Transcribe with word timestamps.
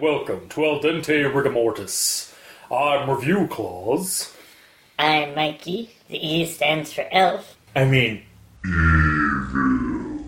and 0.00 0.08
welcome 0.08 0.48
to 0.48 0.64
Al 0.64 0.80
Dente 0.80 1.30
Rigamortis. 1.30 2.32
I'm 2.70 3.10
Review 3.10 3.46
Claus. 3.48 4.34
I'm 4.98 5.34
Mikey. 5.34 5.90
The 6.08 6.16
E 6.26 6.46
stands 6.46 6.92
for 6.92 7.06
elf. 7.10 7.56
I 7.74 7.84
mean, 7.84 8.22
evil. 8.64 10.24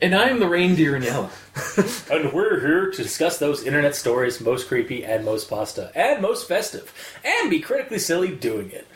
And 0.00 0.14
I'm 0.14 0.38
the 0.38 0.48
reindeer 0.48 0.96
in 0.96 1.02
yellow. 1.02 1.30
And 2.10 2.32
we're 2.32 2.60
here 2.60 2.90
to 2.90 3.02
discuss 3.02 3.38
those 3.38 3.64
internet 3.64 3.94
stories 3.94 4.40
most 4.40 4.68
creepy 4.68 5.04
and 5.04 5.24
most 5.24 5.50
pasta 5.50 5.90
and 5.94 6.22
most 6.22 6.48
festive, 6.48 6.92
and 7.24 7.50
be 7.50 7.60
critically 7.60 7.98
silly 7.98 8.34
doing 8.34 8.70
it. 8.70 8.86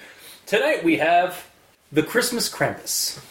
Tonight 0.47 0.85
we 0.85 0.99
have 0.99 1.49
the 1.91 2.03
Christmas 2.03 2.49
Krampus. 2.49 3.23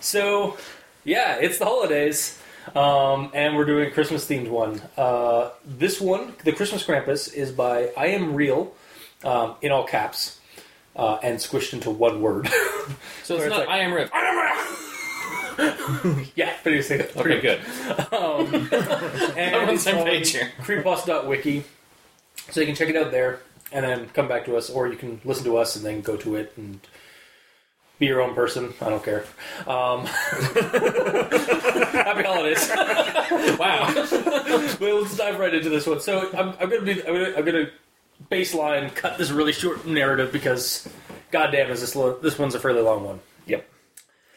So, 0.00 0.56
yeah, 1.04 1.36
it's 1.36 1.58
the 1.58 1.64
holidays, 1.64 2.39
um, 2.76 3.30
and 3.34 3.56
we're 3.56 3.64
doing 3.64 3.88
a 3.88 3.90
Christmas 3.90 4.26
themed 4.28 4.48
one. 4.48 4.80
Uh, 4.96 5.50
this 5.64 6.00
one, 6.00 6.34
the 6.44 6.52
Christmas 6.52 6.84
Krampus, 6.84 7.32
is 7.32 7.50
by 7.52 7.90
I 7.96 8.08
Am 8.08 8.34
Real, 8.34 8.72
um, 9.24 9.54
in 9.62 9.72
all 9.72 9.84
caps, 9.84 10.38
uh, 10.96 11.18
and 11.22 11.38
squished 11.38 11.72
into 11.72 11.90
one 11.90 12.20
word. 12.22 12.48
So 13.22 13.36
it's 13.36 13.44
it's 13.44 13.50
not 13.50 13.60
like- 13.60 13.68
I 13.68 13.78
am 13.78 13.92
Real. 13.92 14.08
yeah, 16.34 16.52
pretty, 16.64 16.82
pretty 16.82 17.04
Okay, 17.14 17.40
good. 17.40 17.60
And 19.36 19.54
I'm 19.56 19.68
on 19.68 19.74
the 19.76 19.80
same 19.80 20.04
page 20.04 20.30
here. 20.30 20.50
creepypasta.wiki. 20.62 21.62
So 22.50 22.60
you 22.60 22.66
can 22.66 22.74
check 22.74 22.88
it 22.88 22.96
out 22.96 23.12
there 23.12 23.38
and 23.70 23.84
then 23.84 24.08
come 24.08 24.26
back 24.26 24.46
to 24.46 24.56
us, 24.56 24.68
or 24.70 24.88
you 24.88 24.96
can 24.96 25.20
listen 25.24 25.44
to 25.44 25.58
us 25.58 25.76
and 25.76 25.84
then 25.84 26.00
go 26.00 26.16
to 26.16 26.34
it 26.34 26.52
and 26.56 26.80
be 28.00 28.06
your 28.06 28.20
own 28.22 28.34
person. 28.34 28.74
I 28.80 28.88
don't 28.90 29.04
care. 29.04 29.24
Um, 29.68 30.06
happy 31.06 32.22
holidays. 32.24 32.70
Wow. 33.60 33.92
well, 34.80 35.02
let's 35.02 35.16
dive 35.16 35.38
right 35.38 35.54
into 35.54 35.68
this 35.68 35.86
one. 35.86 36.00
So 36.00 36.30
I'm, 36.36 36.54
I'm 36.58 36.68
gonna 36.70 36.82
be 36.82 37.00
I'm 37.06 37.12
gonna, 37.14 37.32
I'm 37.36 37.44
gonna 37.44 37.70
baseline 38.30 38.92
cut 38.94 39.18
this 39.18 39.30
really 39.30 39.52
short 39.52 39.86
narrative 39.86 40.32
because 40.32 40.88
goddamn 41.30 41.70
is 41.70 41.80
this 41.80 41.94
lo- 41.94 42.18
this 42.20 42.38
one's 42.38 42.54
a 42.54 42.60
fairly 42.60 42.80
long 42.82 43.04
one. 43.04 43.20
yep. 43.46 43.68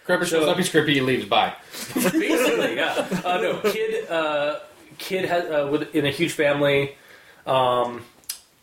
Crapper 0.06 0.20
shows 0.26 0.44
So- 0.44 0.50
up, 0.52 0.58
he's 0.58 0.70
creepy, 0.70 0.96
he 0.96 1.02
leaves. 1.02 1.26
Bye. 1.26 1.54
Basically, 1.96 2.76
yeah. 2.76 3.08
Uh, 3.24 3.38
no, 3.42 3.60
kid, 3.72 4.10
uh, 4.10 4.60
kid 4.98 5.26
has 5.26 5.46
uh, 5.50 5.70
with, 5.72 5.96
in 5.96 6.06
a 6.06 6.12
huge 6.12 6.34
family, 6.34 6.96
um, 7.48 8.04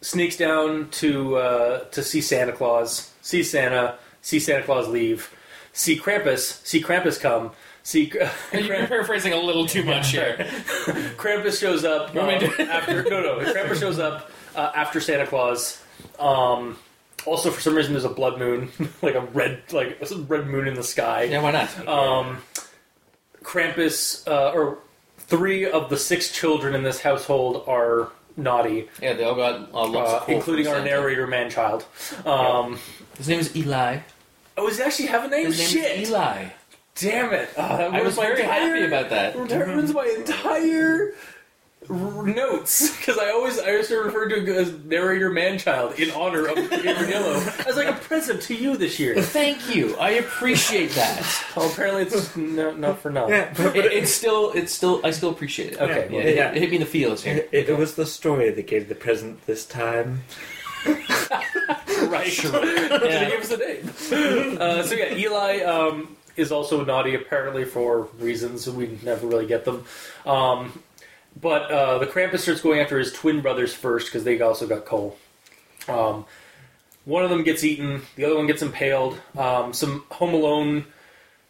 sneaks 0.02 0.36
down 0.36 0.90
to 0.90 1.36
uh, 1.36 1.78
to 1.90 2.02
see 2.02 2.20
Santa 2.20 2.52
Claus, 2.52 3.10
see 3.22 3.42
Santa, 3.42 3.96
see 4.22 4.38
Santa 4.40 4.62
Claus 4.62 4.88
leave, 4.88 5.34
see 5.72 5.98
Krampus, 5.98 6.64
see 6.66 6.82
Krampus 6.82 7.20
come, 7.20 7.52
see 7.82 8.12
You're 8.52 8.66
Kramp- 8.66 8.88
paraphrasing 8.88 9.32
a 9.32 9.40
little 9.40 9.66
too 9.66 9.84
much 9.84 10.10
here. 10.10 10.36
Krampus 11.16 11.60
shows 11.60 11.84
up 11.84 12.14
um, 12.14 12.28
after 12.28 13.02
no 13.04 13.20
no 13.22 13.52
Krampus 13.52 13.80
shows 13.80 13.98
up 13.98 14.30
uh, 14.54 14.72
after 14.74 15.00
Santa 15.00 15.26
Claus. 15.26 15.82
Um, 16.18 16.76
also, 17.26 17.50
for 17.50 17.60
some 17.60 17.74
reason, 17.74 17.92
there's 17.92 18.04
a 18.04 18.08
blood 18.08 18.38
moon, 18.38 18.70
like 19.02 19.14
a 19.14 19.20
red 19.20 19.62
like 19.72 20.00
a 20.00 20.16
red 20.16 20.46
moon 20.46 20.66
in 20.66 20.74
the 20.74 20.82
sky. 20.82 21.24
Yeah, 21.24 21.42
why 21.42 21.50
not? 21.50 21.88
Um, 21.88 22.38
Krampus, 23.42 24.26
uh, 24.26 24.52
or 24.52 24.78
three 25.18 25.70
of 25.70 25.90
the 25.90 25.96
six 25.96 26.32
children 26.32 26.74
in 26.74 26.82
this 26.82 27.00
household 27.00 27.64
are 27.66 28.10
naughty, 28.36 28.88
yeah, 29.02 29.12
they 29.12 29.24
all 29.24 29.34
got 29.34 29.72
uh, 29.72 29.86
lots 29.86 30.12
uh, 30.12 30.16
of 30.16 30.22
cool 30.22 30.34
including 30.36 30.66
our 30.66 30.82
narrator, 30.82 31.26
man-child. 31.26 31.84
Um, 32.24 32.78
His 33.20 33.28
name 33.28 33.40
is 33.40 33.54
Eli. 33.54 33.98
Oh, 34.56 34.66
does 34.66 34.78
he 34.78 34.82
actually 34.82 35.06
have 35.08 35.24
a 35.24 35.28
name? 35.28 35.44
His 35.46 35.58
name 35.58 35.68
Shit! 35.68 36.00
is 36.00 36.08
Eli. 36.08 36.46
Damn 36.94 37.34
it! 37.34 37.50
Oh, 37.54 37.76
that 37.76 37.92
I 37.92 38.00
was 38.02 38.16
my 38.16 38.22
very 38.22 38.40
entire- 38.40 38.60
happy 38.76 38.84
about 38.86 39.10
that. 39.10 39.48
That 39.50 39.66
ruins 39.66 39.92
my 39.92 40.06
entire 40.18 41.12
r- 41.90 42.22
notes 42.26 42.96
because 42.96 43.18
I 43.18 43.28
always 43.30 43.58
I 43.58 43.72
used 43.72 43.90
to 43.90 43.98
refer 43.98 44.26
to 44.30 44.40
him 44.40 44.48
as 44.48 44.72
narrator 44.86 45.28
man-child 45.28 45.98
in 45.98 46.10
honor 46.12 46.46
of 46.46 46.56
Gamer 46.70 47.08
Yellow 47.08 47.34
as 47.68 47.76
like 47.76 47.88
a 47.88 47.92
present 47.92 48.40
to 48.44 48.54
you 48.54 48.78
this 48.78 48.98
year. 48.98 49.20
Thank 49.20 49.74
you. 49.74 49.96
I 49.98 50.12
appreciate 50.12 50.92
that. 50.92 51.44
Well, 51.54 51.70
apparently 51.70 52.02
it's 52.04 52.34
no, 52.36 52.72
not 52.72 53.00
for 53.00 53.10
nothing. 53.10 53.34
Yeah, 53.34 53.52
but, 53.54 53.76
It, 53.76 53.92
it's 53.92 54.12
still, 54.14 54.52
it's 54.52 54.72
still, 54.72 55.00
I 55.04 55.10
still 55.10 55.28
appreciate 55.30 55.74
it. 55.74 55.80
Okay, 55.80 56.06
Yeah, 56.10 56.16
well, 56.16 56.26
it, 56.26 56.36
yeah. 56.36 56.52
it 56.52 56.56
hit 56.58 56.70
me 56.70 56.76
in 56.76 56.80
the 56.80 56.86
feels 56.86 57.22
here. 57.22 57.46
it, 57.52 57.68
it 57.68 57.76
was 57.76 57.96
the 57.96 58.06
story 58.06 58.48
that 58.50 58.66
gave 58.66 58.88
the 58.88 58.94
present 58.94 59.44
this 59.46 59.66
time. 59.66 60.22
right? 62.10 62.30
Sure. 62.30 62.50
Yeah. 62.90 63.30
give 63.30 63.40
us 63.40 63.50
a 63.50 63.56
name. 63.56 64.56
Uh, 64.60 64.82
so 64.82 64.94
yeah, 64.94 65.14
Eli 65.14 65.60
um, 65.62 66.16
is 66.36 66.52
also 66.52 66.84
naughty 66.84 67.14
apparently 67.14 67.64
for 67.64 68.08
reasons 68.18 68.68
we 68.68 68.98
never 69.02 69.26
really 69.26 69.46
get 69.46 69.64
them. 69.64 69.84
Um, 70.26 70.82
but 71.40 71.70
uh, 71.70 71.98
the 71.98 72.06
Krampus 72.06 72.40
starts 72.40 72.60
going 72.60 72.80
after 72.80 72.98
his 72.98 73.12
twin 73.12 73.40
brothers 73.40 73.72
first 73.72 74.08
because 74.08 74.24
they 74.24 74.40
also 74.40 74.66
got 74.66 74.84
coal. 74.84 75.16
Um, 75.88 76.26
one 77.04 77.24
of 77.24 77.30
them 77.30 77.42
gets 77.42 77.64
eaten, 77.64 78.02
the 78.16 78.24
other 78.24 78.36
one 78.36 78.46
gets 78.46 78.62
impaled. 78.62 79.18
Um, 79.36 79.72
some 79.72 80.04
Home 80.10 80.34
Alone 80.34 80.84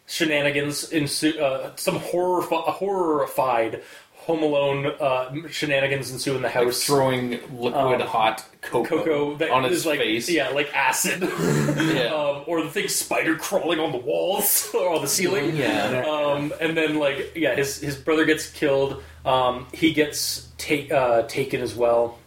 shenanigans 0.07 0.91
ensue. 0.91 1.39
Uh, 1.39 1.75
some 1.75 1.97
horror 1.97 2.41
horrified 2.41 3.81
Home 4.21 4.43
Alone 4.43 4.85
uh, 4.99 5.33
shenanigans 5.49 6.11
ensue 6.11 6.35
in 6.35 6.41
the 6.43 6.47
Like 6.47 6.53
house. 6.53 6.83
throwing 6.83 7.31
liquid 7.51 7.73
Um, 7.73 8.01
hot 8.01 8.45
cocoa, 8.61 8.97
Cocoa 8.99 9.35
that 9.37 9.49
on 9.49 9.63
his 9.63 9.79
is 9.79 9.85
like 9.85 9.99
face. 9.99 10.29
yeah, 10.29 10.49
like 10.49 10.69
acid. 10.75 11.21
Yeah. 11.95 12.13
um, 12.13 12.43
or 12.45 12.61
the 12.63 12.69
thing 12.69 12.87
spider 12.87 13.35
crawling 13.35 13.79
on 13.79 13.91
the 13.91 13.97
walls 13.97 14.69
or 14.75 14.93
on 14.95 15.01
the 15.01 15.07
ceiling. 15.07 15.55
Yeah. 15.55 16.05
Um, 16.07 16.53
and 16.61 16.77
then 16.77 16.99
like 16.99 17.33
yeah, 17.35 17.55
his 17.55 17.79
his 17.79 17.95
brother 17.95 18.25
gets 18.25 18.49
killed. 18.51 19.01
Um, 19.25 19.67
he 19.73 19.91
gets 19.93 20.47
take 20.57 20.91
uh, 20.91 21.23
taken 21.23 21.61
as 21.61 21.73
well. 21.75 22.19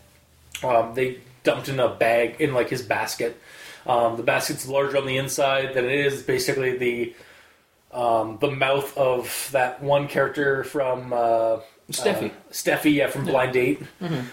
Um, 0.65 0.95
they 0.95 1.19
dumped 1.45 1.69
in 1.69 1.79
a 1.79 1.89
bag 1.95 2.41
in 2.41 2.55
like 2.55 2.71
his 2.71 2.83
basket. 2.83 3.41
Um, 3.87 4.17
the 4.17 4.23
basket's 4.23 4.67
larger 4.67 4.97
on 4.99 5.07
the 5.07 5.17
inside 5.19 5.75
than 5.75 5.85
it 5.85 5.93
is. 5.93 6.23
Basically 6.23 6.77
the 6.77 7.15
um, 7.93 8.39
the 8.41 8.51
mouth 8.51 8.97
of 8.99 9.49
that 9.53 9.81
one 9.83 10.09
character 10.09 10.65
from 10.65 11.13
uh, 11.13 11.59
Steffi. 11.91 12.31
uh, 12.31 12.35
Steffi, 12.51 12.95
yeah, 12.95 13.09
from 13.09 13.25
Blind 13.25 13.53
Date. 13.53 13.83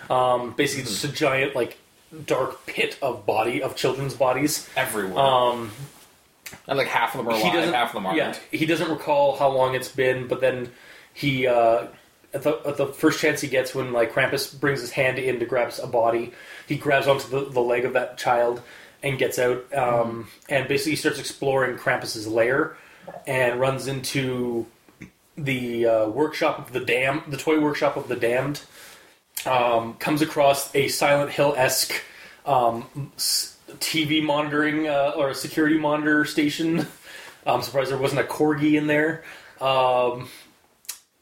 Um, 0.10 0.54
basically, 0.54 0.84
just 0.84 1.04
a 1.04 1.10
giant 1.10 1.56
like 1.56 1.78
dark 2.26 2.66
pit 2.66 2.98
of 3.02 3.26
body 3.26 3.62
of 3.62 3.76
children's 3.76 4.14
bodies. 4.14 4.70
Everywhere. 4.76 5.20
Um, 5.20 5.72
and 6.68 6.78
like 6.78 6.88
half 6.88 7.16
of 7.16 7.20
them 7.26 7.34
are 7.34 7.40
alive, 7.40 7.74
half 7.74 7.90
of 7.90 7.94
them 7.94 8.06
aren't. 8.06 8.18
Yeah, 8.18 8.36
he 8.52 8.66
doesn't 8.66 8.90
recall 8.90 9.38
how 9.38 9.50
long 9.50 9.76
it's 9.76 9.90
been, 9.90 10.28
but 10.28 10.42
then 10.42 10.72
he 11.14 11.48
uh, 11.48 11.88
at 12.34 12.44
the 12.44 12.60
at 12.66 12.78
the 12.78 12.88
first 12.88 13.20
chance 13.20 13.42
he 13.42 13.48
gets 13.48 13.74
when 13.76 13.94
like 13.94 14.14
Krampus 14.14 14.58
brings 14.60 14.82
his 14.82 14.92
hand 14.92 15.20
in 15.20 15.40
to 15.40 15.46
grab 15.46 15.74
a 15.82 15.88
body, 15.88 16.34
he 16.68 16.76
grabs 16.76 17.08
onto 17.08 17.28
the, 17.30 17.50
the 17.50 17.62
leg 17.62 17.86
of 17.86 17.94
that 17.94 18.18
child 18.18 18.62
and 19.04 19.18
gets 19.18 19.40
out, 19.40 19.74
um, 19.74 20.28
and 20.48 20.68
basically 20.68 20.96
starts 20.96 21.20
exploring 21.20 21.78
Krampus's 21.78 22.28
lair 22.28 22.78
and 23.26 23.60
runs 23.60 23.88
into 23.88 24.68
the 25.38 25.86
uh, 25.86 26.08
workshop 26.10 26.60
of 26.60 26.74
the 26.74 26.80
dam, 26.80 27.24
the 27.28 27.38
toy 27.38 27.60
workshop 27.60 27.98
of 27.98 28.08
the 28.08 28.16
damned. 28.16 28.62
Um, 29.46 29.96
comes 29.96 30.22
across 30.22 30.74
a 30.76 30.88
Silent 30.88 31.32
Hill 31.32 31.56
esque 31.58 31.94
um, 32.46 33.12
s- 33.16 33.58
TV 33.80 34.22
monitoring 34.24 34.88
uh, 34.88 35.14
or 35.16 35.30
a 35.30 35.36
security 35.36 35.78
monitor 35.80 36.26
station. 36.26 36.86
I'm 37.46 37.64
surprised 37.64 37.90
there 37.90 37.98
wasn't 37.98 38.22
a 38.22 38.24
corgi 38.26 38.74
in 38.78 38.86
there. 38.86 39.24
Um, 39.60 40.28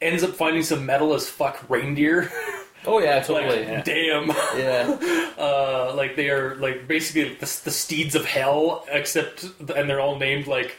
ends 0.01 0.23
up 0.23 0.31
finding 0.31 0.63
some 0.63 0.85
metal 0.85 1.13
as 1.13 1.29
fuck 1.29 1.69
reindeer. 1.69 2.31
Oh 2.85 2.99
yeah, 2.99 3.15
like, 3.17 3.25
totally. 3.27 3.61
yeah. 3.63 3.81
damn. 3.83 4.27
yeah. 4.57 5.25
Uh, 5.39 5.93
like 5.95 6.15
they 6.15 6.29
are 6.29 6.55
like 6.55 6.87
basically 6.87 7.33
the, 7.35 7.59
the 7.63 7.71
steeds 7.71 8.15
of 8.15 8.23
hell, 8.25 8.85
except 8.89 9.43
and 9.75 9.89
they're 9.89 9.99
all 9.99 10.17
named 10.17 10.47
like 10.47 10.77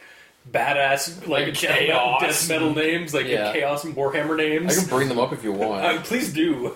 badass 0.49 1.27
like, 1.27 1.45
Like 1.47 1.59
death, 1.59 1.77
Chaos. 1.79 2.21
death 2.21 2.49
metal 2.49 2.73
names, 2.73 3.13
like 3.13 3.27
Yeah. 3.27 3.51
chaos 3.53 3.83
and 3.83 3.95
Warhammer 3.95 4.35
names. 4.37 4.77
I 4.77 4.81
can 4.81 4.89
bring 4.89 5.07
them 5.09 5.19
up 5.19 5.33
if 5.33 5.43
you 5.43 5.51
want. 5.51 5.83
Uh, 5.85 6.01
please 6.01 6.31
do. 6.33 6.75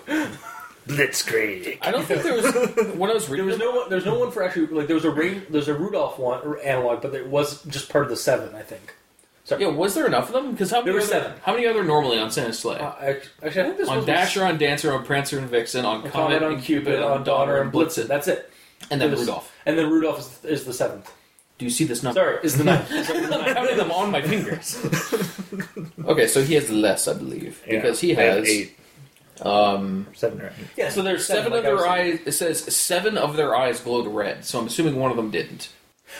Blitzkrieg. 0.86 1.78
I 1.82 1.90
don't 1.90 2.04
think 2.04 2.22
there 2.22 2.34
was 2.34 2.94
when 2.94 3.10
I 3.10 3.14
was 3.14 3.28
reading. 3.28 3.46
There 3.46 3.56
was 3.56 3.58
no 3.58 3.72
one. 3.72 3.90
There's 3.90 4.04
no 4.04 4.18
one 4.18 4.30
for 4.30 4.44
actually 4.44 4.68
like 4.68 4.86
there 4.86 4.94
was 4.94 5.04
a 5.04 5.10
ring. 5.10 5.42
There's 5.50 5.66
a 5.66 5.74
Rudolph 5.74 6.16
one 6.18 6.40
or 6.44 6.60
analog, 6.60 7.02
but 7.02 7.12
it 7.14 7.26
was 7.26 7.62
just 7.64 7.88
part 7.88 8.04
of 8.04 8.10
the 8.10 8.16
seven, 8.16 8.54
I 8.54 8.62
think. 8.62 8.94
Sorry. 9.42 9.62
Yeah, 9.62 9.68
was 9.68 9.94
there 9.94 10.06
enough 10.06 10.28
of 10.28 10.32
them? 10.34 10.52
Because 10.52 10.70
how 10.70 10.76
many? 10.78 10.86
There 10.86 10.94
were 10.94 11.00
other, 11.00 11.08
seven. 11.08 11.32
How 11.42 11.54
many 11.54 11.66
other 11.66 11.82
normally 11.82 12.18
on 12.18 12.30
Santa's 12.30 12.58
sleigh? 12.60 12.78
Uh, 12.78 12.92
actually, 13.00 13.32
I 13.42 13.50
think 13.50 13.76
this 13.78 13.88
on 13.88 13.96
was 13.96 14.06
Dasher, 14.06 14.44
on 14.44 14.58
Dancer, 14.58 14.92
on 14.92 15.04
Prancer 15.04 15.38
and 15.38 15.48
Vixen, 15.50 15.84
on 15.84 16.02
on 16.04 16.10
Comet, 16.10 16.38
Comet, 16.40 16.42
on 16.56 16.60
Cupid, 16.62 17.02
on 17.02 17.24
Donner, 17.24 17.60
and 17.60 17.72
Blitzen. 17.72 18.06
That's 18.06 18.28
it. 18.28 18.48
and 18.90 19.00
then 19.00 19.10
There 19.10 19.18
was- 19.18 19.20
Rudolph. 19.20 19.52
And 19.66 19.76
then 19.76 19.90
Rudolph 19.90 20.20
is, 20.44 20.44
is 20.60 20.64
the 20.66 20.72
seventh. 20.72 21.12
Do 21.58 21.64
you 21.64 21.70
see 21.70 21.84
this 21.84 22.02
number? 22.02 22.20
Sorry, 22.20 22.38
is 22.42 22.58
the 22.58 22.64
ninth. 22.64 22.88
Sorry, 23.06 23.18
is 23.20 23.28
the 23.28 23.34
I'm 23.34 23.40
ninth. 23.42 23.56
counting 23.56 23.76
them 23.78 23.90
on 23.90 24.10
my 24.10 24.20
fingers. 24.22 24.76
okay, 26.04 26.26
so 26.26 26.42
he 26.42 26.54
has 26.54 26.70
less, 26.70 27.08
I 27.08 27.14
believe, 27.14 27.62
Yeah, 27.66 27.76
because 27.76 28.00
he 28.00 28.14
I 28.16 28.22
have 28.22 28.38
has 28.40 28.48
eight, 28.48 28.78
um, 29.40 30.06
seven 30.14 30.40
or 30.42 30.48
eight. 30.48 30.66
Yeah, 30.76 30.90
so 30.90 31.02
there's 31.02 31.26
seven, 31.26 31.44
seven, 31.44 31.58
of 31.58 31.64
like 31.64 31.72
I 31.72 31.76
their 31.76 31.86
eyes. 31.86 32.20
It 32.26 32.32
says 32.32 32.74
seven 32.76 33.16
of 33.16 33.36
their 33.36 33.56
eyes 33.56 33.80
glowed 33.80 34.06
red. 34.06 34.44
So 34.44 34.58
I'm 34.58 34.66
assuming 34.66 34.96
one 34.96 35.10
of 35.10 35.16
them 35.16 35.30
didn't. 35.30 35.70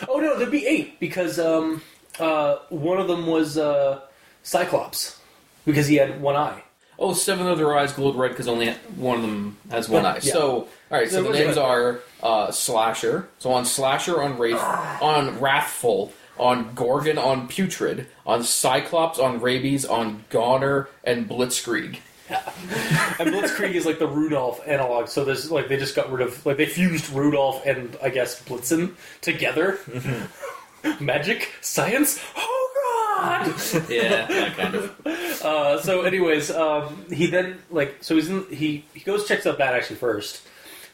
Oh 0.09 0.17
no, 0.19 0.37
there'd 0.37 0.51
be 0.51 0.65
eight 0.65 0.99
because 0.99 1.39
um, 1.39 1.81
uh, 2.19 2.57
one 2.69 2.99
of 2.99 3.07
them 3.07 3.27
was 3.27 3.57
uh, 3.57 4.01
Cyclops 4.43 5.19
because 5.65 5.87
he 5.87 5.95
had 5.95 6.19
one 6.21 6.35
eye. 6.35 6.63
oh, 6.99 7.13
seven 7.13 7.47
of 7.47 7.57
their 7.59 7.77
eyes 7.77 7.93
glowed 7.93 8.15
red 8.15 8.29
because 8.29 8.47
only 8.47 8.71
one 8.95 9.17
of 9.17 9.21
them 9.21 9.57
has 9.69 9.87
one 9.87 10.03
eye. 10.05 10.15
Yeah. 10.23 10.33
So, 10.33 10.67
all 10.91 10.97
right. 10.97 11.09
So 11.09 11.23
So 11.23 11.31
the 11.31 11.37
names 11.37 11.57
are 11.57 11.99
uh, 12.23 12.51
Slasher. 12.51 13.27
So 13.39 13.51
on 13.51 13.65
Slasher, 13.65 14.21
on 14.21 14.37
Wraith, 14.37 14.61
on 15.01 15.39
Wrathful, 15.39 16.13
on 16.37 16.73
Gorgon, 16.75 17.17
on 17.17 17.47
Putrid, 17.47 18.07
on 18.25 18.43
Cyclops, 18.43 19.19
on 19.19 19.39
Rabies, 19.39 19.85
on 19.85 20.23
Goner, 20.29 20.89
and 21.03 21.27
Blitzkrieg. 21.29 21.99
And 23.19 23.33
Blitzkrieg 23.33 23.71
is 23.71 23.85
like 23.85 23.99
the 23.99 24.07
Rudolph 24.07 24.61
analog. 24.67 25.07
So 25.07 25.23
there's 25.25 25.49
like 25.49 25.69
they 25.69 25.77
just 25.77 25.95
got 25.95 26.11
rid 26.11 26.27
of 26.27 26.45
like 26.45 26.57
they 26.57 26.65
fused 26.67 27.09
Rudolph 27.11 27.65
and 27.65 27.97
I 28.03 28.09
guess 28.09 28.43
Blitzen 28.43 28.93
together. 29.21 29.79
Magic, 30.99 31.51
science. 31.61 32.19
Oh 32.35 32.63
god! 33.17 33.47
Yeah, 33.89 34.27
that 34.27 34.57
kind 34.57 34.75
of. 34.75 35.05
Uh, 35.41 35.81
so, 35.81 36.01
anyways, 36.01 36.51
um, 36.51 37.05
he 37.09 37.27
then 37.27 37.59
like 37.71 37.97
so 38.01 38.15
he's 38.15 38.29
in, 38.29 38.45
he 38.51 38.85
he 38.93 38.99
goes 38.99 39.27
checks 39.27 39.45
out 39.47 39.57
that 39.57 39.73
actually 39.73 39.95
first, 39.95 40.45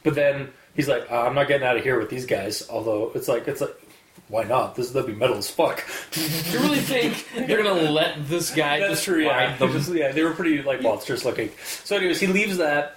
but 0.04 0.16
then 0.16 0.52
he's 0.76 0.88
like, 0.88 1.10
uh, 1.12 1.22
I'm 1.24 1.36
not 1.36 1.48
getting 1.48 1.66
out 1.68 1.78
of 1.78 1.84
here 1.84 1.98
with 2.00 2.10
these 2.10 2.26
guys. 2.26 2.68
Although 2.70 3.12
it's 3.16 3.28
like 3.28 3.48
it's 3.48 3.62
like. 3.62 3.76
Why 4.30 4.44
not? 4.44 4.76
This 4.76 4.90
that'd 4.92 5.06
be 5.08 5.14
metal 5.16 5.38
as 5.38 5.50
fuck. 5.50 5.84
You 6.16 6.60
really 6.60 6.80
think 6.80 7.28
they're 7.36 7.62
gonna 7.62 7.92
let 7.92 8.28
this 8.30 8.52
guy 8.56 8.80
That's 8.80 8.94
just 8.94 9.04
true. 9.04 9.24
Yeah, 9.24 9.58
them? 9.58 9.72
Just- 9.74 9.92
yeah, 9.94 10.12
they 10.12 10.24
were 10.24 10.32
pretty 10.32 10.62
like 10.62 10.82
monstrous 10.82 11.26
looking. 11.26 11.50
So, 11.84 11.98
anyways, 11.98 12.20
he 12.20 12.28
leaves 12.28 12.58
that, 12.58 12.96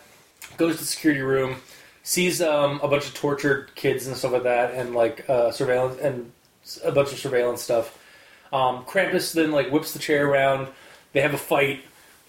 goes 0.56 0.75
to 0.76 0.81
the 0.81 0.87
security 0.87 1.23
room, 1.23 1.56
sees 2.05 2.41
um, 2.41 2.81
a 2.82 2.88
bunch 2.88 3.06
of 3.06 3.14
tortured 3.14 3.75
kids 3.75 4.06
and 4.06 4.17
stuff 4.17 4.32
like 4.32 4.44
that, 4.44 4.75
and 4.75 4.94
like 4.94 5.29
uh, 5.29 5.50
surveillance 5.50 5.99
and 6.00 6.31
a 6.85 6.93
bunch 6.93 7.12
of 7.12 7.19
surveillance 7.19 7.61
stuff. 7.62 7.99
Um, 8.53 8.85
Krampus 8.85 9.32
then 9.35 9.50
like 9.53 9.70
whips 9.70 9.93
the 9.93 9.99
chair 9.99 10.29
around. 10.29 10.69
They 11.12 11.23
have 11.23 11.35
a 11.35 11.38
fight. 11.38 11.81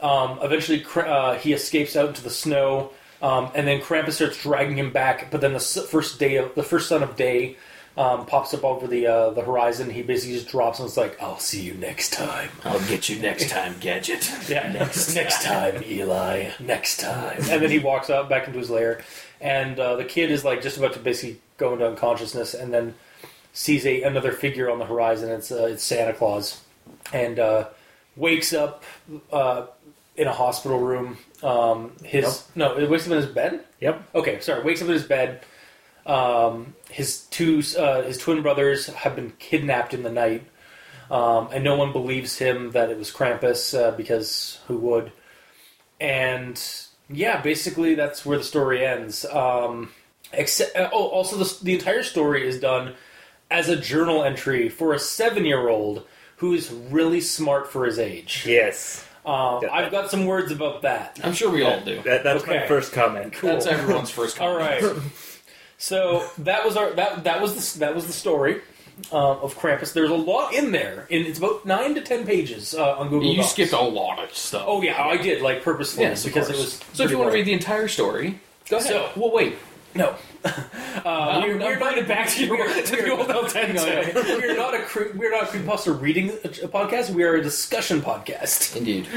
Um, 0.02 0.40
eventually, 0.42 0.84
uh, 0.96 1.36
he 1.36 1.54
escapes 1.54 1.96
out 1.96 2.10
into 2.10 2.24
the 2.24 2.30
snow, 2.32 2.92
um, 3.22 3.50
and 3.56 3.68
then 3.68 3.82
Krampus 3.82 4.14
starts 4.14 4.42
dragging 4.42 4.78
him 4.78 4.92
back. 4.92 5.32
But 5.32 5.42
then 5.42 5.54
the 5.54 5.60
first 5.60 6.20
day 6.20 6.36
of 6.36 6.54
the 6.56 6.64
first 6.64 6.90
son 6.90 7.04
of 7.04 7.16
day 7.16 7.58
um, 7.98 8.28
pops 8.28 8.54
up 8.54 8.64
over 8.64 8.86
the 8.86 9.08
uh, 9.08 9.30
the 9.32 9.42
horizon. 9.42 9.90
He 9.90 10.04
basically 10.04 10.36
just 10.36 10.48
drops 10.48 10.80
and 10.80 10.88
it's 10.88 10.98
like, 10.98 11.22
"I'll 11.22 11.40
see 11.40 11.62
you 11.62 11.74
next 11.74 12.14
time." 12.14 12.50
I'll 12.64 12.80
get 12.88 13.10
you 13.10 13.20
next 13.20 13.50
time, 13.50 13.76
Gadget. 13.80 14.32
Yeah, 14.48 14.72
next 14.72 15.16
next 15.16 15.44
time, 15.44 15.84
Eli. 15.84 16.52
Next 16.60 17.00
time. 17.00 17.38
And 17.50 17.62
then 17.62 17.72
he 17.72 17.80
walks 17.80 18.10
out 18.10 18.30
back 18.30 18.48
into 18.48 18.60
his 18.60 18.70
lair, 18.70 19.02
and 19.42 19.80
uh, 19.80 19.96
the 19.96 20.06
kid 20.06 20.32
is 20.32 20.46
like 20.46 20.62
just 20.62 20.78
about 20.78 20.94
to 20.94 21.00
basically 21.00 21.42
go 21.58 21.74
into 21.74 21.88
unconsciousness, 21.88 22.54
and 22.54 22.72
then 22.72 22.94
sees 23.52 23.86
a 23.86 24.04
another 24.04 24.32
figure 24.32 24.70
on 24.70 24.78
the 24.78 24.86
horizon. 24.86 25.32
It's 25.32 25.52
uh, 25.52 25.66
it's 25.66 25.84
Santa 25.84 26.14
Claus, 26.14 26.62
and 27.12 27.40
uh, 27.40 27.70
wakes 28.16 28.54
up 28.54 28.84
uh, 29.32 29.66
in 30.18 30.28
a 30.28 30.34
hospital 30.34 30.80
room. 30.80 31.18
Um, 31.44 31.94
his 32.04 32.48
no, 32.56 32.78
it 32.78 32.90
wakes 32.90 33.06
up 33.06 33.12
in 33.12 33.18
his 33.18 33.28
bed. 33.28 33.64
Yep. 33.80 34.10
Okay, 34.16 34.40
sorry. 34.40 34.64
Wakes 34.64 34.82
up 34.82 34.88
in 34.88 34.94
his 34.94 35.04
bed. 35.04 35.42
Um, 36.06 36.76
his 36.90 37.22
two 37.26 37.62
uh, 37.78 38.02
his 38.02 38.18
twin 38.18 38.42
brothers 38.42 38.88
have 38.88 39.16
been 39.16 39.34
kidnapped 39.40 39.94
in 39.94 40.04
the 40.04 40.12
night, 40.12 40.44
um, 41.12 41.50
and 41.54 41.64
no 41.64 41.76
one 41.76 41.92
believes 41.92 42.38
him 42.38 42.72
that 42.72 42.90
it 42.90 42.98
was 42.98 43.12
Krampus 43.12 43.78
uh, 43.78 43.92
because 43.92 44.60
who 44.68 44.78
would? 44.78 45.12
And 46.00 46.62
yeah, 47.10 47.42
basically 47.42 47.96
that's 47.96 48.26
where 48.26 48.38
the 48.38 48.44
story 48.44 48.86
ends. 48.86 49.26
Um, 49.26 49.92
except 50.34 50.76
uh, 50.76 50.90
oh, 50.92 51.08
also 51.08 51.38
the 51.38 51.64
the 51.64 51.74
entire 51.74 52.04
story 52.04 52.48
is 52.48 52.60
done 52.60 52.96
as 53.52 53.70
a 53.70 53.76
journal 53.76 54.24
entry 54.24 54.70
for 54.70 54.94
a 54.94 55.00
seven 55.00 55.46
year 55.46 55.70
old 55.70 56.06
who 56.38 56.54
is 56.54 56.72
really 56.72 57.22
smart 57.22 57.72
for 57.72 57.86
his 57.86 58.00
age. 58.00 58.46
Yes. 58.48 59.07
Um, 59.28 59.60
Yeah. 59.64 59.74
I've 59.74 59.92
got 59.92 60.10
some 60.10 60.26
words 60.26 60.52
about 60.52 60.82
that. 60.84 61.20
I'm 61.24 61.34
sure 61.34 61.50
we 61.52 61.62
all 61.64 61.80
do. 61.82 62.02
That, 62.04 62.24
that's 62.24 62.44
Okay. 62.44 62.60
my 62.62 62.68
first 62.68 62.94
comment. 62.94 63.34
That's 63.42 63.66
everyone's 63.66 64.10
first. 64.10 64.38
comment. 64.38 64.62
All 64.62 64.68
right. 64.68 64.84
So 65.78 66.28
that 66.40 66.66
was 66.66 66.76
our 66.76 66.92
that 66.94 67.24
that 67.26 67.42
was 67.42 67.74
the 67.74 67.80
that 67.80 67.94
was 67.94 68.08
the 68.08 68.14
story 68.14 68.62
uh, 69.12 69.34
of 69.42 69.56
Krampus. 69.60 69.94
There's 69.94 70.10
a 70.10 70.16
lot 70.16 70.54
in 70.54 70.72
there, 70.72 71.06
and 71.12 71.26
it's 71.28 71.38
about 71.38 71.66
nine 71.66 71.94
to 71.96 72.02
ten 72.02 72.26
pages 72.26 72.74
uh, 72.74 72.98
on 72.98 73.10
Google. 73.10 73.30
You 73.30 73.38
Docs. 73.38 73.52
skipped 73.52 73.74
a 73.74 73.80
lot 73.80 74.18
of 74.24 74.36
stuff. 74.36 74.64
Oh 74.66 74.82
yeah, 74.82 75.00
I 75.02 75.18
did 75.18 75.42
like 75.44 75.62
purposely 75.64 76.04
yes, 76.04 76.24
because 76.26 76.48
course. 76.48 76.58
it 76.58 76.62
was. 76.62 76.80
So 76.94 77.04
if 77.04 77.12
you 77.12 77.18
want 77.20 77.30
to 77.32 77.36
read 77.36 77.46
the 77.46 77.54
entire 77.54 77.88
story, 77.88 78.40
go 78.70 78.78
ahead. 78.78 78.90
So- 78.90 79.10
well, 79.16 79.32
wait. 79.32 79.58
No, 79.98 80.16
uh, 80.46 81.42
we're, 81.44 81.58
we're 81.58 81.80
not 81.80 82.08
back 82.08 82.30
to 82.30 82.46
you. 82.46 82.52
we're- 82.52 82.82
to 82.84 82.96
the 82.96 83.10
old 83.12 83.28
L10 83.28 83.74
no, 83.74 83.86
time. 83.86 84.40
we're 84.42 84.56
not 84.56 84.74
a 84.74 84.84
cre- 84.84 85.16
we're 85.16 85.32
not 85.32 85.44
a 85.44 85.48
creepypasta 85.48 86.00
reading 86.00 86.30
a 86.30 86.48
a 86.48 86.68
podcast. 86.70 87.10
We 87.10 87.24
are 87.24 87.36
a 87.36 87.42
discussion 87.42 88.02
podcast. 88.02 88.76
Indeed. 88.76 89.08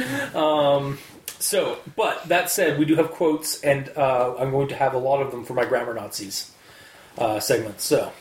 So, 1.39 1.79
but 1.97 2.29
that 2.29 2.51
said, 2.51 2.79
we 2.79 2.85
do 2.85 2.97
have 2.97 3.13
quotes, 3.13 3.63
and 3.63 3.89
uh, 3.97 4.35
I'm 4.39 4.51
going 4.51 4.69
to 4.69 4.75
have 4.75 4.93
a 4.93 4.99
lot 4.99 5.23
of 5.23 5.31
them 5.31 5.45
for 5.45 5.55
my 5.55 5.65
grammar 5.65 5.95
Nazis 5.95 6.53
uh, 7.17 7.41
segment. 7.41 7.81
So, 7.81 8.13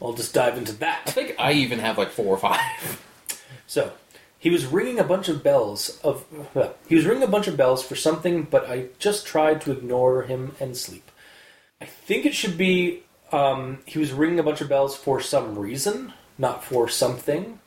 I'll 0.00 0.14
just 0.14 0.32
dive 0.32 0.56
into 0.56 0.72
that. 0.74 1.02
I 1.06 1.10
think 1.10 1.34
I 1.38 1.52
even 1.52 1.80
have 1.80 1.98
like 1.98 2.10
four 2.10 2.26
or 2.34 2.38
five. 2.38 3.02
So 3.66 3.92
he 4.38 4.48
was 4.50 4.64
ringing 4.64 4.98
a 4.98 5.04
bunch 5.04 5.28
of 5.28 5.42
bells 5.42 5.98
of 6.04 6.24
uh, 6.54 6.68
he 6.88 6.94
was 6.94 7.04
ringing 7.04 7.24
a 7.24 7.26
bunch 7.30 7.46
of 7.48 7.56
bells 7.56 7.84
for 7.84 7.96
something, 7.96 8.44
but 8.44 8.70
I 8.70 8.86
just 8.98 9.26
tried 9.26 9.60
to 9.62 9.72
ignore 9.72 10.22
him 10.22 10.54
and 10.60 10.76
sleep. 10.76 11.10
I 11.80 11.84
think 11.84 12.26
it 12.26 12.34
should 12.34 12.56
be 12.56 13.02
um, 13.32 13.78
he 13.86 13.98
was 13.98 14.12
ringing 14.12 14.38
a 14.38 14.42
bunch 14.42 14.60
of 14.60 14.68
bells 14.68 14.96
for 14.96 15.20
some 15.20 15.58
reason, 15.58 16.12
not 16.38 16.64
for 16.64 16.88
something. 16.88 17.58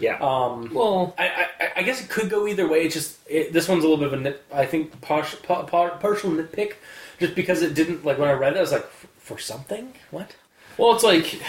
Yeah. 0.00 0.18
Um, 0.20 0.72
Well, 0.72 1.14
I, 1.18 1.46
I, 1.60 1.68
I 1.76 1.82
guess 1.82 2.02
it 2.02 2.08
could 2.08 2.30
go 2.30 2.46
either 2.46 2.66
way. 2.66 2.84
It's 2.84 2.94
just 2.94 3.18
it, 3.28 3.52
this 3.52 3.68
one's 3.68 3.84
a 3.84 3.88
little 3.88 4.02
bit 4.02 4.12
of 4.12 4.20
a 4.20 4.22
nit. 4.22 4.44
I 4.52 4.64
think 4.66 5.00
partial, 5.00 5.38
partial 5.40 6.30
nitpick, 6.30 6.74
just 7.20 7.34
because 7.34 7.62
it 7.62 7.74
didn't 7.74 8.04
like 8.04 8.18
when 8.18 8.28
I 8.28 8.32
read 8.32 8.54
it. 8.54 8.58
I 8.58 8.62
was 8.62 8.72
like, 8.72 8.88
for 9.18 9.38
something, 9.38 9.92
what? 10.10 10.34
well, 10.78 10.94
it's 10.94 11.04
like 11.04 11.40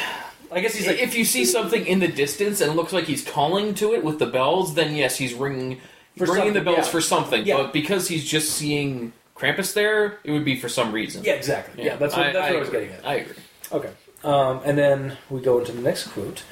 I 0.51 0.59
guess 0.61 0.75
he's 0.75 0.87
like, 0.87 0.99
if 0.99 1.15
you 1.15 1.25
see 1.25 1.45
something 1.45 1.85
in 1.85 1.99
the 1.99 2.07
distance 2.07 2.61
and 2.61 2.71
it 2.71 2.75
looks 2.75 2.93
like 2.93 3.05
he's 3.05 3.23
calling 3.23 3.73
to 3.75 3.93
it 3.93 4.03
with 4.03 4.19
the 4.19 4.25
bells, 4.25 4.75
then 4.75 4.95
yes, 4.95 5.17
he's 5.17 5.33
ringing 5.33 5.81
For 6.17 6.25
ringing 6.25 6.53
the 6.53 6.61
bells 6.61 6.85
yeah. 6.85 6.91
for 6.91 7.01
something. 7.01 7.45
Yeah. 7.45 7.57
But 7.57 7.73
because 7.73 8.07
he's 8.07 8.23
just 8.23 8.53
seeing 8.53 9.13
Krampus 9.35 9.73
there, 9.73 10.19
it 10.23 10.31
would 10.31 10.45
be 10.45 10.59
for 10.59 10.69
some 10.69 10.91
reason. 10.91 11.23
yeah, 11.23 11.33
exactly. 11.33 11.83
Yeah, 11.83 11.95
that's 11.95 12.15
what, 12.15 12.33
that's 12.33 12.49
what 12.49 12.55
I 12.55 12.59
was 12.59 12.67
agree. 12.67 12.81
getting 12.81 12.95
at. 12.95 13.05
I 13.05 13.13
agree. 13.15 13.35
Okay. 13.71 13.89
Um, 14.23 14.61
and 14.63 14.77
then 14.77 15.17
we 15.29 15.41
go 15.41 15.59
into 15.59 15.71
the 15.71 15.81
next 15.81 16.07
quote. 16.07 16.43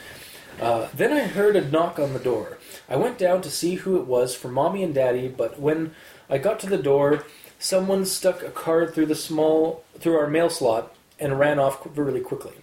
Uh, 0.59 0.89
then 0.93 1.11
I 1.13 1.21
heard 1.21 1.55
a 1.55 1.69
knock 1.69 1.99
on 1.99 2.13
the 2.13 2.19
door. 2.19 2.57
I 2.89 2.95
went 2.95 3.17
down 3.17 3.41
to 3.43 3.49
see 3.49 3.75
who 3.75 3.97
it 3.97 4.05
was 4.05 4.35
for 4.35 4.49
mommy 4.49 4.83
and 4.83 4.93
daddy, 4.93 5.27
but 5.27 5.59
when 5.59 5.95
I 6.29 6.37
got 6.37 6.59
to 6.61 6.67
the 6.67 6.77
door, 6.77 7.23
someone 7.57 8.05
stuck 8.05 8.43
a 8.43 8.49
card 8.49 8.93
through 8.93 9.05
the 9.05 9.15
small 9.15 9.83
through 9.99 10.17
our 10.17 10.27
mail 10.27 10.49
slot 10.49 10.93
and 11.19 11.39
ran 11.39 11.59
off 11.59 11.87
really 11.95 12.19
quickly. 12.19 12.53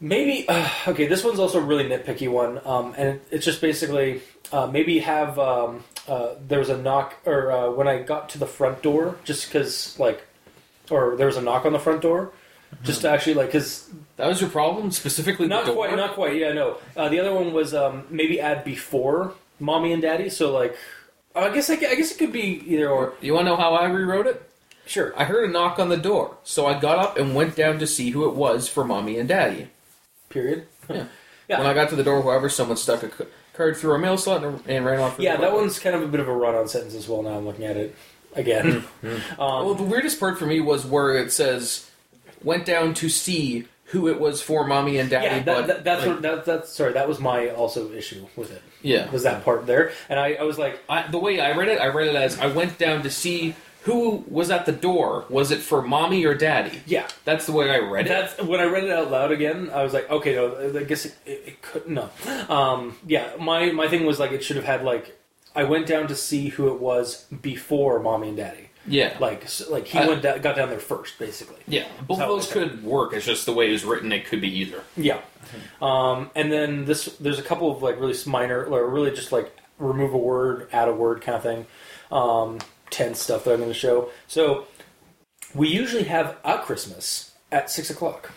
Maybe 0.00 0.46
uh, 0.48 0.68
okay. 0.88 1.06
This 1.06 1.22
one's 1.22 1.38
also 1.38 1.58
a 1.60 1.64
really 1.64 1.84
nitpicky 1.84 2.30
one, 2.30 2.60
um, 2.64 2.94
and 2.96 3.20
it's 3.30 3.44
just 3.44 3.60
basically 3.60 4.22
uh, 4.52 4.66
maybe 4.66 4.98
have 5.00 5.38
um, 5.38 5.84
uh, 6.08 6.34
there 6.46 6.58
was 6.58 6.68
a 6.68 6.76
knock 6.78 7.14
or 7.24 7.50
uh, 7.52 7.70
when 7.70 7.86
I 7.88 8.02
got 8.02 8.28
to 8.30 8.38
the 8.38 8.46
front 8.46 8.82
door, 8.82 9.16
just 9.24 9.46
because 9.48 9.98
like, 9.98 10.26
or 10.90 11.16
there 11.16 11.26
was 11.26 11.36
a 11.36 11.42
knock 11.42 11.64
on 11.66 11.72
the 11.72 11.78
front 11.78 12.00
door, 12.02 12.32
just 12.82 13.02
to 13.02 13.10
actually 13.10 13.34
like 13.34 13.48
because 13.48 13.88
That 14.16 14.26
was 14.28 14.40
your 14.40 14.50
problem 14.50 14.90
specifically. 14.90 15.46
not 15.46 15.64
the 15.66 15.72
door? 15.72 15.86
quite, 15.86 15.96
not 15.96 16.14
quite. 16.14 16.36
Yeah, 16.36 16.52
no. 16.52 16.78
Uh, 16.96 17.08
the 17.08 17.20
other 17.20 17.32
one 17.34 17.52
was 17.52 17.74
um, 17.74 18.04
maybe 18.10 18.40
add 18.40 18.64
before 18.64 19.34
mommy 19.58 19.92
and 19.92 20.02
daddy. 20.02 20.28
So 20.30 20.52
like, 20.52 20.76
I 21.34 21.50
guess 21.52 21.70
I, 21.70 21.76
gu- 21.76 21.86
I 21.86 21.94
guess 21.94 22.10
it 22.12 22.18
could 22.18 22.32
be 22.32 22.62
either 22.66 22.88
or. 22.90 23.14
You 23.20 23.34
want 23.34 23.46
to 23.46 23.50
know 23.50 23.56
how 23.56 23.74
I 23.74 23.84
rewrote 23.88 24.26
it? 24.26 24.42
Sure. 24.86 25.12
I 25.16 25.24
heard 25.24 25.48
a 25.48 25.52
knock 25.52 25.78
on 25.78 25.88
the 25.88 25.96
door, 25.96 26.36
so 26.42 26.66
I 26.66 26.80
got 26.80 26.98
up 26.98 27.16
and 27.16 27.34
went 27.34 27.54
down 27.54 27.78
to 27.78 27.86
see 27.86 28.10
who 28.10 28.28
it 28.28 28.34
was 28.34 28.68
for 28.68 28.84
mommy 28.84 29.18
and 29.18 29.28
daddy. 29.28 29.68
Period. 30.28 30.66
Yeah. 30.88 31.04
Yeah. 31.48 31.58
When 31.58 31.66
I 31.66 31.74
got 31.74 31.88
to 31.88 31.96
the 31.96 32.04
door, 32.04 32.22
however, 32.22 32.48
someone 32.48 32.76
stuck 32.76 33.02
a 33.02 33.10
c- 33.10 33.24
card 33.60 33.76
through 33.76 33.94
a 33.94 33.98
mail 33.98 34.16
slot 34.16 34.42
and, 34.42 34.62
and 34.66 34.86
ran 34.86 35.00
off. 35.00 35.18
Yeah, 35.18 35.36
that 35.36 35.52
one's 35.52 35.78
kind 35.78 35.94
of 35.94 36.02
a 36.02 36.08
bit 36.08 36.20
of 36.20 36.28
a 36.28 36.32
run-on 36.32 36.66
sentence 36.66 36.94
as 36.94 37.06
well. 37.06 37.22
Now 37.22 37.36
I'm 37.36 37.44
looking 37.44 37.66
at 37.66 37.76
it 37.76 37.94
again. 38.34 38.80
Hmm. 39.02 39.06
Hmm. 39.06 39.40
Um, 39.40 39.66
well, 39.66 39.74
the 39.74 39.82
weirdest 39.82 40.18
part 40.18 40.38
for 40.38 40.46
me 40.46 40.60
was 40.60 40.86
where 40.86 41.16
it 41.16 41.30
says 41.30 41.90
went 42.42 42.64
down 42.64 42.94
to 42.94 43.08
see 43.10 43.66
who 43.86 44.08
it 44.08 44.18
was 44.18 44.40
for 44.40 44.66
mommy 44.66 44.98
and 44.98 45.10
daddy. 45.10 45.26
yeah, 45.26 45.42
but 45.42 45.66
that, 45.66 45.66
that, 45.66 45.84
that's 45.84 46.06
like, 46.06 46.10
what 46.10 46.22
that, 46.22 46.44
that's 46.44 46.72
sorry. 46.72 46.92
That 46.94 47.08
was 47.08 47.20
my 47.20 47.50
also 47.50 47.92
issue 47.92 48.26
with 48.36 48.50
it. 48.50 48.62
yeah. 48.82 49.10
Was 49.10 49.24
that 49.24 49.44
part 49.44 49.66
there? 49.66 49.92
And 50.08 50.18
I, 50.18 50.34
I 50.34 50.44
was 50.44 50.58
like, 50.58 50.80
I, 50.88 51.06
the 51.08 51.18
way 51.18 51.40
I 51.40 51.56
read 51.56 51.68
it, 51.68 51.80
I 51.80 51.88
read 51.88 52.08
it 52.08 52.16
as 52.16 52.38
I 52.38 52.46
went 52.46 52.78
down 52.78 53.02
to 53.02 53.10
see 53.10 53.54
who 53.82 54.24
was 54.28 54.50
at 54.50 54.66
the 54.66 54.72
door. 54.72 55.24
Was 55.30 55.50
it 55.50 55.60
for 55.60 55.80
mommy 55.82 56.24
or 56.24 56.34
daddy? 56.34 56.80
yeah. 56.86 57.08
That's 57.24 57.46
the 57.46 57.52
way 57.52 57.70
I 57.70 57.78
read 57.78 58.06
it. 58.06 58.08
That's 58.10 58.40
when 58.42 58.60
I 58.60 58.64
read 58.64 58.84
it 58.84 58.90
out 58.90 59.10
loud 59.10 59.32
again. 59.32 59.70
I 59.72 59.82
was 59.82 59.92
like, 59.92 60.10
okay, 60.10 60.34
no, 60.34 60.76
I 60.78 60.82
guess 60.84 61.06
it, 61.06 61.14
it, 61.26 61.42
it 61.46 61.62
could 61.62 61.88
no. 61.88 62.10
Um, 62.48 62.96
yeah, 63.06 63.30
my 63.38 63.72
my 63.72 63.88
thing 63.88 64.04
was 64.04 64.18
like 64.18 64.32
it 64.32 64.44
should 64.44 64.56
have 64.56 64.64
had 64.66 64.84
like 64.84 65.16
I 65.54 65.64
went 65.64 65.86
down 65.86 66.06
to 66.08 66.14
see 66.14 66.48
who 66.48 66.68
it 66.68 66.80
was 66.80 67.24
before 67.42 67.98
mommy 68.00 68.28
and 68.28 68.36
daddy. 68.36 68.68
yeah. 68.86 69.16
Like 69.18 69.48
so, 69.48 69.70
like 69.72 69.86
he 69.86 69.98
I- 69.98 70.06
went 70.06 70.22
da- 70.22 70.38
got 70.38 70.56
down 70.56 70.68
there 70.70 70.78
first, 70.78 71.18
basically. 71.18 71.60
yeah. 71.66 71.86
Both 72.06 72.20
of 72.20 72.28
those 72.28 72.50
could 72.52 72.84
work. 72.84 73.12
It's 73.14 73.26
just 73.26 73.46
the 73.46 73.52
way 73.52 73.68
it 73.68 73.72
was 73.72 73.84
written. 73.84 74.12
It 74.12 74.26
could 74.26 74.40
be 74.40 74.48
either. 74.60 74.82
Yeah. 74.96 75.20
Um, 75.82 76.30
and 76.34 76.52
then 76.52 76.84
this 76.84 77.06
there's 77.18 77.38
a 77.38 77.42
couple 77.42 77.70
of 77.70 77.82
like 77.82 77.98
really 77.98 78.16
minor 78.26 78.64
or 78.64 78.88
really 78.88 79.10
just 79.10 79.32
like 79.32 79.56
remove 79.78 80.12
a 80.12 80.18
word, 80.18 80.68
add 80.72 80.88
a 80.88 80.92
word 80.94 81.22
kind 81.22 81.36
of 81.36 81.42
thing. 81.42 81.66
Um, 82.12 82.58
tense 82.90 83.20
stuff 83.20 83.44
that 83.44 83.52
I'm 83.52 83.58
going 83.60 83.70
to 83.70 83.74
show. 83.74 84.10
So 84.26 84.66
we 85.54 85.68
usually 85.68 86.04
have 86.04 86.36
a 86.44 86.58
Christmas 86.58 87.32
at 87.50 87.70
six 87.70 87.90
o'clock. 87.90 88.32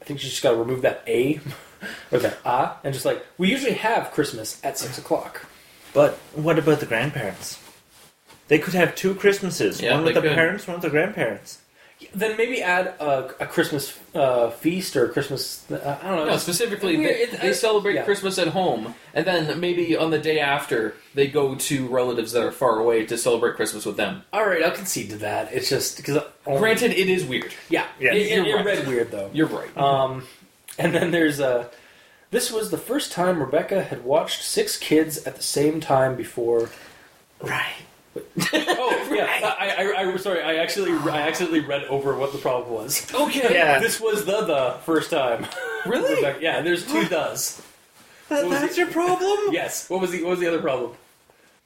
I 0.00 0.04
think 0.04 0.22
you 0.22 0.28
just 0.28 0.42
got 0.42 0.52
to 0.52 0.56
remove 0.56 0.82
that 0.82 1.02
a 1.06 1.40
or 2.12 2.18
that 2.18 2.38
a 2.44 2.76
and 2.84 2.92
just 2.92 3.04
like 3.06 3.24
we 3.38 3.50
usually 3.50 3.74
have 3.74 4.10
Christmas 4.10 4.60
at 4.64 4.78
six 4.78 4.98
o'clock. 4.98 5.46
But 5.94 6.14
what 6.34 6.58
about 6.58 6.80
the 6.80 6.86
grandparents? 6.86 7.58
They 8.48 8.58
could 8.58 8.74
have 8.74 8.94
two 8.94 9.14
Christmases. 9.14 9.80
Yeah, 9.80 9.94
one 9.94 10.04
with 10.04 10.14
they 10.14 10.20
the 10.20 10.28
could. 10.28 10.36
parents, 10.36 10.66
one 10.66 10.74
with 10.76 10.82
the 10.82 10.90
grandparents. 10.90 11.61
Then 12.14 12.36
maybe 12.36 12.62
add 12.62 12.88
a, 13.00 13.34
a 13.40 13.46
Christmas 13.46 13.98
uh, 14.14 14.50
feast 14.50 14.96
or 14.96 15.06
a 15.06 15.08
Christmas. 15.08 15.64
Uh, 15.70 15.98
I 16.02 16.08
don't 16.08 16.16
know. 16.18 16.24
No, 16.26 16.36
specifically, 16.36 16.96
they, 16.96 17.04
it- 17.22 17.40
they 17.40 17.50
uh, 17.50 17.54
celebrate 17.54 17.94
yeah. 17.94 18.04
Christmas 18.04 18.38
at 18.38 18.48
home, 18.48 18.94
and 19.14 19.26
then 19.26 19.58
maybe 19.60 19.96
on 19.96 20.10
the 20.10 20.18
day 20.18 20.38
after, 20.40 20.94
they 21.14 21.26
go 21.26 21.54
to 21.54 21.86
relatives 21.88 22.32
that 22.32 22.42
are 22.44 22.52
far 22.52 22.78
away 22.78 23.06
to 23.06 23.16
celebrate 23.18 23.56
Christmas 23.56 23.84
with 23.86 23.96
them. 23.96 24.22
All 24.32 24.46
right, 24.46 24.62
I'll 24.62 24.70
concede 24.70 25.10
to 25.10 25.16
that. 25.18 25.52
It's 25.52 25.68
just 25.68 25.96
because 25.96 26.22
Granted, 26.44 26.92
it 26.92 27.08
is 27.08 27.24
weird. 27.24 27.52
yeah, 27.70 27.86
Yes, 28.00 28.14
it, 28.16 28.18
it, 28.18 28.46
you're 28.46 28.58
it 28.60 28.64
right. 28.66 28.78
read 28.78 28.86
weird 28.86 29.10
though. 29.10 29.30
You're 29.32 29.46
right. 29.48 29.76
Um, 29.76 30.26
and 30.78 30.94
then 30.94 31.10
there's 31.10 31.40
uh, 31.40 31.68
this 32.30 32.50
was 32.50 32.70
the 32.70 32.78
first 32.78 33.12
time 33.12 33.38
Rebecca 33.40 33.82
had 33.84 34.04
watched 34.04 34.42
six 34.42 34.76
kids 34.78 35.18
at 35.26 35.36
the 35.36 35.42
same 35.42 35.80
time 35.80 36.16
before. 36.16 36.70
Right. 37.40 37.74
Oh 38.14 39.08
yeah, 39.14 39.24
I, 39.26 39.74
I, 39.78 40.02
I, 40.04 40.12
I 40.12 40.16
sorry, 40.16 40.42
I 40.42 40.56
actually 40.56 40.92
I 40.92 41.22
accidentally 41.28 41.60
read 41.60 41.84
over 41.84 42.14
what 42.16 42.32
the 42.32 42.38
problem 42.38 42.72
was. 42.74 43.12
okay. 43.14 43.54
Yeah. 43.54 43.78
This 43.78 44.00
was 44.00 44.24
the 44.24 44.42
the 44.44 44.76
first 44.84 45.10
time. 45.10 45.46
Really? 45.86 46.14
Rebecca- 46.16 46.42
yeah, 46.42 46.60
there's 46.60 46.86
two 46.90 47.06
does. 47.08 47.62
That, 48.28 48.48
that's 48.50 48.72
it? 48.76 48.78
your 48.78 48.88
problem? 48.88 49.38
Yes. 49.52 49.88
What 49.88 50.00
was 50.00 50.10
the 50.10 50.22
what 50.22 50.30
was 50.30 50.40
the 50.40 50.48
other 50.48 50.60
problem? 50.60 50.92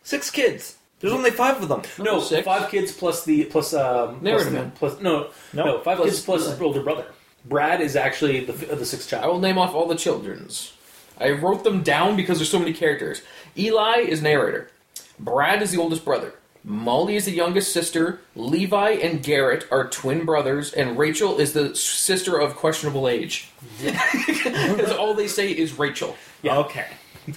Six 0.02 0.30
kids. 0.30 0.76
There's 1.00 1.12
only 1.12 1.30
five 1.30 1.60
of 1.60 1.68
them. 1.68 1.82
No, 1.98 2.20
six. 2.20 2.44
five 2.44 2.70
kids 2.70 2.92
plus 2.92 3.24
the 3.24 3.44
plus 3.44 3.74
um 3.74 4.20
plus, 4.20 4.44
the, 4.44 4.70
plus 4.76 5.00
no 5.00 5.30
no, 5.52 5.64
No, 5.64 5.80
five 5.80 5.96
plus 5.98 6.10
kids 6.10 6.22
plus 6.24 6.48
his 6.48 6.60
older 6.60 6.82
brother. 6.82 7.06
Brad 7.44 7.80
is 7.80 7.96
actually 7.96 8.44
the 8.44 8.52
f- 8.54 8.78
the 8.78 8.86
sixth 8.86 9.08
child. 9.08 9.20
I 9.22 9.26
child. 9.26 9.34
will 9.34 9.40
name 9.42 9.58
off 9.58 9.74
all 9.74 9.86
the 9.88 9.96
children's. 9.96 10.72
I 11.18 11.30
wrote 11.30 11.64
them 11.64 11.82
down 11.82 12.14
because 12.16 12.38
there's 12.38 12.50
so 12.50 12.58
many 12.58 12.72
characters. 12.72 13.22
Eli 13.56 13.98
is 14.00 14.22
narrator. 14.22 14.70
Brad 15.18 15.62
is 15.62 15.70
the 15.72 15.78
oldest 15.80 16.04
brother. 16.04 16.34
Molly 16.64 17.14
is 17.16 17.26
the 17.26 17.30
youngest 17.32 17.72
sister. 17.72 18.20
Levi 18.34 18.90
and 18.90 19.22
Garrett 19.22 19.66
are 19.70 19.86
twin 19.88 20.24
brothers, 20.24 20.72
and 20.72 20.98
Rachel 20.98 21.38
is 21.38 21.52
the 21.52 21.76
sister 21.76 22.36
of 22.38 22.56
questionable 22.56 23.08
age. 23.08 23.48
Because 23.82 24.92
all 24.92 25.14
they 25.14 25.28
say 25.28 25.50
is 25.52 25.78
Rachel. 25.78 26.16
Yeah. 26.42 26.58
Okay. 26.58 26.86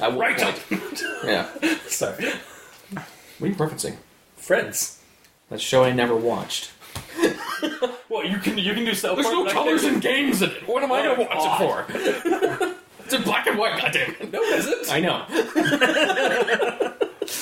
At 0.02 0.14
one 0.14 0.20
Rachel. 0.34 0.52
point. 0.52 1.04
Yeah. 1.24 1.48
Sorry, 1.88 2.26
What 2.92 3.02
are 3.42 3.48
you 3.48 3.56
referencing? 3.56 3.98
friends. 4.36 5.00
That 5.50 5.62
show 5.62 5.84
I 5.84 5.92
never 5.92 6.16
watched. 6.16 6.72
Well, 8.10 8.26
you 8.26 8.38
can 8.40 8.58
you 8.58 8.74
can 8.74 8.86
do 8.86 8.96
South 8.96 9.18
There's 9.18 9.28
no 9.32 9.46
colors 9.48 9.84
and 9.84 10.02
games 10.02 10.42
in 10.42 10.50
it. 10.50 10.68
What 10.68 10.82
am 10.82 10.92
I 10.92 11.02
Oh, 11.06 11.16
gonna 11.16 11.30
watch 11.30 11.46
it 11.46 11.58
for? 11.60 11.86
it's 13.06 13.14
in 13.14 13.22
black 13.22 13.46
and 13.46 13.58
white. 13.60 13.80
Goddamn 13.80 14.16
it. 14.20 14.32
No, 14.32 14.42
is 14.42 14.66
it? 14.66 14.92
I 14.92 15.00
know. 15.00 15.26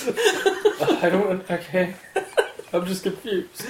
I 1.03 1.09
don't. 1.11 1.49
Okay. 1.49 1.95
I'm 2.73 2.85
just 2.85 3.03
confused. 3.03 3.65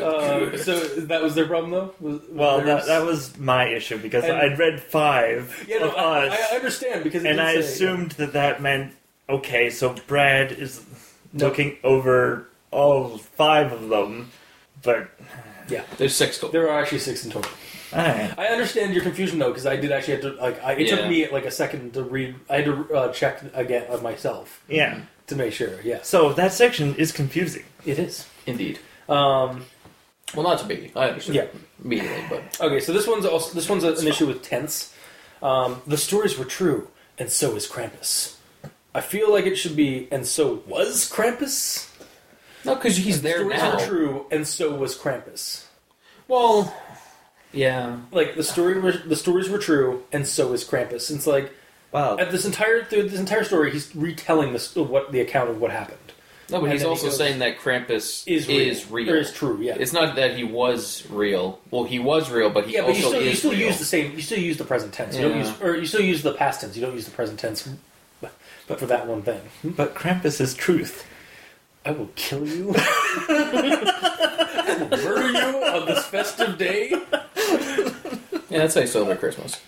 Uh, 0.00 0.56
so 0.58 0.78
that 1.06 1.22
was 1.22 1.34
their 1.34 1.46
problem, 1.46 1.70
though. 1.70 1.94
Was, 2.00 2.20
Well, 2.30 2.58
that, 2.58 2.64
theirs? 2.66 2.86
that 2.86 3.04
was 3.04 3.38
my 3.38 3.66
issue 3.68 3.98
because 3.98 4.24
And- 4.24 4.36
I'd 4.36 4.58
read 4.58 4.80
five 4.80 5.64
Yeah, 5.68 5.78
no, 5.78 5.88
of 5.90 5.96
I, 5.96 6.28
us, 6.28 6.38
I 6.52 6.56
understand 6.56 7.04
because 7.04 7.24
it 7.24 7.28
and 7.28 7.38
did 7.38 7.46
I 7.46 7.54
say- 7.54 7.60
assumed 7.60 8.10
that 8.12 8.32
that 8.34 8.60
meant 8.60 8.94
okay. 9.28 9.70
So 9.70 9.94
Brad 10.06 10.52
is 10.52 10.82
No. 11.32 11.46
looking 11.48 11.78
over 11.82 12.46
all 12.70 13.16
five 13.18 13.72
of 13.72 13.88
them, 13.88 14.30
but 14.82 15.08
Yeah, 15.68 15.84
There's 15.98 16.14
six 16.14 16.36
total. 16.38 16.50
there 16.52 16.68
are 16.70 16.80
actually 16.80 16.98
six 16.98 17.24
in 17.24 17.30
total. 17.30 17.50
alright. 17.92 18.38
I 18.38 18.46
understand 18.48 18.92
your 18.92 19.02
confusion 19.02 19.38
though, 19.38 19.48
because 19.48 19.66
I 19.66 19.76
did 19.76 19.92
actually 19.92 20.14
have 20.14 20.22
to 20.22 20.32
like. 20.42 20.62
I, 20.62 20.72
it 20.72 20.86
Yeah. 20.88 20.96
took 20.96 21.08
me 21.08 21.28
like 21.30 21.46
a 21.46 21.50
second 21.50 21.94
to 21.94 22.02
read. 22.02 22.34
I 22.50 22.56
had 22.56 22.64
to 22.66 22.94
uh, 22.94 23.12
check 23.12 23.42
again 23.54 23.86
of 23.88 24.02
myself 24.02 24.62
yeah. 24.68 25.00
To 25.30 25.36
make 25.36 25.52
sure. 25.52 25.80
Yeah, 25.82 26.00
So 26.02 26.32
that 26.34 26.52
section 26.52 26.94
is 26.96 27.10
confusing. 27.12 27.64
it 27.86 27.98
is. 27.98 28.26
Indeed. 28.46 28.78
Um, 29.08 29.64
Well, 30.34 30.44
not 30.44 30.58
to 30.60 30.66
me. 30.66 30.92
I 30.94 31.08
understand. 31.08 31.34
Yeah. 31.36 31.46
Immediately, 31.84 32.24
but 32.28 32.60
okay, 32.60 32.78
so 32.80 32.92
this 32.92 33.06
one's 33.06 33.24
also 33.24 33.54
this 33.54 33.68
one's 33.68 33.84
an 33.84 34.06
issue 34.06 34.26
with 34.26 34.42
tense. 34.42 34.94
Um, 35.42 35.80
the 35.86 35.96
stories 35.96 36.36
were 36.38 36.44
true, 36.44 36.88
and 37.18 37.30
so 37.30 37.56
is 37.56 37.66
Krampus. 37.66 38.36
I 38.94 39.00
feel 39.00 39.32
like 39.32 39.46
it 39.46 39.56
should 39.56 39.74
be, 39.76 40.06
and 40.10 40.26
so 40.26 40.62
was 40.66 41.10
Krampus. 41.10 41.88
no, 42.66 42.74
because 42.74 42.98
he's 42.98 43.22
there 43.22 43.38
The 43.38 43.56
stories 43.56 43.62
now. 43.62 43.74
were 43.76 43.86
true, 43.86 44.26
and 44.30 44.46
so 44.46 44.74
was 44.74 44.94
Krampus. 44.98 45.64
Well, 46.28 46.74
yeah. 47.52 47.96
Like 48.12 48.36
the 48.36 48.44
story, 48.44 48.78
were, 48.78 48.92
the 48.92 49.16
stories 49.16 49.48
were 49.48 49.58
true, 49.58 50.04
and 50.12 50.26
so 50.26 50.52
is 50.52 50.62
Krampus. 50.64 51.10
It's 51.10 51.26
like 51.26 51.50
Wow. 51.92 52.18
at 52.18 52.30
this 52.30 52.44
entire 52.44 52.84
through 52.84 53.08
this 53.08 53.18
entire 53.18 53.42
story, 53.44 53.72
he's 53.72 53.94
retelling 53.96 54.52
this 54.52 54.74
what 54.76 55.10
the 55.12 55.20
account 55.20 55.50
of 55.50 55.60
what 55.60 55.70
happened 55.72 55.98
No, 56.50 56.58
but 56.60 56.64
And 56.64 56.72
he's 56.72 56.82
then 56.82 56.88
he 56.88 56.90
also 56.90 57.06
goes- 57.06 57.16
saying 57.16 57.38
that 57.40 57.58
Krampus 57.58 58.26
is 58.28 58.48
is 58.48 58.90
real. 58.90 59.06
real. 59.06 59.14
Or 59.14 59.18
is 59.18 59.32
true. 59.32 59.58
Yeah, 59.60 59.76
It's 59.78 59.92
not 59.92 60.16
that 60.16 60.36
he 60.36 60.44
was 60.44 61.04
real. 61.10 61.60
Well, 61.70 61.84
he 61.84 61.98
was 61.98 62.30
real, 62.30 62.50
but 62.50 62.66
he 62.66 62.74
yeah, 62.74 62.82
but 62.82 62.96
you 62.96 63.04
also 63.04 63.18
still, 63.18 63.22
you 63.28 63.34
still 63.34 63.50
real. 63.52 63.60
use 63.68 63.78
the 63.78 63.84
same. 63.84 64.12
You 64.14 64.22
still 64.22 64.38
use 64.38 64.56
the 64.56 64.64
present 64.64 64.92
tense. 64.92 65.16
You 65.16 65.22
don't 65.28 65.38
use, 65.38 65.52
or 65.60 65.76
you 65.76 65.86
still 65.86 66.00
use 66.00 66.22
the 66.22 66.32
past 66.34 66.60
tense. 66.60 66.76
You 66.76 66.82
don't 66.86 66.94
use 66.94 67.04
the 67.06 67.10
present 67.12 67.38
tense, 67.40 67.68
but, 68.20 68.32
but 68.68 68.78
for 68.78 68.86
that 68.86 69.06
one 69.06 69.22
thing. 69.22 69.40
but 69.64 69.94
Krampus 69.94 70.40
is 70.40 70.54
truth. 70.54 71.06
I 71.84 71.92
will 71.92 72.10
kill 72.14 72.46
you. 72.46 72.74
I 72.76 74.76
will 74.78 74.88
murder 74.90 75.30
you 75.32 75.64
on 75.64 75.86
this 75.86 76.04
festive 76.06 76.58
day. 76.58 76.90
yeah, 76.90 78.58
that's 78.58 78.74
how 78.74 78.82
you 78.82 78.86
celebrate 78.86 79.18
Christmas. 79.20 79.58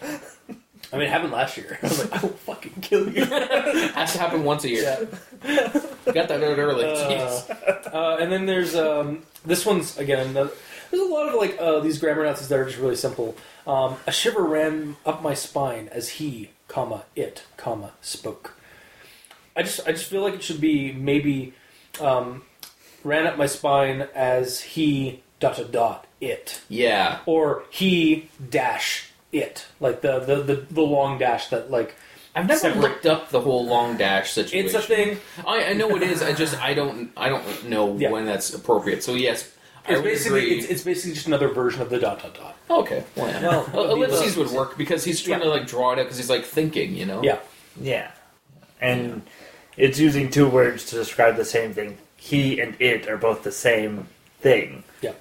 I 0.93 0.97
mean, 0.97 1.07
it 1.07 1.11
happened 1.11 1.33
last 1.33 1.57
year. 1.57 1.79
I 1.83 1.87
was 1.87 1.99
like, 2.05 2.13
I 2.13 2.27
will 2.27 2.35
fucking 2.35 2.75
kill 2.83 3.09
you. 3.09 3.25
Has 3.95 4.13
to 4.13 4.19
happen 4.19 4.45
once 4.45 4.65
a 4.65 4.69
year. 4.69 5.09
Yeah. 5.45 5.69
Got 6.13 6.29
that 6.29 6.43
out 6.43 6.59
early. 6.59 6.85
Uh, 6.85 6.97
Jeez. 6.97 7.95
uh, 7.95 8.17
and 8.21 8.31
then 8.31 8.47
there's 8.47 8.75
um, 8.77 9.23
this 9.45 9.65
one's 9.65 9.97
again. 9.99 10.35
There's 10.35 10.51
a 10.93 10.97
lot 11.13 11.29
of 11.29 11.35
like 11.37 11.57
uh, 11.59 11.81
these 11.81 11.99
grammar 11.99 12.25
Nazis 12.25 12.49
that 12.49 12.59
are 12.59 12.65
just 12.67 12.79
really 12.79 12.97
simple. 12.97 13.35
Um, 13.67 13.97
a 14.07 14.13
shiver 14.13 14.43
ran 14.43 14.97
up 15.07 15.23
my 15.23 15.35
spine 15.35 15.89
as 15.93 16.09
he, 16.11 16.51
comma 16.69 17.05
it, 17.17 17.45
comma 17.57 17.93
spoke. 18.03 18.55
I 19.57 19.63
just 19.63 19.81
I 19.87 19.93
just 19.93 20.07
feel 20.11 20.23
like 20.23 20.35
it 20.35 20.43
should 20.43 20.61
be 20.61 20.93
maybe 20.93 21.55
um, 22.01 22.43
ran 23.05 23.27
up 23.27 23.39
my 23.39 23.47
spine 23.47 24.09
as 24.15 24.61
he 24.61 25.23
dot 25.41 25.57
dot 25.57 25.73
dot 25.73 26.07
it 26.21 26.61
Yeah. 26.69 27.19
or 27.27 27.65
he 27.71 28.29
dash 28.51 29.11
it 29.33 29.67
like 29.81 30.01
the 30.03 30.21
the 30.21 30.37
the, 30.43 30.55
the 30.71 30.81
long 30.83 31.19
dash 31.19 31.49
that 31.49 31.71
like 31.71 31.95
I've 32.35 32.47
never 32.47 32.61
Separate- 32.61 32.81
looked 32.81 33.07
up 33.07 33.31
the 33.31 33.41
whole 33.41 33.67
long 33.67 33.97
dash 33.97 34.31
situation. 34.33 34.67
it's 34.67 34.75
a 34.75 34.81
thing. 34.81 35.19
I, 35.47 35.65
I 35.67 35.73
know 35.75 35.95
it 35.97 36.03
is. 36.03 36.23
I 36.23 36.33
just 36.33 36.59
I 36.63 36.75
don't 36.75 37.11
I 37.17 37.29
don't 37.29 37.69
know 37.69 37.97
Yeah. 37.97 38.11
when 38.11 38.25
that's 38.27 38.55
appropriate. 38.55 39.03
So 39.03 39.15
yes, 39.15 39.51
It's 39.87 39.97
would 39.97 40.05
basically 40.05 40.45
agree. 40.47 40.59
it's, 40.61 40.67
it's 40.71 40.83
basically 40.83 41.13
just 41.15 41.27
another 41.27 41.49
version 41.49 41.83
of 41.83 41.91
the 41.91 41.99
dot 41.99 42.23
dot 42.23 42.35
dot. 42.35 42.57
okay. 42.71 43.05
Well, 43.17 43.29
yeah. 43.29 43.41
Well, 43.43 43.69
well, 43.75 43.99
would 43.99 44.09
ellipses 44.11 44.35
the- 44.35 44.43
would 44.43 44.51
work 44.51 44.79
because 44.79 45.05
he's 45.05 45.21
trying 45.21 45.41
Yeah. 45.41 45.45
to 45.47 45.51
like 45.51 45.67
draw 45.67 45.93
it 45.93 45.99
out 45.99 46.05
because 46.05 46.17
he's 46.19 46.31
like 46.31 46.45
thinking. 46.45 46.95
You 46.97 47.07
know. 47.07 47.23
Yeah. 47.23 47.39
Yeah. 47.81 48.11
And 48.81 49.23
it's 49.77 49.99
using 49.99 50.29
two 50.31 50.49
words 50.49 50.87
to 50.87 50.97
describe 50.97 51.37
the 51.37 51.45
same 51.45 51.73
thing. 51.75 51.99
He 52.17 52.61
and 52.61 52.77
it 52.81 53.09
are 53.09 53.17
both 53.17 53.43
the 53.43 53.53
same 53.53 54.07
thing. 54.41 54.85
Yeah. 55.03 55.13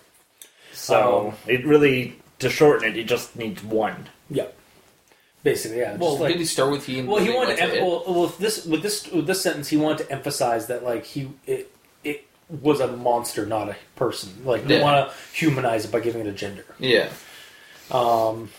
So 0.73 1.27
Um, 1.29 1.33
it 1.47 1.65
really, 1.65 2.15
to 2.41 2.49
shorten 2.49 2.89
it, 2.89 2.95
he 2.95 3.03
just 3.03 3.35
needs 3.35 3.63
one. 3.63 4.09
Yeah. 4.29 4.47
Basically, 5.43 5.79
yeah. 5.79 5.95
Well, 5.97 6.19
like, 6.19 6.33
did 6.33 6.39
he 6.39 6.45
start 6.45 6.71
with 6.71 6.85
he? 6.85 6.99
And 6.99 7.07
well, 7.07 7.17
he 7.23 7.31
wanted 7.31 7.57
to 7.57 7.63
em- 7.63 7.83
well, 7.83 8.03
well, 8.07 8.21
with 8.23 8.37
this 8.37 8.63
with 8.65 8.83
this 8.83 9.07
with 9.07 9.25
this 9.25 9.41
sentence, 9.41 9.69
he 9.69 9.77
wanted 9.77 10.05
to 10.05 10.11
emphasize 10.11 10.67
that 10.67 10.83
like 10.83 11.03
he 11.05 11.31
it 11.47 11.71
it 12.03 12.25
was 12.49 12.79
a 12.79 12.87
monster, 12.95 13.45
not 13.45 13.67
a 13.69 13.75
person. 13.95 14.29
Like, 14.45 14.65
they 14.67 14.77
Yeah. 14.77 14.83
want 14.83 15.09
to 15.09 15.15
humanize 15.35 15.85
it 15.85 15.91
by 15.91 15.99
giving 15.99 16.21
it 16.21 16.27
a 16.27 16.31
gender. 16.31 16.65
Yeah. 16.77 17.09
Um. 17.89 18.49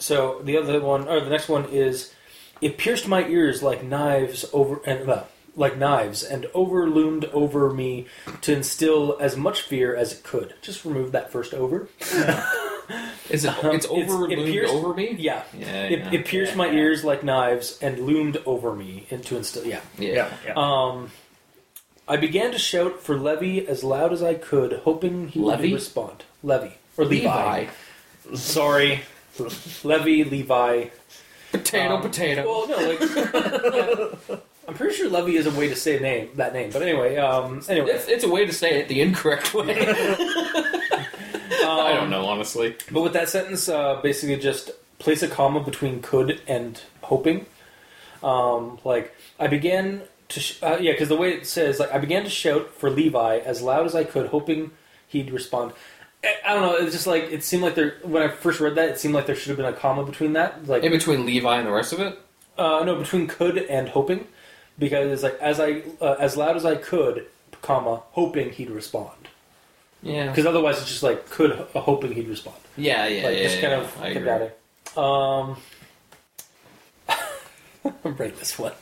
So 0.00 0.40
the 0.42 0.56
other 0.56 0.80
one, 0.80 1.06
or 1.08 1.20
the 1.20 1.30
next 1.30 1.48
one 1.48 1.66
is, 1.70 2.12
it 2.60 2.78
pierced 2.78 3.06
my 3.06 3.24
ears 3.28 3.62
like 3.62 3.84
knives 3.84 4.44
over 4.52 4.80
and 4.84 5.08
uh, 5.08 5.22
like 5.54 5.76
knives 5.78 6.22
and 6.24 6.46
overloomed 6.52 7.26
over 7.26 7.70
me 7.72 8.06
to 8.42 8.52
instill 8.52 9.16
as 9.20 9.36
much 9.36 9.62
fear 9.62 9.94
as 9.94 10.12
it 10.12 10.22
could. 10.24 10.54
Just 10.62 10.84
remove 10.84 11.12
that 11.12 11.30
first 11.30 11.54
over. 11.54 11.88
Is 13.30 13.44
it? 13.44 13.64
Um, 13.64 13.74
it's 13.76 13.86
over 13.86 14.30
it 14.30 14.38
loomed 14.38 14.52
pierced- 14.52 14.72
over 14.74 14.94
me. 14.94 15.14
Yeah. 15.18 15.42
Yeah, 15.56 15.84
It, 15.84 15.98
yeah. 15.98 16.12
it 16.12 16.24
pierced 16.24 16.56
my 16.56 16.68
ears 16.70 17.04
like 17.04 17.22
knives 17.22 17.78
and 17.82 17.98
loomed 18.00 18.38
over 18.46 18.74
me 18.74 19.06
into 19.10 19.28
to 19.30 19.36
instill. 19.38 19.64
Yeah. 19.66 19.80
Yeah. 19.98 20.30
yeah. 20.44 20.54
Um, 20.56 21.10
I 22.06 22.16
began 22.16 22.52
to 22.52 22.58
shout 22.58 23.00
for 23.02 23.16
Levy 23.16 23.66
as 23.68 23.84
loud 23.84 24.12
as 24.12 24.22
I 24.22 24.34
could, 24.34 24.72
hoping 24.84 25.28
he 25.28 25.40
Levy? 25.40 25.72
would 25.72 25.74
respond. 25.74 26.24
Levy 26.42 26.72
or 26.96 27.04
Levi. 27.04 27.66
Levi. 28.24 28.36
Sorry, 28.36 29.00
Levy, 29.84 30.24
Levi. 30.24 30.86
Potato. 31.52 31.94
Um, 31.96 32.02
potato. 32.02 32.44
Well, 32.46 32.68
no, 32.68 32.76
like 32.88 34.30
I'm 34.68 34.74
pretty 34.74 34.94
sure 34.94 35.08
Levy 35.08 35.36
is 35.36 35.46
a 35.46 35.50
way 35.50 35.68
to 35.68 35.76
say 35.76 35.98
name 35.98 36.28
that 36.36 36.52
name. 36.52 36.70
But 36.70 36.82
anyway, 36.82 37.16
um, 37.16 37.62
anyway, 37.68 37.90
It's, 37.92 38.06
it's 38.08 38.24
a 38.24 38.28
way 38.28 38.44
to 38.46 38.52
say 38.52 38.80
it 38.80 38.88
the 38.88 39.00
incorrect 39.00 39.52
way. 39.54 39.74
I 41.50 41.92
don't 41.94 42.10
know, 42.10 42.26
honestly. 42.26 42.76
But 42.90 43.02
with 43.02 43.12
that 43.14 43.28
sentence, 43.28 43.68
uh, 43.68 44.00
basically 44.02 44.36
just 44.36 44.70
place 44.98 45.22
a 45.22 45.28
comma 45.28 45.60
between 45.60 46.02
could 46.02 46.40
and 46.46 46.80
hoping. 47.02 47.46
Um, 48.22 48.78
like 48.84 49.14
I 49.38 49.46
began 49.46 50.02
to, 50.30 50.40
sh- 50.40 50.62
uh, 50.62 50.78
yeah, 50.80 50.92
because 50.92 51.08
the 51.08 51.16
way 51.16 51.32
it 51.32 51.46
says, 51.46 51.78
like 51.78 51.92
I 51.92 51.98
began 51.98 52.24
to 52.24 52.30
shout 52.30 52.70
for 52.74 52.90
Levi 52.90 53.38
as 53.38 53.62
loud 53.62 53.86
as 53.86 53.94
I 53.94 54.04
could, 54.04 54.26
hoping 54.28 54.72
he'd 55.06 55.30
respond. 55.30 55.72
I, 56.24 56.34
I 56.44 56.54
don't 56.54 56.62
know. 56.62 56.74
It's 56.84 56.92
just 56.94 57.06
like 57.06 57.24
it 57.24 57.44
seemed 57.44 57.62
like 57.62 57.74
there. 57.76 57.96
When 58.02 58.22
I 58.22 58.28
first 58.28 58.58
read 58.60 58.74
that, 58.74 58.88
it 58.88 58.98
seemed 58.98 59.14
like 59.14 59.26
there 59.26 59.36
should 59.36 59.48
have 59.48 59.56
been 59.56 59.66
a 59.66 59.72
comma 59.72 60.04
between 60.04 60.32
that. 60.32 60.66
Like 60.66 60.82
In 60.82 60.90
between 60.90 61.24
Levi 61.26 61.58
and 61.58 61.66
the 61.66 61.72
rest 61.72 61.92
of 61.92 62.00
it? 62.00 62.18
uh, 62.58 62.82
no, 62.84 62.96
between 62.96 63.28
could 63.28 63.56
and 63.56 63.88
hoping, 63.90 64.26
because 64.78 65.12
it's 65.12 65.22
like 65.22 65.38
as 65.40 65.60
I 65.60 65.82
uh, 66.00 66.16
as 66.18 66.36
loud 66.36 66.56
as 66.56 66.64
I 66.64 66.74
could, 66.74 67.26
comma 67.62 68.02
hoping 68.12 68.50
he'd 68.50 68.70
respond. 68.70 69.12
Yeah. 70.02 70.28
Because 70.28 70.46
otherwise, 70.46 70.78
it's 70.78 70.88
just 70.88 71.02
like 71.02 71.28
could 71.30 71.52
uh, 71.52 71.80
hoping 71.80 72.12
he'd 72.12 72.28
respond. 72.28 72.56
Yeah, 72.76 73.06
yeah, 73.06 73.26
like 73.26 73.36
yeah. 73.36 73.42
just 73.42 73.60
kind 73.60 73.72
yeah, 73.72 73.80
of 73.80 74.00
I 74.00 74.12
kept 74.12 74.16
agree. 74.16 74.30
at 74.30 74.42
it. 74.42 74.60
Um, 74.98 75.56
break 78.16 78.38
this 78.38 78.58
one. 78.58 78.72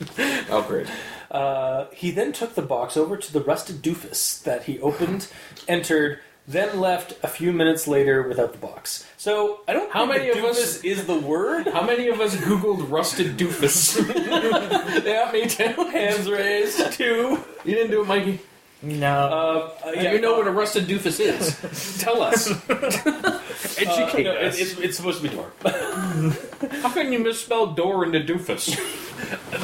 Oh, 0.49 0.63
great. 0.67 0.87
Uh, 1.31 1.85
he 1.93 2.11
then 2.11 2.31
took 2.33 2.55
the 2.55 2.61
box 2.61 2.95
over 2.95 3.17
to 3.17 3.33
the 3.33 3.41
rusted 3.41 3.81
doofus 3.81 4.41
that 4.43 4.63
he 4.65 4.79
opened, 4.79 5.27
entered, 5.67 6.19
then 6.47 6.79
left 6.79 7.13
a 7.23 7.27
few 7.27 7.51
minutes 7.51 7.87
later 7.87 8.25
without 8.27 8.53
the 8.53 8.57
box. 8.57 9.05
So 9.17 9.61
I 9.67 9.73
don't. 9.73 9.91
How 9.91 10.07
think 10.07 10.19
many 10.19 10.39
of 10.39 10.45
us- 10.45 10.83
is 10.83 11.05
the 11.05 11.19
word? 11.19 11.67
How 11.73 11.81
many 11.85 12.07
of 12.07 12.21
us 12.21 12.35
Googled 12.35 12.89
rusted 12.89 13.37
doofus? 13.37 13.97
yeah, 15.05 15.29
me 15.31 15.47
too. 15.47 15.63
Hands 15.89 16.29
raised. 16.29 16.93
Two. 16.93 17.43
You 17.65 17.75
didn't 17.75 17.91
do 17.91 18.01
it, 18.01 18.07
Mikey. 18.07 18.39
No. 18.81 19.07
Uh, 19.07 19.87
uh, 19.87 19.91
yeah, 19.91 20.13
you 20.13 20.21
know 20.21 20.37
what 20.37 20.47
a 20.47 20.51
rusted 20.51 20.85
doofus 20.87 21.19
is. 21.19 21.97
Tell 22.01 22.21
us. 22.21 22.51
uh, 22.69 23.41
Educate 23.77 24.23
no, 24.23 24.35
us. 24.35 24.59
it's, 24.59 24.71
it's, 24.71 24.79
it's 24.79 24.97
supposed 24.97 25.21
to 25.21 25.29
be 25.29 25.35
door. 25.35 25.51
How 26.81 26.89
can 26.89 27.11
you 27.11 27.19
misspell 27.19 27.73
door 27.73 28.05
into 28.05 28.19
doofus? 28.19 28.77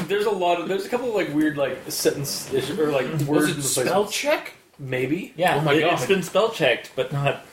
there's 0.08 0.26
a 0.26 0.30
lot 0.30 0.60
of 0.60 0.68
there's 0.68 0.84
a 0.84 0.88
couple 0.88 1.08
of 1.08 1.14
like 1.14 1.32
weird 1.32 1.56
like 1.56 1.78
sentence 1.90 2.52
or 2.52 2.90
like 2.90 3.06
words. 3.20 3.28
Was 3.28 3.58
it 3.58 3.62
spell 3.62 4.04
place. 4.04 4.14
check? 4.14 4.54
Maybe. 4.78 5.32
yeah, 5.36 5.56
oh 5.56 5.60
my 5.60 5.74
it, 5.74 5.80
God. 5.80 5.98
has 5.98 6.08
been 6.08 6.24
spell 6.24 6.50
checked, 6.50 6.90
but 6.96 7.12
not 7.12 7.46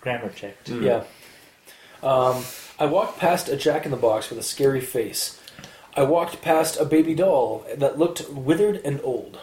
grammar 0.00 0.30
checked. 0.30 0.68
Yeah. 0.68 1.02
Um, 2.04 2.44
I 2.78 2.86
walked 2.86 3.18
past 3.18 3.48
a 3.48 3.56
Jack 3.56 3.84
in 3.84 3.90
the 3.90 3.96
Box 3.96 4.30
with 4.30 4.38
a 4.38 4.42
scary 4.42 4.80
face. 4.80 5.40
I 5.96 6.04
walked 6.04 6.42
past 6.42 6.78
a 6.78 6.84
baby 6.84 7.14
doll 7.14 7.66
that 7.76 7.98
looked 7.98 8.28
withered 8.30 8.76
and 8.84 9.00
old. 9.02 9.40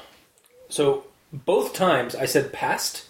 So 0.69 1.05
both 1.33 1.73
times 1.73 2.15
I 2.15 2.25
said 2.25 2.51
past, 2.53 3.07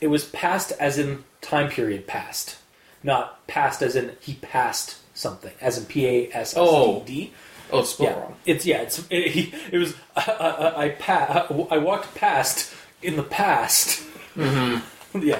it 0.00 0.08
was 0.08 0.24
past 0.24 0.72
as 0.80 0.98
in 0.98 1.24
time 1.40 1.68
period 1.70 2.06
past, 2.06 2.56
not 3.02 3.46
past 3.46 3.82
as 3.82 3.96
in 3.96 4.12
he 4.20 4.34
passed 4.34 4.96
something, 5.16 5.52
as 5.60 5.78
in 5.78 5.84
P 5.86 6.06
A 6.06 6.28
S 6.32 6.56
S 6.56 6.70
T 6.70 7.02
D. 7.06 7.32
Oh, 7.72 7.80
it's 7.80 7.90
spelled 7.90 8.10
Yeah, 8.10 8.18
wrong. 8.20 8.36
it's 8.46 8.66
yeah, 8.66 8.80
it's 8.82 9.06
it, 9.10 9.28
he, 9.28 9.54
it 9.72 9.78
was 9.78 9.94
I, 10.16 10.22
I, 10.30 10.82
I, 10.84 10.88
pa- 10.90 11.46
I 11.70 11.78
walked 11.78 12.14
past 12.14 12.72
in 13.02 13.16
the 13.16 13.22
past. 13.22 14.02
Mm-hmm. 14.36 15.18
yeah. 15.22 15.38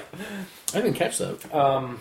I 0.72 0.80
didn't 0.80 0.94
catch 0.94 1.18
that. 1.18 1.54
Um, 1.54 2.00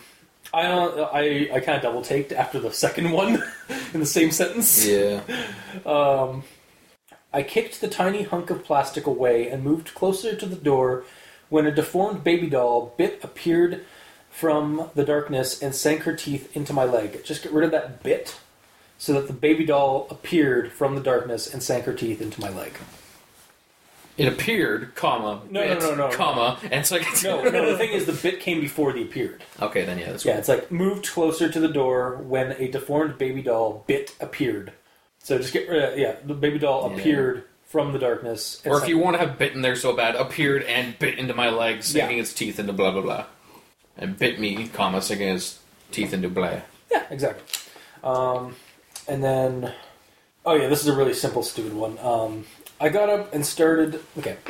I 0.54 0.64
uh, 0.68 1.10
I 1.14 1.50
I 1.54 1.60
kind 1.60 1.78
of 1.78 1.82
double 1.84 2.02
taked 2.02 2.32
after 2.32 2.60
the 2.60 2.72
second 2.72 3.12
one 3.12 3.44
in 3.94 4.00
the 4.00 4.06
same 4.06 4.32
sentence. 4.32 4.86
yeah. 4.86 5.22
Um, 5.86 6.44
I 7.34 7.42
kicked 7.42 7.82
the 7.82 7.88
tiny 7.88 8.24
hunk 8.24 8.50
of 8.50 8.64
plastic 8.64 9.08
away 9.08 9.50
and 9.50 9.64
moved 9.64 9.96
closer 9.96 10.36
to 10.36 10.46
the 10.46 10.56
door 10.56 11.04
when 11.50 11.66
a 11.66 11.74
deformed 11.74 12.24
baby 12.24 12.48
doll 12.48 12.94
bit 12.98 13.20
appeared 13.24 13.86
from 14.30 14.90
the 14.96 15.04
darkness 15.04 15.62
and 15.62 15.74
sank 15.74 16.04
her 16.04 16.16
teeth 16.16 16.56
into 16.56 16.74
my 16.74 16.84
leg. 16.84 17.24
Just 17.24 17.44
get 17.44 17.52
rid 17.52 17.66
of 17.66 17.72
that 17.72 18.04
bit 18.04 18.40
so 18.98 19.14
that 19.14 19.28
the 19.28 19.34
baby 19.34 19.66
doll 19.66 20.08
appeared 20.10 20.72
from 20.72 20.96
the 20.96 21.02
darkness 21.02 21.52
and 21.52 21.62
sank 21.62 21.86
her 21.86 21.94
teeth 21.94 22.22
into 22.22 22.40
my 22.40 22.50
leg. 22.50 22.74
It 24.16 24.28
appeared, 24.28 24.94
comma, 24.94 25.42
No, 25.50 25.62
no, 25.64 25.74
bit, 25.74 25.84
no, 25.84 25.96
no, 25.96 26.10
comma, 26.12 26.60
and 26.72 26.86
so 26.86 27.00
No, 27.24 27.44
no, 27.44 27.72
the 27.72 27.78
thing 27.78 27.90
is 27.92 28.06
the 28.06 28.14
bit 28.14 28.40
came 28.40 28.60
before 28.62 28.94
the 28.94 29.02
appeared. 29.02 29.44
Okay, 29.60 29.86
then 29.86 29.98
yeah, 29.98 30.12
that's 30.12 30.24
Yeah, 30.24 30.38
it's 30.38 30.48
like 30.48 30.72
moved 30.72 31.08
closer 31.08 31.50
to 31.50 31.60
the 31.60 31.68
door 31.68 32.18
when 32.18 32.52
a 32.54 32.68
deformed 32.68 33.18
baby 33.18 33.42
doll 33.42 33.84
bit 33.88 34.16
appeared. 34.22 34.72
So 35.24 35.38
just 35.38 35.54
get 35.54 35.68
rid 35.70 35.82
of, 35.84 35.98
yeah, 35.98 36.16
the 36.24 36.34
baby 36.34 36.60
doll 36.60 36.90
Yeah. 36.92 36.98
appeared 36.98 37.44
from 37.66 37.92
the 37.94 37.98
darkness. 38.00 38.62
Or 38.66 38.82
if 38.82 38.88
you 38.88 38.98
want 39.00 39.16
to 39.16 39.26
have 39.26 39.40
bitten 39.40 39.62
there 39.62 39.76
so 39.76 39.94
bad, 39.94 40.16
appeared 40.16 40.64
and 40.64 40.98
bit 41.00 41.18
into 41.18 41.34
my 41.34 41.50
leg, 41.50 41.82
sinking 41.82 42.18
Yeah. 42.18 42.22
its 42.22 42.34
teeth 42.34 42.60
into 42.60 42.74
blah 42.74 42.92
blah 42.92 43.02
blah, 43.02 43.26
and 43.98 44.18
bit 44.20 44.40
me, 44.40 44.68
comma, 44.68 45.02
sinking 45.02 45.30
its 45.30 45.60
teeth 45.92 46.14
into 46.14 46.30
blah. 46.30 46.60
Yeah, 46.92 47.04
exactly. 47.10 47.44
Um, 48.04 48.56
and 49.08 49.24
then, 49.24 49.74
oh 50.46 50.54
yeah, 50.56 50.68
this 50.68 50.82
is 50.82 50.88
a 50.88 50.94
really 50.96 51.14
simple, 51.14 51.42
stupid 51.42 51.74
one. 51.74 51.98
Um, 52.00 52.46
I 52.80 52.90
got 52.90 53.10
up 53.10 53.34
and 53.34 53.46
started. 53.46 54.02
Okay, 54.20 54.36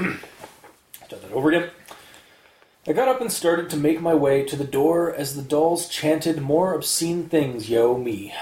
start 1.05 1.21
that 1.21 1.31
over 1.31 1.49
again. 1.49 1.69
I 2.87 2.91
got 2.91 3.07
up 3.07 3.21
and 3.21 3.31
started 3.31 3.69
to 3.69 3.77
make 3.77 4.01
my 4.01 4.13
way 4.15 4.43
to 4.43 4.55
the 4.57 4.65
door 4.65 5.13
as 5.13 5.35
the 5.35 5.41
dolls 5.43 5.87
chanted 5.87 6.41
more 6.41 6.73
obscene 6.73 7.29
things. 7.29 7.69
Yo 7.69 7.95
me, 7.97 8.33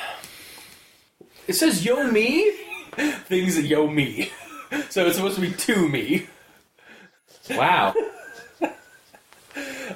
It 1.51 1.55
says 1.55 1.83
"Yo 1.83 2.09
me." 2.09 2.49
things 3.25 3.57
that 3.57 3.63
yo 3.63 3.85
me. 3.85 4.31
So 4.89 5.05
it's 5.05 5.17
supposed 5.17 5.35
to 5.35 5.41
be 5.41 5.51
to 5.51 5.89
me. 5.89 6.27
Wow. 7.49 7.93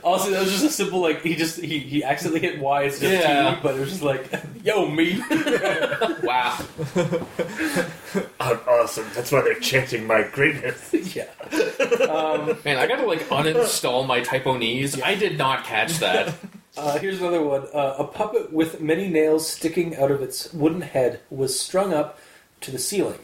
Also, 0.04 0.30
that 0.32 0.42
was 0.42 0.52
just 0.52 0.66
a 0.66 0.70
simple 0.70 1.00
like 1.00 1.22
he 1.22 1.34
just 1.34 1.62
he, 1.62 1.80
he 1.80 2.04
accidentally 2.04 2.42
hit 2.42 2.60
Y 2.60 2.84
instead 2.84 3.14
of 3.14 3.22
Yeah. 3.22 3.56
T, 3.56 3.60
but 3.64 3.76
it 3.76 3.80
was 3.80 3.90
just 3.90 4.02
like 4.02 4.30
yo 4.64 4.90
me. 4.90 5.18
wow. 6.24 6.60
I'm 8.42 8.60
awesome. 8.68 9.06
That's 9.16 9.32
why 9.32 9.42
they're 9.42 9.60
chanting 9.62 10.06
my 10.06 10.24
greatness. 10.24 10.94
yeah. 11.16 11.30
Um, 12.10 12.58
man, 12.66 12.78
I 12.78 12.86
gotta 12.86 13.06
like 13.06 13.22
uninstall 13.30 14.06
my 14.06 14.20
typonese. 14.20 15.02
I 15.02 15.16
did 15.16 15.38
not 15.38 15.64
catch 15.64 16.00
that. 16.00 16.36
Uh, 16.78 16.98
here's 17.00 17.20
another 17.20 17.42
one. 17.42 17.68
Uh, 17.74 17.96
a 18.00 18.04
puppet 18.04 18.52
with 18.52 18.82
many 18.82 19.08
nails 19.08 19.50
sticking 19.50 19.96
out 19.96 20.12
of 20.12 20.22
its 20.22 20.54
wooden 20.54 20.82
head 20.82 21.20
was 21.30 21.58
strung 21.60 21.94
up 21.94 22.20
to 22.62 22.72
the 22.72 22.78
ceiling, 22.80 23.20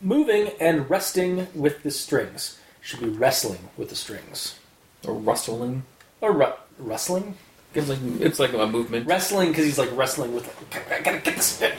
moving 0.00 0.50
and 0.60 0.88
resting 0.88 1.46
with 1.54 1.82
the 1.82 1.90
strings. 1.90 2.58
Should 2.80 3.00
be 3.00 3.08
wrestling 3.08 3.68
with 3.76 3.88
the 3.88 3.96
strings. 3.96 4.58
Or 5.06 5.14
rustling. 5.14 5.84
Or 6.20 6.32
ru- 6.32 6.52
rustling? 6.78 7.36
It's 7.74 7.88
like 7.88 7.98
it's 8.20 8.38
like 8.38 8.52
a 8.52 8.66
movement. 8.66 9.06
Wrestling 9.06 9.48
because 9.48 9.64
he's 9.64 9.78
like 9.78 9.94
wrestling 9.96 10.34
with. 10.34 10.48
I 10.90 11.00
gotta 11.00 11.18
get 11.18 11.36
this. 11.36 11.62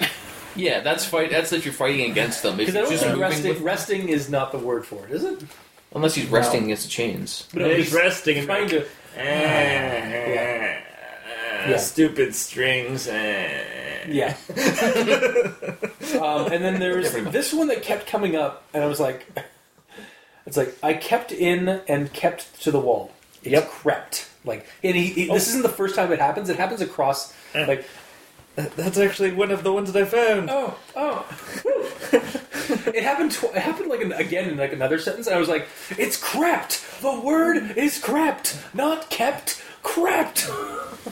Yeah, 0.57 0.79
that's 0.79 1.03
fight. 1.03 1.31
That's 1.31 1.51
if 1.51 1.65
you're 1.65 1.73
fighting 1.73 2.09
against 2.09 2.41
them. 2.41 2.55
Because 2.55 2.77
I 2.77 2.79
you're 2.79 2.87
don't 2.87 2.91
just 2.93 3.03
think 3.03 3.19
resting, 3.19 3.53
with, 3.55 3.61
resting 3.61 4.07
is 4.07 4.29
not 4.29 4.53
the 4.53 4.57
word 4.57 4.85
for 4.85 5.05
it, 5.05 5.11
is 5.11 5.25
it? 5.25 5.43
unless 5.95 6.13
he's 6.13 6.27
resting 6.27 6.65
against 6.65 6.83
the 6.83 6.89
chains. 6.89 7.47
But 7.53 7.61
no, 7.63 7.69
he's 7.69 7.85
he's 7.85 7.93
resting 7.93 8.37
and 8.37 8.45
trying 8.45 8.69
to. 8.69 8.85
Eh, 9.17 10.81
Yeah. 11.69 11.77
Stupid 11.77 12.35
strings. 12.35 13.07
eh. 13.07 14.05
Yeah. 14.07 14.35
um, 16.21 16.51
and 16.51 16.63
then 16.63 16.79
there 16.79 16.97
was 16.97 17.11
this 17.31 17.51
one 17.53 17.67
that 17.69 17.81
kept 17.81 18.05
coming 18.07 18.35
up, 18.35 18.63
and 18.73 18.83
I 18.83 18.87
was 18.87 18.99
like, 18.99 19.25
it's 20.45 20.57
like 20.57 20.75
I 20.83 20.93
kept 20.93 21.31
in 21.31 21.67
and 21.87 22.13
kept 22.13 22.61
to 22.63 22.71
the 22.71 22.79
wall. 22.79 23.11
It 23.43 23.51
Yep. 23.53 23.69
crept 23.69 24.27
like, 24.43 24.67
and 24.83 24.95
he, 24.95 25.05
he- 25.07 25.27
this 25.27 25.47
isn't 25.47 25.63
the 25.63 25.69
first 25.69 25.95
time 25.95 26.11
it 26.11 26.19
happens. 26.19 26.49
It 26.49 26.57
happens 26.57 26.81
across 26.81 27.33
Eh. 27.55 27.65
like, 27.65 27.85
That's 28.55 28.97
actually 28.97 29.31
one 29.33 29.51
of 29.51 29.63
the 29.63 29.73
ones 29.73 29.91
that 29.91 30.01
I 30.01 30.05
found. 30.05 30.49
oh, 30.49 30.77
oh. 30.95 31.25
it 32.13 33.03
happened. 33.03 33.31
Tw- 33.31 33.43
it 33.45 33.55
happened 33.61 33.89
like 33.89 34.01
an, 34.01 34.13
again 34.13 34.49
in 34.49 34.57
like 34.57 34.71
another 34.73 34.97
sentence, 34.99 35.27
and 35.27 35.35
I 35.35 35.39
was 35.39 35.49
like, 35.49 35.67
it's 35.97 36.15
crept. 36.17 36.83
The 37.01 37.19
word 37.19 37.77
is 37.77 37.99
crept, 37.99 38.57
not 38.73 39.09
kept. 39.09 39.61
Crept. 39.83 40.49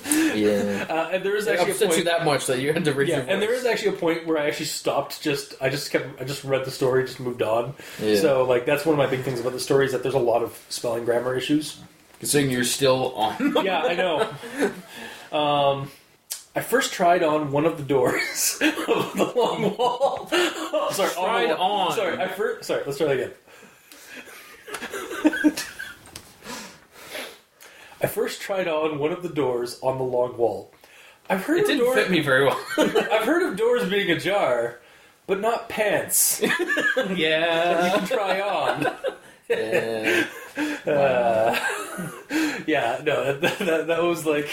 Yeah. 0.04 0.88
Uh, 0.90 1.10
and 1.14 1.24
there 1.24 1.36
is 1.36 1.46
It 1.46 1.52
actually 1.52 1.70
a 1.70 1.74
upsets 1.74 1.86
point. 1.90 1.98
you 2.00 2.04
that 2.06 2.26
much 2.26 2.48
that 2.48 2.60
you 2.60 2.74
had 2.74 2.84
to 2.86 2.94
raise 2.94 3.10
Yeah, 3.10 3.18
your 3.18 3.26
and 3.30 3.40
there 3.42 3.50
voice. 3.50 3.60
is 3.60 3.66
actually 3.68 3.90
a 3.96 4.00
point 4.00 4.26
where 4.26 4.40
I 4.40 4.48
actually 4.48 4.66
stopped. 4.66 5.22
Just 5.22 5.54
I 5.62 5.70
just 5.70 5.92
kept 5.92 6.20
I 6.20 6.24
just 6.24 6.44
read 6.44 6.66
the 6.66 6.72
story, 6.72 7.04
just 7.06 7.20
moved 7.20 7.44
on. 7.44 7.76
Yeah. 8.02 8.16
So 8.20 8.44
like 8.44 8.66
that's 8.66 8.86
one 8.88 8.94
of 8.94 8.98
my 8.98 9.06
big 9.06 9.24
things 9.24 9.40
about 9.40 9.54
the 9.54 9.60
story 9.60 9.86
is 9.86 9.92
that 9.92 10.02
there's 10.02 10.16
a 10.16 10.20
lot 10.20 10.42
of 10.42 10.60
spelling 10.70 11.06
grammar 11.06 11.36
issues. 11.36 11.80
Considering 12.20 12.50
you're 12.52 12.64
still 12.64 13.14
on. 13.14 13.54
yeah, 13.64 13.84
I 13.84 13.94
know. 13.94 15.38
Um, 15.38 15.92
I 16.56 16.62
first 16.62 16.94
tried 16.94 17.24
on 17.24 17.52
one 17.52 17.66
of 17.66 17.78
the 17.78 17.84
doors 17.84 18.58
of 18.62 18.76
the 19.16 19.34
long 19.36 19.76
wall. 19.76 20.30
Oh, 20.32 20.90
sorry, 20.94 21.10
on 21.16 21.16
Tried 21.48 21.58
wall. 21.58 21.72
on. 21.90 21.96
Sorry, 21.96 22.18
I 22.18 22.28
first. 22.28 22.66
Sorry, 22.66 22.84
let's 22.86 22.98
try 22.98 23.08
that 23.08 23.16
again. 23.16 23.32
I 28.02 28.08
first 28.08 28.42
tried 28.42 28.68
on 28.68 29.00
one 29.00 29.12
of 29.14 29.24
the 29.24 29.30
doors 29.30 29.80
on 29.82 29.98
the 29.98 30.04
long 30.04 30.36
wall. 30.38 30.74
I've 31.30 31.44
heard 31.46 31.60
It 31.60 31.62
of 31.62 31.68
didn't 31.68 31.84
door- 31.86 31.96
fit 31.96 32.12
me 32.12 32.20
very 32.20 32.46
well. 32.46 32.60
I've 32.78 33.24
heard 33.24 33.44
of 33.44 33.56
doors 33.56 33.90
being 33.90 34.12
ajar, 34.12 34.80
but 35.26 35.40
not 35.40 35.70
pants. 35.70 36.42
yeah, 37.16 37.86
you 37.94 38.00
can 38.00 38.08
try 38.08 38.42
on. 38.42 38.94
yeah. 39.50 40.26
Wow. 40.86 40.94
Uh, 40.94 41.60
yeah, 42.68 43.02
no, 43.04 43.34
that, 43.40 43.58
that, 43.60 43.88
that 43.88 44.04
was 44.04 44.26
like. 44.26 44.50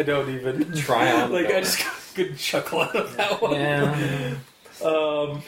I 0.00 0.02
don't 0.02 0.30
even. 0.30 0.72
Try 0.76 1.12
on. 1.12 1.30
Like, 1.30 1.48
I 1.48 1.60
just 1.60 1.84
could 2.14 2.38
chuckle 2.38 2.80
out 2.80 2.96
of 2.96 3.16
that 3.18 3.42
one. 3.42 3.54
Yeah. 3.54 4.36
Um, 4.82 5.42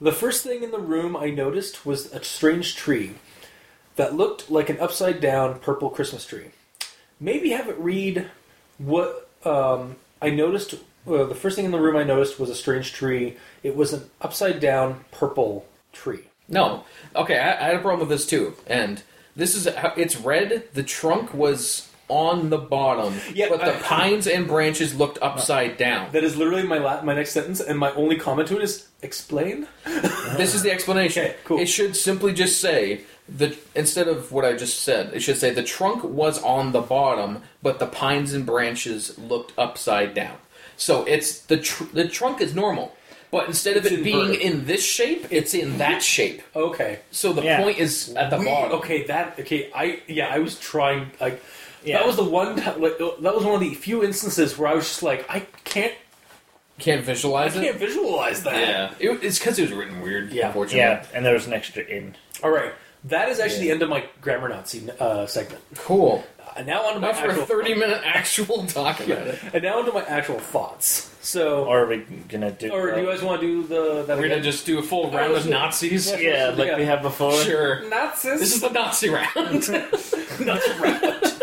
the 0.00 0.12
first 0.12 0.44
thing 0.44 0.62
in 0.62 0.70
the 0.70 0.78
room 0.78 1.16
I 1.16 1.30
noticed 1.30 1.84
was 1.84 2.12
a 2.12 2.22
strange 2.22 2.76
tree 2.76 3.14
that 3.96 4.14
looked 4.14 4.52
like 4.52 4.70
an 4.70 4.78
upside 4.78 5.20
down 5.20 5.58
purple 5.58 5.90
Christmas 5.90 6.24
tree. 6.24 6.50
Maybe 7.18 7.50
have 7.50 7.68
it 7.68 7.76
read 7.76 8.30
what 8.78 9.28
um, 9.44 9.96
I 10.22 10.30
noticed. 10.30 10.74
Uh, 11.08 11.24
the 11.24 11.34
first 11.34 11.56
thing 11.56 11.64
in 11.64 11.72
the 11.72 11.80
room 11.80 11.96
I 11.96 12.04
noticed 12.04 12.38
was 12.38 12.50
a 12.50 12.54
strange 12.54 12.92
tree. 12.92 13.36
It 13.64 13.74
was 13.74 13.92
an 13.92 14.08
upside 14.20 14.60
down 14.60 15.04
purple 15.10 15.66
tree. 15.92 16.28
No. 16.48 16.84
Okay, 17.16 17.36
I, 17.36 17.60
I 17.60 17.64
had 17.64 17.74
a 17.74 17.80
problem 17.80 17.98
with 17.98 18.10
this 18.10 18.26
too. 18.26 18.54
And 18.68 19.02
this 19.34 19.56
is 19.56 19.66
it's 19.96 20.20
red. 20.20 20.68
The 20.74 20.84
trunk 20.84 21.34
was 21.34 21.87
on 22.08 22.50
the 22.50 22.58
bottom, 22.58 23.14
Yeah, 23.34 23.48
but 23.50 23.60
the 23.60 23.74
I- 23.74 23.80
pines 23.80 24.26
and 24.26 24.46
branches 24.46 24.94
looked 24.94 25.18
upside 25.22 25.76
down. 25.76 26.10
That 26.12 26.24
is 26.24 26.36
literally 26.36 26.62
my 26.62 26.78
la- 26.78 27.02
my 27.02 27.14
next 27.14 27.32
sentence, 27.32 27.60
and 27.60 27.78
my 27.78 27.92
only 27.92 28.16
comment 28.16 28.48
to 28.48 28.56
it 28.56 28.62
is 28.62 28.88
explain. 29.02 29.66
This 30.36 30.54
is 30.54 30.62
the 30.62 30.70
explanation. 30.70 31.24
Okay, 31.24 31.34
cool. 31.44 31.58
It 31.58 31.66
should 31.66 31.96
simply 31.96 32.32
just 32.32 32.60
say 32.60 33.00
the 33.28 33.56
instead 33.74 34.08
of 34.08 34.30
what 34.32 34.44
I 34.44 34.52
just 34.54 34.80
said. 34.82 35.12
It 35.14 35.20
should 35.20 35.38
say 35.38 35.50
the 35.50 35.62
trunk 35.62 36.04
was 36.04 36.42
on 36.42 36.72
the 36.72 36.80
bottom, 36.80 37.42
but 37.62 37.78
the 37.78 37.86
pines 37.86 38.32
and 38.34 38.44
branches 38.46 39.18
looked 39.18 39.52
upside 39.58 40.14
down. 40.14 40.36
So 40.76 41.04
it's 41.04 41.40
the 41.40 41.56
tr- 41.58 41.90
the 41.92 42.06
trunk 42.08 42.40
is 42.40 42.54
normal, 42.54 42.94
but 43.30 43.46
instead 43.48 43.76
of 43.76 43.84
It's 43.84 43.94
it 43.96 44.04
being 44.04 44.34
in 44.34 44.66
this 44.66 44.84
shape, 44.84 45.26
it's 45.30 45.54
in 45.54 45.78
that 45.78 46.02
shape. 46.02 46.40
Okay. 46.54 47.00
So 47.10 47.32
the 47.32 47.42
Yeah. 47.42 47.60
point 47.62 47.78
is 47.78 48.10
at 48.14 48.30
the 48.30 48.38
We- 48.38 48.44
bottom. 48.46 48.72
Okay, 48.78 49.04
that 49.06 49.34
okay. 49.40 49.70
I 49.74 50.00
yeah, 50.06 50.28
I 50.32 50.38
was 50.38 50.58
trying. 50.58 51.10
Like 51.20 51.42
Yeah. 51.84 51.98
that 51.98 52.06
was 52.06 52.16
the 52.16 52.24
one. 52.24 52.56
ti- 52.56 52.78
Like, 52.78 52.98
that 52.98 53.34
was 53.34 53.44
one 53.44 53.54
of 53.54 53.60
the 53.60 53.74
few 53.74 54.02
instances 54.04 54.56
where 54.58 54.68
I 54.70 54.74
was 54.74 54.84
just 54.84 55.02
like, 55.02 55.24
I 55.30 55.40
can't, 55.64 55.94
Can't 56.78 57.00
I 57.00 57.04
visualize 57.04 57.56
it. 57.56 57.60
I 57.60 57.64
can't 57.64 57.76
visualize 57.78 58.42
that. 58.44 58.56
Yeah, 59.00 59.10
it, 59.12 59.22
it's 59.24 59.38
because 59.38 59.58
it 59.58 59.62
was 59.62 59.72
written 59.72 60.00
weird. 60.00 60.32
Yeah. 60.32 60.46
unfortunately. 60.48 60.80
Yeah, 60.80 61.04
and 61.14 61.24
there 61.24 61.34
was 61.34 61.46
an 61.46 61.52
extra 61.52 61.82
in. 61.82 62.14
All 62.42 62.50
right, 62.50 62.72
that 63.04 63.28
is 63.28 63.40
actually 63.40 63.62
the 63.62 63.70
end 63.72 63.82
of 63.82 63.88
my 63.88 64.04
grammar 64.20 64.48
Nazi 64.48 64.88
uh, 65.00 65.26
segment. 65.26 65.62
Cool. 65.76 66.24
Uh, 66.56 66.62
now 66.62 66.82
on 66.86 66.94
to 66.94 67.00
my 67.00 67.08
Not 67.08 67.16
for 67.16 67.26
actual 67.28 67.42
a 67.42 67.46
thirty-minute 67.46 68.00
actual 68.04 68.64
talk 68.66 68.98
about 69.00 69.08
Yeah, 69.08 69.16
it. 69.32 69.38
and 69.54 69.62
now 69.62 69.78
onto 69.80 69.92
my 69.92 70.02
actual 70.04 70.38
thoughts. 70.38 71.14
So, 71.20 71.64
or, 71.64 71.80
Or 71.80 71.84
are 71.84 71.86
we 71.88 71.96
gonna 72.28 72.52
do? 72.52 72.70
Or 72.70 72.94
do 72.94 73.00
you 73.00 73.06
guys 73.06 73.22
want 73.22 73.40
to 73.40 73.46
do 73.46 73.66
the 73.66 74.04
that 74.06 74.16
We're 74.16 74.24
again? 74.26 74.38
gonna 74.38 74.42
just 74.50 74.64
do 74.64 74.78
a 74.78 74.82
full 74.82 75.10
round 75.10 75.34
of 75.34 75.46
Nazis. 75.48 76.10
yeah, 76.18 76.54
like 76.56 76.76
we 76.76 76.84
have 76.84 77.02
before. 77.02 77.32
Sure. 77.42 77.86
Nazis? 77.88 78.38
This 78.40 78.54
is 78.54 78.60
the 78.62 78.70
Nazi 78.70 79.08
round. 79.10 79.34
Nazi 80.40 80.72
round. 80.80 81.42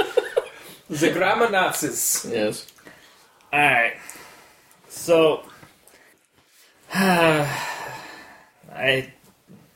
The 0.89 1.11
grammar 1.11 1.49
Nazis. 1.49 2.25
yes. 2.29 2.67
All 3.53 3.59
right. 3.59 3.93
So, 4.89 5.43
I 6.93 9.11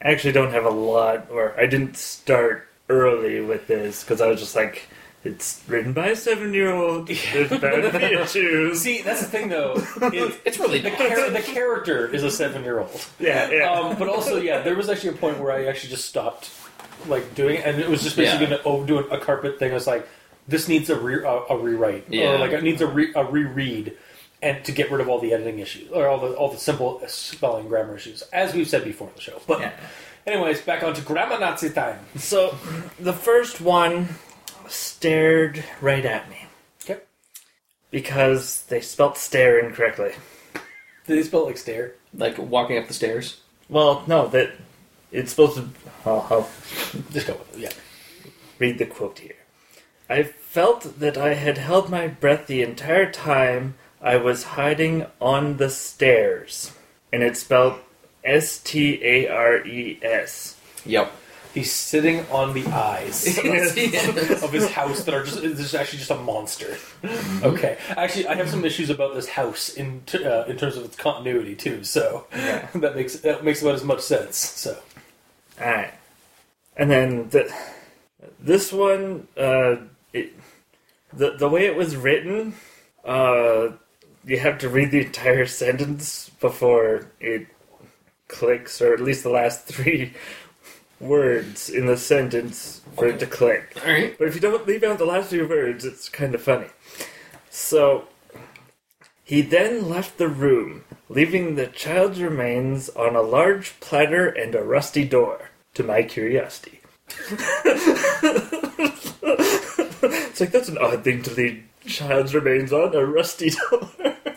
actually 0.02 0.34
don't 0.34 0.52
have 0.52 0.66
a 0.66 0.70
lot, 0.70 1.28
or 1.32 1.54
I 1.60 1.66
didn't 1.66 1.98
start 1.98 2.68
early 2.90 3.42
with 3.42 3.68
this 3.68 4.04
because 4.04 4.22
I 4.22 4.28
was 4.28 4.40
just 4.40 4.56
like, 4.56 4.88
it's 5.24 5.62
written 5.68 5.94
by 5.94 6.08
a 6.08 6.16
seven-year-old. 6.16 7.08
There's 7.34 7.50
bound 7.50 7.84
to 7.84 8.00
be 8.00 8.06
issues. 8.16 8.82
See, 8.82 9.02
that's 9.02 9.20
the 9.22 9.28
thing 9.28 9.50
though. 9.50 9.82
It, 10.02 10.40
It's 10.46 10.58
really 10.60 10.80
the, 10.80 10.92
char- 10.92 11.30
the 11.30 11.42
character 11.42 12.08
is 12.08 12.24
a 12.24 12.32
seven-year-old. 12.32 13.06
Yeah, 13.20 13.50
yeah. 13.52 13.70
Um, 13.72 13.98
but 14.00 14.08
also, 14.08 14.38
yeah, 14.38 14.62
there 14.62 14.76
was 14.76 14.90
actually 14.90 15.10
a 15.10 15.18
point 15.18 15.40
where 15.40 15.52
I 15.52 15.66
actually 15.66 15.90
just 15.90 16.06
stopped, 16.06 16.50
like 17.08 17.36
doing 17.36 17.58
it, 17.58 17.66
and 17.66 17.80
it 17.82 17.90
was 17.90 18.02
just 18.02 18.16
basically 18.16 18.46
Yeah. 18.48 18.58
gonna 18.58 18.64
overdo 18.64 19.00
a 19.10 19.18
carpet 19.18 19.60
thing. 19.60 19.72
I 19.72 19.76
was 19.76 19.88
like, 19.88 20.08
this 20.50 20.68
needs 20.68 20.90
a, 20.90 21.00
re- 21.00 21.24
a, 21.24 21.54
a 21.54 21.58
rewrite, 21.58 22.06
Yeah. 22.10 22.32
or 22.34 22.38
like 22.40 22.52
it 22.52 22.64
needs 22.64 22.82
a, 22.82 22.88
re- 22.88 23.14
a 23.16 23.24
reread, 23.24 23.96
and 24.42 24.64
to 24.66 24.72
get 24.72 24.90
rid 24.92 25.00
of 25.02 25.08
all 25.10 25.20
the 25.20 25.34
editing 25.34 25.60
issues 25.60 25.90
or 25.92 26.08
all 26.08 26.20
the 26.20 26.34
all 26.36 26.50
the 26.52 26.58
simple 26.58 27.02
spelling 27.08 27.68
grammar 27.68 27.96
issues, 27.96 28.22
as 28.34 28.54
we've 28.54 28.68
said 28.68 28.84
before 28.84 29.08
in 29.10 29.16
the 29.16 29.22
show. 29.22 29.42
But, 29.48 29.60
Yeah. 29.62 29.72
anyways, 30.26 30.62
back 30.62 30.84
onto 30.84 31.02
grammar 31.02 31.40
Nazi 31.40 31.70
time. 31.70 32.00
So, 32.18 32.58
the 33.00 33.14
first 33.14 33.62
one 33.62 34.08
stared 34.68 35.64
right 35.82 36.06
at 36.06 36.30
me 36.30 36.38
Okay, 36.84 37.00
because 37.92 38.64
they 38.70 38.82
spelt 38.82 39.18
stare 39.18 39.60
incorrectly. 39.60 40.14
did 41.08 41.18
they 41.18 41.24
spell 41.24 41.44
it 41.44 41.48
like 41.48 41.58
stare? 41.58 41.94
Like 42.14 42.38
walking 42.38 42.78
up 42.78 42.88
the 42.88 42.94
stairs. 42.94 43.42
Well, 43.70 44.04
no, 44.08 44.28
that 44.30 44.52
it's 45.12 45.32
supposed 45.32 45.56
to. 45.58 45.70
I'll, 46.06 46.26
I'll 46.32 46.50
oh. 46.50 46.50
Just 47.12 47.28
go 47.28 47.34
with 47.34 47.54
it. 47.56 47.60
Yeah. 47.60 47.70
read 48.58 48.78
the 48.80 48.86
quote 48.86 49.20
here. 49.20 49.36
I 50.10 50.24
felt 50.24 51.00
that 51.00 51.18
I 51.18 51.36
had 51.36 51.58
held 51.58 51.90
my 51.90 52.08
breath 52.08 52.48
the 52.48 52.62
entire 52.62 53.12
time 53.12 53.76
I 54.02 54.18
was 54.18 54.44
hiding 54.44 55.06
on 55.22 55.58
the 55.58 55.70
stairs. 55.70 56.72
And 57.14 57.24
it's 57.24 57.42
spelled 57.42 57.80
S 58.24 58.58
T 58.60 59.00
A 59.04 59.28
R 59.28 59.66
E 59.66 60.00
S. 60.02 60.56
Yep. 60.86 61.12
He's 61.54 61.72
sitting 61.72 62.26
on 62.28 62.54
the 62.54 62.66
eyes 62.68 63.26
of 64.44 64.52
his 64.52 64.70
house 64.70 65.04
that 65.04 65.14
are 65.14 65.24
just 65.24 65.42
this 65.42 65.60
is 65.60 65.74
actually 65.74 66.00
just 66.00 66.12
a 66.12 66.16
monster. 66.16 66.78
Okay, 67.42 67.76
actually, 67.90 68.28
I 68.28 68.36
have 68.36 68.50
some 68.50 68.64
issues 68.64 68.92
about 68.92 69.16
this 69.16 69.28
house 69.28 69.70
in 69.70 70.04
t- 70.06 70.24
uh, 70.24 70.46
in 70.46 70.58
terms 70.58 70.78
of 70.78 70.86
its 70.86 70.96
continuity 70.96 71.56
too. 71.56 71.84
So 71.84 72.28
that 72.32 72.96
makes 72.96 73.16
that 73.22 73.44
makes 73.44 73.64
about 73.64 73.76
as 73.76 73.84
much 73.84 74.02
sense. 74.02 74.38
So 74.38 74.78
Alright. 75.60 75.94
And 76.78 76.90
then 76.90 77.30
the, 77.30 77.54
this 78.40 78.72
one, 78.72 79.28
uh, 79.36 79.78
it, 80.14 80.34
the, 81.14 81.32
the 81.32 81.50
way 81.50 81.66
it 81.66 81.76
was 81.76 81.96
written, 81.96 82.56
uh, 83.06 83.70
you 84.26 84.40
have 84.40 84.58
to 84.60 84.70
read 84.70 84.92
the 84.92 85.06
entire 85.06 85.46
sentence 85.46 86.30
before 86.40 87.12
it 87.20 87.48
clicks, 88.28 88.82
or 88.82 88.94
at 88.94 89.02
least 89.02 89.24
the 89.24 89.30
last 89.30 89.66
three 89.66 90.14
words 91.00 91.70
in 91.70 91.86
the 91.86 91.98
sentence 91.98 92.82
for 92.96 93.08
it 93.08 93.20
to 93.20 93.26
click. 93.26 93.78
All 93.86 93.92
right. 93.92 94.18
But 94.18 94.28
if 94.28 94.36
you 94.36 94.42
don't 94.42 94.68
leave 94.68 94.84
out 94.84 94.98
the 94.98 95.06
last 95.06 95.30
few 95.30 95.48
words, 95.48 95.86
it's 95.86 96.10
kind 96.10 96.36
of 96.36 96.42
funny. 96.42 96.68
So, 97.50 98.08
he 99.24 99.42
then 99.42 99.88
left 99.88 100.18
the 100.18 100.28
room, 100.28 100.84
leaving 101.08 101.56
the 101.56 101.68
child's 101.68 102.22
remains 102.22 102.90
on 102.90 103.16
a 103.16 103.22
large 103.22 103.80
platter 103.80 104.28
and 104.28 104.56
a 104.56 104.64
rusty 104.64 105.06
door, 105.06 105.52
to 105.76 105.84
my 105.84 106.04
curiosity. 106.04 106.82
it's 110.04 110.40
like, 110.40 110.52
that's 110.52 110.70
an 110.70 110.78
odd 110.78 111.04
thing 111.04 111.22
to 111.24 111.34
leave 111.34 111.64
child's 111.86 112.36
remains 112.36 112.72
on, 112.74 112.94
a 112.96 113.06
rusty 113.06 113.50
door. 113.70 113.90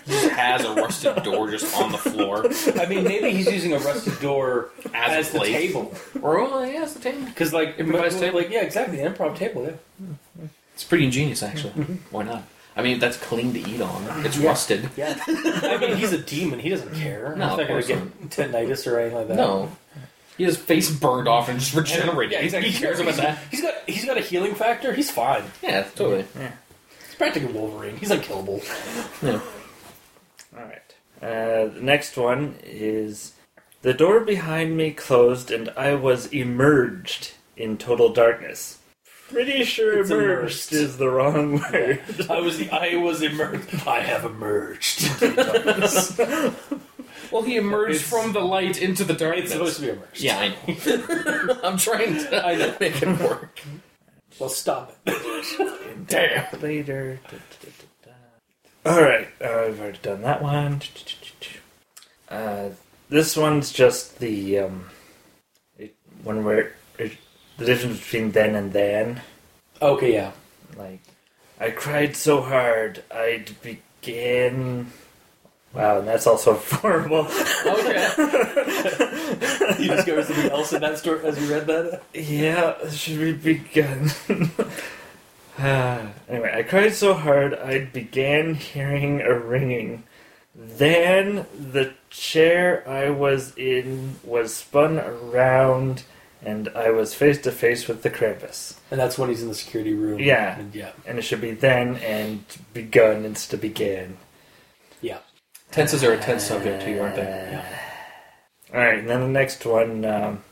Just 0.06 0.28
has 0.30 0.64
a 0.64 0.74
rusted 0.74 1.22
door 1.22 1.50
just 1.50 1.76
on 1.80 1.92
the 1.92 1.98
floor. 1.98 2.46
I 2.80 2.86
mean, 2.86 3.04
maybe 3.04 3.30
he's 3.30 3.46
using 3.50 3.72
a 3.72 3.78
rusty 3.78 4.10
door 4.20 4.70
As 4.94 5.12
a 5.12 5.16
as, 5.18 5.30
the 5.30 5.38
table 5.40 5.94
Or 6.22 6.38
oh 6.40 6.62
yeah, 6.64 6.82
it's 6.82 6.94
the 6.94 7.00
table. 7.00 7.24
because, 7.26 7.52
like, 7.52 7.78
Improvised 7.78 8.18
table. 8.18 8.38
like 8.40 8.50
yeah, 8.50 8.62
exactly, 8.62 8.96
the 8.98 9.04
improv 9.08 9.36
table. 9.36 9.64
Yeah, 9.64 10.46
It's 10.74 10.84
pretty 10.84 11.04
ingenious, 11.04 11.42
actually. 11.42 11.72
Why 12.10 12.22
not? 12.24 12.44
I 12.74 12.82
mean, 12.82 12.98
that's 13.00 13.16
clean 13.18 13.52
to 13.52 13.60
eat 13.60 13.80
on. 13.82 14.24
It's 14.24 14.38
rusted. 14.38 14.88
yeah. 14.96 15.18
I 15.28 15.76
mean, 15.78 15.96
he's 15.96 16.12
a 16.12 16.18
demon. 16.18 16.58
He 16.58 16.70
doesn't 16.70 16.94
care. 16.94 17.34
No, 17.36 17.44
he's 17.44 17.52
of 17.52 17.58
not 17.58 17.68
going 17.68 17.68
course 17.68 17.86
to 17.88 17.94
get 17.94 18.30
tendinitis 18.30 18.90
or 18.90 18.98
anything 18.98 19.18
like 19.18 19.28
that. 19.28 19.36
No. 19.36 19.70
He 20.42 20.46
has 20.46 20.56
face 20.56 20.90
burned 20.90 21.28
off 21.28 21.48
and 21.48 21.60
just 21.60 21.72
regenerated. 21.72 22.32
Yeah, 22.32 22.40
exactly. 22.40 22.70
He 22.72 22.76
cares 22.76 22.98
about 22.98 23.14
that. 23.14 23.38
He's 23.52 23.62
got 23.62 23.74
he's 23.86 24.04
got 24.04 24.16
a 24.16 24.20
healing 24.20 24.56
factor. 24.56 24.92
He's 24.92 25.08
fine. 25.08 25.44
Yeah, 25.62 25.84
totally. 25.94 26.24
He's 27.06 27.14
practically 27.14 27.52
Wolverine. 27.52 27.96
He's 27.96 28.10
unkillable. 28.10 28.60
Yeah. 29.22 29.40
Alright. 30.58 30.94
Uh, 31.22 31.72
the 31.72 31.80
next 31.80 32.16
one 32.16 32.56
is 32.64 33.34
The 33.82 33.94
door 33.94 34.18
behind 34.18 34.76
me 34.76 34.90
closed 34.90 35.52
and 35.52 35.68
I 35.76 35.94
was 35.94 36.26
emerged 36.32 37.34
in 37.56 37.78
total 37.78 38.08
darkness. 38.12 38.80
Pretty 39.30 39.62
sure 39.62 40.00
It's 40.00 40.10
emerged 40.10 40.26
immersed. 40.40 40.72
is 40.72 40.96
the 40.96 41.08
wrong 41.08 41.60
word. 41.60 42.02
I 42.28 42.40
was 42.40 42.68
I 42.68 42.96
was 42.96 43.22
emerged. 43.22 43.86
I 43.86 44.00
have 44.00 44.24
emerged. 44.24 45.08
Well, 47.32 47.42
he 47.42 47.56
emerged 47.56 47.96
It's- 47.96 48.08
from 48.10 48.32
the 48.32 48.40
light 48.40 48.80
into 48.80 49.04
the 49.04 49.14
darkness. 49.14 49.44
it's 49.46 49.52
supposed 49.52 49.76
to 49.76 49.82
be 49.82 49.88
immersed. 49.90 50.20
Yeah, 50.20 50.38
I 50.38 50.48
know. 50.48 51.58
I'm 51.64 51.78
trying 51.78 52.14
to 52.18 52.46
I 52.46 52.54
know. 52.56 52.74
make 52.78 53.02
it 53.02 53.18
work. 53.20 53.60
Well, 54.38 54.48
stop 54.48 54.96
it. 55.06 56.06
Damn. 56.08 56.60
Later. 56.60 57.20
Alright, 58.84 59.28
uh, 59.40 59.44
I've 59.66 59.80
already 59.80 59.98
done 60.02 60.22
that 60.22 60.42
one. 60.42 60.80
Uh, 62.28 62.70
this 63.08 63.36
one's 63.36 63.72
just 63.72 64.18
the 64.18 64.58
um, 64.58 64.86
it, 65.78 65.94
one 66.24 66.44
where 66.44 66.72
it, 66.98 67.12
the 67.58 67.64
difference 67.64 67.98
between 68.00 68.32
then 68.32 68.54
and 68.56 68.72
then. 68.72 69.20
Okay, 69.80 70.14
yeah. 70.14 70.32
Like, 70.76 71.00
I 71.60 71.70
cried 71.70 72.16
so 72.16 72.40
hard 72.40 73.04
I'd 73.14 73.52
begin. 73.62 74.88
Wow, 75.74 75.98
and 75.98 76.08
that's 76.08 76.26
also 76.26 76.54
horrible. 76.70 77.26
Okay. 77.66 78.08
you 79.78 79.88
discovered 79.88 80.26
something 80.26 80.50
else 80.50 80.72
in 80.72 80.80
that 80.82 80.98
story 80.98 81.24
as 81.24 81.40
you 81.40 81.52
read 81.52 81.66
that. 81.66 82.02
yeah, 82.14 82.88
should 82.90 83.18
we 83.18 83.32
begin? 83.32 84.10
Anyway, 85.58 86.52
I 86.54 86.62
cried 86.62 86.94
so 86.94 87.12
hard 87.14 87.54
I 87.54 87.84
began 87.84 88.54
hearing 88.54 89.20
a 89.20 89.38
ringing. 89.38 90.04
Then 90.54 91.46
the 91.58 91.92
chair 92.10 92.86
I 92.88 93.10
was 93.10 93.54
in 93.56 94.16
was 94.24 94.54
spun 94.54 94.98
around, 94.98 96.04
and 96.42 96.68
I 96.74 96.90
was 96.90 97.14
face 97.14 97.38
to 97.42 97.52
face 97.52 97.86
with 97.86 98.02
the 98.02 98.10
Krampus. 98.10 98.74
And 98.90 98.98
that's 98.98 99.18
when 99.18 99.28
he's 99.28 99.42
in 99.42 99.48
the 99.48 99.54
security 99.54 99.92
room. 99.94 100.18
Yeah. 100.20 100.58
And 100.58 100.74
yeah. 100.74 100.92
And 101.06 101.18
it 101.18 101.22
should 101.22 101.40
be 101.40 101.52
then 101.52 101.96
and 101.96 102.44
begun 102.72 103.24
instead 103.24 103.54
of 103.56 103.60
began. 103.60 104.16
Yeah. 105.72 105.76
Tenses 105.76 106.04
are 106.04 106.12
a 106.12 106.18
tense 106.18 106.44
subject 106.44 106.82
to 106.84 106.90
you, 106.90 107.00
aren't 107.00 107.16
they? 107.16 107.22
Yeah. 107.22 107.78
Alright, 108.70 108.98
and 109.00 109.08
then 109.08 109.20
the 109.20 109.28
next 109.28 109.64
one, 109.64 110.04
um, 110.04 110.42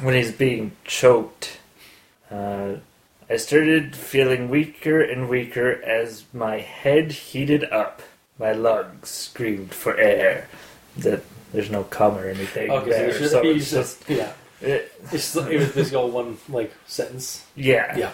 when 0.00 0.14
he's 0.14 0.32
being 0.32 0.72
choked, 0.84 1.58
uh, 2.30 2.74
I 3.28 3.36
started 3.36 3.94
feeling 3.96 4.48
weaker 4.48 5.00
and 5.00 5.28
weaker 5.28 5.82
as 5.82 6.24
my 6.32 6.58
head 6.58 7.12
heated 7.12 7.64
up. 7.64 8.02
My 8.38 8.52
lungs 8.52 9.08
screamed 9.08 9.72
for 9.74 9.96
air. 9.98 10.48
That 10.98 11.22
there's 11.52 11.70
no 11.70 11.84
comma 11.84 12.22
or 12.22 12.28
anything 12.28 12.70
Okay, 12.70 12.90
there, 12.90 13.12
so, 13.12 13.18
it's 13.22 13.32
so 13.32 13.42
just, 13.42 13.56
it's 13.56 13.70
just 13.70 14.10
yeah. 14.10 14.32
it, 14.60 14.92
It's 15.12 15.34
just, 15.34 15.36
it 15.36 15.58
was 15.58 15.72
basically 15.72 15.96
all 15.96 16.10
one 16.10 16.38
like 16.48 16.72
sentence. 16.86 17.44
yeah, 17.56 17.96
Yeah. 17.96 18.12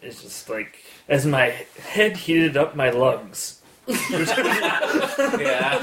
It's 0.00 0.22
just 0.22 0.48
like 0.48 0.82
as 1.08 1.26
my 1.26 1.50
head 1.80 2.16
heated 2.16 2.56
up, 2.56 2.74
my 2.76 2.90
lungs. 2.90 3.55
Yeah. 3.86 5.82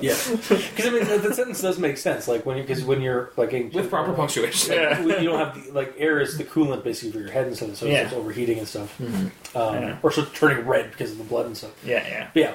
Yeah. 0.00 0.16
Because 0.26 0.86
I 0.86 0.90
mean, 0.90 1.04
the, 1.04 1.18
the 1.28 1.34
sentence 1.34 1.62
does 1.62 1.78
make 1.78 1.96
sense. 1.96 2.28
Like 2.28 2.44
when 2.44 2.56
you 2.58 2.62
because 2.62 2.84
when 2.84 3.00
you're 3.00 3.30
like 3.36 3.52
in, 3.52 3.70
With 3.70 3.88
proper 3.88 4.12
punctuation. 4.12 4.74
Yeah. 4.74 5.00
you 5.02 5.28
don't 5.30 5.38
have 5.38 5.54
the, 5.66 5.72
like 5.72 5.94
air 5.98 6.20
is 6.20 6.36
the 6.36 6.44
coolant 6.44 6.84
basically 6.84 7.12
for 7.12 7.18
your 7.20 7.30
head 7.30 7.46
and 7.46 7.56
stuff, 7.56 7.74
so 7.76 7.86
Yeah. 7.86 8.04
it's 8.04 8.12
overheating 8.12 8.58
and 8.58 8.68
stuff, 8.68 9.00
um, 9.00 9.32
Yeah. 9.54 9.98
or 10.02 10.10
so 10.10 10.24
turning 10.26 10.66
red 10.66 10.90
because 10.90 11.12
of 11.12 11.18
the 11.18 11.24
blood 11.24 11.46
and 11.46 11.56
stuff. 11.56 11.72
Yeah, 11.84 12.06
yeah. 12.06 12.28
But 12.34 12.40
yeah, 12.40 12.52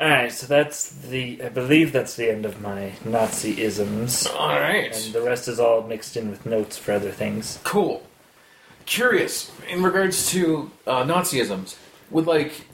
All 0.00 0.08
right, 0.10 0.32
so 0.32 0.46
that's 0.46 0.90
the. 0.90 1.40
I 1.42 1.48
believe 1.50 1.92
that's 1.92 2.16
the 2.16 2.30
end 2.30 2.44
of 2.44 2.60
my 2.60 2.92
Nazi 3.04 3.62
isms, 3.62 4.26
All 4.26 4.58
right. 4.58 4.92
and 4.94 5.12
the 5.14 5.22
rest 5.22 5.46
is 5.48 5.60
all 5.60 5.82
mixed 5.82 6.16
in 6.16 6.30
with 6.30 6.44
notes 6.46 6.76
for 6.76 6.92
other 6.92 7.12
things. 7.12 7.58
Cool. 7.64 8.02
Curious 8.86 9.50
in 9.68 9.82
regards 9.82 10.30
to 10.30 10.70
uh, 10.86 11.02
Nazisms. 11.04 11.76
Would 12.10 12.26
like, 12.26 12.66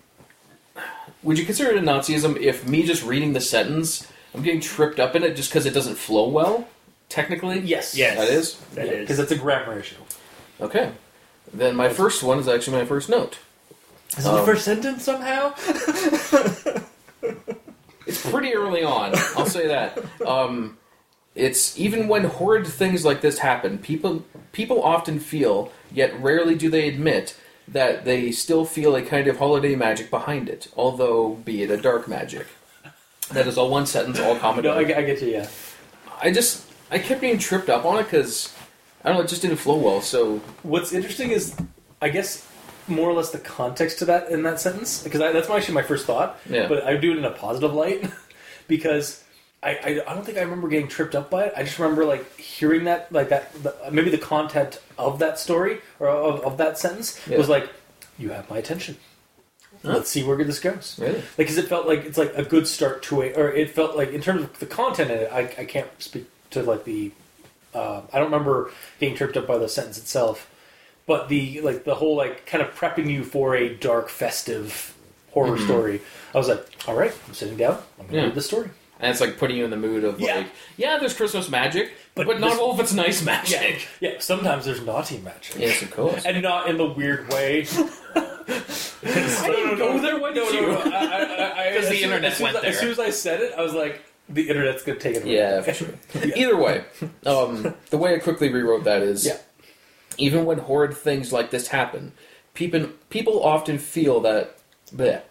would 1.22 1.38
you 1.38 1.44
consider 1.44 1.70
it 1.70 1.76
a 1.78 1.80
Nazism 1.80 2.36
if 2.38 2.66
me 2.66 2.82
just 2.82 3.04
reading 3.04 3.32
the 3.32 3.40
sentence, 3.40 4.06
I'm 4.34 4.42
getting 4.42 4.60
tripped 4.60 4.98
up 5.00 5.14
in 5.16 5.22
it 5.22 5.36
just 5.36 5.50
because 5.50 5.66
it 5.66 5.74
doesn't 5.74 5.96
flow 5.96 6.28
well? 6.28 6.68
Technically, 7.08 7.60
yes, 7.60 7.94
Yes. 7.96 8.16
that 8.16 8.28
is 8.28 8.54
That 8.74 8.86
is. 8.86 9.00
because 9.00 9.18
it's 9.18 9.32
a 9.32 9.36
grammar 9.36 9.78
issue. 9.78 9.96
okay. 10.60 10.92
Then 11.52 11.76
my 11.76 11.90
first 11.90 12.22
one 12.22 12.38
is 12.38 12.48
actually 12.48 12.78
my 12.78 12.86
first 12.86 13.08
note. 13.10 13.38
Is 14.16 14.26
Um, 14.26 14.36
it 14.36 14.40
the 14.40 14.46
first 14.46 14.64
sentence 14.64 15.02
somehow? 15.04 15.54
It's 18.04 18.28
pretty 18.30 18.52
early 18.54 18.82
on. 18.82 19.12
I'll 19.36 19.46
say 19.46 19.68
that. 19.68 19.96
Um, 20.26 20.76
it's 21.36 21.78
even 21.78 22.08
when 22.08 22.24
horrid 22.24 22.66
things 22.66 23.04
like 23.04 23.20
this 23.20 23.38
happen, 23.38 23.78
people 23.78 24.24
people 24.50 24.82
often 24.82 25.18
feel, 25.20 25.70
yet 25.92 26.12
rarely 26.20 26.54
do 26.56 26.68
they 26.68 26.88
admit, 26.88 27.36
that 27.72 28.04
they 28.04 28.32
still 28.32 28.64
feel 28.64 28.94
a 28.96 29.02
kind 29.02 29.26
of 29.28 29.38
holiday 29.38 29.74
magic 29.74 30.10
behind 30.10 30.48
it, 30.48 30.68
although 30.76 31.34
be 31.36 31.62
it 31.62 31.70
a 31.70 31.76
dark 31.76 32.06
magic. 32.08 32.46
That 33.32 33.46
is 33.46 33.56
all 33.56 33.70
one 33.70 33.86
sentence, 33.86 34.20
all 34.20 34.36
comedy. 34.36 34.68
No, 34.68 34.74
I, 34.74 34.80
I 34.80 35.02
get 35.02 35.22
you. 35.22 35.28
Yeah, 35.28 35.48
I 36.20 36.30
just 36.30 36.66
I 36.90 36.98
kept 36.98 37.20
being 37.20 37.38
tripped 37.38 37.70
up 37.70 37.84
on 37.84 37.98
it 37.98 38.04
because 38.04 38.54
I 39.04 39.08
don't 39.08 39.18
know, 39.18 39.24
it 39.24 39.28
just 39.28 39.42
didn't 39.42 39.56
flow 39.56 39.76
well. 39.76 40.00
So 40.00 40.38
What's 40.62 40.92
interesting 40.92 41.30
is, 41.30 41.56
I 42.00 42.10
guess, 42.10 42.46
more 42.88 43.08
or 43.08 43.14
less 43.14 43.30
the 43.30 43.38
context 43.38 43.98
to 44.00 44.04
that 44.06 44.30
in 44.30 44.42
that 44.42 44.60
sentence 44.60 45.02
because 45.02 45.20
that's 45.20 45.48
actually 45.48 45.74
my 45.74 45.82
first 45.82 46.06
thought. 46.06 46.38
Yeah. 46.48 46.68
But 46.68 46.84
I 46.84 46.96
do 46.96 47.12
it 47.12 47.18
in 47.18 47.24
a 47.24 47.30
positive 47.30 47.72
light 47.72 48.10
because 48.68 49.24
I, 49.62 49.70
I 49.70 50.00
I 50.08 50.14
don't 50.14 50.24
think 50.24 50.38
I 50.38 50.42
remember 50.42 50.68
getting 50.68 50.88
tripped 50.88 51.14
up 51.14 51.30
by 51.30 51.44
it. 51.44 51.52
I 51.56 51.62
just 51.62 51.78
remember 51.78 52.04
like 52.04 52.36
hearing 52.38 52.84
that 52.84 53.12
like 53.12 53.28
that 53.28 53.52
the, 53.62 53.74
maybe 53.92 54.10
the 54.10 54.18
content 54.18 54.80
of 54.98 55.18
that 55.20 55.38
story 55.38 55.78
or 56.00 56.08
of, 56.08 56.40
of 56.40 56.56
that 56.58 56.78
sentence 56.78 57.20
Yeah. 57.28 57.38
was 57.38 57.48
like, 57.48 57.68
you 58.18 58.30
have 58.30 58.50
my 58.50 58.58
attention. 58.58 58.96
Let's 59.84 60.10
see 60.10 60.22
where 60.22 60.36
this 60.44 60.60
goes. 60.60 60.96
Really? 61.00 61.14
Like, 61.16 61.36
because 61.36 61.58
it 61.58 61.66
felt 61.68 61.86
like 61.88 62.04
it's 62.04 62.18
like 62.18 62.32
a 62.36 62.44
good 62.44 62.68
start 62.68 63.02
to 63.04 63.22
a, 63.22 63.32
or 63.34 63.50
it 63.50 63.70
felt 63.70 63.96
like 63.96 64.12
in 64.12 64.20
terms 64.20 64.42
of 64.42 64.58
the 64.60 64.66
content 64.66 65.10
in 65.10 65.18
it, 65.18 65.32
I, 65.32 65.40
I 65.58 65.64
can't 65.64 65.88
speak 66.00 66.26
to 66.50 66.62
like 66.62 66.84
the, 66.84 67.10
uh, 67.74 68.02
I 68.12 68.18
don't 68.18 68.30
remember 68.30 68.70
getting 69.00 69.16
tripped 69.16 69.36
up 69.36 69.46
by 69.48 69.58
the 69.58 69.68
sentence 69.68 69.98
itself, 69.98 70.48
but 71.06 71.28
the 71.28 71.60
like 71.62 71.82
the 71.84 71.96
whole 71.96 72.14
like 72.16 72.46
kind 72.46 72.62
of 72.62 72.72
prepping 72.76 73.10
you 73.10 73.24
for 73.24 73.56
a 73.56 73.74
dark, 73.74 74.08
festive 74.08 74.96
horror 75.32 75.58
story. 75.58 76.00
I 76.34 76.38
was 76.38 76.46
like, 76.48 76.64
all 76.86 76.94
right, 76.94 77.12
I'm 77.26 77.34
sitting 77.34 77.56
down. 77.56 77.78
I'm 77.98 78.06
gonna 78.06 78.18
Yeah. 78.18 78.24
read 78.26 78.34
the 78.36 78.42
story. 78.42 78.70
And 79.02 79.10
it's 79.10 79.20
like 79.20 79.36
putting 79.36 79.56
you 79.58 79.64
in 79.64 79.70
the 79.70 79.76
mood 79.76 80.04
of 80.04 80.18
Yeah. 80.20 80.36
like, 80.36 80.46
yeah, 80.78 80.96
there's 80.98 81.12
Christmas 81.14 81.50
magic, 81.50 81.92
but, 82.14 82.26
But 82.26 82.40
not 82.40 82.58
all 82.58 82.72
of 82.72 82.80
it's 82.80 82.94
nice 82.94 83.22
magic. 83.24 83.86
Yeah, 84.00 84.14
sometimes 84.20 84.64
there's 84.64 84.80
naughty 84.80 85.18
magic, 85.18 85.56
Yes, 85.58 85.82
of 85.82 85.90
course. 85.90 86.24
and 86.24 86.40
not 86.42 86.68
in 86.70 86.76
the 86.78 86.86
weird 86.86 87.28
way. 87.28 87.66
I 88.16 89.46
didn't 89.48 89.78
go 89.78 89.98
there. 89.98 90.18
Why 90.18 90.32
did 90.32 90.52
you? 90.54 90.66
Because 90.66 91.88
the 91.88 92.02
internet 92.02 92.32
as 92.32 92.36
soon 92.38 92.44
went 92.44 92.56
as, 92.58 92.64
As 92.74 92.78
soon 92.80 92.90
as 92.90 92.98
I 92.98 93.10
said 93.10 93.40
it, 93.40 93.52
I 93.56 93.62
was 93.62 93.72
like, 93.74 94.02
the 94.28 94.48
internet's 94.48 94.82
gonna 94.82 94.98
take 94.98 95.16
it. 95.16 95.22
away. 95.24 95.34
Yeah, 95.34 95.60
for 95.62 95.72
sure. 95.74 95.88
Either 96.36 96.56
way, 96.56 96.84
um, 97.26 97.74
the 97.90 97.98
way 97.98 98.14
I 98.14 98.18
quickly 98.18 98.48
rewrote 98.52 98.84
that 98.84 99.02
is, 99.02 99.26
Yeah. 99.26 99.38
even 100.18 100.44
when 100.44 100.58
horrid 100.58 100.94
things 100.96 101.32
like 101.32 101.50
this 101.50 101.68
happen, 101.68 102.12
people 102.54 102.88
people 103.10 103.42
often 103.42 103.78
feel 103.78 104.20
that. 104.20 104.56
Bleh. 104.94 105.22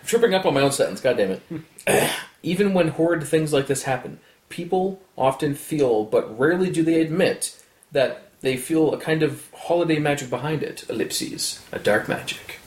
I'm 0.00 0.06
tripping 0.06 0.34
up 0.34 0.46
on 0.46 0.54
my 0.54 0.60
own 0.62 0.72
sentence. 0.72 1.00
God 1.00 1.16
damn 1.16 1.40
it. 1.86 2.10
even 2.42 2.72
when 2.74 2.88
horrid 2.88 3.24
things 3.24 3.52
like 3.52 3.66
this 3.66 3.82
happen, 3.84 4.18
people 4.48 5.00
often 5.16 5.54
feel, 5.54 6.04
but 6.04 6.38
rarely 6.38 6.70
do 6.70 6.82
they 6.82 7.00
admit, 7.00 7.56
that 7.92 8.30
they 8.40 8.56
feel 8.56 8.94
a 8.94 8.98
kind 8.98 9.22
of 9.22 9.48
holiday 9.54 9.98
magic 9.98 10.30
behind 10.30 10.62
it. 10.62 10.84
Ellipses, 10.88 11.60
a 11.72 11.78
dark 11.78 12.08
magic. 12.08 12.58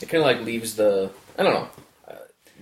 It 0.00 0.08
kind 0.08 0.22
of 0.22 0.26
like 0.26 0.44
leaves 0.44 0.76
the. 0.76 1.10
I 1.38 1.42
don't 1.42 1.54
know. 1.54 1.68
Uh, 2.08 2.14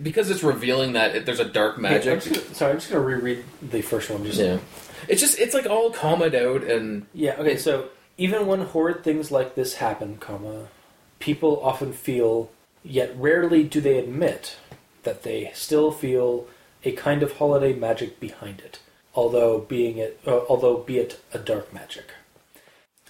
Because 0.02 0.30
it's 0.30 0.42
revealing 0.42 0.92
that 0.92 1.16
it, 1.16 1.26
there's 1.26 1.40
a 1.40 1.44
dark 1.44 1.76
I'm 1.76 1.82
magic. 1.82 2.20
just 2.20 2.34
gonna- 2.34 2.54
sorry, 2.54 2.72
I'm 2.72 2.78
just 2.78 2.90
gonna 2.92 3.04
reread 3.04 3.44
the 3.62 3.80
first 3.82 4.10
one. 4.10 4.24
Just 4.24 4.38
Yeah. 4.38 4.58
It's 5.08 5.20
just 5.20 5.38
it's 5.38 5.54
like 5.54 5.66
all 5.66 5.90
calmed 5.90 6.34
out 6.34 6.62
and 6.64 7.06
Yeah, 7.14 7.36
okay, 7.38 7.56
so 7.56 7.88
even 8.18 8.46
when 8.46 8.60
horrid 8.62 9.02
things 9.02 9.30
like 9.32 9.54
this 9.54 9.74
happen, 9.74 10.16
comma, 10.18 10.68
people 11.18 11.60
often 11.62 11.92
feel, 11.92 12.50
yet 12.84 13.12
rarely 13.16 13.64
do 13.64 13.80
they 13.80 13.98
admit, 13.98 14.56
that 15.02 15.22
they 15.22 15.50
still 15.54 15.90
feel 15.90 16.46
a 16.84 16.92
kind 16.92 17.22
of 17.22 17.38
holiday 17.38 17.72
magic 17.72 18.20
behind 18.20 18.60
it, 18.60 18.78
although 19.14 19.58
being 19.60 19.98
it, 19.98 20.20
uh, 20.26 20.40
although 20.48 20.76
be 20.78 20.98
it 20.98 21.20
a 21.32 21.38
dark 21.38 21.72
magic. 21.72 22.12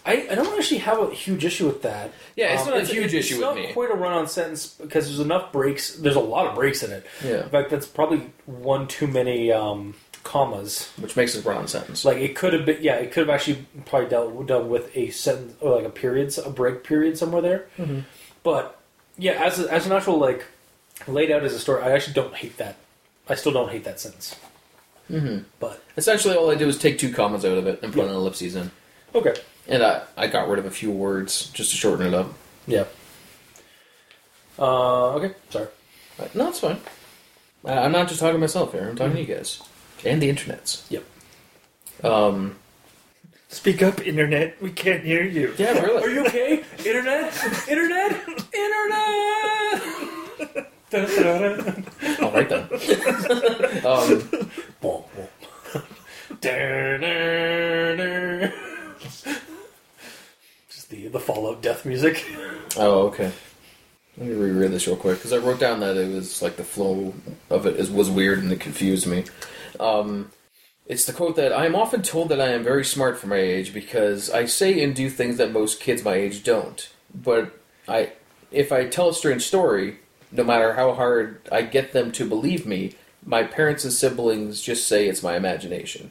I, 0.06 0.28
I 0.30 0.34
don't 0.34 0.56
actually 0.58 0.78
have 0.78 0.98
a 0.98 1.14
huge 1.14 1.44
issue 1.46 1.66
with 1.66 1.80
that. 1.82 2.06
Um, 2.06 2.12
Yeah, 2.36 2.54
it's 2.54 2.66
not 2.66 2.76
a 2.76 2.84
huge 2.84 3.14
it's 3.14 3.26
issue 3.26 3.36
with 3.36 3.40
not 3.42 3.56
me. 3.56 3.72
quite 3.72 3.90
a 3.90 3.94
run-on 3.94 4.28
sentence 4.28 4.66
because 4.68 5.06
there's 5.06 5.20
enough 5.20 5.50
breaks. 5.50 5.96
There's 5.96 6.16
a 6.16 6.20
lot 6.20 6.46
of 6.46 6.54
breaks 6.54 6.82
in 6.82 6.92
it. 6.92 7.06
Yeah. 7.24 7.44
In 7.44 7.48
fact, 7.48 7.70
that's 7.70 7.86
probably 7.86 8.30
one 8.44 8.86
too 8.86 9.06
many 9.06 9.50
um, 9.50 9.94
commas. 10.22 10.90
which 10.98 11.16
makes 11.16 11.34
it 11.34 11.44
run 11.46 11.56
on 11.56 11.68
sentence. 11.68 12.04
Like 12.04 12.18
it 12.18 12.36
could 12.36 12.52
have 12.52 12.66
been, 12.66 12.82
yeah, 12.82 12.96
it 12.96 13.12
could 13.12 13.26
have 13.26 13.34
actually 13.34 13.66
probably 13.86 14.10
dealt 14.10 14.46
done 14.46 14.68
with 14.68 14.94
a 14.94 15.08
sentence 15.08 15.54
or 15.62 15.76
like 15.76 15.86
a 15.86 15.90
period, 15.90 16.36
a 16.44 16.50
break 16.50 16.84
period 16.84 17.16
somewhere 17.16 17.40
there. 17.40 17.66
Mm-hmm. 17.78 18.00
But 18.42 18.78
yeah, 19.18 19.32
as 19.44 19.58
a, 19.60 19.72
as 19.72 19.86
an 19.86 19.92
actual 19.92 20.18
like 20.18 20.44
laid 21.06 21.30
out 21.30 21.42
as 21.44 21.52
a 21.54 21.58
story, 21.58 21.82
I 21.82 21.92
actually 21.92 22.14
don't 22.14 22.34
hate 22.34 22.56
that. 22.58 22.76
I 23.28 23.34
still 23.34 23.52
don't 23.52 23.70
hate 23.70 23.84
that 23.84 23.98
sentence. 24.00 24.36
Mhm. 25.10 25.44
But 25.60 25.82
Essentially, 25.96 26.34
all 26.36 26.50
I 26.50 26.54
did 26.54 26.66
was 26.66 26.78
take 26.78 26.98
two 26.98 27.12
commas 27.12 27.44
out 27.44 27.58
of 27.58 27.66
it 27.66 27.82
and 27.82 27.92
put 27.92 28.04
Yeah. 28.04 28.10
an 28.10 28.16
ellipses 28.16 28.56
in, 28.56 28.70
okay, 29.14 29.34
and 29.68 29.82
I 29.82 30.02
I 30.16 30.26
got 30.28 30.48
rid 30.48 30.58
of 30.58 30.66
a 30.66 30.70
few 30.70 30.90
words 30.90 31.50
just 31.52 31.70
to 31.70 31.76
shorten 31.76 32.06
it 32.06 32.14
up. 32.14 32.32
yeah. 32.66 32.84
Uh, 34.58 35.14
okay, 35.14 35.34
sorry. 35.50 35.66
But, 36.16 36.34
no, 36.34 36.48
it's 36.48 36.60
fine. 36.60 36.78
I, 37.64 37.78
I'm 37.78 37.92
not 37.92 38.06
just 38.08 38.20
talking 38.20 38.34
to 38.36 38.38
myself 38.40 38.72
here. 38.72 38.88
I'm 38.88 38.94
talking 38.96 39.14
to 39.14 39.20
you 39.20 39.26
guys 39.34 39.60
and 40.04 40.22
the 40.22 40.30
internets. 40.32 40.82
Yep. 40.90 41.04
Um. 42.04 42.56
Speak 43.48 43.82
up, 43.82 44.04
internet. 44.06 44.60
We 44.60 44.70
can't 44.70 45.04
hear 45.04 45.22
you. 45.24 45.54
Yeah, 45.58 45.78
really. 45.80 46.02
Are 46.02 46.10
you 46.10 46.26
okay? 46.26 46.64
Internet, 46.84 47.32
internet, 47.68 48.12
internet. 48.52 49.82
All 52.20 52.32
right 52.32 52.48
then. 52.48 52.62
um. 53.86 54.28
Boom, 54.80 55.02
boom. 55.14 55.28
Just 60.68 60.90
the 60.90 61.08
the 61.08 61.20
Fallout 61.20 61.62
death 61.62 61.84
music. 61.86 62.24
Oh, 62.76 63.06
okay. 63.08 63.32
Let 64.18 64.28
me 64.28 64.34
reread 64.34 64.70
this 64.70 64.86
real 64.86 64.96
quick 64.96 65.18
because 65.18 65.32
I 65.32 65.38
wrote 65.38 65.58
down 65.58 65.80
that 65.80 65.96
it 65.96 66.12
was 66.12 66.40
like 66.42 66.56
the 66.56 66.64
flow 66.64 67.14
of 67.50 67.66
it 67.66 67.76
is, 67.76 67.90
was 67.90 68.10
weird 68.10 68.38
and 68.40 68.52
it 68.52 68.60
confused 68.60 69.06
me. 69.06 69.24
Um, 69.80 70.30
it's 70.86 71.06
the 71.06 71.12
quote 71.12 71.36
that 71.36 71.52
I 71.52 71.66
am 71.66 71.74
often 71.74 72.02
told 72.02 72.28
that 72.28 72.40
I 72.40 72.48
am 72.48 72.62
very 72.62 72.84
smart 72.84 73.18
for 73.18 73.26
my 73.26 73.36
age 73.36 73.72
because 73.72 74.30
I 74.30 74.44
say 74.44 74.82
and 74.82 74.94
do 74.94 75.08
things 75.08 75.38
that 75.38 75.52
most 75.52 75.80
kids 75.80 76.04
my 76.04 76.14
age 76.14 76.44
don't. 76.44 76.88
But 77.14 77.58
I, 77.88 78.12
if 78.50 78.70
I 78.70 78.86
tell 78.86 79.08
a 79.08 79.14
strange 79.14 79.42
story, 79.42 79.98
no 80.30 80.44
matter 80.44 80.74
how 80.74 80.92
hard 80.92 81.48
I 81.50 81.62
get 81.62 81.92
them 81.92 82.12
to 82.12 82.28
believe 82.28 82.66
me, 82.66 82.94
my 83.24 83.44
parents 83.44 83.84
and 83.84 83.92
siblings 83.92 84.60
just 84.60 84.86
say 84.86 85.08
it's 85.08 85.22
my 85.22 85.36
imagination. 85.36 86.10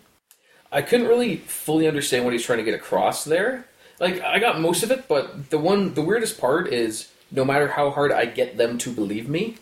I 0.72 0.82
couldn't 0.82 1.08
really 1.08 1.38
fully 1.38 1.88
understand 1.88 2.26
what 2.26 2.34
he's 2.34 2.44
trying 2.44 2.58
to 2.58 2.64
get 2.64 2.74
across 2.74 3.24
there. 3.24 3.68
Like 4.00 4.22
I 4.22 4.40
got 4.40 4.60
most 4.60 4.82
of 4.82 4.90
it, 4.90 5.08
but 5.08 5.52
the 5.52 5.60
one 5.60 5.94
the 5.94 6.02
weirdest 6.02 6.40
part 6.40 6.74
is 6.74 7.12
no 7.32 7.46
matter 7.46 7.68
how 7.68 7.92
hard 7.92 8.12
I 8.12 8.26
get 8.26 8.58
them 8.58 8.80
to 8.80 8.92
believe 8.92 9.30
me. 9.30 9.58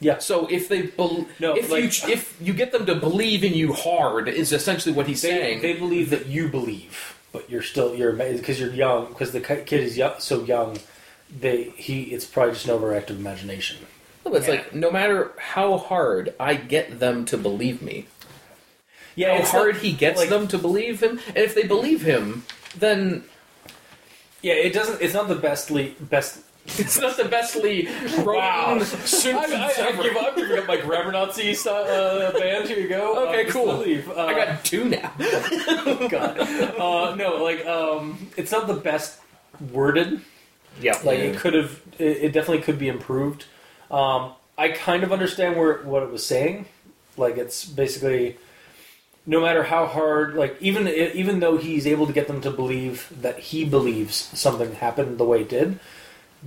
Yeah. 0.00 0.18
So 0.18 0.46
if 0.48 0.68
they 0.68 0.82
bel 0.82 1.26
No, 1.38 1.54
if 1.56 1.70
like- 1.70 1.82
you 1.82 2.12
if 2.12 2.36
you 2.40 2.52
get 2.52 2.72
them 2.72 2.84
to 2.86 2.94
believe 2.94 3.42
in 3.44 3.54
you 3.54 3.72
hard 3.72 4.28
is 4.28 4.52
essentially 4.52 4.94
what 4.94 5.06
he's 5.06 5.22
They, 5.22 5.30
saying. 5.30 5.62
they 5.62 5.72
believe 5.74 6.10
that 6.10 6.26
you 6.26 6.48
believe, 6.48 7.16
but 7.32 7.48
you're 7.50 7.62
still 7.62 7.94
you're 7.96 8.12
because 8.12 8.60
you're 8.60 8.72
young 8.72 9.06
because 9.08 9.32
the 9.32 9.40
kid 9.40 9.72
is 9.80 9.96
young, 9.96 10.14
so 10.18 10.44
young. 10.44 10.78
They 11.40 11.72
he 11.76 12.02
it's 12.14 12.24
probably 12.26 12.52
just 12.52 12.68
an 12.68 12.78
overactive 12.78 13.10
imagination. 13.18 13.78
No, 14.24 14.32
but 14.32 14.38
it's 14.38 14.48
Yeah. 14.48 14.54
like 14.54 14.74
no 14.74 14.90
matter 14.90 15.32
how 15.38 15.78
hard 15.78 16.34
I 16.38 16.54
get 16.54 17.00
them 17.00 17.24
to 17.26 17.36
believe 17.38 17.80
me, 17.80 18.06
Yeah, 19.14 19.32
how 19.34 19.40
it's 19.40 19.50
hard 19.50 19.74
not- 19.76 19.82
he 19.82 19.92
gets 19.92 20.18
like- 20.20 20.28
them 20.28 20.46
to 20.48 20.58
believe 20.58 21.02
him, 21.02 21.20
and 21.28 21.38
if 21.38 21.54
they 21.54 21.62
believe 21.64 22.02
him, 22.02 22.44
then 22.76 23.24
Yeah, 24.42 24.52
it 24.54 24.72
doesn't. 24.74 25.00
It's 25.00 25.14
not 25.14 25.26
the 25.28 25.34
best 25.34 25.70
le- 25.70 25.90
best. 25.98 26.40
It's 26.78 26.98
not 27.00 27.16
the 27.16 27.24
best 27.26 27.56
lead. 27.56 27.88
Wow. 28.24 28.78
Simpsons 28.82 29.34
I, 29.34 29.72
I, 29.84 29.88
I 29.88 30.02
give 30.02 30.16
up. 30.16 30.36
Giving 30.36 30.58
up 30.58 30.66
my 30.66 30.76
grammar 30.76 31.12
Nazi 31.12 31.56
uh, 31.68 32.32
band. 32.32 32.68
Here 32.68 32.78
you 32.78 32.88
go. 32.88 33.28
Okay, 33.28 33.46
Uh, 33.46 33.50
cool. 33.52 33.76
Leave. 33.78 34.08
Uh, 34.10 34.26
I 34.26 34.34
got 34.34 34.64
two 34.64 34.84
now. 34.84 35.12
God. 36.08 36.38
Uh, 36.78 37.14
no, 37.14 37.42
like 37.42 37.64
um, 37.66 38.28
it's 38.36 38.52
not 38.52 38.66
the 38.66 38.74
best 38.74 39.20
worded. 39.72 40.20
Yeah. 40.80 40.98
Like 41.04 41.18
it 41.18 41.36
could 41.38 41.54
have. 41.54 41.80
It, 41.98 42.18
it 42.18 42.32
definitely 42.32 42.62
could 42.62 42.78
be 42.78 42.88
improved. 42.88 43.44
Um, 43.90 44.32
I 44.58 44.68
kind 44.70 45.04
of 45.04 45.12
understand 45.12 45.56
where 45.56 45.78
what 45.82 46.02
it 46.02 46.10
was 46.10 46.26
saying. 46.26 46.66
Like 47.16 47.38
it's 47.38 47.64
basically, 47.64 48.36
no 49.24 49.40
matter 49.40 49.62
how 49.62 49.86
hard, 49.86 50.34
like 50.34 50.56
even 50.60 50.86
even 50.88 51.40
though 51.40 51.56
he's 51.56 51.86
able 51.86 52.06
to 52.06 52.12
get 52.12 52.26
them 52.26 52.40
to 52.42 52.50
believe 52.50 53.10
that 53.22 53.38
he 53.38 53.64
believes 53.64 54.14
something 54.16 54.74
happened 54.74 55.16
the 55.18 55.24
way 55.24 55.42
it 55.42 55.48
did, 55.48 55.78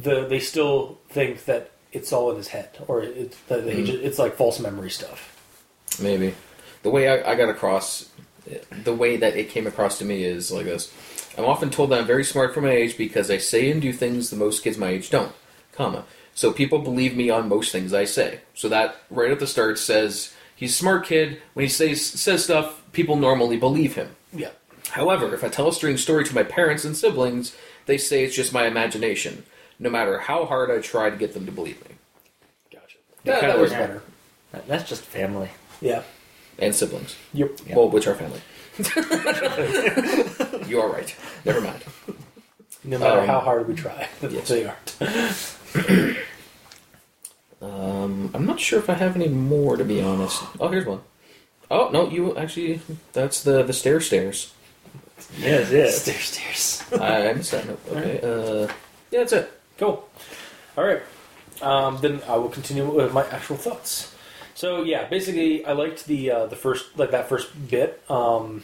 the 0.01 0.25
they 0.25 0.39
still 0.39 0.97
think 1.09 1.45
that 1.45 1.71
it's 1.91 2.13
all 2.13 2.31
in 2.31 2.37
his 2.37 2.47
head 2.49 2.69
or 2.87 3.01
it's 3.01 3.37
that 3.47 3.63
he 3.63 3.71
mm-hmm. 3.71 3.85
just, 3.85 4.03
it's 4.03 4.19
like 4.19 4.35
false 4.35 4.59
memory 4.59 4.89
stuff. 4.89 5.35
Maybe. 6.01 6.35
The 6.83 6.89
way 6.89 7.09
I, 7.09 7.31
I 7.31 7.35
got 7.35 7.49
across, 7.49 8.09
the 8.83 8.93
way 8.93 9.17
that 9.17 9.35
it 9.35 9.49
came 9.49 9.67
across 9.67 9.97
to 9.99 10.05
me 10.05 10.23
is 10.23 10.51
like 10.51 10.65
this. 10.65 10.93
I'm 11.37 11.45
often 11.45 11.69
told 11.69 11.89
that 11.89 11.99
I'm 11.99 12.07
very 12.07 12.23
smart 12.23 12.53
for 12.53 12.61
my 12.61 12.71
age 12.71 12.97
because 12.97 13.29
I 13.29 13.37
say 13.37 13.69
and 13.71 13.81
do 13.81 13.91
things 13.91 14.29
that 14.29 14.35
most 14.37 14.63
kids 14.63 14.77
my 14.77 14.89
age 14.89 15.09
don't, 15.09 15.33
comma. 15.73 16.05
So 16.33 16.53
people 16.53 16.79
believe 16.79 17.15
me 17.17 17.29
on 17.29 17.49
most 17.49 17.71
things 17.71 17.93
I 17.93 18.05
say. 18.05 18.41
So 18.53 18.69
that 18.69 18.95
right 19.09 19.31
at 19.31 19.39
the 19.39 19.47
start 19.47 19.77
says 19.77 20.33
he's 20.55 20.71
a 20.71 20.77
smart 20.77 21.05
kid. 21.05 21.41
When 21.53 21.65
he 21.65 21.69
says 21.69 22.05
says 22.05 22.43
stuff, 22.43 22.81
people 22.93 23.15
normally 23.15 23.57
believe 23.57 23.95
him. 23.95 24.15
Yeah. 24.31 24.51
However, 24.91 25.33
if 25.33 25.43
I 25.43 25.49
tell 25.49 25.67
a 25.67 25.73
strange 25.73 26.01
story 26.01 26.23
to 26.25 26.35
my 26.35 26.43
parents 26.43 26.85
and 26.85 26.95
siblings, 26.95 27.55
they 27.85 27.97
say 27.97 28.23
it's 28.23 28.35
just 28.35 28.53
my 28.53 28.65
imagination, 28.65 29.43
no 29.79 29.89
matter 29.89 30.19
how 30.19 30.45
hard 30.45 30.69
I 30.71 30.79
try 30.81 31.09
to 31.09 31.15
get 31.15 31.33
them 31.33 31.45
to 31.45 31.51
believe 31.51 31.79
me. 31.87 31.95
Gotcha. 32.71 32.97
Yeah, 33.23 33.33
Yeah, 33.35 33.41
that 33.41 33.47
that 33.47 33.57
was 33.59 33.71
was- 33.71 33.79
better. 33.79 34.01
That- 34.51 34.67
That's 34.67 34.87
just 34.89 35.03
family. 35.03 35.49
Yeah. 35.81 36.03
And 36.57 36.75
siblings. 36.75 37.15
Yep. 37.33 37.51
Yeah. 37.67 37.75
Well, 37.75 37.89
which 37.89 38.07
are 38.07 38.15
family. 38.15 38.41
you 40.69 40.79
are 40.81 40.89
right. 40.91 41.15
Never 41.45 41.61
mind. 41.61 41.83
No 42.83 42.97
matter 42.97 43.21
Um, 43.21 43.27
how 43.27 43.39
hard 43.41 43.67
we 43.67 43.75
try, 43.75 44.07
yes. 44.21 44.47
they 44.47 44.65
aren't. 44.65 44.97
Um, 47.61 48.31
I'm 48.33 48.45
not 48.45 48.59
sure 48.59 48.79
if 48.79 48.89
I 48.89 48.93
have 48.93 49.17
any 49.17 49.27
more, 49.27 49.75
to 49.75 49.83
be 49.83 50.01
honest. 50.01 50.41
Oh, 50.61 50.69
here's 50.69 50.85
one. 50.85 51.01
Oh 51.69 51.89
no, 51.91 52.09
you 52.09 52.35
actually. 52.37 52.79
That's 53.11 53.43
the 53.43 53.63
the 53.63 53.73
stair 53.73 53.99
stairs. 53.99 54.53
Yes, 55.37 55.69
yes. 55.69 56.01
Stairs, 56.01 56.23
stairs. 56.23 56.83
I, 57.01 57.29
I 57.29 57.33
missed 57.33 57.51
that 57.51 57.67
note. 57.67 57.79
Okay. 57.91 58.19
Uh, 58.23 58.71
yeah, 59.11 59.19
that's 59.19 59.33
it. 59.33 59.58
Cool. 59.79 60.07
All 60.77 60.83
right. 60.83 61.01
Um, 61.61 61.97
then 62.01 62.21
I 62.27 62.35
will 62.37 62.49
continue 62.49 62.89
with 62.89 63.13
my 63.13 63.25
actual 63.27 63.57
thoughts. 63.57 64.15
So 64.55 64.83
yeah, 64.83 65.07
basically, 65.07 65.65
I 65.65 65.73
liked 65.73 66.05
the 66.05 66.31
uh, 66.31 66.45
the 66.47 66.55
first 66.55 66.97
like 66.97 67.11
that 67.11 67.29
first 67.29 67.49
bit. 67.69 68.01
Um, 68.09 68.63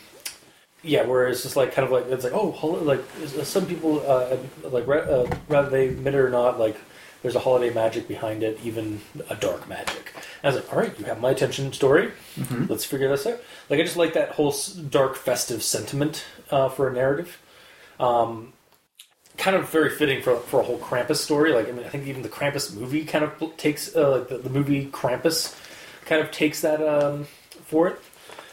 yeah, 0.83 1.03
where 1.05 1.27
it's 1.27 1.43
just 1.43 1.55
like 1.55 1.73
kind 1.73 1.85
of 1.85 1.91
like 1.91 2.05
it's 2.07 2.23
like 2.23 2.33
oh 2.33 2.51
hol- 2.51 2.77
like 2.77 3.03
some 3.43 3.65
people 3.65 4.03
uh, 4.07 4.37
like 4.69 4.87
re- 4.87 4.99
uh, 5.01 5.25
whether 5.47 5.69
they 5.69 5.87
admit 5.89 6.13
it 6.15 6.19
or 6.19 6.29
not 6.29 6.59
like 6.59 6.77
there's 7.21 7.35
a 7.35 7.39
holiday 7.39 7.73
magic 7.73 8.07
behind 8.07 8.43
it, 8.43 8.59
even 8.63 9.01
a 9.29 9.35
dark 9.35 9.67
magic. 9.67 10.13
And 10.43 10.53
I 10.53 10.55
was 10.55 10.63
like, 10.63 10.73
all 10.73 10.79
right, 10.79 10.99
you 10.99 11.05
have 11.05 11.19
my 11.19 11.31
attention, 11.31 11.73
story. 11.73 12.11
Let's 12.69 12.85
figure 12.85 13.09
this 13.09 13.25
out. 13.25 13.39
Like 13.69 13.79
I 13.79 13.83
just 13.83 13.97
like 13.97 14.13
that 14.13 14.31
whole 14.31 14.53
dark 14.89 15.15
festive 15.15 15.63
sentiment 15.63 16.23
uh, 16.51 16.69
for 16.69 16.87
a 16.87 16.93
narrative 16.93 17.39
Um, 17.99 18.53
kind 19.37 19.55
of 19.55 19.69
very 19.69 19.89
fitting 19.89 20.21
for 20.21 20.37
for 20.37 20.59
a 20.59 20.63
whole 20.63 20.77
Krampus 20.79 21.17
story. 21.17 21.53
Like 21.53 21.67
I 21.67 21.71
mean, 21.71 21.85
I 21.85 21.89
think 21.89 22.07
even 22.07 22.21
the 22.21 22.29
Krampus 22.29 22.73
movie 22.75 23.05
kind 23.05 23.23
of 23.23 23.57
takes 23.57 23.95
uh, 23.95 24.11
like 24.11 24.27
the, 24.29 24.37
the 24.37 24.49
movie 24.49 24.87
Krampus 24.87 25.57
kind 26.05 26.21
of 26.21 26.31
takes 26.31 26.61
that 26.61 26.81
um, 26.81 27.25
for 27.65 27.87
it. 27.87 27.99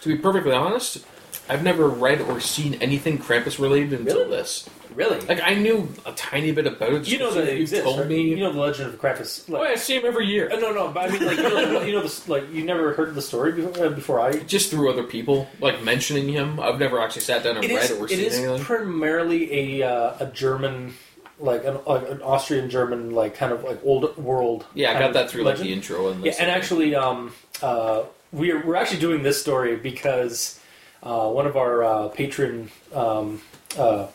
To 0.02 0.08
be 0.08 0.16
perfectly 0.16 0.52
honest, 0.52 1.04
I've 1.48 1.62
never 1.62 1.88
read 1.88 2.20
or 2.22 2.40
seen 2.40 2.74
anything 2.74 3.18
Krampus 3.18 3.58
related 3.58 3.92
until 4.00 4.18
Really? 4.24 4.30
this. 4.30 4.68
Really, 4.94 5.20
Like 5.26 5.40
I 5.42 5.55
knew 5.55 5.88
a 6.07 6.12
tiny 6.12 6.52
bit 6.52 6.66
about 6.66 6.92
it. 6.92 7.09
you 7.09 7.18
know 7.18 7.31
that 7.33 7.48
it 7.48 7.57
you 7.57 7.62
exists. 7.62 7.85
told 7.85 8.00
right? 8.00 8.09
me. 8.09 8.22
You 8.31 8.37
know 8.37 8.52
the 8.52 8.61
legend 8.61 8.92
of 8.92 9.00
Krampus. 9.00 9.44
oh, 9.48 9.52
Like, 9.55 9.70
I 9.70 9.74
see 9.76 9.96
him 9.96 10.05
every 10.05 10.26
year. 10.26 10.50
uh, 10.52 10.57
no, 10.57 10.72
no, 10.72 10.88
but 10.88 11.09
I 11.11 11.12
mean, 11.12 11.24
like 11.26 11.37
you 11.38 11.42
know, 11.44 11.81
the, 11.81 11.87
you 11.87 11.92
know 11.92 12.02
this. 12.02 12.28
Like 12.28 12.52
you 12.52 12.64
never 12.64 12.92
heard 12.94 13.14
the 13.14 13.22
story 13.22 13.52
before, 13.52 13.87
uh, 13.87 13.90
before 13.90 14.20
I. 14.20 14.33
Just 14.55 14.70
through 14.70 14.90
other 14.90 15.02
people, 15.05 15.48
like 15.61 15.83
mentioning 15.83 16.28
him. 16.28 16.61
I've 16.61 16.78
never 16.78 17.00
actually 17.00 17.22
sat 17.22 17.42
down 17.44 17.57
and 17.57 17.64
It 17.64 17.70
read 17.74 17.85
is. 17.85 17.90
it 17.90 18.00
or 18.00 18.05
It 18.07 18.11
seen 18.11 18.20
is 18.20 18.38
anything. 18.38 18.64
primarily 18.64 19.81
a 19.81 19.88
uh, 19.88 20.14
a 20.20 20.26
German. 20.26 20.94
Like 21.40 21.64
an, 21.64 21.78
like 21.87 22.09
an 22.09 22.22
Austrian 22.22 22.70
German, 22.70 23.11
like 23.11 23.35
kind 23.35 23.52
of 23.52 23.64
like 23.64 23.81
old 23.83 24.16
world. 24.16 24.64
yeah, 24.74 24.90
I 24.94 24.98
got 25.00 25.12
that 25.14 25.28
through 25.28 25.42
like 25.42 25.59
the 25.59 25.72
intro 25.72 26.09
and 26.11 26.24
Yeah, 26.24 26.35
and 26.38 26.48
actually, 26.48 26.94
um, 26.94 27.33
uh, 27.61 28.05
we're 28.31 28.64
we're 28.64 28.76
actually 28.76 29.00
doing 29.00 29.24
this 29.24 29.40
story 29.40 29.74
because 29.74 30.61
uh, 31.02 31.28
one 31.28 31.46
of 31.48 31.57
our 31.57 31.83
uh, 31.83 32.09
patron 32.09 32.70
um, 32.94 33.42
uh, 33.76 34.07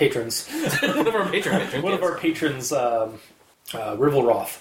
patrons, 0.00 0.48
one 0.82 1.06
of 1.06 1.14
our 1.14 1.28
patron 1.28 1.60
patrons. 1.66 1.84
one 1.84 1.92
of 1.92 2.02
our 2.02 2.16
patrons, 2.18 2.72
um, 2.72 3.20
uh, 3.74 3.94
Rivelroth, 3.96 4.60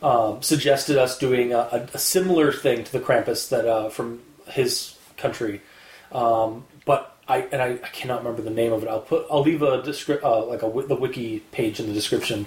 um, 0.00 0.40
suggested 0.42 0.96
us 0.96 1.18
doing 1.18 1.52
a, 1.52 1.58
a, 1.58 1.88
a 1.92 1.98
similar 1.98 2.52
thing 2.52 2.84
to 2.84 2.92
the 2.92 3.00
Krampus 3.00 3.48
that 3.50 3.66
uh, 3.66 3.88
from 3.90 4.22
his 4.48 4.96
country, 5.18 5.60
um, 6.12 6.64
but. 6.86 7.12
I, 7.28 7.38
and 7.50 7.60
I, 7.60 7.70
I 7.72 7.88
cannot 7.88 8.18
remember 8.18 8.40
the 8.40 8.54
name 8.54 8.72
of 8.72 8.84
it. 8.84 8.88
I'll 8.88 9.00
put 9.00 9.26
I'll 9.28 9.42
leave 9.42 9.60
a 9.60 9.82
descri- 9.82 10.22
uh, 10.22 10.44
like 10.44 10.62
a 10.62 10.70
the 10.86 10.94
wiki 10.94 11.40
page 11.40 11.80
in 11.80 11.88
the 11.88 11.92
description 11.92 12.44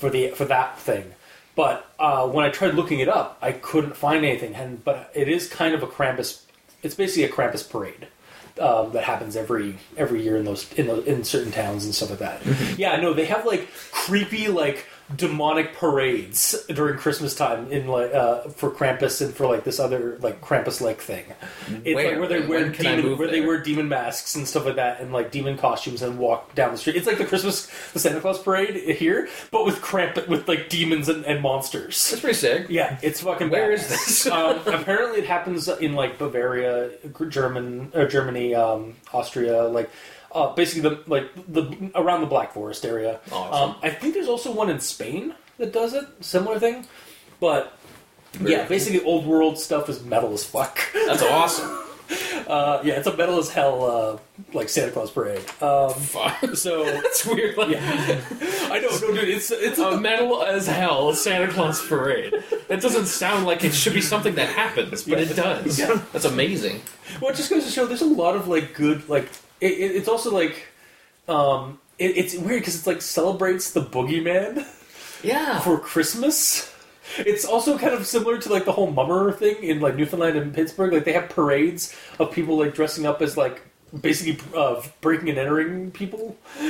for 0.00 0.08
the 0.08 0.28
for 0.28 0.46
that 0.46 0.78
thing. 0.78 1.12
But 1.54 1.86
uh, 1.98 2.26
when 2.26 2.42
I 2.42 2.48
tried 2.48 2.72
looking 2.72 3.00
it 3.00 3.10
up, 3.10 3.36
I 3.42 3.52
couldn't 3.52 3.94
find 3.94 4.24
anything. 4.24 4.54
And 4.54 4.82
but 4.82 5.10
it 5.12 5.28
is 5.28 5.50
kind 5.50 5.74
of 5.74 5.82
a 5.82 5.86
Krampus. 5.86 6.44
It's 6.82 6.94
basically 6.94 7.24
a 7.24 7.28
Krampus 7.28 7.68
parade 7.68 8.08
um, 8.60 8.92
that 8.92 9.04
happens 9.04 9.36
every 9.36 9.76
every 9.96 10.22
year 10.22 10.36
in 10.36 10.44
those 10.44 10.72
in 10.74 10.86
the, 10.86 11.02
in 11.04 11.24
certain 11.24 11.52
towns 11.52 11.84
and 11.84 11.94
stuff 11.94 12.10
like 12.10 12.18
that. 12.20 12.78
Yeah, 12.78 12.96
no, 12.96 13.12
they 13.12 13.26
have 13.26 13.44
like 13.46 13.68
creepy 13.92 14.48
like 14.48 14.86
demonic 15.14 15.74
parades 15.74 16.66
during 16.66 16.98
Christmas 16.98 17.34
time 17.34 17.70
in 17.70 17.86
like 17.86 18.12
uh, 18.12 18.42
for 18.48 18.70
Krampus 18.70 19.24
and 19.24 19.32
for 19.32 19.46
like 19.46 19.62
this 19.62 19.78
other 19.78 20.18
like 20.20 20.40
Krampus 20.40 20.80
like 20.80 21.00
thing. 21.00 21.24
It's 21.84 21.94
Where? 21.94 22.10
like 22.10 22.18
where 22.18 22.40
they 22.40 22.46
wear 22.46 22.68
demon 22.70 23.16
where 23.16 23.28
they 23.28 23.40
wear 23.40 23.62
demon 23.62 23.88
masks 23.88 24.34
and 24.34 24.48
stuff 24.48 24.66
like 24.66 24.76
that 24.76 25.00
and 25.00 25.12
like 25.12 25.30
demon 25.30 25.56
costumes 25.56 26.02
and 26.02 26.18
walk 26.18 26.54
down 26.54 26.72
the 26.72 26.78
street. 26.78 26.96
It's 26.96 27.06
like 27.06 27.18
the 27.18 27.24
Christmas 27.24 27.70
the 27.92 28.00
Santa 28.00 28.20
Claus 28.20 28.42
parade 28.42 28.96
here, 28.96 29.28
but 29.52 29.64
with 29.64 29.80
Krampus 29.80 30.26
with 30.26 30.48
like 30.48 30.68
demons 30.68 31.08
and, 31.08 31.24
and 31.24 31.40
monsters. 31.40 32.10
That's 32.10 32.20
pretty 32.20 32.38
sick. 32.38 32.66
Yeah, 32.68 32.98
it's 33.02 33.20
fucking. 33.20 33.50
Where 33.50 33.70
is 33.70 33.88
this? 33.88 34.26
um, 34.26 34.58
apparently, 34.66 35.20
it 35.20 35.26
happens 35.26 35.68
in 35.68 35.94
like 35.94 36.18
Bavaria, 36.18 36.90
German, 37.28 37.92
Germany, 38.08 38.54
um, 38.54 38.94
Austria, 39.12 39.64
like 39.64 39.90
uh, 40.36 40.54
basically 40.54 40.88
the 40.88 41.02
like 41.06 41.30
the 41.52 41.90
around 41.94 42.20
the 42.20 42.26
Black 42.26 42.52
Forest 42.52 42.84
area. 42.84 43.20
Awesome. 43.32 43.70
Um, 43.70 43.76
I 43.82 43.90
think 43.90 44.14
there's 44.14 44.28
also 44.28 44.52
one 44.52 44.70
in 44.70 44.80
Spain 44.80 45.34
that 45.58 45.72
does 45.72 45.94
it, 45.94 46.06
similar 46.20 46.58
thing, 46.58 46.86
but. 47.40 47.72
Very 48.32 48.50
yeah, 48.50 48.58
cool. 48.58 48.68
basically, 48.68 49.02
old 49.02 49.24
world 49.24 49.58
stuff 49.58 49.88
is 49.88 50.04
metal 50.04 50.34
as 50.34 50.44
fuck. 50.44 50.78
That's 50.92 51.22
awesome. 51.22 51.86
Uh, 52.46 52.80
yeah, 52.84 52.94
it's 52.94 53.06
a 53.06 53.16
metal 53.16 53.38
as 53.38 53.50
hell, 53.50 53.84
uh, 53.84 54.18
like 54.52 54.68
Santa 54.68 54.92
Claus 54.92 55.10
parade. 55.10 55.40
Um, 55.60 55.92
Fuck. 55.94 56.44
so 56.54 56.84
That's 57.02 57.26
weird. 57.26 57.56
Like, 57.56 57.70
yeah. 57.70 58.20
I 58.70 58.78
know, 58.80 58.88
no, 58.88 59.14
dude. 59.14 59.28
It's 59.28 59.50
it's 59.50 59.78
a 59.78 59.98
metal 60.00 60.42
as 60.42 60.66
hell 60.66 61.12
Santa 61.14 61.52
Claus 61.52 61.84
parade. 61.86 62.32
That 62.68 62.80
doesn't 62.80 63.06
sound 63.06 63.46
like 63.46 63.64
it 63.64 63.74
should 63.74 63.94
be 63.94 64.00
something 64.00 64.36
that 64.36 64.48
happens, 64.48 65.02
but 65.02 65.18
it 65.18 65.34
does. 65.34 65.78
Yeah. 65.78 66.00
That's 66.12 66.24
amazing. 66.24 66.82
Well, 67.20 67.32
it 67.32 67.36
just 67.36 67.50
goes 67.50 67.64
to 67.64 67.70
show 67.70 67.86
there's 67.86 68.02
a 68.02 68.06
lot 68.06 68.36
of 68.36 68.46
like 68.46 68.74
good 68.74 69.08
like 69.08 69.28
it, 69.60 69.72
it, 69.72 69.96
it's 69.96 70.08
also 70.08 70.30
like 70.32 70.66
um 71.28 71.78
it, 71.98 72.16
it's 72.16 72.34
weird 72.34 72.60
because 72.60 72.76
it's 72.76 72.86
like 72.86 73.02
celebrates 73.02 73.72
the 73.72 73.80
boogeyman 73.82 74.66
Yeah. 75.22 75.60
for 75.60 75.78
Christmas. 75.78 76.72
It's 77.18 77.44
also 77.44 77.78
kind 77.78 77.94
of 77.94 78.06
similar 78.06 78.38
to 78.38 78.52
like 78.52 78.64
the 78.64 78.72
whole 78.72 78.90
mummer 78.90 79.32
thing 79.32 79.62
in 79.62 79.80
like 79.80 79.94
Newfoundland 79.96 80.36
and 80.36 80.52
Pittsburgh. 80.52 80.92
Like 80.92 81.04
they 81.04 81.12
have 81.12 81.28
parades 81.30 81.94
of 82.18 82.32
people 82.32 82.58
like 82.58 82.74
dressing 82.74 83.06
up 83.06 83.22
as 83.22 83.36
like 83.36 83.62
basically 83.98 84.38
uh, 84.54 84.82
breaking 85.00 85.30
and 85.30 85.38
entering 85.38 85.90
people. 85.92 86.36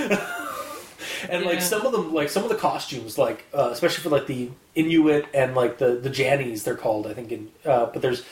and 1.28 1.45
like 1.45 1.62
some 1.62 1.84
of 1.87 1.93
them, 1.93 2.12
like 2.14 2.28
some 2.28 2.43
of 2.43 2.49
the 2.51 2.55
costumes, 2.55 3.16
like 3.18 3.45
uh, 3.55 3.70
especially 3.72 4.03
for 4.03 4.11
like 4.11 4.26
the 4.26 4.51
Inuit 4.74 5.26
and 5.34 5.55
like 5.55 5.78
the 5.78 5.97
the 5.97 6.11
Jannies, 6.11 6.64
they're 6.64 6.76
called, 6.76 7.07
I 7.07 7.14
think. 7.14 7.32
In 7.32 7.51
uh, 7.64 7.87
but 7.87 8.03
there's 8.03 8.22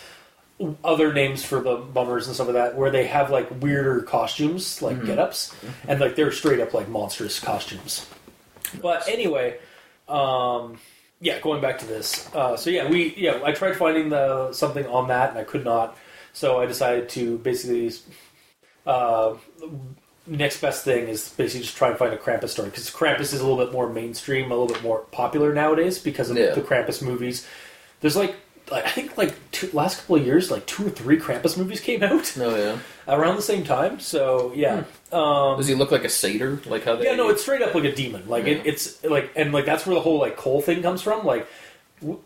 other 0.84 1.12
names 1.12 1.44
for 1.44 1.60
the 1.60 1.78
mummers 1.94 2.26
and 2.26 2.34
stuff 2.34 2.46
like 2.46 2.54
that 2.54 2.76
where 2.76 2.90
they 2.90 3.06
have 3.06 3.30
like 3.30 3.48
weirder 3.60 4.02
costumes, 4.02 4.80
like 4.80 5.04
get-ups, 5.04 5.54
and 5.88 5.98
like 6.00 6.14
they're 6.16 6.30
straight 6.32 6.60
up 6.60 6.72
like 6.74 6.88
monstrous 6.88 7.40
costumes. 7.40 8.06
But 8.80 9.08
anyway, 9.08 9.58
um, 10.08 10.78
yeah, 11.20 11.40
going 11.40 11.60
back 11.60 11.78
to 11.80 11.86
this. 11.86 12.32
Uh, 12.34 12.56
so 12.56 12.70
yeah, 12.70 12.88
we 12.88 13.14
yeah, 13.16 13.40
I 13.44 13.52
tried 13.52 13.76
finding 13.76 14.08
the 14.10 14.52
something 14.52 14.86
on 14.86 15.08
that 15.08 15.30
and 15.30 15.38
I 15.38 15.44
could 15.44 15.64
not. 15.64 15.96
So 16.32 16.60
I 16.60 16.66
decided 16.66 17.08
to 17.10 17.38
basically 17.38 17.92
uh, 18.86 19.34
next 20.26 20.60
best 20.60 20.84
thing 20.84 21.08
is 21.08 21.28
basically 21.30 21.62
just 21.64 21.76
try 21.76 21.88
and 21.90 21.98
find 21.98 22.12
a 22.12 22.16
Krampus 22.16 22.50
story 22.50 22.70
because 22.70 22.90
Krampus 22.90 23.32
is 23.32 23.40
a 23.40 23.46
little 23.46 23.62
bit 23.62 23.72
more 23.72 23.88
mainstream, 23.88 24.50
a 24.50 24.56
little 24.56 24.72
bit 24.72 24.82
more 24.82 25.00
popular 25.12 25.52
nowadays 25.52 25.98
because 25.98 26.30
of 26.30 26.36
Yeah. 26.36 26.50
the 26.52 26.60
Krampus 26.60 27.02
movies. 27.02 27.46
There's 28.00 28.16
like 28.16 28.34
like, 28.70 28.84
I 28.86 28.90
think 28.90 29.16
like 29.18 29.34
two, 29.50 29.68
last 29.72 30.00
couple 30.00 30.16
of 30.16 30.24
years, 30.26 30.50
like 30.50 30.66
two 30.66 30.86
or 30.86 30.90
three 30.90 31.18
Krampus 31.18 31.56
movies 31.58 31.80
came 31.80 32.02
out 32.02 32.32
Oh 32.38 32.56
yeah. 32.56 32.78
around 33.08 33.36
the 33.36 33.42
same 33.42 33.64
time. 33.64 34.00
So 34.00 34.52
yeah, 34.54 34.84
um, 35.12 35.56
Does 35.58 35.66
he 35.68 35.74
look 35.74 35.90
like 35.90 36.04
a 36.04 36.08
satyr? 36.08 36.60
Like 36.66 36.84
how 36.84 36.96
they? 36.96 37.04
yeah, 37.04 37.14
no, 37.14 37.28
it's 37.28 37.42
straight 37.42 37.62
up 37.62 37.74
like 37.74 37.84
a 37.84 37.94
demon. 37.94 38.28
Like 38.28 38.46
it, 38.46 38.66
it's 38.66 39.02
like, 39.04 39.30
and 39.36 39.52
like 39.52 39.66
that's 39.66 39.86
where 39.86 39.94
the 39.94 40.00
whole 40.00 40.18
like 40.18 40.36
coal 40.36 40.60
thing 40.62 40.82
comes 40.82 41.02
from. 41.02 41.24
Like 41.24 41.46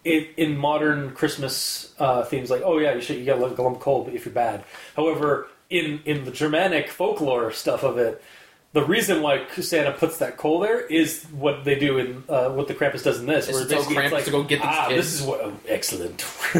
it, 0.05 0.31
in 0.37 0.57
modern 0.57 1.13
Christmas 1.13 1.93
uh, 1.99 2.23
themes, 2.25 2.51
like 2.51 2.63
oh 2.65 2.79
yeah, 2.79 2.95
you 2.95 3.01
should 3.01 3.17
you 3.19 3.25
got 3.25 3.39
a 3.39 3.41
lump 3.41 3.59
of 3.59 3.81
coal 3.81 4.09
if 4.13 4.25
you're 4.25 4.35
bad. 4.35 4.65
However, 4.97 5.49
in 5.71 6.01
in 6.05 6.25
the 6.25 6.31
Germanic 6.31 6.89
folklore 6.89 7.53
stuff 7.53 7.83
of 7.83 7.99
it. 7.99 8.23
The 8.75 8.85
reason 8.85 9.23
why 9.23 9.47
Santa 9.61 9.93
puts 9.93 10.19
that 10.19 10.37
coal 10.37 10.61
there 10.61 10.79
is 10.81 11.25
what 11.33 11.65
they 11.65 11.79
do 11.79 11.97
in 11.97 12.23
uh, 12.29 12.51
what 12.51 12.69
the 12.69 12.75
Krampus 12.75 13.03
does 13.03 13.19
in 13.19 13.25
this, 13.25 13.49
Is 13.49 13.55
where 13.55 13.65
basically 13.65 13.97
it's 13.97 14.07
Krampus 14.09 14.13
like, 14.13 14.25
to 14.27 14.31
go 14.31 14.43
get 14.43 14.57
these 14.57 14.71
ah, 14.71 14.89
kids." 14.89 15.07
this 15.07 15.21
is 15.21 15.27
what 15.27 15.41
oh, 15.41 15.59
excellent, 15.67 16.25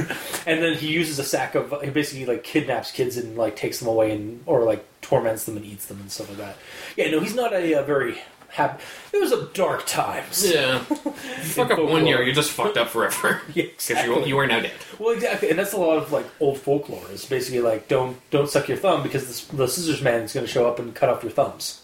and 0.47 0.63
then 0.63 0.75
he 0.75 0.89
uses 0.89 1.19
a 1.19 1.25
sack 1.25 1.55
of 1.55 1.75
he 1.83 1.91
basically 1.91 2.25
like 2.25 2.45
kidnaps 2.45 2.91
kids 2.93 3.19
and 3.19 3.37
like 3.37 3.57
takes 3.57 3.79
them 3.79 3.89
away 3.89 4.11
and 4.11 4.43
or 4.47 4.65
like 4.65 4.87
torments 5.03 5.45
them 5.45 5.59
and 5.59 5.67
eats 5.67 5.85
them 5.87 6.01
and 6.01 6.11
stuff 6.11 6.31
like 6.31 6.39
that. 6.39 6.57
Yeah, 6.97 7.11
no, 7.11 7.21
he's 7.21 7.35
not 7.35 7.53
a, 7.53 7.75
uh 7.75 7.83
very 7.83 8.19
happy. 8.49 8.83
It 9.13 9.21
was 9.21 9.33
a 9.33 9.47
dark 9.49 9.87
times. 9.87 10.51
Yeah. 10.51 10.79
Fuck 10.79 11.73
up 11.73 11.79
one 11.79 12.07
year, 12.07 12.23
you're 12.23 12.35
just 12.35 12.53
fucked 12.53 12.79
up 12.79 12.89
forever. 12.89 13.43
Yeah, 13.55 13.65
Because 13.65 14.05
you, 14.05 14.25
you 14.25 14.39
are 14.39 14.47
now 14.47 14.61
dead. 14.61 14.73
Well, 14.99 15.15
exactly, 15.15 15.51
and 15.51 15.59
that's 15.59 15.73
a 15.73 15.79
lot 15.79 15.99
of 15.99 16.11
like 16.11 16.27
old 16.41 16.59
folklore. 16.59 17.05
It's 17.11 17.27
basically 17.27 17.61
like 17.61 17.89
don't 17.89 18.19
don't 18.31 18.49
suck 18.49 18.69
your 18.69 18.79
thumb 18.79 19.03
because 19.03 19.47
the, 19.47 19.57
the 19.57 19.69
scissors 19.69 20.03
man 20.03 20.23
is 20.23 20.33
going 20.33 20.47
to 20.47 20.53
show 20.53 20.67
up 20.67 20.79
and 20.79 20.95
cut 20.95 21.09
off 21.11 21.23
your 21.23 21.33
thumbs. 21.33 21.83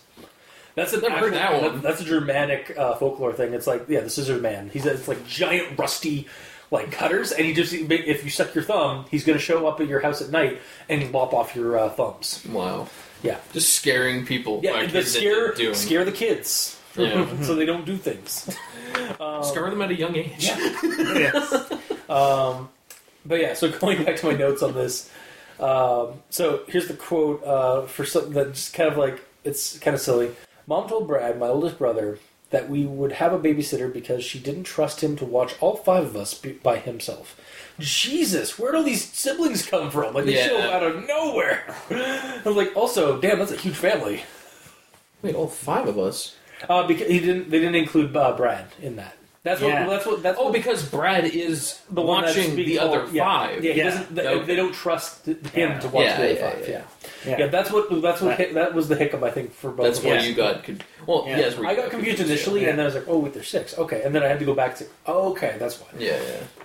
That's 0.75 0.93
a 0.93 1.01
Never 1.01 1.19
heard 1.19 1.35
that 1.35 1.63
one. 1.63 1.81
That's 1.81 2.01
a 2.01 2.05
Germanic 2.05 2.77
uh, 2.77 2.97
folklore 2.97 3.33
thing. 3.33 3.53
It's 3.55 3.67
like 3.67 3.87
yeah, 3.89 4.01
the 4.01 4.11
scissors 4.11 4.41
man. 4.43 4.71
He's 4.73 4.87
it's 4.87 5.09
like 5.09 5.27
giant 5.27 5.79
rusty 5.79 6.27
like 6.71 6.91
cutters, 6.91 7.33
and 7.33 7.47
he 7.47 7.53
just 7.55 7.73
if 7.73 8.25
you 8.25 8.31
suck 8.31 8.55
your 8.55 8.65
thumb, 8.65 9.07
he's 9.11 9.25
going 9.25 9.39
to 9.39 9.45
show 9.45 9.67
up 9.67 9.81
at 9.81 9.89
your 9.89 10.01
house 10.01 10.21
at 10.21 10.31
night 10.31 10.61
and 10.89 11.13
lop 11.13 11.33
off 11.33 11.55
your 11.55 11.79
uh, 11.79 11.91
thumbs. 11.91 12.45
Wow. 12.51 12.89
Yeah, 13.23 13.39
Just 13.55 13.73
scaring 13.73 14.27
people. 14.27 14.61
yeah, 14.63 14.73
by 14.73 14.87
the 14.87 15.03
scare 15.03 15.55
doing. 15.55 15.75
scare 15.75 16.05
the 16.05 16.13
kids 16.13 16.79
Yeah. 16.95 17.27
so 17.43 17.55
they 17.55 17.65
don't 17.65 17.87
do 17.87 17.97
things. 17.97 18.55
Scar 19.17 19.71
them 19.71 19.81
at 19.81 19.91
a 19.91 19.95
young 19.95 20.15
age. 20.15 20.45
yes. 20.45 21.73
But 23.27 23.41
yeah, 23.41 23.55
so 23.55 23.71
going 23.79 24.05
back 24.05 24.17
to 24.17 24.27
my 24.27 24.35
notes 24.35 24.63
on 24.63 24.75
this. 24.75 25.11
Um, 25.59 26.23
so 26.31 26.63
here's 26.69 26.89
the 26.89 26.95
quote 26.95 27.43
uh, 27.45 27.83
for 27.87 28.05
something 28.05 28.33
that 28.33 28.53
just 28.53 28.75
kind 28.75 28.91
of 28.91 28.99
like 28.99 29.25
it's 29.45 29.79
kind 29.79 29.95
of 29.95 30.01
silly. 30.01 30.31
Mom 30.67 30.89
told 30.89 31.07
Brad, 31.07 31.39
my 31.39 31.49
oldest 31.49 31.79
brother, 31.79 32.19
that 32.51 32.69
we 32.71 32.85
would 32.87 33.13
have 33.13 33.33
a 33.33 33.39
babysitter 33.39 33.93
because 33.93 34.25
she 34.25 34.39
didn't 34.39 34.65
trust 34.65 35.03
him 35.03 35.17
to 35.17 35.25
watch 35.25 35.55
all 35.61 35.77
five 35.77 36.05
of 36.05 36.17
us 36.17 36.35
be- 36.35 36.53
by 36.53 36.79
himself. 36.79 37.39
Jesus, 37.79 38.59
where'd 38.59 38.75
all 38.75 38.83
these 38.85 39.05
siblings 39.05 39.67
come 39.67 39.91
from? 39.91 40.15
Like 40.15 40.25
they 40.27 40.37
Yeah. 40.37 40.47
show 40.49 40.59
up 40.59 40.73
out 40.75 40.83
of 40.85 41.07
nowhere. 41.09 41.65
I 41.91 42.43
was 42.45 42.57
like, 42.57 42.77
also, 42.77 43.21
damn, 43.21 43.39
that's 43.41 43.51
a 43.51 43.57
huge 43.57 43.75
family. 43.77 44.23
Wait, 45.23 45.35
all 45.35 45.49
five 45.49 45.89
of 45.89 45.99
us? 45.99 46.37
Uh, 46.69 46.87
because 46.87 47.09
he 47.09 47.19
didn't, 47.19 47.51
they 47.51 47.59
didn't 47.59 47.75
include 47.75 48.17
uh, 48.17 48.37
Brad 48.37 48.67
in 48.81 48.97
that. 48.97 49.17
That's 49.45 49.61
what. 49.61 49.69
Yeah. 49.69 49.87
That's 49.87 50.07
what. 50.07 50.23
That's 50.23 50.39
Oh, 50.39 50.45
what, 50.45 50.53
because 50.55 50.89
Brad 50.89 51.25
is 51.27 51.79
the 51.91 52.01
watching 52.01 52.57
being 52.57 52.67
the 52.67 52.79
other 52.81 53.01
told- 53.03 53.13
yeah. 53.13 53.25
five. 53.25 53.63
Yeah, 53.65 53.73
he 53.73 53.79
Yeah. 53.79 53.85
doesn't. 53.85 54.15
They, 54.15 54.27
Okay. 54.27 54.47
they 54.47 54.57
don't 54.57 54.73
trust 54.73 55.27
him 55.27 55.39
Yeah. 55.55 55.79
to 55.81 55.89
watch 55.89 56.05
Yeah, 56.07 56.17
the 56.17 56.25
other 56.25 56.33
yeah, 56.35 56.51
five. 56.51 56.61
yeah. 56.69 56.69
Yeah. 56.69 56.83
Yeah. 57.27 57.39
Yeah, 57.41 57.47
that's 57.49 57.71
what 57.71 58.03
that's 58.03 58.21
what 58.23 58.31
Right. 58.31 58.39
hit, 58.39 58.55
that 58.55 58.73
was 58.75 58.89
the 58.89 58.97
hiccup 58.97 59.23
I 59.23 59.31
think 59.31 59.53
for 59.55 59.71
both. 59.71 59.85
That's 59.87 59.99
of 59.99 60.07
where 60.07 60.21
you 60.21 60.35
got. 60.35 60.65
Con- 60.65 60.81
well, 61.07 61.25
Yeah. 61.29 61.39
yeah, 61.39 61.51
where 61.51 61.63
you 61.65 61.69
I 61.69 61.75
got 61.77 61.91
confused 61.91 62.21
initially, 62.21 62.63
Yeah. 62.63 62.71
and 62.71 62.79
then 62.79 62.85
I 62.85 62.87
was 62.87 62.95
like, 62.95 63.05
"Oh, 63.07 63.19
wait, 63.19 63.35
there's 63.35 63.49
six. 63.49 63.79
Okay, 63.79 64.01
and 64.03 64.15
then 64.15 64.23
I 64.23 64.29
had 64.29 64.39
to 64.39 64.45
go 64.47 64.55
back 64.55 64.77
to, 64.79 64.87
"Oh, 65.07 65.31
okay, 65.33 65.55
that's 65.59 65.79
why." 65.79 65.89
Yeah, 65.99 66.17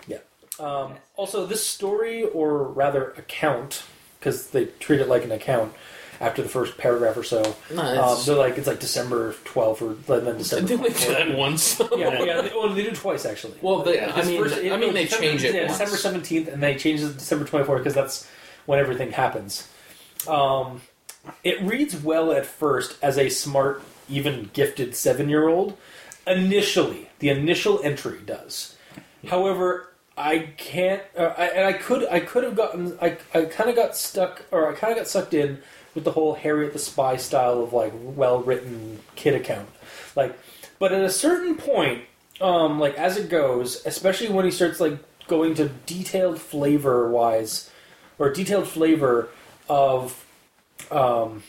yeah. 0.07 0.17
Um, 0.59 0.95
also, 1.17 1.45
this 1.45 1.65
story, 1.65 2.23
or 2.23 2.63
rather, 2.63 3.11
account, 3.17 3.83
because 4.19 4.47
they 4.47 4.65
treat 4.79 4.99
it 5.01 5.07
like 5.09 5.23
an 5.25 5.31
account 5.33 5.73
after 6.21 6.41
the 6.41 6.49
first 6.49 6.77
paragraph 6.77 7.15
or 7.17 7.23
so. 7.23 7.41
No, 7.73 7.81
um, 7.81 7.87
it's- 7.93 8.25
they're 8.25 8.35
like 8.35 8.57
it's 8.57 8.67
like 8.67 8.79
December 8.79 9.33
12th 9.45 9.81
or 9.81 10.19
then 10.21 10.37
December. 10.37 10.67
Didn't 10.67 10.83
they 10.83 10.89
do 10.89 10.95
24th. 10.95 11.07
that 11.29 11.37
once? 11.37 11.79
Yeah, 11.97 12.23
yeah. 12.23 12.41
They, 12.41 12.49
well, 12.49 12.69
they 12.73 12.83
do 12.83 12.91
twice 12.91 13.25
actually. 13.25 13.55
well, 13.61 13.83
they, 13.83 13.95
Yeah. 13.95 14.11
I 14.15 14.23
mean, 14.25 14.41
First- 14.43 14.57
I 14.57 14.77
mean, 14.77 14.93
they 14.93 15.05
December- 15.05 15.25
change 15.25 15.43
it. 15.43 15.55
Yeah, 15.55 15.61
once. 15.67 15.77
December 15.77 15.97
seventeenth, 15.97 16.47
and 16.49 16.61
they 16.61 16.75
change 16.75 17.01
it 17.01 17.07
to 17.07 17.13
December 17.13 17.45
twenty 17.45 17.65
fourth 17.65 17.79
because 17.79 17.93
that's 17.95 18.27
when 18.65 18.79
everything 18.79 19.11
happens. 19.11 19.67
Um, 20.27 20.81
it 21.43 21.61
reads 21.61 21.95
well 21.95 22.31
at 22.31 22.45
first 22.45 22.97
as 23.01 23.17
a 23.17 23.29
smart, 23.29 23.81
even 24.09 24.49
gifted 24.53 24.95
seven 24.95 25.29
year 25.29 25.47
old. 25.47 25.77
Initially, 26.27 27.09
the 27.19 27.29
initial 27.29 27.81
entry 27.83 28.19
does. 28.25 28.75
However, 29.27 29.91
I 30.17 30.49
can't, 30.57 31.01
uh, 31.17 31.33
I, 31.37 31.45
and 31.47 31.65
I 31.65 31.73
could, 31.73 32.07
I 32.09 32.19
could 32.19 32.43
have 32.43 32.55
gotten, 32.55 32.97
I, 33.01 33.17
I 33.33 33.45
kind 33.45 33.69
of 33.69 33.75
got 33.75 33.95
stuck, 33.95 34.43
or 34.51 34.69
I 34.69 34.73
kind 34.75 34.91
of 34.91 34.97
got 34.99 35.07
sucked 35.07 35.33
in 35.33 35.59
with 35.95 36.03
the 36.03 36.11
whole 36.11 36.35
Harriet 36.35 36.73
the 36.73 36.79
Spy 36.79 37.17
style 37.17 37.63
of 37.63 37.73
like 37.73 37.93
well 37.95 38.41
written 38.41 38.99
kid 39.15 39.35
account, 39.35 39.69
like. 40.15 40.37
But 40.79 40.93
at 40.93 41.03
a 41.03 41.09
certain 41.09 41.55
point, 41.55 42.03
um, 42.39 42.79
like 42.79 42.95
as 42.95 43.17
it 43.17 43.29
goes, 43.29 43.85
especially 43.85 44.29
when 44.29 44.45
he 44.45 44.51
starts 44.51 44.79
like 44.79 44.97
going 45.27 45.55
to 45.55 45.69
detailed 45.85 46.39
flavor 46.39 47.09
wise, 47.09 47.69
or 48.17 48.31
detailed 48.31 48.67
flavor 48.67 49.29
of, 49.67 50.25
um, 50.89 51.43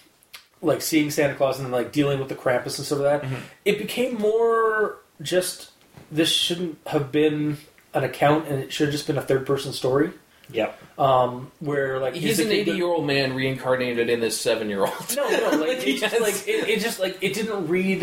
like 0.62 0.82
seeing 0.82 1.10
Santa 1.10 1.34
Claus 1.34 1.60
and 1.60 1.70
like 1.70 1.92
dealing 1.92 2.18
with 2.18 2.28
the 2.28 2.34
Krampus 2.34 2.76
and 2.78 2.86
stuff 2.86 2.98
like 2.98 3.22
that, 3.22 3.30
it 3.64 3.78
became 3.78 4.14
more 4.14 4.96
just 5.22 5.70
this 6.10 6.30
shouldn't 6.30 6.78
have 6.86 7.12
been 7.12 7.58
an 7.94 8.04
account 8.04 8.48
and 8.48 8.60
it 8.60 8.72
should 8.72 8.86
have 8.86 8.92
just 8.92 9.06
been 9.06 9.18
a 9.18 9.22
third 9.22 9.46
person 9.46 9.72
story. 9.72 10.10
Yep. 10.52 10.78
Um, 10.98 11.50
where 11.60 11.98
like 11.98 12.14
He's 12.14 12.36
the 12.38 12.44
an 12.44 12.52
eighty-year-old 12.52 13.06
man 13.06 13.34
reincarnated 13.34 14.08
in 14.10 14.20
this 14.20 14.38
seven-year-old. 14.40 15.16
no, 15.16 15.28
no, 15.30 15.56
like 15.64 15.78
it 15.86 15.96
just 15.98 16.20
like 16.20 16.48
it, 16.48 16.68
it 16.68 16.80
just 16.80 17.00
like 17.00 17.18
it 17.22 17.34
didn't 17.34 17.68
read. 17.68 18.02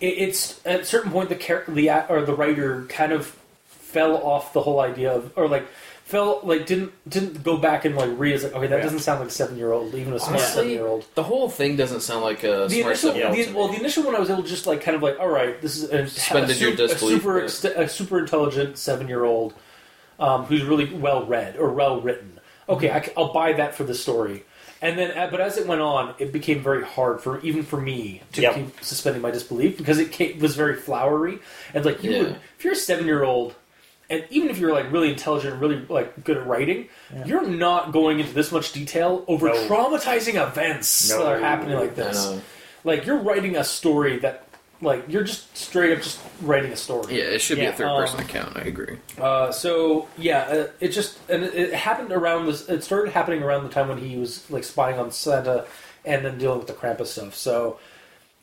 It, 0.00 0.06
it's 0.06 0.60
at 0.66 0.80
a 0.80 0.84
certain 0.84 1.10
point 1.10 1.28
the 1.28 1.34
char- 1.36 1.64
the 1.68 1.88
act- 1.88 2.10
or 2.10 2.22
the 2.22 2.34
writer 2.34 2.84
kind 2.88 3.12
of 3.12 3.26
fell 3.66 4.16
off 4.16 4.52
the 4.52 4.60
whole 4.62 4.80
idea 4.80 5.12
of 5.12 5.32
or 5.36 5.48
like 5.48 5.66
fell 6.04 6.40
like 6.44 6.64
didn't 6.66 6.92
didn't 7.08 7.42
go 7.42 7.56
back 7.56 7.84
and 7.84 7.96
like 7.96 8.10
read. 8.16 8.34
It's 8.34 8.44
like 8.44 8.54
okay, 8.54 8.66
that 8.68 8.76
Yeah. 8.78 8.82
doesn't 8.84 9.00
sound 9.00 9.20
like 9.20 9.28
a 9.28 9.32
seven 9.32 9.56
year 9.58 9.72
old, 9.72 9.94
even 9.94 10.12
a 10.12 10.20
smart 10.20 10.40
seven 10.40 10.70
year 10.70 10.86
old. 10.86 11.04
The 11.16 11.22
whole 11.24 11.48
thing 11.50 11.76
doesn't 11.76 12.00
sound 12.02 12.22
like 12.22 12.44
a 12.44 12.66
The 12.68 12.68
smart 12.68 12.86
initial, 12.86 12.94
seven-year-old 12.94 13.36
the, 13.36 13.44
to 13.46 13.52
well, 13.56 13.68
the 13.68 13.76
initial 13.80 14.04
one 14.04 14.14
I 14.14 14.20
was 14.20 14.30
able 14.30 14.42
to 14.42 14.48
just 14.48 14.66
like 14.66 14.80
kind 14.82 14.94
of 14.96 15.02
like, 15.02 15.18
all 15.18 15.28
right, 15.28 15.60
this 15.60 15.76
is 15.76 15.84
a, 15.90 16.06
Suspended 16.06 16.56
a, 16.56 16.60
your 16.60 16.76
su- 16.76 16.84
a 16.94 16.98
super 16.98 17.40
ex- 17.42 17.64
a 17.64 17.88
super 17.88 18.18
intelligent 18.20 18.78
seven 18.78 19.08
year 19.08 19.24
old 19.24 19.54
um, 20.18 20.44
who's 20.44 20.62
really 20.64 20.92
well 20.92 21.24
read 21.26 21.56
or 21.56 21.70
well 21.72 22.00
written. 22.00 22.40
Okay, 22.68 22.90
I, 22.90 23.08
will 23.16 23.32
buy 23.32 23.54
that 23.54 23.74
for 23.74 23.84
the 23.84 23.94
story. 23.94 24.44
And 24.80 24.96
then, 24.98 25.16
uh, 25.16 25.28
but 25.30 25.40
as 25.40 25.58
it 25.58 25.66
went 25.66 25.80
on, 25.80 26.14
it 26.18 26.32
became 26.32 26.62
very 26.62 26.84
hard 26.84 27.20
for 27.20 27.40
even 27.40 27.62
for 27.64 27.80
me 27.80 28.22
to 28.32 28.42
Yep. 28.42 28.54
keep 28.54 28.84
suspending 28.84 29.22
my 29.22 29.30
disbelief 29.32 29.76
because 29.76 29.98
it 29.98 30.12
came, 30.12 30.38
was 30.38 30.54
very 30.54 30.76
flowery 30.76 31.40
and 31.74 31.84
like 31.84 32.04
you 32.04 32.10
Yeah. 32.12 32.18
would 32.22 32.36
if 32.58 32.64
you're 32.64 32.74
a 32.74 32.76
seven 32.76 33.06
year 33.06 33.24
old. 33.24 33.54
And 34.10 34.24
even 34.30 34.48
if 34.50 34.58
you're 34.58 34.72
like 34.72 34.90
really 34.92 35.10
intelligent, 35.10 35.52
and 35.54 35.60
really 35.60 35.84
like 35.88 36.24
good 36.24 36.36
at 36.38 36.46
writing, 36.46 36.88
you're 37.26 37.46
not 37.46 37.92
going 37.92 38.20
into 38.20 38.32
this 38.32 38.50
much 38.52 38.72
detail 38.72 39.24
over 39.28 39.48
No. 39.48 39.54
traumatizing 39.68 40.40
events 40.42 41.10
No. 41.10 41.24
that 41.24 41.32
are 41.34 41.38
happening 41.40 41.76
like 41.76 41.94
this. 41.94 42.16
know. 42.16 42.40
Like 42.84 43.04
you're 43.04 43.18
writing 43.18 43.56
a 43.56 43.64
story 43.64 44.18
that 44.20 44.47
Like 44.80 45.04
you're 45.08 45.24
just 45.24 45.56
straight 45.56 45.92
up 45.96 46.02
just 46.02 46.20
writing 46.40 46.70
a 46.72 46.76
story. 46.76 47.16
Yeah, 47.18 47.24
it 47.24 47.40
should 47.40 47.58
Yeah, 47.58 47.64
be 47.64 47.70
a 47.70 47.72
third 47.72 47.96
person 47.96 48.20
um, 48.20 48.26
account. 48.26 48.56
I 48.56 48.60
agree. 48.60 48.98
Uh, 49.20 49.50
so 49.50 50.06
yeah, 50.16 50.42
uh, 50.42 50.66
it 50.80 50.88
just 50.90 51.18
and 51.28 51.42
it, 51.42 51.54
it 51.54 51.74
happened 51.74 52.12
around 52.12 52.46
this. 52.46 52.68
It 52.68 52.84
started 52.84 53.10
happening 53.12 53.42
around 53.42 53.64
the 53.64 53.70
time 53.70 53.88
when 53.88 53.98
he 53.98 54.16
was 54.16 54.48
like 54.50 54.62
spying 54.64 54.98
on 54.98 55.10
Santa, 55.10 55.66
and 56.04 56.24
then 56.24 56.38
dealing 56.38 56.58
with 56.58 56.68
the 56.68 56.74
Krampus 56.74 57.06
stuff. 57.08 57.34
So 57.34 57.80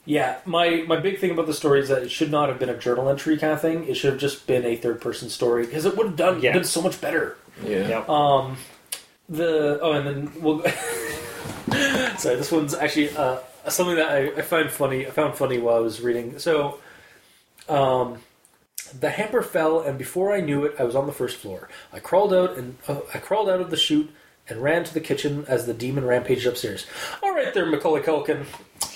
yeah, 0.04 0.40
my 0.46 0.84
my 0.88 0.98
big 1.00 1.20
thing 1.20 1.32
about 1.32 1.48
the 1.48 1.54
story 1.54 1.80
is 1.80 1.88
that 1.88 2.04
it 2.04 2.12
should 2.12 2.32
not 2.32 2.50
have 2.50 2.60
been 2.60 2.70
a 2.70 2.78
journal 2.78 3.08
entry 3.08 3.38
kind 3.38 3.54
of 3.54 3.62
thing. 3.62 3.88
It 3.88 3.96
should 3.96 4.12
have 4.12 4.20
just 4.20 4.46
been 4.46 4.66
a 4.66 4.76
third 4.76 5.00
person 5.00 5.30
story 5.30 5.66
because 5.66 5.86
it 5.86 5.96
would 5.96 6.06
have 6.08 6.16
done 6.18 6.42
Yeah. 6.42 6.52
been 6.52 6.66
so 6.66 6.82
much 6.82 7.00
better. 7.00 7.38
Yeah. 7.64 7.88
Yep. 7.88 8.10
Um, 8.10 8.58
the 9.30 9.80
oh, 9.82 9.94
and 9.94 10.06
then 10.06 10.42
we'll. 10.42 10.62
sorry, 12.18 12.36
this 12.36 12.52
one's 12.52 12.74
actually 12.76 13.10
uh, 13.16 13.38
something 13.70 13.96
that 13.96 14.10
I, 14.10 14.28
I 14.38 14.42
find 14.42 14.70
funny. 14.70 15.08
I 15.08 15.12
found 15.12 15.36
funny 15.36 15.58
while 15.58 15.76
I 15.76 15.80
was 15.80 16.02
reading. 16.02 16.40
So, 16.40 16.80
um, 17.68 18.20
the 19.00 19.10
hamper 19.10 19.42
fell, 19.42 19.80
and 19.82 19.98
before 19.98 20.34
I 20.34 20.42
knew 20.42 20.66
it, 20.66 20.76
I 20.80 20.84
was 20.84 20.96
on 20.96 21.08
the 21.08 21.12
first 21.12 21.38
floor. 21.38 21.70
I 21.92 22.00
crawled 22.00 22.34
out 22.34 22.58
and 22.58 22.78
uh, 22.88 23.00
I 23.14 23.18
crawled 23.18 23.50
out 23.50 23.62
of 23.62 23.72
the 23.72 23.78
chute 23.78 24.12
and 24.48 24.62
ran 24.62 24.84
to 24.84 24.94
the 24.94 25.00
kitchen 25.00 25.46
as 25.48 25.66
the 25.66 25.74
demon 25.74 26.06
rampaged 26.06 26.46
upstairs. 26.46 26.86
All 27.24 27.34
right, 27.34 27.54
there, 27.54 27.66
Macaulay 27.66 28.02
Culkin. 28.02 28.46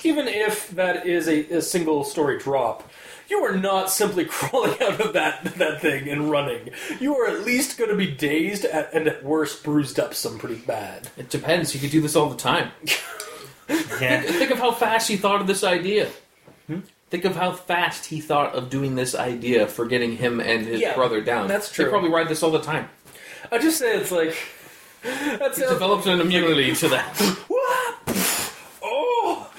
Even 0.04 0.28
if 0.28 0.70
that 0.72 1.08
is 1.08 1.28
a, 1.28 1.58
a 1.58 1.62
single 1.62 2.04
story 2.04 2.38
drop, 2.38 2.90
you 3.30 3.44
are 3.44 3.58
not 3.58 3.90
simply 3.90 4.26
crawling 4.30 4.80
out 4.82 5.02
of 5.02 5.14
that 5.14 5.44
that 5.56 5.82
thing 5.82 6.08
and 6.08 6.30
running. 6.30 6.70
You 7.00 7.16
are 7.18 7.28
at 7.28 7.46
least 7.46 7.78
going 7.78 7.90
to 7.90 7.96
be 7.96 8.12
dazed 8.12 8.66
at, 8.66 8.94
and 8.94 9.08
at 9.08 9.24
worst 9.24 9.64
bruised 9.64 10.00
up 10.00 10.14
some 10.14 10.38
pretty 10.38 10.56
bad. 10.56 11.10
It 11.18 11.30
depends. 11.30 11.74
You 11.74 11.82
could 11.82 11.92
do 11.92 12.02
this 12.02 12.16
all 12.16 12.30
the 12.30 12.38
time. 12.38 12.72
Yeah. 13.70 14.22
Think 14.22 14.52
of 14.52 14.60
how 14.60 14.72
fast 14.72 15.08
he 15.08 15.18
thought 15.18 15.42
of 15.42 15.48
this 15.48 15.64
idea. 15.64 16.10
Think 17.10 17.26
of 17.26 17.36
how 17.36 17.52
fast 17.54 18.06
he 18.06 18.22
thought 18.22 18.54
of 18.54 18.70
doing 18.70 18.94
this 18.96 19.16
idea 19.16 19.66
for 19.68 19.86
getting 19.88 20.16
him 20.18 20.40
and 20.40 20.66
his 20.66 20.80
Yeah, 20.82 20.94
brother 20.94 21.22
down. 21.22 21.48
that's 21.48 21.72
true. 21.72 21.86
They 21.86 21.90
true. 21.90 22.00
probably 22.00 22.12
ride 22.16 22.30
this 22.30 22.44
all 22.44 22.52
the 22.52 22.62
time. 22.62 22.88
I 23.52 23.58
just 23.58 23.80
say 23.80 23.98
it's 23.98 24.12
like 24.12 24.36
that 25.04 25.56
He 25.56 25.62
sounds 25.62 25.72
develops 25.74 26.06
an 26.06 26.22
immunity 26.22 26.76
to 26.76 26.88
that. 26.90 27.38
oh. 28.84 29.52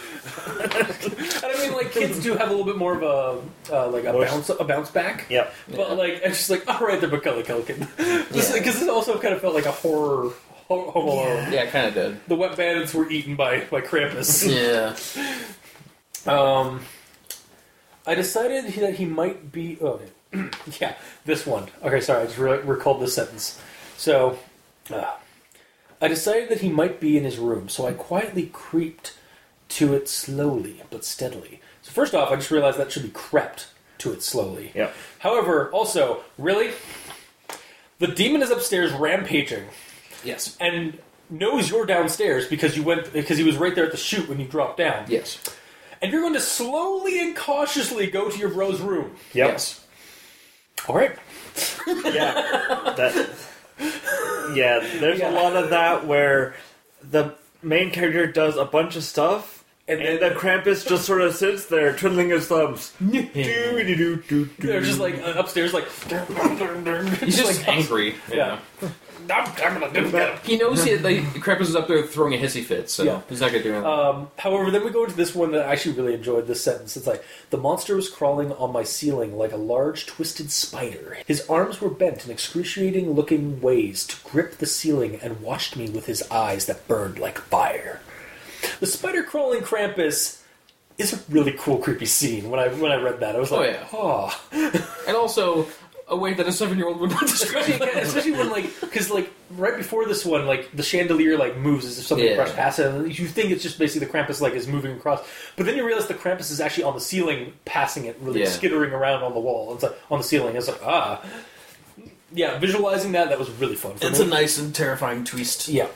and 0.62 1.44
I 1.44 1.58
mean, 1.60 1.72
like 1.72 1.90
kids 1.92 2.22
do 2.22 2.34
have 2.36 2.48
a 2.48 2.50
little 2.50 2.64
bit 2.66 2.76
more 2.76 2.94
of 2.94 3.02
a 3.02 3.74
uh, 3.74 3.88
like 3.88 4.04
a 4.04 4.12
Push. 4.12 4.28
bounce 4.30 4.48
a 4.50 4.64
bounce 4.64 4.90
back. 4.90 5.26
Yep. 5.30 5.52
But 5.74 5.96
like, 5.96 6.20
it's 6.22 6.38
just 6.38 6.50
like, 6.50 6.68
all 6.68 6.86
right, 6.86 7.00
they're 7.00 7.10
Macaulay 7.10 7.42
Culkin. 7.42 7.88
Just 8.32 8.52
because 8.54 8.80
it 8.80 8.88
also 8.88 9.18
kind 9.18 9.34
of 9.34 9.40
felt 9.40 9.54
like 9.54 9.66
a 9.66 9.72
horror 9.72 10.30
Ho- 10.30 10.34
Home 10.70 11.08
Alone. 11.08 11.52
yeah, 11.52 11.66
kind 11.66 11.88
of 11.88 11.94
did. 11.94 12.28
The 12.28 12.36
wet 12.36 12.56
bandits 12.56 12.94
were 12.94 13.10
eaten 13.10 13.34
by 13.34 13.60
by 13.64 13.80
Krampus. 13.80 14.46
Yeah. 14.50 14.96
Um, 16.32 16.82
I 18.06 18.14
decided 18.14 18.66
that 18.74 18.94
he 18.94 19.04
might 19.04 19.50
be. 19.50 19.78
Oh, 19.80 20.00
yeah, 20.80 20.94
this 21.24 21.46
one. 21.46 21.68
Okay, 21.82 22.00
sorry, 22.00 22.22
I 22.22 22.26
just 22.26 22.38
re- 22.38 22.58
recalled 22.60 23.00
this 23.02 23.14
sentence. 23.14 23.60
So, 23.96 24.38
uh, 24.92 25.14
I 26.00 26.08
decided 26.08 26.50
that 26.50 26.60
he 26.60 26.68
might 26.68 27.00
be 27.00 27.16
in 27.16 27.24
his 27.24 27.38
room, 27.38 27.68
so 27.68 27.86
I 27.86 27.92
quietly 27.92 28.50
creeped 28.52 29.16
to 29.70 29.94
it 29.94 30.08
slowly 30.08 30.82
but 30.90 31.04
steadily. 31.04 31.60
So, 31.82 31.90
first 31.90 32.14
off, 32.14 32.30
I 32.30 32.36
just 32.36 32.50
realized 32.50 32.78
that 32.78 32.92
should 32.92 33.02
be 33.02 33.08
crept 33.10 33.68
to 33.98 34.12
it 34.12 34.22
slowly. 34.22 34.72
Yep. 34.74 34.94
However, 35.20 35.70
also, 35.70 36.22
really, 36.38 36.70
the 37.98 38.06
demon 38.08 38.42
is 38.42 38.50
upstairs 38.50 38.92
rampaging 38.92 39.64
Yes. 40.24 40.56
and 40.60 40.98
knows 41.28 41.70
you're 41.70 41.86
downstairs 41.86 42.46
because 42.48 42.76
you 42.76 42.82
went 42.82 43.12
because 43.12 43.38
he 43.38 43.44
was 43.44 43.56
right 43.56 43.74
there 43.74 43.84
at 43.84 43.92
the 43.92 43.96
chute 43.96 44.28
when 44.28 44.40
you 44.40 44.46
dropped 44.46 44.78
down 44.78 45.04
Yes. 45.08 45.38
and 46.02 46.10
you're 46.12 46.22
going 46.22 46.34
to 46.34 46.40
slowly 46.40 47.20
and 47.20 47.36
cautiously 47.36 48.08
go 48.08 48.28
to 48.30 48.36
your 48.38 48.48
bro's 48.50 48.80
room. 48.80 49.12
Yep. 49.32 49.48
Yes. 49.50 49.84
All 50.88 50.96
right. 50.96 51.16
Yeah. 51.86 52.94
That. 52.96 53.28
Yeah. 54.54 54.80
There's 54.98 55.20
Yeah. 55.20 55.30
a 55.30 55.32
lot 55.32 55.54
of 55.56 55.70
that 55.70 56.06
where 56.06 56.54
the 57.02 57.34
main 57.62 57.90
character 57.90 58.26
does 58.26 58.56
a 58.56 58.64
bunch 58.64 58.96
of 58.96 59.04
stuff, 59.04 59.64
And 59.86 60.00
and, 60.00 60.20
then- 60.20 60.32
the 60.34 60.38
Krampus 60.38 60.86
just 60.86 61.04
sort 61.04 61.20
of 61.20 61.34
sits 61.34 61.66
there 61.66 61.92
twiddling 61.96 62.30
his 62.30 62.46
thumbs. 62.48 62.92
They're 63.00 64.80
just 64.80 64.98
like 64.98 65.18
uh, 65.22 65.34
upstairs, 65.36 65.72
like 65.72 65.88
He's 67.20 67.36
just 67.36 67.58
like, 67.58 67.68
angry. 67.68 68.14
Yeah. 68.32 68.58
I'm, 68.82 68.90
I'm 69.30 69.78
gonna 69.80 69.92
do 69.92 70.08
that. 70.10 70.44
He 70.44 70.56
knows 70.56 70.84
he, 70.84 70.96
like, 70.98 71.18
Krampus 71.34 71.62
is 71.62 71.76
up 71.76 71.86
there 71.88 72.02
throwing 72.02 72.34
a 72.34 72.36
hissy 72.38 72.62
fit, 72.64 72.90
so 72.90 73.02
Yeah. 73.04 73.20
he's 73.28 73.40
not 73.40 73.50
gonna 73.52 73.62
do 73.62 73.70
anything. 73.72 73.86
Um, 73.86 74.30
however, 74.38 74.70
then 74.70 74.84
we 74.84 74.90
go 74.90 75.04
into 75.04 75.16
this 75.16 75.34
one 75.34 75.52
that 75.52 75.66
I 75.66 75.72
actually 75.72 75.96
really 75.96 76.14
enjoyed. 76.14 76.46
This 76.46 76.62
sentence. 76.62 76.96
It's 76.96 77.06
like 77.06 77.22
the 77.50 77.58
monster 77.58 77.94
was 77.96 78.08
crawling 78.08 78.52
on 78.52 78.72
my 78.72 78.82
ceiling 78.82 79.36
like 79.36 79.52
a 79.52 79.56
large 79.56 80.06
twisted 80.06 80.50
spider. 80.50 81.16
His 81.26 81.48
arms 81.48 81.80
were 81.80 81.90
bent 81.90 82.24
in 82.24 82.30
excruciating-looking 82.30 83.60
ways 83.60 84.06
to 84.06 84.16
grip 84.30 84.58
the 84.58 84.66
ceiling 84.66 85.18
and 85.22 85.40
watched 85.40 85.76
me 85.76 85.88
with 85.88 86.06
his 86.06 86.22
eyes 86.30 86.66
that 86.66 86.86
burned 86.88 87.18
like 87.18 87.38
fire. 87.38 88.00
The 88.80 88.86
spider 88.86 89.22
crawling 89.22 89.60
Krampus 89.60 90.38
is 90.98 91.12
a 91.14 91.20
really 91.30 91.54
cool, 91.58 91.78
creepy 91.78 92.04
scene. 92.06 92.50
When 92.50 92.60
I 92.60 92.68
when 92.68 92.92
I 92.92 92.96
read 92.96 93.20
that, 93.20 93.34
I 93.36 93.38
was 93.38 93.50
like, 93.50 93.78
Oh, 93.92 94.30
like, 94.32 94.32
yeah. 94.52 94.70
oh. 94.82 95.04
and 95.08 95.16
also, 95.16 95.66
a 96.10 96.16
way 96.16 96.34
that 96.34 96.46
a 96.46 96.52
seven-year-old 96.52 96.98
would 97.00 97.10
not 97.10 97.20
describe. 97.20 97.68
especially, 97.68 98.00
especially 98.00 98.32
when 98.32 98.50
like 98.50 98.64
because 98.80 99.10
like 99.10 99.30
right 99.56 99.76
before 99.76 100.06
this 100.06 100.24
one 100.24 100.44
like 100.46 100.70
the 100.76 100.82
chandelier 100.82 101.38
like 101.38 101.56
moves 101.56 101.84
as 101.86 101.98
if 101.98 102.06
something 102.06 102.26
Yeah. 102.26 102.34
brushed 102.36 102.56
past 102.56 102.78
it 102.80 102.86
and 102.86 103.18
you 103.18 103.26
think 103.28 103.50
it's 103.52 103.62
just 103.62 103.78
basically 103.78 104.06
the 104.06 104.12
Krampus 104.12 104.40
like 104.40 104.54
is 104.54 104.66
moving 104.66 104.92
across 104.96 105.20
but 105.56 105.66
then 105.66 105.76
you 105.76 105.86
realize 105.86 106.06
the 106.08 106.14
Krampus 106.14 106.50
is 106.50 106.60
actually 106.60 106.84
on 106.84 106.94
the 106.94 107.00
ceiling 107.00 107.52
passing 107.64 108.04
it 108.06 108.16
really 108.20 108.40
Yeah. 108.40 108.48
skittering 108.48 108.92
around 108.92 109.22
on 109.22 109.32
the 109.34 109.40
wall 109.40 109.72
it's 109.74 109.82
like 109.84 109.96
on 110.10 110.18
the 110.18 110.24
ceiling 110.24 110.56
it's 110.56 110.68
like 110.68 110.80
ah 110.84 111.22
yeah 112.32 112.58
visualizing 112.58 113.12
that 113.12 113.28
that 113.28 113.38
was 113.38 113.50
really 113.52 113.76
fun 113.76 113.96
for 113.96 114.06
It's 114.06 114.18
me. 114.20 114.26
a 114.26 114.28
nice 114.28 114.58
and 114.58 114.74
terrifying 114.74 115.24
twist. 115.24 115.68
yeah 115.68 115.86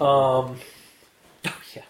um 0.00 0.56
oh 1.46 1.60
yeah 1.74 1.82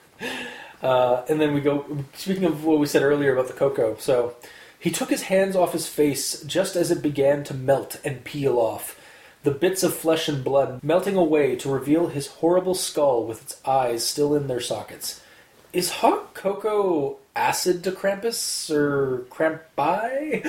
uh, 0.82 1.24
and 1.28 1.40
then 1.40 1.54
we 1.54 1.60
go 1.60 1.84
speaking 2.14 2.44
of 2.44 2.64
what 2.64 2.78
we 2.78 2.86
said 2.86 3.02
earlier 3.02 3.32
about 3.32 3.48
the 3.48 3.54
cocoa 3.54 3.96
so 3.98 4.34
he 4.78 4.90
took 4.90 5.10
his 5.10 5.22
hands 5.22 5.56
off 5.56 5.72
his 5.72 5.86
face 5.86 6.42
just 6.42 6.76
as 6.76 6.90
it 6.90 7.02
began 7.02 7.42
to 7.44 7.54
melt 7.54 7.98
and 8.04 8.24
peel 8.24 8.58
off 8.58 9.00
the 9.42 9.50
bits 9.50 9.82
of 9.82 9.94
flesh 9.94 10.28
and 10.28 10.42
blood 10.42 10.82
melting 10.82 11.16
away 11.16 11.54
to 11.56 11.68
reveal 11.70 12.08
his 12.08 12.26
horrible 12.26 12.74
skull 12.74 13.24
with 13.24 13.42
its 13.42 13.60
eyes 13.66 14.04
still 14.06 14.34
in 14.34 14.46
their 14.48 14.60
sockets 14.60 15.22
is 15.72 15.90
hot 15.90 16.34
cocoa 16.34 17.16
acid 17.34 17.84
to 17.84 17.92
krampus 17.92 18.70
or 18.70 19.26
Krampi 19.30 20.42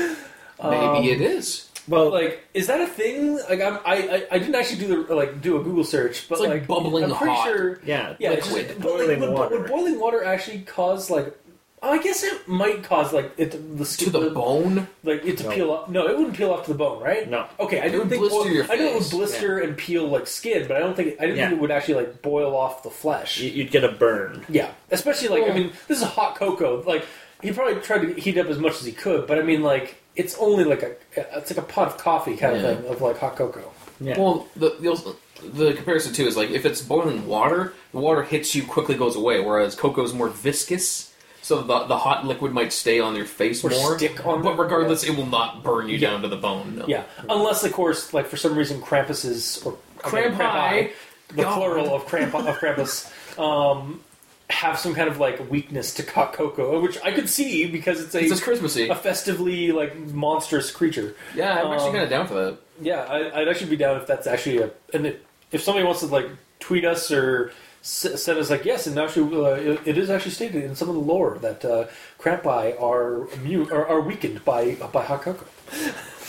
Maybe 0.63 1.11
it 1.11 1.17
um, 1.17 1.21
is. 1.21 1.69
Well, 1.87 2.11
like 2.11 2.43
is 2.53 2.67
that 2.67 2.81
a 2.81 2.87
thing 2.87 3.37
like 3.49 3.61
I'm, 3.61 3.75
I, 3.85 3.95
I 3.95 4.27
i 4.31 4.39
didn't 4.39 4.55
actually 4.55 4.79
do 4.79 5.05
the 5.05 5.15
like 5.15 5.41
do 5.41 5.57
a 5.59 5.63
google 5.63 5.83
search 5.85 6.27
but 6.27 6.39
It's 6.39 6.47
like 6.47 6.67
bubbling 6.67 7.05
i'm 7.05 7.15
pretty 7.15 7.33
hot. 7.33 7.47
sure 7.47 7.79
yeah, 7.85 8.15
yeah, 8.19 8.31
liquid. 8.31 8.67
just, 8.67 8.79
but, 8.81 8.89
like, 8.89 8.97
Boiling 9.07 9.19
would, 9.21 9.29
water. 9.31 9.59
would 9.59 9.67
boiling 9.69 9.99
water 9.99 10.23
actually 10.23 10.59
cause 10.61 11.09
like? 11.09 11.33
I 11.81 11.99
guess 12.01 12.23
it 12.23 12.47
might 12.47 12.83
cause 12.83 13.13
like 13.13 13.31
it 13.37 13.51
to, 13.51 13.57
the 13.57 13.77
To 13.79 13.85
skin 13.85 14.11
the 14.11 14.31
bone. 14.31 14.87
like 15.03 15.23
it 15.23 15.37
to 15.37 15.43
No. 15.43 15.49
peel 15.51 15.71
off. 15.71 15.89
No, 15.89 16.07
it 16.07 16.17
wouldn't 16.17 16.35
peel 16.35 16.51
off 16.51 16.65
to 16.65 16.71
the 16.71 16.77
bone, 16.77 17.01
right? 17.03 17.29
No. 17.29 17.45
Okay, 17.59 17.79
I 17.79 17.83
It 17.85 17.89
didn't 17.91 17.99
would 17.99 18.09
think 18.09 18.21
blister 18.21 18.37
boil- 18.43 18.51
your 18.51 18.63
I 18.71 18.75
know 18.75 18.85
it 18.87 18.93
would 18.95 19.03
face. 19.03 19.11
blister 19.11 19.59
and 19.59 19.77
peel 19.77 20.07
like 20.07 20.25
skin, 20.25 20.67
but 20.67 20.75
I 20.77 20.79
don't 20.79 20.95
think 20.95 21.15
I 21.19 21.25
didn't 21.27 21.37
Yeah. 21.37 21.49
think 21.49 21.59
it 21.59 21.61
would 21.61 21.71
actually 21.71 21.93
like 21.95 22.21
boil 22.23 22.55
off 22.55 22.81
the 22.83 22.89
flesh. 22.89 23.39
you- 23.39 23.51
you'd 23.51 23.69
get 23.71 23.83
a 23.83 23.89
burn. 23.91 24.43
Yeah, 24.49 24.69
especially 24.91 25.27
like 25.27 25.43
I 25.43 25.49
oh. 25.49 25.53
mean, 25.53 25.71
this 25.87 25.99
is 25.99 26.03
hot 26.03 26.35
cocoa. 26.35 26.81
Like 26.85 27.05
he 27.43 27.51
probably 27.51 27.75
tried 27.81 27.99
to 28.01 28.19
heat 28.19 28.37
up 28.39 28.47
as 28.47 28.57
much 28.57 28.73
as 28.79 28.85
he 28.85 28.91
could, 28.91 29.27
but 29.27 29.37
I 29.37 29.43
mean, 29.43 29.61
like 29.61 29.95
it's 30.15 30.35
only 30.39 30.63
like 30.63 30.81
a 30.81 30.95
it's 31.37 31.51
like 31.51 31.59
a 31.59 31.61
pot 31.67 31.87
of 31.89 31.97
coffee 31.99 32.35
kind 32.35 32.59
Yeah. 32.59 32.69
of 32.69 32.79
thing 32.79 32.91
of 32.91 33.01
like 33.01 33.19
hot 33.19 33.35
cocoa. 33.35 33.71
Yeah. 34.01 34.19
Well, 34.19 34.47
the, 34.55 34.71
the 34.79 35.15
the 35.43 35.73
comparison 35.73 36.11
too 36.13 36.25
is 36.25 36.35
like 36.35 36.49
if 36.49 36.65
it's 36.65 36.81
boiling 36.81 37.27
water, 37.27 37.73
the 37.91 37.99
water 37.99 38.23
hits 38.23 38.55
you 38.55 38.63
quickly 38.63 38.95
goes 38.95 39.15
away, 39.15 39.39
whereas 39.41 39.75
cocoa 39.75 40.01
is 40.03 40.11
more 40.13 40.29
viscous, 40.29 41.06
so 41.47 41.61
the 41.61 41.85
the 41.85 41.97
hot 41.97 42.25
liquid 42.25 42.51
might 42.51 42.73
stay 42.73 42.99
on 42.99 43.15
your 43.15 43.25
face 43.25 43.63
Or 43.63 43.69
more. 43.69 43.97
stick 43.97 44.25
on 44.25 44.41
but 44.41 44.57
regardless, 44.57 45.03
it 45.03 45.15
will 45.15 45.25
not 45.25 45.63
burn 45.63 45.87
you 45.87 45.97
Yeah. 45.97 46.09
down 46.11 46.21
to 46.23 46.27
the 46.27 46.35
bone. 46.35 46.75
No. 46.79 46.85
Yeah, 46.87 47.03
unless 47.29 47.63
of 47.63 47.71
course, 47.71 48.13
like 48.13 48.27
for 48.27 48.35
some 48.37 48.57
reason, 48.57 48.81
Krampus 48.81 49.23
is 49.23 49.61
or 49.65 49.77
again, 50.05 50.35
Krampi. 50.35 50.37
Krampi, 50.37 50.91
the 51.35 51.43
God. 51.43 51.55
plural 51.55 51.95
of 51.95 52.05
Kramp 52.05 52.35
of 52.35 52.45
Krampus, 52.59 53.09
um, 53.39 54.01
have 54.49 54.77
some 54.79 54.93
kind 54.93 55.09
of 55.09 55.19
like 55.19 55.49
weakness 55.49 55.93
to 55.95 56.03
hot 56.11 56.33
cocoa, 56.33 56.79
which 56.81 56.97
I 57.03 57.11
could 57.11 57.29
see 57.29 57.65
because 57.65 58.01
it's 58.01 58.13
a 58.15 58.19
It's 58.19 58.29
just 58.29 58.43
Christmassy. 58.43 58.89
a 58.89 58.95
festively 58.95 59.71
like 59.71 59.95
monstrous 60.13 60.69
creature. 60.71 61.15
Yeah, 61.35 61.61
I'm 61.63 61.71
actually 61.71 61.87
Um, 61.87 61.93
kind 61.93 62.03
of 62.03 62.09
down 62.09 62.27
for 62.27 62.33
that. 62.35 62.57
Yeah, 62.81 63.01
I, 63.09 63.41
I'd 63.41 63.47
actually 63.47 63.69
be 63.71 63.77
down 63.77 63.97
if 63.97 64.05
that's 64.07 64.27
actually 64.27 64.57
a 64.59 64.69
and 64.93 65.05
it, 65.07 65.25
if 65.51 65.61
somebody 65.63 65.85
wants 65.85 66.01
to 66.01 66.07
like 66.07 66.27
tweet 66.59 66.83
us 66.85 67.09
or 67.11 67.51
s- 67.87 68.21
send 68.23 68.37
us 68.39 68.49
like 68.49 68.65
yes, 68.65 68.85
and 68.87 68.97
actually 68.99 69.33
uh, 69.35 69.55
it, 69.55 69.79
it 69.85 69.97
is 69.97 70.09
actually 70.09 70.31
stated 70.31 70.63
in 70.63 70.75
some 70.75 70.89
of 70.89 70.95
the 70.95 71.01
lore 71.01 71.37
that 71.39 71.63
uh, 71.63 71.87
Krampi 72.19 72.75
are 72.81 73.29
immune 73.33 73.71
or 73.71 73.87
are 73.87 74.01
weakened 74.01 74.43
by 74.43 74.75
by 74.91 75.03
hot 75.03 75.21
cocoa. 75.21 75.45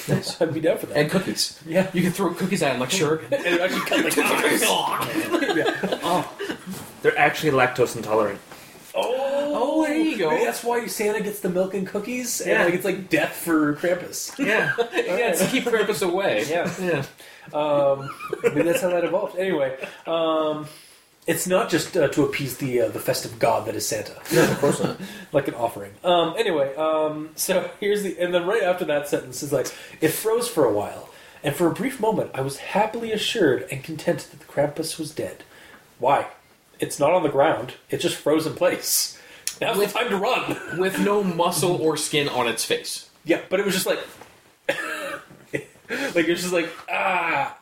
Nice. 0.09 0.41
I'd 0.41 0.55
be 0.55 0.61
down 0.61 0.79
for 0.79 0.87
that. 0.87 0.97
And 0.97 1.11
cookies. 1.11 1.61
yeah. 1.67 1.91
You 1.93 2.03
can 2.03 2.13
throw 2.13 2.33
cookies 2.33 2.63
at 2.63 2.73
him 2.75 2.81
like 2.81 2.91
sure. 2.91 3.19
And 3.33 3.45
it 3.47 3.61
actually 3.61 3.87
cut 3.91 4.05
like 4.05 4.17
yeah. 5.57 6.25
They're 7.03 7.19
actually 7.19 7.53
lactose 7.53 7.97
intolerant. 7.97 8.41
Oh, 8.95 9.25
Oh, 9.51 9.85
there 9.87 9.97
you 9.97 10.11
you 10.11 10.19
go. 10.19 10.31
Maybe 10.31 10.45
that's 10.45 10.63
why 10.65 10.87
Santa 10.87 11.21
gets 11.23 11.41
the 11.41 11.49
milk 11.49 11.75
and 11.75 11.87
cookies, 11.87 12.41
and 12.41 12.65
like 12.65 12.75
it's 12.75 12.85
like 12.85 13.09
death 13.09 13.35
for 13.35 13.75
Krampus. 13.77 14.37
Yeah. 14.39 14.75
yeah, 14.95 15.33
to 15.33 15.47
keep 15.47 15.65
Krampus 15.65 16.03
away. 16.07 16.45
Yeah. 16.49 16.71
Yeah. 16.81 17.05
Um, 17.59 18.11
maybe 18.43 18.63
that's 18.63 18.81
how 18.83 18.91
that 18.91 19.05
evolved. 19.05 19.37
Anyway, 19.39 19.77
um, 20.07 20.67
it's 21.29 21.47
not 21.47 21.69
just 21.69 21.97
uh, 21.97 22.09
to 22.09 22.25
appease 22.25 22.57
the 22.57 22.81
uh, 22.81 22.89
the 22.89 22.99
festive 22.99 23.39
god 23.39 23.67
that 23.67 23.77
is 23.77 23.87
Santa, 23.87 24.15
No, 24.35 24.43
of 24.51 24.59
course 24.59 24.83
not. 24.83 24.99
like 25.33 25.47
an 25.47 25.55
offering. 25.55 25.93
Um, 26.03 26.35
anyway, 26.37 26.75
um, 26.75 27.31
so 27.37 27.71
here's 27.79 28.03
the 28.03 28.19
and 28.19 28.35
then 28.35 28.47
right 28.47 28.63
after 28.63 28.85
that 28.87 29.07
sentence 29.09 29.43
is 29.43 29.53
like 29.53 29.69
it 30.01 30.09
froze 30.09 30.49
for 30.49 30.65
a 30.65 30.73
while, 30.73 31.11
and 31.45 31.55
for 31.55 31.67
a 31.69 31.73
brief 31.73 32.01
moment 32.01 32.31
I 32.35 32.41
was 32.41 32.57
happily 32.59 33.13
assured 33.13 33.69
and 33.71 33.85
content 33.85 34.27
that 34.31 34.41
the 34.41 34.47
Krampus 34.47 34.99
was 34.99 35.15
dead. 35.15 35.45
Why? 36.01 36.27
It's 36.81 36.99
not 36.99 37.13
on 37.13 37.23
the 37.25 37.29
ground. 37.29 37.75
It 37.91 37.99
just 37.99 38.17
froze 38.17 38.47
in 38.47 38.55
place. 38.55 39.21
Now's 39.61 39.77
With- 39.77 39.93
the 39.93 39.99
time 39.99 40.09
to 40.11 40.17
run. 40.17 40.57
With 40.79 40.99
no 41.01 41.23
muscle 41.23 41.77
or 41.83 41.97
skin 41.97 42.29
on 42.29 42.49
its 42.49 42.65
face. 42.65 43.11
Yeah, 43.25 43.41
but 43.51 43.61
it 43.61 43.67
was 43.67 43.75
just 43.75 43.87
like, 43.87 43.99
like 44.69 46.29
it's 46.29 46.43
just 46.43 46.53
like 46.53 46.71
ah, 46.91 47.59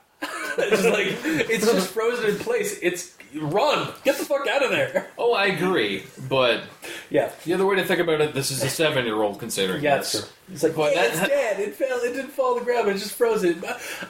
it's 0.58 0.82
just 0.82 0.84
like 0.88 1.06
it's 1.50 1.64
just 1.66 1.88
frozen 1.90 2.30
in 2.30 2.36
place. 2.38 2.78
It's 2.82 3.16
run, 3.34 3.92
get 4.04 4.16
the 4.16 4.24
fuck 4.24 4.46
out 4.46 4.62
of 4.62 4.70
there. 4.70 5.08
Oh, 5.18 5.32
I 5.32 5.46
agree, 5.46 6.04
but 6.28 6.62
Yeah, 7.10 7.32
the 7.44 7.54
other 7.54 7.66
way 7.66 7.74
to 7.76 7.84
think 7.84 7.98
about 8.00 8.20
it, 8.20 8.32
this 8.32 8.50
is 8.52 8.62
a 8.62 8.68
seven-year-old 8.68 9.38
considering 9.40 9.82
yeah, 9.82 9.96
this. 9.98 10.12
true. 10.12 10.20
It's 10.52 10.62
like 10.62 10.76
But 10.76 10.94
yeah, 10.94 11.02
that- 11.02 11.10
it's 11.10 11.28
dead. 11.28 11.60
It 11.60 11.74
fell. 11.74 11.98
It 12.00 12.12
didn't 12.12 12.30
fall 12.30 12.52
on 12.52 12.58
the 12.60 12.64
ground. 12.64 12.86
But 12.86 12.94
it 12.96 13.00
just 13.00 13.14
frozen. 13.14 13.62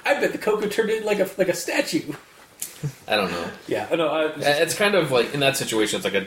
I 0.04 0.20
bet 0.20 0.32
the 0.32 0.38
cocoa 0.38 0.68
turned 0.68 0.90
in 0.90 1.04
like 1.04 1.18
a 1.20 1.28
like 1.38 1.48
a 1.48 1.54
statue. 1.54 2.12
I 3.08 3.16
don't 3.16 3.30
know. 3.30 3.48
Yeah, 3.66 3.88
no, 3.94 4.08
I, 4.08 4.32
It's 4.36 4.74
kind 4.74 4.94
of 4.94 5.10
like 5.10 5.32
in 5.32 5.40
that 5.40 5.56
situation, 5.56 5.96
it's 5.96 6.04
like 6.04 6.14
a 6.14 6.26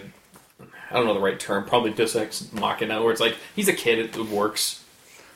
I 0.90 0.94
don't 0.96 1.06
know 1.06 1.14
the 1.14 1.20
right 1.20 1.40
term, 1.40 1.66
probably 1.66 1.92
Deus 1.92 2.16
Ex 2.16 2.52
Machina, 2.52 3.02
where 3.04 3.12
it's 3.12 3.22
like 3.22 3.36
he's 3.56 3.68
a 3.68 3.74
kid, 3.74 4.00
it 4.00 4.18
works. 4.18 4.79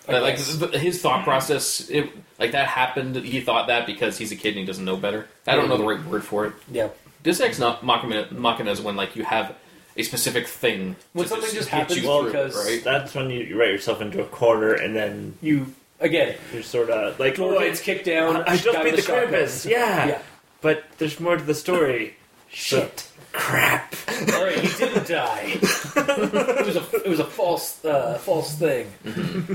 I 0.07 0.19
like 0.19 0.37
guess. 0.37 0.59
his 0.81 1.01
thought 1.01 1.23
process, 1.23 1.89
it, 1.89 2.09
like 2.39 2.51
that 2.51 2.67
happened. 2.67 3.15
He 3.15 3.39
thought 3.41 3.67
that 3.67 3.85
because 3.85 4.17
he's 4.17 4.31
a 4.31 4.35
kid 4.35 4.49
and 4.49 4.59
he 4.59 4.65
doesn't 4.65 4.83
know 4.83 4.97
better. 4.97 5.27
I 5.47 5.55
don't 5.55 5.69
know 5.69 5.77
the 5.77 5.85
right 5.85 6.03
word 6.05 6.23
for 6.23 6.45
it. 6.45 6.53
yeah. 6.71 6.89
Deus 7.23 7.39
Ex 7.39 7.57
not 7.57 7.85
Machina, 7.85 8.27
Machina 8.31 8.69
is 8.71 8.81
when 8.81 8.97
like 8.97 9.15
you 9.15 9.23
have 9.23 9.55
a 9.95 10.03
specific 10.03 10.45
thing. 10.45 10.97
When 11.13 11.25
something 11.27 11.49
just 11.53 11.69
get 11.69 11.79
happens 11.79 12.01
you 12.01 12.07
well, 12.07 12.21
through, 12.23 12.31
because- 12.31 12.65
right? 12.65 12.83
That's 12.83 13.15
when 13.15 13.29
you, 13.29 13.41
you 13.41 13.57
write 13.59 13.69
yourself 13.69 14.01
into 14.01 14.21
a 14.21 14.25
corner 14.25 14.73
and 14.73 14.93
then 14.93 15.35
You 15.41 15.67
again. 16.01 16.35
you're 16.53 16.63
sort 16.63 16.89
of 16.89 17.17
like, 17.19 17.35
Door 17.35 17.53
oh, 17.53 17.59
I, 17.59 17.67
gets 17.67 17.79
kicked 17.79 18.05
down. 18.05 18.43
I 18.43 18.57
just 18.57 18.65
beat 18.83 18.93
with 18.95 19.05
the 19.05 19.13
a. 19.13 19.27
Krampus. 19.27 19.69
Yeah. 19.69 20.05
Yeah. 20.07 20.21
But 20.59 20.83
there's 20.97 21.17
more 21.21 21.37
to 21.37 21.43
the 21.43 21.53
story. 21.55 22.17
Shit. 22.49 23.07
Crap. 23.33 23.95
All 24.33 24.43
right, 24.45 24.57
he 24.59 24.67
didn't 24.77 25.07
die. 25.07 25.57
it 25.61 26.65
was 26.65 26.75
a 26.77 27.03
it 27.03 27.09
was 27.09 27.19
a 27.19 27.25
false 27.25 27.83
uh, 27.83 28.17
false 28.19 28.55
thing, 28.55 28.87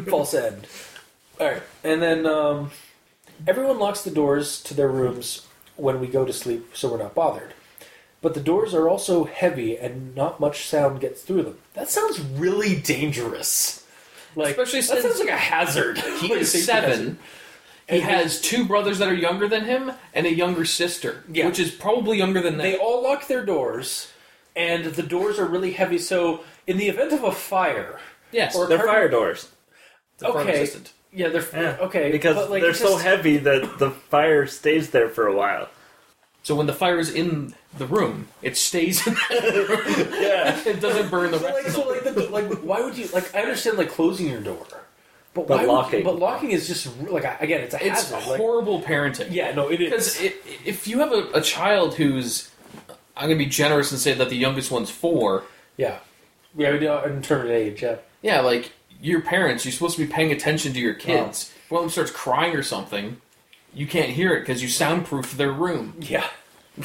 false 0.09 0.35
end. 0.35 0.67
All 1.41 1.47
right, 1.47 1.63
and 1.85 2.03
then 2.03 2.27
um, 2.27 2.71
everyone 3.47 3.79
locks 3.79 4.03
the 4.03 4.11
doors 4.11 4.61
to 4.65 4.75
their 4.75 4.89
rooms 4.89 5.47
when 5.77 6.01
we 6.01 6.09
go 6.09 6.25
to 6.25 6.33
sleep, 6.33 6.77
so 6.77 6.91
we're 6.91 6.99
not 6.99 7.15
bothered. 7.15 7.55
But 8.21 8.35
the 8.35 8.41
doors 8.41 8.75
are 8.75 8.89
also 8.89 9.25
heavy, 9.25 9.79
and 9.79 10.15
not 10.17 10.41
much 10.41 10.67
sound 10.67 11.01
gets 11.01 11.23
through 11.23 11.45
them. 11.45 11.59
That 11.75 11.89
sounds 11.89 12.21
really 12.21 12.75
dangerous. 12.81 13.87
Like 14.35 14.51
Especially 14.51 14.83
since 14.83 14.89
that 14.89 15.03
since 15.03 15.19
sounds 15.19 15.27
like 15.29 15.35
a 15.35 15.41
hazard. 15.41 15.99
He 15.99 16.29
Like 16.29 16.39
a 16.39 16.41
is 16.41 16.51
safety 16.51 16.67
seven. 16.67 17.19
Hazard. 17.89 18.05
He 18.05 18.11
And 18.13 18.21
has 18.23 18.41
two 18.41 18.65
brothers 18.65 18.99
that 18.99 19.09
are 19.09 19.15
younger 19.15 19.49
than 19.49 19.65
him 19.65 19.93
and 20.15 20.27
a 20.27 20.33
younger 20.35 20.65
sister, 20.65 21.25
Yeah. 21.31 21.47
which 21.47 21.59
is 21.59 21.71
probably 21.71 22.19
younger 22.19 22.41
than 22.41 22.57
them. 22.57 22.63
They 22.63 22.73
them. 22.73 22.81
all 22.83 23.03
lock 23.03 23.27
their 23.29 23.45
doors, 23.45 24.09
and 24.55 24.85
the 24.87 25.03
doors 25.03 25.39
are 25.39 25.47
really 25.47 25.73
heavy. 25.73 25.99
So, 25.99 26.41
in 26.67 26.77
the 26.77 26.89
event 26.89 27.13
of 27.13 27.25
a 27.25 27.33
fire, 27.33 27.99
Yes, 28.31 28.55
or- 28.55 28.67
They're 28.67 28.77
Carbon- 28.77 28.95
fire 28.95 29.09
doors. 29.09 29.49
they're 30.19 30.29
okay. 30.31 30.61
resistant. 30.61 30.93
yeah, 31.15 31.29
they're 31.31 31.47
Yeah. 31.55 31.77
okay 31.81 32.11
Because 32.13 32.37
but, 32.37 32.51
like, 32.51 32.61
they're 32.61 32.73
it's 32.73 32.79
so 32.81 32.93
just- 32.93 33.05
heavy 33.05 33.39
that 33.39 33.79
the 33.79 33.91
fire 33.91 34.47
stays 34.47 34.91
there 34.91 35.09
for 35.09 35.27
a 35.27 35.35
while. 35.35 35.69
So 36.43 36.55
when 36.55 36.67
the 36.67 36.75
fire 36.75 36.99
is 36.99 37.11
in 37.11 37.55
the 37.79 37.87
room, 37.87 38.29
it 38.43 38.57
stays 38.59 39.07
in 39.07 39.15
the 39.15 39.67
room. 40.09 40.23
Yeah. 40.23 40.61
it 40.67 40.81
doesn't 40.81 41.11
burn 41.11 41.31
the 41.31 41.39
So 41.39 41.45
rest 41.47 41.57
like, 41.57 41.67
of 41.69 41.73
so 41.73 41.81
them. 41.81 41.89
like, 41.89 42.15
the, 42.15 42.29
like, 42.31 42.59
why 42.61 42.81
would 42.83 42.97
you 42.99 43.07
like? 43.15 43.35
I 43.35 43.41
understand 43.41 43.79
like 43.79 43.89
closing 43.91 44.29
your 44.29 44.41
door, 44.43 44.67
but, 45.35 45.47
But 45.47 45.57
why 45.59 45.67
would- 45.67 45.73
locking. 45.73 46.05
but 46.05 46.19
locking 46.19 46.51
is 46.51 46.67
just 46.67 46.89
like 47.03 47.25
again, 47.41 47.61
it's 47.61 47.75
a 47.75 47.85
It's 47.87 48.11
hazard. 48.11 48.29
like, 48.29 48.41
horrible 48.41 48.81
parenting. 48.83 49.29
yeah, 49.31 49.53
no, 49.55 49.69
it 49.69 49.81
is. 49.81 49.91
Because 49.91 50.21
if 50.65 50.89
you 50.89 50.99
have 51.01 51.13
a, 51.13 51.29
a 51.35 51.41
child 51.41 51.95
who's, 51.95 52.51
I'm 53.17 53.29
going 53.29 53.39
to 53.39 53.45
be 53.45 53.51
generous 53.51 53.91
and 53.93 54.01
say 54.01 54.15
that 54.15 54.29
the 54.31 54.37
youngest 54.37 54.71
one's 54.71 54.91
four, 54.91 55.45
Yeah, 55.77 55.99
yeah, 56.57 56.73
we 56.73 56.79
do 56.81 56.93
in 57.05 57.23
terms 57.23 57.45
of 57.45 57.51
age. 57.51 57.83
Yeah, 57.83 57.97
yeah, 58.23 58.41
like 58.41 58.73
your 59.01 59.21
parents, 59.21 59.65
you're 59.65 59.73
supposed 59.73 59.97
to 59.97 60.05
be 60.07 60.13
paying 60.13 60.33
attention 60.33 60.73
to 60.73 60.81
your 60.81 60.95
Oh. 60.95 60.99
kids. 60.99 61.53
If 61.65 61.71
one 61.71 61.81
of 61.81 61.85
them 61.85 61.91
starts 61.91 62.11
crying 62.11 62.55
or 62.57 62.63
something, 62.63 63.21
you 63.75 63.87
can't 63.87 64.09
hear 64.11 64.35
it 64.35 64.41
because 64.41 64.63
you 64.63 64.69
soundproof 64.69 65.37
their 65.37 65.53
room. 65.53 65.95
yeah. 66.01 66.27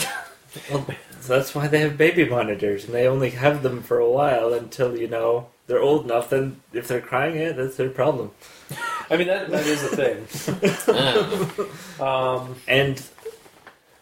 So 1.21 1.35
that's 1.35 1.55
why 1.55 1.67
they 1.67 1.79
have 1.79 1.97
baby 1.97 2.25
monitors, 2.25 2.85
and 2.85 2.93
they 2.93 3.07
only 3.07 3.31
have 3.31 3.63
them 3.63 3.81
for 3.81 3.97
a 3.97 4.09
while 4.09 4.53
until 4.53 4.95
you 4.97 5.07
know 5.07 5.47
they're 5.67 5.81
old 5.81 6.05
enough. 6.05 6.29
Then 6.29 6.61
if 6.73 6.87
they're 6.87 7.01
crying, 7.01 7.35
it 7.37 7.55
that's 7.55 7.77
their 7.77 7.89
problem. 7.89 8.31
I 9.09 9.17
mean 9.17 9.27
that 9.27 9.49
that 9.49 9.65
is 9.65 9.81
the 9.89 9.95
thing. 9.95 11.67
Um, 12.05 12.55
And 12.67 13.01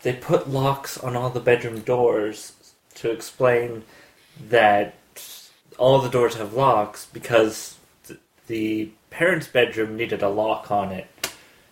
they 0.03 0.13
put 0.13 0.49
locks 0.49 0.97
on 0.97 1.15
all 1.15 1.29
the 1.29 1.39
bedroom 1.39 1.81
doors 1.81 2.53
to 2.95 3.11
explain 3.11 3.83
that 4.49 4.95
all 5.77 5.99
the 5.99 6.09
doors 6.09 6.35
have 6.35 6.53
locks 6.53 7.05
because 7.11 7.77
th- 8.07 8.19
the 8.47 8.89
parents' 9.09 9.47
bedroom 9.47 9.95
needed 9.97 10.21
a 10.23 10.29
lock 10.29 10.71
on 10.71 10.91
it 10.91 11.07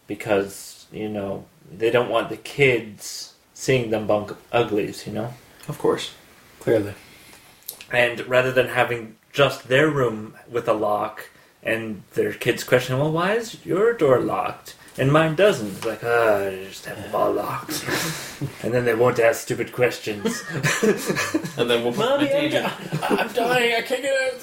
because 0.08 0.86
you 0.92 1.08
know 1.10 1.46
they 1.72 1.90
don't 1.90 2.10
want 2.10 2.30
the 2.30 2.38
kids 2.38 3.34
seeing 3.54 3.90
them 3.92 4.08
bunk 4.08 4.32
uglies, 4.52 5.06
you 5.08 5.14
know. 5.14 5.34
of 5.68 5.78
course. 5.78 6.14
clearly, 6.60 6.94
And 7.92 8.26
rather 8.28 8.52
than 8.52 8.68
having 8.70 9.16
just 9.40 9.70
their 9.70 9.90
room 9.90 10.36
with 10.52 10.68
a 10.68 10.74
lock 10.74 11.30
and 11.64 12.04
their 12.14 12.34
kids 12.34 12.62
question, 12.62 12.98
well, 12.98 13.10
why 13.10 13.36
is 13.36 13.66
your 13.66 13.94
door 13.94 14.20
locked? 14.20 14.76
And 14.98 15.14
mine 15.14 15.36
doesn't. 15.36 15.78
It's 15.78 15.86
like, 15.86 16.04
ah, 16.04 16.40
I 16.44 16.66
just 16.68 16.84
have 16.88 17.02
them 17.02 17.16
all 17.16 17.32
locked. 17.32 17.86
and 18.64 18.74
then 18.74 18.84
they 18.84 18.96
won't 18.96 19.18
ask 19.18 19.40
stupid 19.40 19.72
questions. 19.72 20.44
And 21.58 21.70
then 21.70 21.86
we'll 21.86 21.94
put 21.94 22.00
mommy, 22.00 22.26
the 22.26 22.38
I'm, 22.38 22.50
di- 22.50 22.74
I'm 23.04 23.32
dying. 23.32 23.76
I 23.76 23.82
can't 23.82 24.02
get 24.02 24.14
out. 24.14 24.42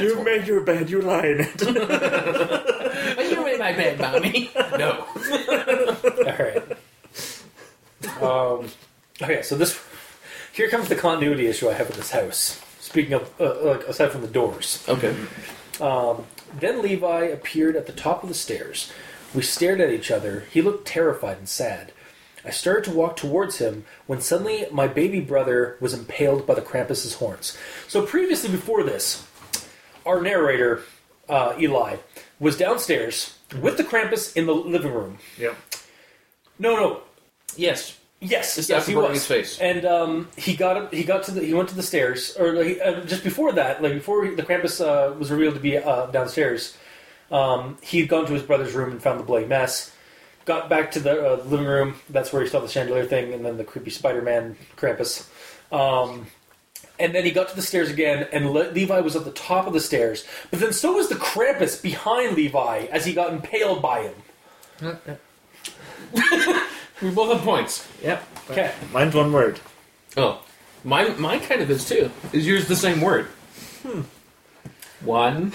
you 0.02 0.24
made 0.24 0.48
your 0.48 0.62
bed, 0.62 0.90
you 0.90 1.02
lie 1.02 1.26
in 1.26 1.40
it. 1.42 1.62
Are 3.16 3.22
you 3.22 3.46
in 3.46 3.60
my 3.60 3.72
bed, 3.74 4.00
mommy? 4.00 4.50
no. 4.76 5.06
All 6.26 6.36
right. 6.36 6.64
Um, 8.20 8.68
okay, 9.22 9.42
so 9.42 9.54
this 9.54 9.78
here 10.58 10.68
comes 10.68 10.88
the 10.88 10.96
continuity 10.96 11.46
issue 11.46 11.68
I 11.68 11.74
have 11.74 11.88
in 11.90 11.96
this 11.96 12.10
house. 12.10 12.60
Speaking 12.80 13.12
of, 13.14 13.30
uh, 13.40 13.54
like 13.62 13.82
aside 13.84 14.10
from 14.10 14.22
the 14.22 14.26
doors, 14.28 14.84
Okay. 14.88 15.14
um, 15.80 16.26
then 16.58 16.82
Levi 16.82 17.24
appeared 17.26 17.76
at 17.76 17.86
the 17.86 17.92
top 17.92 18.22
of 18.22 18.28
the 18.28 18.34
stairs. 18.34 18.90
We 19.34 19.42
stared 19.42 19.80
at 19.80 19.90
each 19.90 20.10
other. 20.10 20.44
He 20.50 20.60
looked 20.62 20.86
terrified 20.88 21.38
and 21.38 21.48
sad. 21.48 21.92
I 22.44 22.50
started 22.50 22.84
to 22.90 22.96
walk 22.96 23.16
towards 23.16 23.58
him 23.58 23.84
when 24.06 24.20
suddenly 24.20 24.66
my 24.72 24.86
baby 24.88 25.20
brother 25.20 25.76
was 25.80 25.94
impaled 25.94 26.46
by 26.46 26.54
the 26.54 26.62
Krampus's 26.62 27.14
horns. 27.14 27.56
So 27.86 28.04
previously, 28.06 28.50
before 28.50 28.82
this, 28.82 29.26
our 30.06 30.20
narrator 30.20 30.82
uh, 31.28 31.54
Eli 31.60 31.96
was 32.40 32.56
downstairs 32.56 33.36
with 33.60 33.76
the 33.76 33.84
Krampus 33.84 34.34
in 34.36 34.46
the 34.46 34.54
living 34.54 34.92
room. 34.92 35.18
yep. 35.38 35.56
No, 36.58 36.74
no, 36.74 37.02
Yes. 37.56 37.96
Yes, 38.20 38.56
Just 38.56 38.68
yes, 38.68 38.86
he 38.86 38.94
burning 38.94 39.10
was. 39.10 39.18
his 39.20 39.26
face. 39.26 39.58
And 39.60 39.84
um, 39.84 40.28
he 40.36 40.56
got 40.56 40.92
he 40.92 41.04
got 41.04 41.22
to 41.24 41.30
the 41.30 41.44
he 41.44 41.54
went 41.54 41.68
to 41.68 41.76
the 41.76 41.84
stairs, 41.84 42.36
or 42.36 42.52
like, 42.52 42.80
uh, 42.84 43.00
just 43.02 43.22
before 43.22 43.52
that, 43.52 43.80
like 43.80 43.92
before 43.94 44.24
he, 44.24 44.34
the 44.34 44.42
Krampus 44.42 44.80
uh, 44.84 45.14
was 45.14 45.30
revealed 45.30 45.54
to 45.54 45.60
be 45.60 45.76
uh, 45.76 46.06
downstairs. 46.06 46.76
Um, 47.30 47.78
he'd 47.82 48.08
gone 48.08 48.26
to 48.26 48.32
his 48.32 48.42
brother's 48.42 48.72
room 48.74 48.90
and 48.90 49.00
found 49.00 49.20
the 49.20 49.24
bloody 49.24 49.46
mess. 49.46 49.92
Got 50.46 50.68
back 50.68 50.90
to 50.92 51.00
the 51.00 51.34
uh, 51.34 51.44
living 51.44 51.66
room. 51.66 51.94
That's 52.10 52.32
where 52.32 52.42
he 52.42 52.48
saw 52.48 52.58
the 52.58 52.68
chandelier 52.68 53.04
thing, 53.04 53.32
and 53.34 53.44
then 53.44 53.56
the 53.56 53.64
creepy 53.64 53.90
Spider-Man 53.90 54.56
Krampus. 54.76 55.28
Um, 55.70 56.26
and 56.98 57.14
then 57.14 57.24
he 57.24 57.30
got 57.30 57.50
to 57.50 57.54
the 57.56 57.62
stairs 57.62 57.90
again, 57.90 58.26
and 58.32 58.50
Le- 58.50 58.72
Levi 58.72 58.98
was 59.00 59.14
at 59.14 59.24
the 59.26 59.30
top 59.32 59.66
of 59.68 59.74
the 59.74 59.80
stairs. 59.80 60.24
But 60.50 60.58
then 60.58 60.72
so 60.72 60.94
was 60.94 61.08
the 61.10 61.14
Krampus 61.16 61.80
behind 61.80 62.34
Levi 62.34 62.86
as 62.90 63.04
he 63.04 63.12
got 63.12 63.32
impaled 63.32 63.80
by 63.82 64.10
him. 64.80 64.98
We 67.02 67.10
both 67.10 67.32
have 67.32 67.42
points. 67.42 67.86
Yep. 68.02 68.22
Okay. 68.50 68.72
Mine's 68.92 69.14
one 69.14 69.32
word. 69.32 69.60
Oh, 70.16 70.42
mine, 70.84 71.20
mine 71.20 71.40
kind 71.40 71.60
of 71.60 71.70
is 71.70 71.88
too. 71.88 72.10
Is 72.32 72.46
yours 72.46 72.66
the 72.66 72.76
same 72.76 73.00
word? 73.00 73.26
Hmm. 73.82 74.02
One, 75.04 75.52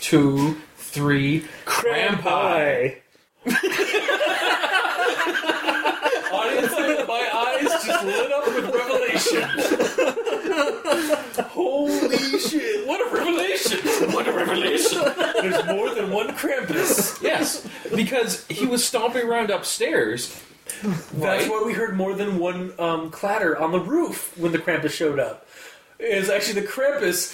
two, 0.00 0.56
three. 0.76 1.44
Krampi. 1.64 2.96
Audience, 6.32 6.72
my 7.08 7.30
eyes 7.34 7.84
just 7.84 8.04
lit 8.04 8.32
up 8.32 8.46
with 8.46 8.74
revelation. 8.74 9.40
revelation! 10.46 11.44
Holy 11.46 12.38
shit! 12.38 12.86
What 12.86 13.00
a 13.00 13.14
revelation! 13.14 14.12
What 14.12 14.28
a 14.28 14.32
revelation! 14.32 15.02
There's 15.40 15.64
more 15.66 15.94
than 15.94 16.10
one 16.10 16.28
Krampus. 16.28 17.20
yes, 17.22 17.66
because 17.94 18.46
he 18.46 18.66
was 18.66 18.84
stomping 18.84 19.26
around 19.26 19.50
upstairs. 19.50 20.40
That's 20.82 21.12
Right. 21.14 21.48
why 21.50 21.62
we 21.64 21.72
heard 21.72 21.96
more 21.96 22.14
than 22.14 22.38
one 22.38 22.72
um, 22.78 23.10
clatter 23.10 23.58
on 23.58 23.72
the 23.72 23.80
roof 23.80 24.36
when 24.38 24.52
the 24.52 24.58
Krampus 24.58 24.90
showed 24.90 25.18
up. 25.18 25.46
It's 25.98 26.28
actually 26.28 26.60
the 26.60 26.66
Krampus 26.68 27.32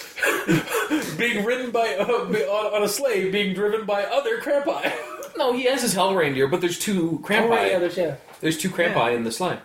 being 1.19 1.45
ridden 1.45 1.71
by 1.73 1.97
uh, 1.97 2.05
on, 2.05 2.75
on 2.77 2.83
a 2.83 2.89
sleigh, 2.89 3.31
being 3.31 3.55
driven 3.55 3.85
by 3.87 4.05
other 4.05 4.39
Krampi. 4.41 4.93
No, 5.35 5.55
he 5.55 5.65
has 5.65 5.81
his 5.81 5.95
hell 5.95 6.15
reindeer, 6.15 6.47
but 6.47 6.61
there's 6.61 6.79
two 6.79 7.19
Krampi. 7.25 7.59
Oh, 7.59 7.65
yeah, 7.65 7.79
there's 7.79 7.97
yeah. 7.97 8.17
There's 8.43 8.59
two 8.59 8.69
Krampi 8.69 9.17
in 9.17 9.25
the 9.25 9.33
sleigh. 9.33 9.59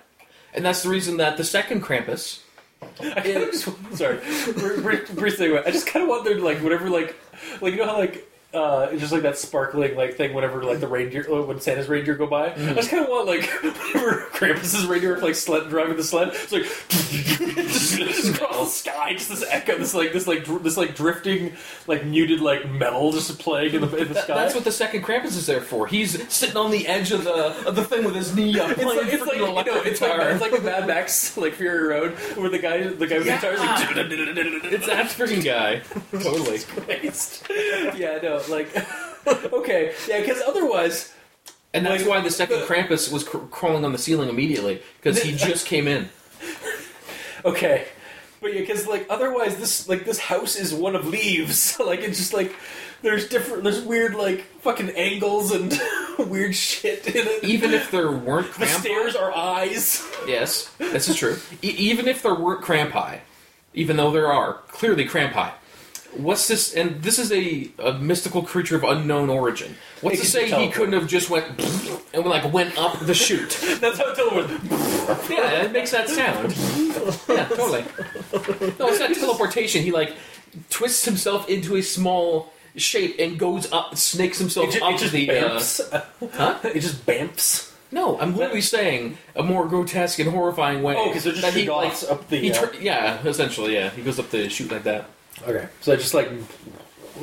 And 0.53 0.63
that's 0.65 0.81
the 0.81 0.87
reason 0.87 1.17
that 1.17 1.35
the 1.35 1.43
second 1.43 1.83
Krampus. 1.83 2.39
I 3.01 3.15
kind 3.19 3.37
of 3.43 3.51
just 3.51 3.65
sorry, 3.97 4.17
brief, 4.53 4.81
brief, 4.81 5.15
brief 5.15 5.37
thing. 5.37 5.57
I 5.57 5.69
just 5.71 5.85
kind 5.85 6.03
of 6.03 6.09
want 6.09 6.23
there 6.23 6.35
to 6.35 6.41
like 6.43 6.59
whatever 6.59 6.89
like 6.89 7.17
like 7.59 7.73
you 7.73 7.79
know 7.79 7.85
how 7.85 7.97
like. 7.97 8.26
Uh, 8.53 8.87
it's 8.91 9.01
just 9.01 9.11
like 9.11 9.23
that 9.23 9.37
sparkling 9.37 9.95
like 9.97 10.15
thing 10.15 10.33
whenever 10.33 10.63
like 10.63 10.79
the 10.79 10.87
reindeer 10.87 11.27
uh, 11.29 11.41
when 11.41 11.59
Santa's 11.59 11.89
reindeer 11.89 12.15
go 12.15 12.25
by. 12.27 12.53
I 12.53 12.73
just 12.75 12.89
kind 12.89 13.03
of 13.03 13.09
want 13.09 13.27
like 13.27 13.43
whenever 13.61 14.21
Krampus's 14.31 14.85
reindeer 14.85 15.17
like 15.19 15.35
sled 15.35 15.67
driving 15.69 15.97
the 15.97 16.03
sled, 16.03 16.29
it's 16.33 16.51
like 16.53 16.63
just, 16.89 17.97
just 17.97 18.35
across 18.35 18.81
the 18.83 18.89
sky, 18.89 19.13
just 19.13 19.29
this 19.29 19.43
echo, 19.49 19.77
this 19.77 19.93
like 19.93 20.13
this 20.13 20.27
like 20.27 20.45
dr- 20.45 20.63
this 20.63 20.77
like 20.77 20.95
drifting 20.95 21.53
like 21.87 22.05
muted 22.05 22.39
like 22.39 22.69
metal 22.71 23.11
just 23.11 23.37
playing 23.37 23.73
in 23.75 23.81
the 23.81 23.95
in 23.97 24.07
the 24.07 24.13
That- 24.13 24.23
sky. 24.23 24.35
that's 24.35 24.55
what 24.55 24.63
the 24.63 24.71
second 24.71 25.03
Krampus 25.03 25.35
is 25.37 25.45
there 25.45 25.61
for. 25.61 25.85
He's 25.85 26.31
sitting 26.33 26.55
on 26.57 26.71
the 26.71 26.87
edge 26.87 27.11
of 27.11 27.25
the 27.25 27.67
of 27.67 27.75
the 27.75 27.83
thing 27.83 28.05
with 28.05 28.15
his 28.15 28.33
knee 28.33 28.57
up, 28.59 28.69
It's 28.71 28.81
playing 28.81 28.97
like, 29.05 29.13
it's 29.13 29.25
like 29.25 29.35
you 29.37 29.45
know, 29.45 29.59
it's 29.59 30.01
like 30.01 30.11
guitar. 30.13 30.29
it's 30.29 30.41
like 30.41 30.57
a 30.57 30.61
Mad 30.61 30.87
Max 30.87 31.35
like 31.37 31.53
Fury 31.53 31.85
Road 31.85 32.13
where 32.37 32.49
the 32.49 32.59
guy 32.59 32.83
the 32.87 33.07
guy 33.07 33.17
with 33.17 33.27
the 33.27 33.33
guitar 33.33 33.53
is 33.53 33.59
like 33.59 34.71
it's 34.71 34.87
that 34.87 35.05
freaking 35.07 35.43
guy. 35.43 35.81
totally. 36.23 36.59
Yeah, 37.99 38.19
no, 38.23 38.36
like, 38.49 38.69
okay, 39.53 39.93
yeah, 40.07 40.19
because 40.21 40.41
otherwise, 40.47 41.13
And 41.73 41.85
that's 41.85 42.03
Like, 42.03 42.09
why 42.09 42.21
the 42.21 42.31
second 42.31 42.59
Krampus 42.61 43.11
was 43.11 43.23
cr- 43.23 43.37
crawling 43.51 43.83
on 43.85 43.91
the 43.91 43.97
ceiling 43.97 44.29
immediately 44.29 44.81
because 45.01 45.21
he 45.21 45.31
just 45.49 45.65
came 45.65 45.87
in. 45.87 46.09
okay, 47.45 47.85
but 48.41 48.53
yeah, 48.53 48.61
because 48.61 48.87
like 48.87 49.05
otherwise, 49.09 49.57
this 49.57 49.87
like 49.89 50.05
this 50.05 50.19
house 50.19 50.55
is 50.55 50.73
one 50.73 50.95
of 50.95 51.07
leaves. 51.07 51.79
like 51.85 51.99
it's 52.01 52.17
just 52.17 52.33
like 52.33 52.55
there's 53.01 53.27
different, 53.29 53.63
there's 53.63 53.81
weird 53.81 54.15
like 54.15 54.41
fucking 54.61 54.89
angles 54.91 55.51
and 55.51 55.79
weird 56.17 56.55
shit 56.55 57.05
in 57.07 57.27
it. 57.27 57.43
Even 57.43 57.73
if 57.73 57.91
there 57.91 58.11
weren't 58.11 58.51
the 58.55 58.65
stairs 58.65 59.15
are 59.15 59.31
eyes. 59.35 60.03
yes, 60.27 60.71
this 60.79 61.07
is 61.09 61.15
true. 61.15 61.37
E- 61.61 61.67
even 61.77 62.07
if 62.07 62.21
there 62.23 62.33
weren't 62.35 62.63
Krampi, 62.63 63.19
even 63.73 63.97
though 63.97 64.11
there 64.11 64.31
are 64.31 64.53
clearly 64.69 65.05
Krampi, 65.07 65.51
what's 66.15 66.47
this? 66.47 66.73
And 66.73 67.01
this 67.01 67.19
is 67.19 67.31
a, 67.31 67.69
a 67.79 67.93
mystical 67.93 68.43
creature 68.43 68.75
of 68.75 68.83
unknown 68.83 69.29
origin. 69.29 69.75
What's 70.01 70.17
It 70.17 70.21
to 70.21 70.25
say 70.27 70.43
he 70.45 70.49
teleport. 70.51 70.73
couldn't 70.75 70.93
have 70.93 71.07
just 71.07 71.29
went 71.29 71.45
and 72.13 72.25
like 72.25 72.51
went 72.53 72.77
up 72.77 72.99
the 72.99 73.13
chute? 73.13 73.57
That's 73.81 73.97
how 73.97 74.13
it 74.15 74.33
was. 74.33 75.29
Yeah, 75.29 75.63
it 75.63 75.71
makes 75.71 75.91
that 75.91 76.09
sound. 76.09 76.55
Yeah, 77.29 77.45
totally. 77.47 77.85
No, 78.79 78.87
it's 78.89 78.99
not 78.99 79.13
teleportation. 79.13 79.83
He 79.83 79.91
like 79.91 80.15
twists 80.69 81.05
himself 81.05 81.47
into 81.49 81.75
a 81.75 81.81
small 81.81 82.51
shape 82.75 83.15
and 83.19 83.39
goes 83.39 83.71
up, 83.71 83.95
snakes 83.97 84.37
himself 84.37 84.75
It 84.75 84.81
up 84.81 84.93
it 84.93 84.97
just 84.99 85.13
the. 85.13 85.29
Uh, 85.31 85.57
bamps. 85.57 86.05
huh? 86.33 86.59
It 86.63 86.79
just 86.81 87.05
bamps. 87.05 87.73
No, 87.89 88.19
I'm 88.19 88.35
literally 88.35 88.61
saying 88.61 89.17
a 89.35 89.41
more 89.43 89.65
grotesque 89.65 90.19
and 90.19 90.29
horrifying 90.29 90.83
way. 90.83 90.95
Oh, 90.97 91.07
because 91.07 91.23
they're 91.23 91.33
just 91.33 91.43
that 91.45 91.53
he 91.53 91.69
like 91.69 91.93
up 92.09 92.27
the. 92.27 92.37
he 92.37 92.51
uh, 92.51 92.67
yeah, 92.81 93.23
essentially 93.25 93.73
yeah, 93.75 93.89
he 93.91 94.01
goes 94.01 94.19
up 94.19 94.29
the 94.29 94.49
chute 94.49 94.71
like 94.71 94.83
that. 94.83 95.09
Okay, 95.43 95.67
so 95.81 95.91
it 95.93 95.97
just 95.97 96.13
like 96.13 96.29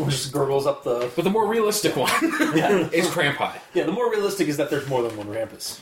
just 0.09 0.33
gurgles 0.33 0.67
up 0.67 0.85
the. 0.85 1.11
But 1.15 1.23
the 1.25 1.31
more 1.31 1.47
realistic 1.47 1.97
one 1.97 2.11
Yeah. 2.57 2.89
is 2.93 3.07
Krampi. 3.09 3.59
Yeah, 3.75 3.85
the 3.85 3.93
more 3.93 4.11
realistic 4.11 4.49
is 4.49 4.57
that 4.59 4.71
there's 4.71 4.89
more 4.89 5.03
than 5.03 5.17
one 5.17 5.29
Krampus, 5.29 5.81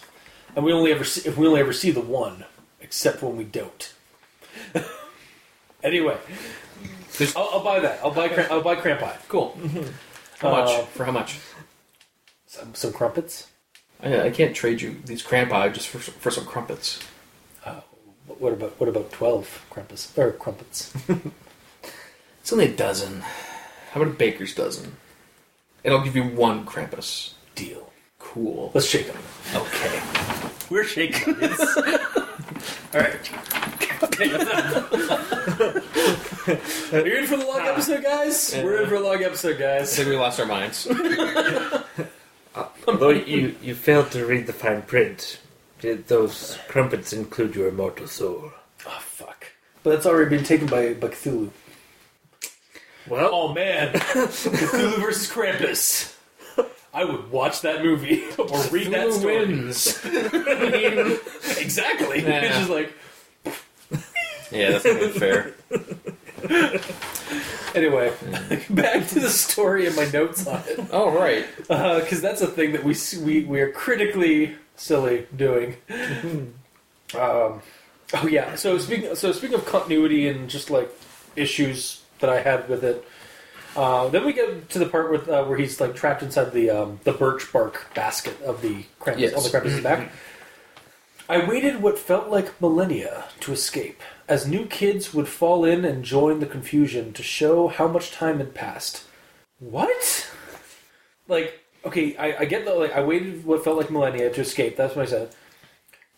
and 0.54 0.64
we 0.64 0.72
only 0.72 0.92
ever 0.92 1.04
see, 1.04 1.28
if 1.28 1.36
we 1.36 1.46
only 1.46 1.60
ever 1.60 1.72
see 1.72 1.90
the 1.90 2.00
one, 2.00 2.44
except 2.80 3.22
when 3.22 3.36
we 3.36 3.44
don't. 3.44 3.92
anyway, 5.82 6.16
There's- 7.18 7.34
I'll, 7.36 7.48
I'll 7.52 7.64
buy 7.64 7.80
that. 7.80 8.00
I'll 8.02 8.10
buy 8.12 8.28
Kram- 8.28 8.50
I'll 8.50 8.62
buy 8.62 8.76
Krampi. 8.76 9.12
Cool. 9.28 9.58
How 10.38 10.50
much? 10.50 10.68
Uh, 10.70 10.82
for 10.86 11.04
how 11.04 11.12
much? 11.12 11.38
Some, 12.46 12.74
some 12.74 12.92
crumpets. 12.92 13.48
I, 14.02 14.22
I 14.26 14.30
can't 14.30 14.54
trade 14.54 14.82
you 14.82 14.96
these 15.04 15.22
Krampi 15.22 15.72
just 15.72 15.88
for 15.88 15.98
for 15.98 16.30
some 16.30 16.44
crumpets. 16.44 17.00
What 18.38 18.52
about 18.54 18.78
what 18.80 18.88
about 18.88 19.10
twelve 19.12 19.64
Krampus 19.70 20.16
or 20.18 20.32
crumpets? 20.32 20.92
It's 22.42 22.52
only 22.52 22.64
a 22.66 22.72
dozen. 22.72 23.20
How 23.92 24.00
about 24.02 24.14
a 24.14 24.16
baker's 24.16 24.52
dozen? 24.52 24.96
And 25.84 25.94
I'll 25.94 26.02
give 26.02 26.16
you 26.16 26.24
one 26.24 26.66
Krampus. 26.66 27.34
Deal. 27.54 27.90
Cool. 28.18 28.72
Let's 28.74 28.88
shake 28.88 29.06
them. 29.06 29.22
Okay. 29.54 30.02
We're 30.70 30.82
shaking. 30.84 31.34
onions. 31.36 31.60
All 32.94 33.00
right. 33.00 33.30
Are 36.92 37.06
you 37.06 37.16
in 37.16 37.26
for 37.26 37.36
the 37.36 37.46
long 37.46 37.60
episode, 37.60 38.02
guys? 38.02 38.52
We're 38.56 38.82
in 38.82 38.88
for 38.88 38.96
a 38.96 39.00
long 39.00 39.22
episode, 39.22 39.56
I 39.56 39.78
guys. 39.78 39.94
think 39.96 40.08
we 40.08 40.16
lost 40.16 40.40
our 40.40 40.46
minds. 40.46 40.86
Uh, 40.88 42.66
Although 42.88 43.10
you, 43.10 43.54
you 43.62 43.74
failed 43.74 44.10
to 44.10 44.26
read 44.26 44.46
the 44.46 44.52
fine 44.52 44.82
print, 44.82 45.38
did 45.80 46.08
those 46.08 46.58
crumpets 46.68 47.12
include 47.12 47.54
your 47.54 47.68
immortal 47.68 48.06
soul? 48.06 48.52
Oh 48.86 48.98
fuck! 49.00 49.46
But 49.82 49.90
that's 49.90 50.06
already 50.06 50.36
been 50.36 50.44
taken 50.44 50.66
by, 50.66 50.92
by 50.94 51.08
Cthulhu. 51.08 51.50
Well, 53.12 53.30
Oh 53.30 53.52
man, 53.52 53.92
Cthulhu 53.92 54.98
versus 55.00 55.30
Krampus. 55.30 56.14
I 56.94 57.04
would 57.04 57.30
watch 57.30 57.60
that 57.60 57.84
movie 57.84 58.24
or 58.38 58.58
read 58.70 58.88
that 58.92 59.02
Who 59.08 59.12
story. 59.12 59.46
wins? 59.46 59.98
Exactly. 61.58 62.22
Yeah. 62.22 62.40
It's 62.40 62.56
just 62.56 62.70
like 62.70 62.92
Yeah, 64.50 64.70
that's 64.72 64.84
not 64.86 64.96
even 64.96 65.12
fair. 65.12 65.54
anyway. 67.74 68.12
Back 68.70 69.08
to 69.08 69.20
the 69.20 69.28
story 69.30 69.86
and 69.86 69.94
my 69.96 70.06
notes 70.06 70.46
on 70.46 70.62
it, 70.66 70.80
Oh 70.90 71.10
right. 71.10 71.46
because 71.58 72.20
that's 72.22 72.40
a 72.40 72.46
thing 72.46 72.72
that 72.72 72.82
we 72.84 72.94
we 73.22 73.44
we 73.44 73.60
are 73.60 73.70
critically 73.72 74.54
silly 74.76 75.26
doing. 75.36 75.76
um, 77.14 77.60
oh 78.14 78.26
yeah. 78.28 78.54
So 78.56 78.78
speaking 78.78 79.14
so 79.16 79.32
speaking 79.32 79.54
of 79.56 79.66
continuity 79.66 80.28
and 80.28 80.48
just 80.50 80.70
like 80.70 80.90
issues 81.36 82.01
that 82.22 82.30
I 82.30 82.40
had 82.40 82.68
with 82.68 82.82
it. 82.82 83.04
Uh, 83.76 84.08
then 84.08 84.24
we 84.24 84.32
get 84.32 84.68
to 84.70 84.78
the 84.78 84.86
part 84.86 85.10
with, 85.10 85.28
uh, 85.28 85.44
where 85.44 85.58
he's 85.58 85.80
like 85.80 85.94
trapped 85.94 86.22
inside 86.22 86.52
the 86.52 86.70
um, 86.70 87.00
the 87.04 87.12
birch 87.12 87.52
bark 87.52 87.92
basket 87.94 88.40
of 88.42 88.62
the 88.62 88.84
Krampus 89.00 89.18
Yes. 89.18 89.34
on 89.34 89.42
the 89.42 89.48
Krampus's 89.50 89.82
back. 89.82 90.10
I 91.28 91.46
waited 91.48 91.80
what 91.80 91.98
felt 91.98 92.28
like 92.28 92.60
millennia 92.60 93.24
to 93.40 93.52
escape, 93.52 94.00
as 94.28 94.46
new 94.46 94.66
kids 94.66 95.14
would 95.14 95.28
fall 95.28 95.64
in 95.64 95.84
and 95.84 96.04
join 96.04 96.40
the 96.40 96.46
confusion 96.46 97.12
to 97.14 97.22
show 97.22 97.68
how 97.68 97.88
much 97.88 98.10
time 98.10 98.38
had 98.38 98.54
passed. 98.54 99.04
What? 99.58 100.30
Like, 101.28 101.60
okay, 101.86 102.16
I, 102.16 102.40
I 102.40 102.44
get 102.44 102.64
that. 102.66 102.76
Like, 102.76 102.92
I 102.92 103.02
waited 103.02 103.44
what 103.46 103.64
felt 103.64 103.78
like 103.78 103.90
millennia 103.90 104.30
to 104.30 104.40
escape. 104.42 104.76
That's 104.76 104.94
what 104.94 105.06
I 105.06 105.10
said. 105.10 105.34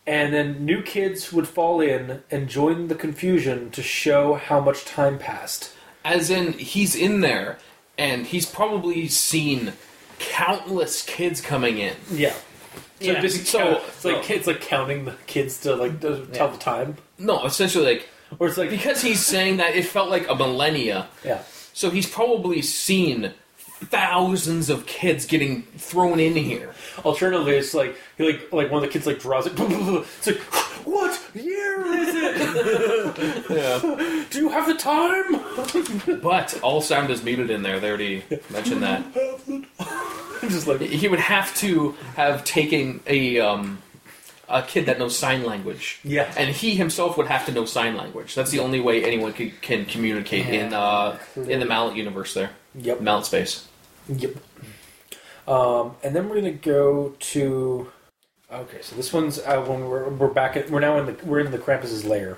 And 0.07 0.33
then 0.33 0.65
new 0.65 0.81
kids 0.81 1.31
would 1.31 1.47
fall 1.47 1.79
in 1.79 2.21
and 2.29 2.49
join 2.49 2.89
the 2.89 2.95
confusion 2.95 3.71
to 3.71 3.81
show 3.81 4.33
how 4.33 4.59
much 4.59 4.83
time 4.85 5.17
passed. 5.17 5.71
As 6.05 6.29
in, 6.29 6.53
he's 6.53 6.95
in 6.95 7.19
there, 7.21 7.57
and 7.97 8.25
he's 8.27 8.45
probably 8.45 9.07
seen 9.09 9.73
countless 10.19 11.01
kids 11.01 11.41
coming 11.41 11.77
in. 11.79 11.95
Yeah. 12.11 12.33
So 13.01 13.11
Yeah, 13.11 13.21
basically, 13.21 13.45
so- 13.45 13.59
count- 13.59 13.83
it's 13.87 14.05
like 14.05 14.23
so- 14.23 14.33
it's 14.33 14.47
like 14.47 14.61
counting 14.61 15.05
the 15.05 15.15
kids 15.27 15.59
to 15.61 15.75
like 15.75 15.99
to 16.01 16.25
tell 16.27 16.49
the 16.49 16.57
time, 16.57 16.97
No, 17.17 17.43
essentially, 17.45 17.85
like 17.85 18.09
or 18.39 18.47
it's 18.47 18.57
like 18.57 18.69
because 18.69 19.01
he's 19.01 19.25
saying 19.25 19.57
that 19.57 19.75
it 19.75 19.85
felt 19.85 20.09
like 20.09 20.29
a 20.29 20.35
millennia. 20.35 21.07
yeah. 21.23 21.39
So 21.73 21.89
he's 21.89 22.07
probably 22.09 22.61
seen 22.61 23.33
thousands 23.85 24.69
of 24.69 24.85
kids 24.85 25.25
getting 25.25 25.63
thrown 25.77 26.19
in 26.19 26.35
here. 26.35 26.73
Alternatively, 27.03 27.55
it's 27.55 27.73
like 27.73 27.95
he 28.17 28.25
like 28.31 28.51
like 28.51 28.71
one 28.71 28.83
of 28.83 28.87
the 28.89 28.93
kids 28.93 29.05
like 29.05 29.19
draws 29.19 29.45
it. 29.47 29.53
It's 29.59 30.27
like, 30.27 30.37
what 30.85 31.19
year 31.33 31.85
is 31.85 32.15
it? 32.15 33.45
Yeah. 33.49 34.25
Do 34.29 34.39
you 34.39 34.49
have 34.49 34.67
the 34.67 34.75
time? 34.75 36.19
But 36.21 36.59
all 36.61 36.81
sound 36.81 37.09
is 37.11 37.23
muted 37.23 37.49
in 37.49 37.63
there. 37.63 37.79
They 37.79 37.89
already 37.89 38.23
mentioned 38.49 38.83
that. 38.83 39.03
I'm 40.41 40.49
just 40.49 40.67
like 40.67 40.81
He 40.81 41.07
would 41.07 41.19
have 41.19 41.55
to 41.57 41.91
have 42.15 42.43
taken 42.43 43.01
a 43.07 43.39
um, 43.39 43.79
a 44.47 44.61
kid 44.61 44.85
that 44.85 44.99
knows 44.99 45.17
sign 45.17 45.43
language. 45.43 45.99
Yeah. 46.03 46.31
And 46.37 46.55
he 46.55 46.75
himself 46.75 47.17
would 47.17 47.27
have 47.27 47.45
to 47.47 47.51
know 47.51 47.65
sign 47.65 47.95
language. 47.97 48.35
That's 48.35 48.51
the 48.51 48.59
only 48.59 48.79
way 48.79 49.03
anyone 49.03 49.33
can, 49.33 49.51
can 49.61 49.85
communicate 49.85 50.47
in 50.47 50.73
uh, 50.73 51.17
in 51.35 51.59
the 51.59 51.65
Mallet 51.65 51.95
universe. 51.95 52.33
There, 52.33 52.51
yep, 52.77 53.01
Mallet 53.01 53.25
space. 53.25 53.67
yep. 54.07 54.35
Um, 55.47 55.95
and 56.03 56.15
then 56.15 56.27
we're 56.29 56.35
gonna 56.35 56.51
go 56.51 57.13
to. 57.19 57.91
Okay, 58.51 58.81
so 58.81 58.95
this 58.95 59.11
one's 59.13 59.39
uh, 59.39 59.61
when 59.61 59.87
we're 59.89 60.09
we're 60.09 60.27
back 60.27 60.55
at 60.55 60.69
we're 60.69 60.79
now 60.79 60.97
in 60.97 61.05
the 61.05 61.17
we're 61.25 61.39
in 61.39 61.51
the 61.51 61.57
Krampus's 61.57 62.03
lair, 62.05 62.37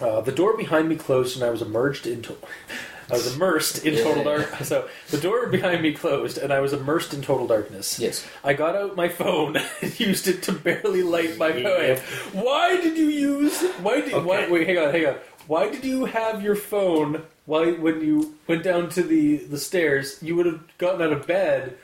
Uh, 0.00 0.20
the 0.20 0.32
door 0.32 0.56
behind 0.56 0.88
me 0.88 0.96
closed, 0.96 1.36
and 1.36 1.44
I 1.44 1.50
was 1.50 1.60
immersed 1.62 2.06
into. 2.06 2.36
I 3.10 3.14
was 3.14 3.34
immersed 3.34 3.86
in 3.86 3.94
total 4.04 4.18
Yeah. 4.22 4.36
dark. 4.46 4.54
So 4.64 4.86
the 5.10 5.16
door 5.16 5.46
behind 5.46 5.80
me 5.82 5.94
closed, 5.94 6.36
and 6.36 6.52
I 6.52 6.60
was 6.60 6.74
immersed 6.74 7.14
in 7.14 7.22
total 7.22 7.46
darkness. 7.46 7.98
Yes. 7.98 8.26
I 8.44 8.52
got 8.52 8.76
out 8.76 8.96
my 8.96 9.08
phone 9.08 9.56
and 9.82 9.98
used 9.98 10.28
it 10.28 10.42
to 10.42 10.52
barely 10.52 11.02
light 11.02 11.38
my 11.38 11.48
Yep. 11.48 11.98
phone. 12.00 12.42
Why 12.44 12.76
did 12.80 12.98
you 12.98 13.06
use? 13.06 13.62
Why 13.82 14.02
did? 14.02 14.24
Why, 14.24 14.42
Okay. 14.42 14.50
wait, 14.52 14.66
hang 14.66 14.78
on, 14.78 14.92
hang 14.92 15.06
on. 15.06 15.14
Why 15.46 15.70
did 15.70 15.84
you 15.84 16.04
have 16.04 16.42
your 16.42 16.54
phone? 16.56 17.22
Why, 17.48 17.72
when 17.72 18.02
you 18.02 18.34
went 18.46 18.62
down 18.62 18.90
to 18.90 19.02
the 19.02 19.38
the 19.38 19.56
stairs, 19.56 20.18
you 20.20 20.36
would 20.36 20.44
have 20.44 20.60
gotten 20.76 21.00
out 21.00 21.14
of 21.14 21.26
bed. 21.26 21.78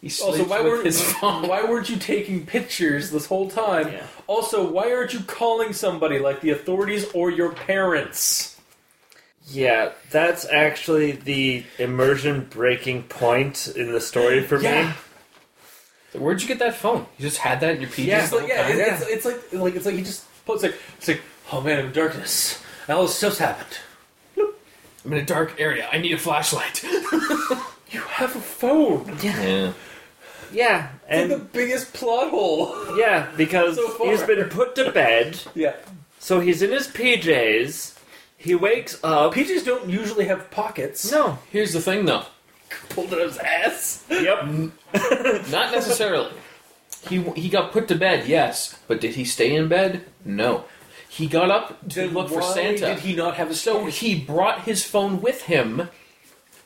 He 0.00 0.06
Also, 0.22 0.44
why 0.44 0.60
weren't 0.60 0.84
his 0.86 1.02
phone. 1.14 1.48
why 1.48 1.64
weren't 1.64 1.90
you 1.90 1.96
taking 1.96 2.46
pictures 2.46 3.10
this 3.10 3.26
whole 3.26 3.50
time? 3.50 3.88
Yeah. 3.88 4.06
Also, 4.28 4.64
why 4.64 4.92
aren't 4.92 5.12
you 5.12 5.18
calling 5.20 5.72
somebody 5.72 6.20
like 6.20 6.40
the 6.40 6.50
authorities 6.50 7.04
or 7.14 7.30
your 7.30 7.50
parents? 7.50 8.60
Yeah, 9.48 9.90
that's 10.12 10.44
actually 10.48 11.12
the 11.12 11.64
immersion 11.80 12.46
breaking 12.48 13.02
point 13.04 13.66
in 13.74 13.90
the 13.90 14.00
story 14.00 14.40
for 14.40 14.60
Yeah. 14.60 14.94
me. 16.14 16.20
Where'd 16.20 16.40
you 16.42 16.46
get 16.46 16.60
that 16.60 16.76
phone? 16.76 17.06
You 17.18 17.22
just 17.28 17.38
had 17.38 17.58
that 17.60 17.74
in 17.74 17.80
your 17.80 17.90
PJs 17.90 18.04
Yeah, 18.06 18.20
It's 18.20 18.30
the 18.30 18.36
like 18.36 18.44
whole 18.46 18.56
yeah, 18.56 18.62
time? 18.68 18.78
it- 18.78 18.88
it's, 18.88 19.02
it's 19.08 19.24
like 19.24 19.52
like 19.52 19.74
it's 19.74 19.86
like 19.86 19.96
he 19.96 20.02
just 20.02 20.24
puts 20.46 20.62
like 20.62 20.76
it's 20.98 21.08
like 21.08 21.22
oh 21.52 21.60
man, 21.60 21.80
I'm 21.80 21.86
in 21.86 21.92
darkness. 21.92 22.62
And 22.86 22.96
all 22.96 23.02
this 23.06 23.16
stuff's 23.16 23.38
happened. 23.38 23.78
I'm 25.04 25.12
in 25.12 25.18
a 25.18 25.24
dark 25.24 25.54
area. 25.58 25.88
I 25.92 25.98
need 25.98 26.12
a 26.12 26.18
flashlight. 26.18 26.84
You 27.92 28.00
have 28.00 28.34
a 28.34 28.40
phone. 28.40 29.18
yeah. 29.22 29.72
Yeah, 30.50 30.88
It's 30.94 31.04
and 31.08 31.30
like 31.30 31.38
the 31.40 31.44
biggest 31.44 31.92
plot 31.92 32.30
hole. 32.30 32.96
yeah, 32.98 33.28
because 33.36 33.76
So 33.76 33.86
far. 33.90 34.10
he's 34.10 34.22
been 34.22 34.48
put 34.48 34.74
to 34.76 34.90
bed, 34.92 35.38
Yeah. 35.54 35.74
so 36.18 36.40
he's 36.40 36.62
in 36.62 36.70
his 36.70 36.88
PJs. 36.88 37.98
He 38.38 38.54
wakes 38.54 38.98
up. 39.04 39.34
PJs 39.34 39.66
don't 39.66 39.90
usually 39.90 40.24
have 40.24 40.50
pockets. 40.50 41.12
No. 41.12 41.38
Here's 41.50 41.74
the 41.74 41.82
thing, 41.82 42.06
though. 42.06 42.24
Pulled 42.88 43.12
it 43.12 43.18
out 43.20 43.26
of 43.26 43.32
his 43.32 43.38
ass. 43.38 44.04
Yep. 44.10 44.44
Not 45.50 45.72
necessarily. 45.72 46.32
he 47.10 47.20
he 47.36 47.50
got 47.50 47.72
put 47.72 47.88
to 47.88 47.94
bed, 47.94 48.26
yes, 48.26 48.78
but 48.88 49.02
did 49.02 49.16
he 49.16 49.24
stay 49.26 49.54
in 49.54 49.68
bed? 49.68 50.04
No. 50.24 50.64
He 51.12 51.26
got 51.26 51.50
up 51.50 51.78
to 51.90 51.94
Then 52.00 52.14
look 52.14 52.30
for 52.30 52.40
Santa. 52.40 52.86
Did 52.86 53.00
he 53.00 53.14
not 53.14 53.34
have 53.34 53.50
a 53.50 53.54
so 53.54 53.84
he 53.84 54.18
brought 54.18 54.62
his 54.62 54.82
phone 54.82 55.20
with 55.20 55.42
him. 55.42 55.90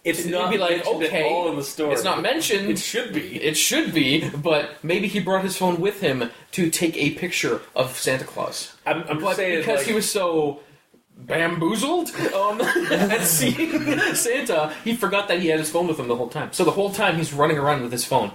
It's 0.04 0.20
It'd 0.20 0.30
not 0.30 0.52
be 0.52 0.56
like, 0.56 0.86
okay, 0.86 1.28
all 1.28 1.48
in 1.48 1.56
the 1.56 1.64
story. 1.64 1.92
It's 1.92 2.04
not 2.04 2.22
mentioned. 2.22 2.70
It 2.70 2.78
should 2.78 3.12
be. 3.12 3.42
It 3.42 3.56
should 3.56 3.92
be, 3.92 4.30
but 4.30 4.84
maybe 4.84 5.08
he 5.08 5.18
brought 5.18 5.42
his 5.42 5.56
phone 5.56 5.80
with 5.80 6.00
him 6.00 6.30
to 6.52 6.70
take 6.70 6.96
a 6.96 7.10
picture 7.14 7.60
of 7.74 7.98
Santa 7.98 8.22
Claus. 8.24 8.76
I'm, 8.86 9.02
I'm 9.08 9.18
But 9.20 9.34
saying 9.34 9.58
because 9.58 9.78
like, 9.78 9.86
he 9.88 9.92
was 9.94 10.08
so 10.08 10.60
bamboozled 11.16 12.10
um, 12.32 12.60
at 12.92 13.22
seeing 13.22 13.98
Santa, 14.14 14.72
he 14.84 14.94
forgot 14.94 15.26
that 15.26 15.40
he 15.40 15.48
had 15.48 15.58
his 15.58 15.70
phone 15.70 15.88
with 15.88 15.98
him 15.98 16.06
the 16.06 16.14
whole 16.14 16.28
time. 16.28 16.52
So 16.52 16.62
the 16.62 16.70
whole 16.70 16.92
time 16.92 17.16
he's 17.16 17.32
running 17.32 17.58
around 17.58 17.82
with 17.82 17.90
his 17.90 18.04
phone. 18.04 18.30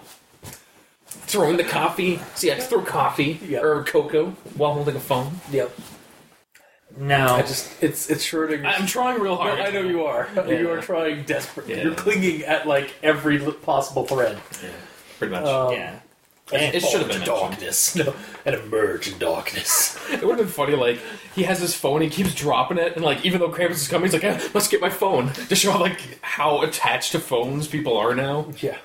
Throwing 1.06 1.56
the 1.56 1.64
coffee. 1.64 2.20
See, 2.36 2.52
I 2.52 2.56
had 2.56 2.64
throw 2.64 2.82
coffee 2.82 3.40
Yep. 3.48 3.64
or 3.64 3.84
cocoa 3.86 4.32
while 4.58 4.74
holding 4.74 4.98
a 4.98 5.00
phone. 5.00 5.40
Yep. 5.52 5.72
Now, 6.98 7.36
I 7.36 7.42
just 7.42 7.82
it's 7.82 8.10
it's 8.10 8.26
Schrodinger's. 8.26 8.76
I'm 8.80 8.86
trying 8.88 9.20
real 9.20 9.36
No, 9.36 9.42
hard. 9.42 9.60
I 9.60 9.70
know 9.72 9.82
you 9.82 10.04
are. 10.04 10.28
You 10.48 10.70
are 10.72 10.82
trying 10.82 11.24
desperately. 11.24 11.76
Yeah. 11.76 11.84
You're 11.84 11.96
clinging 11.96 12.44
at 12.44 12.68
like 12.68 12.94
every 13.02 13.40
possible 13.40 14.06
thread. 14.06 14.38
Yeah. 14.62 14.70
Pretty 15.18 15.32
much. 15.34 15.46
Um, 15.46 15.72
yeah. 15.74 16.00
and 16.54 16.76
It 16.76 16.82
should 16.82 17.02
have 17.02 17.10
been 17.10 17.24
darkness. 17.26 17.96
No, 17.96 18.14
and 18.46 18.56
emerge 18.56 19.08
in 19.08 19.18
darkness. 19.20 19.98
It 20.12 20.22
would 20.24 20.38
have 20.38 20.48
been 20.48 20.48
funny, 20.48 20.76
like, 20.76 21.00
he 21.36 21.44
has 21.44 21.60
his 21.60 21.74
phone, 21.74 22.02
he 22.02 22.10
keeps 22.10 22.36
dropping 22.36 22.78
it, 22.78 22.96
and, 22.98 23.06
like, 23.06 23.24
even 23.26 23.40
though 23.40 23.50
Krampus 23.50 23.72
is 23.72 23.88
coming, 23.88 24.12
he's 24.12 24.14
like, 24.14 24.26
eh, 24.26 24.50
let's 24.54 24.68
get 24.68 24.82
my 24.82 24.90
phone. 24.90 25.32
To 25.32 25.56
show, 25.56 25.78
like, 25.78 26.20
how 26.22 26.62
attached 26.64 27.14
to 27.14 27.20
phones 27.20 27.68
people 27.70 27.96
are 27.98 28.14
now. 28.14 28.48
yeah. 28.60 28.78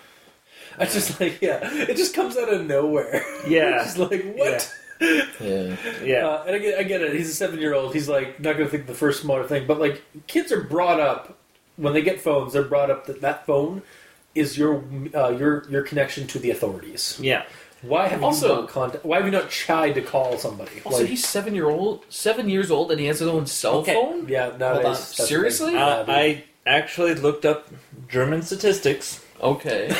I 0.78 0.84
just 0.84 1.18
like 1.20 1.40
yeah. 1.40 1.60
It 1.72 1.96
just 1.96 2.14
comes 2.14 2.36
out 2.36 2.52
of 2.52 2.66
nowhere. 2.66 3.24
Yeah. 3.48 3.76
It's 3.82 3.96
just 3.96 3.98
like 3.98 4.22
what? 4.36 4.50
Yeah. 4.50 4.62
Yeah. 5.00 6.26
Uh, 6.26 6.44
and 6.46 6.56
I 6.56 6.58
get, 6.58 6.78
I 6.78 6.82
get 6.82 7.00
it. 7.02 7.14
He's 7.14 7.28
a 7.30 7.34
seven 7.34 7.60
year 7.60 7.74
old. 7.74 7.92
He's 7.94 8.08
like 8.08 8.40
not 8.40 8.54
going 8.56 8.64
to 8.66 8.70
think 8.70 8.86
the 8.86 8.94
first 8.94 9.20
smarter 9.22 9.46
thing. 9.46 9.66
But 9.66 9.78
like 9.80 10.02
kids 10.26 10.50
are 10.52 10.62
brought 10.62 11.00
up 11.00 11.38
when 11.76 11.92
they 11.92 12.02
get 12.02 12.20
phones. 12.20 12.52
They're 12.52 12.62
brought 12.62 12.90
up 12.90 13.06
that 13.06 13.20
that 13.20 13.46
phone 13.46 13.82
is 14.34 14.56
your 14.58 14.84
uh, 15.14 15.30
your 15.30 15.66
your 15.70 15.82
connection 15.82 16.26
to 16.28 16.38
the 16.38 16.50
authorities. 16.50 17.18
yeah. 17.22 17.44
Why 17.82 18.08
have 18.08 18.24
Also- 18.24 18.48
you 18.48 18.60
not 18.62 18.68
contact? 18.70 19.04
Why 19.04 19.16
have 19.18 19.26
you 19.26 19.30
not 19.30 19.50
tried 19.50 19.92
to 19.92 20.02
call 20.02 20.38
somebody? 20.38 20.80
Also, 20.84 21.00
Like, 21.00 21.08
he's 21.08 21.24
seven 21.26 21.54
year 21.54 21.68
old, 21.68 22.04
seven 22.08 22.48
years 22.48 22.70
old, 22.70 22.90
and 22.90 22.98
he 22.98 23.06
has 23.06 23.18
his 23.20 23.28
own 23.28 23.46
cell 23.46 23.76
Okay. 23.76 23.92
phone. 23.94 24.26
yeah, 24.28 24.48
Hold 24.50 24.62
on. 24.62 24.82
that's 24.82 25.10
the 25.10 25.16
thing. 25.18 25.26
Seriously? 25.26 25.76
Uh, 25.76 26.02
dude. 26.02 26.14
I 26.14 26.44
actually 26.66 27.14
looked 27.14 27.44
up 27.44 27.68
German 28.08 28.40
statistics, 28.42 29.22
Okay. 29.42 29.94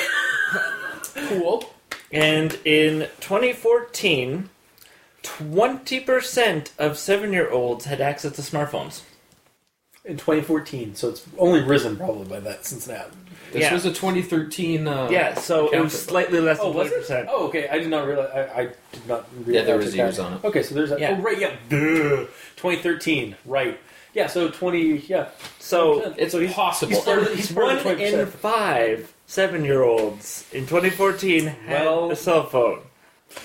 cool. 1.29 1.65
and 2.11 2.59
in 2.65 3.01
2014, 3.21 4.49
20% 5.27 6.71
of 6.79 6.99
seven 6.99 7.33
year 7.33 7.51
olds 7.51 7.85
had 7.85 8.01
access 8.01 8.33
to 8.37 8.43
smartphones. 8.43 9.03
in 10.05 10.17
2014, 10.17 10.95
so 10.95 11.09
it's 11.09 11.27
only 11.37 11.61
risen 11.61 11.97
probably 11.97 12.25
by 12.29 12.39
that 12.39 12.65
since 12.65 12.87
now. 12.87 13.07
This 13.51 13.63
Yeah. 13.63 13.73
was 13.75 13.85
a 13.87 13.93
2013. 13.93 14.87
Uh, 14.87 15.09
Yeah, 15.11 15.35
so 15.35 15.69
it 15.71 15.81
was 15.81 16.01
slightly 16.01 16.39
less 16.39 16.59
Oh, 16.61 16.69
than 16.69 16.77
was 16.77 16.91
20%. 16.93 17.25
it? 17.25 17.29
Oh, 17.29 17.47
okay. 17.49 17.67
I 17.69 17.79
did 17.81 17.89
not 17.89 18.07
realize. 18.07 18.31
I, 18.33 18.61
I 18.61 18.63
did 18.93 19.09
not. 19.09 19.27
Realize 19.45 19.55
Yeah, 19.55 19.63
there 19.65 19.77
was 19.79 19.91
that. 19.91 19.97
years 19.97 20.19
on 20.21 20.35
it. 20.35 20.45
Okay, 20.45 20.63
so 20.63 20.77
there's 20.77 20.93
a, 20.93 21.01
Yeah. 21.01 21.17
oh 21.19 21.23
right, 21.23 21.41
yeah, 21.41 21.57
Duh. 21.69 22.27
2013, 22.55 23.35
right? 23.47 23.81
Yeah, 24.15 24.29
so 24.29 24.49
20, 24.49 24.99
yeah. 25.09 25.27
So 25.59 26.15
It's 26.17 26.31
So 26.33 26.39
he's- 26.39 26.55
possible. 26.55 26.93
he's 26.95 27.05
part 27.05 27.19
of 27.19 27.25
the- 27.29 27.35
he's 27.35 27.51
part 27.53 27.73
of 27.73 27.85
one 27.85 27.97
the 27.99 28.05
in 28.07 28.13
20%. 28.15 28.29
five 28.39 29.13
seven 29.27 29.65
year 29.65 29.83
olds 29.83 30.45
in 30.53 30.69
2014 30.69 31.47
had 31.67 31.85
Well- 31.85 32.13
a 32.13 32.17
cell 32.17 32.47
phone. 32.47 32.83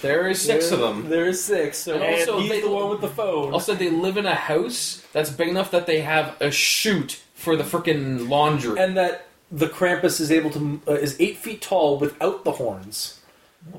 There 0.02 0.28
is 0.30 0.42
six 0.42 0.72
of 0.72 0.80
them. 0.80 1.10
There 1.10 1.26
is 1.28 1.44
six. 1.44 1.78
So 1.80 1.94
And 1.96 2.04
also 2.04 2.34
also 2.34 2.40
he's 2.42 2.50
they- 2.52 2.62
the 2.62 2.70
one 2.70 2.90
with 2.90 3.02
the 3.02 3.08
phone. 3.08 3.54
Also, 3.54 3.74
they 3.76 3.90
live 3.90 4.18
in 4.18 4.26
a 4.26 4.36
house 4.36 5.04
that's 5.14 5.30
big 5.30 5.50
enough 5.50 5.72
that 5.72 5.86
they 5.86 6.02
have 6.02 6.36
a 6.42 6.52
chute 6.52 7.22
for 7.36 7.56
the 7.56 7.64
freaking 7.64 8.30
laundry. 8.30 8.80
and 8.80 8.96
that 8.98 9.28
the 9.52 9.68
Krampus 9.68 10.22
is 10.22 10.32
able 10.32 10.50
to 10.52 10.82
uh, 10.88 10.94
is 10.94 11.16
eight 11.20 11.38
feet 11.38 11.62
tall 11.62 11.98
without 11.98 12.44
the 12.46 12.52
horns. 12.54 13.20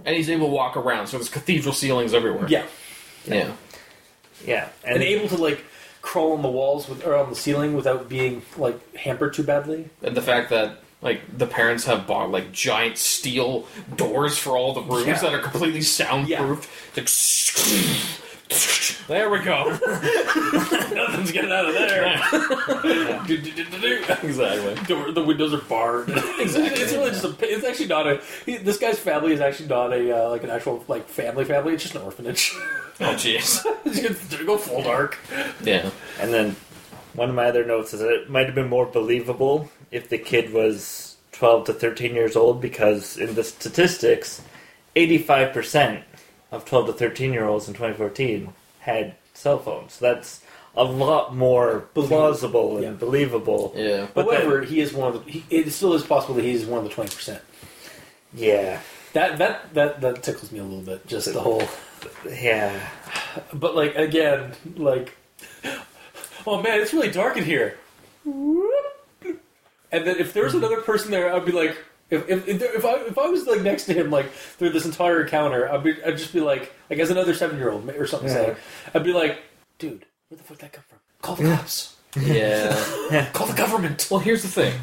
and 0.04 0.14
he's 0.16 0.28
able 0.30 0.46
to 0.46 0.52
walk 0.52 0.76
around, 0.76 1.06
so 1.08 1.16
there's 1.16 1.28
cathedral 1.28 1.72
ceilings 1.74 2.14
everywhere. 2.14 2.46
Yeah, 2.48 2.66
Yeah. 3.24 3.50
Yeah, 4.46 4.68
and, 4.84 4.94
and, 4.96 5.02
able 5.04 5.28
to 5.28 5.36
like 5.36 5.64
crawl 6.02 6.32
on 6.32 6.42
the 6.42 6.48
walls 6.48 6.88
with 6.88 7.06
or 7.06 7.14
on 7.16 7.30
the 7.30 7.36
ceiling 7.36 7.74
without 7.74 8.08
being 8.08 8.42
like 8.56 8.94
hampered 8.96 9.34
too 9.34 9.42
badly. 9.44 9.88
And 10.02 10.16
the 10.16 10.22
fact 10.22 10.50
that 10.50 10.78
like 11.02 11.20
the 11.36 11.46
parents 11.46 11.84
have 11.84 12.06
bought 12.06 12.30
like 12.30 12.52
giant 12.52 12.96
steel 12.96 13.66
doors 13.96 14.38
for 14.38 14.56
all 14.56 14.72
the 14.72 14.82
rooms 14.82 15.06
Yeah. 15.06 15.18
that 15.20 15.34
are 15.34 15.40
completely 15.40 15.82
soundproof. 15.82 16.90
It's 16.96 18.22
Like, 18.48 19.06
there 19.08 19.30
we 19.30 19.40
go. 19.40 19.70
Nothing's 19.70 21.32
getting 21.32 21.50
out 21.50 21.66
of 21.66 21.74
there. 21.74 22.04
exactly. 24.22 24.74
Door, 24.86 25.12
the 25.12 25.24
windows 25.24 25.54
are 25.54 25.58
barred. 25.62 26.08
exactly. 26.10 26.82
It's 26.82 26.92
really 26.92 27.10
just 27.10 27.24
a. 27.24 27.34
It's 27.40 27.64
actually 27.64 27.86
not 27.86 28.06
a. 28.06 28.20
He, 28.46 28.56
this 28.58 28.78
guy's 28.78 28.98
family 28.98 29.32
is 29.32 29.40
actually 29.40 29.68
not 29.68 29.92
a 29.92 30.26
uh, 30.26 30.30
like 30.30 30.44
an 30.44 30.50
actual 30.50 30.84
like 30.88 31.08
family 31.08 31.44
family. 31.44 31.74
It's 31.74 31.82
just 31.82 31.94
an 31.94 32.02
orphanage. 32.02 32.52
Oh 33.00 33.14
jeez. 33.14 33.64
It's 33.86 34.28
gonna 34.28 34.44
go 34.44 34.58
full 34.58 34.82
dark. 34.82 35.18
Yeah. 35.62 35.90
and 36.20 36.32
then 36.32 36.56
one 37.14 37.28
of 37.28 37.34
my 37.34 37.46
other 37.46 37.64
notes 37.64 37.92
is 37.94 38.00
that 38.00 38.10
it 38.10 38.30
might 38.30 38.46
have 38.46 38.54
been 38.54 38.68
more 38.68 38.86
believable 38.86 39.70
if 39.92 40.08
the 40.08 40.18
kid 40.18 40.52
was 40.52 41.16
12 41.32 41.66
to 41.66 41.72
13 41.72 42.14
years 42.14 42.34
old 42.34 42.60
because 42.60 43.16
in 43.16 43.34
the 43.34 43.44
statistics, 43.44 44.42
85% 44.96 46.02
of 46.50 46.64
12 46.64 46.86
to 46.86 46.92
13 46.94 47.32
year 47.32 47.44
olds 47.44 47.68
in 47.68 47.74
2014 47.74 48.52
had 48.80 49.14
cell 49.34 49.58
phones. 49.58 49.98
That's 49.98 50.42
a 50.76 50.84
lot 50.84 51.36
more 51.36 51.84
Believable. 51.94 52.16
plausible 52.18 52.74
and 52.76 52.84
Yeah. 52.84 52.90
believable. 52.92 53.72
Yeah. 53.76 54.06
But 54.14 54.28
then- 54.28 54.40
However, 54.40 54.62
he 54.62 54.80
is 54.80 54.92
one 54.92 55.14
of 55.14 55.24
the. 55.24 55.30
He, 55.30 55.44
it 55.50 55.70
still 55.70 55.92
is 55.94 56.02
possible 56.02 56.34
that 56.34 56.44
he 56.44 56.52
is 56.52 56.64
one 56.64 56.78
of 56.78 56.84
the 56.84 56.90
twenty 56.90 57.14
percent. 57.14 57.42
Yeah. 58.34 58.80
That 59.12 59.36
that 59.38 59.74
that 59.74 60.00
that 60.00 60.22
tickles 60.22 60.50
me 60.52 60.58
a 60.60 60.64
little 60.64 60.80
bit. 60.80 61.06
Just 61.06 61.32
the 61.32 61.40
whole. 61.40 61.62
Yeah. 62.26 62.72
But 63.52 63.76
like 63.76 63.94
again, 63.96 64.52
like, 64.76 65.12
oh 66.46 66.62
man, 66.62 66.80
it's 66.80 66.92
really 66.94 67.10
dark 67.10 67.36
in 67.36 67.44
here. 67.44 67.76
And 69.92 70.06
then 70.06 70.16
if 70.16 70.32
there 70.32 70.44
was 70.44 70.54
mm-hmm. 70.54 70.64
another 70.64 70.80
person 70.80 71.10
there, 71.10 71.32
I'd 71.32 71.44
be 71.44 71.52
like, 71.52 71.76
if 72.10 72.28
if 72.28 72.48
if, 72.48 72.58
there, 72.58 72.74
if 72.74 72.84
I 72.84 72.94
if 73.02 73.18
I 73.18 73.28
was 73.28 73.46
like 73.46 73.62
next 73.62 73.84
to 73.84 73.94
him 73.94 74.10
like 74.10 74.30
through 74.30 74.70
this 74.70 74.84
entire 74.84 75.22
encounter, 75.22 75.70
I'd 75.70 75.84
be 75.84 76.02
I'd 76.04 76.18
just 76.18 76.32
be 76.32 76.40
like 76.40 76.72
like 76.90 76.98
as 76.98 77.10
another 77.10 77.34
seven 77.34 77.58
year 77.58 77.70
old 77.70 77.88
or 77.90 78.06
something 78.06 78.28
say, 78.28 78.56
I'd 78.94 79.04
be 79.04 79.12
like, 79.12 79.38
dude, 79.78 80.04
where 80.28 80.38
the 80.38 80.44
fuck 80.44 80.58
did 80.58 80.64
that 80.64 80.72
come 80.72 80.84
from? 80.88 80.98
Call 81.20 81.36
the 81.36 81.56
cops. 81.56 81.96
Yeah. 82.20 83.30
Call 83.32 83.46
the 83.46 83.56
government. 83.56 84.06
well, 84.10 84.20
here's 84.20 84.42
the 84.42 84.48
thing. 84.48 84.78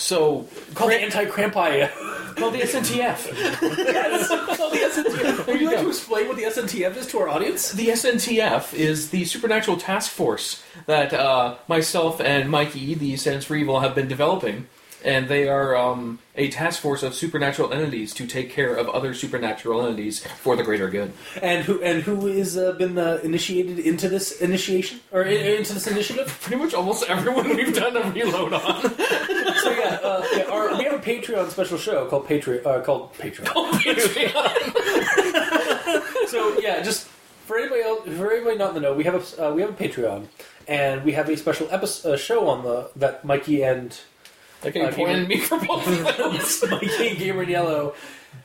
So 0.00 0.46
Call 0.74 0.88
the 0.88 0.96
anti 0.96 1.26
Krampi 1.26 1.90
Called 2.36 2.54
the 2.54 2.60
SNTF. 2.60 3.32
yes, 3.76 4.28
called 4.56 4.72
the 4.72 4.78
SNTF. 4.78 5.46
Would 5.46 5.60
you 5.60 5.66
like 5.66 5.80
to 5.80 5.88
explain 5.88 6.26
what 6.28 6.36
the 6.36 6.44
SNTF 6.44 6.96
is 6.96 7.06
to 7.08 7.18
our 7.18 7.28
audience? 7.28 7.72
The 7.72 7.88
SNTF 7.88 8.72
is 8.72 9.10
the 9.10 9.24
supernatural 9.24 9.76
task 9.76 10.10
force 10.10 10.62
that 10.86 11.12
uh, 11.12 11.56
myself 11.68 12.20
and 12.20 12.48
Mikey, 12.48 12.94
the 12.94 13.16
Stands 13.16 13.44
for 13.44 13.56
Evil, 13.56 13.80
have 13.80 13.94
been 13.94 14.08
developing. 14.08 14.68
And 15.04 15.28
they 15.28 15.48
are 15.48 15.76
um, 15.76 16.18
a 16.36 16.50
task 16.50 16.80
force 16.80 17.02
of 17.02 17.14
supernatural 17.14 17.72
entities 17.72 18.12
to 18.14 18.26
take 18.26 18.50
care 18.50 18.74
of 18.74 18.88
other 18.88 19.14
supernatural 19.14 19.84
entities 19.84 20.24
for 20.42 20.56
the 20.56 20.62
greater 20.62 20.88
good. 20.90 21.12
And 21.40 21.64
who 21.64 21.82
and 21.82 22.02
who 22.02 22.26
has 22.26 22.56
uh, 22.56 22.72
been 22.72 22.98
uh, 22.98 23.20
initiated 23.22 23.78
into 23.78 24.08
this 24.08 24.40
initiation 24.40 25.00
or 25.12 25.22
in, 25.22 25.58
into 25.58 25.74
this 25.74 25.86
initiative? 25.86 26.28
Pretty 26.42 26.62
much 26.62 26.74
almost 26.74 27.08
everyone 27.08 27.48
we've 27.48 27.74
done 27.74 27.96
a 27.96 28.10
reload 28.10 28.52
on. 28.52 28.94
So 29.60 29.70
yeah, 29.72 29.98
uh, 30.02 30.26
yeah 30.34 30.44
our, 30.44 30.74
we 30.78 30.84
have 30.84 30.94
a 30.94 30.98
Patreon 30.98 31.50
special 31.50 31.76
show 31.76 32.06
called 32.08 32.26
Patreon 32.26 32.64
uh, 32.64 32.80
called 32.80 33.12
Patreon. 33.14 33.52
So 36.30 36.56
yeah, 36.60 36.80
just 36.80 37.08
for 37.46 37.58
anybody 37.58 37.82
else, 37.82 38.04
for 38.04 38.32
anybody 38.32 38.56
not 38.56 38.68
in 38.68 38.74
the 38.76 38.80
know, 38.80 38.94
we 38.94 39.02
have 39.02 39.16
a 39.16 39.48
uh, 39.48 39.52
we 39.52 39.62
have 39.62 39.70
a 39.70 39.72
Patreon, 39.72 40.28
and 40.68 41.04
we 41.04 41.10
have 41.12 41.28
a 41.28 41.36
special 41.36 41.66
episode 41.72 42.14
uh, 42.14 42.16
show 42.16 42.48
on 42.48 42.62
the 42.62 42.90
that 42.94 43.24
Mikey 43.24 43.64
and 43.64 43.98
Okay, 44.64 44.82
Uh, 44.82 44.92
pointing 44.92 45.22
at 45.22 45.28
me 45.28 45.38
for 45.38 45.58
both 45.58 45.86
of 45.86 46.16
them. 46.16 46.70
Mikey 46.70 47.08
and 47.08 47.18
Gamer 47.18 47.42
in 47.44 47.48
Yellow 47.48 47.94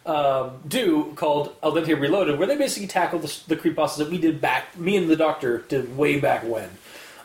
um, 0.06 0.52
do 0.68 1.14
called 1.16 1.56
Al 1.64 1.74
Dente 1.74 2.00
Reloaded, 2.00 2.38
where 2.38 2.48
they 2.48 2.58
basically 2.58 2.88
tackle 2.88 3.20
the, 3.20 3.40
the 3.48 3.70
bosses 3.72 3.98
that 3.98 4.10
we 4.12 4.18
did 4.18 4.40
back, 4.40 4.78
me 4.78 4.96
and 4.98 5.10
the 5.10 5.16
Doctor 5.16 5.60
did 5.68 5.98
way 5.98 6.20
back 6.20 6.44
when, 6.44 6.70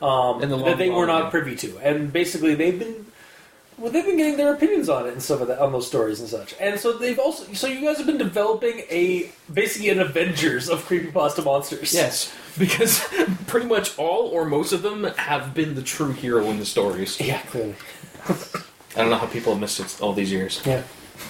um, 0.03 0.43
In 0.43 0.49
the 0.49 0.57
long 0.57 0.65
that 0.71 0.79
they 0.79 0.91
were 0.91 1.07
not 1.07 1.31
privy 1.31 1.55
to, 1.57 1.79
and 1.79 2.13
basically 2.13 2.55
they've 2.55 2.79
been. 2.79 3.07
Well, 3.79 3.91
they've 3.91 4.05
been 4.05 4.19
getting 4.19 4.37
their 4.37 4.53
opinions 4.53 4.91
on 4.91 5.07
it 5.07 5.13
and 5.15 5.23
stuff 5.23 5.41
of 5.41 5.49
that, 5.49 5.59
on 5.59 5.73
those 5.73 5.87
stories 5.87 6.21
and 6.21 6.29
such, 6.29 6.55
and 6.61 6.79
so 6.79 6.93
they've 6.99 7.19
also. 7.19 7.51
So 7.55 7.67
you 7.67 7.81
guys 7.81 7.97
have 7.97 8.07
been 8.07 8.19
developing 8.19 8.81
a 8.91 9.31
basically 9.53 9.89
an 9.89 10.01
Avengers 10.01 10.69
of 10.69 10.87
creepypasta 10.87 11.43
monsters. 11.43 11.95
Yes, 11.95 12.35
because 12.59 13.03
pretty 13.47 13.67
much 13.67 13.99
all 13.99 14.29
or 14.29 14.45
most 14.45 14.73
of 14.73 14.83
them 14.83 15.05
have 15.05 15.55
been 15.55 15.77
the 15.77 15.83
true 15.83 16.13
hero 16.13 16.45
in 16.47 16.59
the 16.59 16.67
stories. 16.67 17.19
Yeah, 17.21 17.41
clearly. 17.43 17.75
I 18.97 19.01
don't 19.01 19.11
know 19.11 19.17
how 19.17 19.27
people 19.27 19.53
have 19.53 19.61
missed 19.61 19.81
it 19.81 20.01
all 20.01 20.13
these 20.13 20.33
years. 20.33 20.63
Yeah. 20.65 20.83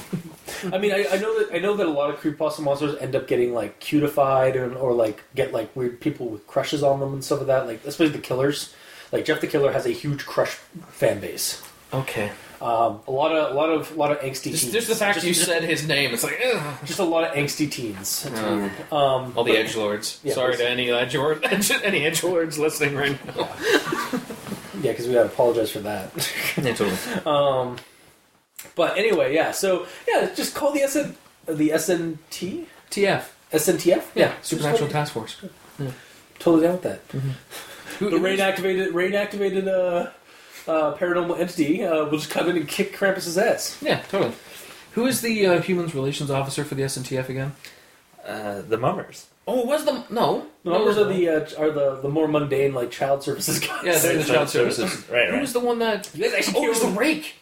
I 0.73 0.79
mean, 0.79 0.93
I, 0.93 1.07
I 1.11 1.19
know 1.19 1.39
that 1.39 1.55
I 1.55 1.59
know 1.59 1.77
that 1.77 1.87
a 1.87 1.91
lot 1.91 2.11
of 2.11 2.21
creepypasta 2.21 2.61
monsters 2.61 2.97
end 3.01 3.15
up 3.15 3.27
getting 3.27 3.55
like 3.55 3.81
cutified 3.81 4.57
and 4.57 4.77
or 4.77 4.93
like 4.93 5.23
get 5.35 5.53
like 5.53 5.75
weird 5.77 6.01
people 6.01 6.29
with 6.29 6.47
crushes 6.47 6.83
on 6.83 7.01
them 7.01 7.13
and 7.13 7.25
stuff 7.25 7.39
like 7.39 7.47
that. 7.47 7.67
Like 7.67 7.85
especially 7.85 8.13
the 8.13 8.19
killers. 8.19 8.75
Like 9.13 9.25
Jeff 9.25 9.41
the 9.41 9.47
Killer 9.47 9.73
has 9.73 9.87
a 9.87 9.91
huge 9.91 10.25
crush 10.25 10.51
fan 10.91 11.21
base. 11.21 11.63
Okay. 11.93 12.31
Um, 12.61 13.01
a 13.09 13.11
lot 13.11 13.33
of 13.33 13.53
a 13.53 13.55
lot 13.55 13.71
of 13.71 13.91
a 13.93 13.95
lot 13.95 14.13
of 14.13 14.19
angsty 14.19 14.51
Just, 14.51 14.65
teens. 14.65 14.73
just 14.73 14.89
the 14.89 14.95
fact 14.95 15.15
just, 15.15 15.27
you 15.27 15.33
just, 15.33 15.47
said 15.47 15.65
his 15.65 15.89
name, 15.89 16.13
it's 16.13 16.23
like, 16.23 16.39
ugh. 16.45 16.79
just 16.85 16.99
a 16.99 17.05
lot 17.05 17.25
of 17.25 17.33
angsty 17.35 17.71
teens. 17.71 18.27
It's 18.27 18.39
Uh. 18.39 18.69
Um, 18.93 19.33
all 19.35 19.45
the 19.45 19.57
edge 19.57 19.77
lords. 19.77 20.21
Yeah, 20.23 20.35
Sorry 20.35 20.57
to 20.59 20.69
any 20.69 20.91
edge 20.91 21.17
lord, 21.17 21.43
any 21.83 22.05
edge 22.05 22.23
lords 22.23 22.59
listening 22.59 22.95
right 22.97 23.19
now. 23.37 23.49
Yeah, 24.83 24.93
because 24.93 25.07
we 25.09 25.13
gotta 25.13 25.27
apologize 25.27 25.71
for 25.71 25.81
that. 25.81 26.11
yeah, 26.57 26.73
totally. 26.73 26.97
um, 27.27 27.77
but 28.75 28.97
anyway, 28.97 29.35
yeah. 29.35 29.51
So 29.51 29.87
yeah, 30.09 30.31
just 30.35 30.55
call 30.55 30.73
the 30.73 30.87
SN 30.87 31.17
the 31.47 31.71
SNT 31.71 32.65
TF. 32.91 33.25
SNTF. 33.53 34.05
Yeah, 34.15 34.33
just 34.37 34.49
Supernatural 34.49 34.89
Task 34.89 35.13
Force. 35.13 35.37
Totally 36.39 36.63
down 36.63 36.73
with 36.73 36.83
that. 36.83 37.01
Who, 37.99 38.09
the 38.09 38.19
rain 38.19 38.41
activated 38.41 38.95
rain 38.95 39.15
activated 39.15 39.69
uh, 39.69 40.11
uh, 40.71 40.97
paranormal 40.97 41.39
entity 41.39 41.85
uh, 41.85 42.05
will 42.05 42.18
just 42.18 42.31
come 42.31 42.49
in 42.49 42.57
and 42.57 42.68
kick 42.68 42.93
Krampus's 42.95 43.37
ass. 43.39 43.79
Yeah, 43.83 44.01
totally. 44.09 44.33
Who 44.93 45.07
is 45.07 45.21
the 45.21 45.47
uh, 45.47 45.61
Humans 45.62 45.95
Relations 45.95 46.31
Officer 46.31 46.64
for 46.64 46.75
the 46.75 46.83
SNTF 46.83 47.29
again? 47.29 47.53
Uh, 48.25 48.61
the 48.62 48.77
mummers. 48.77 49.27
Oh, 49.47 49.61
it 49.61 49.66
was 49.66 49.85
the 49.85 50.05
no. 50.11 50.47
The 50.64 50.71
mummers 50.71 50.99
are 50.99 51.05
the 51.05 51.29
uh, 51.29 51.41
are 51.59 51.71
the, 51.71 51.97
the 52.03 52.09
more 52.09 52.29
mundane 52.29 52.75
like 52.75 52.91
child 52.91 53.23
services 53.23 53.59
guys. 53.59 53.85
Yeah, 53.85 53.99
they're 53.99 54.18
the 54.18 54.25
Child 54.25 54.35
child 54.35 54.49
services. 54.51 55.09
Right, 55.11 55.27
Who 55.29 55.33
right. 55.35 55.41
was 55.41 55.53
the 55.53 55.61
one 55.61 55.79
that? 55.81 56.11
You 56.14 56.25
guys 56.25 56.35
actually 56.35 56.61
Oh, 56.61 56.66
it 56.66 56.68
was 56.68 56.81
the 56.81 56.87
killed- 56.87 56.99
rake. 56.99 57.35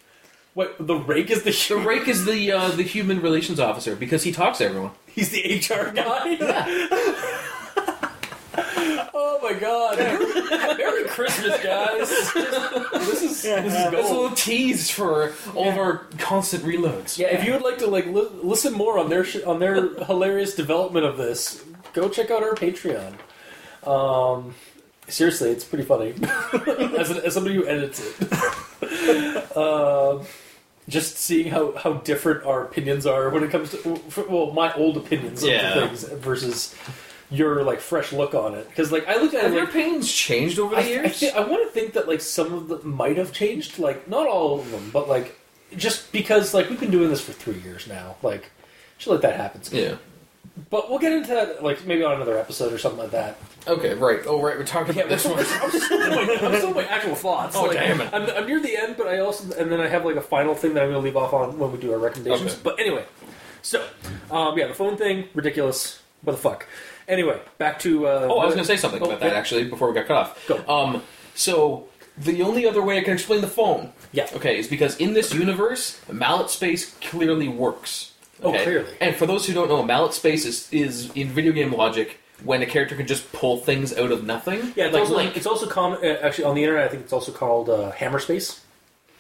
Wait, 0.55 0.70
the 0.81 0.95
rake 0.97 1.31
is 1.31 1.43
the 1.43 1.74
The 1.74 1.81
rake 1.81 2.09
is 2.09 2.24
the 2.24 2.53
uh, 2.53 2.68
the 2.70 2.83
human 2.83 3.20
relations 3.20 3.61
officer 3.61 3.95
because 3.97 4.22
he 4.24 4.33
talks 4.33 4.59
to 4.59 4.64
everyone. 4.66 4.93
He's 5.07 5.31
the 5.31 5.43
HR 5.59 5.91
guy. 5.93 6.37
oh 9.14 9.39
my 9.43 9.53
god! 9.59 9.99
Merry 10.78 11.05
Christmas, 11.05 11.62
guys! 11.62 12.09
This 12.09 13.22
is 13.22 13.43
this 13.43 13.45
is 13.45 13.72
That's 13.72 13.95
a 14.11 14.12
little 14.12 14.30
tease 14.30 14.91
for 14.91 15.32
all 15.55 15.68
of 15.68 15.78
our 15.78 15.99
constant 16.18 16.64
reloads. 16.64 17.18
Yeah, 17.18 17.28
if 17.28 17.45
you 17.45 17.53
would 17.53 17.62
like 17.62 17.78
to 17.78 17.86
like 17.86 18.07
li- 18.07 18.28
listen 18.43 18.72
more 18.72 18.99
on 18.99 19.11
their 19.11 19.24
sh- 19.24 19.43
on 19.47 19.59
their 19.59 19.95
hilarious 20.05 20.55
development 20.55 21.07
of 21.07 21.16
this, 21.16 21.62
go 21.93 22.09
check 22.09 22.30
out 22.30 22.43
our 22.43 22.55
Patreon. 22.55 23.14
Um, 23.86 24.55
seriously, 25.09 25.51
it's 25.51 25.64
pretty 25.64 25.84
funny. 25.84 26.14
as, 26.99 27.11
an, 27.11 27.18
as 27.18 27.34
somebody 27.34 27.55
who 27.55 27.66
edits 27.66 28.01
it, 28.20 29.57
um, 29.57 30.24
just 30.89 31.16
seeing 31.18 31.51
how, 31.51 31.72
how 31.76 31.95
different 31.95 32.45
our 32.47 32.64
opinions 32.64 33.07
are 33.07 33.28
when 33.30 33.45
it 33.45 33.51
comes 33.51 33.70
to 33.70 34.01
well, 34.28 34.53
my 34.53 34.72
old 34.74 34.97
opinions 34.97 35.45
Yeah. 35.45 35.74
of 35.78 35.89
things 35.91 36.05
versus 36.05 36.74
your 37.31 37.62
like 37.62 37.81
fresh 37.81 38.12
look 38.12 38.35
on 38.35 38.55
it. 38.55 38.68
Because 38.68 38.91
like 38.93 39.07
I 39.09 39.16
look 39.16 39.35
at 39.35 39.43
Have 39.43 39.53
it 39.53 39.55
your 39.57 39.64
like. 39.64 39.74
opinions 39.74 40.12
changed 40.12 40.59
over 40.59 40.74
the 40.74 40.81
I, 40.81 40.85
I, 40.85 40.89
years? 40.89 41.20
thi- 41.20 41.31
I 41.31 41.41
want 41.41 41.62
to 41.66 41.70
think 41.72 41.93
that 41.95 42.09
like 42.09 42.20
some 42.20 42.53
of 42.55 42.68
them 42.68 42.95
might 42.97 43.16
have 43.16 43.33
changed, 43.33 43.79
like 43.79 44.09
not 44.09 44.26
all 44.26 44.59
of 44.61 44.70
them, 44.70 44.91
but 44.93 45.09
like 45.09 45.39
just 45.76 46.11
because 46.12 46.55
like 46.55 46.70
we've 46.70 46.81
been 46.81 46.91
doing 46.91 47.11
this 47.11 47.20
for 47.20 47.33
three 47.33 47.59
years 47.61 47.87
now, 47.87 48.16
like 48.22 48.51
should 48.97 49.11
let 49.12 49.22
that 49.22 49.37
happen. 49.37 49.61
yeah. 49.70 49.97
But 50.70 50.91
we'll 50.91 50.99
get 50.99 51.12
into 51.12 51.29
that 51.29 51.62
like 51.62 51.87
maybe 51.87 52.03
on 52.03 52.14
another 52.16 52.37
episode 52.37 52.72
or 52.72 52.79
something 52.79 52.99
like 52.99 53.12
that. 53.12 53.37
Okay. 53.68 53.95
Right. 53.95 54.20
Oh, 54.26 54.43
right. 54.43 54.57
We're 54.59 54.64
talking 54.64 54.97
about 54.97 55.09
this 55.09 55.24
I'm 55.24 55.33
one. 55.37 55.45
still 55.45 56.03
in 56.03 56.11
my, 56.11 56.35
I'm 56.49 56.57
still 56.57 56.68
in 56.70 56.74
my 56.74 56.85
actual 56.87 57.14
thoughts. 57.14 57.55
Oh, 57.55 57.64
like, 57.64 57.74
damn 57.76 58.01
it. 58.01 58.12
I'm, 58.12 58.22
I'm 58.31 58.47
near 58.47 58.59
the 58.61 58.76
end, 58.76 58.97
but 58.97 59.07
I 59.07 59.20
also 59.20 59.53
and 59.57 59.70
then 59.70 59.81
I 59.81 59.87
have 59.87 60.05
like 60.05 60.16
a 60.16 60.20
final 60.20 60.57
thing 60.57 60.74
that 60.74 60.83
I'm 60.83 60.91
going 60.91 61.01
to 61.01 61.05
leave 61.05 61.16
off 61.16 61.33
on 61.33 61.59
when 61.59 61.70
we 61.70 61.79
do 61.79 61.93
our 61.93 61.99
recommendations. 61.99 62.55
Okay. 62.55 62.61
But 62.64 62.81
anyway, 62.81 63.05
so 63.62 63.87
um, 64.33 64.59
yeah, 64.59 64.66
the 64.66 64.74
phone 64.74 64.97
thing 64.97 65.29
ridiculous. 65.35 66.03
What 66.22 66.33
the 66.33 66.39
fuck? 66.39 66.66
Anyway, 67.09 67.41
back 67.59 67.79
to. 67.81 68.07
Uh, 68.07 68.29
Oh, 68.31 68.39
I 68.39 68.45
was 68.47 68.55
going 68.55 68.67
to 68.67 68.73
say 68.73 68.77
something 68.77 69.03
Oh, 69.03 69.07
about 69.07 69.21
that 69.21 69.33
yeah. 69.33 69.39
actually 69.39 69.65
before 69.65 69.89
we 69.89 69.95
got 69.95 70.07
cut 70.07 70.17
off. 70.17 70.47
Go. 70.47 70.63
Um, 70.69 71.03
so 71.35 71.89
the 72.17 72.43
only 72.43 72.67
other 72.67 72.83
way 72.83 72.99
I 72.99 73.03
can 73.03 73.15
explain 73.15 73.41
the 73.41 73.49
phone, 73.49 73.93
Yeah. 74.13 74.29
okay, 74.35 74.59
is 74.59 74.67
because 74.69 74.97
in 74.99 75.15
this 75.15 75.33
universe, 75.33 76.01
mallet 76.11 76.51
space 76.51 76.95
clearly 77.01 77.49
works. 77.49 78.13
Oh, 78.43 78.53
clearly. 78.53 78.93
And 79.01 79.17
for 79.17 79.27
those 79.27 79.47
who 79.47 79.55
don't 79.55 79.69
know, 79.69 79.83
mallet 79.83 80.15
space 80.15 80.45
is, 80.45 80.69
is 80.73 81.11
in 81.15 81.29
video 81.29 81.53
game 81.53 81.73
logic 81.73 82.21
when 82.45 82.63
a 82.63 82.67
character 82.67 82.95
can 82.95 83.07
just 83.07 83.33
pull 83.33 83.57
things 83.59 83.97
out 83.97 84.13
of 84.13 84.25
nothing. 84.25 84.73
Yeah, 84.77 84.85
it's 84.87 84.93
like 84.95 85.01
also 85.03 85.17
Link. 85.17 85.37
it's 85.37 85.47
also 85.47 85.67
common. 85.67 85.99
Uh, 86.05 86.19
actually, 86.23 86.45
on 86.45 86.55
the 86.55 86.63
internet, 86.63 86.85
I 86.85 86.89
think 86.89 87.03
it's 87.03 87.13
also 87.13 87.33
called 87.33 87.69
uh, 87.69 87.91
hammer 87.93 88.21
space. 88.21 88.61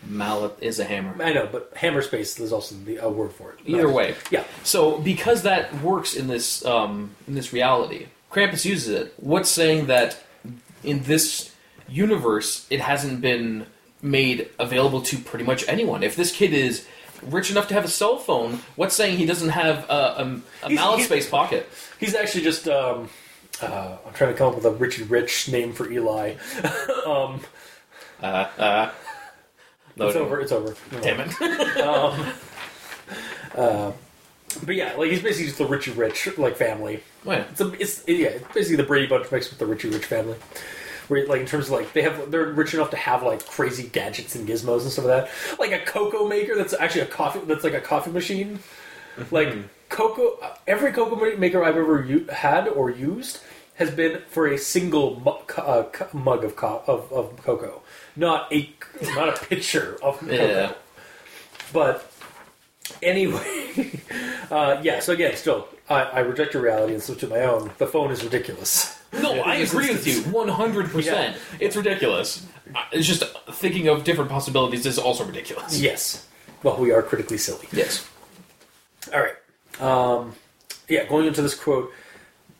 Mallet 0.06 0.52
is 0.60 0.78
a 0.78 0.84
hammer. 0.84 1.14
I 1.22 1.32
know, 1.32 1.48
but 1.50 1.72
hammer 1.76 2.02
space 2.02 2.38
is 2.40 2.52
also 2.52 2.74
the 2.84 2.96
a 2.98 3.08
word 3.08 3.32
for 3.32 3.52
it. 3.52 3.58
Either 3.66 3.90
way. 3.90 4.14
yeah. 4.30 4.44
So 4.64 4.98
because 4.98 5.42
that 5.42 5.82
works 5.82 6.14
in 6.14 6.28
this 6.28 6.64
um, 6.64 7.10
in 7.26 7.34
this 7.34 7.52
reality, 7.52 8.06
Krampus 8.30 8.64
uses 8.64 8.88
it. 8.88 9.14
What's 9.16 9.50
saying 9.50 9.86
that 9.86 10.18
in 10.84 11.02
this 11.02 11.54
universe 11.88 12.66
it 12.70 12.80
hasn't 12.80 13.20
been 13.20 13.66
made 14.00 14.48
available 14.58 15.02
to 15.02 15.18
pretty 15.18 15.44
much 15.44 15.66
anyone? 15.68 16.02
If 16.02 16.14
this 16.16 16.30
kid 16.32 16.52
is 16.54 16.86
rich 17.22 17.50
enough 17.50 17.66
to 17.68 17.74
have 17.74 17.84
a 17.84 17.88
cell 17.88 18.16
phone, 18.18 18.60
what's 18.76 18.94
saying 18.94 19.16
he 19.18 19.26
doesn't 19.26 19.48
have 19.50 19.84
a, 19.90 19.92
a, 19.92 20.40
a 20.62 20.68
He's- 20.68 20.76
mallet 20.80 20.98
he's- 20.98 21.08
space 21.08 21.28
pocket? 21.28 21.68
He's 21.98 22.14
actually 22.14 22.44
just. 22.44 22.68
Um, 22.68 23.08
uh, 23.60 23.96
I'm 24.06 24.12
trying 24.14 24.30
to 24.32 24.38
come 24.38 24.50
up 24.50 24.54
with 24.54 24.64
a 24.66 24.70
Richie 24.70 25.02
Rich 25.02 25.48
name 25.50 25.72
for 25.72 25.90
Eli. 25.90 26.34
um, 27.06 27.40
Uh, 28.22 28.46
uh, 28.58 28.90
no, 29.98 30.06
it's 30.08 30.16
over. 30.16 30.40
It's 30.40 30.52
over. 30.52 30.74
Damn 31.02 31.20
it! 31.20 31.34
Um, 31.80 32.26
uh, 33.56 33.92
but 34.64 34.74
yeah, 34.74 34.94
like 34.96 35.10
he's 35.10 35.22
basically 35.22 35.46
just 35.46 35.58
the 35.58 35.66
Richie 35.66 35.92
Rich 35.92 36.38
like 36.38 36.56
family. 36.56 37.02
Oh, 37.24 37.30
Wait. 37.30 37.44
It's, 37.50 37.60
a, 37.60 37.72
it's 37.80 38.08
yeah, 38.08 38.28
it's 38.28 38.54
basically 38.54 38.76
the 38.76 38.84
Brady 38.84 39.06
Bunch 39.06 39.30
mixed 39.30 39.50
with 39.50 39.58
the 39.58 39.66
Richie 39.66 39.88
Rich 39.88 40.06
family. 40.06 40.36
Where 41.08 41.26
like 41.26 41.40
in 41.40 41.46
terms 41.46 41.66
of 41.66 41.72
like 41.72 41.92
they 41.94 42.02
have 42.02 42.30
they're 42.30 42.46
rich 42.52 42.74
enough 42.74 42.90
to 42.90 42.96
have 42.96 43.22
like 43.22 43.44
crazy 43.46 43.88
gadgets 43.88 44.34
and 44.34 44.46
gizmos 44.46 44.82
and 44.82 44.90
stuff 44.90 45.06
like 45.06 45.26
that. 45.26 45.58
Like 45.58 45.72
a 45.72 45.84
cocoa 45.84 46.26
maker 46.28 46.54
that's 46.54 46.74
actually 46.74 47.02
a 47.02 47.06
coffee 47.06 47.40
that's 47.46 47.64
like 47.64 47.74
a 47.74 47.80
coffee 47.80 48.10
machine. 48.10 48.58
Mm-hmm. 49.16 49.34
Like 49.34 49.56
cocoa, 49.88 50.38
every 50.66 50.92
cocoa 50.92 51.16
maker 51.36 51.64
I've 51.64 51.76
ever 51.76 52.04
u- 52.04 52.26
had 52.26 52.68
or 52.68 52.90
used 52.90 53.40
has 53.76 53.90
been 53.90 54.20
for 54.28 54.46
a 54.48 54.58
single 54.58 55.20
mu- 55.20 55.62
uh, 55.62 55.84
mug 56.12 56.44
of, 56.44 56.56
co- 56.56 56.82
of 56.86 57.10
of 57.12 57.42
cocoa, 57.42 57.80
not 58.18 58.52
a 58.52 58.70
not 59.14 59.28
a 59.28 59.46
pitcher 59.46 59.96
of 60.02 60.18
cocoa. 60.18 60.32
Yeah. 60.48 60.72
But 61.72 62.10
anyway, 63.02 63.90
uh, 64.50 64.80
yeah. 64.82 65.00
So 65.00 65.12
again, 65.12 65.36
still, 65.36 65.68
I, 65.88 66.02
I 66.02 66.20
reject 66.20 66.54
your 66.54 66.62
reality 66.62 66.94
and 66.94 67.02
switch 67.02 67.20
to 67.20 67.26
my 67.26 67.40
own. 67.42 67.70
The 67.78 67.86
phone 67.86 68.10
is 68.10 68.24
ridiculous. 68.24 68.98
No, 69.12 69.40
I 69.44 69.56
agree 69.56 69.90
with 69.90 70.06
you 70.06 70.22
100%. 70.22 71.36
It's 71.60 71.76
ridiculous. 71.76 72.46
It's 72.92 73.06
just 73.06 73.24
thinking 73.52 73.88
of 73.88 74.04
different 74.04 74.30
possibilities 74.30 74.86
is 74.86 74.98
also 74.98 75.24
ridiculous. 75.24 75.78
Yes. 75.80 76.26
Well, 76.62 76.78
we 76.78 76.90
are 76.92 77.02
critically 77.02 77.38
silly. 77.38 77.66
Yes. 77.72 78.08
All 79.12 79.20
right. 79.20 79.34
Um, 79.80 80.34
yeah, 80.88 81.04
going 81.04 81.26
into 81.26 81.42
this 81.42 81.54
quote. 81.54 81.92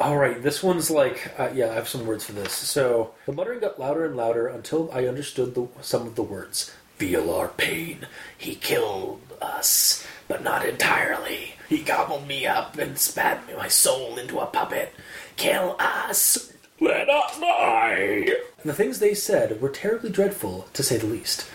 All 0.00 0.16
right, 0.16 0.40
this 0.40 0.62
one's 0.62 0.90
like, 0.90 1.32
uh, 1.38 1.50
yeah, 1.52 1.70
I 1.70 1.74
have 1.74 1.88
some 1.88 2.06
words 2.06 2.24
for 2.24 2.32
this. 2.32 2.52
So 2.52 3.14
the 3.26 3.32
muttering 3.32 3.58
got 3.58 3.80
louder 3.80 4.06
and 4.06 4.16
louder 4.16 4.46
until 4.46 4.92
I 4.92 5.06
understood 5.08 5.56
the, 5.56 5.66
some 5.80 6.06
of 6.06 6.14
the 6.14 6.22
words. 6.22 6.72
Feel 6.98 7.32
our 7.32 7.48
pain. 7.48 8.06
He 8.36 8.54
killed 8.54 9.20
us, 9.42 10.06
but 10.28 10.44
not 10.44 10.64
entirely. 10.64 11.54
He 11.68 11.82
gobbled 11.82 12.28
me 12.28 12.46
up 12.46 12.78
and 12.78 12.96
spat 12.96 13.42
my 13.56 13.66
soul 13.66 14.16
into 14.18 14.38
a 14.38 14.46
puppet. 14.46 14.92
Kill 15.36 15.74
us. 15.80 16.52
Let 16.80 17.08
us 17.08 17.40
die. 17.40 18.28
The 18.64 18.74
things 18.74 19.00
they 19.00 19.14
said 19.14 19.60
were 19.60 19.68
terribly 19.68 20.10
dreadful, 20.10 20.68
to 20.74 20.82
say 20.84 20.96
the 20.96 21.06
least. 21.06 21.48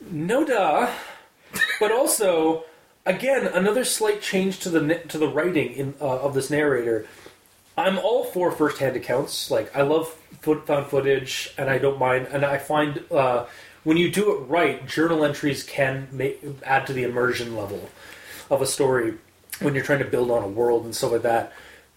No 0.00 0.44
duh. 0.44 0.90
But 1.80 1.90
also, 1.90 2.64
again, 3.04 3.46
another 3.48 3.84
slight 3.84 4.22
change 4.22 4.60
to 4.60 4.70
the 4.70 4.94
to 5.08 5.18
the 5.18 5.28
writing 5.28 5.72
in 5.72 5.94
uh, 6.00 6.20
of 6.20 6.34
this 6.34 6.50
narrator. 6.50 7.06
I'm 7.78 7.98
all 7.98 8.24
for 8.24 8.50
first-hand 8.50 8.96
accounts. 8.96 9.50
Like 9.50 9.74
I 9.76 9.82
love 9.82 10.08
foot, 10.40 10.66
found 10.66 10.86
footage, 10.88 11.54
and 11.56 11.70
I 11.70 11.78
don't 11.78 11.98
mind. 11.98 12.28
And 12.30 12.44
I 12.44 12.58
find 12.58 13.04
uh, 13.10 13.46
when 13.84 13.96
you 13.96 14.10
do 14.10 14.32
it 14.32 14.40
right, 14.40 14.86
journal 14.86 15.24
entries 15.24 15.62
can 15.62 16.08
make, 16.10 16.44
add 16.64 16.86
to 16.88 16.92
the 16.92 17.04
immersion 17.04 17.56
level 17.56 17.88
of 18.50 18.60
a 18.60 18.66
story 18.66 19.14
when 19.60 19.74
you're 19.74 19.84
trying 19.84 20.00
to 20.00 20.04
build 20.04 20.30
on 20.30 20.42
a 20.42 20.48
world 20.48 20.84
and 20.84 20.94
stuff 20.94 21.12
like 21.12 21.22
that. 21.22 21.52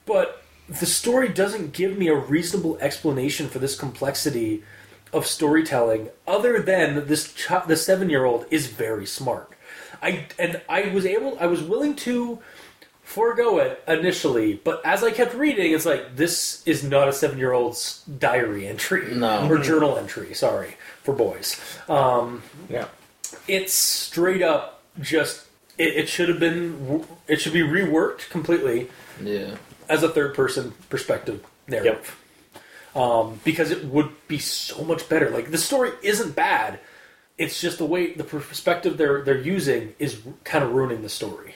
But 0.06 0.44
the 0.68 0.86
story 0.86 1.30
doesn't 1.30 1.74
give 1.74 1.98
me 1.98 2.08
a 2.08 2.16
reasonable 2.16 2.78
explanation 2.78 3.50
for 3.50 3.60
this 3.60 3.78
complexity 3.78 4.64
of 5.12 5.28
storytelling, 5.28 6.10
other 6.28 6.62
than 6.62 7.08
this 7.08 7.34
ch- 7.34 7.68
the 7.68 7.76
seven 7.76 8.10
year 8.10 8.24
old 8.24 8.46
is 8.50 8.68
very 8.68 9.06
smart. 9.06 9.52
I 10.02 10.28
and 10.40 10.62
I 10.70 10.88
was 10.90 11.06
able, 11.06 11.38
I 11.40 11.48
was 11.48 11.62
willing 11.62 11.96
to 11.98 12.40
forego 13.12 13.60
it 13.60 13.84
initially, 13.88 14.54
but 14.54 14.82
as 14.86 15.04
I 15.04 15.12
kept 15.12 15.34
reading, 15.34 15.74
it's 15.74 15.86
like 15.86 16.16
this 16.16 16.66
is 16.66 16.82
not 16.84 17.10
a 17.10 17.14
seven 17.14 17.38
year 17.38 17.52
old's 17.52 18.04
diary 18.06 18.66
entry 18.68 19.14
No. 19.14 19.48
or 19.52 19.58
journal 19.58 19.98
entry. 19.98 20.34
Sorry 20.34 20.76
for 21.04 21.14
boys. 21.14 21.60
Um, 21.90 22.42
Yeah. 22.70 22.86
it's 23.48 23.74
straight 23.74 24.42
up 24.42 24.82
just 25.02 25.46
it, 25.78 25.96
it 25.96 26.10
should 26.10 26.30
have 26.30 26.40
been 26.40 27.06
it 27.28 27.42
should 27.42 27.54
be 27.54 27.62
reworked 27.62 28.30
completely 28.30 28.90
Yeah. 29.22 29.56
as 29.90 30.04
a 30.04 30.10
third 30.10 30.34
person 30.34 30.74
perspective 30.90 31.44
narrative. 31.68 32.18
Um, 32.96 33.40
because 33.46 33.72
it 33.72 33.86
would 33.86 34.10
be 34.28 34.38
so 34.38 34.84
much 34.84 35.08
better. 35.10 35.30
Like 35.30 35.52
the 35.52 35.58
story 35.58 35.92
isn't 36.02 36.36
bad. 36.36 36.80
It's 37.38 37.60
just 37.60 37.78
the 37.78 37.86
way 37.86 38.14
the 38.14 38.24
perspective 38.24 38.98
they're 38.98 39.22
they're 39.24 39.38
using 39.56 39.96
is 40.00 40.22
kind 40.46 40.64
of 40.64 40.72
ruining 40.74 41.02
the 41.02 41.10
story 41.10 41.56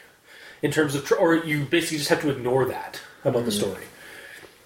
in 0.66 0.72
terms 0.72 0.96
of 0.96 1.06
tr- 1.06 1.16
or 1.16 1.36
you 1.36 1.64
basically 1.66 1.98
just 2.00 2.10
have 2.10 2.22
to 2.22 2.30
ignore 2.32 2.66
that 2.66 3.00
about 3.24 3.46
the 3.46 3.52
story. 3.52 3.84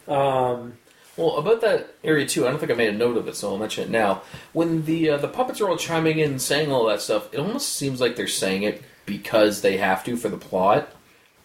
Well, 0.07 1.35
about 1.37 1.59
that 1.61 1.95
area 2.01 2.25
too, 2.25 2.47
I 2.47 2.49
don't 2.49 2.59
think 2.59 2.71
I 2.71 2.75
made 2.75 2.93
a 2.93 2.97
note 2.97 3.17
of 3.17 3.27
it, 3.27 3.35
so 3.35 3.49
I'll 3.51 3.57
mention 3.57 3.83
it 3.83 3.89
now. 3.89 4.21
When 4.53 4.85
the 4.85 5.09
uh, 5.09 5.17
the 5.17 5.27
puppets 5.27 5.59
are 5.59 5.67
all 5.67 5.75
chiming 5.75 6.19
in, 6.19 6.31
and 6.31 6.41
saying 6.41 6.71
all 6.71 6.85
that 6.85 7.01
stuff, 7.01 7.27
it 7.33 7.39
almost 7.39 7.73
seems 7.73 7.99
like 7.99 8.15
they're 8.15 8.27
saying 8.27 8.63
it 8.63 8.81
because 9.05 9.61
they 9.61 9.75
have 9.77 10.05
to 10.05 10.15
for 10.15 10.29
the 10.29 10.37
plot. 10.37 10.93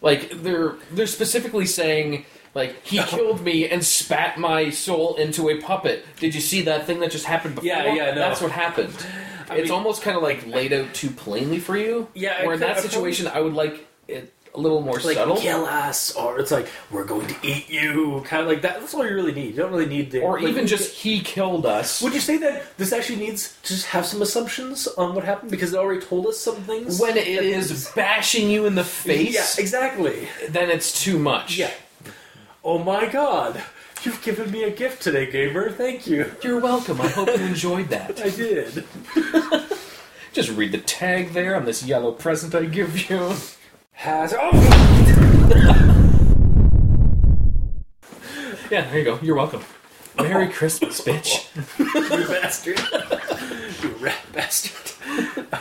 Like 0.00 0.30
they're 0.42 0.76
they're 0.92 1.08
specifically 1.08 1.66
saying 1.66 2.24
like 2.54 2.84
he 2.86 2.98
killed 3.06 3.40
me 3.40 3.68
and 3.68 3.84
spat 3.84 4.38
my 4.38 4.70
soul 4.70 5.16
into 5.16 5.50
a 5.50 5.60
puppet. 5.60 6.06
Did 6.20 6.36
you 6.36 6.40
see 6.40 6.62
that 6.62 6.86
thing 6.86 7.00
that 7.00 7.10
just 7.10 7.24
happened 7.24 7.56
before? 7.56 7.66
Yeah, 7.66 7.92
yeah, 7.92 8.10
no. 8.10 8.20
That's 8.20 8.40
what 8.40 8.52
happened. 8.52 8.94
I 9.50 9.56
it's 9.56 9.70
mean- 9.70 9.72
almost 9.72 10.02
kind 10.02 10.16
of 10.16 10.22
like 10.22 10.46
laid 10.46 10.72
out 10.72 10.94
too 10.94 11.10
plainly 11.10 11.58
for 11.58 11.76
you. 11.76 12.06
Yeah, 12.14 12.44
Where 12.44 12.54
in 12.54 12.60
that 12.60 12.78
situation, 12.78 13.26
I 13.26 13.40
would 13.40 13.54
like 13.54 13.88
it 14.06 14.32
a 14.54 14.60
little 14.60 14.80
more 14.80 14.94
Like 15.00 15.16
subtle. 15.16 15.36
kill 15.36 15.64
us, 15.66 16.14
or 16.14 16.38
it's 16.38 16.50
like 16.52 16.68
we're 16.90 17.04
going 17.04 17.26
to 17.26 17.34
eat 17.42 17.68
you, 17.68 18.22
kind 18.24 18.42
of 18.42 18.48
like 18.48 18.62
that. 18.62 18.78
That's 18.80 18.94
all 18.94 19.04
you 19.04 19.14
really 19.14 19.32
need. 19.32 19.46
You 19.56 19.62
don't 19.62 19.72
really 19.72 19.86
need 19.86 20.12
the 20.12 20.20
or 20.22 20.38
like, 20.40 20.48
even 20.48 20.66
just 20.68 20.94
he 20.94 21.20
killed 21.20 21.66
us. 21.66 22.00
Would 22.02 22.14
you 22.14 22.20
say 22.20 22.36
that 22.38 22.76
this 22.76 22.92
actually 22.92 23.18
needs 23.18 23.58
to 23.62 23.68
just 23.74 23.86
have 23.86 24.06
some 24.06 24.22
assumptions 24.22 24.86
on 24.86 25.14
what 25.14 25.24
happened 25.24 25.50
because 25.50 25.72
it 25.74 25.76
already 25.78 26.00
told 26.00 26.26
us 26.26 26.38
some 26.38 26.56
things? 26.56 27.00
when 27.00 27.16
it 27.16 27.26
is 27.26 27.90
bashing 27.96 28.48
you 28.48 28.66
in 28.66 28.76
the 28.76 28.84
face, 28.84 29.34
Yeah, 29.34 29.62
exactly. 29.62 30.28
then 30.48 30.70
it's 30.70 31.02
too 31.02 31.18
much. 31.18 31.56
Yeah. 31.56 31.72
Oh 32.62 32.78
my 32.78 33.06
god. 33.06 33.60
You've 34.04 34.22
given 34.22 34.50
me 34.50 34.62
a 34.64 34.70
gift 34.70 35.02
today, 35.02 35.30
gamer. 35.30 35.70
Thank 35.70 36.06
you. 36.06 36.30
You're 36.42 36.60
welcome. 36.60 37.00
I 37.00 37.08
hope 37.08 37.26
you 37.28 37.34
enjoyed 37.44 37.88
that. 37.88 38.20
I 38.24 38.28
did. 38.30 38.84
Just 40.32 40.50
read 40.50 40.72
the 40.72 40.78
tag 40.78 41.32
there 41.32 41.56
on 41.56 41.64
this 41.64 41.82
yellow 41.84 42.12
present 42.12 42.54
I 42.54 42.64
give 42.66 43.08
you. 43.10 43.32
Has 43.94 44.34
oh 44.38 44.50
Yeah, 48.70 48.88
there 48.90 48.98
you 48.98 49.04
go. 49.04 49.18
You're 49.22 49.36
welcome. 49.36 49.62
Merry 50.16 50.48
Christmas, 50.48 51.00
bitch. 51.00 51.46
you 51.78 52.26
bastard. 52.28 52.80
you 53.82 53.90
rat 54.04 54.18
bastard. 54.32 54.96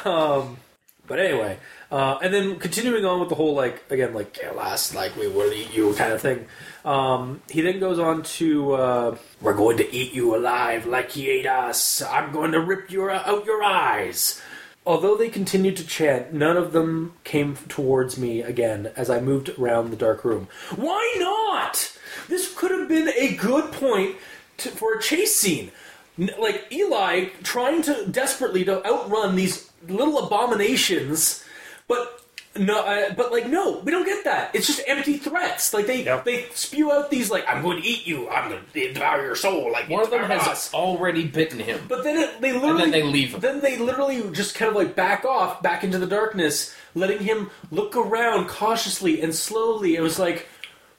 Um 0.05 0.57
but 1.05 1.19
anyway, 1.19 1.57
uh, 1.91 2.17
and 2.23 2.33
then 2.33 2.57
continuing 2.59 3.03
on 3.05 3.19
with 3.19 3.27
the 3.27 3.35
whole 3.35 3.53
like 3.53 3.83
again 3.91 4.13
like 4.13 4.39
us 4.57 4.95
like 4.95 5.15
we 5.17 5.27
will 5.27 5.51
eat 5.51 5.73
you 5.73 5.93
kind 5.93 6.13
of 6.13 6.21
thing. 6.21 6.47
Um, 6.85 7.41
he 7.49 7.61
then 7.61 7.79
goes 7.79 7.99
on 7.99 8.23
to 8.23 8.73
uh, 8.73 9.17
we're 9.41 9.53
going 9.53 9.77
to 9.77 9.93
eat 9.93 10.13
you 10.13 10.35
alive 10.35 10.85
like 10.85 11.11
he 11.11 11.29
ate 11.29 11.45
us. 11.45 12.01
I'm 12.01 12.31
going 12.31 12.53
to 12.53 12.61
rip 12.61 12.89
your 12.89 13.11
out 13.11 13.45
your 13.45 13.61
eyes. 13.63 14.41
Although 14.85 15.15
they 15.15 15.29
continued 15.29 15.77
to 15.77 15.87
chant, 15.87 16.33
none 16.33 16.57
of 16.57 16.73
them 16.73 17.13
came 17.23 17.55
towards 17.69 18.17
me 18.17 18.41
again 18.41 18.91
as 18.97 19.09
I 19.09 19.21
moved 19.21 19.49
around 19.57 19.89
the 19.89 19.95
dark 19.95 20.25
room. 20.25 20.49
Why 20.75 21.15
not? 21.19 21.97
This 22.27 22.53
could 22.53 22.71
have 22.71 22.89
been 22.89 23.07
a 23.09 23.35
good 23.35 23.71
point 23.71 24.17
to, 24.57 24.69
for 24.69 24.93
a 24.93 25.01
chase 25.01 25.35
scene. 25.35 25.71
Like 26.17 26.67
Eli 26.71 27.29
trying 27.43 27.81
to 27.83 28.05
desperately 28.07 28.65
to 28.65 28.85
outrun 28.85 29.35
these 29.35 29.71
little 29.87 30.25
abominations, 30.25 31.43
but 31.87 32.22
no, 32.55 32.81
uh, 32.85 33.13
but 33.15 33.31
like 33.31 33.47
no, 33.49 33.79
we 33.79 33.91
don't 33.91 34.05
get 34.05 34.23
that. 34.25 34.53
It's 34.53 34.67
just 34.67 34.81
empty 34.87 35.17
threats. 35.17 35.73
Like 35.73 35.87
they 35.87 36.03
Yep. 36.03 36.23
they 36.25 36.45
spew 36.53 36.91
out 36.91 37.09
these 37.09 37.31
like 37.31 37.45
I'm 37.47 37.61
going 37.63 37.81
to 37.81 37.87
eat 37.87 38.05
you, 38.05 38.29
I'm 38.29 38.49
going 38.49 38.61
to 38.73 38.93
devour 38.93 39.23
your 39.23 39.35
soul. 39.35 39.71
Like 39.71 39.89
One 39.89 40.03
of 40.03 40.09
them 40.11 40.21
devour 40.21 40.37
has 40.39 40.47
us. 40.47 40.73
already 40.73 41.25
bitten 41.25 41.59
him. 41.59 41.81
But 41.87 42.03
then 42.03 42.17
it, 42.17 42.41
they 42.41 42.53
literally 42.53 42.81
then 42.81 42.91
they 42.91 43.03
leave 43.03 43.33
him. 43.33 43.39
Then 43.39 43.59
they 43.61 43.77
literally 43.77 44.29
just 44.31 44.53
kind 44.55 44.69
of 44.69 44.75
like 44.75 44.95
back 44.95 45.25
off 45.25 45.61
back 45.63 45.83
into 45.83 45.97
the 45.97 46.05
darkness, 46.07 46.75
letting 46.93 47.19
him 47.19 47.49
look 47.71 47.95
around 47.95 48.47
cautiously 48.49 49.21
and 49.21 49.33
slowly. 49.33 49.95
It 49.95 50.01
was 50.01 50.19
like, 50.19 50.47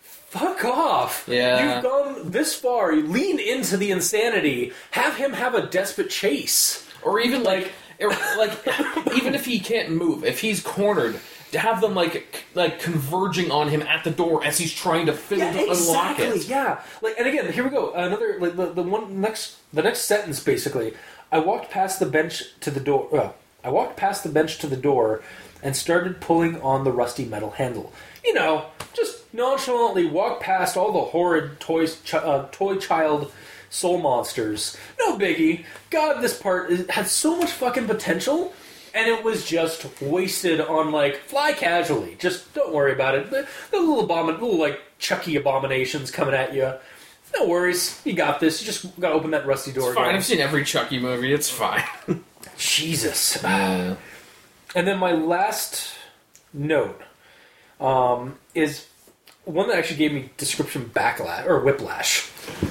fuck 0.00 0.64
off. 0.64 1.24
Yeah. 1.28 1.74
you've 1.76 1.82
gone 1.84 2.30
this 2.30 2.54
far. 2.54 2.92
You 2.92 3.06
lean 3.06 3.38
into 3.38 3.76
the 3.76 3.90
insanity. 3.92 4.72
Have 4.90 5.16
him 5.16 5.32
have 5.32 5.54
a 5.54 5.66
desperate 5.66 6.10
chase. 6.10 6.80
Or 7.02 7.20
even 7.20 7.42
like, 7.42 7.70
or, 8.00 8.08
like 8.36 8.52
even 9.14 9.34
if 9.34 9.44
he 9.44 9.60
can't 9.60 9.90
move, 9.90 10.24
if 10.24 10.40
he's 10.40 10.60
cornered, 10.60 11.20
to 11.54 11.58
have 11.60 11.80
them 11.80 11.94
like 11.94 12.44
like 12.54 12.80
converging 12.80 13.50
on 13.50 13.68
him 13.68 13.82
at 13.82 14.04
the 14.04 14.10
door 14.10 14.44
as 14.44 14.58
he's 14.58 14.72
trying 14.72 15.06
to 15.06 15.12
fiddle 15.12 15.46
Yeah, 15.46 15.52
to 15.52 15.58
unlock 15.70 16.18
exactly. 16.18 16.26
it. 16.40 16.48
Yeah, 16.48 16.80
like 17.00 17.14
and 17.18 17.26
again, 17.26 17.52
here 17.52 17.64
we 17.64 17.70
go. 17.70 17.92
Another 17.94 18.38
like 18.40 18.56
the, 18.56 18.72
the 18.72 18.82
one 18.82 19.20
next 19.20 19.56
the 19.72 19.82
next 19.82 20.00
sentence 20.02 20.40
basically. 20.40 20.94
I 21.32 21.38
walked 21.38 21.70
past 21.70 21.98
the 22.00 22.06
bench 22.06 22.42
to 22.60 22.70
the 22.70 22.80
door. 22.80 23.08
Uh, 23.16 23.32
I 23.64 23.70
walked 23.70 23.96
past 23.96 24.22
the 24.24 24.28
bench 24.30 24.58
to 24.58 24.66
the 24.66 24.76
door 24.76 25.22
and 25.62 25.74
started 25.74 26.20
pulling 26.20 26.60
on 26.60 26.84
the 26.84 26.92
rusty 26.92 27.24
metal 27.24 27.50
handle. 27.52 27.92
You 28.24 28.34
know, 28.34 28.66
just 28.92 29.32
nonchalantly 29.32 30.06
walk 30.06 30.40
past 30.40 30.76
all 30.76 30.92
the 30.92 31.00
horrid 31.10 31.60
toys, 31.60 32.00
ch- 32.02 32.14
uh, 32.14 32.46
toy 32.52 32.76
child 32.76 33.32
soul 33.70 33.98
monsters. 33.98 34.76
No 34.98 35.18
biggie. 35.18 35.64
God, 35.90 36.20
this 36.20 36.36
part 36.38 36.70
is, 36.70 36.88
had 36.88 37.06
so 37.08 37.36
much 37.36 37.50
fucking 37.50 37.86
potential. 37.86 38.52
And 38.94 39.08
it 39.08 39.24
was 39.24 39.44
just 39.44 40.00
wasted 40.00 40.60
on 40.60 40.92
like 40.92 41.16
fly 41.16 41.52
casually. 41.52 42.16
Just 42.20 42.54
don't 42.54 42.72
worry 42.72 42.92
about 42.92 43.16
it. 43.16 43.28
The, 43.30 43.46
the 43.72 43.78
little 43.80 44.06
abomin, 44.06 44.40
little 44.40 44.56
like 44.56 44.80
Chucky 45.00 45.34
abominations 45.36 46.10
coming 46.12 46.32
at 46.34 46.54
you. 46.54 46.72
No 47.36 47.48
worries, 47.48 48.00
you 48.04 48.12
got 48.12 48.38
this. 48.38 48.60
You 48.60 48.66
just 48.66 48.98
gotta 49.00 49.14
open 49.16 49.32
that 49.32 49.44
rusty 49.46 49.72
door. 49.72 49.88
It's 49.88 49.96
fine. 49.96 50.04
again. 50.06 50.16
I've 50.16 50.24
seen 50.24 50.38
every 50.40 50.64
Chucky 50.64 51.00
movie. 51.00 51.32
It's 51.32 51.50
fine. 51.50 51.82
Jesus. 52.56 53.42
Uh, 53.44 53.96
And 54.76 54.86
then 54.86 54.98
my 54.98 55.10
last 55.12 55.94
note 56.52 57.00
um, 57.80 58.38
is 58.54 58.86
one 59.44 59.66
that 59.68 59.76
actually 59.78 59.96
gave 59.96 60.12
me 60.12 60.30
description 60.36 60.90
backlash 60.94 61.44
or 61.46 61.58
whiplash. 61.64 62.30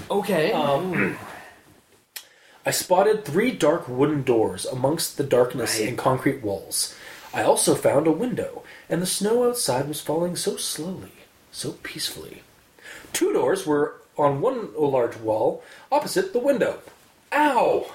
okay. 0.10 0.54
Um, 0.54 1.18
I 2.65 2.72
spotted 2.72 3.26
three 3.26 3.52
dark 3.52 3.88
wooden 3.90 4.23
doors 4.23 4.65
amongst 4.65 5.18
the 5.18 5.23
darkness 5.23 5.80
Right. 5.80 5.90
and 5.90 5.98
concrete 5.98 6.41
walls. 6.41 6.95
I 7.34 7.44
also 7.44 7.76
found 7.76 8.07
a 8.07 8.11
window, 8.11 8.64
and 8.90 9.02
the 9.02 9.06
snow 9.07 9.48
outside 9.49 9.88
was 9.88 9.99
falling 10.02 10.35
so 10.35 10.56
slowly, 10.57 11.11
so 11.52 11.72
peacefully. 11.84 12.44
Two 13.11 13.34
doors 13.34 13.65
were 13.65 13.95
on 14.18 14.40
one 14.41 14.69
large 14.77 15.18
wall 15.18 15.64
opposite 15.91 16.31
the 16.31 16.40
window. 16.40 16.80
Ow! 17.34 17.91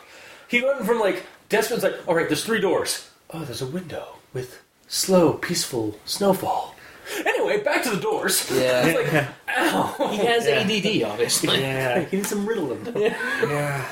He 0.49 0.62
went 0.62 0.85
from 0.85 0.99
like 0.99 1.24
desperate, 1.49 1.82
like, 1.82 2.07
all 2.09 2.15
right, 2.15 2.28
there's 2.28 2.45
three 2.45 2.61
doors. 2.61 3.09
Oh, 3.31 3.45
there's 3.45 3.62
a 3.62 3.66
window 3.66 4.16
with 4.35 4.61
slow, 4.89 5.35
peaceful 5.35 5.99
snowfall. 6.05 6.74
Anyway, 7.24 7.62
back 7.62 7.82
to 7.85 7.90
the 7.90 8.01
doors. 8.01 8.51
Yeah. 8.51 8.86
It's 8.86 9.12
like, 9.12 9.28
ow. 9.59 10.09
He 10.10 10.18
has 10.26 10.47
Yeah. 10.47 10.60
ADD, 10.60 11.10
obviously. 11.10 11.60
Yeah, 11.60 12.01
He 12.10 12.16
needs 12.18 12.28
some 12.28 12.47
Ritalin. 12.47 12.94
yeah. 13.48 13.85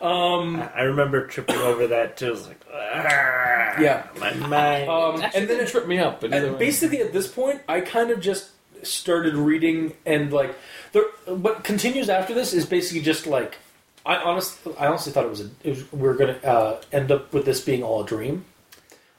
Um, 0.00 0.56
I 0.56 0.80
I 0.80 0.82
remember 0.82 1.26
tripping 1.26 1.56
over 1.56 1.86
that 1.88 2.16
too. 2.16 2.28
It 2.28 2.30
was 2.30 2.46
like, 2.48 2.60
"Ah, 2.72 3.80
Yeah. 3.80 4.06
my 4.18 4.32
mind. 4.34 4.88
um, 4.88 5.14
and 5.16 5.24
and 5.24 5.32
then 5.34 5.58
then 5.58 5.60
it 5.60 5.68
tripped 5.68 5.88
me 5.88 5.98
up. 5.98 6.20
But 6.20 6.32
either 6.32 6.46
And 6.46 6.52
way. 6.54 6.66
basically, 6.66 7.00
at 7.00 7.12
this 7.12 7.28
point, 7.28 7.60
I 7.68 7.80
kind 7.80 8.10
of 8.10 8.20
just 8.20 8.50
started 8.82 9.34
reading, 9.34 9.94
and 10.06 10.32
like, 10.32 10.54
the, 10.92 11.00
what 11.26 11.62
continues 11.64 12.08
after 12.08 12.34
this 12.34 12.52
is 12.52 12.66
basically 12.66 13.02
just 13.02 13.26
like, 13.26 13.58
I 14.04 14.16
honestly, 14.16 14.74
I 14.78 14.86
honestly 14.88 15.12
thought 15.12 15.24
it 15.24 15.30
was, 15.30 15.40
a, 15.42 15.50
it 15.62 15.70
was 15.70 15.92
we 15.92 16.00
were 16.00 16.14
going 16.14 16.34
to 16.34 16.46
uh, 16.46 16.80
end 16.92 17.12
up 17.12 17.32
with 17.32 17.44
this 17.44 17.60
being 17.60 17.82
all 17.82 18.02
a 18.02 18.06
dream. 18.06 18.44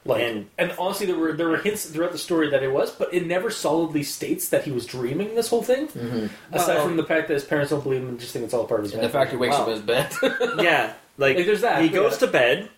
Like, 0.06 0.22
And- 0.22 0.46
and, 0.58 0.74
honestly, 0.78 1.06
there 1.06 1.16
were 1.16 1.32
there 1.32 1.48
were 1.48 1.56
hints 1.56 1.86
throughout 1.86 2.12
the 2.12 2.18
story 2.18 2.50
that 2.50 2.62
it 2.62 2.70
was, 2.70 2.90
but 2.90 3.12
it 3.14 3.26
never 3.26 3.50
solidly 3.50 4.02
states 4.02 4.48
that 4.50 4.64
he 4.64 4.70
was 4.70 4.84
dreaming 4.84 5.34
this 5.34 5.48
whole 5.48 5.62
thing. 5.62 5.88
Mm-hmm. 5.88 6.26
Aside 6.54 6.74
Well- 6.76 6.86
from 6.86 6.96
the 6.96 7.04
fact 7.04 7.28
that 7.28 7.34
his 7.34 7.44
parents 7.44 7.70
don't 7.70 7.82
believe 7.82 8.02
him 8.02 8.08
and 8.10 8.20
just 8.20 8.32
think 8.32 8.44
it's 8.44 8.52
all 8.54 8.64
part 8.66 8.80
of 8.80 8.84
his. 8.84 8.94
and 8.94 9.02
the 9.02 9.08
fact 9.08 9.30
he 9.30 9.36
wakes 9.38 9.54
Wow. 9.56 9.62
up 9.62 9.68
in 9.68 9.74
his 9.74 9.82
bed. 9.82 10.12
yeah, 10.58 10.92
like, 11.16 11.36
Like, 11.36 11.46
there's 11.46 11.62
that, 11.62 11.80
He 11.82 11.88
goes 11.88 12.12
yeah. 12.12 12.18
to 12.18 12.26
bed, 12.26 12.68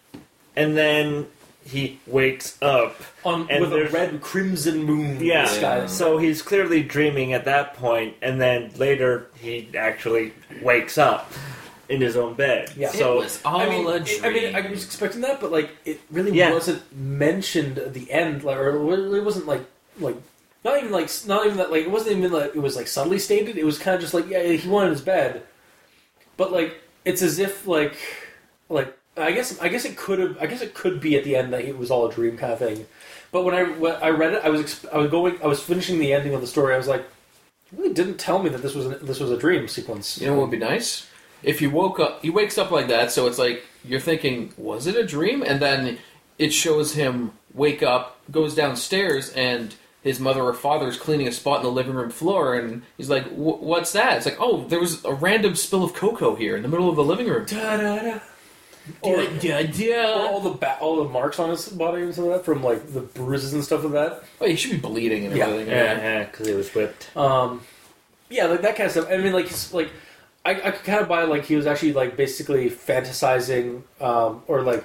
and 0.54 0.76
then 0.76 1.26
he 1.64 1.98
wakes 2.06 2.56
up. 2.62 2.94
on 3.24 3.48
and 3.50 3.60
with 3.60 3.72
a 3.72 3.86
red 3.90 4.20
crimson 4.20 4.84
moon. 4.84 5.16
in 5.16 5.24
Yeah, 5.24 5.42
the 5.42 5.48
sky. 5.48 5.86
so 5.86 6.18
he's 6.18 6.40
clearly 6.42 6.84
dreaming 6.84 7.32
at 7.32 7.44
that 7.46 7.74
point, 7.74 8.14
and 8.22 8.40
then 8.40 8.70
later 8.76 9.26
he 9.40 9.68
actually 9.76 10.32
wakes 10.62 10.96
up 10.96 11.32
in 11.88 12.00
his 12.00 12.16
own 12.16 12.34
bed. 12.34 12.72
Yeah. 12.76 12.90
So 12.90 13.14
it 13.14 13.24
was 13.24 13.40
all 13.44 13.60
I 13.60 13.68
mean, 13.68 13.86
a 13.86 13.90
it- 13.96 14.20
I 14.24 14.30
mean. 14.30 14.54
I 14.54 14.60
was 14.70 14.84
expecting 14.84 15.20
that, 15.22 15.40
but 15.40 15.52
like, 15.52 15.70
it 15.84 16.00
really 16.10 16.32
Yeah. 16.32 16.52
wasn't 16.52 16.82
mentioned 16.96 17.78
at 17.78 17.94
the 17.94 18.10
end, 18.10 18.42
like, 18.44 18.56
or 18.56 18.68
it 18.70 18.78
really 18.78 19.20
wasn't 19.20 19.46
like, 19.46 19.62
like, 20.00 20.16
not 20.64 20.78
even 20.78 20.90
like, 20.90 21.08
not 21.26 21.46
even 21.46 21.58
that, 21.58 21.70
like, 21.70 21.82
it 21.82 21.90
wasn't 21.90 22.16
even 22.18 22.32
like 22.32 22.54
it 22.54 22.60
was 22.60 22.74
like 22.76 22.88
subtly 22.88 23.18
stated. 23.18 23.56
It 23.56 23.64
was 23.64 23.78
kind 23.78 23.94
of 23.94 24.00
just 24.00 24.14
like, 24.14 24.28
yeah, 24.28 24.42
he 24.42 24.68
wanted 24.68 24.90
his 24.90 25.00
bed, 25.00 25.42
but 26.36 26.52
like, 26.52 26.76
it's 27.04 27.22
as 27.22 27.38
if 27.38 27.66
like, 27.66 27.96
like, 28.68 28.96
I 29.16 29.32
guess, 29.32 29.58
I 29.60 29.68
guess 29.68 29.84
it 29.84 29.96
could 29.96 30.18
have, 30.18 30.36
I 30.40 30.46
guess 30.46 30.60
it 30.60 30.74
could 30.74 31.00
be 31.00 31.16
at 31.16 31.24
the 31.24 31.36
end 31.36 31.52
that 31.52 31.64
it 31.64 31.78
was 31.78 31.90
all 31.90 32.06
a 32.06 32.12
dream 32.12 32.36
kind 32.36 32.52
of 32.52 32.58
thing. 32.58 32.86
But 33.32 33.44
when 33.44 33.54
I 33.54 33.62
when 33.64 33.94
I 33.96 34.10
read 34.10 34.34
it, 34.34 34.40
I 34.44 34.50
was 34.50 34.60
exp- 34.60 34.92
I 34.92 34.98
was 34.98 35.10
going, 35.10 35.38
I 35.42 35.46
was 35.46 35.60
finishing 35.62 35.98
the 35.98 36.12
ending 36.12 36.34
of 36.34 36.40
the 36.40 36.46
story. 36.46 36.74
I 36.74 36.78
was 36.78 36.88
like, 36.88 37.00
it 37.00 37.78
really 37.78 37.94
didn't 37.94 38.18
tell 38.18 38.40
me 38.42 38.48
that 38.50 38.62
this 38.62 38.74
was 38.74 38.86
an, 38.86 38.98
this 39.02 39.18
was 39.20 39.30
a 39.30 39.36
dream 39.38 39.68
sequence. 39.68 40.20
You 40.20 40.26
know 40.28 40.34
what 40.34 40.42
would 40.42 40.50
be 40.50 40.58
nice? 40.58 41.06
If 41.46 41.62
you 41.62 41.70
woke 41.70 41.98
up, 41.98 42.20
he 42.22 42.28
wakes 42.30 42.58
up 42.58 42.70
like 42.70 42.88
that, 42.88 43.10
so 43.10 43.26
it's 43.26 43.38
like 43.38 43.64
you're 43.84 44.00
thinking, 44.00 44.52
was 44.58 44.86
it 44.86 44.96
a 44.96 45.06
dream? 45.06 45.42
And 45.42 45.60
then 45.62 45.98
it 46.38 46.52
shows 46.52 46.92
him 46.94 47.32
wake 47.54 47.82
up, 47.82 48.18
goes 48.30 48.54
downstairs, 48.54 49.30
and 49.30 49.74
his 50.02 50.20
mother 50.20 50.42
or 50.42 50.52
father 50.52 50.86
is 50.88 50.98
cleaning 50.98 51.26
a 51.28 51.32
spot 51.32 51.58
in 51.58 51.62
the 51.62 51.70
living 51.70 51.94
room 51.94 52.10
floor, 52.10 52.54
and 52.54 52.82
he's 52.98 53.08
like, 53.08 53.24
"What's 53.30 53.92
that?" 53.92 54.18
It's 54.18 54.26
like, 54.26 54.36
"Oh, 54.38 54.64
there 54.68 54.78
was 54.80 55.02
a 55.04 55.14
random 55.14 55.54
spill 55.56 55.82
of 55.84 55.94
cocoa 55.94 56.34
here 56.34 56.56
in 56.56 56.62
the 56.62 56.68
middle 56.68 56.90
of 56.90 56.96
the 56.96 57.02
living 57.04 57.26
room." 57.28 57.46
Da-da-da. 57.46 58.18
Or, 59.02 59.22
yeah, 59.40 59.58
Or 59.58 59.60
yeah. 59.62 60.28
all 60.30 60.40
the 60.40 60.50
ba- 60.50 60.78
all 60.80 61.02
the 61.02 61.08
marks 61.10 61.40
on 61.40 61.50
his 61.50 61.68
body 61.68 62.02
and 62.02 62.12
stuff 62.12 62.26
like 62.26 62.36
that 62.36 62.44
from 62.44 62.62
like 62.62 62.92
the 62.92 63.00
bruises 63.00 63.52
and 63.52 63.64
stuff 63.64 63.82
like 63.82 63.94
that. 63.94 64.22
Oh, 64.40 64.46
he 64.46 64.54
should 64.54 64.70
be 64.70 64.76
bleeding 64.76 65.26
and 65.26 65.36
Yeah. 65.36 65.46
everything. 65.46 65.68
yeah, 65.70 65.96
yeah, 65.96 66.24
because 66.24 66.46
he 66.46 66.54
was 66.54 66.72
whipped. 66.72 67.16
Um, 67.16 67.62
yeah, 68.30 68.46
like 68.46 68.62
that 68.62 68.76
kind 68.76 68.86
of 68.86 68.92
stuff. 68.92 69.08
I 69.10 69.16
mean, 69.16 69.32
like 69.32 69.46
he's 69.48 69.72
like, 69.74 69.90
I, 70.46 70.50
I 70.68 70.70
could 70.70 70.84
kind 70.84 71.00
of 71.00 71.08
buy 71.08 71.24
like 71.24 71.44
he 71.44 71.56
was 71.56 71.66
actually 71.66 71.92
like 71.92 72.16
basically 72.16 72.70
fantasizing, 72.70 73.82
um, 74.00 74.42
or 74.46 74.62
like 74.62 74.84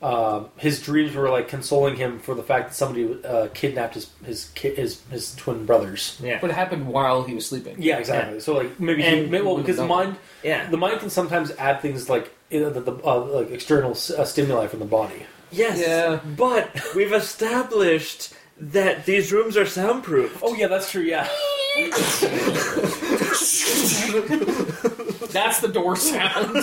um, 0.00 0.48
his 0.56 0.82
dreams 0.82 1.14
were 1.14 1.30
like 1.30 1.46
consoling 1.48 1.94
him 1.96 2.18
for 2.18 2.34
the 2.34 2.42
fact 2.42 2.68
that 2.70 2.74
somebody 2.74 3.22
uh, 3.24 3.48
kidnapped 3.54 3.94
his 3.94 4.10
his 4.24 4.50
ki- 4.54 4.74
his 4.74 5.00
his 5.10 5.34
twin 5.36 5.64
brothers. 5.66 6.18
Yeah, 6.22 6.38
But 6.40 6.50
it 6.50 6.54
happened 6.54 6.88
while 6.88 7.22
he 7.22 7.34
was 7.34 7.46
sleeping. 7.46 7.76
Yeah, 7.80 7.98
exactly. 7.98 8.40
So 8.40 8.54
like 8.56 8.80
maybe 8.80 9.02
he, 9.02 9.08
And- 9.20 9.30
maybe, 9.30 9.44
well 9.44 9.58
because 9.58 9.76
the 9.76 9.86
mind 9.86 10.16
yeah. 10.42 10.68
the 10.70 10.76
mind 10.76 10.98
can 11.00 11.10
sometimes 11.10 11.52
add 11.52 11.80
things 11.80 12.08
like 12.08 12.32
you 12.50 12.60
know, 12.60 12.70
the, 12.70 12.80
the 12.80 12.92
uh, 13.06 13.20
like 13.38 13.50
external 13.50 13.92
uh, 13.92 14.24
stimuli 14.24 14.66
from 14.66 14.80
the 14.80 14.84
body. 14.86 15.24
Yes. 15.52 15.78
Yeah. 15.78 16.20
But 16.36 16.68
we've 16.96 17.12
established 17.12 18.34
that 18.58 19.06
these 19.06 19.32
rooms 19.32 19.56
are 19.56 19.66
soundproof. 19.66 20.40
Oh 20.42 20.54
yeah, 20.54 20.66
that's 20.68 20.90
true. 20.90 21.02
Yeah. 21.02 21.28
That's 25.32 25.60
the 25.60 25.70
door 25.72 25.96
sound. 25.96 26.56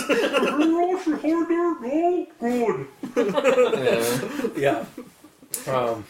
yeah. 4.56 4.56
Yeah. 5.66 5.66
Um, 5.66 6.04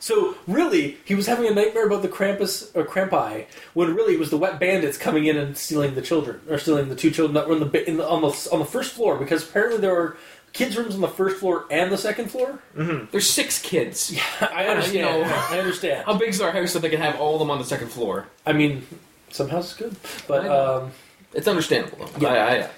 so 0.00 0.36
really, 0.46 0.98
he 1.04 1.14
was 1.14 1.26
having 1.26 1.50
a 1.50 1.54
nightmare 1.54 1.86
about 1.86 2.02
the 2.02 2.08
Krampus 2.08 2.70
or 2.74 2.84
Krampi, 2.84 3.46
when 3.74 3.94
really 3.94 4.14
it 4.14 4.20
was 4.20 4.30
the 4.30 4.38
wet 4.38 4.60
bandits 4.60 4.98
coming 4.98 5.26
in 5.26 5.36
and 5.36 5.56
stealing 5.56 5.94
the 5.94 6.02
children, 6.02 6.40
or 6.48 6.58
stealing 6.58 6.88
the 6.88 6.96
two 6.96 7.10
children 7.10 7.34
that 7.34 7.48
were 7.48 7.56
in 7.56 7.70
the, 7.70 7.88
in 7.88 7.96
the 7.96 8.08
on 8.08 8.22
the 8.22 8.48
on 8.52 8.58
the 8.58 8.64
first 8.64 8.92
floor, 8.92 9.16
because 9.18 9.48
apparently 9.48 9.80
there 9.80 9.94
were 9.94 10.16
kids' 10.58 10.76
rooms 10.76 10.94
on 10.94 11.00
the 11.00 11.08
first 11.08 11.36
floor 11.38 11.64
and 11.70 11.90
the 11.90 11.96
second 11.98 12.30
floor. 12.30 12.58
There's 12.74 13.28
six 13.30 13.60
kids. 13.60 14.14
I 14.40 14.66
understand. 14.66 14.94
you 14.96 15.02
know. 15.02 15.22
I 15.50 15.58
understand. 15.58 16.04
How 16.04 16.14
big's 16.18 16.40
our 16.40 16.50
house 16.52 16.72
that 16.74 16.80
they 16.82 16.90
can 16.90 17.00
have 17.00 17.18
all 17.20 17.34
of 17.34 17.38
them 17.38 17.50
on 17.50 17.58
the 17.58 17.64
second 17.64 17.88
floor? 17.88 18.26
I 18.44 18.52
mean, 18.52 18.86
some 19.30 19.48
houses 19.48 19.74
good, 19.74 19.96
but 20.26 20.46
um, 20.46 20.90
It's 21.32 21.48
understandable 21.48 22.06
though. 22.06 22.20
Yeah. 22.28 22.44
I, 22.44 22.50
I 22.64 22.70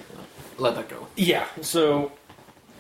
let 0.58 0.74
that 0.74 0.88
go. 0.88 1.06
Yeah, 1.16 1.46
so 1.62 2.12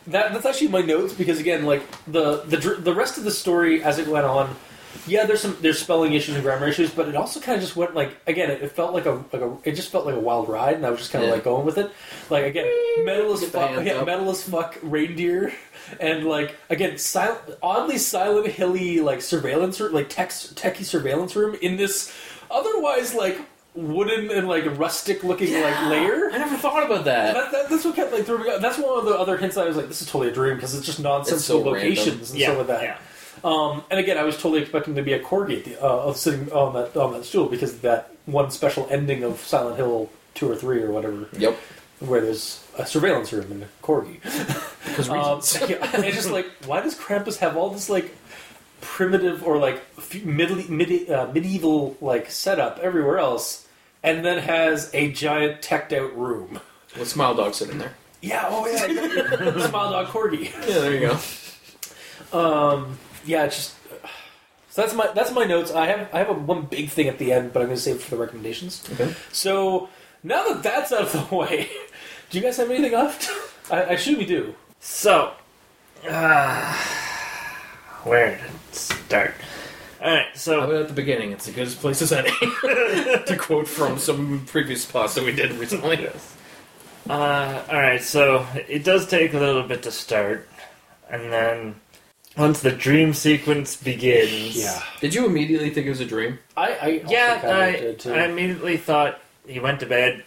that 0.06 0.32
that's 0.32 0.46
actually 0.46 0.68
my 0.68 0.82
notes 0.82 1.12
because 1.14 1.40
again, 1.40 1.64
like 1.64 1.82
the 2.06 2.42
the 2.42 2.56
the 2.78 2.94
rest 2.94 3.16
of 3.18 3.24
the 3.24 3.30
story 3.30 3.82
as 3.82 3.98
it 3.98 4.06
went 4.06 4.26
on, 4.26 4.54
yeah, 5.06 5.24
there's 5.24 5.40
some 5.40 5.56
there's 5.60 5.78
spelling 5.78 6.12
issues 6.12 6.34
and 6.34 6.44
grammar 6.44 6.68
issues, 6.68 6.90
but 6.90 7.08
it 7.08 7.14
also 7.16 7.40
kind 7.40 7.56
of 7.56 7.62
just 7.62 7.76
went 7.76 7.94
like 7.94 8.16
again, 8.26 8.50
it, 8.50 8.62
it 8.62 8.72
felt 8.72 8.92
like 8.92 9.06
a 9.06 9.22
like 9.32 9.42
a 9.42 9.56
it 9.64 9.72
just 9.72 9.90
felt 9.90 10.06
like 10.06 10.14
a 10.14 10.20
wild 10.20 10.48
ride, 10.48 10.74
and 10.76 10.84
I 10.86 10.90
was 10.90 10.98
just 11.00 11.12
kind 11.12 11.24
of 11.24 11.28
Yeah. 11.28 11.34
like 11.34 11.44
going 11.44 11.64
with 11.66 11.78
it. 11.78 11.90
Like 12.28 12.44
again, 12.44 12.66
metal 13.04 13.32
as 13.32 13.44
fuck, 13.44 13.84
yeah, 13.84 13.94
up. 13.94 14.06
metal 14.06 14.28
as 14.30 14.42
fuck 14.42 14.78
reindeer, 14.82 15.52
and 16.00 16.24
like 16.26 16.56
again, 16.68 16.98
silent, 16.98 17.40
oddly 17.62 17.98
silent, 17.98 18.46
hilly 18.48 19.00
like 19.00 19.22
surveillance 19.22 19.80
room, 19.80 19.92
like 19.92 20.08
tech 20.08 20.30
techie 20.30 20.84
surveillance 20.84 21.34
room 21.36 21.56
in 21.62 21.76
this 21.76 22.12
otherwise 22.50 23.14
like 23.14 23.38
wooden 23.74 24.30
and 24.32 24.48
like 24.48 24.64
rustic 24.78 25.22
looking 25.22 25.52
like 25.62 25.80
layer. 25.88 26.28
I 26.32 26.38
never 26.38 26.56
thought 26.56 26.82
about 26.84 27.04
that. 27.04 27.34
That, 27.34 27.52
that, 27.52 27.70
that's 27.70 27.84
what 27.84 27.94
kept 27.94 28.12
like 28.12 28.24
throwing 28.24 28.42
me. 28.42 28.50
That's 28.60 28.78
one 28.78 28.98
of 28.98 29.04
the 29.04 29.14
other 29.16 29.36
hints 29.36 29.56
I 29.56 29.64
was 29.64 29.76
like, 29.76 29.86
this 29.86 30.02
is 30.02 30.08
totally 30.08 30.28
a 30.30 30.34
dream 30.34 30.56
because 30.56 30.74
it's 30.74 30.84
just 30.84 30.98
nonsensical 30.98 31.60
It's 31.60 31.64
so 31.64 31.70
locations 31.70 32.30
and 32.32 32.40
yeah, 32.40 32.46
stuff 32.48 32.58
like 32.58 32.66
that. 32.66 32.82
yeah. 32.82 32.98
Um, 33.44 33.84
and 33.90 33.98
again, 34.00 34.18
I 34.18 34.24
was 34.24 34.36
totally 34.36 34.60
expecting 34.62 34.94
to 34.96 35.02
be 35.02 35.12
a 35.12 35.20
corgi 35.22 35.58
at 35.58 35.64
the, 35.64 35.82
uh, 35.82 36.12
sitting 36.12 36.52
on 36.52 36.74
that 36.74 36.96
on 36.96 37.12
that 37.14 37.24
stool 37.24 37.46
because 37.48 37.72
of 37.74 37.82
that 37.82 38.14
one 38.26 38.50
special 38.50 38.86
ending 38.90 39.22
of 39.22 39.40
Silent 39.40 39.76
Hill 39.76 40.10
two 40.34 40.50
or 40.50 40.56
three 40.56 40.82
or 40.82 40.90
whatever, 40.90 41.28
Yep. 41.38 41.56
where 42.00 42.20
there's 42.20 42.62
a 42.78 42.84
surveillance 42.86 43.32
room 43.32 43.50
and 43.50 43.62
a 43.64 43.68
corgi. 43.82 44.20
Because 44.84 45.08
Um, 45.10 45.36
reasons. 45.38 45.70
yeah, 45.70 45.90
and 45.94 46.04
it's 46.04 46.16
just 46.16 46.30
like, 46.30 46.46
why 46.66 46.80
does 46.80 46.94
Krampus 46.94 47.38
have 47.38 47.56
all 47.56 47.70
this 47.70 47.88
like 47.88 48.14
primitive 48.80 49.42
or 49.44 49.58
like 49.58 49.80
f- 49.98 50.24
middle, 50.24 50.56
midi- 50.70 51.10
uh, 51.10 51.26
medieval 51.32 51.96
like 52.00 52.30
setup 52.30 52.78
everywhere 52.80 53.18
else, 53.18 53.66
and 54.02 54.24
then 54.24 54.38
has 54.38 54.90
a 54.94 55.10
giant 55.12 55.62
teched 55.62 55.92
out 55.92 56.16
room? 56.16 56.60
With 56.98 57.08
Smile 57.08 57.34
Dog 57.34 57.54
sitting 57.54 57.78
there. 57.78 57.94
Yeah, 58.20 58.46
oh 58.48 58.66
yeah, 58.66 58.86
Smile 59.68 59.90
Dog 59.92 60.06
Corgi. 60.08 60.44
Yeah, 60.68 60.78
there 60.80 60.94
you 60.94 61.08
go. 62.32 62.38
Um, 62.38 62.98
yeah, 63.24 63.44
it's 63.44 63.56
just 63.56 63.74
so 64.70 64.82
that's 64.82 64.94
my 64.94 65.08
that's 65.14 65.32
my 65.32 65.44
notes. 65.44 65.72
I 65.72 65.86
have 65.86 66.08
I 66.14 66.18
have 66.18 66.28
a, 66.30 66.32
one 66.34 66.62
big 66.62 66.90
thing 66.90 67.08
at 67.08 67.18
the 67.18 67.32
end, 67.32 67.52
but 67.52 67.60
I'm 67.60 67.66
going 67.68 67.76
to 67.76 67.82
save 67.82 67.96
it 67.96 68.02
for 68.02 68.10
the 68.16 68.20
recommendations. 68.20 68.82
Okay. 68.92 69.14
So 69.32 69.88
now 70.22 70.46
that 70.48 70.62
that's 70.62 70.92
out 70.92 71.02
of 71.14 71.28
the 71.30 71.36
way, 71.36 71.68
do 72.30 72.38
you 72.38 72.44
guys 72.44 72.56
have 72.58 72.70
anything 72.70 72.92
left? 72.92 73.28
I, 73.70 73.76
I 73.82 73.90
assume 73.92 74.20
you 74.20 74.26
do. 74.26 74.54
So, 74.80 75.32
uh, 76.08 76.72
where 78.04 78.38
to 78.72 78.76
start? 78.76 79.34
All 80.02 80.10
right, 80.10 80.26
How 80.28 80.34
so 80.34 80.60
about 80.60 80.74
at 80.82 80.88
the 80.88 80.94
beginning? 80.94 81.32
It's 81.32 81.44
the 81.44 81.52
goodest 81.52 81.78
place 81.80 82.00
as 82.00 82.12
any. 82.14 82.30
to 82.30 83.36
quote 83.38 83.68
from 83.68 83.98
some 83.98 84.46
previous 84.46 84.82
spots 84.84 85.14
that 85.14 85.24
we 85.24 85.32
did 85.32 85.52
recently. 85.52 86.08
uh, 86.08 87.62
all 87.68 87.76
right, 87.78 88.00
so 88.02 88.46
it 88.68 88.82
does 88.84 89.06
take 89.06 89.34
a 89.34 89.38
little 89.38 89.62
bit 89.64 89.82
to 89.82 89.90
start, 89.90 90.48
and 91.10 91.30
then 91.30 91.74
once 92.40 92.60
the 92.60 92.70
dream 92.72 93.12
sequence 93.12 93.76
begins, 93.76 94.56
Yeah, 94.56 94.82
Did 95.00 95.14
you 95.14 95.26
immediately 95.26 95.70
think 95.70 95.86
it 95.86 95.90
was 95.90 96.00
a 96.00 96.06
dream? 96.06 96.38
I, 96.56 96.72
I 96.74 96.86
yeah, 97.06 97.38
kinda 97.40 97.54
I, 97.54 97.72
did 97.72 98.00
too. 98.00 98.14
I 98.14 98.24
immediately 98.24 98.76
thought 98.78 99.20
he 99.46 99.60
went 99.60 99.80
to 99.80 99.86
bed. 99.86 100.24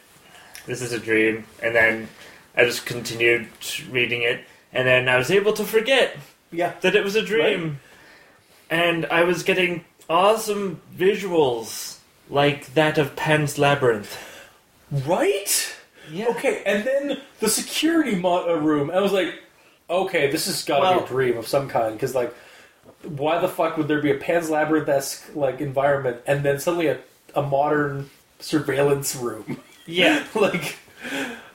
This 0.67 0.81
is 0.81 0.93
a 0.93 0.99
dream, 0.99 1.45
and 1.61 1.75
then 1.75 2.07
I 2.55 2.63
just 2.65 2.85
continued 2.85 3.47
reading 3.89 4.21
it, 4.21 4.45
and 4.71 4.87
then 4.87 5.09
I 5.09 5.17
was 5.17 5.29
able 5.31 5.53
to 5.53 5.63
forget 5.65 6.15
yeah, 6.51 6.73
that 6.81 6.95
it 6.95 7.03
was 7.03 7.15
a 7.15 7.21
dream. 7.21 7.79
And 8.69 9.05
I 9.07 9.23
was 9.23 9.43
getting 9.43 9.83
awesome 10.09 10.81
visuals 10.95 11.97
like 12.29 12.73
that 12.75 12.97
of 12.97 13.15
Pan's 13.15 13.57
Labyrinth. 13.57 14.17
right. 14.91 15.75
Yeah. 16.11 16.27
Okay, 16.29 16.61
and 16.65 16.83
then 16.85 17.21
the 17.39 17.47
security 17.49 18.15
mo- 18.15 18.47
uh, 18.49 18.55
room. 18.55 18.91
I 18.91 18.99
was 18.99 19.11
like, 19.13 19.41
okay, 19.93 20.31
this 20.31 20.47
has 20.47 20.63
got 20.63 20.89
to 20.89 20.99
be 20.99 21.05
a 21.05 21.07
dream 21.07 21.37
of 21.37 21.47
some 21.47 21.69
kind 21.69 21.93
because 21.93 22.15
like 22.15 22.33
why 23.03 23.39
the 23.39 23.47
fuck 23.47 23.77
would 23.77 23.87
there 23.87 24.01
be 24.01 24.11
a 24.11 24.15
Pan's 24.15 24.49
Labyrinth 24.49 24.89
esque 24.89 25.35
like 25.35 25.61
environment 25.61 26.21
and 26.25 26.43
then 26.43 26.59
suddenly 26.59 26.87
a, 26.87 26.99
a 27.35 27.41
modern 27.41 28.09
surveillance 28.39 29.15
room? 29.15 29.57
Yeah. 29.85 30.25
like, 30.35 30.77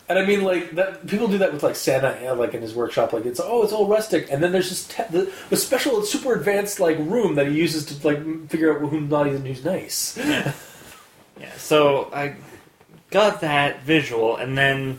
and 0.06 0.19
I 0.19 0.27
mean 0.27 0.44
like 0.44 0.73
that. 0.73 1.06
People 1.06 1.28
do 1.28 1.39
that 1.39 1.51
with 1.51 1.62
like 1.62 1.77
Santa, 1.77 2.35
like 2.35 2.52
in 2.52 2.60
his 2.60 2.74
workshop. 2.74 3.15
Like 3.15 3.24
it's 3.24 3.40
oh, 3.43 3.62
it's 3.62 3.73
all 3.73 3.89
rustic, 3.89 4.31
and 4.31 4.43
then 4.43 4.52
there's 4.52 4.69
just 4.69 4.90
te- 4.90 5.05
the, 5.09 5.32
the 5.48 5.56
special, 5.56 6.02
super 6.02 6.35
advanced 6.35 6.78
like 6.78 6.98
room 6.98 7.36
that 7.36 7.47
he 7.47 7.55
uses 7.55 7.86
to 7.86 8.06
like 8.06 8.51
figure 8.51 8.74
out 8.74 8.86
who's 8.86 9.09
naughty 9.09 9.31
and 9.31 9.47
who's 9.47 9.65
nice. 9.65 10.19
Yeah. 10.19 10.52
yeah. 11.40 11.56
So 11.56 12.10
I 12.12 12.36
got 13.10 13.40
that 13.40 13.85
visual, 13.85 14.36
and 14.36 14.59
then 14.59 14.98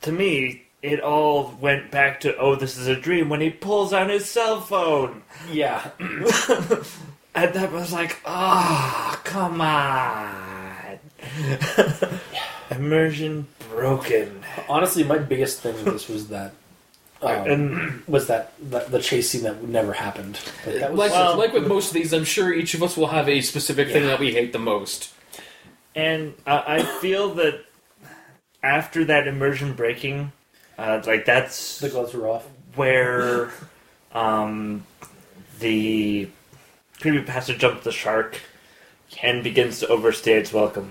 to 0.00 0.10
me, 0.10 0.61
it 0.82 1.00
all 1.00 1.54
went 1.60 1.90
back 1.90 2.20
to 2.20 2.36
oh, 2.36 2.56
this 2.56 2.76
is 2.76 2.88
a 2.88 2.96
dream 2.96 3.28
when 3.28 3.40
he 3.40 3.50
pulls 3.50 3.92
out 3.92 4.10
his 4.10 4.26
cell 4.28 4.60
phone. 4.60 5.22
Yeah, 5.50 5.90
And 7.34 7.54
that 7.54 7.72
was 7.72 7.92
like, 7.92 8.18
ah, 8.26 9.18
come 9.24 9.60
on. 9.62 10.98
Immersion 12.70 13.46
broken. 13.70 14.42
honestly, 14.68 15.04
my 15.04 15.18
biggest 15.18 15.60
thing 15.60 15.74
with 15.76 15.84
this 15.94 16.08
was 16.08 16.28
that. 16.28 16.52
Um, 17.22 17.30
And 17.50 18.02
was 18.08 18.26
that, 18.26 18.52
that 18.70 18.90
the 18.90 19.00
chase 19.00 19.30
scene 19.30 19.42
that 19.44 19.62
never 19.62 19.92
happened? 19.92 20.38
Like, 20.66 20.76
that 20.80 20.90
was, 20.90 20.98
Like, 20.98 21.10
Well- 21.12 21.38
like 21.38 21.52
with 21.52 21.66
most 21.66 21.88
of 21.88 21.94
these, 21.94 22.12
I'm 22.12 22.24
sure 22.24 22.52
each 22.52 22.74
of 22.74 22.82
us 22.82 22.96
will 22.96 23.06
have 23.08 23.28
a 23.28 23.40
specific 23.40 23.88
thing 23.88 24.06
that 24.06 24.18
we 24.20 24.32
hate 24.32 24.52
the 24.52 24.58
most. 24.58 25.12
and 25.94 26.34
uh, 26.46 26.62
I 26.66 26.82
feel 27.00 27.34
that 27.34 27.64
after 28.62 29.04
that 29.06 29.26
immersion 29.28 29.74
breaking, 29.74 30.32
uh, 30.82 31.02
like 31.06 31.24
that's 31.24 31.78
the 31.78 31.88
gloves 31.88 32.12
were 32.12 32.26
off. 32.28 32.46
where 32.74 33.50
um, 34.12 34.84
the 35.60 36.28
creepypasta 36.98 37.56
jumps 37.56 37.84
the 37.84 37.92
shark 37.92 38.40
and 39.22 39.44
begins 39.44 39.78
to 39.80 39.86
overstay 39.88 40.32
its 40.34 40.52
welcome. 40.52 40.90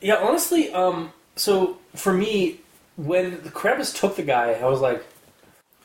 Yeah, 0.00 0.16
honestly, 0.16 0.72
um, 0.72 1.12
so 1.36 1.78
for 1.94 2.12
me, 2.12 2.60
when 2.96 3.42
the 3.42 3.50
Krampus 3.50 3.94
took 3.94 4.16
the 4.16 4.22
guy, 4.22 4.52
I 4.52 4.64
was 4.64 4.80
like, 4.80 5.04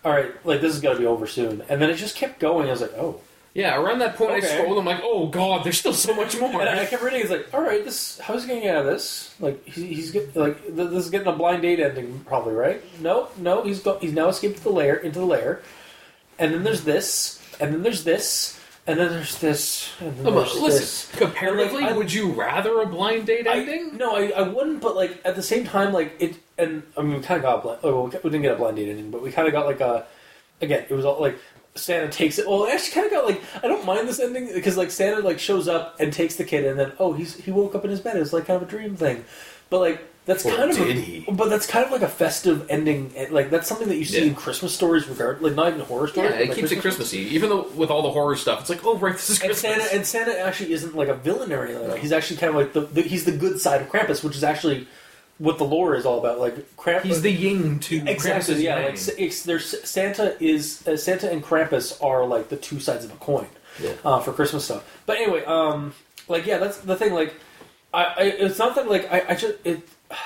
all 0.06 0.12
right, 0.12 0.32
like 0.46 0.62
this 0.62 0.74
is 0.74 0.80
gonna 0.80 0.98
be 0.98 1.06
over 1.06 1.28
soon, 1.28 1.64
and 1.68 1.82
then 1.82 1.90
it 1.90 1.96
just 1.96 2.16
kept 2.16 2.40
going. 2.40 2.68
I 2.68 2.72
was 2.72 2.82
like, 2.82 2.94
oh, 2.98 3.20
Yeah, 3.58 3.76
around 3.82 3.98
that 4.00 4.16
point, 4.18 4.32
Okay. 4.34 4.46
I 4.46 4.60
scrolled. 4.60 4.78
I'm 4.78 4.86
like, 4.86 5.02
oh 5.04 5.26
god, 5.28 5.64
there's 5.66 5.80
still 5.80 5.92
so 5.94 6.14
much 6.14 6.40
more. 6.40 6.62
and 6.62 6.70
I 6.80 6.86
kept 6.86 7.02
reading. 7.02 7.22
It's 7.22 7.32
like, 7.32 7.52
all 7.54 7.62
right, 7.64 7.84
this 7.84 8.20
how's 8.20 8.44
he 8.46 8.50
gonna 8.50 8.70
out 8.70 8.82
of 8.82 8.86
this? 8.86 9.34
Like 9.40 9.66
he's, 9.66 9.76
he's 9.84 10.12
get, 10.12 10.36
like 10.36 10.62
th- 10.64 10.76
this 10.92 11.06
is 11.06 11.10
getting 11.10 11.28
a 11.28 11.34
blind 11.34 11.64
date 11.64 11.80
ending, 11.80 12.20
probably, 12.28 12.54
right? 12.54 12.84
No, 13.02 13.30
no, 13.38 13.64
he's 13.64 13.80
go, 13.80 13.98
he's 13.98 14.14
now 14.14 14.28
escaped 14.30 14.62
the 14.64 14.70
lair 14.70 14.96
into 14.96 15.18
the 15.20 15.26
lair, 15.26 15.64
and 16.38 16.54
then 16.54 16.64
there's 16.64 16.84
this, 16.84 17.42
and 17.60 17.74
then 17.74 17.82
there's 17.82 18.04
this, 18.04 18.60
and 18.86 19.00
then 19.00 19.10
there's 19.10 19.40
this, 19.40 19.90
and 20.02 20.16
then 20.20 20.28
oh, 20.28 20.32
but 20.36 20.40
there's 20.46 20.62
listen, 20.62 20.80
this. 20.80 21.12
comparatively, 21.18 21.82
Like, 21.82 21.94
I- 21.94 21.98
would 21.98 22.14
you 22.14 22.32
rather 22.34 22.82
a 22.82 22.86
blind 22.86 23.26
date 23.26 23.48
I- 23.48 23.58
ending? 23.58 23.98
no, 23.98 24.16
I, 24.16 24.28
I 24.38 24.42
wouldn't. 24.44 24.82
But 24.82 24.96
like 24.96 25.20
at 25.26 25.36
the 25.36 25.42
same 25.42 25.66
time, 25.66 25.94
like 25.94 26.14
it, 26.20 26.36
and 26.60 26.84
I 26.96 27.02
mean, 27.02 27.16
we 27.16 27.24
kind 27.24 27.38
of 27.38 27.42
got 27.44 27.58
a 27.58 27.62
blind. 27.64 27.80
Oh, 27.84 28.04
well, 28.04 28.22
we 28.24 28.30
didn't 28.30 28.44
get 28.44 28.54
a 28.54 28.58
blind 28.58 28.76
date 28.78 28.90
ending, 28.90 29.10
but 29.10 29.24
we 29.24 29.32
kind 29.32 29.48
of 29.48 29.52
got 29.52 29.66
like 29.66 29.82
a. 29.82 30.06
Again, 30.62 30.86
it 30.90 30.94
was 30.94 31.06
all 31.06 31.20
like 31.22 31.38
Santa 31.78 32.10
takes 32.10 32.38
it. 32.40 32.48
Well, 32.48 32.66
it 32.66 32.74
actually 32.74 32.94
kind 32.94 33.06
of 33.08 33.12
got 33.12 33.26
like 33.26 33.42
I 33.64 33.68
don't 33.68 33.86
mind 33.86 34.08
this 34.08 34.20
ending 34.20 34.52
because 34.54 34.78
like 34.78 34.92
Santa 34.92 35.22
like 35.22 35.40
shows 35.40 35.68
up 35.68 36.00
and 36.00 36.12
takes 36.12 36.36
the 36.36 36.44
kid, 36.44 36.66
and 36.66 36.78
then 36.80 36.92
oh 37.00 37.14
he's 37.14 37.36
he 37.36 37.52
woke 37.52 37.76
up 37.76 37.84
in 37.86 37.92
his 37.92 38.00
bed. 38.02 38.18
It's 38.18 38.34
like 38.34 38.46
kind 38.46 38.62
of 38.62 38.68
a 38.68 38.72
dream 38.72 38.96
thing, 38.96 39.24
but 39.70 39.80
like. 39.80 40.02
That's 40.28 40.46
Or 40.46 40.58
kind 40.58 40.70
of 40.70 40.76
did 40.76 40.90
a, 40.98 41.00
he? 41.00 41.26
but 41.32 41.50
that's 41.50 41.66
kind 41.66 41.86
of 41.86 41.92
like 41.94 42.02
a 42.02 42.08
festive 42.10 42.70
ending. 42.70 43.14
eh, 43.16 43.28
Like 43.32 43.50
that's 43.50 43.66
something 43.66 43.88
that 43.88 43.96
you 43.96 44.04
see 44.04 44.20
Yeah. 44.20 44.26
in 44.26 44.36
Christmas 44.36 44.74
stories, 44.76 45.08
regard 45.08 45.42
like 45.42 45.56
not 45.56 45.70
even 45.70 45.80
horror 45.80 46.08
Yeah, 46.08 46.12
stories. 46.12 46.32
but, 46.34 46.42
it 46.42 46.48
like, 46.50 46.58
keeps 46.58 46.72
it 46.74 46.82
Christmassy. 46.82 47.20
Even 47.34 47.48
though 47.48 47.70
with 47.78 47.90
all 47.90 48.02
the 48.02 48.12
horror 48.12 48.36
stuff, 48.36 48.60
it's 48.60 48.70
like, 48.70 48.86
oh 48.86 48.98
right, 48.98 49.14
this 49.14 49.30
is 49.30 49.40
and 49.40 49.52
Christmas. 49.52 49.76
Santa 49.86 49.96
and 49.96 50.06
Santa 50.06 50.38
actually 50.38 50.74
isn't 50.74 50.98
like 50.98 51.08
a 51.08 51.14
villain 51.14 51.54
or 51.54 51.64
anything. 51.64 51.88
Like, 51.90 52.02
he's 52.02 52.12
actually 52.12 52.36
kind 52.42 52.50
of 52.50 52.56
like 52.58 52.74
the, 52.74 52.82
the 52.82 53.04
he's 53.04 53.24
the 53.24 53.32
good 53.32 53.62
side 53.62 53.82
of 53.82 53.88
Krampus, 53.88 54.22
which 54.22 54.36
is 54.36 54.44
actually 54.44 54.86
what 55.40 55.58
the 55.58 55.64
lore 55.64 55.96
is 55.96 56.06
all 56.06 56.20
about. 56.20 56.40
Like 56.40 56.76
Krampus, 56.78 57.04
He's 57.04 57.22
the 57.22 57.32
yin 57.32 57.80
to 57.82 57.98
exactly 58.08 58.56
Krampus' 58.56 58.62
yeah. 58.62 58.76
yang. 58.80 58.86
Like 58.96 59.20
it's, 59.20 59.44
there's 59.44 59.88
Santa 59.90 60.36
is 60.44 60.88
uh, 60.88 60.98
Santa 60.98 61.32
and 61.32 61.44
Krampus 61.44 62.04
are 62.04 62.26
like 62.26 62.50
the 62.50 62.58
two 62.58 62.80
sides 62.80 63.06
of 63.06 63.12
a 63.12 63.16
coin 63.16 63.48
Yeah. 63.82 63.94
uh, 64.04 64.20
for 64.20 64.34
Christmas 64.34 64.66
stuff. 64.66 64.84
But 65.06 65.18
anyway, 65.18 65.44
um, 65.46 65.94
like 66.28 66.46
yeah, 66.46 66.58
that's 66.58 66.78
the 66.80 66.96
thing. 66.96 67.14
Like 67.14 67.34
I, 67.94 68.04
I 68.04 68.22
it's 68.24 68.60
not 68.60 68.76
that 68.76 68.90
like 68.90 69.12
I, 69.12 69.24
I 69.30 69.36
just 69.36 69.56
it. 69.66 69.88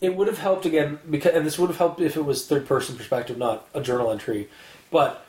It 0.00 0.16
would 0.16 0.26
have 0.26 0.38
helped 0.38 0.66
again 0.66 0.98
because, 1.08 1.32
and 1.32 1.46
this 1.46 1.60
would 1.60 1.68
have 1.68 1.78
helped 1.78 2.00
if 2.00 2.16
it 2.16 2.22
was 2.24 2.44
third 2.44 2.66
person 2.66 2.96
perspective, 2.96 3.38
not 3.38 3.68
a 3.72 3.80
journal 3.80 4.10
entry. 4.10 4.48
But 4.90 5.24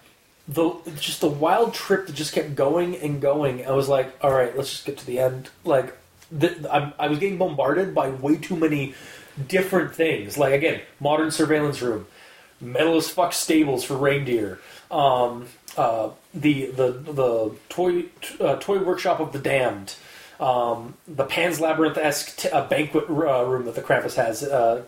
the 0.47 0.73
just 0.99 1.21
the 1.21 1.27
wild 1.27 1.75
trip 1.75 2.07
that 2.07 2.15
just 2.15 2.33
kept 2.33 2.55
going 2.55 2.95
and 2.97 3.21
going. 3.21 3.63
I 3.67 3.71
was 3.73 3.87
like, 3.87 4.11
all 4.23 4.31
right, 4.31 4.57
let's 4.57 4.71
just 4.71 4.85
get 4.85 4.97
to 4.97 5.05
the 5.05 5.19
end. 5.19 5.51
Like, 5.63 5.95
the, 6.37 6.67
I'm, 6.73 6.93
I 6.99 7.07
was 7.07 7.19
getting 7.19 7.37
bombarded 7.37 7.93
by 7.93 8.09
way 8.09 8.37
too 8.37 8.55
many 8.55 8.93
different 9.47 9.95
things. 9.95 10.37
Like 10.37 10.53
again, 10.53 10.81
modern 10.99 11.31
surveillance 11.31 11.81
room, 11.81 12.07
metal 12.59 12.97
as 12.97 13.09
fuck 13.09 13.33
stables 13.33 13.83
for 13.83 13.95
reindeer, 13.95 14.59
um, 14.91 15.45
uh, 15.77 16.09
the 16.33 16.65
the 16.67 16.91
the 16.91 17.55
toy 17.69 18.05
uh, 18.39 18.55
toy 18.57 18.79
workshop 18.83 19.19
of 19.19 19.31
the 19.33 19.39
damned. 19.39 19.95
Um, 20.39 20.95
the 21.07 21.23
Pan's 21.23 21.61
Labyrinth 21.61 21.95
esque 21.97 22.35
t- 22.37 22.49
uh, 22.49 22.67
banquet 22.67 23.05
uh, 23.07 23.45
room 23.45 23.65
that 23.65 23.75
the 23.75 23.81
Krampus 23.81 24.15
has. 24.15 24.43
Uh, 24.43 24.81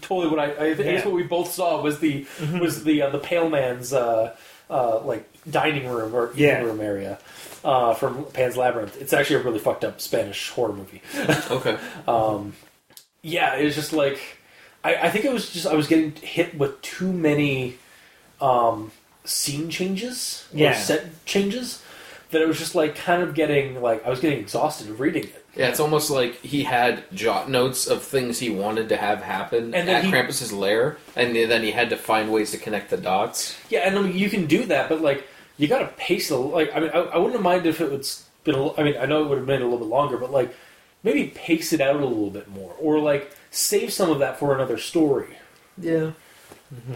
totally 0.00 0.28
what 0.28 0.38
I, 0.38 0.68
I 0.70 0.74
think 0.74 0.78
Yeah. 1.00 1.04
what 1.04 1.12
we 1.14 1.24
both 1.24 1.52
saw 1.52 1.82
was 1.82 1.98
the 1.98 2.24
was 2.60 2.84
the 2.84 3.02
uh, 3.02 3.10
the 3.10 3.18
Pale 3.18 3.50
Man's 3.50 3.92
uh, 3.92 4.34
uh, 4.70 5.00
like 5.00 5.28
dining 5.50 5.88
room 5.88 6.14
or 6.14 6.30
eating 6.32 6.44
Yeah. 6.44 6.62
room 6.62 6.80
area 6.80 7.18
uh, 7.64 7.94
from 7.94 8.24
Pan's 8.32 8.56
Labyrinth. 8.56 9.00
It's 9.00 9.12
actually 9.12 9.36
a 9.36 9.42
really 9.42 9.58
fucked 9.58 9.84
up 9.84 10.00
Spanish 10.00 10.50
horror 10.50 10.72
movie. 10.72 11.02
okay. 11.50 11.76
yeah, 13.22 13.54
it 13.56 13.64
was 13.64 13.74
just 13.74 13.92
like 13.92 14.20
I, 14.84 14.94
I 14.96 15.10
think 15.10 15.24
it 15.24 15.32
was 15.32 15.50
just 15.50 15.66
I 15.66 15.74
was 15.74 15.86
getting 15.86 16.12
hit 16.12 16.56
with 16.58 16.80
too 16.82 17.12
many 17.12 17.76
um, 18.40 18.90
scene 19.24 19.70
changes 19.70 20.46
or 20.52 20.58
Yeah. 20.58 20.74
set 20.74 21.24
changes 21.24 21.82
that 22.30 22.40
it 22.42 22.48
was 22.48 22.58
just 22.58 22.74
like 22.74 22.96
kind 22.96 23.22
of 23.22 23.34
getting 23.34 23.80
like 23.80 24.04
I 24.06 24.10
was 24.10 24.20
getting 24.20 24.38
exhausted 24.40 24.88
of 24.90 25.00
reading 25.00 25.24
it. 25.24 25.38
Yeah, 25.54 25.68
it's 25.68 25.80
almost 25.80 26.08
like 26.08 26.36
he 26.40 26.62
had 26.62 27.04
jot 27.12 27.50
notes 27.50 27.86
of 27.86 28.02
things 28.02 28.38
he 28.38 28.48
wanted 28.48 28.88
to 28.88 28.96
have 28.96 29.20
happen 29.20 29.74
And 29.74 29.86
then 29.86 29.96
at 29.96 30.04
he- 30.04 30.10
Krampus's 30.10 30.50
lair, 30.50 30.96
and 31.14 31.36
then 31.36 31.62
he 31.62 31.70
had 31.72 31.90
to 31.90 31.96
find 31.98 32.32
ways 32.32 32.52
to 32.52 32.58
connect 32.58 32.88
the 32.88 32.96
dots. 32.96 33.54
Yeah, 33.68 33.80
and 33.80 33.98
I 33.98 34.00
mean, 34.02 34.16
you 34.16 34.30
can 34.30 34.46
do 34.46 34.64
that, 34.66 34.88
but 34.88 35.02
like 35.02 35.28
you 35.62 35.68
got 35.68 35.78
to 35.78 35.86
pace 35.96 36.30
it. 36.32 36.34
Like 36.34 36.74
I 36.74 36.80
mean, 36.80 36.90
I, 36.92 36.98
I 36.98 37.16
wouldn't 37.18 37.34
have 37.34 37.42
minded 37.42 37.68
if 37.68 37.80
it 37.80 37.90
would 37.90 38.04
been. 38.42 38.56
A, 38.56 38.64
li- 38.64 38.74
I 38.76 38.82
mean, 38.82 38.96
I 38.98 39.06
know 39.06 39.22
it 39.22 39.28
would 39.28 39.38
have 39.38 39.46
been 39.46 39.62
a 39.62 39.64
little 39.64 39.78
bit 39.78 39.88
longer, 39.88 40.18
but 40.18 40.32
like 40.32 40.52
maybe 41.04 41.28
pace 41.28 41.72
it 41.72 41.80
out 41.80 41.94
a 41.94 42.04
little 42.04 42.30
bit 42.30 42.48
more, 42.48 42.74
or 42.80 42.98
like 42.98 43.30
save 43.52 43.92
some 43.92 44.10
of 44.10 44.18
that 44.18 44.40
for 44.40 44.54
another 44.54 44.76
story. 44.76 45.36
Yeah. 45.78 46.10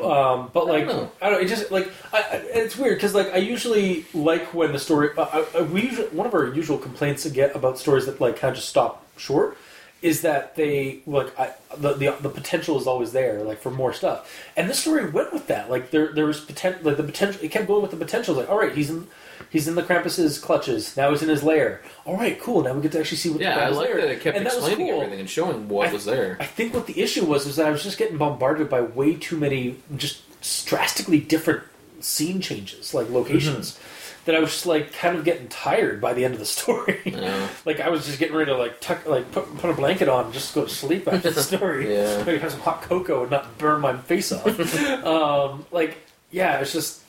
Um, 0.02 0.50
but 0.52 0.66
like 0.66 0.84
I 0.84 0.86
don't 0.86 0.96
know. 0.96 1.12
I 1.22 1.30
don't. 1.30 1.44
It 1.44 1.48
just 1.48 1.70
like 1.70 1.92
I, 2.12 2.18
I, 2.18 2.36
it's 2.54 2.76
weird 2.76 2.96
because 2.96 3.14
like 3.14 3.28
I 3.32 3.36
usually 3.36 4.04
like 4.12 4.52
when 4.52 4.72
the 4.72 4.80
story. 4.80 5.10
Uh, 5.16 5.26
I, 5.32 5.58
I, 5.58 5.62
we 5.62 5.82
usually, 5.82 6.08
one 6.08 6.26
of 6.26 6.34
our 6.34 6.52
usual 6.52 6.78
complaints 6.78 7.24
again 7.24 7.52
about 7.54 7.78
stories 7.78 8.06
that 8.06 8.20
like 8.20 8.36
kind 8.36 8.50
of 8.50 8.56
just 8.56 8.68
stop 8.68 9.06
short 9.16 9.56
is 10.02 10.20
that 10.22 10.54
they 10.56 11.00
like 11.06 11.38
I, 11.38 11.52
the, 11.76 11.94
the 11.94 12.16
the 12.20 12.28
potential 12.28 12.78
is 12.78 12.86
always 12.86 13.12
there 13.12 13.42
like 13.42 13.58
for 13.60 13.70
more 13.70 13.92
stuff. 13.92 14.30
And 14.56 14.68
this 14.68 14.78
story 14.80 15.08
went 15.10 15.32
with 15.32 15.46
that. 15.48 15.70
Like 15.70 15.90
there 15.90 16.12
there 16.12 16.26
was 16.26 16.40
potential. 16.40 16.82
Like 16.84 16.96
the 16.98 17.02
potential. 17.02 17.42
It 17.42 17.50
kept 17.50 17.66
going 17.66 17.82
with 17.82 17.90
the 17.92 17.96
potential. 17.96 18.34
Like 18.34 18.48
all 18.50 18.58
right, 18.58 18.74
he's 18.74 18.90
in. 18.90 19.08
He's 19.50 19.68
in 19.68 19.74
the 19.74 19.82
Krampus's 19.82 20.38
clutches. 20.38 20.96
Now 20.96 21.10
he's 21.10 21.22
in 21.22 21.28
his 21.28 21.42
lair. 21.42 21.82
All 22.04 22.16
right, 22.16 22.40
cool. 22.40 22.62
Now 22.62 22.72
we 22.72 22.80
get 22.82 22.92
to 22.92 23.00
actually 23.00 23.18
see 23.18 23.30
what. 23.30 23.40
Yeah, 23.40 23.54
the 23.54 23.60
I 23.62 23.68
like 23.68 23.92
that 23.92 24.10
it 24.10 24.20
kept 24.20 24.36
and 24.36 24.46
explaining 24.46 24.88
cool. 24.88 24.96
everything 25.02 25.20
and 25.20 25.30
showing 25.30 25.68
what 25.68 25.88
I- 25.88 25.92
was 25.92 26.04
there. 26.04 26.36
I 26.40 26.46
think 26.46 26.74
what 26.74 26.86
the 26.86 27.00
issue 27.00 27.24
was 27.24 27.46
was 27.46 27.56
that 27.56 27.66
I 27.66 27.70
was 27.70 27.82
just 27.82 27.96
getting 27.98 28.16
bombarded 28.18 28.68
by 28.68 28.80
way 28.80 29.14
too 29.14 29.36
many 29.38 29.76
just 29.96 30.22
drastically 30.66 31.20
different 31.20 31.62
scene 32.00 32.40
changes, 32.40 32.92
like 32.94 33.08
locations, 33.10 33.72
Mm-hmm. 33.72 33.85
That 34.26 34.34
I 34.34 34.40
was 34.40 34.50
just 34.50 34.66
like 34.66 34.92
kind 34.92 35.16
of 35.16 35.24
getting 35.24 35.48
tired 35.48 36.00
by 36.00 36.12
the 36.12 36.24
end 36.24 36.34
of 36.34 36.40
the 36.40 36.46
story. 36.46 37.00
Yeah. 37.04 37.48
like 37.64 37.80
I 37.80 37.88
was 37.88 38.06
just 38.06 38.18
getting 38.18 38.36
ready 38.36 38.50
to 38.50 38.56
like 38.56 38.80
tuck, 38.80 39.06
like 39.06 39.30
put, 39.32 39.56
put 39.58 39.70
a 39.70 39.72
blanket 39.72 40.08
on, 40.08 40.26
and 40.26 40.34
just 40.34 40.54
go 40.54 40.64
to 40.64 40.70
sleep 40.70 41.08
after 41.08 41.30
the 41.30 41.42
story. 41.42 41.92
Yeah. 41.94 42.22
maybe 42.24 42.38
have 42.38 42.52
some 42.52 42.60
hot 42.60 42.82
cocoa 42.82 43.22
and 43.22 43.30
not 43.30 43.56
burn 43.58 43.80
my 43.80 43.96
face 43.96 44.32
off. 44.32 44.46
um, 45.04 45.64
like 45.70 45.98
yeah, 46.30 46.58
it's 46.58 46.72
just 46.72 47.02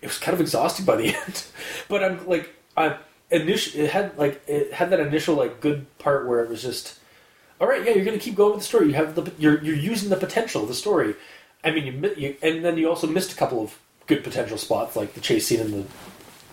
it 0.00 0.06
was 0.06 0.18
kind 0.18 0.34
of 0.34 0.40
exhausting 0.40 0.84
by 0.84 0.96
the 0.96 1.14
end. 1.14 1.46
but 1.88 2.02
I'm 2.02 2.26
like 2.26 2.50
I 2.76 2.96
initial 3.30 3.80
it 3.80 3.90
had 3.90 4.16
like 4.18 4.42
it 4.48 4.72
had 4.72 4.90
that 4.90 5.00
initial 5.00 5.36
like 5.36 5.60
good 5.60 5.86
part 5.98 6.26
where 6.26 6.42
it 6.42 6.48
was 6.48 6.62
just 6.62 6.98
all 7.60 7.66
right, 7.66 7.84
yeah, 7.84 7.92
you're 7.92 8.04
going 8.04 8.18
to 8.18 8.22
keep 8.22 8.34
going 8.34 8.52
with 8.52 8.60
the 8.60 8.66
story. 8.66 8.88
You 8.88 8.94
have 8.94 9.14
the 9.14 9.30
you're 9.38 9.62
you're 9.62 9.76
using 9.76 10.08
the 10.08 10.16
potential 10.16 10.62
of 10.62 10.68
the 10.68 10.74
story. 10.74 11.14
I 11.64 11.70
mean, 11.70 11.86
you, 11.86 12.14
you 12.16 12.36
and 12.42 12.64
then 12.64 12.76
you 12.78 12.88
also 12.88 13.06
missed 13.06 13.32
a 13.32 13.36
couple 13.36 13.62
of 13.62 13.78
good 14.06 14.22
potential 14.24 14.56
spots, 14.56 14.96
like 14.96 15.14
the 15.14 15.20
chase 15.20 15.46
scene 15.46 15.60
in 15.60 15.70
the 15.72 15.84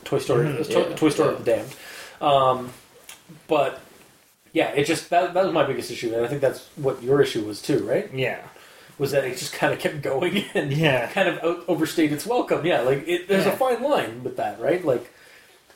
Toy 0.06 0.20
Story, 0.20 0.46
Toy, 0.64 0.88
yeah, 0.90 0.96
Toy 0.96 1.10
Story 1.10 1.30
yeah. 1.30 1.36
of 1.38 1.46
the 1.46 1.52
Damned. 1.52 1.76
Um, 2.22 2.70
but 3.48 3.80
yeah, 4.54 4.70
it 4.72 4.86
just 4.86 5.10
that 5.10 5.34
that 5.34 5.44
was 5.46 5.54
my 5.54 5.64
biggest 5.64 5.92
issue, 5.92 6.14
and 6.14 6.26
I 6.26 6.28
think 6.28 6.42
that's 6.42 6.68
what 6.76 7.02
your 7.04 7.22
issue 7.22 7.44
was 7.46 7.62
too, 7.62 7.80
right? 7.88 8.10
Yeah. 8.14 8.40
was 9.00 9.10
that 9.10 9.24
it 9.26 9.36
just 9.38 9.54
kind 9.54 9.74
of 9.74 9.80
kept 9.80 10.04
going 10.04 10.46
and 10.54 10.72
Yeah. 10.72 11.08
kind 11.12 11.28
of 11.28 11.44
out- 11.44 11.64
overstayed 11.68 12.12
its 12.12 12.28
welcome. 12.28 12.64
Yeah, 12.64 12.82
like 12.82 13.08
it, 13.08 13.28
there's 13.28 13.46
Yeah. 13.48 13.54
a 13.54 13.58
fine 13.58 13.82
line 13.82 14.24
with 14.24 14.38
that, 14.38 14.62
right? 14.62 14.86
Like, 14.86 15.12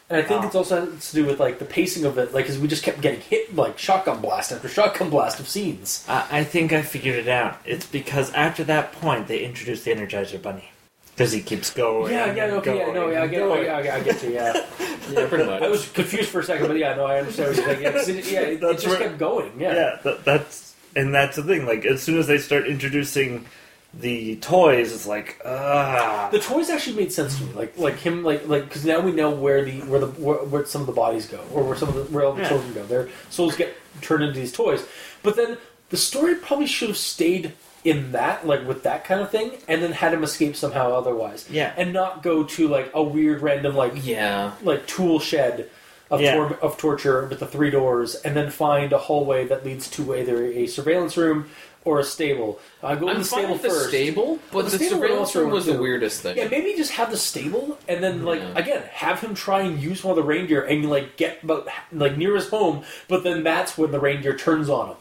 and 0.08 0.20
I 0.20 0.22
think 0.22 0.44
Oh. 0.44 0.45
it's 0.45 0.56
also 0.56 0.86
has 0.91 1.10
to 1.10 1.16
do 1.16 1.26
with 1.26 1.40
like 1.40 1.58
the 1.58 1.66
pacing 1.66 2.06
of 2.06 2.20
it, 2.20 2.32
like 2.32 2.45
because 2.45 2.60
we 2.60 2.68
just 2.68 2.84
kept 2.84 3.02
getting 3.02 3.20
hit 3.22 3.56
like 3.56 3.80
shotgun 3.80 4.22
blast 4.22 4.52
after 4.52 4.70
shotgun 4.70 5.10
blast 5.10 5.40
of 5.40 5.49
scenes. 5.49 6.06
I, 6.08 6.28
I 6.40 6.44
think 6.44 6.72
I 6.72 6.84
figured 6.84 7.16
it 7.16 7.28
out. 7.28 7.58
It's 7.66 7.88
because 7.88 8.32
after 8.34 8.64
that 8.66 8.91
point 8.94 9.28
they 9.28 9.40
introduced 9.44 9.84
the 9.86 9.91
Energizer 9.95 10.40
Bunny. 10.40 10.70
Because 11.18 11.31
he 11.31 11.41
keeps 11.41 11.72
going. 11.73 12.14
Yeah, 12.14 12.31
yeah, 12.31 12.44
and 12.45 12.53
okay, 12.57 12.77
yeah, 12.77 12.91
no, 12.94 13.10
yeah, 13.10 13.23
I 13.23 13.27
get, 13.27 13.39
going. 13.39 13.60
oh, 13.60 13.61
yeah, 13.81 13.95
I 13.95 13.99
get 14.03 14.22
you, 14.23 14.30
yeah. 14.34 14.53
Yeah, 15.10 15.26
pretty 15.27 15.45
much. 15.45 15.61
I 15.64 15.68
was 15.69 15.88
confused 15.89 16.30
for 16.30 16.41
a 16.41 16.44
second, 16.44 16.68
but 16.68 16.77
yeah, 16.77 16.94
no, 16.94 17.06
I 17.06 17.19
understand 17.19 17.49
what 17.49 17.56
you're 17.57 17.65
saying. 17.65 17.81
Yeah, 17.81 17.91
'cause 17.94 18.10
it, 18.10 18.31
yeah, 18.31 18.39
it, 18.41 18.61
it 18.61 18.73
just 18.73 18.88
where- 18.88 18.98
kept 18.99 19.18
going. 19.18 19.60
Yeah. 19.60 19.73
Yeah, 19.73 19.99
that, 20.03 20.26
that's 20.26 20.76
and 20.95 21.15
that's 21.15 21.38
the 21.38 21.44
thing. 21.44 21.65
Like 21.65 21.85
as 21.85 22.03
soon 22.03 22.19
as 22.19 22.27
they 22.27 22.38
start 22.38 22.68
introducing 22.68 23.45
the 23.94 24.35
toys, 24.38 24.91
it's 24.94 25.07
like 25.07 25.39
ah. 25.45 26.27
The 26.31 26.39
toys 26.39 26.69
actually 26.69 26.98
made 26.98 27.14
sense 27.14 27.38
to 27.38 27.45
me, 27.45 27.53
like 27.53 27.77
like 27.77 27.95
him, 27.95 28.23
like 28.26 28.48
like 28.48 28.65
because 28.65 28.84
now 28.85 28.99
we 28.99 29.14
know 29.14 29.31
where 29.31 29.64
the 29.64 29.80
where 29.81 30.02
the 30.02 30.07
where, 30.07 30.38
where 30.39 30.65
some 30.65 30.81
of 30.81 30.88
the 30.88 30.94
bodies 30.94 31.26
go, 31.26 31.39
or 31.53 31.64
where 31.64 31.77
some 31.77 31.88
of 31.88 31.95
the 31.95 32.03
where 32.14 32.26
all 32.26 32.34
the 32.34 32.41
Yeah. 32.41 32.49
children 32.49 32.73
go. 32.73 32.85
Their 32.85 33.10
souls 33.30 33.56
get 33.56 33.73
turned 34.02 34.23
into 34.23 34.38
these 34.38 34.52
toys, 34.52 34.85
but 35.23 35.38
then 35.38 35.57
the 35.89 35.98
story 35.98 36.35
probably 36.35 36.68
should 36.68 36.89
have 36.89 36.98
stayed 36.98 37.53
in 37.84 38.12
that, 38.12 38.45
like 38.45 38.68
with 38.68 38.84
that 38.84 39.06
kind 39.06 39.22
of 39.22 39.30
thing, 39.32 39.52
and 39.68 39.82
then 39.82 39.91
had 39.94 40.14
him 40.14 40.24
escape 40.24 40.56
somehow 40.56 40.91
otherwise. 40.94 41.48
Yeah. 41.49 41.74
and 41.78 41.94
not 41.94 42.24
go 42.24 42.44
to 42.44 42.68
like 42.68 42.91
a 42.94 43.04
weird 43.04 43.41
random 43.41 43.76
like 43.76 43.94
yeah. 44.06 44.54
like 44.64 44.86
tool 44.88 45.20
shed 45.20 45.70
of, 46.10 46.22
Yeah. 46.22 46.36
tor- 46.36 46.58
of 46.62 46.78
torture 46.78 47.26
with 47.28 47.40
the 47.40 47.45
three 47.48 47.70
doors, 47.70 48.16
and 48.16 48.36
then 48.36 48.49
find 48.49 48.94
a 48.94 48.98
hallway 48.98 49.45
that 49.48 49.66
leads 49.66 49.90
to 49.91 50.16
either 50.16 50.45
a 50.45 50.68
surveillance 50.68 51.18
room 51.18 51.49
or 51.86 51.99
a 51.99 52.04
stable. 52.04 52.60
I 52.84 52.95
go 52.95 53.06
to 53.06 53.12
I'm 53.14 53.20
the 53.20 53.24
fine 53.24 53.40
stable 53.44 53.54
with 53.54 53.62
the 53.62 53.70
first. 53.70 53.88
stable, 53.90 54.40
but 54.52 54.66
The 54.66 54.72
the, 54.72 54.78
stable 54.78 55.02
surveillance 55.02 55.36
room 55.36 55.52
was 55.52 55.66
the 55.68 55.74
do- 55.74 55.82
weirdest 55.82 56.22
thing. 56.22 56.36
Yeah, 56.36 56.48
maybe 56.49 56.76
just 56.76 56.91
have 56.94 57.12
the 57.12 57.18
stable, 57.18 57.78
and 57.88 58.04
then 58.04 58.26
like 58.26 58.41
Yeah. 58.41 58.58
again 58.60 58.84
have 58.91 59.22
him 59.22 59.36
try 59.36 59.62
and 59.62 59.80
use 59.82 60.04
one 60.04 60.12
of 60.12 60.16
the 60.18 60.28
reindeer 60.28 60.64
and 60.64 60.90
like 60.90 61.16
get 61.16 61.44
about 61.44 61.68
like 61.94 62.18
near 62.18 62.36
his 62.36 62.49
home, 62.49 62.84
but 63.08 63.24
then 63.24 63.44
that's 63.44 63.78
when 63.78 63.91
the 63.91 63.99
reindeer 63.99 64.36
turns 64.36 64.70
on 64.70 64.88
him. 64.90 64.98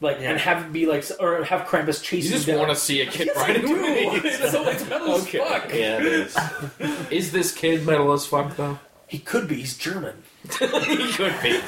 Like 0.00 0.18
Yeah. 0.20 0.30
and 0.32 0.40
have 0.40 0.66
it 0.66 0.72
be 0.72 0.86
like, 0.86 1.04
or 1.20 1.44
have 1.44 1.62
Krampus 1.68 2.02
chase 2.02 2.24
You 2.24 2.32
him 2.32 2.36
just 2.42 2.58
want 2.58 2.70
to 2.70 2.76
see 2.76 3.00
a 3.00 3.06
kid 3.06 3.26
Yes, 3.34 3.36
I 3.36 3.40
riding 3.48 3.66
do. 3.66 3.72
with 4.12 4.24
It's 4.24 4.50
so 4.52 4.68
it's 4.68 4.86
metal 4.88 5.14
Okay. 5.14 5.40
as 5.40 5.48
fuck. 5.48 5.72
Yeah, 5.72 5.98
it 5.98 6.06
is. 6.06 6.36
is 7.10 7.32
this 7.32 7.52
kid 7.52 7.86
metal 7.86 8.12
as 8.12 8.26
fuck 8.26 8.56
though? 8.56 8.78
He 9.06 9.18
could 9.18 9.46
be. 9.48 9.56
He's 9.56 9.76
German. 9.78 10.22
he 10.50 11.12
could 11.12 11.34
be. 11.42 11.60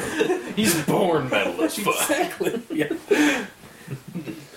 He's 0.56 0.74
born 0.86 1.28
metal 1.30 1.62
as 1.62 1.76
fuck. 1.78 1.94
Exactly. 2.10 2.60
Yeah. 2.70 2.92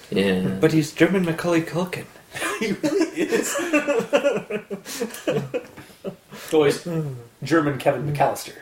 Yeah. 0.10 0.48
But 0.60 0.74
he's 0.74 0.92
German 0.92 1.24
Macaulay 1.24 1.62
Culkin. 1.62 2.06
He 2.60 2.72
really 2.74 3.08
is. 3.22 3.56
Always 6.52 6.88
German 7.44 7.78
Kevin 7.78 8.12
McAllister, 8.12 8.54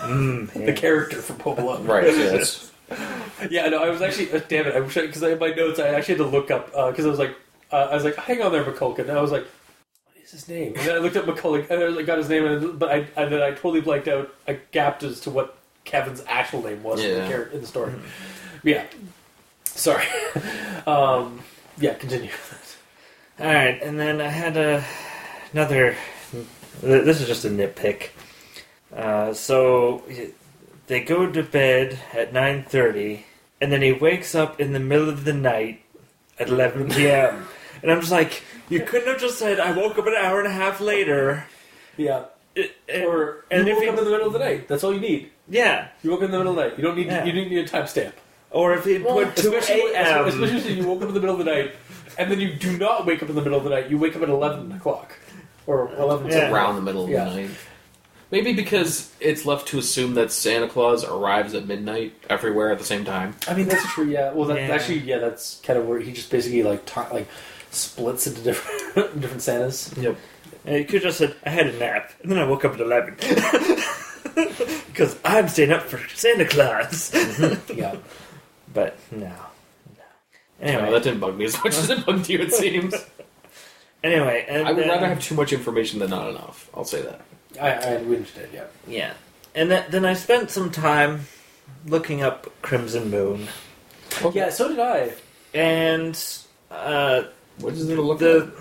Mm, 0.00 0.66
the 0.66 0.72
character 0.72 1.20
from 1.20 1.38
Home 1.40 1.58
Alone. 1.58 1.84
right. 1.86 2.04
Yes. 2.04 2.70
Yeah, 3.50 3.68
no, 3.68 3.82
I 3.82 3.90
was 3.90 4.00
actually. 4.02 4.32
Uh, 4.32 4.40
damn 4.48 4.66
it! 4.66 4.74
I 4.74 4.80
wish 4.80 4.94
because 4.94 5.22
I, 5.22 5.32
in 5.32 5.38
my 5.38 5.48
notes 5.50 5.78
I 5.78 5.88
actually 5.88 6.14
had 6.16 6.24
to 6.24 6.30
look 6.30 6.50
up 6.50 6.66
because 6.66 7.04
I 7.04 7.08
was 7.08 7.18
like, 7.18 7.36
uh, 7.72 7.88
I 7.90 7.94
was 7.94 8.04
like, 8.04 8.16
hang 8.16 8.42
on 8.42 8.52
there, 8.52 8.64
McCulkin. 8.64 9.00
And 9.00 9.12
I 9.12 9.20
was 9.20 9.32
like, 9.32 9.44
what 9.44 10.16
is 10.24 10.30
his 10.30 10.48
name? 10.48 10.74
And 10.76 10.86
then 10.86 10.94
I 10.96 10.98
looked 10.98 11.16
up 11.16 11.26
Macaulay, 11.26 11.66
and 11.68 11.80
I 11.80 11.84
was 11.86 11.96
like, 11.96 12.06
got 12.06 12.18
his 12.18 12.28
name, 12.28 12.44
and, 12.46 12.78
but 12.78 12.90
I 12.90 12.96
and 13.16 13.32
then 13.32 13.42
I 13.42 13.50
totally 13.50 13.80
blanked 13.80 14.08
out. 14.08 14.32
I 14.46 14.58
gapped 14.72 15.02
as 15.02 15.20
to 15.20 15.30
what 15.30 15.58
Kevin's 15.84 16.22
actual 16.26 16.62
name 16.62 16.82
was 16.82 17.02
in, 17.02 17.10
the, 17.14 17.28
Yeah. 17.28 17.44
in 17.52 17.60
the 17.60 17.66
story. 17.66 17.92
Yeah, 18.62 18.84
sorry. 19.64 20.06
um, 20.86 21.40
yeah, 21.78 21.94
continue. 21.94 22.30
All 23.38 23.46
right, 23.46 23.80
and 23.82 23.98
then 24.00 24.20
I 24.20 24.28
had 24.28 24.56
a, 24.56 24.82
another. 25.52 25.96
This 26.80 27.20
is 27.20 27.26
just 27.26 27.44
a 27.44 27.48
nitpick. 27.48 28.10
Uh, 28.94 29.34
so 29.34 30.02
they 30.86 31.00
go 31.00 31.30
to 31.30 31.42
bed 31.42 31.98
at 32.12 32.32
nine 32.32 32.62
thirty, 32.64 33.26
and 33.60 33.72
then 33.72 33.82
he 33.82 33.92
wakes 33.92 34.34
up 34.34 34.60
in 34.60 34.72
the 34.72 34.80
middle 34.80 35.08
of 35.08 35.24
the 35.24 35.32
night 35.32 35.82
at 36.38 36.48
eleven 36.48 36.88
p.m. 36.90 37.46
and 37.82 37.90
I'm 37.90 38.00
just 38.00 38.12
like, 38.12 38.42
you 38.68 38.80
couldn't 38.80 39.08
have 39.08 39.20
just 39.20 39.38
said 39.38 39.58
I 39.60 39.72
woke 39.72 39.98
up 39.98 40.06
an 40.06 40.14
hour 40.18 40.38
and 40.40 40.48
a 40.48 40.52
half 40.52 40.80
later. 40.80 41.44
Yeah, 41.96 42.16
uh, 42.16 42.24
It- 42.54 42.76
it- 42.88 43.04
or 43.04 43.44
and 43.50 43.66
you 43.66 43.72
if 43.72 43.76
woke 43.78 43.84
he- 43.84 43.88
up 43.90 43.98
in 43.98 44.04
the 44.04 44.10
middle 44.10 44.26
of 44.26 44.32
the 44.32 44.38
night. 44.38 44.68
That's 44.68 44.84
all 44.84 44.92
you 44.92 45.00
need. 45.00 45.30
yeah, 45.48 45.88
You 46.02 46.10
woke 46.10 46.20
up 46.20 46.24
in 46.26 46.30
the 46.32 46.38
middle 46.38 46.52
of 46.52 46.56
the 46.56 46.68
night. 46.68 46.78
You 46.78 46.84
don't 46.84 46.96
need. 46.96 47.06
Yeah. 47.06 47.24
You 47.24 47.32
didn't 47.32 47.50
need 47.50 47.64
a 47.66 47.68
timestamp. 47.68 48.12
or 48.50 48.74
if 48.74 48.84
he 48.84 48.98
put 48.98 49.34
two 49.36 49.52
a.m. 49.54 50.26
especially 50.26 50.56
if 50.72 50.76
you 50.78 50.86
woke 50.86 51.02
up 51.02 51.08
in 51.08 51.14
the 51.14 51.20
middle 51.20 51.38
of 51.38 51.44
the 51.44 51.50
night, 51.50 51.74
and 52.18 52.30
then 52.30 52.40
you 52.40 52.54
do 52.54 52.76
not 52.78 53.04
wake 53.06 53.22
up 53.22 53.28
in 53.28 53.34
the 53.34 53.42
middle 53.42 53.58
of 53.58 53.64
the 53.64 53.70
night. 53.70 53.90
You 53.90 53.98
wake 53.98 54.14
up 54.16 54.22
at 54.22 54.28
eleven 54.28 54.70
o'clock 54.72 55.12
or 55.66 55.90
eleven. 55.96 56.30
Yeah. 56.30 56.50
Around 56.52 56.76
the 56.76 56.82
middle 56.82 57.04
of 57.04 57.10
Yeah. 57.10 57.24
the 57.24 57.34
night. 57.42 57.50
Maybe 58.30 58.52
because 58.52 59.12
it's 59.20 59.44
left 59.46 59.68
to 59.68 59.78
assume 59.78 60.14
that 60.14 60.32
Santa 60.32 60.68
Claus 60.68 61.04
arrives 61.04 61.54
at 61.54 61.66
midnight 61.68 62.12
everywhere 62.28 62.72
at 62.72 62.78
the 62.78 62.84
same 62.84 63.04
time. 63.04 63.36
I 63.46 63.54
mean, 63.54 63.68
that's 63.68 63.86
true. 63.92 64.06
Yeah. 64.06 64.32
Well, 64.32 64.46
that, 64.48 64.56
Yeah. 64.58 64.74
actually, 64.74 64.98
yeah, 65.00 65.18
that's 65.18 65.60
kind 65.62 65.78
of 65.78 65.86
where 65.86 66.00
he 66.00 66.12
just 66.12 66.30
basically 66.30 66.62
like 66.64 66.84
ta- 66.86 67.08
like 67.12 67.28
splits 67.70 68.26
into 68.26 68.40
different 68.42 69.20
different 69.20 69.42
Santas. 69.42 69.94
Yep. 69.96 70.16
And 70.64 70.76
you 70.78 70.84
could 70.84 70.94
have 70.94 71.02
just 71.04 71.18
said, 71.18 71.36
I 71.44 71.50
had 71.50 71.68
a 71.68 71.78
nap, 71.78 72.10
and 72.22 72.32
then 72.32 72.38
I 72.38 72.44
woke 72.44 72.64
up 72.64 72.74
at 72.74 72.80
11. 72.80 73.16
Because 74.88 75.18
I'm 75.24 75.46
staying 75.48 75.72
up 75.72 75.82
for 75.82 75.98
Santa 76.14 76.44
Claus. 76.46 77.10
Mm-hmm. 77.10 77.78
Yeah. 77.78 77.96
but 78.74 78.98
no. 79.10 79.18
no. 79.26 79.32
Anyway, 80.60 80.78
Anyway, 80.82 80.90
that 80.92 81.02
didn't 81.02 81.20
bug 81.20 81.36
me 81.38 81.44
as 81.44 81.54
much 81.62 81.74
as 81.76 81.90
it 81.90 82.04
bugged 82.06 82.28
you, 82.28 82.38
it 82.40 82.52
seems. 82.52 82.94
Anyway 84.06 84.44
and 84.48 84.66
I 84.66 84.72
would 84.72 84.82
then- 84.82 84.88
rather 84.90 85.06
have 85.08 85.22
too 85.22 85.34
much 85.34 85.52
information 85.52 85.98
than 86.00 86.10
not 86.10 86.30
enough. 86.30 86.70
I'll 86.74 86.84
say 86.84 87.02
that. 87.02 87.20
I, 87.60 87.70
I 87.72 88.02
we 88.02 88.16
understand. 88.16 88.48
Yeah. 88.52 88.64
Yeah. 88.86 89.14
And 89.54 89.70
then, 89.70 89.84
then 89.90 90.04
I 90.04 90.12
spent 90.14 90.50
some 90.50 90.70
time 90.70 91.26
looking 91.86 92.22
up 92.22 92.50
Crimson 92.62 93.10
Moon. 93.10 93.48
Yeah. 94.32 94.50
So 94.50 94.68
did 94.68 94.78
I. 94.80 95.12
And 95.54 96.14
uh, 96.70 97.22
What 97.58 97.74
does 97.74 97.88
it 97.88 97.96
look 97.98 98.18
the, 98.18 98.40
like? 98.40 98.54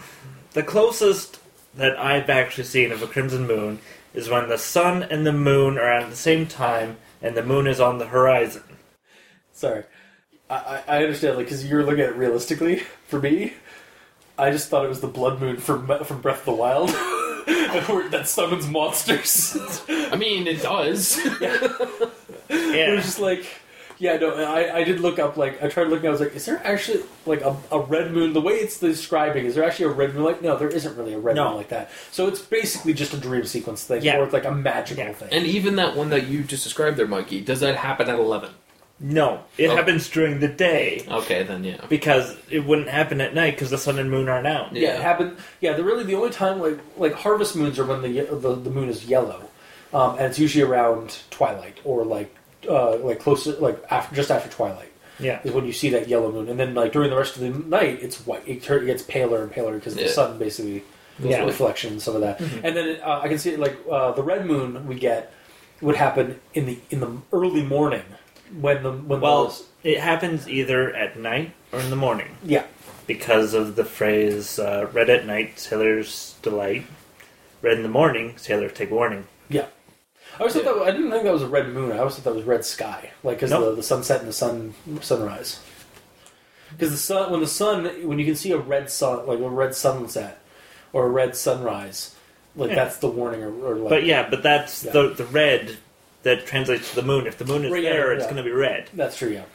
the 0.54 0.64
closest 0.64 1.40
that 1.76 2.00
I've 2.00 2.30
actually 2.30 2.64
seen 2.64 2.92
of 2.94 3.04
a 3.04 3.08
Crimson 3.08 3.46
Moon 3.48 3.80
is 4.14 4.30
when 4.30 4.48
the 4.48 4.58
sun 4.58 5.04
and 5.04 5.26
the 5.28 5.34
moon 5.34 5.78
are 5.78 5.92
at 5.92 6.10
the 6.10 6.16
same 6.16 6.48
time 6.48 6.96
and 7.22 7.36
the 7.36 7.44
moon 7.44 7.68
is 7.68 7.82
on 7.82 7.98
the 7.98 8.06
horizon. 8.08 8.64
Sorry. 9.52 9.84
I, 10.50 10.56
I 10.56 10.84
I 11.00 11.04
understand, 11.04 11.36
like, 11.36 11.48
because 11.48 11.66
you're 11.66 11.84
looking 11.84 12.02
at 12.02 12.12
it 12.12 12.16
realistically. 12.16 12.84
For 13.08 13.20
me, 13.20 13.54
I 14.38 14.52
just 14.52 14.70
thought 14.70 14.86
it 14.86 14.90
was 14.90 15.02
the 15.02 15.08
blood 15.08 15.40
moon 15.40 15.58
from 15.58 15.88
from 16.04 16.22
Breath 16.22 16.40
of 16.40 16.46
the 16.46 16.52
Wild, 16.54 16.90
that 18.12 18.24
summons 18.28 18.68
monsters. 18.68 19.58
I 19.90 20.16
mean, 20.16 20.48
it 20.48 20.62
does. 20.62 21.20
It 22.48 22.76
Yeah. 22.78 22.94
was 22.96 23.06
just 23.06 23.20
like, 23.20 23.44
yeah, 23.98 24.18
no, 24.18 24.36
I, 24.36 24.78
I 24.78 24.84
did 24.84 25.00
look 25.00 25.18
up, 25.18 25.36
like, 25.36 25.64
I 25.64 25.68
tried 25.68 25.88
looking, 25.88 26.08
I 26.08 26.12
was 26.12 26.20
like, 26.20 26.36
is 26.36 26.46
there 26.46 26.62
actually, 26.64 27.02
like, 27.26 27.42
a, 27.42 27.56
a 27.72 27.80
red 27.80 28.12
moon? 28.12 28.34
The 28.34 28.42
way 28.42 28.54
it's 28.54 28.80
describing, 28.80 29.46
is 29.46 29.56
there 29.56 29.64
actually 29.64 29.86
a 29.86 29.90
red 29.90 30.14
moon? 30.14 30.24
Like, 30.26 30.42
no, 30.44 30.56
there 30.58 30.68
isn't 30.70 30.96
really 30.96 31.14
a 31.14 31.20
red 31.20 31.36
No. 31.38 31.48
moon 31.50 31.58
like 31.58 31.70
that. 31.70 31.90
So 32.12 32.28
it's 32.28 32.40
basically 32.42 32.94
just 32.94 33.14
a 33.14 33.18
dream 33.18 33.46
sequence 33.46 33.84
thing, 33.84 34.04
Yeah. 34.04 34.18
or 34.20 34.26
it's 34.26 34.34
like 34.34 34.46
a 34.46 34.52
magical 34.52 35.06
Yeah. 35.06 35.14
thing. 35.14 35.30
and 35.32 35.46
even 35.48 35.76
that 35.78 35.96
one 35.96 36.10
that 36.10 36.28
you 36.28 36.44
just 36.44 36.64
described 36.64 36.98
there, 36.98 37.08
Mikey, 37.08 37.42
does 37.42 37.62
that 37.62 37.78
happen 37.78 38.10
at 38.10 38.20
11? 38.20 38.52
No, 39.00 39.42
it 39.58 39.68
Oh. 39.70 39.76
happens 39.76 40.10
during 40.10 40.40
the 40.40 40.48
day. 40.48 41.04
Okay, 41.10 41.44
then 41.44 41.64
yeah. 41.66 41.82
Because 41.90 42.36
it 42.50 42.66
wouldn't 42.66 42.88
happen 42.88 43.20
at 43.20 43.34
night 43.36 43.52
because 43.56 43.70
the 43.70 43.78
sun 43.78 44.00
and 44.00 44.10
moon 44.10 44.30
aren't 44.30 44.48
out. 44.48 44.74
yeah, 44.74 44.82
Yeah. 44.90 44.96
it 44.96 45.02
happened. 45.02 45.38
Yeah, 45.60 45.74
the 45.74 45.84
really 45.84 46.04
the 46.06 46.16
only 46.16 46.30
time 46.30 46.62
like 46.62 46.80
like 46.98 47.14
harvest 47.14 47.56
moons 47.58 47.78
are 47.78 47.86
when 47.86 48.02
the 48.02 48.10
ye- 48.10 48.22
the, 48.30 48.56
the 48.56 48.70
moon 48.70 48.88
is 48.88 49.06
yellow, 49.06 49.42
um, 49.94 50.12
and 50.18 50.28
it's 50.28 50.40
usually 50.40 50.64
around 50.64 51.18
twilight 51.30 51.78
or 51.84 52.06
like 52.06 52.34
uh, 52.70 52.96
like 52.98 53.20
close 53.20 53.44
to, 53.44 53.52
like 53.60 53.84
after 53.92 54.16
just 54.16 54.32
after 54.32 54.50
twilight. 54.50 54.92
Yeah. 55.20 55.40
is 55.46 55.52
when 55.54 55.66
you 55.66 55.72
see 55.74 55.90
that 55.92 56.08
yellow 56.10 56.30
moon, 56.32 56.48
and 56.50 56.58
then 56.60 56.74
like 56.74 56.92
during 56.94 57.10
the 57.10 57.16
rest 57.18 57.36
of 57.36 57.42
the 57.42 57.50
night, 57.50 58.00
it's 58.02 58.26
white. 58.26 58.44
It, 58.48 58.64
turn, 58.64 58.84
it 58.84 58.88
gets 58.88 59.04
paler 59.04 59.44
and 59.44 59.52
paler 59.52 59.76
because 59.76 59.96
the 59.96 60.04
Yeah. 60.04 60.08
sun 60.10 60.38
basically 60.38 60.84
Yeah. 61.20 61.44
reflection 61.46 61.92
and 61.94 62.02
some 62.02 62.16
of 62.16 62.22
that. 62.22 62.40
And 62.64 62.76
then 62.76 63.00
uh, 63.04 63.20
I 63.24 63.28
can 63.30 63.40
see 63.40 63.56
like 63.58 63.76
uh, 63.92 64.12
the 64.14 64.24
red 64.24 64.46
moon 64.46 64.88
we 64.88 64.96
get 64.96 65.34
would 65.82 65.96
happen 65.98 66.40
in 66.54 66.66
the 66.66 66.80
in 66.90 67.00
the 67.02 67.12
early 67.34 67.62
morning 67.64 68.04
when 68.60 68.84
the 68.84 68.92
when 68.92 69.22
Well, 69.22 69.54
the, 69.84 69.92
it 69.92 70.00
happens 70.00 70.48
either 70.50 70.94
at 70.96 71.18
night 71.20 71.54
or 71.72 71.80
in 71.80 71.90
the 71.90 71.96
morning 71.96 72.38
yeah 72.44 72.64
because 73.08 73.54
of 73.54 73.76
the 73.76 73.86
phrase 73.86 74.58
uh, 74.60 74.88
"red 74.94 75.10
at 75.10 75.26
night, 75.26 75.60
sailors 75.60 76.36
delight." 76.42 76.86
Red 77.62 77.78
in 77.78 77.84
the 77.84 77.90
morning, 77.90 78.38
sailors 78.38 78.74
take 78.74 78.92
warning. 78.92 79.28
yeah. 79.50 79.66
I 80.36 80.40
always 80.40 80.54
thought 80.54 80.66
that 80.66 80.84
I 80.84 80.92
didn't 80.92 81.10
think 81.12 81.24
that 81.24 81.32
was 81.34 81.42
a 81.44 81.48
red 81.48 81.70
moon. 81.70 81.92
I 81.94 82.00
always 82.00 82.16
thought 82.16 82.26
that 82.26 82.36
was 82.36 82.44
red 82.44 82.66
sky, 82.66 83.12
like 83.24 83.38
because 83.38 83.52
Nope. 83.52 83.64
the, 83.70 83.76
the 83.78 83.84
sunset 83.84 84.20
and 84.20 84.28
the 84.30 84.34
sun 84.34 84.74
sunrise. 85.02 85.60
Because 86.72 86.92
the 86.92 86.98
sun, 86.98 87.32
when 87.32 87.40
the 87.40 87.48
sun, 87.48 87.86
when 88.08 88.20
you 88.20 88.26
can 88.26 88.36
see 88.36 88.52
a 88.52 88.58
red 88.58 88.90
sun, 88.92 89.26
like 89.28 89.40
a 89.40 89.50
red 89.50 89.74
sunset 89.76 90.42
or 90.94 91.06
a 91.06 91.10
red 91.10 91.36
sunrise, 91.36 92.16
like 92.56 92.70
Yeah. 92.70 92.76
that's 92.76 92.98
the 92.98 93.08
warning. 93.08 93.44
Or, 93.44 93.52
or 93.66 93.76
like, 93.78 93.90
But 93.90 94.04
yeah, 94.06 94.30
but 94.30 94.44
that's 94.44 94.84
Yeah. 94.84 94.92
the 94.92 95.10
the 95.10 95.26
red 95.26 95.78
that 96.26 96.46
translates 96.46 96.90
to 96.90 96.96
the 96.98 97.04
moon. 97.04 97.28
If 97.28 97.38
the 97.38 97.46
moon 97.46 97.64
is 97.66 97.72
Right, 97.72 97.84
yeah, 97.84 97.92
there, 97.94 98.12
it's 98.12 98.24
yeah. 98.24 98.32
going 98.32 98.44
to 98.44 98.44
be 98.44 98.52
red. 98.52 98.90
That's 98.94 99.16
true, 99.16 99.30
yeah. 99.30 99.46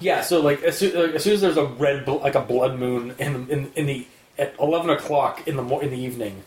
Yeah, 0.00 0.20
so 0.22 0.40
like 0.40 0.62
as 0.62 0.78
soon, 0.78 0.94
like, 0.94 1.14
as 1.16 1.24
soon 1.24 1.34
as 1.34 1.40
there's 1.40 1.56
a 1.56 1.64
red, 1.66 2.06
like 2.06 2.36
a 2.36 2.40
blood 2.40 2.78
moon 2.78 3.14
in 3.18 3.50
in, 3.50 3.72
in 3.74 3.86
the 3.86 4.06
at 4.38 4.54
eleven 4.60 4.90
o'clock 4.90 5.46
in 5.48 5.56
the 5.56 5.62
mo- 5.62 5.80
in 5.80 5.90
the 5.90 5.98
evening, 5.98 6.44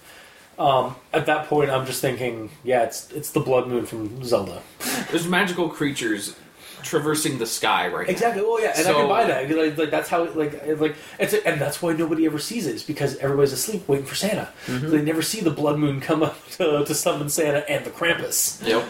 um, 0.57 0.95
at 1.11 1.25
that 1.25 1.47
point 1.47 1.69
I'm 1.69 1.85
just 1.85 1.99
thinking, 2.01 2.49
yeah, 2.63 2.83
it's 2.83 3.11
it's 3.11 3.31
the 3.31 3.41
blood 3.41 3.67
moon 3.67 3.85
from 3.85 4.23
Zelda. 4.23 4.61
There's 5.09 5.27
magical 5.27 5.67
creatures 5.67 6.37
traversing 6.83 7.37
the 7.37 7.45
sky 7.45 7.87
right 7.87 8.07
now. 8.07 8.11
Exactly. 8.11 8.43
Oh 8.45 8.57
yeah, 8.59 8.73
and 8.77 8.87
I 8.87 8.93
can 8.93 9.07
buy 9.07 9.25
that. 9.25 9.49
Like, 9.49 9.77
like 9.77 9.91
that's 9.91 10.09
how 10.09 10.25
like 10.31 10.53
it's 10.53 10.81
like 10.81 10.95
it's 11.19 11.33
and 11.33 11.59
that's 11.59 11.81
why 11.81 11.93
nobody 11.93 12.25
ever 12.25 12.39
sees 12.39 12.67
it 12.67 12.75
is 12.75 12.83
because 12.83 13.17
everybody's 13.17 13.53
asleep 13.53 13.87
waiting 13.87 14.05
for 14.05 14.15
Santa. 14.15 14.49
So 14.67 14.77
they 14.79 15.01
never 15.01 15.21
see 15.21 15.41
the 15.41 15.51
blood 15.51 15.77
moon 15.79 16.01
come 16.01 16.23
up 16.23 16.37
to, 16.51 16.83
to 16.85 16.93
summon 16.93 17.29
Santa 17.29 17.69
and 17.69 17.85
the 17.85 17.91
Krampus. 17.91 18.65
Yep. 18.65 18.85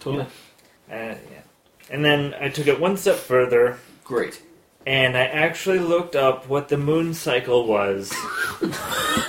Totally. 0.00 0.24
Uh, 0.24 0.26
yeah. 0.90 1.16
And 1.90 2.04
then 2.04 2.34
I 2.40 2.48
took 2.48 2.66
it 2.66 2.80
one 2.80 2.96
step 2.96 3.16
further, 3.16 3.78
Great. 4.04 4.42
And 4.86 5.16
I 5.16 5.24
actually 5.24 5.78
looked 5.78 6.16
up 6.16 6.48
what 6.48 6.68
the 6.68 6.76
moon 6.76 7.14
cycle 7.14 7.66
was 7.66 8.12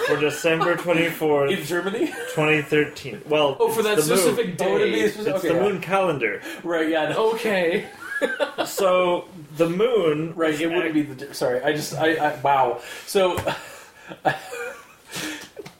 for 0.07 0.17
December 0.19 0.75
twenty 0.85 1.09
fourth, 1.09 1.51
In 1.51 1.63
Germany, 1.65 2.11
twenty 2.33 2.61
thirteen. 2.61 3.21
Well, 3.27 3.57
Oh, 3.59 3.69
for 3.69 3.81
it's 3.81 3.89
that 3.89 3.97
the 3.97 4.15
moon. 4.15 4.17
specific 4.35 4.61
Oh, 4.61 4.75
it'd 4.77 4.93
be 4.93 4.99
day. 4.99 5.05
a 5.05 5.09
specific- 5.09 5.35
It's 5.35 5.45
okay, 5.45 5.47
the 5.49 5.53
yeah. 5.63 5.69
moon 5.69 5.81
calendar. 5.81 6.41
right? 6.63 6.89
Yeah. 6.89 7.13
Okay. 7.17 7.85
So 8.65 9.27
the 9.57 9.67
moon, 9.67 10.33
Right, 10.37 10.57
it 10.59 10.67
wouldn't 10.71 10.93
be 10.93 11.01
the. 11.01 11.33
Sorry, 11.33 11.61
I 11.61 11.73
just. 11.73 11.93
I, 11.95 12.13
I 12.15 12.39
wow. 12.41 12.79
So, 13.05 13.37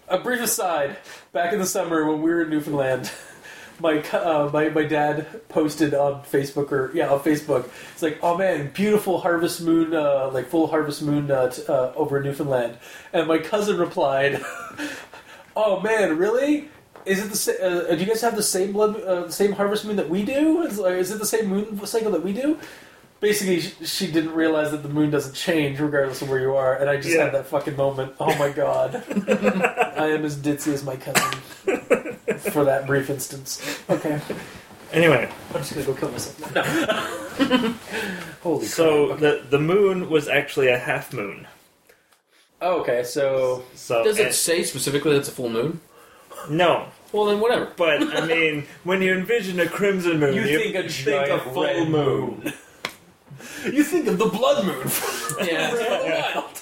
a 0.09 0.17
brief 0.19 0.41
aside. 0.41 0.97
Back 1.31 1.53
in 1.53 1.59
the 1.59 1.65
summer 1.65 2.05
when 2.05 2.21
we 2.21 2.29
were 2.31 2.41
in 2.41 2.49
Newfoundland, 2.49 3.09
my 3.79 3.99
uh, 4.11 4.49
my 4.53 4.69
my 4.69 4.83
dad 4.83 5.47
posted 5.49 5.93
on 5.93 6.23
Facebook 6.23 6.71
or 6.71 6.91
yeah 6.93 7.09
on 7.09 7.19
Facebook. 7.19 7.69
It's 7.93 8.01
like, 8.01 8.19
oh 8.21 8.37
man, 8.37 8.71
beautiful 8.73 9.19
harvest 9.21 9.61
moon, 9.61 9.93
uh, 9.93 10.29
like 10.33 10.47
full 10.47 10.67
harvest 10.67 11.01
moon 11.01 11.29
uh, 11.31 11.49
t- 11.49 11.63
uh, 11.67 11.91
over 11.95 12.17
in 12.17 12.23
Newfoundland. 12.23 12.77
And 13.11 13.27
my 13.27 13.37
cousin 13.39 13.77
replied, 13.77 14.41
"Oh 15.55 15.79
man, 15.81 16.17
really?" 16.17 16.69
Is 17.05 17.23
it 17.23 17.29
the 17.29 17.35
same? 17.37 17.57
Uh, 17.61 17.81
do 17.95 17.97
you 17.97 18.05
guys 18.05 18.21
have 18.21 18.35
the 18.37 18.43
same 18.43 18.71
blood, 18.71 18.99
uh, 19.01 19.25
the 19.25 19.31
same 19.31 19.51
harvest 19.53 19.83
moon 19.85 19.97
that 19.97 20.09
we 20.09 20.23
do? 20.23 20.63
Like, 20.69 20.93
is 20.95 21.11
it 21.11 21.19
the 21.19 21.25
same 21.25 21.47
moon 21.47 21.85
cycle 21.85 22.11
that 22.11 22.23
we 22.23 22.33
do? 22.33 22.57
basically 23.19 23.61
she, 23.61 23.85
she 23.85 24.11
didn't 24.11 24.33
realize 24.33 24.71
that 24.71 24.83
the 24.83 24.89
moon 24.89 25.09
doesn't 25.09 25.33
change 25.33 25.79
regardless 25.79 26.21
of 26.21 26.29
where 26.29 26.41
you 26.41 26.53
are 26.53 26.75
and 26.75 26.89
i 26.89 26.97
just 26.97 27.07
Yeah. 27.15 27.23
had 27.23 27.33
that 27.35 27.45
fucking 27.47 27.77
moment 27.77 28.11
oh 28.19 28.37
my 28.37 28.49
god 28.49 28.95
i 29.97 30.07
am 30.07 30.25
as 30.25 30.35
ditzy 30.35 30.73
as 30.73 30.83
my 30.83 30.97
cousin 30.97 31.39
for 32.51 32.63
that 32.65 32.85
brief 32.85 33.09
instance 33.09 33.79
okay 33.89 34.19
anyway. 34.91 35.29
i'm 35.53 35.61
just 35.61 35.73
gonna 35.73 35.85
go 35.85 35.93
kill 35.93 36.11
myself 36.11 36.53
no 36.55 37.73
holy 38.43 38.65
So 38.65 39.07
crap. 39.07 39.19
the 39.19 39.43
the 39.49 39.59
moon 39.59 40.09
was 40.09 40.27
actually 40.27 40.67
a 40.67 40.77
half 40.77 41.13
moon. 41.13 41.47
oh, 42.61 42.81
okay 42.81 43.03
so 43.03 43.63
So 43.75 44.03
Does 44.03 44.19
and- 44.19 44.27
it 44.29 44.33
say 44.33 44.63
specifically 44.63 45.13
that's 45.13 45.29
a 45.29 45.31
full 45.31 45.49
moon? 45.49 45.79
no? 46.49 46.87
Well, 47.13 47.25
then 47.25 47.39
whatever. 47.39 47.71
But 47.77 48.01
I 48.17 48.25
mean, 48.25 48.65
when 48.83 49.01
you 49.03 49.13
envision 49.13 49.59
a 49.59 49.67
crimson 49.67 50.19
moon, 50.19 50.33
you 50.33 50.57
think 50.57 50.75
a 50.75 50.89
think 50.89 51.29
a 51.29 51.39
full 51.39 51.63
red 51.63 51.87
moon. 51.87 52.51
you 53.71 53.83
think 53.83 54.07
of 54.07 54.17
the 54.17 54.25
blood 54.25 54.65
moon 54.65 54.87
Yeah. 55.47 55.71
Wild. 56.35 56.61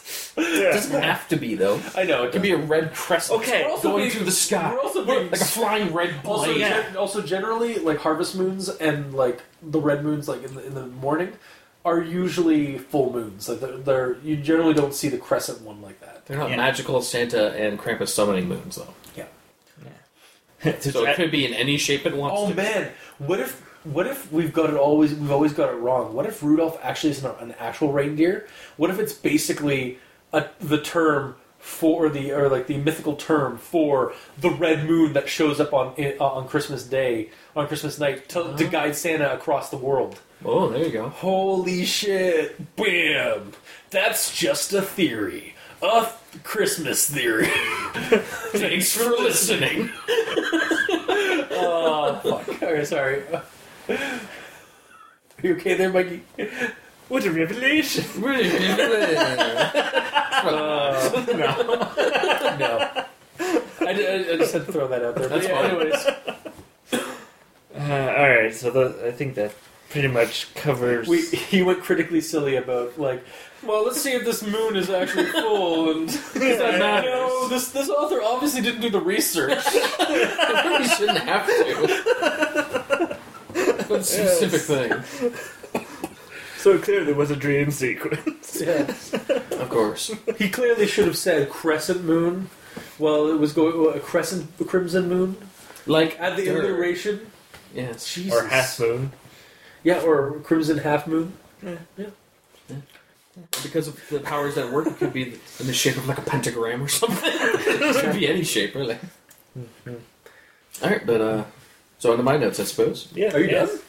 It 0.72 0.76
doesn't 0.76 1.02
have 1.04 1.28
to 1.30 1.36
be 1.36 1.56
though. 1.56 1.80
i 1.96 2.04
know 2.04 2.24
It 2.24 2.32
could 2.32 2.42
be 2.42 2.52
a 2.52 2.58
red 2.58 2.94
crescent. 2.94 3.42
Okay. 3.42 3.64
We're 3.66 3.72
also 3.72 3.90
going 3.90 4.02
being- 4.04 4.12
through 4.12 4.26
the 4.26 4.32
sky. 4.32 4.72
we're 4.74 4.80
also 4.82 5.06
being- 5.06 5.32
like 5.32 5.42
a 5.42 5.46
flying 5.46 5.94
red 5.94 6.14
Also, 6.26 6.46
blade. 6.46 6.62
yeah. 6.62 6.82
gen- 6.84 6.98
also 6.98 7.22
generally, 7.22 7.76
like 7.80 7.98
harvest 8.00 8.36
moons 8.36 8.70
and 8.70 9.14
like 9.14 9.42
the 9.62 9.80
red 9.80 10.04
moons, 10.04 10.28
like 10.28 10.44
in 10.44 10.56
the, 10.56 10.66
in 10.66 10.74
the 10.74 10.86
morning, 10.88 11.34
are 11.84 12.02
usually 12.02 12.78
full 12.78 13.12
moons. 13.12 13.50
Like 13.50 13.60
they're, 13.60 13.78
they're 13.78 14.18
you 14.24 14.38
generally 14.38 14.74
don't 14.74 14.94
see 14.94 15.10
the 15.10 15.18
crescent 15.18 15.62
one 15.62 15.82
like 15.82 16.00
that. 16.02 16.26
They're 16.26 16.38
not 16.38 16.50
Yeah. 16.52 16.58
magical 16.58 17.02
Santa 17.02 17.52
and 17.54 17.80
Krampus 17.80 18.10
summoning 18.10 18.48
moons 18.48 18.76
though. 18.76 18.94
Yeah. 19.16 19.26
So 20.82 21.06
it 21.06 21.16
could 21.16 21.32
be 21.32 21.46
in 21.46 21.54
any 21.54 21.78
shape 21.78 22.06
it 22.06 22.16
wants 22.16 22.38
Oh 22.40 22.50
to. 22.50 22.56
man, 22.56 22.92
what 23.18 23.40
if 23.40 23.62
what 23.84 24.06
if 24.06 24.32
we've 24.32 24.54
got 24.54 24.70
it 24.70 24.76
always 24.76 25.12
we've 25.16 25.32
always 25.32 25.54
got 25.54 25.70
it 25.74 25.78
wrong? 25.78 26.14
What 26.14 26.28
if 26.28 26.44
Rudolph 26.44 26.78
actually 26.84 27.10
isn't 27.12 27.42
an 27.42 27.56
actual 27.60 27.92
reindeer? 27.92 28.48
What 28.78 28.92
if 28.92 29.00
it's 29.00 29.12
basically 29.14 29.98
a, 30.34 30.46
the 30.60 30.80
term 30.80 31.36
for 31.60 32.10
the 32.10 32.32
or 32.32 32.50
like 32.50 32.66
the 32.66 32.78
mythical 32.78 33.16
term 33.16 33.56
for 33.58 34.14
the 34.40 34.50
red 34.50 34.86
moon 34.88 35.14
that 35.14 35.30
shows 35.30 35.60
up 35.60 35.74
on 35.74 35.94
uh, 36.00 36.24
on 36.24 36.48
Christmas 36.48 36.84
Day 36.84 37.30
on 37.56 37.68
Christmas 37.68 38.00
night 38.00 38.28
to, 38.30 38.56
to 38.58 38.68
guide 38.68 38.96
Santa 38.96 39.32
across 39.34 39.70
the 39.70 39.78
world? 39.78 40.20
Oh, 40.44 40.70
there 40.70 40.84
you 40.84 40.92
go. 40.92 41.10
Holy 41.10 41.86
shit! 41.86 42.76
Bam! 42.76 43.52
That's 43.92 44.36
just 44.36 44.74
a 44.74 44.82
theory. 44.82 45.54
A 45.84 46.02
th- 46.32 46.44
Christmas 46.44 47.08
theory. 47.10 47.46
Thanks 47.94 48.92
for 48.96 49.10
listening. 49.10 49.92
oh, 51.52 52.20
fuck. 52.24 52.50
Okay, 52.64 52.86
sorry. 52.86 53.24
Are 53.90 55.48
you 55.48 55.56
okay 55.56 55.76
there, 55.76 55.92
Mikey? 55.92 56.24
What 57.12 57.26
a 57.26 57.32
revelation! 57.32 58.06
Uh, 60.44 61.24
no. 61.28 61.44
no. 62.58 63.04
I, 63.86 63.94
ju- 63.94 64.08
I 64.32 64.38
just 64.38 64.54
had 64.54 64.66
to 64.66 64.72
throw 64.72 64.88
that 64.88 65.04
out 65.04 65.16
there. 65.16 65.28
But 65.28 65.42
That's 65.42 65.46
yeah, 65.46 65.62
fine. 65.62 65.72
anyways. 65.72 66.06
Uh, 67.76 68.16
all 68.18 68.30
right, 68.30 68.56
so 68.56 68.72
the, 68.72 69.08
I 69.08 69.12
think 69.12 69.36
that 69.36 69.54
pretty 69.90 70.08
much 70.08 70.56
covers. 70.56 71.10
We, 71.10 71.22
he 71.26 71.62
went 71.62 71.84
critically 71.84 72.22
silly 72.22 72.56
about, 72.56 72.98
like, 72.98 73.26
well, 73.62 73.84
let's 73.84 74.00
see 74.00 74.14
if 74.14 74.24
this 74.24 74.42
moon 74.42 74.78
is 74.78 74.90
actually 74.90 75.26
full. 75.26 75.92
And 75.92 76.08
that 76.08 76.80
matters. 76.80 77.12
no, 77.12 77.50
this, 77.50 77.72
this 77.74 77.90
author 77.90 78.22
obviously 78.24 78.62
didn't 78.62 78.80
do 78.80 78.90
the 78.90 79.02
research. 79.02 79.62
you 79.74 80.88
shouldn't 80.88 81.20
have 81.20 81.46
to. 81.46 83.18
But 83.90 84.06
specific 84.06 84.62
thing. 84.62 85.04
so 86.62 86.78
clear 86.78 87.04
there 87.04 87.16
was 87.16 87.32
a 87.32 87.36
dream 87.36 87.72
sequence. 87.72 88.62
yes. 88.62 89.14
Of 89.14 89.70
course. 89.70 90.12
He 90.38 90.50
clearly 90.50 90.88
should 90.88 91.08
have 91.08 91.18
said 91.18 91.50
crescent 91.50 92.04
moon. 92.04 92.50
Well, 93.00 93.28
it 93.32 93.40
was 93.40 93.54
going 93.54 93.96
a 93.96 94.00
crescent 94.00 94.50
crimson 94.68 95.10
moon. 95.10 95.38
Like 95.88 96.20
at 96.20 96.38
the 96.38 96.46
there- 96.46 96.60
alliteration. 96.60 97.32
Yes. 97.74 98.14
Jesus. 98.14 98.34
or 98.34 98.48
half 98.48 98.80
moon. 98.80 99.12
Yeah, 99.84 100.02
or 100.02 100.40
crimson 100.42 100.78
half 100.78 101.08
moon. 101.08 101.34
Yeah. 101.64 101.78
yeah. 101.98 102.08
Because 103.64 103.88
of 103.88 104.00
the 104.10 104.20
powers 104.20 104.56
that 104.56 104.72
work, 104.72 104.88
it 104.88 104.98
could 104.98 105.14
be 105.14 105.34
in 105.60 105.68
the 105.68 105.74
shape 105.74 105.98
of 105.98 106.08
like 106.08 106.18
a 106.18 106.22
pentagram 106.22 106.84
or 106.84 106.88
something. 106.88 107.18
it 107.24 107.96
could 107.96 108.14
be 108.14 108.28
any 108.28 108.44
shape, 108.44 108.76
really. 108.76 108.98
All 109.88 110.90
right, 110.90 111.06
but 111.06 111.22
uh, 111.22 111.44
so 111.98 112.12
onto 112.12 112.24
my 112.24 112.38
notes, 112.38 112.60
I 112.60 112.66
suppose. 112.66 113.08
Yeah. 113.16 113.34
Are 113.34 113.40
you 113.40 113.50
yes. 113.50 113.70
done? 113.70 113.80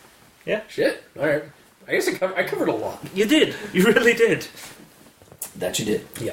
Yeah. 0.47 0.63
Shit. 0.69 1.03
All 1.19 1.27
right. 1.27 1.45
I 1.93 1.97
guess 1.97 2.09
I, 2.09 2.13
cover, 2.15 2.35
I 2.35 2.45
covered 2.45 2.69
a 2.71 2.75
lot. 2.75 2.99
You 3.15 3.27
did. 3.27 3.55
You 3.75 3.85
really 3.85 4.15
did. 4.15 4.47
That 5.57 5.79
you 5.79 5.85
did. 5.85 6.07
Yeah. 6.19 6.33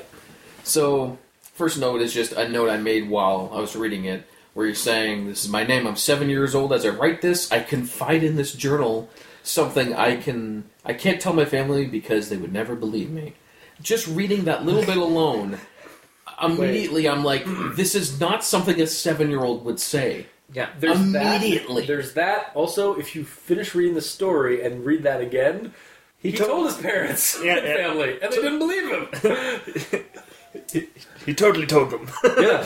So, 0.63 1.17
first 1.41 1.77
note 1.77 2.01
is 2.01 2.13
just 2.13 2.31
a 2.31 2.47
note 2.47 2.69
I 2.69 2.77
made 2.77 3.09
while 3.09 3.51
I 3.53 3.59
was 3.59 3.75
reading 3.75 4.05
it, 4.05 4.25
where 4.53 4.65
you're 4.65 4.73
saying, 4.73 5.27
This 5.27 5.43
is 5.43 5.51
my 5.51 5.65
name, 5.65 5.85
I'm 5.85 5.97
seven 5.97 6.29
years 6.29 6.55
old. 6.55 6.71
As 6.71 6.85
I 6.85 6.89
write 6.89 7.21
this, 7.21 7.51
I 7.51 7.59
confide 7.59 8.23
in 8.23 8.37
this 8.37 8.53
journal 8.53 9.09
something 9.43 9.93
I 9.93 10.15
can 10.15 10.63
I 10.85 10.93
can't 10.93 11.19
tell 11.19 11.33
my 11.33 11.43
family 11.43 11.85
because 11.85 12.29
they 12.29 12.37
would 12.37 12.53
never 12.53 12.73
believe 12.73 13.09
me. 13.09 13.33
Just 13.81 14.07
reading 14.07 14.45
that 14.45 14.63
little 14.63 14.85
bit 14.85 14.95
alone, 14.95 15.59
immediately 16.41 17.09
I'm 17.09 17.25
like, 17.25 17.43
this 17.75 17.95
is 17.95 18.17
not 18.17 18.45
something 18.45 18.79
a 18.79 18.87
seven 18.87 19.29
year 19.29 19.43
old 19.43 19.65
would 19.65 19.81
say. 19.81 20.27
Yeah. 20.53 20.69
There's 20.79 20.99
Immediately. 20.99 21.81
That, 21.83 21.87
there's 21.87 22.13
that. 22.13 22.51
Also, 22.55 22.95
if 22.95 23.15
you 23.15 23.23
finish 23.23 23.75
reading 23.75 23.93
the 23.95 24.01
story 24.01 24.63
and 24.63 24.83
read 24.85 25.03
that 25.03 25.21
again, 25.21 25.73
he, 26.17 26.31
told, 26.31 26.49
told- 26.49 26.65
his 26.67 26.77
parents 26.77 27.39
Yeah, 27.43 27.55
and 27.57 27.67
yeah. 27.67 27.75
family, 27.75 28.19
and 28.21 28.31
they 28.31 28.37
didn't 28.41 28.59
believe 28.59 28.87
him. 28.89 30.05
He 31.27 31.35
totally 31.35 31.67
told 31.67 31.91
them. 31.91 32.09
yeah. 32.39 32.65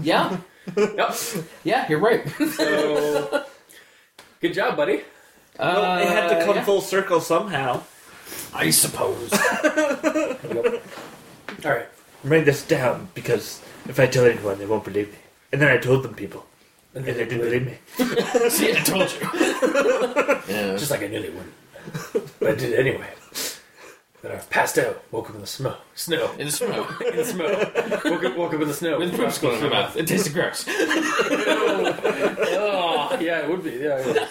Yeah, 0.00 0.36
Yep. 0.76 1.16
yeah, 1.64 1.86
you're 1.88 1.98
right. 1.98 2.22
So, 2.54 3.44
good 4.40 4.54
job, 4.54 4.76
buddy. 4.76 5.02
well, 5.58 5.98
it 5.98 6.06
had 6.06 6.28
to 6.28 6.36
Uh, 6.38 6.44
come 6.46 6.54
yeah. 6.56 6.64
full 6.64 6.80
circle 6.80 7.20
somehow. 7.20 7.82
I 8.54 8.70
suppose. 8.70 9.32
All 11.64 11.72
right. 11.72 11.88
Write 12.22 12.44
this 12.44 12.62
down 12.62 13.08
because 13.14 13.60
if 13.88 13.98
I 13.98 14.06
tell 14.06 14.24
anyone, 14.24 14.58
they 14.58 14.66
won't 14.66 14.84
believe 14.84 15.08
me. 15.10 15.18
And 15.52 15.60
then 15.60 15.68
I 15.70 15.78
told 15.78 16.04
them 16.04 16.14
people, 16.14 16.46
And 16.98 17.06
and 17.06 17.16
they 17.16 17.24
didn't 17.26 17.40
believe 17.40 17.64
me. 17.64 17.78
See, 18.50 18.72
I 18.72 18.80
told 18.80 19.12
you. 19.12 19.20
yeah. 20.52 20.76
Just 20.76 20.90
like 20.90 21.02
I 21.02 21.06
knew 21.06 21.22
they 21.22 21.30
wouldn't. 21.30 21.54
But 22.40 22.48
I 22.48 22.54
did 22.56 22.72
it 22.72 22.80
anyway. 22.80 23.06
Then 24.20 24.32
I 24.32 24.36
passed 24.50 24.78
out, 24.78 25.00
woke 25.12 25.30
up 25.30 25.36
in 25.36 25.40
the 25.40 25.46
snow. 25.46 25.76
Snow. 25.94 26.32
In 26.32 26.46
the 26.46 26.52
snow. 26.52 26.88
In 27.08 27.16
the 27.16 27.24
snow. 27.24 27.46
woke, 28.10 28.24
up, 28.24 28.36
woke 28.36 28.54
up 28.54 28.60
in 28.62 28.66
the 28.66 28.74
snow. 28.74 28.98
With 28.98 29.12
poop 29.12 29.40
going 29.40 29.58
in 29.58 29.62
my 29.62 29.68
mouth. 29.68 29.96
It 29.96 30.08
tasted 30.08 30.34
gross. 30.34 30.64
Oh, 32.50 33.16
yeah, 33.20 33.44
it 33.44 33.48
would 33.48 33.62
be. 33.62 33.70
Yeah, 33.70 34.04
yeah. 34.04 34.26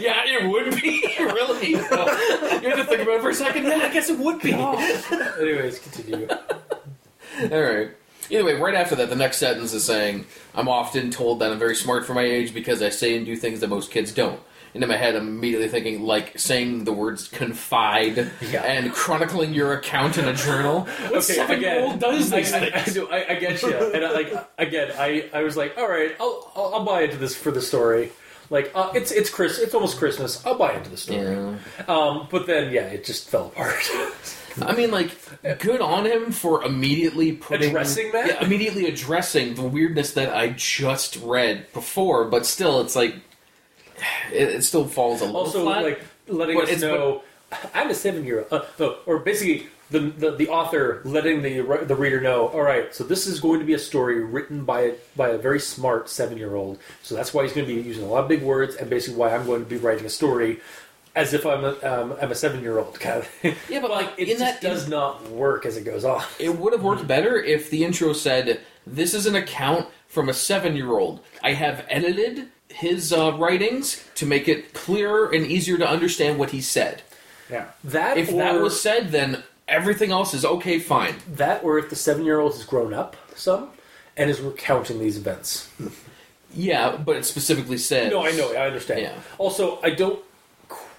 yeah, 0.00 0.24
it 0.26 0.48
would 0.50 0.74
be. 0.82 1.14
really? 1.20 1.68
you 1.70 1.76
have 1.78 1.90
to 2.76 2.84
think 2.86 3.02
about 3.02 3.18
it 3.18 3.22
for 3.22 3.30
a 3.30 3.34
second. 3.34 3.66
Yeah, 3.66 3.76
I 3.76 3.92
guess 3.92 4.10
it 4.10 4.18
would 4.18 4.40
be. 4.40 4.52
Oh. 4.52 4.76
Anyways, 5.40 5.78
continue. 5.78 6.28
All 6.28 7.62
right. 7.62 7.90
Either 8.30 8.44
way, 8.44 8.54
right 8.54 8.74
after 8.74 8.94
that, 8.96 9.08
the 9.10 9.16
next 9.16 9.38
sentence 9.38 9.72
is 9.72 9.84
saying, 9.84 10.24
I'm 10.54 10.68
often 10.68 11.10
told 11.10 11.40
that 11.40 11.50
I'm 11.50 11.58
very 11.58 11.74
smart 11.76 12.06
for 12.06 12.14
my 12.14 12.22
age 12.22 12.54
because 12.54 12.80
I 12.82 12.88
say 12.90 13.16
and 13.16 13.26
do 13.26 13.36
things 13.36 13.60
that 13.60 13.68
most 13.68 13.90
kids 13.90 14.12
don't. 14.12 14.40
And 14.72 14.84
in 14.84 14.88
my 14.88 14.96
head, 14.96 15.16
I'm 15.16 15.26
immediately 15.26 15.66
thinking, 15.68 16.02
like, 16.02 16.38
saying 16.38 16.84
the 16.84 16.92
words 16.92 17.26
confide 17.26 18.30
Yeah. 18.40 18.62
and 18.62 18.92
chronicling 18.92 19.52
your 19.52 19.72
account 19.72 20.16
in 20.16 20.28
a 20.28 20.32
journal. 20.32 20.82
What 21.02 21.12
Okay, 21.12 21.20
seven-year-old 21.34 21.98
does 21.98 22.32
I, 22.32 22.36
these 22.36 22.52
I, 22.52 22.58
I, 22.74 22.84
do- 22.84 23.08
I, 23.10 23.30
I 23.30 23.34
get 23.34 23.60
you, 23.62 23.74
and 23.92 24.04
I, 24.04 24.12
like 24.12 24.32
again, 24.58 24.92
I, 24.96 25.28
I 25.32 25.42
was 25.42 25.56
like, 25.56 25.76
all 25.76 25.88
right, 25.88 26.14
I'll, 26.20 26.52
I'll, 26.54 26.74
I'll 26.76 26.84
buy 26.84 27.02
into 27.02 27.16
this 27.16 27.34
for 27.34 27.50
the 27.50 27.60
story. 27.60 28.12
Like, 28.48 28.70
uh, 28.74 28.92
it's 28.94 29.10
it's 29.12 29.30
Chris, 29.30 29.58
it's 29.58 29.74
almost 29.74 29.98
Christmas. 29.98 30.44
I'll 30.46 30.56
buy 30.58 30.74
into 30.74 30.90
the 30.90 30.96
story. 30.96 31.20
Yeah. 31.20 31.56
Um, 31.88 32.28
but 32.30 32.46
then, 32.46 32.72
yeah, 32.72 32.82
it 32.82 33.04
just 33.04 33.28
fell 33.28 33.46
apart. 33.46 33.74
I 34.60 34.74
mean, 34.74 34.90
like, 34.90 35.10
good 35.60 35.80
on 35.80 36.06
him 36.06 36.32
for 36.32 36.64
immediately 36.64 37.32
putting 37.32 37.70
Addressing 37.70 38.12
that? 38.12 38.26
Yeah, 38.26 38.44
immediately 38.44 38.86
addressing 38.86 39.54
the 39.54 39.62
weirdness 39.62 40.12
that 40.14 40.34
I 40.34 40.50
just 40.50 41.16
read 41.16 41.72
before. 41.72 42.24
But 42.26 42.46
still, 42.46 42.80
it's 42.80 42.96
like 42.96 43.14
it, 44.32 44.48
it 44.48 44.64
still 44.64 44.86
falls 44.86 45.20
a 45.20 45.26
little 45.26 45.40
also, 45.40 45.62
flat. 45.64 45.82
like 45.82 46.02
letting 46.28 46.56
But 46.58 46.68
us 46.70 46.80
know 46.80 47.22
I'm 47.74 47.90
a 47.90 47.94
seven 47.94 48.24
year 48.24 48.46
old, 48.50 48.62
uh, 48.62 48.64
no, 48.78 48.96
or 49.06 49.18
basically 49.18 49.66
the, 49.90 50.00
the 50.00 50.30
the 50.32 50.48
author 50.48 51.00
letting 51.04 51.42
the 51.42 51.60
the 51.84 51.94
reader 51.94 52.20
know. 52.20 52.48
All 52.48 52.62
right, 52.62 52.94
so 52.94 53.04
this 53.04 53.26
is 53.26 53.40
going 53.40 53.60
to 53.60 53.66
be 53.66 53.74
a 53.74 53.78
story 53.78 54.22
written 54.22 54.64
by 54.64 54.94
by 55.16 55.30
a 55.30 55.38
very 55.38 55.60
smart 55.60 56.08
seven 56.08 56.38
year 56.38 56.54
old. 56.54 56.78
So 57.02 57.14
that's 57.14 57.34
why 57.34 57.42
he's 57.44 57.52
going 57.52 57.66
to 57.66 57.74
be 57.74 57.80
using 57.80 58.04
a 58.04 58.06
lot 58.06 58.22
of 58.22 58.28
big 58.28 58.42
words, 58.42 58.76
and 58.76 58.88
basically 58.88 59.18
why 59.18 59.34
I'm 59.34 59.46
going 59.46 59.64
to 59.64 59.68
be 59.68 59.76
writing 59.76 60.06
a 60.06 60.10
story. 60.10 60.60
As 61.16 61.34
if 61.34 61.44
I'm 61.44 61.64
a, 61.64 61.70
um, 61.82 62.14
I'm 62.22 62.30
a 62.30 62.34
seven 62.34 62.60
year 62.62 62.78
old 62.78 62.98
kind 63.00 63.18
of 63.18 63.26
thing. 63.26 63.56
Yeah, 63.68 63.80
but, 63.80 63.90
like, 63.90 64.10
it 64.16 64.28
in 64.28 64.38
just 64.38 64.40
that- 64.40 64.60
does 64.60 64.88
not 64.88 65.28
work 65.30 65.66
as 65.66 65.76
it 65.76 65.84
goes 65.84 66.04
on. 66.04 66.22
It 66.38 66.56
would 66.56 66.72
have 66.72 66.82
worked 66.82 67.06
better 67.06 67.36
if 67.42 67.68
the 67.70 67.84
intro 67.84 68.12
said, 68.12 68.60
"This 68.86 69.12
is 69.14 69.26
an 69.26 69.34
account 69.34 69.88
from 70.08 70.28
a 70.28 70.34
seven-year-old. 70.34 71.20
I 71.42 71.52
have 71.54 71.84
edited 71.88 72.48
his 72.68 73.12
uh, 73.12 73.32
writings 73.32 74.04
to 74.16 74.26
make 74.26 74.46
it 74.48 74.72
clearer 74.72 75.30
and 75.30 75.44
easier 75.46 75.76
to 75.78 75.88
understand 75.88 76.38
what 76.38 76.50
he 76.50 76.60
said." 76.60 77.02
Yeah. 77.50 77.66
That 77.82 78.16
If 78.16 78.30
or, 78.32 78.36
that 78.36 78.60
was 78.60 78.80
said, 78.80 79.10
then 79.10 79.42
everything 79.66 80.12
else 80.12 80.34
is 80.34 80.44
okay, 80.44 80.78
fine. 80.78 81.16
that, 81.34 81.64
or 81.64 81.78
if 81.78 81.90
the 81.90 81.96
seven 81.96 82.24
year 82.24 82.38
old 82.38 82.52
has 82.52 82.64
grown 82.64 82.94
up 82.94 83.16
some 83.34 83.70
and 84.16 84.30
is 84.30 84.40
recounting 84.40 85.00
these 85.00 85.16
events. 85.16 85.68
Yeah, 86.52 86.96
but 86.96 87.14
it 87.16 87.24
specifically 87.24 87.78
said. 87.78 88.10
No, 88.10 88.26
I 88.26 88.32
know, 88.32 88.52
I 88.52 88.66
understand. 88.66 89.02
Yeah. 89.02 89.14
Also, 89.38 89.78
I 89.84 89.90
don't 89.90 90.20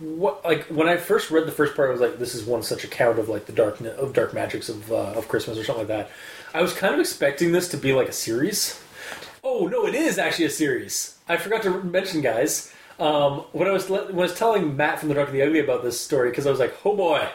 qu- 0.01 0.35
like 0.43 0.63
when 0.65 0.87
I 0.87 0.97
first 0.97 1.31
read 1.31 1.45
the 1.45 1.51
first 1.51 1.75
part. 1.75 1.89
I 1.89 1.91
was 1.91 2.01
like, 2.01 2.19
"This 2.19 2.35
is 2.35 2.43
one 2.43 2.63
such 2.63 2.83
account 2.83 3.19
of 3.19 3.29
like 3.29 3.45
the 3.45 3.53
dark 3.53 3.79
of 3.81 4.13
dark 4.13 4.33
magics 4.33 4.69
of 4.69 4.91
uh, 4.91 5.13
of 5.13 5.27
Christmas 5.27 5.57
or 5.57 5.63
something 5.63 5.87
like 5.87 5.95
that." 5.95 6.09
I 6.53 6.61
was 6.61 6.73
kind 6.73 6.93
of 6.93 6.99
expecting 6.99 7.51
this 7.51 7.69
to 7.69 7.77
be 7.77 7.93
like 7.93 8.09
a 8.09 8.13
series. 8.13 8.81
Oh 9.43 9.67
no, 9.67 9.85
it 9.87 9.95
is 9.95 10.17
actually 10.17 10.45
a 10.45 10.49
series. 10.49 11.17
I 11.27 11.37
forgot 11.37 11.63
to 11.63 11.83
mention, 11.83 12.21
guys. 12.21 12.73
Um, 12.99 13.45
when 13.51 13.67
I 13.67 13.71
was 13.71 13.89
when 13.89 14.01
I 14.01 14.11
was 14.11 14.35
telling 14.35 14.75
Matt 14.75 14.99
from 14.99 15.09
the 15.09 15.15
Dark 15.15 15.29
and 15.29 15.37
the 15.37 15.43
Ugly 15.43 15.59
about 15.59 15.83
this 15.83 15.99
story, 15.99 16.29
because 16.29 16.45
I 16.45 16.51
was 16.51 16.59
like, 16.59 16.75
"Oh 16.85 16.95
boy, 16.95 17.27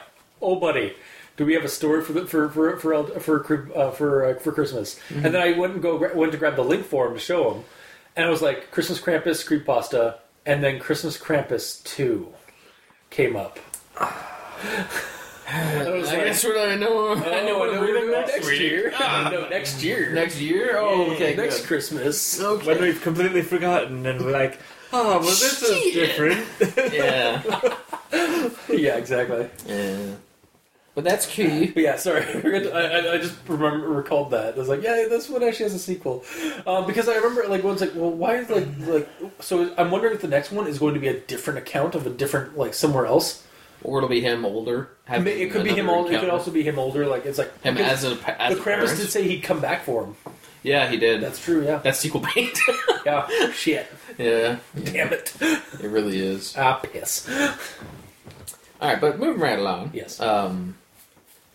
oh 0.43 0.57
buddy." 0.57 0.95
Do 1.37 1.45
we 1.45 1.53
have 1.53 1.65
a 1.65 1.69
story 1.69 2.01
for 2.01 2.15
the, 2.15 2.27
for 2.27 2.49
for 2.49 2.79
for 2.79 3.21
for 3.21 3.71
uh, 3.77 3.91
for 3.91 4.25
uh, 4.25 4.35
for 4.39 4.53
Christmas? 4.53 4.99
And 5.11 5.35
then 5.35 5.37
I 5.37 5.53
went 5.53 5.75
and 5.75 5.83
go 5.83 6.11
went 6.15 6.33
to 6.33 6.39
grab 6.39 6.57
the 6.57 6.65
link 6.65 6.87
for 6.87 7.07
him 7.07 7.13
to 7.13 7.21
show 7.21 7.53
him, 7.53 7.65
and 8.17 8.25
I 8.25 8.31
was 8.31 8.41
like, 8.41 8.71
Christmas 8.71 8.99
Krampus, 9.01 9.47
creepypasta, 9.47 10.17
and 10.47 10.65
then 10.65 10.79
Christmas 10.79 11.19
Krampus 11.19 11.85
two 11.85 12.33
came 13.11 13.37
up. 13.37 13.59
I 15.49 15.91
was 15.91 16.09
I 16.09 16.17
like, 16.17 16.25
guess 16.27 16.45
what 16.45 16.59
I 16.59 16.75
know. 16.75 17.15
I 17.15 17.45
know 17.45 17.59
what 17.59 17.73
I'm 17.73 17.81
reading 17.81 18.11
next, 18.11 18.33
next 18.33 18.47
week. 18.49 18.61
year. 18.61 18.93
Ah. 18.95 19.29
no, 19.33 19.49
next 19.49 19.83
year. 19.83 20.13
Next 20.13 20.41
year? 20.41 20.77
Oh, 20.79 21.13
okay, 21.13 21.37
next 21.37 21.61
good. 21.61 21.67
Christmas. 21.69 22.41
Okay. 22.43 22.67
When 22.67 22.81
we've 22.81 23.01
completely 23.01 23.43
forgotten 23.43 24.05
and 24.07 24.25
we're 24.25 24.33
like, 24.33 24.59
ah, 24.93 24.97
oh, 25.01 25.09
well, 25.19 25.21
this 25.21 25.63
is 25.63 25.95
different. 25.95 26.47
yeah. 26.93 27.43
Yeah, 28.69 28.97
exactly. 28.97 29.49
yeah. 29.67 30.15
But 30.97 31.05
that's 31.05 31.27
key. 31.27 31.67
But 31.67 31.83
yeah, 31.83 31.97
sorry. 31.97 32.25
I, 32.25 33.13
I, 33.13 33.19
just 33.19 33.37
remember 33.47 33.87
recalled 33.87 34.31
that. 34.31 34.55
I 34.55 34.59
was 34.59 34.71
like, 34.71 34.83
yeah, 34.83 35.05
this 35.11 35.29
one 35.29 35.43
actually 35.43 35.65
has 35.65 35.75
a 35.75 35.79
sequel. 35.79 36.25
Um, 36.67 36.87
because 36.87 37.07
I 37.07 37.17
remember 37.17 37.45
like 37.49 37.63
one's 37.63 37.83
like, 37.83 37.93
well, 37.95 38.11
why 38.11 38.37
is 38.37 38.49
like 38.49 38.67
like 38.81 39.09
so? 39.39 39.75
I'm 39.77 39.91
wondering 39.91 40.15
if 40.15 40.23
the 40.23 40.29
next 40.29 40.51
one 40.51 40.67
is 40.67 40.79
going 40.79 40.95
to 40.95 41.01
be 41.01 41.09
a 41.09 41.21
different 41.21 41.59
account 41.59 41.95
of 41.95 42.07
a 42.07 42.11
different 42.11 42.57
like 42.57 42.73
somewhere 42.73 43.05
else. 43.05 43.47
Or 43.85 43.99
it'll 43.99 44.09
be 44.09 44.23
him 44.23 44.47
older. 44.47 44.89
It 45.07 45.53
could 45.53 45.65
be 45.65 45.75
him 45.75 45.91
older. 45.91 46.15
It 46.15 46.21
could 46.21 46.31
also 46.31 46.51
be 46.51 46.63
him 46.63 46.79
older. 46.79 47.07
Like 47.07 47.27
it's 47.27 47.37
like 47.37 47.63
him 47.63 47.77
as 47.77 48.03
a 48.03 48.13
as 48.41 48.57
the 48.57 48.63
Krampus 48.63 48.97
did 48.97 49.11
say 49.11 49.29
he'd 49.29 49.43
come 49.43 49.61
back 49.61 49.85
for 49.85 50.05
him. 50.05 50.17
Yeah, 50.63 50.89
he 50.89 50.97
did. 50.97 51.21
That's 51.21 51.45
true. 51.45 51.63
Yeah. 51.63 51.77
That's 51.79 51.99
sequel 51.99 52.25
bait. 52.35 52.59
Yeah. 53.05 53.53
Shit. 53.53 53.87
yeah, 54.19 54.57
Damn 54.83 55.13
it. 55.13 55.33
it 55.41 55.83
really 55.83 56.19
is. 56.19 56.57
Ah, 56.59 56.81
piss. 56.83 57.29
All 58.81 58.89
right, 58.89 59.01
but 59.01 59.21
moving 59.21 59.41
right 59.41 59.61
along. 59.61 59.93
Yes. 59.95 60.19
Um, 60.19 60.75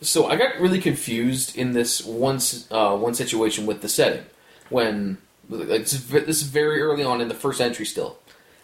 so 0.01 0.27
I 0.27 0.35
got 0.35 0.59
really 0.59 0.79
confused 0.79 1.55
in 1.55 1.73
this 1.73 2.03
one 2.03 2.39
uh, 2.71 2.97
one 2.97 3.13
situation 3.13 3.65
with 3.65 3.81
the 3.81 3.89
setting 3.89 4.25
when 4.69 5.19
like 5.49 5.85
this 5.85 6.27
is 6.27 6.43
very 6.43 6.81
early 6.81 7.03
on 7.03 7.21
in 7.21 7.27
the 7.27 7.35
first 7.35 7.61
entry 7.61 7.85
still. 7.85 8.17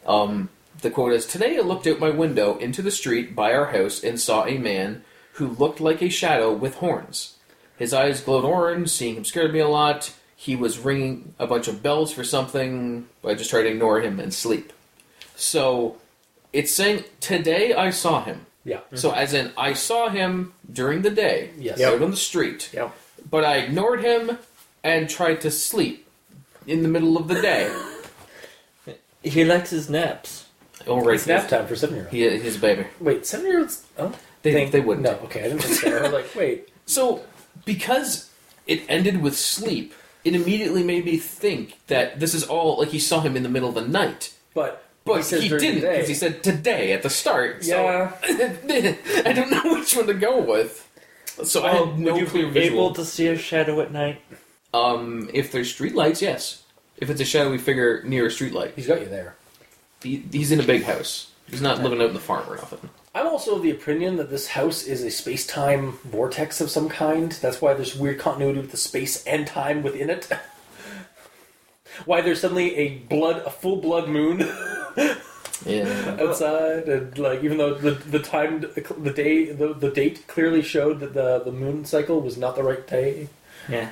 Um, 0.05 0.49
the 0.81 0.89
quote 0.89 1.13
is 1.13 1.25
Today 1.25 1.57
I 1.57 1.61
looked 1.61 1.87
out 1.87 1.99
my 1.99 2.09
window 2.09 2.57
into 2.57 2.81
the 2.81 2.91
street 2.91 3.35
by 3.35 3.53
our 3.53 3.67
house 3.67 4.03
and 4.03 4.19
saw 4.19 4.45
a 4.45 4.57
man 4.57 5.03
who 5.33 5.47
looked 5.47 5.79
like 5.79 6.01
a 6.01 6.09
shadow 6.09 6.51
with 6.51 6.75
horns. 6.75 7.35
His 7.77 7.93
eyes 7.93 8.21
glowed 8.21 8.43
orange, 8.43 8.89
seeing 8.89 9.15
him 9.15 9.25
scared 9.25 9.53
me 9.53 9.59
a 9.59 9.67
lot. 9.67 10.13
He 10.35 10.55
was 10.55 10.79
ringing 10.79 11.35
a 11.37 11.45
bunch 11.45 11.67
of 11.67 11.83
bells 11.83 12.11
for 12.11 12.23
something, 12.23 13.07
I 13.23 13.35
just 13.35 13.49
tried 13.49 13.63
to 13.63 13.69
ignore 13.69 14.01
him 14.01 14.19
and 14.19 14.33
sleep. 14.33 14.73
So 15.35 15.97
it's 16.53 16.73
saying, 16.73 17.03
Today 17.19 17.73
I 17.73 17.91
saw 17.91 18.23
him. 18.23 18.46
Yeah. 18.67 18.81
So, 18.93 19.09
mm-hmm. 19.09 19.17
as 19.19 19.33
in, 19.33 19.51
I 19.57 19.73
saw 19.73 20.09
him 20.09 20.53
during 20.71 21.01
the 21.01 21.09
day, 21.09 21.51
Yes. 21.57 21.79
Yep. 21.79 21.93
out 21.93 22.01
on 22.03 22.11
the 22.11 22.17
street, 22.17 22.69
Yep. 22.73 22.93
but 23.31 23.43
I 23.45 23.57
ignored 23.57 24.01
him 24.01 24.37
and 24.83 25.09
tried 25.09 25.39
to 25.41 25.49
sleep 25.51 26.05
in 26.67 26.83
the 26.83 26.89
middle 26.89 27.17
of 27.17 27.27
the 27.27 27.41
day. 27.41 27.73
He 29.23 29.43
likes 29.43 29.71
his 29.71 29.89
naps. 29.89 30.45
Oh, 30.85 31.01
right, 31.01 31.15
It's 31.15 31.27
nap 31.27 31.49
time 31.49 31.67
for 31.67 31.75
seven 31.75 31.95
year 31.95 32.05
olds. 32.05 32.13
He, 32.15 32.37
he's 32.39 32.55
a 32.55 32.59
baby. 32.59 32.85
Wait, 32.99 33.25
seven 33.25 33.45
year 33.47 33.59
olds? 33.59 33.83
Oh, 33.97 34.13
They, 34.43 34.53
Think- 34.53 34.71
they 34.71 34.79
wouldn't. 34.79 35.03
no. 35.05 35.13
Okay, 35.25 35.41
I 35.41 35.49
didn't 35.49 35.63
think 35.63 35.73
so. 35.79 35.97
I 35.97 36.01
was 36.03 36.11
like, 36.13 36.35
wait. 36.35 36.69
So, 36.85 37.23
because 37.65 38.29
it 38.65 38.83
ended 38.87 39.21
with 39.21 39.35
sleep, 39.37 39.93
it 40.23 40.33
immediately 40.35 40.83
made 40.83 41.03
me 41.03 41.17
think 41.17 41.77
that 41.87 42.21
this 42.21 42.33
is 42.33 42.45
all 42.45 42.77
like 42.79 42.89
he 42.89 42.99
saw 42.99 43.19
him 43.19 43.35
in 43.35 43.43
the 43.43 43.49
middle 43.49 43.67
of 43.67 43.75
the 43.75 43.85
night. 43.85 44.33
But 44.53 44.86
But 45.07 45.23
says 45.23 45.43
he, 45.43 45.49
didn't 45.49 45.81
because 45.81 46.07
he 46.07 46.13
said 46.13 46.43
today 46.43 46.91
at 46.93 47.03
the 47.03 47.09
start. 47.09 47.63
So 47.63 47.83
Yeah. 47.83 48.11
I 49.25 49.33
don't 49.33 49.49
know 49.51 49.73
which 49.73 49.95
one 49.95 50.07
to 50.07 50.13
go 50.13 50.39
with. 50.39 50.83
So 51.43 51.63
I 51.65 51.73
had 51.73 51.99
no 51.99 52.13
would 52.13 52.21
you 52.21 52.27
clear 52.27 52.47
be 52.47 52.51
visual. 52.51 52.85
able 52.85 52.95
to 52.95 53.05
see 53.05 53.27
a 53.27 53.37
shadow 53.37 53.79
at 53.81 53.91
night? 53.91 54.21
Um, 54.73 55.29
if 55.33 55.51
there's 55.51 55.73
streetlights, 55.73 56.21
yes. 56.21 56.63
If 56.97 57.09
it's 57.09 57.21
a 57.21 57.25
shadowy 57.25 57.57
figure 57.59 58.01
near 58.03 58.25
a 58.25 58.29
streetlight, 58.29 58.73
he's 58.75 58.87
got 58.87 59.01
you 59.01 59.07
there. 59.07 59.35
he, 60.01 60.23
he's 60.31 60.51
in 60.51 60.59
a 60.59 60.63
big 60.63 60.83
house. 60.83 61.31
He's 61.49 61.61
not 61.61 61.81
living 61.81 62.01
out 62.01 62.07
in 62.09 62.13
the 62.13 62.19
farm 62.19 62.49
or 62.49 62.55
nothing. 62.57 62.89
I'm 63.15 63.27
also 63.27 63.55
of 63.55 63.63
the 63.63 63.71
opinion 63.71 64.17
that 64.17 64.29
this 64.29 64.47
house 64.49 64.83
is 64.83 65.01
a 65.03 65.09
space 65.09 65.47
time 65.47 65.93
vortex 66.03 66.59
of 66.59 66.69
some 66.69 66.89
kind. 66.89 67.31
That's 67.31 67.61
why 67.61 67.73
there's 67.73 67.95
weird 67.95 68.19
continuity 68.19 68.59
with 68.59 68.71
the 68.71 68.77
space 68.77 69.23
and 69.25 69.47
time 69.47 69.81
within 69.83 70.09
it. 70.09 70.27
why 72.05 72.21
there's 72.21 72.41
suddenly 72.41 72.75
a 72.75 72.89
blood, 73.09 73.37
a 73.45 73.49
full 73.49 73.77
blood 73.77 74.07
moon 74.09 74.39
Yeah. 75.65 76.17
outside, 76.21 76.87
and 76.87 77.17
like 77.17 77.43
even 77.43 77.57
though 77.57 77.73
the 77.73 77.91
the 77.91 78.19
time, 78.19 78.61
the 78.61 79.11
day, 79.11 79.51
the, 79.51 79.73
the 79.73 79.89
date 79.89 80.27
clearly 80.27 80.61
showed 80.61 80.99
that 80.99 81.13
the 81.13 81.39
the 81.39 81.51
moon 81.51 81.83
cycle 81.85 82.21
was 82.21 82.37
not 82.37 82.55
the 82.55 82.63
right 82.63 82.85
day. 82.87 83.27
Yeah. 83.67 83.89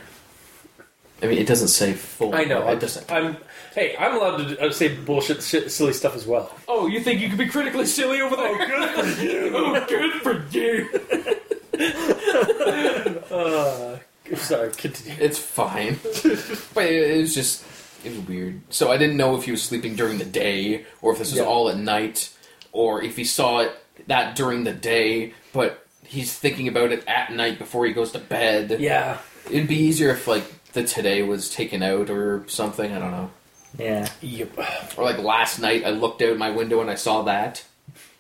I 1.24 1.28
mean, 1.28 1.38
it 1.40 1.48
doesn't 1.48 1.70
say 1.70 1.94
full. 1.94 2.36
I 2.36 2.44
know. 2.44 2.62
It 2.68 2.72
I'm 2.74 2.80
doesn't. 2.80 3.12
I'm. 3.12 3.38
Hey, 3.74 3.96
I'm 3.98 4.16
allowed 4.16 4.38
to 4.38 4.68
uh, 4.68 4.72
say 4.72 4.94
bullshit, 4.96 5.42
shit, 5.42 5.72
silly 5.72 5.94
stuff 5.94 6.16
as 6.16 6.28
well. 6.28 6.54
Oh, 6.68 6.88
you 6.88 7.00
think 7.00 7.20
you 7.20 7.30
could 7.30 7.38
be 7.40 7.48
critically 7.48 7.86
silly 7.86 8.22
over 8.22 8.36
there? 8.36 8.52
Oh, 8.52 8.58
good 8.58 9.16
for 9.16 9.22
you. 9.24 9.52
oh, 9.56 9.86
good 9.88 10.14
for 10.22 10.44
you. 10.52 10.90
Uh, 13.32 13.98
sorry, 14.36 14.72
continue. 14.74 15.18
It's 15.20 15.40
fine. 15.40 16.00
but 16.74 16.86
it, 16.86 17.12
it 17.12 17.22
was 17.22 17.34
just, 17.34 17.64
it 18.06 18.10
was 18.16 18.28
weird. 18.28 18.62
So 18.70 18.92
I 18.92 18.98
didn't 18.98 19.18
know 19.18 19.36
if 19.36 19.46
he 19.46 19.52
was 19.52 19.64
sleeping 19.64 19.96
during 19.96 20.18
the 20.18 20.26
day, 20.26 20.86
or 21.02 21.14
if 21.14 21.20
this 21.20 21.32
was 21.32 21.40
Yeah. 21.40 21.46
all 21.46 21.70
at 21.70 21.78
night, 21.78 22.30
or 22.72 23.04
if 23.04 23.16
he 23.18 23.24
saw 23.24 23.60
it 23.60 23.72
that 24.08 24.36
during 24.36 24.64
the 24.64 24.74
day, 24.74 25.34
but 25.54 25.86
he's 26.06 26.34
thinking 26.34 26.68
about 26.68 26.92
it 26.92 27.04
at 27.08 27.32
night 27.34 27.58
before 27.58 27.86
he 27.86 27.94
goes 27.94 28.12
to 28.12 28.20
bed. 28.20 28.78
Yeah, 28.80 29.18
It'd 29.50 29.68
be 29.68 29.78
easier 29.78 30.10
if 30.10 30.28
like 30.28 30.44
the 30.74 30.84
today 30.84 31.22
was 31.24 31.50
taken 31.50 31.82
out 31.84 32.10
or 32.10 32.44
something. 32.48 32.92
I 32.92 33.00
don't 33.00 33.12
know. 33.12 33.30
Yeah. 33.78 34.08
Yep. 34.22 34.58
Or 34.98 35.04
like 35.04 35.20
last 35.20 35.60
night, 35.60 35.84
I 35.86 35.90
looked 35.92 36.22
out 36.22 36.38
my 36.38 36.50
window 36.50 36.82
and 36.82 36.90
I 36.90 36.96
saw 36.96 37.22
that. 37.24 37.64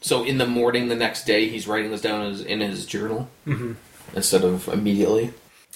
So 0.01 0.23
in 0.23 0.37
the 0.37 0.45
morning, 0.45 0.87
the 0.87 0.95
next 0.95 1.25
day, 1.25 1.47
he's 1.49 1.67
writing 1.67 1.89
this 1.91 2.01
down 2.01 2.21
in 2.21 2.31
his, 2.31 2.41
in 2.41 2.59
his 2.61 2.85
journal 2.85 3.27
instead 4.15 4.43
of 4.43 4.67
immediately. 4.67 5.31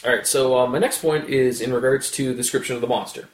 All 0.05 0.11
right. 0.15 0.25
So 0.27 0.57
uh, 0.59 0.67
my 0.67 0.79
next 0.79 1.01
point 1.01 1.29
is 1.29 1.61
in 1.61 1.73
regards 1.73 2.11
to 2.11 2.27
the 2.29 2.35
description 2.35 2.75
of 2.75 2.81
the 2.81 2.87
monster 2.87 3.27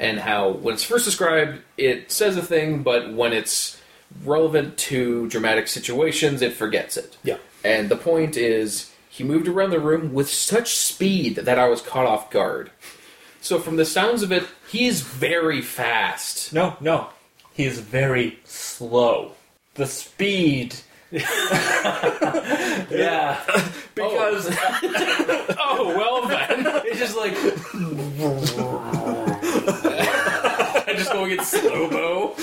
and 0.00 0.18
how 0.18 0.48
when 0.48 0.74
it's 0.74 0.82
first 0.82 1.04
described, 1.04 1.60
it 1.76 2.10
says 2.10 2.36
a 2.36 2.42
thing, 2.42 2.82
but 2.82 3.12
when 3.12 3.32
it's 3.34 3.80
relevant 4.24 4.76
to 4.78 5.28
dramatic 5.28 5.68
situations, 5.68 6.40
it 6.42 6.54
forgets 6.54 6.96
it. 6.96 7.18
Yeah. 7.22 7.36
And 7.62 7.90
the 7.90 7.96
point 7.96 8.36
is, 8.36 8.90
he 9.10 9.22
moved 9.22 9.46
around 9.46 9.70
the 9.70 9.78
room 9.78 10.14
with 10.14 10.30
such 10.30 10.74
speed 10.74 11.36
that 11.36 11.58
I 11.58 11.68
was 11.68 11.82
caught 11.82 12.06
off 12.06 12.30
guard. 12.30 12.70
So 13.42 13.58
from 13.58 13.76
the 13.76 13.84
sounds 13.84 14.22
of 14.22 14.32
it, 14.32 14.44
he's 14.68 15.02
very 15.02 15.60
fast. 15.60 16.52
No, 16.52 16.76
no. 16.80 17.10
He 17.52 17.64
is 17.64 17.78
very 17.78 18.38
slow. 18.44 19.32
The 19.74 19.86
speed. 19.86 20.76
Yeah. 22.90 23.40
Because 23.94 24.48
Oh, 24.50 25.54
oh 25.58 25.96
well 25.96 26.26
then. 26.28 26.66
it's 26.86 26.98
just 26.98 27.16
like. 27.16 27.34
I 30.86 30.94
just 30.96 31.12
going 31.12 31.32
in 31.32 31.44
slow 31.44 31.90
mo. 31.90 32.34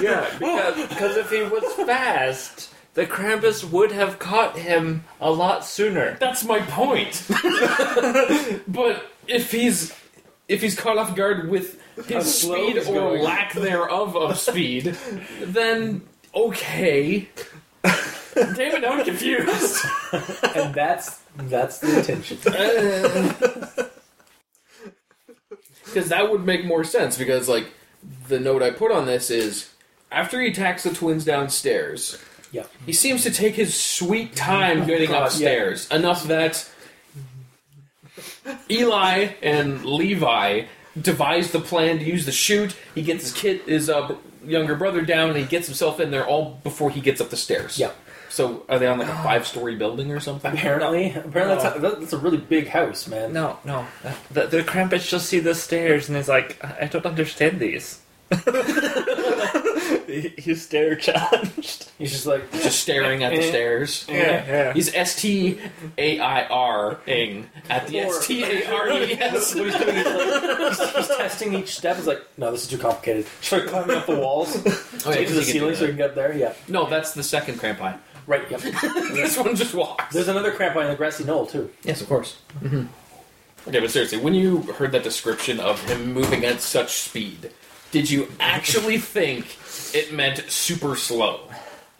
Yeah, 0.00 0.28
because, 0.38 0.88
because 0.88 1.16
if 1.16 1.30
he 1.30 1.42
was 1.42 1.64
fast, 1.86 2.72
the 2.94 3.06
Krampus 3.06 3.62
would 3.70 3.92
have 3.92 4.18
caught 4.18 4.56
him 4.58 5.04
a 5.20 5.30
lot 5.30 5.64
sooner. 5.64 6.16
That's 6.18 6.44
my 6.44 6.60
point. 6.60 7.26
but 8.68 9.10
if 9.28 9.52
he's 9.52 9.92
if 10.48 10.62
he's 10.62 10.78
caught 10.78 10.96
off 10.96 11.14
guard 11.14 11.50
with 11.50 11.80
his 12.06 12.40
slow 12.40 12.56
speed 12.56 12.76
he's 12.76 12.88
or 12.88 12.94
going. 12.94 13.22
lack 13.22 13.52
thereof 13.52 14.16
of 14.16 14.38
speed, 14.48 14.96
then 15.40 16.02
okay. 16.34 17.28
Damn 17.82 18.58
it, 18.58 18.80
now 18.82 18.92
I'm 18.92 19.04
confused. 19.04 19.84
And 20.54 20.74
that's 20.74 21.20
that's 21.36 21.78
the 21.78 21.98
intention. 21.98 23.82
Because 25.96 26.10
that 26.10 26.30
would 26.30 26.44
make 26.44 26.62
more 26.62 26.84
sense. 26.84 27.16
Because 27.16 27.48
like 27.48 27.68
the 28.28 28.38
note 28.38 28.62
I 28.62 28.70
put 28.70 28.92
on 28.92 29.06
this 29.06 29.30
is 29.30 29.70
after 30.12 30.38
he 30.42 30.48
attacks 30.48 30.82
the 30.82 30.90
twins 30.90 31.24
downstairs, 31.24 32.22
Yeah. 32.52 32.64
he 32.84 32.92
seems 32.92 33.22
to 33.22 33.30
take 33.30 33.54
his 33.54 33.74
sweet 33.74 34.36
time 34.36 34.86
getting 34.86 35.08
God, 35.08 35.28
upstairs 35.28 35.90
enough 35.90 36.24
that 36.24 36.68
Eli 38.70 39.28
and 39.42 39.86
Levi 39.86 40.64
devise 41.00 41.52
the 41.52 41.60
plan 41.60 41.98
to 42.00 42.04
use 42.04 42.26
the 42.26 42.32
chute. 42.32 42.76
He 42.94 43.00
gets 43.00 43.22
his 43.24 43.32
kid, 43.32 43.62
his 43.62 43.88
uh, 43.88 44.16
younger 44.44 44.74
brother 44.74 45.00
down, 45.00 45.30
and 45.30 45.38
he 45.38 45.46
gets 45.46 45.66
himself 45.66 45.98
in 45.98 46.10
there 46.10 46.26
all 46.26 46.60
before 46.62 46.90
he 46.90 47.00
gets 47.00 47.22
up 47.22 47.30
the 47.30 47.36
stairs. 47.38 47.78
Yeah. 47.78 47.92
So 48.28 48.64
are 48.68 48.78
they 48.78 48.86
on 48.86 48.98
like 48.98 49.08
a 49.08 49.14
five-story 49.22 49.76
building 49.76 50.10
or 50.12 50.20
something? 50.20 50.52
Apparently, 50.52 51.10
apparently 51.12 51.56
that's, 51.62 51.76
a, 51.76 51.80
that's 52.00 52.12
a 52.12 52.18
really 52.18 52.38
big 52.38 52.68
house, 52.68 53.06
man. 53.08 53.32
No, 53.32 53.58
no. 53.64 53.86
The, 54.30 54.46
the 54.46 54.62
Krampus 54.62 55.08
just 55.08 55.26
see 55.26 55.38
the 55.40 55.54
stairs 55.54 56.08
and 56.08 56.16
is 56.18 56.28
like, 56.28 56.62
I 56.64 56.76
I 56.82 56.86
don't 56.86 57.06
understand 57.06 57.58
these. 57.60 58.00
He- 60.06 60.32
He's 60.38 60.62
stare 60.64 60.94
challenged. 60.96 61.90
He's 61.98 62.12
just 62.12 62.26
like, 62.26 62.50
Just 62.52 62.80
staring 62.80 63.22
at 63.24 63.32
the 63.32 63.38
Eh. 63.38 63.48
stairs. 63.48 64.06
Yeah, 64.08 64.16
yeah. 64.46 64.72
He's 64.72 64.94
S 64.94 65.20
T 65.20 65.58
A 65.98 66.18
I 66.20 66.44
R 66.46 66.98
ing 67.06 67.48
at 67.68 67.86
the 67.88 68.04
Or- 68.04 68.06
S 68.16 68.26
T 68.26 68.42
A 68.44 68.72
R 68.72 68.88
E 68.90 69.12
S. 69.14 69.54
what 69.54 69.64
he's 69.66 69.74
doing 69.76 69.96
is 69.96 70.06
like, 70.06 70.68
he's, 70.78 70.94
he's 71.08 71.16
testing 71.16 71.54
each 71.54 71.74
step. 71.76 71.96
He's 71.96 72.06
like, 72.06 72.22
no, 72.38 72.50
this 72.52 72.62
is 72.62 72.68
too 72.68 72.78
complicated. 72.78 73.26
Just 73.40 73.52
like 73.52 73.66
climbing 73.66 73.96
up 73.96 74.06
the 74.06 74.16
walls 74.16 74.52
to 74.52 74.58
Oh, 75.06 75.10
yeah, 75.10 75.18
get 75.18 75.28
to 75.28 75.34
the 75.34 75.40
'cause 75.40 75.46
he 75.48 75.52
can 75.52 75.52
ceiling 75.52 75.70
do 75.70 75.76
so 75.76 75.80
he 75.82 75.88
can 75.88 75.96
get 75.96 76.14
there. 76.14 76.32
Yeah, 76.36 76.52
No, 76.68 76.88
that's 76.88 77.12
the 77.14 77.22
second 77.22 77.58
Krampi. 77.58 77.98
Right. 78.26 78.50
Yep. 78.50 78.60
this 79.12 79.36
one 79.38 79.54
just 79.56 79.74
walks. 79.74 80.14
There's 80.14 80.28
another 80.28 80.52
cramp 80.52 80.76
on 80.76 80.88
the 80.88 80.94
grassy 80.96 81.24
knoll 81.24 81.46
too. 81.46 81.70
Yes, 81.82 82.00
of 82.00 82.08
course. 82.08 82.38
Mm-hmm. 82.60 82.86
Okay, 83.68 83.80
but 83.80 83.90
seriously, 83.90 84.18
when 84.18 84.34
you 84.34 84.62
heard 84.62 84.92
that 84.92 85.02
description 85.02 85.58
of 85.58 85.82
him 85.88 86.12
moving 86.12 86.44
at 86.44 86.60
such 86.60 86.94
speed, 86.94 87.50
did 87.90 88.08
you 88.10 88.28
actually 88.38 88.98
think 89.16 89.56
it 89.94 90.12
meant 90.12 90.38
super 90.50 90.94
slow? 90.96 91.40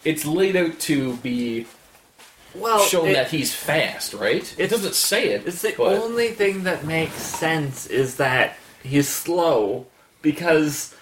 It's 0.05 0.24
laid 0.24 0.55
out 0.55 0.78
to 0.81 1.16
be 1.16 1.66
Well, 2.55 2.78
shown 2.81 3.09
it- 3.09 3.15
that 3.15 3.31
he's 3.31 3.53
fast, 3.55 4.15
right? 4.15 4.55
It 4.59 4.69
doesn't 4.70 4.94
say 4.94 5.31
it. 5.31 5.47
It's 5.47 5.62
the 5.62 5.74
but- 5.77 5.98
only 6.01 6.28
thing 6.28 6.62
that 6.65 6.85
makes 6.85 7.15
sense 7.15 7.86
is 7.89 8.16
that 8.19 8.57
he's 8.85 9.09
slow 9.09 9.86
because 10.23 10.94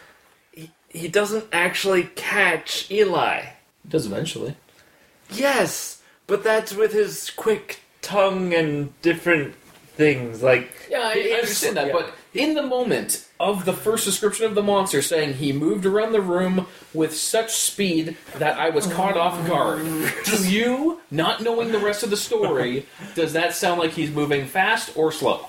he, 0.52 0.70
he 0.88 1.09
doesn't 1.09 1.44
actually 1.52 2.05
catch 2.14 2.90
Eli. 2.90 3.40
It 3.40 3.90
does 3.90 4.06
eventually. 4.06 4.56
Yes, 5.30 6.02
but 6.26 6.44
that's 6.44 6.74
with 6.74 6.92
his 6.92 7.30
quick 7.30 7.80
tongue 8.02 8.55
and 8.55 9.01
different 9.02 9.55
things. 9.94 10.42
Like 10.42 10.88
Yeah, 10.90 11.01
I, 11.01 11.30
I 11.32 11.38
understand 11.38 11.76
that, 11.76 11.88
yeah. 11.88 11.92
but 11.92 12.14
in 12.32 12.55
the 12.55 12.62
moment 12.62 13.26
of 13.38 13.64
the 13.64 13.72
first 13.72 14.05
description 14.05 14.46
of 14.46 14.55
the 14.55 14.62
monster 14.62 15.02
saying 15.02 15.34
he 15.34 15.52
moved 15.52 15.86
around 15.86 16.12
the 16.12 16.20
room 16.20 16.66
with 16.92 17.16
such 17.16 17.52
speed 17.52 18.16
that 18.38 18.59
I 18.59 18.70
was 18.70 18.86
caught 18.86 19.16
off 19.16 19.46
guard, 19.46 19.84
to 20.24 20.48
you, 20.48 21.01
not 21.10 21.42
knowing 21.42 21.72
the 21.72 21.78
rest 21.78 22.02
of 22.02 22.10
the 22.10 22.16
story, 22.16 22.86
does 23.14 23.32
that 23.34 23.55
sound 23.55 23.80
like 23.80 23.92
he's 23.92 24.10
moving 24.10 24.46
fast 24.46 24.96
or 24.96 25.12
slow? 25.12 25.48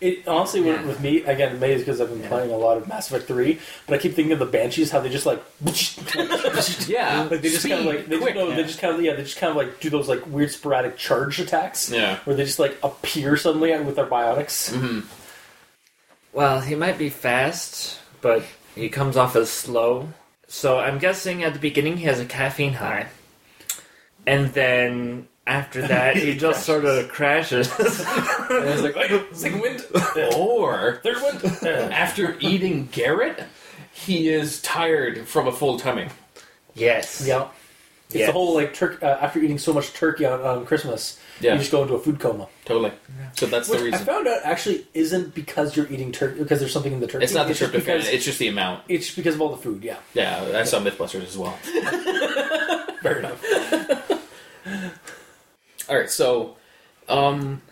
It 0.00 0.26
honestly, 0.26 0.62
with, 0.62 0.86
with 0.86 1.00
me 1.00 1.22
again, 1.24 1.60
maybe 1.60 1.74
it's 1.74 1.82
because 1.82 2.00
I've 2.00 2.08
been 2.08 2.22
playing 2.22 2.50
a 2.50 2.56
lot 2.56 2.78
of 2.78 2.88
Mass 2.88 3.10
Effect 3.10 3.26
Three, 3.26 3.60
but 3.86 3.94
I 3.94 3.98
keep 3.98 4.14
thinking 4.14 4.32
of 4.32 4.38
the 4.38 4.46
Banshees, 4.46 4.90
how 4.90 5.00
they 5.00 5.10
just 5.10 5.26
like, 5.26 5.42
Yeah, 6.88 7.28
like 7.30 7.42
they 7.42 7.50
just 7.50 7.68
kind 7.68 7.80
of 7.80 7.86
like 7.86 8.06
they 8.06 8.18
quick. 8.18 8.34
just, 8.34 8.48
no, 8.48 8.54
they 8.56 8.62
just 8.62 8.78
kind 8.80 8.94
of 8.96 9.02
yeah, 9.02 9.14
they 9.14 9.22
just 9.24 9.36
kind 9.36 9.50
of 9.50 9.56
like 9.56 9.78
do 9.80 9.90
those 9.90 10.08
like 10.08 10.26
weird 10.26 10.50
sporadic 10.50 10.96
charge 10.96 11.38
attacks. 11.38 11.90
Yeah. 11.90 12.18
where 12.24 12.34
they 12.34 12.44
just 12.44 12.58
like 12.58 12.78
appear 12.82 13.36
suddenly 13.36 13.78
with 13.82 13.96
their 13.96 14.06
biotics. 14.06 14.72
Mm-hmm. 14.72 15.00
Well, 16.32 16.60
he 16.60 16.74
might 16.74 16.96
be 16.96 17.10
fast, 17.10 17.98
but 18.20 18.42
he 18.74 18.88
comes 18.88 19.16
off 19.16 19.36
as 19.36 19.50
slow. 19.50 20.08
So 20.46 20.78
I'm 20.78 20.98
guessing 20.98 21.42
at 21.44 21.52
the 21.52 21.58
beginning 21.58 21.98
he 21.98 22.04
has 22.04 22.20
a 22.20 22.24
caffeine 22.24 22.74
high. 22.74 23.08
And 24.26 24.52
then 24.52 25.28
after 25.46 25.82
that 25.88 26.16
he 26.16 26.36
just 26.36 26.64
sort 26.66 26.84
of 26.84 27.08
crashes. 27.08 27.68
And 28.50 28.68
it's 28.68 28.82
like, 28.82 28.96
wait, 28.96 29.36
second 29.36 29.60
wind, 29.60 29.84
Or 30.36 31.00
third 31.04 31.16
wind. 31.22 31.64
after 31.92 32.36
eating 32.40 32.88
Garrett, 32.90 33.44
he 33.92 34.28
is 34.28 34.60
tired 34.62 35.26
from 35.28 35.46
a 35.46 35.52
full 35.52 35.78
tummy. 35.78 36.08
yes. 36.74 37.24
yeah, 37.26 37.48
it's 38.06 38.16
Yes. 38.16 38.26
the 38.26 38.32
whole 38.32 38.54
like 38.54 38.74
turkey. 38.74 39.04
Uh, 39.06 39.16
after 39.18 39.38
eating 39.38 39.56
so 39.58 39.72
much 39.72 39.92
turkey 39.92 40.24
on, 40.24 40.40
on 40.40 40.66
Christmas, 40.66 41.16
Yeah. 41.40 41.52
you 41.52 41.58
just 41.60 41.70
go 41.70 41.82
into 41.82 41.94
a 41.94 42.00
food 42.00 42.18
coma. 42.18 42.48
Totally. 42.64 42.90
So 43.34 43.46
that's 43.46 43.68
Which 43.68 43.78
the 43.78 43.84
reason. 43.84 44.00
I 44.00 44.04
found 44.04 44.26
out 44.26 44.40
actually 44.42 44.84
isn't 44.94 45.32
because 45.32 45.76
you're 45.76 45.86
eating 45.92 46.10
turkey 46.10 46.40
because 46.40 46.58
there's 46.58 46.72
something 46.72 46.92
in 46.92 46.98
the 46.98 47.06
turkey. 47.06 47.22
It's 47.24 47.34
not 47.34 47.46
the 47.46 47.54
just 47.54 47.72
tryptophan; 47.72 48.12
it's 48.12 48.24
just 48.24 48.40
the 48.40 48.48
amount. 48.48 48.82
It's 48.88 49.14
because 49.14 49.36
of 49.36 49.40
all 49.40 49.50
the 49.50 49.62
food. 49.62 49.84
Yeah, 49.84 49.96
Yeah, 50.14 50.52
I 50.56 50.64
saw 50.64 50.80
MythBusters 50.80 51.24
as 51.24 51.38
well. 51.38 51.56
fair 53.02 53.18
enough. 53.20 53.40
All 55.90 55.98
right, 55.98 56.08
so 56.08 56.56
um, 57.08 57.62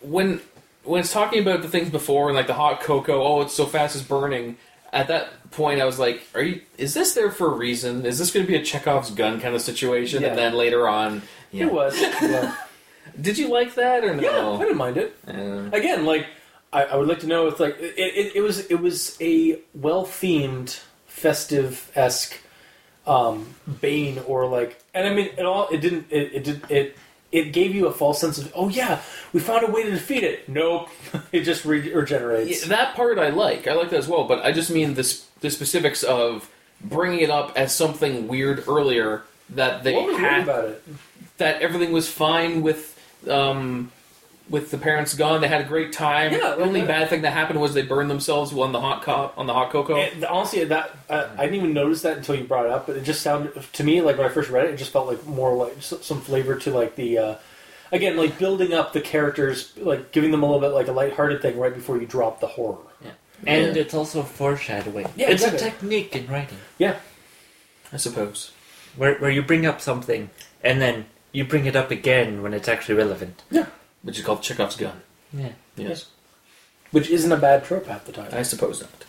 when 0.00 0.40
when 0.82 1.00
it's 1.00 1.12
talking 1.12 1.40
about 1.42 1.60
the 1.60 1.68
things 1.68 1.90
before 1.90 2.28
and 2.28 2.36
like 2.36 2.46
the 2.46 2.54
hot 2.54 2.80
cocoa, 2.80 3.22
oh, 3.22 3.42
it's 3.42 3.52
so 3.54 3.66
fast, 3.66 3.94
it's 3.94 4.04
burning. 4.04 4.56
At 4.92 5.08
that 5.08 5.50
point, 5.50 5.80
I 5.82 5.84
was 5.84 5.98
like, 5.98 6.22
"Are 6.34 6.40
you? 6.40 6.62
Is 6.78 6.94
this 6.94 7.12
there 7.12 7.30
for 7.30 7.52
a 7.52 7.54
reason? 7.54 8.06
Is 8.06 8.18
this 8.18 8.30
going 8.30 8.46
to 8.46 8.50
be 8.50 8.56
a 8.56 8.64
Chekhov's 8.64 9.10
gun 9.10 9.40
kind 9.40 9.54
of 9.54 9.60
situation?" 9.60 10.22
Yeah. 10.22 10.28
And 10.28 10.38
then 10.38 10.54
later 10.54 10.88
on, 10.88 11.20
yeah. 11.52 11.66
It 11.66 11.72
was. 11.72 12.00
Yeah. 12.00 12.56
Did 13.20 13.36
you 13.36 13.48
like 13.48 13.74
that 13.74 14.04
or 14.04 14.14
no? 14.14 14.22
Yeah, 14.22 14.48
I 14.56 14.58
didn't 14.64 14.76
mind 14.78 14.96
it. 14.96 15.16
Uh, 15.28 15.68
Again, 15.76 16.06
like 16.06 16.26
I, 16.72 16.84
I 16.84 16.96
would 16.96 17.08
like 17.08 17.20
to 17.20 17.26
know 17.26 17.46
if 17.46 17.60
like 17.60 17.76
it, 17.78 17.94
it, 17.98 18.36
it 18.36 18.40
was 18.40 18.66
it 18.66 18.80
was 18.80 19.16
a 19.20 19.58
well 19.74 20.06
themed, 20.06 20.80
festive 21.06 21.90
esque 21.94 22.38
um, 23.06 23.54
Bane 23.80 24.18
or 24.26 24.46
like, 24.46 24.82
and 24.94 25.06
I 25.06 25.14
mean 25.14 25.30
it 25.36 25.44
all. 25.44 25.68
It 25.68 25.80
didn't. 25.80 26.06
It, 26.10 26.32
it 26.34 26.44
did 26.44 26.70
it. 26.70 26.96
It 27.32 27.52
gave 27.52 27.74
you 27.74 27.86
a 27.86 27.92
false 27.92 28.20
sense 28.20 28.38
of 28.38 28.52
oh 28.54 28.68
yeah 28.68 29.00
we 29.32 29.40
found 29.40 29.66
a 29.68 29.70
way 29.70 29.82
to 29.82 29.90
defeat 29.90 30.22
it. 30.22 30.48
Nope, 30.48 30.88
it 31.32 31.40
just 31.42 31.64
re- 31.64 31.92
regenerates. 31.92 32.62
yeah, 32.62 32.68
that 32.68 32.94
part 32.94 33.18
I 33.18 33.30
like. 33.30 33.66
I 33.66 33.74
like 33.74 33.90
that 33.90 33.98
as 33.98 34.08
well. 34.08 34.24
But 34.24 34.44
I 34.44 34.52
just 34.52 34.70
mean 34.70 34.94
this 34.94 35.26
the 35.40 35.50
specifics 35.50 36.02
of 36.02 36.48
bringing 36.80 37.20
it 37.20 37.30
up 37.30 37.52
as 37.56 37.74
something 37.74 38.28
weird 38.28 38.64
earlier 38.68 39.22
that 39.50 39.84
they 39.84 39.94
what 39.94 40.06
was 40.06 40.18
had 40.18 40.42
about 40.44 40.64
it? 40.64 40.82
that 41.38 41.60
everything 41.62 41.92
was 41.92 42.08
fine 42.08 42.62
with 42.62 42.98
um, 43.28 43.90
with 44.48 44.70
the 44.70 44.78
parents 44.78 45.14
gone. 45.14 45.40
They 45.40 45.48
had 45.48 45.60
a 45.60 45.64
great 45.64 45.92
time. 45.92 46.32
Yeah, 46.32 46.54
the 46.56 46.62
only 46.62 46.82
bad 46.82 47.08
thing 47.08 47.22
that 47.22 47.32
happened 47.32 47.60
was 47.60 47.74
they 47.74 47.82
burned 47.82 48.08
themselves 48.10 48.52
on 48.52 48.72
the 48.72 48.80
hot 48.80 49.02
co- 49.02 49.32
on 49.36 49.46
the 49.46 49.52
hot 49.54 49.70
cocoa. 49.70 49.96
And 49.96 50.24
honestly, 50.24 50.64
that 50.64 50.96
uh, 51.10 51.28
I 51.36 51.42
didn't 51.46 51.56
even 51.56 51.72
notice 51.72 52.02
that 52.02 52.16
until 52.18 52.36
you 52.36 52.44
brought 52.44 52.66
it 52.66 52.70
up. 52.72 52.86
But 52.86 52.96
it 52.96 53.02
just 53.02 53.22
sounded 53.22 53.60
to 53.72 53.84
me 53.84 54.00
like 54.02 54.16
when 54.18 54.26
I 54.26 54.30
first 54.30 54.50
read 54.50 54.66
it, 54.66 54.74
it 54.74 54.76
just 54.76 54.92
felt 54.92 55.06
like 55.08 55.24
more 55.26 55.54
like 55.54 55.82
some 55.82 56.20
flavor 56.20 56.54
to 56.56 56.70
like 56.70 56.94
the 56.96 57.18
uh, 57.18 57.34
again 57.92 58.16
like 58.16 58.38
building 58.38 58.72
up 58.72 58.92
the 58.92 59.00
characters, 59.00 59.72
like 59.78 60.12
giving 60.12 60.30
them 60.30 60.42
a 60.42 60.46
little 60.46 60.60
bit 60.60 60.74
like 60.74 60.88
a 60.88 60.92
lighthearted 60.92 61.42
thing 61.42 61.58
right 61.58 61.74
before 61.74 61.98
you 61.98 62.06
drop 62.06 62.40
the 62.40 62.46
horror. 62.46 62.78
Yeah. 63.04 63.10
And 63.46 63.74
Yeah. 63.76 63.82
it's 63.82 63.94
also 63.94 64.22
foreshadowing. 64.22 65.08
Yeah, 65.16 65.30
it's 65.30 65.42
exactly. 65.42 65.68
a 65.68 65.70
technique 65.72 66.16
in 66.16 66.26
writing 66.28 66.58
Yeah. 66.78 66.96
I 67.92 67.96
suppose. 67.96 68.52
where 68.96 69.16
where 69.18 69.30
you 69.30 69.42
bring 69.42 69.66
up 69.66 69.80
something 69.80 70.30
and 70.62 70.80
then 70.80 71.06
you 71.32 71.44
bring 71.44 71.66
it 71.66 71.76
up 71.76 71.90
again 71.90 72.42
when 72.42 72.54
it's 72.54 72.68
actually 72.68 72.94
relevant. 72.94 73.42
Which 74.06 74.18
is 74.18 74.24
called 74.24 74.42
Chekhov's 74.42 74.76
gun. 74.76 75.00
Yeah. 75.32 75.52
Yes. 75.76 76.06
Which 76.92 77.10
isn't 77.10 77.32
a 77.32 77.36
bad 77.36 77.64
trope 77.64 77.86
half 77.86 78.04
the 78.04 78.12
time. 78.12 78.30
I 78.32 78.42
suppose 78.42 78.80
not. 78.80 79.04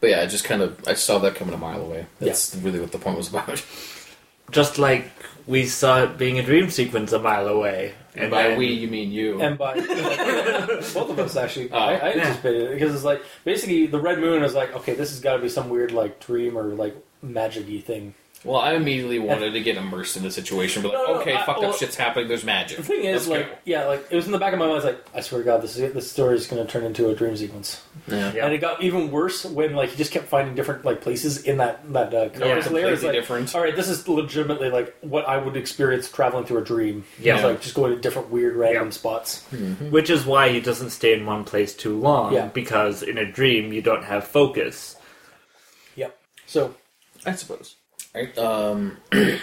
But 0.00 0.10
yeah, 0.10 0.20
I 0.22 0.26
just 0.26 0.44
kind 0.44 0.62
of 0.62 0.86
I 0.86 0.94
saw 0.94 1.18
that 1.18 1.34
coming 1.34 1.52
a 1.54 1.58
mile 1.58 1.82
away. 1.82 2.06
That's 2.20 2.54
really 2.56 2.78
what 2.80 2.92
the 2.92 2.98
point 2.98 3.16
was 3.16 3.28
about. 3.28 3.62
Just 4.52 4.78
like 4.78 5.10
we 5.48 5.64
saw 5.66 6.04
it 6.04 6.16
being 6.18 6.38
a 6.38 6.42
dream 6.44 6.70
sequence 6.70 7.10
a 7.12 7.18
mile 7.18 7.48
away. 7.48 7.94
And 8.14 8.30
by 8.30 8.44
then- 8.44 8.58
we, 8.58 8.68
you 8.68 8.86
mean 8.86 9.10
you. 9.10 9.40
And 9.42 9.58
by 9.58 9.74
both 9.80 10.96
of 11.10 11.18
us 11.18 11.34
actually, 11.34 11.70
Oh. 11.72 11.76
I, 11.78 11.94
I 11.94 12.12
anticipated 12.12 12.62
it 12.62 12.74
because 12.74 12.94
it's 12.94 13.02
like 13.02 13.22
basically 13.44 13.86
the 13.86 13.98
red 13.98 14.20
moon 14.20 14.44
is 14.44 14.54
like 14.54 14.72
okay, 14.76 14.94
this 14.94 15.10
has 15.10 15.18
got 15.20 15.34
to 15.36 15.42
be 15.42 15.48
some 15.48 15.68
weird 15.68 15.90
like 15.90 16.24
dream 16.24 16.56
or 16.56 16.62
like 16.74 16.94
magic-y 17.22 17.80
thing. 17.80 18.14
Well, 18.46 18.60
I 18.60 18.74
immediately 18.74 19.18
wanted 19.18 19.52
to 19.52 19.60
get 19.60 19.76
immersed 19.76 20.16
in 20.16 20.22
the 20.22 20.30
situation, 20.30 20.82
but 20.82 20.92
like, 20.92 20.98
No, 21.06 21.14
no, 21.14 21.20
okay, 21.20 21.34
I- 21.34 21.44
fucked 21.44 21.60
well, 21.60 21.70
up 21.70 21.76
shit's 21.76 21.96
happening. 21.96 22.28
There's 22.28 22.44
magic. 22.44 22.76
The 22.78 22.82
thing 22.84 23.04
is, 23.04 23.26
Let's 23.26 23.40
like, 23.42 23.50
go. 23.50 23.58
yeah, 23.64 23.84
like 23.86 24.06
it 24.10 24.14
was 24.16 24.26
in 24.26 24.32
the 24.32 24.38
back 24.38 24.52
of 24.52 24.58
my 24.58 24.66
mind. 24.66 24.72
I 24.72 24.74
was 24.76 24.84
like, 24.84 25.04
I 25.14 25.20
swear 25.20 25.40
to 25.42 25.44
God, 25.44 25.62
this 25.62 25.76
is 25.76 25.92
this 25.92 26.10
story 26.10 26.36
is 26.36 26.46
going 26.46 26.64
to 26.64 26.70
turn 26.72 26.84
into 26.84 27.08
a 27.08 27.14
dream 27.14 27.36
sequence. 27.36 27.82
yeah. 28.08 28.32
Yeah. 28.32 28.44
And 28.44 28.54
it 28.54 28.58
got 28.58 28.82
even 28.82 29.10
worse 29.10 29.44
when 29.44 29.74
like 29.74 29.90
he 29.90 29.96
just 29.96 30.12
kept 30.12 30.26
finding 30.28 30.54
different 30.54 30.84
like 30.84 31.00
places 31.00 31.42
in 31.42 31.58
that 31.58 31.92
that 31.92 32.14
uh, 32.14 32.28
Krampus 32.28 32.38
Yeah, 32.38 32.44
layer. 32.46 32.56
It's 32.58 32.66
completely 32.66 32.92
like, 33.08 33.12
different. 33.12 33.54
All 33.54 33.60
right, 33.62 33.74
this 33.74 33.88
is 33.88 34.06
legitimately 34.06 34.70
like 34.70 34.96
what 35.00 35.28
I 35.28 35.36
would 35.38 35.56
experience 35.56 36.10
traveling 36.10 36.44
through 36.44 36.58
a 36.58 36.64
dream. 36.64 37.04
Yeah. 37.20 37.34
It's 37.36 37.44
like 37.44 37.60
just 37.60 37.74
going 37.74 37.94
to 37.94 38.00
different 38.00 38.30
weird 38.30 38.54
random 38.56 38.84
Yeah. 38.86 38.90
spots. 38.90 39.42
Which 39.90 40.08
is 40.10 40.24
why 40.24 40.50
he 40.50 40.60
doesn't 40.60 40.90
stay 40.90 41.12
in 41.14 41.26
one 41.26 41.44
place 41.44 41.74
too 41.74 41.98
long. 41.98 42.32
Yeah. 42.32 42.46
Because 42.48 43.02
in 43.02 43.18
a 43.18 43.30
dream 43.30 43.72
you 43.72 43.82
don't 43.82 44.04
have 44.04 44.24
focus. 44.24 44.96
Yep. 45.96 46.16
So 46.46 46.74
I 47.24 47.32
suppose. 47.32 47.76
Right. 48.16 48.38
Um, 48.38 48.96
I 49.12 49.38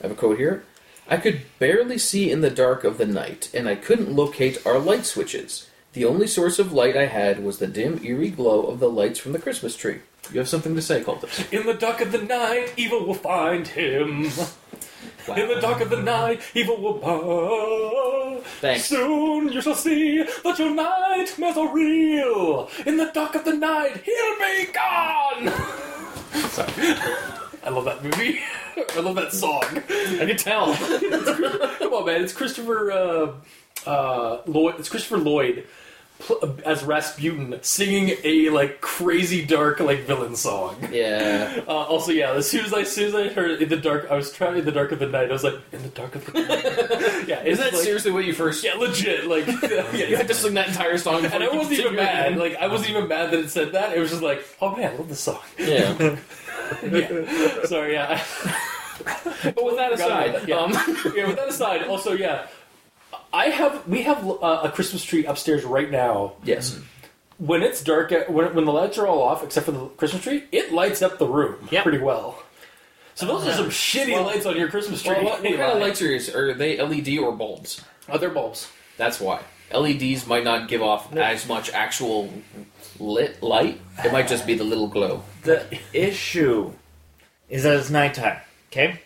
have 0.00 0.12
a 0.12 0.14
quote 0.14 0.38
here. 0.38 0.64
I 1.10 1.18
could 1.18 1.42
barely 1.58 1.98
see 1.98 2.30
in 2.30 2.40
the 2.40 2.48
dark 2.48 2.82
of 2.82 2.96
the 2.96 3.04
night, 3.04 3.50
and 3.52 3.68
I 3.68 3.74
couldn't 3.74 4.10
locate 4.16 4.64
our 4.66 4.78
light 4.78 5.04
switches. 5.04 5.68
The 5.92 6.06
only 6.06 6.26
source 6.26 6.58
of 6.58 6.72
light 6.72 6.96
I 6.96 7.04
had 7.04 7.44
was 7.44 7.58
the 7.58 7.66
dim, 7.66 8.02
eerie 8.02 8.30
glow 8.30 8.62
of 8.62 8.80
the 8.80 8.88
lights 8.88 9.18
from 9.18 9.32
the 9.32 9.38
Christmas 9.38 9.76
tree. 9.76 9.98
You 10.32 10.38
have 10.38 10.48
something 10.48 10.74
to 10.74 10.80
say, 10.80 11.02
Cultist? 11.02 11.52
in 11.52 11.66
the 11.66 11.74
dark 11.74 12.00
of 12.00 12.12
the 12.12 12.22
night, 12.22 12.72
evil 12.78 13.04
will 13.04 13.14
find 13.14 13.68
him. 13.68 14.24
In 14.24 15.48
the 15.48 15.58
dark 15.60 15.82
of 15.82 15.90
the 15.90 16.00
night, 16.00 16.40
evil 16.54 16.80
will 16.80 16.94
bow. 16.94 18.40
Thanks. 18.60 18.86
Soon 18.86 19.52
you 19.52 19.60
shall 19.60 19.74
see 19.74 20.22
that 20.22 20.58
your 20.58 20.74
nightmares 20.74 21.56
are 21.58 21.74
real. 21.74 22.70
In 22.86 22.96
the 22.96 23.10
dark 23.12 23.34
of 23.34 23.44
the 23.44 23.52
night, 23.52 24.02
he'll 24.02 24.38
be 24.38 24.72
gone. 24.72 25.52
Sorry. 26.48 27.37
I 27.68 27.70
love 27.70 27.84
that 27.84 28.02
movie. 28.02 28.40
I 28.96 29.00
love 29.00 29.14
that 29.16 29.30
song. 29.34 29.62
I 29.62 30.24
can 30.24 30.38
tell. 30.38 30.74
Come 31.78 31.92
on, 31.92 32.06
man! 32.06 32.22
It's 32.24 32.32
Christopher 32.32 32.90
uh, 32.90 33.34
uh, 33.86 34.40
Lloyd. 34.46 34.76
It's 34.78 34.88
Christopher 34.88 35.18
Lloyd 35.18 35.66
pl- 36.20 36.58
as 36.64 36.82
Rasputin 36.84 37.58
singing 37.62 38.16
a 38.24 38.50
like 38.50 38.80
crazy 38.80 39.44
dark 39.44 39.80
like 39.80 40.00
villain 40.00 40.36
song. 40.36 40.76
Yeah. 40.92 41.60
Uh, 41.68 41.72
also, 41.72 42.12
yeah. 42.12 42.32
As 42.32 42.48
soon 42.48 42.64
as 42.64 42.72
I, 42.72 42.80
as 42.80 42.92
soon 42.92 43.08
as 43.08 43.14
I 43.14 43.28
heard 43.28 43.60
in 43.60 43.68
the 43.68 43.76
dark, 43.76 44.10
I 44.10 44.16
was 44.16 44.32
trying 44.32 44.56
in 44.56 44.64
the 44.64 44.72
dark 44.72 44.90
of 44.92 44.98
the 45.00 45.06
night. 45.06 45.28
I 45.28 45.32
was 45.32 45.44
like, 45.44 45.56
in 45.72 45.82
the 45.82 45.88
dark 45.88 46.14
of 46.14 46.24
the 46.24 46.32
night. 46.40 46.64
yeah, 47.28 47.42
Is 47.42 47.58
that 47.58 47.74
like, 47.74 47.82
seriously 47.82 48.10
what 48.10 48.24
you 48.24 48.32
first? 48.32 48.64
Yeah, 48.64 48.74
legit. 48.74 49.26
Like, 49.26 49.46
yeah, 49.62 49.92
You 49.92 50.16
had 50.16 50.28
to 50.28 50.34
sing 50.34 50.54
that 50.54 50.68
entire 50.68 50.96
song, 50.96 51.24
and 51.26 51.42
I 51.44 51.48
wasn't 51.54 51.78
even 51.80 51.94
mad. 51.96 52.36
Like, 52.38 52.56
I 52.56 52.68
wasn't 52.68 52.90
even 52.90 53.06
mad 53.08 53.30
that 53.32 53.40
it 53.40 53.50
said 53.50 53.72
that. 53.72 53.94
It 53.94 54.00
was 54.00 54.10
just 54.10 54.22
like, 54.22 54.42
oh 54.62 54.74
man, 54.76 54.92
I 54.92 54.96
love 54.96 55.08
this 55.10 55.20
song. 55.20 55.40
Yeah. 55.58 56.16
yeah. 56.82 57.64
Sorry, 57.64 57.92
yeah. 57.92 58.24
But 59.04 59.64
with 59.64 59.76
that 59.76 59.92
aside, 59.92 60.48
Yeah. 60.48 60.56
um, 60.56 60.72
yeah, 61.14 61.26
with 61.26 61.36
that 61.36 61.48
aside, 61.48 61.84
also, 61.84 62.12
yeah, 62.12 62.46
I 63.32 63.46
have 63.46 63.86
we 63.86 64.02
have 64.02 64.26
uh, 64.26 64.60
a 64.64 64.70
Christmas 64.70 65.04
tree 65.04 65.24
upstairs 65.26 65.64
right 65.64 65.90
now. 65.90 66.34
yes. 66.44 66.78
When 67.38 67.62
it's 67.62 67.82
dark, 67.84 68.10
uh, 68.10 68.24
when 68.28 68.54
when 68.54 68.64
the 68.64 68.72
lights 68.72 68.98
are 68.98 69.06
all 69.06 69.22
off, 69.22 69.44
except 69.44 69.66
for 69.66 69.72
the 69.72 69.86
Christmas 69.86 70.22
tree, 70.22 70.44
it 70.50 70.72
lights 70.72 71.02
up 71.02 71.18
the 71.18 71.26
room 71.26 71.68
Yep. 71.70 71.82
pretty 71.84 71.98
well. 71.98 72.42
So 73.14 73.26
those 73.26 73.46
are 73.46 73.52
some 73.52 73.68
shitty 73.70 74.12
Well- 74.12 74.24
lights 74.24 74.46
on 74.46 74.56
your 74.56 74.68
Christmas 74.68 75.02
tree. 75.02 75.12
Well, 75.14 75.24
what, 75.24 75.42
what 75.42 75.56
kind 75.56 75.72
of 75.72 75.78
lights 75.80 76.02
are 76.02 76.06
yours? 76.06 76.28
Are 76.34 76.54
they 76.54 76.80
LED 76.80 77.18
or 77.18 77.32
bulbs? 77.32 77.82
Other 78.08 78.28
bulbs. 78.30 78.68
That's 78.96 79.20
why. 79.20 79.40
LEDs 79.72 80.26
might 80.26 80.44
not 80.44 80.66
give 80.68 80.82
off 80.82 81.14
as 81.14 81.46
much 81.46 81.70
actual 81.70 82.32
lit 82.98 83.42
light. 83.42 83.80
It 84.04 84.12
might 84.12 84.26
just 84.26 84.46
be 84.46 84.54
the 84.54 84.64
little 84.64 84.88
glow. 84.88 85.22
The 85.42 85.78
issue 85.92 86.72
is 87.50 87.62
that 87.64 87.76
it's 87.76 87.90
nighttime. 87.90 88.38
Okay? 88.72 89.00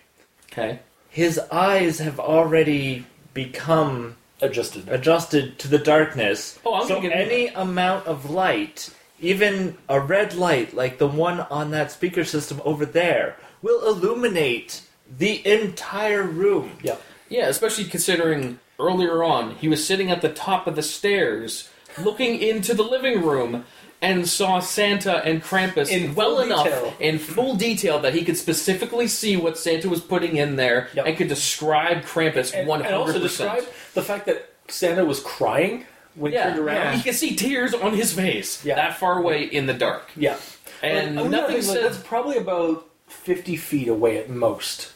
Okay. 0.52 0.78
His 1.10 1.38
eyes 1.50 1.98
have 1.98 2.20
already 2.20 3.04
become 3.34 4.16
Adjusted. 4.40 4.88
adjusted 4.88 5.59
to 5.60 5.68
the 5.68 5.78
darkness. 5.78 6.59
Oh, 6.66 6.74
I'm 6.74 6.88
so 6.88 6.96
gonna 6.96 7.09
get 7.09 7.20
into 7.20 7.34
any 7.34 7.48
amount 7.48 8.06
of 8.06 8.30
light, 8.30 8.90
even 9.20 9.76
a 9.88 10.00
red 10.00 10.34
light 10.34 10.74
like 10.74 10.98
the 10.98 11.06
one 11.06 11.40
on 11.40 11.70
that 11.70 11.92
speaker 11.92 12.24
system 12.24 12.60
over 12.64 12.84
there, 12.84 13.36
will 13.62 13.86
illuminate 13.86 14.82
the 15.18 15.46
entire 15.46 16.22
room. 16.22 16.72
Yeah. 16.82 16.96
Yeah, 17.28 17.46
especially 17.48 17.84
considering 17.84 18.59
earlier 18.80 19.22
on 19.22 19.54
he 19.56 19.68
was 19.68 19.86
sitting 19.86 20.10
at 20.10 20.22
the 20.22 20.28
top 20.28 20.66
of 20.66 20.74
the 20.76 20.82
stairs, 20.82 21.68
looking 21.98 22.38
into 22.40 22.74
the 22.74 22.82
living 22.82 23.22
room, 23.22 23.64
and 24.02 24.28
saw 24.28 24.58
Santa 24.58 25.24
and 25.24 25.42
Krampus 25.42 25.88
In 25.88 26.14
well 26.14 26.40
enough 26.40 26.64
detail. 26.64 26.94
in 27.00 27.18
full 27.18 27.54
detail 27.54 28.00
that 28.00 28.12
he 28.14 28.24
could 28.24 28.36
specifically 28.36 29.06
see 29.06 29.36
what 29.36 29.56
Santa 29.56 29.88
was 29.88 30.00
putting 30.00 30.36
in 30.36 30.56
there 30.56 30.88
Yep. 30.94 31.06
and 31.06 31.16
could 31.16 31.28
describe 31.28 32.02
Krampus 32.04 32.66
one 32.66 32.82
and 32.82 32.94
also 32.94 33.12
hundred 33.12 33.22
describe 33.28 33.58
percent. 33.58 33.74
the 33.94 34.02
fact 34.02 34.26
that 34.26 34.50
Santa 34.68 35.04
was 35.04 35.20
crying 35.20 35.86
when 36.16 36.32
he 36.32 36.38
turned 36.38 36.58
around. 36.58 36.96
he 36.96 37.02
could 37.02 37.14
see 37.14 37.36
tears 37.36 37.72
on 37.72 37.94
his 37.94 38.12
face 38.12 38.62
Yeah. 38.64 38.74
that 38.74 38.98
far 38.98 39.18
away 39.18 39.44
in 39.44 39.66
the 39.66 39.72
dark, 39.74 40.10
Yeah. 40.16 40.36
and 40.82 41.16
Like, 41.16 41.30
nothing 41.30 41.66
like. 41.66 41.80
That's 41.80 41.98
probably 41.98 42.36
about 42.36 42.86
fifty 43.08 43.56
feet 43.56 43.88
away 43.88 44.18
at 44.18 44.28
most. 44.28 44.90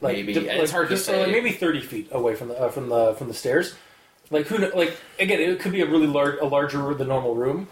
Maybe. 0.00 0.32
di- 0.34 0.40
It's 0.48 0.72
hard 0.72 0.88
to 0.90 0.96
say. 0.96 1.22
like, 1.22 1.30
maybe 1.32 1.50
thirty 1.52 1.80
feet 1.80 2.08
away 2.10 2.34
from 2.34 2.48
the 2.48 2.58
uh, 2.60 2.68
from 2.70 2.88
the 2.88 3.14
from 3.14 3.28
the 3.28 3.34
stairs. 3.34 3.74
Like 4.30 4.46
who? 4.46 4.56
Like 4.58 4.96
again, 5.20 5.40
it 5.40 5.60
could 5.60 5.72
be 5.72 5.82
a 5.82 5.86
really 5.86 6.06
large, 6.06 6.38
a 6.40 6.46
larger 6.46 6.94
than 6.94 7.08
normal 7.08 7.34
room. 7.34 7.68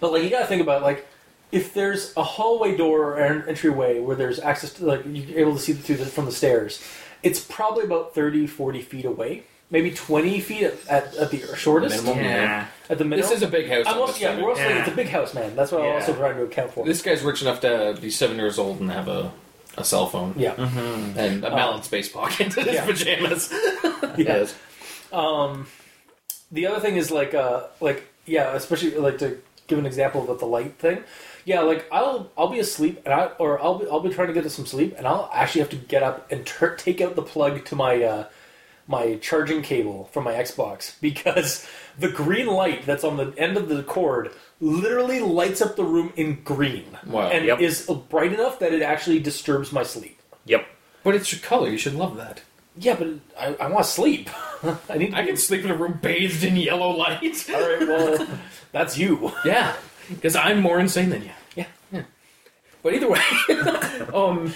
But 0.00 0.12
like 0.12 0.22
you 0.22 0.30
got 0.30 0.40
to 0.40 0.46
think 0.46 0.62
about 0.62 0.82
like 0.82 1.06
if 1.52 1.74
there's 1.74 2.16
a 2.16 2.22
hallway 2.22 2.76
door 2.76 3.12
or 3.14 3.16
an 3.18 3.48
entryway 3.48 3.98
where 4.00 4.16
there's 4.16 4.38
access 4.38 4.72
to 4.74 4.84
like 4.84 5.02
you're 5.06 5.38
able 5.40 5.54
to 5.54 5.58
see 5.58 5.72
through 5.72 5.96
the, 5.96 6.06
from 6.06 6.24
the 6.26 6.32
stairs, 6.32 6.82
it's 7.22 7.40
probably 7.40 7.84
about 7.84 8.14
30, 8.14 8.46
40 8.46 8.82
feet 8.82 9.04
away. 9.04 9.44
Maybe 9.72 9.92
twenty 9.92 10.40
feet 10.40 10.64
at, 10.64 10.86
at, 10.88 11.14
at 11.14 11.30
the 11.30 11.38
shortest. 11.56 12.02
Minimum. 12.04 12.24
Yeah. 12.24 12.66
At 12.88 12.98
the 12.98 13.04
minimum. 13.04 13.20
This 13.20 13.30
is 13.36 13.42
a 13.44 13.46
big 13.46 13.68
house. 13.68 13.86
I'm 13.86 13.94
I'm 13.94 14.00
also, 14.00 14.18
yeah, 14.20 14.28
assuming. 14.30 14.44
we're 14.44 14.50
also, 14.50 14.62
Yeah. 14.68 14.78
it's 14.80 14.88
a 14.92 14.96
big 14.96 15.06
house, 15.08 15.32
man. 15.32 15.54
That's 15.54 15.70
what 15.70 15.82
I'm 15.82 15.86
Yeah. 15.86 15.94
also 15.94 16.14
trying 16.16 16.36
to 16.38 16.42
account 16.42 16.72
for. 16.72 16.84
This 16.84 17.02
guy's 17.02 17.22
rich 17.22 17.40
enough 17.40 17.60
to 17.60 17.96
be 18.00 18.10
seven 18.10 18.36
years 18.36 18.58
old 18.58 18.80
and 18.80 18.90
have 18.90 19.06
a, 19.06 19.30
a 19.76 19.84
cell 19.84 20.08
phone. 20.08 20.34
yeah. 20.36 20.54
And 21.16 21.44
a 21.44 21.50
mallet 21.50 21.84
space 21.84 22.08
pocket 22.08 22.56
in 22.58 22.64
his 22.64 22.74
yeah. 22.74 22.84
pajamas. 22.84 23.52
Yeah. 24.16 24.46
Um, 25.12 25.68
the 26.50 26.66
other 26.66 26.80
thing 26.80 26.96
is 26.96 27.12
like, 27.12 27.32
uh, 27.34 27.68
like 27.80 28.02
yeah, 28.26 28.54
especially 28.54 28.96
like 28.96 29.18
to 29.18 29.38
give 29.70 29.78
an 29.78 29.86
example 29.86 30.22
about 30.22 30.38
the 30.38 30.46
light 30.46 30.74
thing. 30.78 31.02
Yeah, 31.46 31.60
like 31.60 31.86
I'll 31.90 32.30
I'll 32.36 32.48
be 32.48 32.58
asleep 32.58 33.00
and 33.04 33.14
I 33.14 33.26
or 33.38 33.60
I'll 33.62 33.78
be 33.78 33.86
I'll 33.90 34.00
be 34.00 34.10
trying 34.10 34.28
to 34.28 34.34
get 34.34 34.42
to 34.42 34.50
some 34.50 34.66
sleep 34.66 34.94
and 34.98 35.06
I'll 35.06 35.30
actually 35.32 35.62
have 35.62 35.70
to 35.70 35.76
get 35.76 36.02
up 36.02 36.30
and 36.30 36.44
tur 36.46 36.74
take 36.76 37.00
out 37.00 37.16
the 37.16 37.22
plug 37.22 37.64
to 37.64 37.74
my 37.76 38.02
uh, 38.02 38.26
my 38.86 39.14
charging 39.16 39.62
cable 39.62 40.10
from 40.12 40.24
my 40.24 40.32
Xbox 40.34 41.00
because 41.00 41.66
the 41.98 42.08
green 42.10 42.46
light 42.46 42.84
that's 42.84 43.04
on 43.04 43.16
the 43.16 43.32
end 43.38 43.56
of 43.56 43.68
the 43.68 43.82
cord 43.82 44.32
literally 44.60 45.20
lights 45.20 45.62
up 45.62 45.76
the 45.76 45.84
room 45.84 46.12
in 46.16 46.42
green 46.44 46.98
Wow. 47.06 47.28
and 47.30 47.46
Yep. 47.46 47.60
is 47.60 47.90
bright 48.10 48.32
enough 48.34 48.58
that 48.58 48.74
it 48.74 48.82
actually 48.82 49.18
disturbs 49.18 49.72
my 49.72 49.82
sleep. 49.82 50.18
Yep. 50.44 50.66
But 51.02 51.14
it's 51.14 51.32
your 51.32 51.40
color. 51.40 51.70
You 51.70 51.78
should 51.78 51.94
love 51.94 52.16
that. 52.18 52.42
Yeah, 52.76 52.94
but 52.96 53.08
I, 53.38 53.54
I 53.54 53.66
want 53.68 53.84
to 53.86 53.90
sleep. 53.90 54.28
I 54.90 54.98
need. 54.98 55.10
To 55.12 55.16
I 55.16 55.24
can 55.26 55.36
sleep 55.38 55.64
in 55.64 55.70
a 55.70 55.74
room 55.76 55.98
bathed 56.02 56.44
in 56.44 56.56
yellow 56.56 56.90
light. 56.90 57.48
All 57.52 57.60
right, 57.60 57.80
well, 57.88 58.26
that's 58.72 58.96
you. 58.98 59.32
yeah, 59.44 59.74
because 60.08 60.36
I'm 60.36 60.60
more 60.60 60.78
insane 60.80 61.10
than 61.10 61.22
you. 61.22 61.30
Yeah. 61.56 61.66
Yeah. 61.92 62.02
But 62.82 62.94
either 62.94 63.10
way, 63.10 63.20
um, 64.14 64.54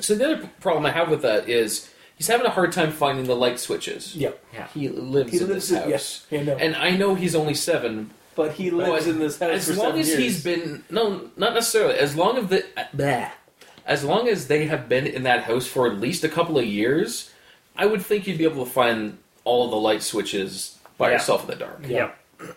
so 0.00 0.14
the 0.14 0.24
other 0.24 0.50
problem 0.60 0.86
I 0.86 0.90
have 0.90 1.08
with 1.08 1.22
that 1.22 1.48
is 1.48 1.90
he's 2.16 2.26
having 2.26 2.46
a 2.46 2.50
hard 2.50 2.72
time 2.72 2.90
finding 2.90 3.26
the 3.26 3.36
light 3.36 3.60
switches. 3.60 4.14
Yep. 4.16 4.44
Yeah. 4.52 4.66
He 4.74 4.88
lives 4.88 5.32
He 5.32 5.38
in 5.38 5.48
lives 5.48 5.68
this 5.68 5.70
in- 5.70 5.76
house, 5.82 5.88
yes, 5.88 6.26
I 6.32 6.42
know. 6.44 6.56
and 6.56 6.74
I 6.76 6.90
know 6.96 7.14
he's 7.14 7.34
only 7.34 7.54
seven. 7.54 8.10
But 8.36 8.54
he 8.54 8.70
lives 8.72 9.04
But 9.04 9.10
in 9.12 9.18
this 9.20 9.38
house 9.38 9.50
as 9.52 9.66
for 9.68 9.74
long 9.74 9.86
seven 9.86 10.00
as 10.00 10.08
years. 10.08 10.18
he's 10.18 10.42
been 10.44 10.82
no, 10.90 11.30
not 11.36 11.54
necessarily. 11.54 11.94
As 11.96 12.16
long 12.16 12.36
as 12.36 12.48
the 12.48 12.64
bleh, 12.92 13.30
as 13.86 14.02
long 14.02 14.26
as 14.26 14.48
they 14.48 14.66
have 14.66 14.88
been 14.88 15.06
in 15.06 15.22
that 15.22 15.44
house 15.44 15.68
for 15.68 15.86
at 15.86 16.00
least 16.00 16.24
a 16.24 16.28
couple 16.28 16.58
of 16.58 16.64
years, 16.66 17.30
I 17.76 17.86
would 17.86 18.02
think 18.02 18.26
you'd 18.26 18.38
be 18.38 18.44
able 18.44 18.64
to 18.64 18.70
find 18.70 19.18
all 19.44 19.66
of 19.66 19.70
the 19.70 19.76
light 19.76 20.02
switches 20.02 20.76
by 20.98 21.08
Yeah. 21.10 21.12
yourself 21.14 21.42
in 21.44 21.50
the 21.50 21.54
dark. 21.56 21.84
Yeah. 21.86 22.10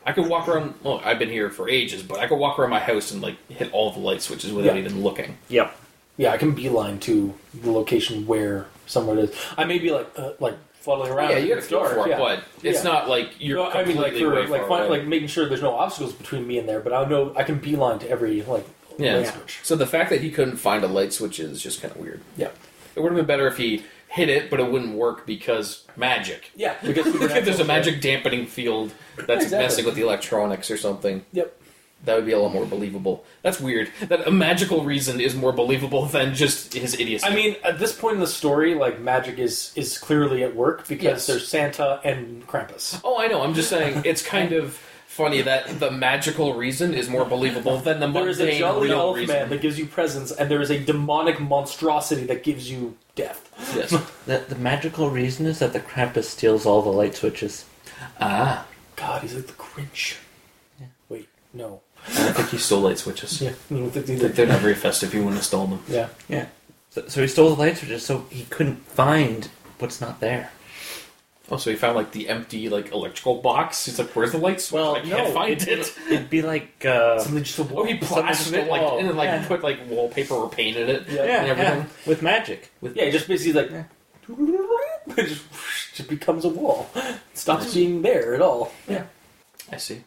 I 0.05 0.11
could 0.14 0.27
walk 0.27 0.47
around. 0.47 0.76
Well, 0.84 1.01
I've 1.03 1.19
been 1.19 1.30
here 1.30 1.49
for 1.49 1.69
ages, 1.69 2.03
but 2.03 2.19
I 2.19 2.27
could 2.27 2.38
walk 2.39 2.57
around 2.59 2.69
my 2.72 2.80
house 2.80 3.11
and 3.11 3.22
like 3.22 3.35
hit 3.49 3.72
all 3.73 3.91
the 3.91 3.99
light 3.99 4.22
switches 4.22 4.51
without 4.53 4.76
Yeah. 4.76 4.81
even 4.81 5.03
looking. 5.03 5.38
Yep. 5.49 5.76
Yeah, 6.18 6.31
I 6.31 6.38
can 6.38 6.53
beeline 6.53 6.99
to 7.01 7.34
the 7.53 7.72
location 7.72 8.26
where 8.26 8.65
someone 8.88 9.19
is. 9.19 9.35
I 9.57 9.65
may 9.65 9.77
be 9.80 9.91
like 9.91 10.07
uh, 10.18 10.31
like 10.39 10.55
fluttering 10.73 11.11
around. 11.11 11.30
yeah, 11.31 11.38
you 11.38 11.49
got 11.49 11.55
to 11.55 11.61
feel 11.61 11.80
dark, 11.81 11.93
for 11.93 12.07
it, 12.07 12.09
yeah. 12.11 12.18
but 12.18 12.43
it's 12.64 12.84
Yeah. 12.84 12.91
not 12.91 13.09
like 13.09 13.31
you're. 13.39 13.57
No, 13.57 13.69
I 13.69 13.84
mean, 13.85 13.97
like 13.97 14.14
completely 14.14 14.19
for 14.22 14.30
way 14.35 14.47
like 14.47 14.61
far 14.61 14.69
find, 14.69 14.85
away. 14.88 14.97
like 14.99 15.07
making 15.07 15.27
sure 15.27 15.47
there's 15.47 15.61
no 15.61 15.76
obstacles 15.76 16.14
between 16.14 16.47
me 16.47 16.57
and 16.57 16.68
there. 16.68 16.80
But 16.80 16.93
I 16.93 17.05
know 17.05 17.34
I 17.35 17.43
can 17.43 17.59
beeline 17.59 17.99
to 17.99 18.09
every 18.09 18.41
like 18.43 18.65
yeah. 18.97 19.18
light 19.18 19.27
switch. 19.27 19.59
So 19.64 19.76
the 19.76 19.85
fact 19.85 20.09
that 20.09 20.22
he 20.22 20.31
couldn't 20.31 20.57
find 20.57 20.84
a 20.84 20.88
light 20.88 21.14
switch 21.14 21.39
is 21.39 21.61
just 21.61 21.81
kind 21.81 21.93
of 21.93 21.99
weird. 22.01 22.22
Yeah, 22.35 22.49
It 22.95 23.01
would 23.01 23.11
have 23.11 23.18
been 23.18 23.27
better 23.27 23.47
if 23.47 23.57
he 23.57 23.84
hit 24.07 24.29
it, 24.29 24.49
but 24.49 24.59
it 24.59 24.71
wouldn't 24.71 24.95
work 24.95 25.25
because 25.25 25.85
magic. 25.95 26.51
yeah. 26.55 26.75
Because 26.84 27.07
if 27.07 27.45
there's 27.45 27.59
a 27.59 27.65
magic 27.65 28.01
dampening 28.01 28.45
field 28.45 28.93
that's 29.17 29.43
Exactly. 29.45 29.57
messing 29.65 29.85
with 29.85 29.95
the 29.95 30.01
electronics 30.01 30.71
or 30.71 30.77
something, 30.77 31.25
Yep. 31.34 31.53
that 32.05 32.15
would 32.15 32.25
be 32.25 32.31
a 32.31 32.39
lot 32.39 32.53
more 32.53 32.65
believable. 32.65 33.25
That's 33.41 33.59
weird. 33.59 33.89
That 34.07 34.27
a 34.27 34.31
magical 34.31 34.84
reason 34.84 35.19
is 35.19 35.35
more 35.35 35.51
believable 35.51 36.05
than 36.15 36.34
just 36.35 36.73
his 36.73 36.93
idiocy. 36.99 37.25
I 37.25 37.34
mean, 37.35 37.55
at 37.63 37.79
this 37.79 37.93
point 37.93 38.15
in 38.15 38.19
the 38.21 38.27
story, 38.27 38.75
like 38.75 38.99
magic 39.01 39.39
is 39.39 39.71
is 39.75 39.97
clearly 39.97 40.43
at 40.43 40.55
work 40.55 40.88
because 40.88 41.03
Yes. 41.03 41.27
there's 41.27 41.47
Santa 41.47 41.99
and 42.03 42.47
Krampus. 42.47 43.01
oh, 43.03 43.19
I 43.19 43.27
know. 43.27 43.41
I'm 43.41 43.53
just 43.53 43.69
saying 43.69 44.03
it's 44.05 44.21
kind 44.21 44.53
of 44.61 44.79
funny 45.18 45.41
that 45.41 45.80
the 45.80 45.91
magical 45.91 46.53
reason 46.53 46.94
is 46.94 47.10
more 47.10 47.26
believable 47.26 47.77
than 47.80 47.99
the 47.99 48.07
There 48.07 48.30
is 48.30 48.39
a 48.39 48.44
mundane 48.44 48.60
jolly 48.60 48.88
real 48.89 48.99
elf 48.99 49.15
reason. 49.18 49.35
man 49.35 49.49
that 49.49 49.61
gives 49.61 49.77
you 49.80 49.85
presents, 49.88 50.31
and 50.31 50.49
there 50.49 50.61
is 50.61 50.69
a 50.72 50.80
demonic 50.80 51.39
monstrosity 51.41 52.23
that 52.27 52.44
gives 52.44 52.69
you 52.72 52.95
death. 53.15 53.41
Yes. 53.76 53.89
The, 54.26 54.45
the 54.48 54.56
magical 54.56 55.10
reason 55.10 55.45
is 55.48 55.60
that 55.60 55.73
the 55.73 55.80
Krampus 55.80 56.26
steals 56.26 56.65
all 56.65 56.81
the 56.81 56.89
light 57.02 57.15
switches. 57.15 57.65
ah. 58.22 58.65
God, 58.95 59.22
he's 59.22 59.35
like 59.35 59.48
the 59.48 59.53
Grinch. 59.53 60.15
Wait, 61.10 61.27
no. 61.53 61.81
I 62.07 62.23
don't 62.23 62.35
think 62.35 62.49
he 62.49 62.57
stole 62.57 62.81
light 62.81 62.98
switches. 62.99 63.41
Yeah, 63.41 63.53
no, 63.69 63.89
th- 63.89 64.06
th- 64.06 64.19
They're 64.19 64.30
they're 64.30 64.45
not 64.48 64.61
very 64.61 64.76
festive. 64.76 65.11
He 65.11 65.19
wouldn't 65.19 65.35
have 65.35 65.45
stolen 65.45 65.72
them. 65.72 65.84
yeah. 65.89 66.07
Yeah. 66.30 66.45
So, 66.91 67.07
so 67.07 67.22
he 67.22 67.27
stole 67.27 67.49
the 67.53 67.60
light 67.61 67.77
switches, 67.77 68.03
so 68.06 68.26
he 68.30 68.45
couldn't 68.45 68.77
find 68.88 69.49
what's 69.80 69.99
not 70.02 70.19
there. 70.19 70.52
Oh, 71.49 71.56
so 71.57 71.69
he 71.69 71.78
found 71.78 71.95
like 71.95 72.11
the 72.11 72.28
empty 72.28 72.68
like 72.68 72.91
electrical 72.91 73.36
box. 73.41 73.86
He's 73.86 73.98
like, 73.98 74.10
"Where's 74.10 74.34
the 74.34 74.38
light 74.38 74.60
switch? 74.60 74.80
Well, 74.82 74.95
I 74.95 74.99
can't 75.02 75.30
no, 75.30 75.32
find 75.34 75.53
it- 75.61 75.68
it." 75.68 75.98
It'd 76.10 76.30
be 76.30 76.41
like 76.41 76.86
uh, 76.86 77.19
Something 77.19 77.44
just 77.44 77.57
a 77.60 77.68
Oh, 77.74 77.84
he 77.86 77.95
plastered 77.98 78.53
it 78.56 78.69
like 78.69 78.82
oh, 78.82 78.98
and 78.99 79.07
then 79.07 79.15
like 79.15 79.28
yeah. 79.28 79.48
put 79.48 79.64
like 79.64 79.80
wallpaper 79.90 80.34
or 80.34 80.49
painted 80.49 80.90
it 80.90 81.07
Yeah. 81.07 81.22
and 81.22 81.28
yeah, 81.30 81.52
everything. 81.53 81.80
yeah, 81.80 81.86
with 82.10 82.22
magic. 82.22 82.69
Yeah, 82.82 83.10
just 83.11 83.28
basically 83.30 83.53
like 83.61 83.72
it 85.18 85.28
just, 85.28 85.45
just 85.95 86.10
becomes 86.10 86.44
a 86.44 86.49
wall. 86.49 86.90
It 86.95 87.15
Stops 87.34 87.74
being 87.74 88.02
there 88.02 88.36
at 88.36 88.41
all. 88.41 88.74
Yeah. 88.88 89.06
I 89.72 89.78
see. 89.78 90.03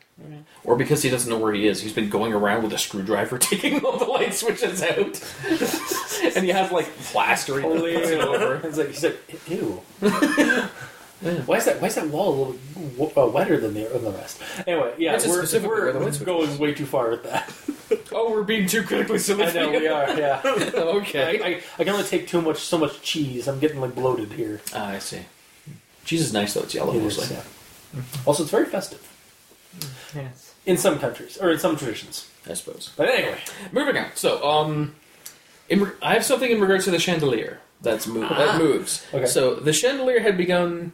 Or 0.65 0.77
because 0.77 1.03
he 1.03 1.09
doesn't 1.09 1.31
know 1.31 1.39
where 1.39 1.53
he 1.55 1.67
is, 1.67 1.81
he's 1.81 1.95
been 1.95 2.11
going 2.11 2.35
around 2.35 2.63
with 2.63 2.73
a 2.75 2.79
screwdriver 2.79 3.39
taking 3.39 3.83
all 3.83 3.97
the 3.99 4.05
light 4.05 4.35
switches 4.35 4.83
out, 4.83 5.23
and 6.37 6.45
he 6.45 6.51
has 6.51 6.71
like 6.71 6.87
plastering 7.05 7.63
Totally 7.65 7.95
it 7.95 8.21
over. 8.21 8.61
It's 8.67 8.77
like 8.77 8.89
he's 8.89 9.03
like, 9.05 9.49
ew. 9.49 9.81
Why 11.47 11.57
is 11.57 11.65
that? 11.67 11.81
Why 11.81 11.89
is 11.89 11.95
that 11.97 12.09
wall 12.09 12.29
a 12.29 12.37
little 12.37 12.57
w- 12.97 13.13
uh, 13.17 13.27
wetter 13.27 13.59
than 13.59 13.75
the 13.75 13.85
than 13.85 14.05
the 14.05 14.11
rest? 14.13 14.41
Anyway, 14.67 14.95
yeah, 14.99 15.13
That's 15.13 15.27
we're, 15.27 15.39
specifically 15.39 15.69
we're 15.81 15.93
the 15.93 16.01
light 16.01 16.15
switch 16.15 16.27
going 16.27 16.59
way 16.59 16.73
too 16.75 16.87
far 16.87 17.11
with 17.11 17.25
that. 17.25 17.53
Oh, 18.13 18.31
we're 18.33 18.43
being 18.45 18.67
too 18.67 18.83
critically 18.85 19.19
silly. 19.19 19.45
I 19.45 19.53
know 19.53 19.71
we 19.71 19.87
are. 19.89 20.17
Yeah, 20.19 20.41
okay. 20.75 21.41
I, 21.43 21.47
I, 21.49 21.63
I 21.79 21.85
can 21.85 21.89
only 21.95 22.05
take 22.05 22.27
too 22.29 22.41
much 22.41 22.59
so 22.59 22.77
much 22.79 23.01
cheese. 23.03 23.47
I'm 23.49 23.59
getting 23.61 23.81
like 23.81 23.95
bloated 23.97 24.33
here. 24.33 24.61
Ah, 24.75 24.91
I 24.91 24.99
see. 25.01 25.21
Cheese 26.05 26.21
is 26.23 26.33
nice 26.33 26.55
though. 26.55 26.63
It's 26.63 26.75
yellow 26.75 26.93
It 26.95 27.03
is, 27.03 27.19
mostly. 27.19 27.37
yeah. 27.37 28.03
Also, 28.27 28.43
it's 28.45 28.51
very 28.53 28.67
festive 28.67 29.01
Yes. 30.15 30.55
in 30.67 30.77
some 30.77 30.99
countries 30.99 31.37
or 31.39 31.51
in 31.51 31.59
some 31.59 31.77
traditions. 31.77 32.29
I 32.49 32.55
suppose. 32.55 32.91
But 32.97 33.09
anyway, 33.11 33.39
Moving 33.73 33.97
on. 33.97 34.07
So, 34.15 34.43
um, 34.49 34.95
in, 35.69 35.83
re- 35.85 35.91
I 36.03 36.15
have 36.15 36.25
something 36.25 36.51
in 36.51 36.61
regards 36.61 36.85
to 36.87 36.91
the 36.91 36.99
chandelier 36.99 37.59
that's 37.83 38.07
mo- 38.07 38.29
that 38.29 38.59
moves. 38.59 39.05
Okay. 39.13 39.27
So 39.27 39.55
the 39.57 39.73
chandelier 39.73 40.21
had 40.21 40.37
begun. 40.37 40.93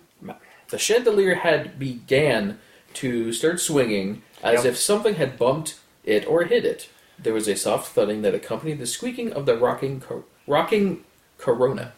The 0.68 0.78
chandelier 0.78 1.36
had 1.36 1.78
began 1.78 2.58
to 2.94 3.32
start 3.32 3.60
swinging 3.60 4.22
as 4.42 4.64
Yep. 4.64 4.72
if 4.72 4.78
something 4.78 5.14
had 5.14 5.38
bumped 5.38 5.76
it 6.04 6.26
or 6.26 6.44
hit 6.44 6.64
it. 6.64 6.88
There 7.18 7.32
was 7.34 7.48
a 7.48 7.56
soft 7.56 7.92
thudding 7.92 8.22
that 8.22 8.34
accompanied 8.34 8.78
the 8.78 8.86
squeaking 8.86 9.32
of 9.32 9.46
the 9.46 9.56
rocking 9.56 10.02
rocking 10.46 11.04
corona. 11.38 11.92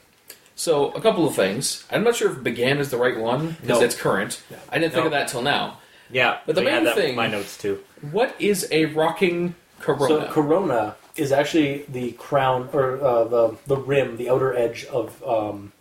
So 0.55 0.91
a 0.91 1.01
couple 1.01 1.27
of 1.27 1.35
things. 1.35 1.85
I'm 1.91 2.03
not 2.03 2.17
sure 2.17 2.33
if 2.33 2.43
began 2.43 2.79
is 2.79 2.91
the 2.91 2.97
right 2.97 3.17
one 3.19 3.57
because 3.61 3.81
No. 3.81 3.85
it's 3.85 3.95
current. 3.95 4.41
I 4.71 4.79
didn't 4.79 4.93
think 4.93 5.03
No. 5.05 5.07
of 5.07 5.13
that 5.13 5.29
till 5.29 5.43
now. 5.43 5.79
Yeah, 6.11 6.39
But 6.47 6.55
the 6.55 6.63
main 6.63 6.87
thing- 6.95 7.15
my 7.15 7.27
notes 7.27 7.57
too. 7.57 7.81
What 8.11 8.35
is 8.39 8.67
a 8.71 8.87
rocking 8.87 9.55
corona? 9.81 10.27
so 10.27 10.33
Corona 10.33 10.97
is 11.17 11.33
actually 11.33 11.85
the 11.89 12.13
crown 12.13 12.69
or 12.73 13.03
uh, 13.05 13.25
the 13.25 13.57
the 13.67 13.77
rim, 13.77 14.17
the 14.17 14.31
outer 14.31 14.57
edge 14.57 14.85
of 14.87 15.23
um, 15.27 15.73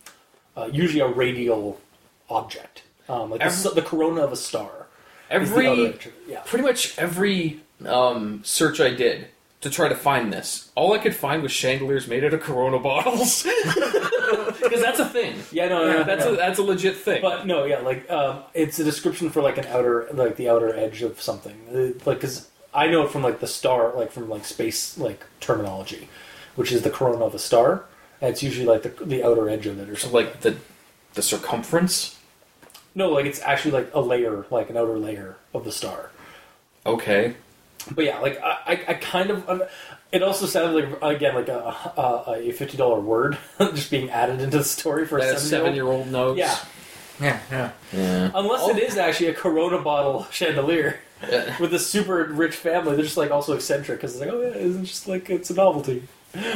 uh, 0.56 0.68
usually 0.70 1.00
a 1.00 1.06
radial 1.08 1.80
object, 2.30 2.82
um, 3.08 3.30
like 3.30 3.40
the, 3.40 3.46
Every- 3.46 3.56
s- 3.68 3.74
the 3.74 3.82
corona 3.82 4.22
of 4.22 4.32
a 4.32 4.36
star. 4.36 4.86
the 5.28 5.34
Every 5.34 5.94
yeah. 6.28 6.40
pretty 6.46 6.64
much 6.64 6.98
every 6.98 7.60
um, 7.86 8.42
search 8.44 8.80
I 8.80 8.90
did 8.94 9.28
to 9.60 9.70
try 9.70 9.88
to 9.88 9.94
find 9.94 10.32
this, 10.32 10.70
all 10.76 10.92
I 10.92 10.98
could 10.98 11.14
find 11.16 11.42
was 11.42 11.50
chandeliers 11.52 12.06
made 12.06 12.22
out 12.24 12.32
of 12.32 12.40
Corona 12.40 12.78
bottles. 12.78 13.44
Because 14.60 14.82
that's 14.82 14.98
a 15.00 15.06
thing. 15.06 15.34
Yeah, 15.52 15.68
no, 15.68 15.86
no, 15.86 15.92
no, 15.98 16.04
That's 16.04 16.24
no. 16.26 16.34
a 16.34 16.36
that's 16.36 16.58
a 16.58 16.62
legit 16.62 16.96
thing. 16.96 17.22
But 17.22 17.46
no, 17.46 17.64
yeah, 17.64 17.78
like 17.78 18.08
um, 18.10 18.42
it's 18.52 18.78
a 18.78 18.84
description 18.84 19.30
for 19.30 19.40
like 19.40 19.56
an 19.56 19.64
outer, 19.66 20.06
like 20.12 20.36
the 20.36 20.50
outer 20.50 20.74
edge 20.74 21.00
of 21.02 21.20
something. 21.20 21.56
Uh, 21.72 21.98
Like, 22.04 22.18
because 22.20 22.48
I 22.74 22.88
know 22.88 23.04
it 23.04 23.10
from 23.10 23.22
like 23.22 23.40
the 23.40 23.46
star, 23.46 23.94
like 23.96 24.12
from 24.12 24.28
like 24.28 24.44
space 24.44 24.98
like 24.98 25.24
terminology, 25.40 26.08
which 26.56 26.70
is 26.72 26.82
the 26.82 26.90
corona 26.90 27.24
of 27.24 27.34
a 27.34 27.38
star, 27.38 27.84
and 28.20 28.30
it's 28.30 28.42
usually 28.42 28.66
like 28.66 28.82
the 28.82 29.04
the 29.04 29.24
outer 29.24 29.48
edge 29.48 29.66
of 29.66 29.78
it 29.80 29.88
or 29.88 29.96
so 29.96 30.08
something. 30.08 30.26
like 30.26 30.40
the 30.42 30.56
the 31.14 31.22
circumference. 31.22 32.17
No, 32.98 33.10
like 33.10 33.26
it's 33.26 33.40
actually 33.40 33.70
like 33.70 33.90
a 33.94 34.00
layer, 34.00 34.44
like 34.50 34.70
an 34.70 34.76
outer 34.76 34.98
layer 34.98 35.36
of 35.54 35.64
the 35.64 35.70
star. 35.70 36.10
Okay. 36.84 37.34
But 37.94 38.04
yeah, 38.04 38.18
like 38.18 38.40
I, 38.42 38.58
I, 38.66 38.84
I 38.88 38.94
kind 38.94 39.30
of. 39.30 39.48
Um, 39.48 39.62
it 40.10 40.22
also 40.22 40.46
sounded 40.46 40.90
like 41.00 41.16
again 41.16 41.34
like 41.36 41.48
a 41.48 41.58
a, 41.96 42.24
a 42.48 42.52
fifty 42.52 42.76
dollar 42.76 42.98
word 42.98 43.38
just 43.60 43.90
being 43.90 44.10
added 44.10 44.40
into 44.40 44.58
the 44.58 44.64
story 44.64 45.06
for 45.06 45.20
That 45.20 45.28
a 45.28 45.36
a 45.36 45.38
seven 45.38 45.48
seven 45.48 45.74
year 45.74 45.84
year 45.84 45.92
old 45.92 46.08
knows. 46.10 46.36
Yeah, 46.38 46.58
Yeah, 47.20 47.38
yeah. 47.52 47.70
Yeah. 47.92 48.30
unless 48.34 48.62
Oh. 48.64 48.70
it 48.76 48.82
is 48.82 48.96
actually 48.96 49.28
a 49.28 49.34
Corona 49.34 49.78
bottle 49.80 50.24
chandelier. 50.32 50.98
Yeah. 51.30 51.56
with 51.60 51.72
a 51.74 51.78
super 51.78 52.24
rich 52.24 52.54
family, 52.56 52.94
they're 52.96 53.04
just 53.04 53.16
like 53.16 53.30
also 53.30 53.52
eccentric 53.54 53.98
because 53.98 54.12
it's 54.16 54.20
like, 54.24 54.30
oh 54.32 54.40
yeah, 54.40 54.48
it's 54.54 54.88
just 54.88 55.06
like 55.08 55.30
it's 55.30 55.50
a 55.50 55.54
novelty. 55.54 56.02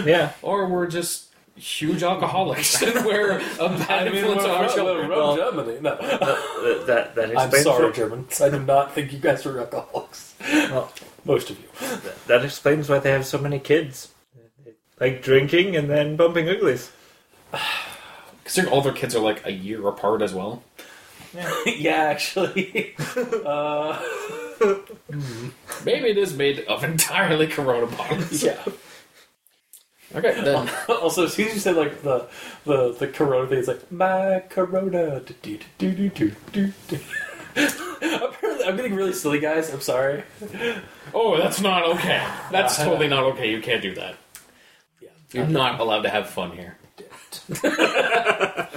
Yeah. 0.04 0.32
Or 0.42 0.66
we're 0.68 0.86
just 0.88 1.31
huge 1.56 2.02
alcoholics 2.02 2.80
and 2.86 3.04
we're 3.04 3.38
a 3.60 3.68
bad 3.68 4.08
influence 4.14 4.42
on 4.44 4.50
our 4.50 4.68
children. 4.68 5.08
From 5.10 5.36
Germany. 5.36 5.80
No, 5.80 5.90
Uh, 5.92 6.84
that 6.86 7.14
that 7.14 7.38
I'm 7.38 7.50
sorry, 7.50 7.86
why- 7.86 7.92
Germans. 7.92 8.40
I 8.40 8.48
do 8.50 8.58
not 8.60 8.92
think 8.94 9.12
you 9.12 9.18
guys 9.18 9.44
are 9.46 9.58
alcoholics. 9.60 10.34
Well, 10.40 10.92
Most 11.24 11.50
of 11.50 11.58
you. 11.60 11.68
that- 11.80 12.26
that 12.26 12.44
explains 12.44 12.88
why 12.88 12.98
they 12.98 13.10
have 13.10 13.26
so 13.26 13.38
many 13.38 13.58
kids. 13.58 14.08
Like 15.00 15.22
drinking 15.22 15.76
and 15.76 15.90
then 15.90 16.16
bumping 16.16 16.48
uglies. 16.48 16.90
Considering 18.44 18.72
all 18.72 18.80
their 18.82 18.92
kids 18.92 19.14
are 19.14 19.20
like 19.22 19.44
a 19.46 19.52
year 19.52 19.86
apart 19.88 20.22
as 20.22 20.32
well. 20.34 20.62
yeah, 21.66 21.96
actually. 22.14 22.94
uh, 23.46 23.98
Maybe 25.84 26.08
it 26.10 26.18
is 26.18 26.34
made 26.36 26.60
of 26.66 26.84
entirely 26.84 27.46
Corona 27.46 27.86
bottles. 27.86 28.42
yeah. 28.42 28.62
Okay, 30.14 30.40
then. 30.44 30.70
also, 30.88 31.24
as 31.24 31.34
soon 31.34 31.48
as 31.48 31.54
you 31.54 31.60
said 31.60 31.76
like 31.76 32.02
the 32.02 32.28
the 32.64 32.92
the 32.92 33.08
Corona 33.08 33.48
thing, 33.48 33.58
it's 33.58 33.68
like 33.68 33.90
my 33.90 34.42
Corona. 34.48 35.20
Do, 35.20 35.58
do, 35.78 36.10
do. 36.52 36.72
Apparently, 38.02 38.64
I'm 38.64 38.76
getting 38.76 38.94
really 38.94 39.12
silly, 39.12 39.38
guys. 39.38 39.72
I'm 39.72 39.80
sorry. 39.80 40.24
Oh, 41.14 41.36
that's 41.36 41.60
not 41.60 41.84
okay. 41.96 42.26
That's 42.50 42.76
totally 42.82 43.08
not 43.08 43.24
okay. 43.32 43.50
You 43.50 43.60
can't 43.60 43.82
do 43.82 43.94
that. 43.94 44.16
Yeah. 45.00 45.08
You're 45.32 45.46
not 45.46 45.80
allowed 45.80 46.02
to 46.02 46.08
have 46.08 46.28
fun 46.28 46.52
here. 46.52 46.78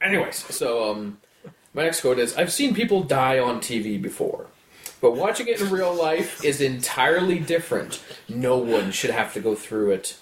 Anyways, 0.00 0.36
so 0.54 0.90
um, 0.90 1.18
my 1.74 1.84
next 1.84 2.00
quote 2.00 2.18
is: 2.18 2.36
I've 2.36 2.52
seen 2.52 2.74
people 2.74 3.02
die 3.02 3.38
on 3.38 3.60
TV 3.60 4.00
before, 4.00 4.46
but 5.06 5.14
watching 5.16 5.46
it 5.46 5.60
in 5.60 5.70
real 5.70 5.94
life 5.94 6.44
is 6.44 6.60
entirely 6.60 7.38
different. 7.38 8.02
No 8.28 8.58
one 8.58 8.90
should 8.90 9.10
have 9.10 9.32
to 9.34 9.40
go 9.40 9.54
through 9.54 9.92
it. 9.92 10.16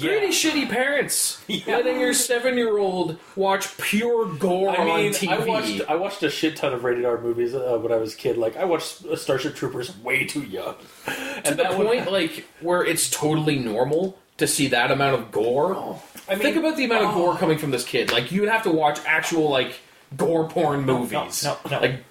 Pretty 0.00 0.28
shitty 0.28 0.66
parents 0.70 1.42
Yeah. 1.46 1.76
letting 1.76 2.00
your 2.00 2.14
seven-year-old 2.14 3.18
watch 3.36 3.76
pure 3.76 4.24
gore 4.36 4.70
I 4.70 4.82
mean, 4.84 5.06
on 5.08 5.12
TV. 5.12 5.28
I 5.28 5.44
watched 5.44 5.80
I 5.90 5.94
watched 5.96 6.22
a 6.22 6.30
shit 6.30 6.56
ton 6.56 6.72
of 6.72 6.84
rated 6.84 7.04
R 7.04 7.20
movies 7.20 7.54
uh, 7.54 7.78
when 7.82 7.92
I 7.92 7.96
was 7.96 8.14
a 8.14 8.16
kid. 8.16 8.38
Like 8.38 8.56
I 8.56 8.64
watched 8.64 9.04
uh, 9.04 9.14
Starship 9.14 9.56
Troopers 9.56 9.94
way 9.98 10.24
too 10.24 10.40
young, 10.42 10.76
and 11.06 11.44
to 11.44 11.54
the 11.54 11.64
one- 11.64 11.84
point 11.86 12.10
like 12.10 12.46
where 12.60 12.82
it's 12.82 13.10
totally 13.10 13.58
normal 13.58 14.16
to 14.38 14.46
see 14.46 14.68
that 14.68 14.90
amount 14.90 15.20
of 15.20 15.30
gore. 15.30 16.00
I 16.30 16.34
mean, 16.36 16.38
Think 16.42 16.56
about 16.56 16.78
the 16.78 16.86
amount 16.86 17.04
of 17.04 17.10
oh. 17.10 17.14
gore 17.16 17.36
coming 17.36 17.58
from 17.58 17.70
this 17.70 17.84
kid. 17.84 18.10
Like 18.10 18.32
you 18.32 18.40
would 18.40 18.48
have 18.50 18.62
to 18.62 18.70
watch 18.70 19.00
actual 19.04 19.50
like 19.50 19.74
gore 20.16 20.48
porn 20.48 20.86
movies. 20.86 21.44
no, 21.44 21.58
no. 21.70 21.80
Like 21.80 22.04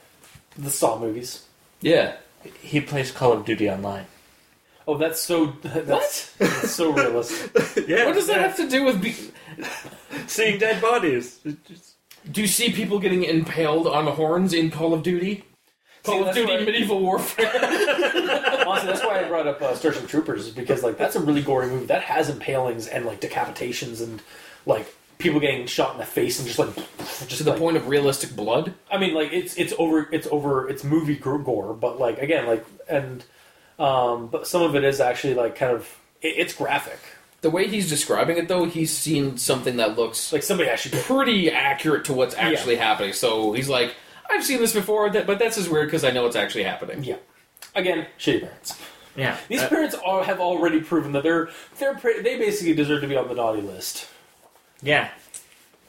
the 0.56 0.70
Saw 0.70 1.00
movies. 1.00 1.46
Yeah. 1.84 2.16
He 2.62 2.82
plays 2.82 3.12
Call 3.12 3.34
of 3.34 3.46
Duty 3.46 3.70
Online. 3.70 4.06
Oh, 4.88 4.98
that's 4.98 5.22
so 5.22 5.54
that's, 5.64 6.32
that's 6.34 6.72
so 6.72 6.92
realistic. 6.92 7.52
Yeah. 7.88 8.06
What 8.06 8.16
does 8.16 8.28
that 8.28 8.42
have 8.42 8.56
to 8.58 8.68
do 8.70 8.84
with? 8.84 9.02
Be- 9.02 9.32
Seeing 10.28 10.58
dead 10.60 10.82
bodies. 10.82 11.40
Just- 11.68 11.92
do 12.32 12.42
you 12.42 12.48
see 12.48 12.72
people 12.72 13.00
getting 13.00 13.24
impaled 13.24 13.86
on 13.88 14.08
horns 14.08 14.54
in 14.54 14.72
Call 14.72 14.94
of 14.94 15.04
Duty? 15.04 15.44
Call 16.04 16.28
of 16.28 16.34
Duty 16.36 16.54
why- 16.58 16.64
Medieval 16.66 17.00
Warfare. 17.02 17.52
Honestly, 18.68 18.88
that's 18.88 19.04
why 19.04 19.20
I 19.20 19.28
brought 19.28 19.48
up 19.48 19.62
uh, 19.62 19.76
Starship 19.76 20.08
Troopers, 20.08 20.48
is 20.48 20.54
because 20.54 20.84
like 20.84 20.98
that's 20.98 21.16
a 21.16 21.20
really 21.20 21.42
gory 21.42 21.68
movie 21.68 21.86
that 21.88 22.02
has 22.04 22.30
impalings 22.30 22.88
and 22.88 23.06
like 23.06 23.22
decapitations 23.22 24.02
and 24.02 24.22
like 24.66 24.94
people 25.18 25.40
getting 25.40 25.66
shot 25.68 25.94
in 25.94 26.00
the 26.00 26.06
face 26.06 26.40
and 26.40 26.48
just 26.48 26.60
like 26.60 26.76
just 27.28 27.38
to 27.38 27.44
the 27.44 27.52
like- 27.52 27.60
point 27.60 27.78
of 27.78 27.88
realistic 27.88 28.36
blood. 28.36 28.74
I 28.92 28.98
mean, 28.98 29.14
like 29.14 29.32
it's 29.34 29.56
it's 29.56 29.74
over 29.78 30.08
it's 30.12 30.28
over 30.32 30.68
it's 30.70 30.84
movie 30.84 31.16
gr- 31.16 31.38
gore, 31.38 31.74
but 31.74 32.00
like 32.00 32.18
again, 32.20 32.46
like 32.48 32.66
and 32.90 33.24
um, 33.80 34.28
but 34.28 34.48
some 34.48 34.62
of 34.62 34.76
it 34.76 34.84
is 34.84 35.00
actually 35.00 35.34
like 35.34 35.56
kind 35.56 35.72
of 35.74 35.98
it, 36.22 36.36
it's 36.38 36.54
graphic. 36.54 37.00
The 37.42 37.50
way 37.50 37.68
he's 37.68 37.90
describing 37.90 38.38
it, 38.38 38.48
though, 38.48 38.64
he's 38.66 38.96
seen 38.96 39.38
something 39.38 39.76
that 39.76 39.98
looks 39.98 40.32
Like 40.32 40.44
somebody 40.44 40.70
actually 40.70 41.02
pretty 41.02 41.52
accurate 41.52 42.06
to 42.06 42.14
what's 42.14 42.36
actually 42.36 42.78
happening. 42.78 43.12
So 43.12 43.52
he's 43.52 43.68
like, 43.68 43.96
I've 44.30 44.46
seen 44.46 44.60
this 44.60 44.72
before, 44.74 45.10
but 45.10 45.40
that's 45.40 45.58
just 45.58 45.70
weird 45.70 45.88
because 45.88 46.06
I 46.06 46.12
know 46.12 46.26
it's 46.26 46.38
actually 46.38 46.64
happening. 46.64 47.04
Yeah. 47.04 47.18
Again, 47.76 48.06
shitty 48.18 48.42
parents. 48.44 48.80
yeah. 49.18 49.36
These 49.50 49.62
Uh, 49.64 49.68
parents 49.68 49.96
are, 50.06 50.24
have 50.24 50.40
already 50.40 50.80
proven 50.80 51.12
that 51.14 51.24
they're 51.24 51.50
they're 51.80 51.96
pre- 51.96 52.22
they 52.22 52.38
basically 52.38 52.76
deserve 52.76 53.02
to 53.02 53.08
be 53.08 53.18
on 53.18 53.28
the 53.28 53.34
naughty 53.36 53.62
list 53.62 54.08
yeah. 54.84 55.10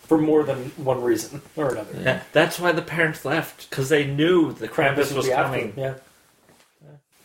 for 0.01 0.19
more 0.19 0.43
than 0.45 0.71
one 0.77 1.03
reason 1.03 1.43
or 1.57 1.73
another. 1.73 2.01
Yeah. 2.01 2.23
That's 2.33 2.59
why 2.59 2.73
the 2.73 2.83
parents 2.83 3.25
left 3.25 3.69
because 3.69 3.89
they 3.89 4.07
knew 4.07 4.53
the 4.53 4.69
Krampus 4.69 5.09
would 5.09 5.16
was 5.16 5.29
coming. 5.29 5.73
them, 5.73 5.75
Yeah. 5.77 5.95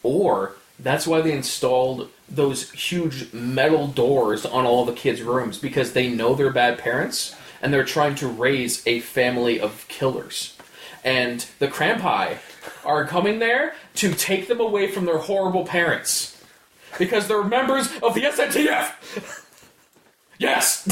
Or 0.02 0.56
that's 0.80 1.06
why 1.06 1.22
they 1.22 1.34
installed 1.34 2.10
those 2.30 2.72
huge 2.72 3.34
metal 3.34 3.88
doors 3.88 4.46
on 4.46 4.66
all 4.66 4.86
the 4.86 4.94
kids' 4.94 5.22
rooms 5.22 5.58
because 5.58 5.94
they 5.94 6.10
know 6.10 6.36
they're 6.36 6.52
bad 6.52 6.78
parents 6.78 7.36
and 7.62 7.74
they're 7.74 7.84
trying 7.84 8.16
to 8.16 8.28
raise 8.28 8.86
a 8.88 9.02
family 9.02 9.60
of 9.60 9.86
killers. 9.90 10.56
And 11.04 11.46
the 11.60 11.68
Krampi 11.68 12.38
are 12.86 13.06
coming 13.06 13.40
there 13.40 13.74
to 13.96 14.14
take 14.14 14.48
them 14.48 14.60
away 14.60 14.88
from 14.88 15.06
their 15.06 15.18
horrible 15.18 15.66
parents 15.66 16.42
because 16.98 17.28
they're 17.28 17.44
members 17.44 17.92
of 18.02 18.14
the 18.14 18.24
SNTF. 18.24 19.46
Yes. 20.40 20.84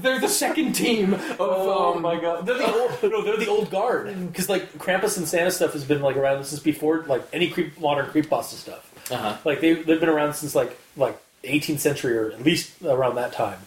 they're 0.00 0.20
the 0.20 0.28
second 0.28 0.72
team 0.72 1.14
of 1.14 1.36
Oh 1.40 1.94
um, 1.96 2.02
my 2.02 2.18
god, 2.20 2.46
they're 2.46 2.58
the 2.58 2.72
old, 2.72 2.90
no, 3.02 3.22
they're 3.22 3.36
the 3.36 3.48
old 3.48 3.70
guard 3.70 4.06
because 4.28 4.48
like 4.48 4.72
Krampus 4.74 5.16
and 5.18 5.26
Santa 5.26 5.50
stuff 5.50 5.72
has 5.72 5.84
been 5.84 6.00
like 6.00 6.16
around 6.16 6.44
since 6.44 6.62
before 6.62 7.04
like 7.08 7.22
any 7.32 7.50
creep, 7.50 7.78
modern 7.80 8.06
creepypasta 8.06 8.54
stuff. 8.54 9.10
Uh-huh. 9.10 9.36
Like 9.44 9.60
they 9.60 9.74
they've 9.74 10.00
been 10.00 10.08
around 10.08 10.34
since 10.34 10.54
like 10.54 10.78
like 10.96 11.20
18th 11.44 11.80
century 11.80 12.16
or 12.16 12.30
at 12.30 12.42
least 12.44 12.80
around 12.84 13.16
that 13.16 13.32
time, 13.32 13.58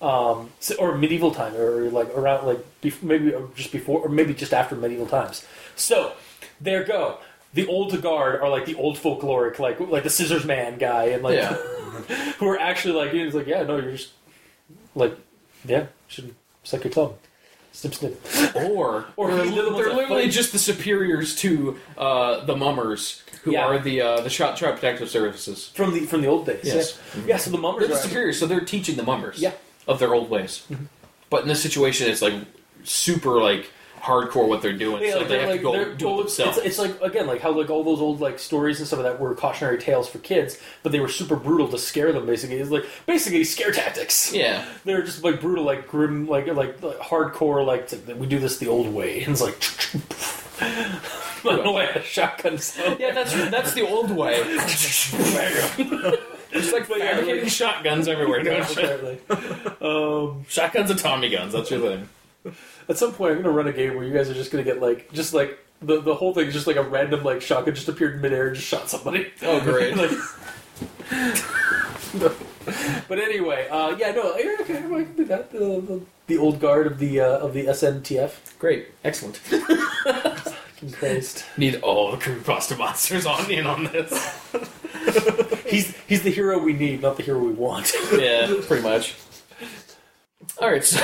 um, 0.00 0.50
so- 0.60 0.76
or 0.76 0.96
medieval 0.96 1.30
time 1.30 1.54
or 1.56 1.90
like 1.90 2.08
around 2.16 2.46
like 2.46 2.64
bef- 2.82 3.02
maybe 3.02 3.34
just 3.54 3.70
before 3.70 4.00
or 4.00 4.08
maybe 4.08 4.32
just 4.32 4.54
after 4.54 4.74
medieval 4.76 5.06
times. 5.06 5.46
So 5.76 6.12
there 6.60 6.84
go. 6.84 7.18
The 7.58 7.66
old 7.66 8.00
guard 8.02 8.40
are 8.40 8.48
like 8.48 8.66
the 8.66 8.74
old 8.76 8.96
folkloric, 8.96 9.58
like 9.58 9.80
like 9.80 10.04
the 10.04 10.10
scissors 10.10 10.44
man 10.44 10.78
guy, 10.78 11.04
and 11.06 11.22
like 11.22 11.36
Yeah. 11.36 11.54
who 12.38 12.46
are 12.48 12.58
actually 12.58 12.94
like 12.94 13.10
he's 13.12 13.34
like 13.34 13.46
yeah 13.46 13.62
no 13.64 13.76
you're 13.78 13.92
just 13.92 14.10
like 14.94 15.14
yeah 15.64 15.86
should 16.06 16.34
suck 16.64 16.84
your 16.84 16.92
thumb, 16.92 17.14
snip 17.72 17.94
snip. 17.94 18.14
Or, 18.56 19.06
Or 19.16 19.30
they're, 19.34 19.44
the 19.44 19.50
they're 19.50 19.70
literally 19.92 20.24
fight. 20.24 20.30
just 20.30 20.52
the 20.52 20.58
superiors 20.58 21.34
to 21.36 21.78
uh, 21.96 22.44
the 22.44 22.56
mummers, 22.56 23.22
who 23.42 23.52
Yeah. 23.52 23.64
are 23.66 23.78
the 23.78 24.00
uh, 24.00 24.20
the 24.20 24.30
Shot 24.30 24.56
Trap 24.56 24.74
Protective 24.74 25.08
Services. 25.10 25.68
from 25.74 25.92
the 25.94 26.00
from 26.06 26.20
the 26.22 26.28
old 26.28 26.46
days. 26.46 26.60
Yes. 26.64 26.98
Yeah, 27.16 27.22
yeah 27.26 27.36
so 27.38 27.50
the 27.50 27.58
mummers 27.58 27.88
They're 27.88 27.96
the 27.96 28.02
superiors, 28.02 28.38
so 28.38 28.46
they're 28.46 28.60
teaching 28.64 28.96
the 28.96 29.02
mummers 29.02 29.38
Yeah. 29.40 29.52
of 29.86 29.98
their 29.98 30.14
old 30.14 30.30
ways. 30.30 30.62
But 31.30 31.42
in 31.42 31.48
this 31.48 31.62
situation, 31.62 32.08
it's 32.08 32.22
like 32.22 32.34
super 32.84 33.40
like 33.40 33.70
hardcore 34.00 34.48
what 34.48 34.62
they're 34.62 34.72
doing, 34.72 35.02
Yeah, 35.02 35.12
so 35.12 35.18
like, 35.20 35.28
they 35.28 35.38
have 35.40 35.48
like, 35.50 35.58
to 35.58 35.62
go 35.62 35.94
do 35.94 36.06
well, 36.06 36.14
it 36.20 36.22
themselves. 36.24 36.58
it's, 36.58 36.66
it's 36.66 36.78
like 36.78 37.00
again, 37.00 37.26
like 37.26 37.40
how 37.40 37.50
like 37.52 37.70
all 37.70 37.84
those 37.84 38.00
old 38.00 38.20
like 38.20 38.38
stories 38.38 38.78
and 38.78 38.86
stuff 38.86 39.02
that 39.02 39.20
were 39.20 39.34
cautionary 39.34 39.78
tales 39.78 40.08
for 40.08 40.18
kids, 40.18 40.58
but 40.82 40.92
they 40.92 41.00
were 41.00 41.08
super 41.08 41.36
brutal 41.36 41.68
to 41.68 41.78
scare 41.78 42.12
them. 42.12 42.26
Basically, 42.26 42.56
it's 42.56 42.70
like 42.70 42.84
basically 43.06 43.44
scare 43.44 43.72
tactics. 43.72 44.32
yeah, 44.32 44.64
They're 44.84 45.02
just 45.02 45.22
like 45.24 45.40
brutal, 45.40 45.64
like 45.64 45.86
grim, 45.88 46.26
like 46.26 46.46
like, 46.48 46.82
like 46.82 46.98
hardcore. 46.98 47.64
Like 47.66 47.90
like, 48.06 48.18
we 48.18 48.26
do 48.26 48.38
this 48.38 48.58
the 48.58 48.68
old 48.68 48.92
way, 48.92 49.22
and 49.22 49.32
it's 49.32 49.40
like. 49.42 49.56
I 50.60 51.00
don't 51.44 51.64
know 51.64 51.78
a 51.78 52.02
shotgun 52.02 52.58
yeah, 52.98 53.12
that's 53.12 53.32
that's 53.50 53.72
the 53.74 53.86
old 53.86 54.10
way. 54.10 54.42
It's 56.50 56.72
like 56.72 56.86
fabricating 56.86 57.44
like- 57.44 57.52
shotguns 57.52 58.08
everywhere. 58.08 58.42
don't 58.42 58.76
you? 59.80 59.86
Um, 59.86 60.46
Shotguns 60.48 60.90
and 60.90 60.98
Tommy 60.98 61.28
guns. 61.28 61.52
That's 61.52 61.70
your 61.70 61.80
thing. 61.80 62.54
At 62.88 62.96
some 62.96 63.12
point, 63.12 63.32
I'm 63.32 63.42
gonna 63.42 63.54
run 63.54 63.68
a 63.68 63.72
game 63.72 63.94
where 63.94 64.04
you 64.04 64.12
guys 64.12 64.30
are 64.30 64.34
just 64.34 64.50
gonna 64.50 64.64
get 64.64 64.80
like, 64.80 65.12
just 65.12 65.34
like 65.34 65.58
the 65.80 66.00
the 66.00 66.14
whole 66.14 66.34
thing 66.34 66.48
is 66.48 66.54
just 66.54 66.66
like 66.66 66.76
a 66.76 66.82
random 66.82 67.22
like 67.22 67.40
shotgun 67.42 67.74
just 67.74 67.88
appeared 67.88 68.14
in 68.14 68.20
midair 68.20 68.48
and 68.48 68.56
just 68.56 68.68
shot 68.68 68.88
somebody. 68.88 69.30
Oh, 69.42 69.60
great. 69.60 69.96
like, 69.96 70.10
but 73.08 73.18
anyway, 73.18 73.68
uh, 73.68 73.96
yeah, 73.96 74.12
no, 74.12 74.36
yeah, 74.36 74.56
okay, 74.60 74.78
I 74.78 74.82
can 74.82 75.16
do 75.16 75.24
that. 75.26 75.50
The, 75.50 75.58
the, 75.58 76.00
the 76.26 76.38
old 76.38 76.60
guard 76.60 76.86
of 76.86 76.98
the 76.98 77.20
uh, 77.20 77.38
of 77.38 77.54
the 77.54 77.66
SNTF. 77.66 78.58
Great, 78.58 78.88
excellent. 79.04 79.36
Fucking 79.36 80.92
Christ. 80.92 81.44
Need 81.56 81.76
all 81.82 82.10
the 82.12 82.16
creepypasta 82.16 82.78
monsters 82.78 83.26
on 83.26 83.50
in 83.50 83.66
on 83.66 83.84
this. 83.84 84.12
He's 85.66 85.96
he's 86.06 86.22
the 86.22 86.30
hero 86.30 86.58
we 86.58 86.72
need, 86.72 87.02
not 87.02 87.16
the 87.16 87.22
hero 87.22 87.38
we 87.38 87.52
want. 87.52 87.92
yeah, 88.12 88.52
pretty 88.66 88.82
much. 88.82 89.16
All 90.60 90.70
right, 90.70 90.84
so 90.84 90.98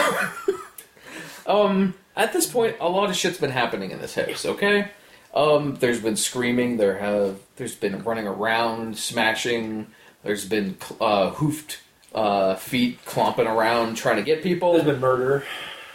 um, 1.46 1.94
at 2.16 2.32
this 2.32 2.46
point, 2.46 2.76
a 2.80 2.88
lot 2.88 3.10
of 3.10 3.16
shit's 3.16 3.38
been 3.38 3.50
happening 3.50 3.90
in 3.90 4.00
this 4.00 4.14
house. 4.14 4.44
Okay, 4.46 4.88
um, 5.34 5.76
there's 5.76 6.00
been 6.00 6.16
screaming. 6.16 6.76
There 6.76 6.98
have 6.98 7.38
there's 7.56 7.74
been 7.74 8.02
running 8.04 8.26
around, 8.26 8.96
smashing. 8.98 9.88
There's 10.22 10.44
been 10.46 10.76
uh, 11.00 11.30
hoofed 11.30 11.78
uh, 12.14 12.54
feet 12.54 13.04
clomping 13.04 13.46
around 13.46 13.96
trying 13.96 14.16
to 14.16 14.22
get 14.22 14.42
people, 14.42 14.72
There's 14.72 14.84
been 14.84 15.00
murder. 15.00 15.44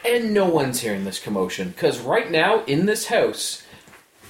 and 0.06 0.34
no 0.34 0.46
one's 0.46 0.82
hearing 0.82 1.04
this 1.06 1.18
commotion 1.20 1.70
because 1.70 2.00
right 2.00 2.30
now 2.30 2.64
in 2.66 2.86
this 2.86 3.08
house, 3.08 3.64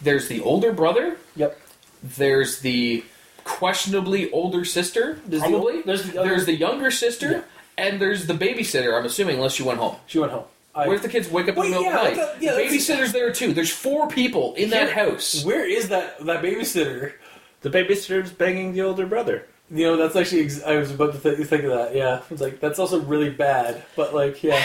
there's 0.01 0.27
the 0.29 0.39
older 0.41 0.71
brother. 0.71 1.17
Yep. 1.35 1.59
There's 2.01 2.59
the 2.61 3.03
questionably 3.43 4.31
older 4.31 4.63
sister, 4.63 5.19
There's 5.25 5.41
the 5.43 5.49
probably. 5.49 5.77
ol- 5.77 5.83
there's 5.85 6.03
the 6.03 6.11
There's 6.13 6.45
the 6.45 6.55
younger 6.55 6.91
sister, 6.91 7.31
Yeah. 7.31 7.41
and 7.77 7.99
there's 7.99 8.27
the 8.27 8.33
babysitter. 8.35 8.97
I'm 8.97 9.05
assuming, 9.05 9.35
unless 9.37 9.53
she 9.55 9.63
went 9.63 9.79
home. 9.79 9.95
She 10.05 10.19
went 10.19 10.31
home. 10.31 10.45
I, 10.75 10.87
What 10.87 10.95
if 10.97 11.01
the 11.01 11.09
kids 11.09 11.29
wake 11.29 11.47
up 11.47 11.57
in 11.57 11.63
the 11.63 11.69
middle 11.69 11.83
yeah, 11.83 11.95
of 11.95 12.03
the 12.03 12.09
night? 12.09 12.15
that- 12.15 12.41
yeah, 12.41 12.53
the 12.53 12.61
babysitter's 12.61 13.11
there 13.11 13.33
too. 13.33 13.53
There's 13.53 13.71
four 13.71 14.07
people 14.07 14.53
in 14.55 14.69
that 14.69 14.91
house. 14.91 15.43
Where 15.43 15.67
is 15.67 15.89
that 15.89 16.23
that 16.25 16.43
babysitter? 16.43 17.13
The 17.61 17.69
babysitter's 17.69 18.31
banging 18.31 18.73
the 18.73 18.81
older 18.81 19.05
brother. 19.05 19.45
You 19.71 19.85
know, 19.85 19.97
that's 19.97 20.15
actually 20.15 20.45
ex- 20.45 20.63
I 20.63 20.77
was 20.77 20.91
about 20.91 21.13
to 21.13 21.19
th- 21.19 21.47
think 21.47 21.63
of 21.63 21.71
that. 21.71 21.95
Yeah, 21.95 22.21
it's 22.31 22.41
like 22.41 22.59
that's 22.59 22.79
also 22.79 22.99
really 23.01 23.29
bad. 23.29 23.83
But 23.95 24.13
like, 24.15 24.43
yeah, 24.43 24.63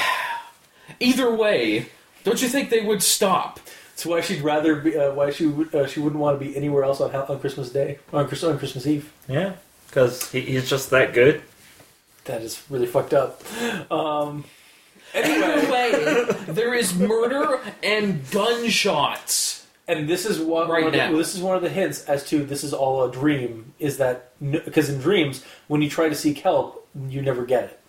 Either 1.01 1.35
way, 1.35 1.89
don't 2.23 2.41
you 2.41 2.49
think 2.49 2.71
they 2.71 2.81
would 2.83 3.03
stop? 3.03 3.61
it's 3.93 4.05
why 4.05 4.21
she'd 4.21 4.43
rather 4.43 4.77
be. 4.77 4.97
Uh, 4.97 5.13
why 5.13 5.31
she 5.31 5.47
would 5.47 5.75
uh, 5.75 5.87
she 5.87 6.01
wouldn't 6.01 6.21
want 6.21 6.39
to 6.39 6.45
be 6.45 6.57
anywhere 6.57 6.85
else 6.85 7.01
on 7.01 7.15
on 7.15 7.39
Christmas 7.41 7.71
Day 7.71 7.99
on, 8.13 8.25
on 8.25 8.59
Christmas 8.59 8.87
Eve. 8.87 9.13
Yeah. 9.29 9.55
Because 9.89 10.31
he, 10.33 10.41
he's 10.41 10.69
just 10.69 10.91
that 10.91 11.13
good. 11.15 11.43
That 12.25 12.43
is 12.43 12.63
really 12.71 12.87
fucked 12.87 13.15
up. 13.15 13.43
Um, 13.93 14.45
anyway, 15.15 15.71
way, 15.71 16.25
there 16.49 16.75
is 16.75 16.95
murder 16.95 17.61
and 17.83 18.29
gunshots. 18.31 19.67
and 19.89 20.09
this 20.09 20.25
is 20.27 20.39
one. 20.41 20.69
Right 20.69 20.83
one 20.83 20.87
of 20.89 20.93
the- 20.93 20.99
now. 20.99 21.09
well, 21.11 21.19
this 21.19 21.35
is 21.35 21.41
one 21.43 21.57
of 21.57 21.63
the 21.63 21.69
hints 21.71 22.05
as 22.05 22.25
to 22.31 22.45
this 22.45 22.65
is 22.65 22.73
all 22.73 23.05
a 23.05 23.11
dream. 23.13 23.73
Is 23.79 23.99
that 23.99 24.33
because 24.41 24.89
in 24.91 24.99
dreams, 25.01 25.45
when 25.69 25.83
you 25.83 25.89
try 25.91 26.09
to 26.09 26.15
seek 26.15 26.39
help, 26.39 26.87
you 27.09 27.23
never 27.23 27.45
get 27.45 27.65
it. 27.65 27.81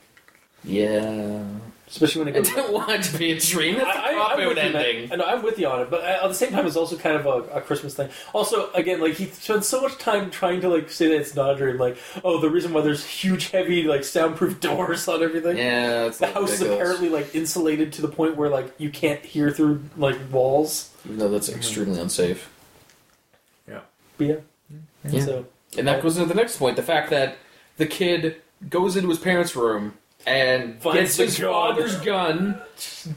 Yeah. 0.64 1.43
Especially 1.88 2.24
when 2.26 2.30
it 2.34 2.38
I 2.38 2.40
goes. 2.41 2.52
don't 2.53 2.74
want 2.74 2.90
it 2.91 3.03
to 3.03 3.18
be 3.18 3.32
a 3.32 3.40
dream. 3.40 3.76
That's 3.76 3.95
a 3.95 4.02
I, 4.03 4.14
cop 4.14 4.32
I, 4.32 4.34
I'm 4.34 4.40
out 4.41 4.48
with 4.48 4.57
you, 4.57 4.64
man. 4.64 4.76
ending. 4.76 5.12
I 5.12 5.16
know, 5.18 5.26
I'm 5.26 5.44
with 5.44 5.60
you 5.60 5.68
on 5.68 5.82
it, 5.82 5.91
but 5.91 6.03
at 6.03 6.28
the 6.28 6.34
same 6.34 6.52
time, 6.52 6.66
it's 6.66 6.76
also 6.76 6.98
kind 6.98 7.16
of 7.16 7.26
a, 7.28 7.57
a 7.57 7.62
Christmas 7.62 7.94
thing. 7.94 8.10
Also, 8.34 8.72
again, 8.74 8.99
like 8.99 9.14
he 9.14 9.26
spends 9.28 9.68
so 9.68 9.82
much 9.82 9.98
time 9.99 10.32
trying 10.32 10.62
to 10.62 10.70
like 10.70 10.90
say 10.90 11.07
that 11.10 11.18
it's 11.18 11.36
not 11.36 11.52
a 11.52 11.56
dream. 11.56 11.78
Like, 11.78 11.98
oh, 12.24 12.41
the 12.41 12.49
reason 12.49 12.74
why 12.74 12.82
there's 12.82 13.06
huge, 13.06 13.52
heavy, 13.52 13.84
like 13.84 14.03
soundproof 14.03 14.60
doors 14.62 15.07
on 15.07 15.22
everything. 15.22 15.57
Yeah, 15.57 16.03
that's 16.06 16.18
The 16.18 16.28
house 16.28 16.53
is 16.53 16.62
ridiculous. 16.62 16.80
apparently 16.82 17.10
like 17.10 17.36
insulated 17.36 17.94
to 17.94 18.02
the 18.02 18.07
point 18.10 18.36
where 18.36 18.49
like 18.49 18.74
you 18.80 18.90
can't 18.90 19.24
hear 19.24 19.52
through 19.52 19.84
like 19.95 20.18
walls. 20.32 20.90
Even 21.06 21.20
though 21.20 21.30
that's 21.30 21.49
extremely 21.49 21.99
unsafe. 21.99 22.49
But 24.18 24.28
yeah. 24.28 24.36
Yeah. 25.10 25.26
So 25.26 25.45
And 25.78 25.88
that 25.88 26.02
goes 26.02 26.16
into 26.18 26.28
the 26.30 26.36
next 26.40 26.57
point: 26.57 26.78
the 26.78 26.84
fact 26.84 27.10
that 27.10 27.38
the 27.78 27.86
kid 27.86 28.38
goes 28.70 28.95
into 28.95 29.10
his 29.10 29.20
parents' 29.20 29.56
room, 29.56 29.95
and 30.26 30.81
Finds 30.81 30.99
gets 30.99 31.18
the 31.18 31.26
his 31.26 31.39
gun. 31.39 31.52
father's 31.52 31.95
gun, 32.02 32.61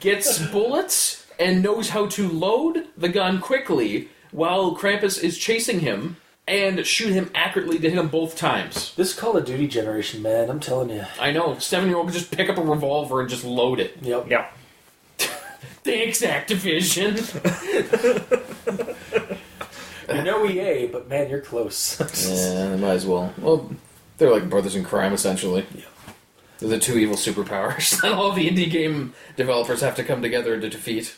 gets 0.01 0.39
bullets, 0.49 1.27
and 1.39 1.63
knows 1.63 1.91
how 1.91 2.07
to 2.07 2.29
load 2.29 2.87
the 2.97 3.09
gun 3.09 3.41
quickly 3.41 4.09
while 4.31 4.77
Krampus 4.77 5.23
is 5.23 5.39
chasing 5.39 5.81
him 5.81 6.17
and 6.47 6.85
shoot 6.87 7.13
him 7.13 7.31
accurately 7.35 7.79
to 7.79 7.91
hit 7.91 7.99
him 7.99 8.09
both 8.09 8.37
times. 8.37 8.95
This 8.97 9.13
Call 9.15 9.37
of 9.37 9.45
Duty 9.45 9.67
generation, 9.69 10.23
man, 10.23 10.51
I'm 10.51 10.61
telling 10.61 10.91
you. 10.91 11.05
I 11.21 11.31
know, 11.31 11.59
seven 11.59 11.89
year 11.89 11.99
old 11.99 12.07
can 12.09 12.15
just 12.15 12.31
pick 12.31 12.49
up 12.49 12.57
a 12.59 12.63
revolver 12.63 13.21
and 13.21 13.29
just 13.29 13.45
load 13.45 13.81
it. 13.81 13.99
Yep. 14.03 14.27
Yeah. 14.31 14.47
Thanks, 15.85 16.23
Activision. 16.23 17.19
You 20.09 20.23
know 20.23 20.47
EA, 20.47 20.87
but 20.87 21.07
man, 21.09 21.29
you're 21.29 21.41
close. 21.43 22.01
yeah, 22.31 22.71
they 22.71 22.77
might 22.79 22.93
as 22.95 23.05
well. 23.05 23.33
Well, 23.37 23.71
they're 24.17 24.31
like 24.31 24.49
brothers 24.49 24.75
in 24.75 24.83
crime, 24.83 25.13
essentially. 25.13 25.67
Yeah. 25.75 25.83
They're 26.59 26.69
the 26.69 26.79
two 26.79 26.99
evil 26.99 27.17
superpowers 27.17 28.01
that 28.03 28.13
all 28.13 28.33
the 28.33 28.49
indie 28.49 28.71
game 28.71 29.15
developers 29.37 29.81
have 29.81 29.97
to 29.97 30.05
come 30.05 30.23
together 30.23 30.59
to 30.61 30.69
defeat. 30.69 31.15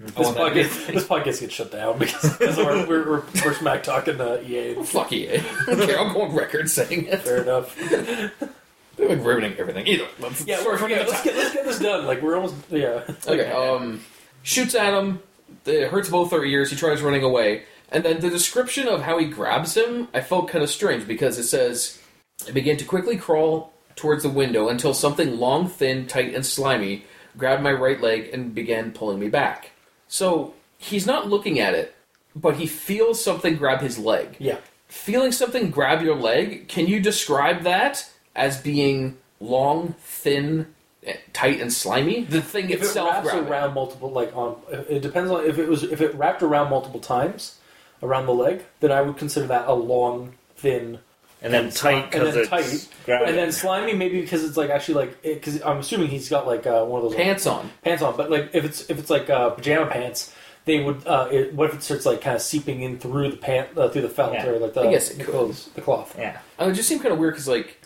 This, 0.00 0.16
want 0.16 0.36
that 0.36 0.52
podcast, 0.52 0.86
this 0.86 1.04
podcast 1.04 1.40
gets 1.40 1.52
shut 1.52 1.70
down 1.70 1.98
because, 1.98 2.36
because 2.36 2.56
we're, 2.56 2.86
we're, 2.88 3.10
we're, 3.10 3.22
we're 3.44 3.54
smack 3.54 3.84
talking 3.84 4.20
uh, 4.20 4.42
EA. 4.44 4.74
Fuck 4.84 5.12
EA. 5.12 5.40
okay, 5.68 5.94
I'll 5.94 6.12
go 6.12 6.22
on 6.22 6.34
record 6.34 6.68
saying 6.68 7.06
it. 7.06 7.20
Fair 7.20 7.42
enough. 7.42 7.76
They're 8.96 9.08
like 9.08 9.24
ruining 9.24 9.54
everything. 9.58 9.86
Either. 9.86 10.06
Let's, 10.18 10.44
Yeah, 10.44 10.64
we're, 10.64 10.76
forget 10.76 11.06
yeah, 11.06 11.12
let's 11.12 11.22
get 11.22 11.36
let's 11.36 11.54
get 11.54 11.64
this 11.64 11.78
done. 11.78 12.06
Like 12.06 12.20
we're 12.20 12.34
almost 12.34 12.56
yeah. 12.68 13.04
Okay, 13.26 13.50
um, 13.50 14.00
shoots 14.42 14.74
at 14.74 14.92
him. 14.92 15.22
It 15.64 15.88
hurts 15.88 16.10
both 16.10 16.30
their 16.30 16.44
ears. 16.44 16.70
He 16.70 16.76
tries 16.76 17.00
running 17.00 17.22
away. 17.22 17.64
And 17.90 18.04
then 18.04 18.20
the 18.20 18.30
description 18.30 18.88
of 18.88 19.02
how 19.02 19.18
he 19.18 19.26
grabs 19.26 19.76
him, 19.76 20.08
I 20.14 20.22
felt 20.22 20.48
kind 20.48 20.64
of 20.64 20.70
strange 20.70 21.06
because 21.06 21.38
it 21.38 21.44
says, 21.44 22.00
I 22.48 22.50
began 22.50 22.78
to 22.78 22.84
quickly 22.84 23.16
crawl 23.18 23.71
towards 23.96 24.22
the 24.22 24.28
window 24.28 24.68
until 24.68 24.94
something 24.94 25.38
long, 25.38 25.68
thin, 25.68 26.06
tight, 26.06 26.34
and 26.34 26.44
slimy 26.44 27.04
grabbed 27.36 27.62
my 27.62 27.72
right 27.72 28.00
leg 28.00 28.30
and 28.32 28.54
began 28.54 28.92
pulling 28.92 29.18
me 29.18 29.28
back. 29.28 29.70
So 30.08 30.54
he's 30.78 31.06
not 31.06 31.28
looking 31.28 31.58
at 31.58 31.74
it, 31.74 31.94
but 32.34 32.56
he 32.56 32.66
feels 32.66 33.22
something 33.22 33.56
grab 33.56 33.80
his 33.80 33.98
leg. 33.98 34.36
Yeah. 34.38 34.58
Feeling 34.88 35.32
something 35.32 35.70
grab 35.70 36.02
your 36.02 36.16
leg, 36.16 36.68
can 36.68 36.86
you 36.86 37.00
describe 37.00 37.62
that 37.62 38.10
as 38.36 38.60
being 38.60 39.16
long, 39.40 39.94
thin, 40.00 40.66
eh, 41.04 41.16
tight, 41.32 41.60
and 41.60 41.72
slimy? 41.72 42.24
The 42.24 42.42
thing 42.42 42.66
If 42.70 42.82
it 42.82 42.84
itself 42.84 43.10
wraps 43.10 43.30
grabbing. 43.30 43.48
around 43.48 43.74
multiple 43.74 44.10
like 44.10 44.36
on 44.36 44.56
it 44.70 45.00
depends 45.00 45.30
on 45.30 45.46
if 45.46 45.58
it 45.58 45.68
was 45.68 45.82
if 45.82 46.00
it 46.02 46.14
wrapped 46.14 46.42
around 46.42 46.68
multiple 46.68 47.00
times 47.00 47.58
around 48.02 48.26
the 48.26 48.34
leg, 48.34 48.64
then 48.80 48.92
I 48.92 49.00
would 49.00 49.16
consider 49.16 49.46
that 49.46 49.66
a 49.66 49.72
long, 49.72 50.34
thin, 50.56 50.98
And 51.42 51.52
then 51.52 51.70
tight 51.70 52.02
and 52.04 52.10
because 52.12 52.34
then 52.34 52.42
it's 52.42 52.50
tight, 52.50 52.88
grabbing. 53.04 53.28
and 53.28 53.36
then 53.36 53.52
slimy 53.52 53.94
maybe 53.94 54.20
because 54.20 54.44
it's 54.44 54.56
like 54.56 54.70
actually 54.70 54.94
like 54.94 55.22
because 55.22 55.60
I'm 55.62 55.78
assuming 55.78 56.08
he's 56.08 56.28
got 56.28 56.46
like 56.46 56.66
uh, 56.66 56.84
one 56.84 57.02
of 57.02 57.10
those 57.10 57.16
Pants 57.16 57.46
on. 57.46 57.70
pants 57.82 58.02
on, 58.02 58.16
but 58.16 58.30
like 58.30 58.50
if 58.54 58.64
it's 58.64 58.88
if 58.88 58.98
it's 58.98 59.10
like 59.10 59.28
uh, 59.28 59.50
pajama 59.50 59.90
pants, 59.90 60.32
they 60.66 60.80
would. 60.84 61.04
Uh, 61.06 61.28
it, 61.32 61.52
what 61.54 61.68
if 61.70 61.74
it 61.74 61.82
starts 61.82 62.06
like 62.06 62.20
kind 62.20 62.36
of 62.36 62.42
seeping 62.42 62.82
in 62.82 62.98
through 62.98 63.32
the 63.32 63.36
pant 63.36 63.76
uh, 63.76 63.88
through 63.88 64.02
the 64.02 64.08
felt 64.08 64.34
Yeah. 64.34 64.46
or 64.46 64.58
like 64.60 64.74
the 64.74 64.82
I 64.82 64.90
guess 64.92 65.10
it 65.10 65.18
the 65.18 65.24
could. 65.24 65.34
clothes, 65.34 65.68
the 65.74 65.80
cloth. 65.80 66.14
yeah. 66.16 66.38
Uh, 66.60 66.66
It 66.68 66.74
just 66.74 66.88
seemed 66.88 67.02
kind 67.02 67.12
of 67.12 67.18
weird 67.18 67.34
because, 67.34 67.48
like, 67.48 67.81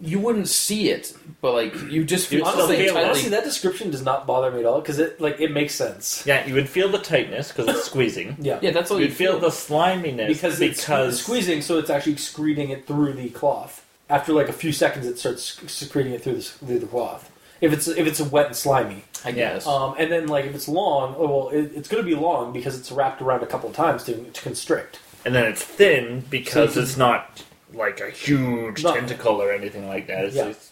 you 0.00 0.18
wouldn't 0.18 0.48
see 0.48 0.90
it, 0.90 1.12
but 1.40 1.52
like 1.52 1.74
you 1.90 2.04
just 2.04 2.28
feel 2.28 2.38
You'd 2.40 2.46
something 2.46 2.76
feel 2.78 2.90
it. 2.90 2.92
tightly. 2.94 3.04
Honestly, 3.10 3.30
that 3.30 3.44
description 3.44 3.90
does 3.90 4.02
not 4.02 4.26
bother 4.26 4.50
me 4.50 4.60
at 4.60 4.66
all 4.66 4.80
because 4.80 4.98
it 4.98 5.20
like 5.20 5.40
it 5.40 5.52
makes 5.52 5.74
sense. 5.74 6.24
Yeah, 6.26 6.46
you 6.46 6.54
would 6.54 6.68
feel 6.68 6.88
the 6.88 6.98
tightness 6.98 7.48
because 7.52 7.68
it's 7.68 7.84
squeezing. 7.86 8.36
Yeah, 8.40 8.58
yeah, 8.62 8.70
that's 8.70 8.90
all 8.90 8.98
you 8.98 9.06
You'd 9.06 9.14
feel 9.14 9.38
the 9.38 9.50
sliminess 9.50 10.28
because 10.28 10.60
it's 10.60 10.80
because 10.80 11.20
squeezing, 11.22 11.62
so 11.62 11.78
it's 11.78 11.90
actually 11.90 12.12
excreting 12.12 12.70
it 12.70 12.86
through 12.86 13.12
the 13.14 13.28
cloth. 13.30 13.84
After 14.08 14.32
like 14.32 14.48
a 14.48 14.52
few 14.52 14.72
seconds, 14.72 15.06
it 15.06 15.18
starts 15.18 15.60
secreting 15.70 16.12
it 16.12 16.22
through 16.22 16.34
the 16.36 16.42
through 16.42 16.78
the 16.80 16.86
cloth. 16.86 17.30
If 17.60 17.72
it's 17.72 17.86
if 17.88 18.06
it's 18.06 18.20
wet 18.22 18.46
and 18.46 18.56
slimy, 18.56 19.04
I 19.24 19.32
guess. 19.32 19.66
um, 19.66 19.94
and 19.98 20.10
then 20.10 20.26
like 20.28 20.46
if 20.46 20.54
it's 20.54 20.66
long, 20.66 21.14
oh, 21.18 21.26
well, 21.28 21.48
it, 21.50 21.72
it's 21.76 21.88
going 21.88 22.02
to 22.02 22.08
be 22.08 22.14
long 22.16 22.52
because 22.54 22.78
it's 22.78 22.90
wrapped 22.90 23.20
around 23.20 23.42
a 23.42 23.46
couple 23.46 23.68
of 23.68 23.76
times 23.76 24.02
to, 24.04 24.14
to 24.16 24.40
constrict. 24.42 24.98
and 25.26 25.34
then 25.34 25.44
it's 25.44 25.62
thin 25.62 26.24
because 26.30 26.72
So 26.72 26.80
you 26.80 26.86
it's 26.86 26.96
not 26.96 27.44
like 27.74 28.00
a 28.00 28.10
huge 28.10 28.82
No. 28.84 28.94
tentacle 28.94 29.40
or 29.40 29.52
anything 29.52 29.86
like 29.88 30.06
that. 30.08 30.24
It's, 30.26 30.36
Yeah. 30.36 30.46
it's, 30.46 30.70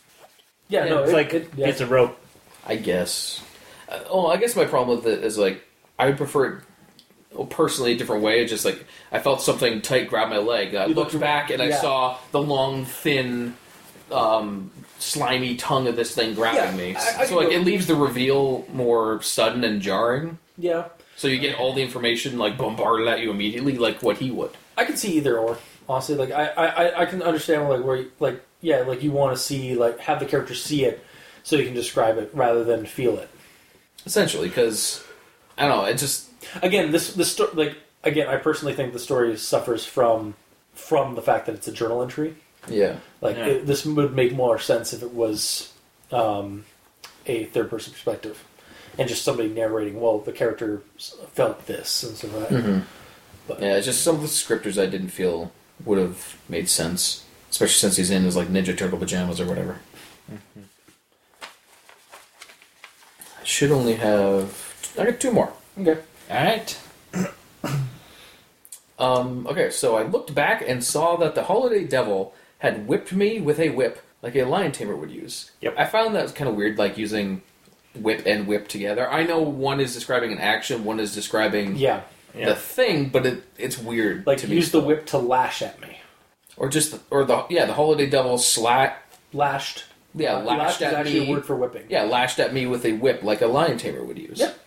Yeah, 0.71 0.85
Yeah, 0.85 0.91
no, 0.91 1.03
it's 1.03 1.11
it- 1.13 1.15
like 1.15 1.35
it, 1.35 1.51
a 1.53 1.57
yeah. 1.61 1.67
piece 1.71 1.81
of 1.81 1.91
rope. 1.91 2.19
I 2.67 2.77
guess. 2.77 3.41
Uh, 3.89 4.01
oh, 4.11 4.27
I 4.27 4.37
guess 4.37 4.55
my 4.55 4.67
problem 4.67 4.99
with 4.99 5.07
it 5.07 5.25
is 5.25 5.39
like 5.39 5.63
I 5.99 6.07
would 6.07 6.17
prefer 6.19 6.45
it 6.47 6.63
well, 7.33 7.47
personally 7.47 7.93
a 7.93 7.97
different 7.97 8.23
way. 8.23 8.43
It's 8.43 8.51
just 8.51 8.65
like 8.67 8.85
I 9.11 9.19
felt 9.19 9.41
something 9.41 9.81
tight 9.81 10.09
grab 10.09 10.29
my 10.29 10.37
leg. 10.39 10.75
I 10.75 10.87
You 10.87 10.95
looked 10.95 11.15
looked- 11.15 11.21
back 11.23 11.51
and 11.51 11.63
I 11.63 11.69
yeah. 11.69 11.81
saw 11.81 12.19
the 12.33 12.41
long, 12.43 12.85
thin, 12.85 13.55
um, 14.11 14.71
slimy 14.99 15.57
tongue 15.57 15.87
of 15.87 15.97
this 15.97 16.15
thing 16.15 16.35
grabbing 16.35 16.79
Yeah, 16.79 16.87
me. 16.93 16.97
I- 16.97 16.99
I 17.01 17.25
so 17.25 17.29
can 17.29 17.37
like 17.37 17.47
go- 17.49 17.53
it 17.55 17.65
leaves 17.65 17.87
the 17.87 17.95
reveal 17.95 18.67
more 18.73 19.23
sudden 19.23 19.65
and 19.65 19.81
jarring. 19.81 20.39
yeah. 20.59 20.85
So 21.17 21.27
you 21.29 21.39
get 21.39 21.59
all 21.59 21.73
the 21.73 21.83
information 21.83 22.39
like 22.39 22.57
bombarded 22.59 23.09
at 23.09 23.21
you 23.21 23.31
immediately, 23.31 23.77
like 23.79 24.03
what 24.03 24.19
he 24.19 24.31
would. 24.31 24.51
I 24.77 24.85
can 24.85 24.97
see 24.97 25.13
either 25.15 25.37
or. 25.39 25.59
Honestly, 25.89 26.15
like 26.17 26.31
I, 26.31 26.47
I, 26.49 26.67
I- 26.67 27.01
I 27.03 27.07
can 27.07 27.23
understand 27.23 27.69
like 27.69 27.83
where 27.85 27.97
you, 27.97 28.13
like 28.21 28.43
yeah, 28.61 28.81
like 28.81 29.03
you 29.03 29.11
want 29.13 29.37
to 29.37 29.43
see 29.43 29.75
like 29.75 29.99
have 30.01 30.21
the 30.21 30.27
character 30.27 30.55
see 30.55 30.85
it 30.85 31.05
so 31.43 31.57
you 31.57 31.65
can 31.65 31.75
describe 31.75 32.19
it 32.19 32.31
rather 32.35 32.65
than 32.65 32.85
feel 32.87 33.17
it. 33.19 33.31
Essentially, 34.05 34.49
because 34.49 35.03
I 35.57 35.67
don't 35.67 35.77
know. 35.79 35.85
It 35.85 35.95
just 35.99 36.29
Again, 36.63 36.93
this 36.93 37.15
this 37.15 37.33
sto- 37.33 37.51
like 37.55 37.77
again, 38.05 38.29
I 38.29 38.37
personally 38.37 38.75
think 38.75 38.93
the 38.93 38.99
story 38.99 39.37
suffers 39.37 39.85
from 39.85 40.35
from 40.75 41.15
the 41.15 41.23
fact 41.23 41.47
that 41.47 41.55
it's 41.55 41.69
a 41.69 41.73
journal 41.73 42.03
entry. 42.03 42.37
yeah. 42.69 42.97
Like 43.21 43.37
Yeah. 43.37 43.47
it, 43.47 43.67
this 43.67 43.85
would 43.85 44.15
make 44.15 44.33
more 44.35 44.59
sense 44.59 44.93
if 44.93 45.03
it 45.03 45.13
was 45.13 45.73
um, 46.13 46.65
a 47.27 47.45
third 47.47 47.69
person 47.71 47.93
perspective 47.93 48.45
and 48.99 49.09
just 49.09 49.25
somebody 49.25 49.49
narrating. 49.49 50.01
Well, 50.01 50.19
the 50.19 50.33
character 50.33 50.83
felt 51.33 51.67
this 51.67 52.03
and 52.03 52.17
so 52.17 52.27
that. 52.29 52.49
Mm-hmm. 52.51 52.79
But 53.49 53.61
Yeah, 53.63 53.81
just 53.81 54.03
some 54.03 54.15
of 54.17 54.23
the 54.23 54.29
scripters 54.29 54.79
I 54.79 54.87
didn't 54.87 55.09
feel 55.09 55.51
would 55.85 55.99
have 55.99 56.37
made 56.49 56.69
sense, 56.69 57.25
especially 57.51 57.73
since 57.79 57.97
he's 57.97 58.11
in 58.11 58.25
his 58.25 58.37
like 58.37 58.49
Ninja 58.49 58.77
Turtle 58.77 58.99
pajamas 58.99 59.41
or 59.41 59.47
whatever. 59.47 59.79
I 63.41 63.45
should 63.45 63.71
only 63.71 63.95
have. 63.95 64.93
I 64.99 65.05
got 65.05 65.21
two 65.21 65.31
more. 65.31 65.53
okay. 65.79 65.99
All 66.31 66.45
right. 66.45 66.81
Um, 68.99 69.47
okay, 69.47 69.71
so 69.71 69.97
I 69.97 70.03
looked 70.03 70.35
back 70.35 70.61
and 70.67 70.83
saw 70.83 71.15
that 71.17 71.35
the 71.35 71.45
Holiday 71.45 71.85
Devil 71.85 72.35
had 72.59 72.89
whipped 72.89 73.13
me 73.13 73.41
with 73.41 73.61
a 73.61 73.69
whip, 73.71 74.03
like 74.23 74.35
a 74.35 74.43
lion 74.43 74.73
tamer 74.73 74.97
would 74.97 75.11
use. 75.13 75.53
Yep. 75.61 75.75
I 75.79 75.85
found 75.85 76.15
that 76.15 76.25
was 76.25 76.33
kind 76.33 76.51
of 76.51 76.57
weird, 76.57 76.79
like 76.79 76.99
using 76.99 77.43
whip 77.95 78.25
and 78.27 78.47
whip 78.49 78.67
together. 78.67 79.09
I 79.09 79.23
know 79.23 79.41
one 79.41 79.79
is 79.79 79.95
describing 79.95 80.33
an 80.33 80.39
action, 80.39 80.85
one 80.85 80.99
is 80.99 81.15
describing 81.15 81.77
Yeah, 81.77 82.03
Yeah. 82.35 82.51
the 82.51 82.55
thing, 82.55 83.09
but 83.09 83.27
it, 83.27 83.43
it's 83.57 83.79
weird. 83.79 84.27
like 84.27 84.39
to 84.39 84.47
use 84.49 84.71
the 84.71 84.81
whip 84.81 85.07
to 85.07 85.19
lash 85.19 85.63
at 85.63 85.81
me. 85.81 85.99
or 86.57 86.69
just 86.69 86.93
the, 86.93 87.01
or 87.11 87.25
the 87.25 87.45
yeah 87.51 87.65
the 87.67 87.73
Holiday 87.75 88.09
Devil 88.09 88.39
slat 88.39 89.03
Lashed. 89.33 89.85
yeah 90.15 90.37
Uh, 90.37 90.43
lashed 90.45 90.81
is 90.81 90.87
at 90.89 90.95
actually 90.95 91.21
me 91.21 91.29
a 91.29 91.31
word 91.31 91.45
for 91.45 91.57
whipping. 91.57 91.85
yeah 91.89 92.03
lashed 92.05 92.39
at 92.39 92.53
me 92.55 92.67
with 92.67 92.85
a 92.85 92.93
whip 92.93 93.23
like 93.23 93.41
a 93.43 93.47
lion 93.47 93.79
tamer 93.79 94.03
would 94.05 94.19
use. 94.19 94.39
Yep. 94.41 94.59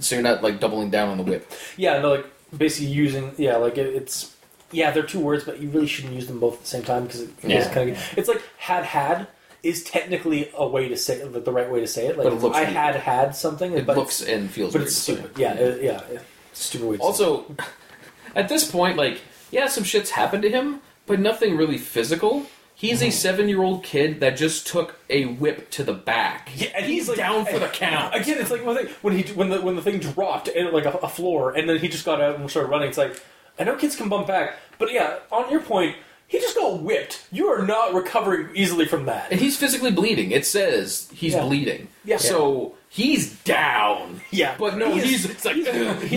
So 0.00 0.14
you're 0.16 0.22
not 0.22 0.42
like 0.42 0.60
doubling 0.60 0.90
down 0.90 1.08
on 1.08 1.16
the 1.16 1.22
whip. 1.24 1.50
Yeah, 1.76 1.98
no, 2.00 2.10
like 2.16 2.26
basically 2.56 2.88
using 2.92 3.32
yeah, 3.38 3.56
like 3.56 3.78
it, 3.78 3.86
it's 3.94 4.34
yeah, 4.70 4.90
they're 4.90 5.02
two 5.02 5.20
words, 5.20 5.44
but 5.44 5.60
you 5.60 5.70
really 5.70 5.86
shouldn't 5.86 6.12
use 6.14 6.26
them 6.26 6.40
both 6.40 6.54
at 6.54 6.60
the 6.60 6.66
same 6.66 6.82
time 6.82 7.04
because 7.04 7.22
it, 7.22 7.30
Yeah. 7.42 7.58
it's 7.60 7.68
kind 7.68 7.90
of 7.90 8.18
it's 8.18 8.28
like 8.28 8.42
had 8.58 8.84
had 8.84 9.26
is 9.62 9.82
technically 9.82 10.50
a 10.56 10.66
way 10.68 10.88
to 10.88 10.96
say 10.96 11.24
like, 11.24 11.44
the 11.44 11.52
right 11.52 11.70
way 11.70 11.80
to 11.80 11.86
say 11.86 12.06
it. 12.06 12.16
Like 12.18 12.24
But 12.24 12.32
it 12.34 12.42
looks 12.42 12.56
I 12.56 12.60
weird. 12.62 12.72
had 12.74 12.94
had 12.96 13.34
something, 13.34 13.72
It 13.72 13.86
but 13.86 13.96
looks 13.96 14.22
and 14.22 14.50
feels 14.50 14.72
but 14.72 14.82
it's 14.82 14.94
stupid. 14.96 15.32
Yeah, 15.36 15.54
it, 15.54 15.82
yeah, 15.82 16.00
a 16.00 16.20
stupid 16.52 16.88
way. 16.88 16.96
Also, 16.98 17.54
at 18.34 18.48
this 18.48 18.70
point, 18.70 18.96
like, 18.96 19.20
yeah, 19.50 19.68
some 19.68 19.84
shit's 19.84 20.10
happened 20.10 20.42
to 20.42 20.50
him, 20.50 20.80
but 21.06 21.20
nothing 21.20 21.56
really 21.56 21.78
physical. 21.78 22.46
He's 22.74 23.02
a 23.02 23.10
seven-year-old 23.10 23.82
kid 23.82 24.20
that 24.20 24.36
just 24.36 24.68
took 24.68 25.00
a 25.10 25.24
whip 25.24 25.68
to 25.70 25.82
the 25.82 25.94
back. 25.94 26.50
Yeah, 26.54 26.68
and 26.76 26.86
he's, 26.86 27.08
like- 27.08 27.16
down 27.16 27.44
for 27.44 27.58
the 27.58 27.66
count. 27.66 28.14
Again, 28.14 28.38
it's 28.38 28.52
like 28.52 28.64
when, 28.64 28.76
they, 28.76 28.84
when 29.02 29.16
he 29.16 29.32
when 29.32 29.48
the 29.48 29.60
when 29.60 29.74
the 29.74 29.82
thing 29.82 29.98
dropped 29.98 30.46
and 30.46 30.70
like 30.70 30.84
a, 30.84 30.92
a 30.98 31.08
floor, 31.08 31.50
and 31.50 31.68
then 31.68 31.78
he 31.78 31.88
just 31.88 32.04
got 32.04 32.20
out 32.20 32.38
and 32.38 32.48
started 32.48 32.68
running. 32.68 32.88
It's 32.88 32.98
like 32.98 33.20
I 33.58 33.64
know 33.64 33.74
kids 33.74 33.96
can 33.96 34.08
bump 34.08 34.28
back, 34.28 34.54
but 34.78 34.92
yeah, 34.92 35.18
on 35.32 35.50
your 35.50 35.60
point, 35.60 35.96
he 36.28 36.38
just 36.38 36.54
got 36.56 36.80
whipped. 36.82 37.26
You 37.32 37.48
are 37.48 37.66
not 37.66 37.92
recovering 37.94 38.48
easily 38.54 38.84
from 38.86 39.06
that. 39.06 39.32
And 39.32 39.40
he's 39.40 39.56
physically 39.56 39.90
bleeding. 39.90 40.30
It 40.30 40.46
says 40.46 41.08
he's 41.12 41.32
Yeah. 41.34 41.42
bleeding. 41.42 41.88
Yeah. 42.04 42.18
So 42.18 42.74
he's 42.88 43.32
down. 43.42 44.20
Yeah, 44.30 44.54
But 44.58 44.76
no, 44.76 44.92
He 44.94 45.00
is- 45.00 45.04
he's, 45.04 45.24
it's 45.30 45.44
like, 45.44 45.56
"Ugh, 45.56 45.64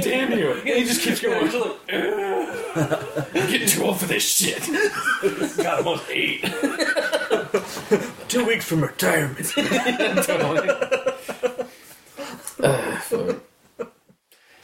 damn 0.04 0.32
you. 0.38 0.62
Yeah, 0.66 0.76
he 0.76 0.84
just 0.84 1.02
keeps 1.02 1.20
going. 1.22 1.46
He's 1.48 1.56
like, 1.56 1.78
I'm 1.90 3.48
getting 3.50 3.68
too 3.68 3.84
old 3.84 4.00
for 4.00 4.06
this 4.06 4.24
shit. 4.24 4.62
God, 5.58 5.80
almost 5.86 6.10
eight. 6.10 6.44
Two 8.28 8.46
weeks 8.46 8.66
from 8.66 8.82
retirement. 8.82 9.48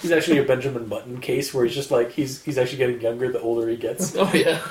He's 0.02 0.12
actually 0.12 0.38
a 0.38 0.44
Benjamin 0.44 0.86
Button 0.88 1.20
case 1.20 1.54
where 1.54 1.66
he's 1.66 1.74
just 1.74 1.90
like 1.90 2.12
he's 2.12 2.44
he's 2.44 2.58
actually 2.58 2.78
getting 2.78 3.02
younger 3.02 3.32
the 3.32 3.42
older 3.42 3.68
he 3.68 3.76
gets. 3.78 4.16
oh, 4.16 4.32
yeah. 4.34 4.62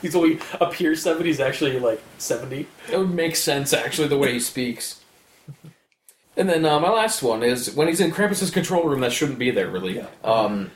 He's 0.02 0.14
only 0.16 0.38
appears 0.60 1.02
seventy. 1.02 1.28
He's 1.28 1.40
actually 1.40 1.78
like 1.78 2.02
seventy. 2.18 2.66
It 2.90 2.98
would 2.98 3.10
make 3.14 3.36
sense, 3.36 3.72
actually, 3.72 4.08
the 4.08 4.18
way 4.18 4.32
he 4.32 4.40
speaks. 4.40 5.00
And 6.36 6.48
then 6.48 6.64
uh, 6.64 6.80
my 6.80 6.90
last 6.90 7.22
one 7.22 7.42
is 7.42 7.74
when 7.74 7.88
he's 7.88 8.00
in 8.00 8.12
Krampus's 8.12 8.50
control 8.50 8.84
room. 8.84 9.00
That 9.00 9.12
shouldn't 9.12 9.38
be 9.38 9.50
there, 9.50 9.68
really. 9.68 9.96
Yeah. 9.96 10.06
Um, 10.24 10.70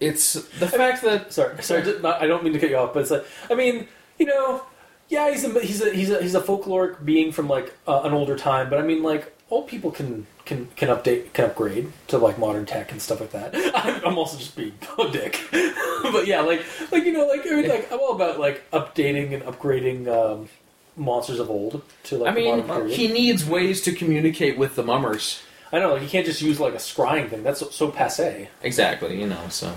it's 0.00 0.34
the 0.34 0.68
fact 0.68 1.02
that 1.02 1.32
Sorry, 1.32 1.62
sorry. 1.62 2.00
Not, 2.00 2.22
I 2.22 2.26
don't 2.26 2.44
mean 2.44 2.52
to 2.52 2.58
cut 2.58 2.70
you 2.70 2.76
off, 2.76 2.94
but 2.94 3.00
it's 3.00 3.10
like 3.10 3.26
I 3.50 3.54
mean, 3.54 3.88
you 4.18 4.26
know, 4.26 4.62
yeah, 5.08 5.30
he's 5.30 5.44
a 5.44 5.60
he's 5.60 5.80
a 5.80 5.94
he's 5.94 6.10
a 6.10 6.22
he's 6.22 6.34
a 6.34 6.40
folkloric 6.40 7.04
being 7.04 7.32
from 7.32 7.48
like 7.48 7.74
uh, 7.86 8.02
an 8.04 8.12
older 8.12 8.36
time, 8.36 8.68
but 8.68 8.78
I 8.78 8.82
mean, 8.82 9.02
like 9.02 9.34
old 9.50 9.66
people 9.66 9.90
can 9.90 10.26
can 10.48 10.66
can 10.74 10.88
update 10.88 11.32
can 11.34 11.44
upgrade 11.44 11.92
to 12.08 12.18
like 12.18 12.38
modern 12.38 12.66
tech 12.66 12.90
and 12.90 13.00
stuff 13.00 13.20
like 13.20 13.30
that. 13.30 13.50
I'm, 13.74 14.04
I'm 14.04 14.18
also 14.18 14.36
just 14.36 14.56
being 14.56 14.72
a 14.98 15.08
dick, 15.10 15.40
but 15.52 16.26
yeah, 16.26 16.40
like 16.40 16.64
like 16.90 17.04
you 17.04 17.12
know, 17.12 17.26
like 17.26 17.46
I 17.46 17.50
mean, 17.50 17.68
like 17.68 17.92
I'm 17.92 18.00
all 18.00 18.16
about 18.16 18.40
like 18.40 18.68
updating 18.72 19.32
and 19.34 19.42
upgrading 19.44 20.08
um, 20.08 20.48
monsters 20.96 21.38
of 21.38 21.48
old 21.50 21.82
to 22.04 22.18
like 22.18 22.32
I 22.32 22.34
mean, 22.34 22.88
he 22.88 23.06
needs 23.08 23.44
ways 23.44 23.82
to 23.82 23.92
communicate 23.92 24.58
with 24.58 24.74
the 24.74 24.82
mummers. 24.82 25.42
I 25.70 25.78
know, 25.80 25.92
like 25.92 26.02
you 26.02 26.08
can't 26.08 26.24
just 26.26 26.40
use 26.40 26.58
like 26.58 26.72
a 26.72 26.78
scrying 26.78 27.28
thing. 27.28 27.42
That's 27.42 27.60
so, 27.60 27.68
so 27.68 27.90
passe. 27.90 28.48
Exactly, 28.62 29.20
you 29.20 29.26
know. 29.26 29.48
So 29.50 29.70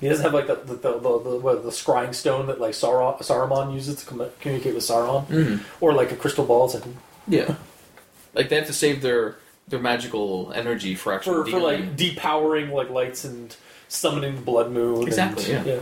He 0.00 0.08
doesn't 0.08 0.22
have 0.22 0.34
like 0.34 0.46
the 0.48 0.56
the 0.56 0.74
the, 0.74 0.92
the, 0.98 1.18
the, 1.30 1.36
what, 1.38 1.62
the 1.62 1.70
scrying 1.70 2.14
stone 2.14 2.46
that 2.48 2.60
like 2.60 2.72
Sauron, 2.72 3.18
Saruman 3.20 3.72
uses 3.72 3.96
to 4.04 4.06
commu- 4.06 4.30
communicate 4.40 4.74
with 4.74 4.84
Sauron, 4.84 5.26
Mhm. 5.28 5.60
or 5.80 5.94
like 5.94 6.12
a 6.12 6.16
crystal 6.16 6.44
ball. 6.44 6.66
It's 6.66 6.74
like 6.74 6.84
yeah, 7.26 7.54
like 8.34 8.50
they 8.50 8.56
have 8.56 8.66
to 8.66 8.72
save 8.74 9.00
their 9.00 9.36
their 9.72 9.80
magical 9.80 10.52
energy 10.54 10.94
for 10.94 11.12
actually 11.12 11.50
for, 11.50 11.58
for 11.58 11.60
like 11.60 11.96
depowering 11.96 12.70
like 12.70 12.90
lights 12.90 13.24
and 13.24 13.56
summoning 13.88 14.36
the 14.36 14.40
blood 14.42 14.70
moon. 14.70 15.02
Exactly, 15.04 15.50
and, 15.52 15.66
yeah. 15.66 15.80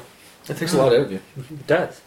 It 0.48 0.56
takes 0.56 0.72
a 0.72 0.78
lot 0.78 0.94
out 0.94 1.00
of 1.00 1.12
you. 1.12 1.20
It 1.36 1.66
does. 1.66 2.00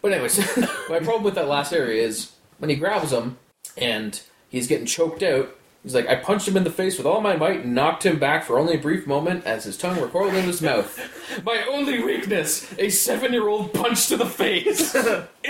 But 0.00 0.12
anyways, 0.12 0.38
my 0.88 1.00
problem 1.00 1.22
with 1.22 1.34
that 1.34 1.48
last 1.48 1.72
area 1.72 2.02
is 2.02 2.32
when 2.58 2.70
he 2.70 2.76
grabs 2.76 3.12
him 3.12 3.36
and 3.76 4.20
he's 4.48 4.66
getting 4.66 4.86
choked 4.86 5.22
out. 5.22 5.54
He's 5.82 5.94
like, 5.94 6.08
I 6.08 6.14
punched 6.14 6.48
him 6.48 6.56
in 6.56 6.64
the 6.64 6.70
face 6.70 6.96
with 6.96 7.06
all 7.06 7.20
my 7.20 7.36
might 7.36 7.60
and 7.60 7.74
knocked 7.74 8.06
him 8.06 8.18
back 8.18 8.44
for 8.44 8.58
only 8.58 8.76
a 8.76 8.78
brief 8.78 9.06
moment 9.06 9.44
as 9.44 9.64
his 9.64 9.76
tongue 9.76 10.00
recoiled 10.00 10.32
in 10.32 10.44
his 10.44 10.62
mouth. 10.62 10.98
My 11.44 11.62
only 11.68 12.02
weakness, 12.02 12.72
a 12.78 12.88
seven-year-old 12.88 13.74
punch 13.74 14.06
to 14.06 14.16
the 14.16 14.24
face. 14.24 14.92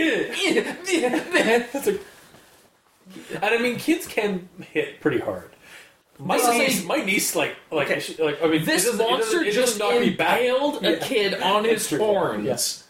That's 1.73 1.87
a- 1.87 2.01
and 3.35 3.45
I 3.45 3.59
mean, 3.59 3.77
kids 3.77 4.09
can 4.09 4.49
hit 4.61 5.01
pretty 5.01 5.19
hard. 5.21 5.51
My 6.19 6.37
niece, 6.37 6.85
my 6.85 6.97
niece, 6.99 7.35
like, 7.35 7.57
like, 7.73 8.01
she- 8.01 8.23
like 8.23 8.43
I 8.43 8.47
mean, 8.47 8.65
this 8.65 8.85
it 8.85 8.93
doesn't- 8.93 9.01
it 9.07 9.11
monster 9.11 9.33
doesn't- 9.33 9.47
it 9.49 9.53
just 9.53 9.79
doesn't 9.79 9.95
knock 9.97 10.01
me 10.01 10.11
back. 10.11 10.41
impaled 10.41 10.85
a 10.85 10.93
Yeah. 10.93 10.99
kid 11.07 11.35
on 11.41 11.65
his 11.65 11.73
It's 11.83 11.89
true. 11.89 11.99
horns. 11.99 12.45
Yes. 12.47 12.85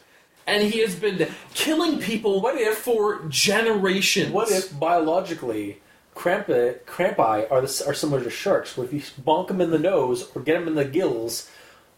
And 0.47 0.63
he 0.63 0.81
has 0.81 0.95
been 0.95 1.27
killing 1.55 1.99
people 1.99 2.41
What 2.43 2.61
if- 2.61 2.77
for 2.79 3.23
generations. 3.31 4.31
What 4.31 4.51
if 4.51 4.79
biologically, 4.79 5.81
Krampi, 6.15 6.79
Krampi 6.87 7.51
are 7.51 7.61
the, 7.63 7.85
are 7.87 7.95
similar 7.95 8.23
to 8.23 8.31
sharks? 8.31 8.77
Where 8.77 8.87
if 8.87 8.93
you 8.93 9.01
bonk 9.25 9.49
them 9.49 9.61
in 9.61 9.71
the 9.71 9.79
nose 9.79 10.29
or 10.35 10.43
get 10.43 10.59
them 10.59 10.69
in 10.69 10.75
the 10.75 10.85
gills, 10.85 11.49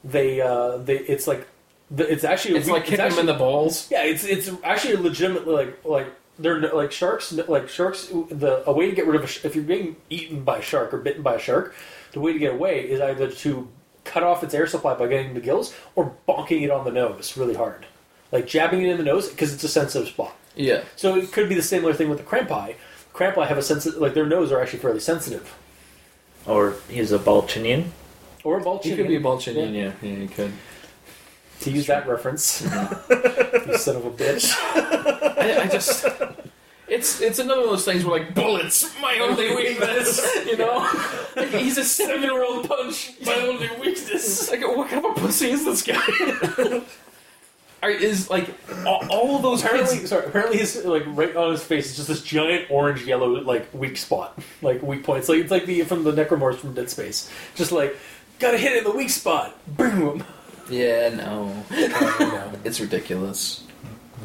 they 0.05 0.41
uh, 0.41 0.77
they 0.79 0.99
it's 0.99 1.27
like 1.27 1.47
the, 1.91 2.11
it's 2.11 2.23
actually 2.25 2.55
a 2.55 2.59
it's 2.59 2.67
weak- 2.67 2.75
like 2.75 2.85
kicking 2.85 3.01
actually, 3.05 3.21
in 3.21 3.27
the 3.27 3.35
balls? 3.35 3.89
Yeah, 3.91 4.05
it's 4.05 4.25
it's 4.25 4.49
actually 4.63 4.97
legitimately 4.97 5.53
like 5.55 5.85
like 5.85 6.07
they're 6.39 6.61
like 6.75 6.93
sharks 6.93 7.33
like 7.33 7.69
sharks. 7.69 8.09
The 8.31 8.63
a 8.69 8.73
way 8.73 8.89
to 8.91 8.95
get 8.97 9.07
rid 9.07 9.17
of 9.17 9.25
a 9.25 9.27
sh- 9.27 9.45
if 9.45 9.55
you're 9.55 9.65
being 9.65 9.97
eaten 10.11 10.43
by 10.45 10.59
a 10.59 10.63
shark 10.63 10.93
or 10.95 10.99
bitten 10.99 11.23
by 11.23 11.35
a 11.37 11.39
shark, 11.39 11.75
the 12.13 12.21
way 12.21 12.33
to 12.33 12.39
get 12.39 12.55
away 12.55 12.81
is 12.89 13.01
either 13.01 13.31
to 13.31 13.69
cut 14.05 14.23
off 14.23 14.45
its 14.45 14.55
air 14.55 14.67
supply 14.67 14.95
by 14.95 15.07
getting 15.09 15.35
the 15.35 15.41
gills 15.41 15.75
or 15.95 16.15
bonking 16.29 16.63
it 16.63 16.71
on 16.71 16.85
the 16.85 16.91
nose 16.93 17.37
really 17.37 17.55
hard, 17.55 17.87
like 18.33 18.47
jabbing 18.47 18.83
it 18.83 18.89
in 18.91 18.97
the 18.99 19.03
nose 19.03 19.29
because 19.29 19.53
it's 19.53 19.65
a 19.65 19.69
sensitive 19.69 20.09
spot. 20.09 20.35
Yeah. 20.55 20.83
So 20.95 21.17
it 21.17 21.33
could 21.33 21.49
be 21.49 21.55
the 21.55 21.63
similar 21.63 21.93
thing 21.93 22.09
with 22.09 22.19
the 22.19 22.25
Krampi. 22.25 22.77
Krampi 23.15 23.47
have 23.47 23.59
a 23.59 23.63
sensitive 23.63 24.01
like 24.01 24.15
their 24.15 24.27
nose 24.27 24.53
are 24.53 24.61
actually 24.61 24.79
fairly 24.81 25.01
sensitive. 25.01 25.55
Or 26.47 26.75
he's 26.89 27.11
a 27.13 27.19
Balchinian. 27.19 27.87
Or 28.45 28.59
a 28.59 28.61
He 28.61 28.65
Balchinian. 28.67 28.97
could 28.97 29.09
be 29.09 29.17
a 29.17 29.21
Balchinian, 29.21 29.75
yeah. 29.75 29.93
Yeah, 30.01 30.15
he 30.17 30.29
could. 30.29 30.53
To 31.61 31.71
use 31.71 31.87
that 31.87 32.07
reference, 32.07 32.63
you 33.11 33.77
son 33.79 33.97
of 33.97 34.05
a 34.07 34.11
bitch. 34.11 34.53
I, 34.75 35.63
I 35.63 35.67
just. 35.69 36.05
It's 36.89 37.21
it's 37.21 37.41
another 37.41 37.63
one 37.63 37.71
of 37.71 37.73
those 37.73 37.85
things 37.85 38.05
where 38.05 38.21
like 38.21 38.35
bullets, 38.35 38.95
my 39.01 39.19
only 39.19 39.55
weakness, 39.57 40.25
you 40.47 40.57
know. 40.57 40.89
Like, 41.35 41.49
he's 41.49 41.77
a 41.79 41.85
seven 41.85 42.23
year 42.23 42.45
old 42.45 42.69
punch, 42.69 43.13
my 43.25 43.35
only 43.35 43.69
weakness. 43.81 44.49
Like 44.51 44.61
what 44.63 44.89
kind 44.89 45.05
of 45.05 45.17
a 45.17 45.21
pussy 45.21 45.51
is 45.51 45.65
this 45.65 45.83
guy? 45.83 46.01
Are, 47.83 47.91
is 47.91 48.31
like 48.31 48.49
all, 48.87 49.05
all 49.11 49.37
of 49.37 49.43
those 49.43 49.63
Apparently, 49.65 49.99
kids. 49.99 50.09
sorry. 50.11 50.27
Apparently, 50.27 50.59
his 50.59 50.85
like 50.85 51.03
right 51.09 51.35
on 51.37 51.51
his 51.53 51.63
face 51.63 51.91
is 51.91 51.97
just 51.97 52.09
this 52.09 52.23
giant 52.23 52.71
orange 52.71 53.05
yellow 53.05 53.27
like 53.29 53.69
weak 53.75 53.97
spot, 53.97 54.39
like 54.63 54.81
weak 54.83 55.05
point. 55.05 55.19
It's 55.21 55.29
like 55.29 55.41
it's 55.41 55.51
like 55.51 55.67
the 55.67 55.83
from 55.83 56.05
the 56.05 56.13
Necromorphs 56.13 56.57
from 56.57 56.73
Dead 56.73 56.89
Space. 56.89 57.31
Just 57.55 57.73
like 57.73 57.97
gotta 58.39 58.59
hit 58.59 58.73
it 58.73 58.79
in 58.79 58.85
the 58.85 58.97
weak 58.97 59.11
spot. 59.11 59.59
Boom. 59.77 60.25
Yeah, 60.71 61.11
no, 61.11 61.65
no. 61.71 62.53
it's 62.65 62.81
ridiculous. 62.81 63.63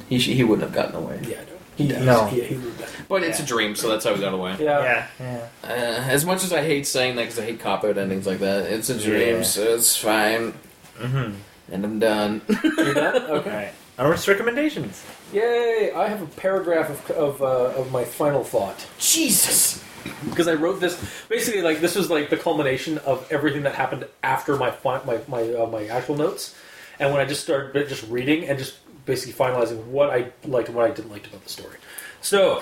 He 0.10 0.20
sh- 0.20 0.28
he 0.28 0.44
wouldn't 0.44 0.64
have 0.64 0.74
gotten 0.74 0.96
away. 0.96 1.20
Yeah, 1.24 1.38
no. 1.42 1.56
He, 1.78 1.88
No. 2.06 2.26
He, 2.28 2.42
he 2.42 2.56
moved 2.56 2.78
that. 2.80 2.90
But 3.08 3.24
it's 3.24 3.40
a 3.40 3.46
dream, 3.46 3.76
so 3.76 3.90
that's 3.90 4.06
how 4.06 4.14
he 4.14 4.22
got 4.22 4.34
away. 4.34 4.56
Yeah. 4.60 5.08
Yeah. 5.20 5.48
Uh, 5.64 5.68
as 5.68 6.26
much 6.26 6.44
as 6.44 6.52
I 6.54 6.64
hate 6.64 6.86
saying 6.88 7.16
that 7.16 7.24
because 7.24 7.40
I 7.40 7.44
hate 7.44 7.60
cop 7.60 7.84
out 7.84 7.98
endings 7.98 8.28
like 8.28 8.40
that, 8.40 8.72
it's 8.72 8.90
a 8.90 8.98
dream, 9.00 9.38
Yeah. 9.38 9.42
so 9.44 9.62
it's 9.76 9.96
fine. 9.98 10.54
Mm-hmm. 11.00 11.34
And 11.72 11.86
I'm 11.86 12.00
done. 12.00 12.42
You're 12.78 12.94
done. 12.94 13.22
Okay. 13.32 13.50
Alright. 13.50 13.74
Armor's 13.98 14.28
recommendations. 14.28 15.04
Yay! 15.34 15.92
I 15.96 16.08
have 16.08 16.22
a 16.22 16.28
paragraph 16.28 16.90
of 16.90 17.12
of, 17.12 17.42
uh, 17.42 17.80
of 17.80 17.92
my 17.92 18.04
final 18.04 18.44
thought. 18.44 18.86
Jesus. 19.00 19.84
because 20.30 20.48
I 20.48 20.56
wrote 20.56 20.80
this 20.80 21.00
basically 21.30 21.62
like 21.62 21.80
this 21.80 21.96
was 21.96 22.10
like 22.10 22.30
the 22.30 22.38
culmination 22.38 22.98
of 23.00 23.32
everything 23.32 23.64
that 23.64 23.76
happened 23.76 24.08
after 24.24 24.58
my 24.58 24.72
fi- 24.72 25.04
my 25.06 25.20
my 25.28 25.54
uh, 25.54 25.68
my 25.68 25.86
actual 25.88 26.16
notes, 26.16 26.56
and 27.00 27.12
when 27.12 27.22
I 27.22 27.26
just 27.26 27.44
started 27.44 27.88
just 27.88 28.08
reading 28.10 28.46
and 28.46 28.58
just 28.58 28.78
basically 29.06 29.34
finalizing 29.34 29.84
what 29.86 30.10
I 30.10 30.32
liked 30.46 30.70
and 30.70 30.78
what 30.78 30.90
I 30.90 30.94
didn't 30.94 31.12
like 31.12 31.28
about 31.28 31.44
the 31.44 31.50
story. 31.50 31.78
So, 32.22 32.62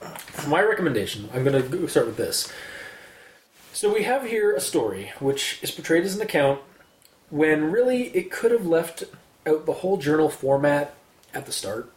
for 0.00 0.48
my 0.48 0.62
recommendation, 0.62 1.28
I'm 1.34 1.44
going 1.44 1.70
to 1.70 1.88
start 1.88 2.06
with 2.06 2.16
this. 2.16 2.52
So 3.72 3.92
we 3.92 4.04
have 4.04 4.24
here 4.24 4.54
a 4.54 4.60
story 4.60 5.12
which 5.20 5.58
is 5.62 5.70
portrayed 5.70 6.04
as 6.04 6.16
an 6.16 6.22
account 6.22 6.60
when 7.28 7.70
really 7.70 8.04
it 8.16 8.30
could 8.30 8.50
have 8.50 8.66
left 8.66 9.04
out 9.46 9.66
the 9.66 9.72
whole 9.74 9.98
journal 9.98 10.30
format 10.30 10.94
at 11.36 11.46
the 11.46 11.52
start. 11.52 11.92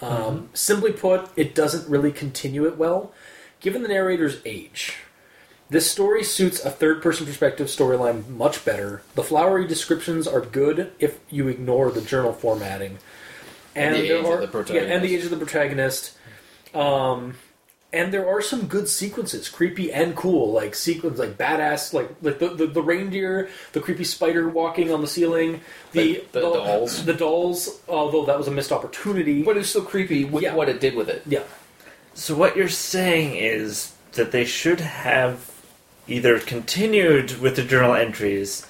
Um, 0.00 0.48
Simply 0.54 0.92
put, 0.92 1.28
it 1.36 1.54
doesn't 1.54 1.88
really 1.88 2.12
continue 2.12 2.66
it 2.66 2.78
well, 2.78 3.12
given 3.60 3.82
the 3.82 3.88
narrator's 3.88 4.40
age. 4.44 4.96
This 5.70 5.90
story 5.90 6.24
suits 6.24 6.64
a 6.64 6.70
third 6.70 7.02
person 7.02 7.26
perspective 7.26 7.66
storyline 7.66 8.26
much 8.28 8.64
better. 8.64 9.02
The 9.14 9.22
flowery 9.22 9.66
descriptions 9.66 10.26
are 10.26 10.40
good 10.40 10.92
if 10.98 11.20
you 11.28 11.48
ignore 11.48 11.90
the 11.90 12.00
journal 12.00 12.32
formatting. 12.32 12.98
And 13.74 13.94
the 13.94 14.08
there 14.08 14.18
age 14.18 14.24
of 14.24 14.40
the 14.40 14.48
protagonist. 14.48 14.88
Yeah, 14.88 14.94
and 14.94 15.04
the 15.04 15.14
age 15.14 15.24
of 15.24 15.30
the 15.30 15.36
protagonist. 15.36 16.16
Um, 16.74 17.34
and 17.92 18.12
there 18.12 18.28
are 18.28 18.42
some 18.42 18.66
good 18.66 18.86
sequences, 18.88 19.48
creepy 19.48 19.90
and 19.92 20.14
cool, 20.14 20.52
like 20.52 20.74
sequence, 20.74 21.18
like 21.18 21.38
badass, 21.38 21.92
like 21.94 22.10
like 22.20 22.38
the, 22.38 22.48
the, 22.48 22.66
the 22.66 22.82
reindeer, 22.82 23.48
the 23.72 23.80
creepy 23.80 24.04
spider 24.04 24.48
walking 24.48 24.92
on 24.92 25.00
the 25.00 25.06
ceiling, 25.06 25.60
the 25.92 26.14
The- 26.14 26.24
the 26.32 26.40
dolls. 26.40 27.04
the 27.10 27.14
dolls. 27.14 27.80
Although 27.88 28.26
that 28.26 28.36
was 28.36 28.46
a 28.48 28.50
missed 28.50 28.72
opportunity. 28.72 29.42
But 29.42 29.56
it's 29.56 29.70
still 29.70 29.82
creepy 29.84 30.24
with 30.24 30.42
Yeah. 30.42 30.54
what 30.54 30.68
it 30.68 30.80
did 30.80 30.94
with 30.94 31.08
it. 31.08 31.22
yeah, 31.26 31.44
So 32.14 32.34
what 32.34 32.56
you're 32.56 32.68
saying 32.68 33.36
is 33.36 33.92
that 34.12 34.32
they 34.32 34.44
should 34.44 34.80
have 34.80 35.50
either 36.06 36.38
continued 36.40 37.40
with 37.40 37.56
the 37.56 37.62
journal 37.64 37.94
entries 37.94 38.66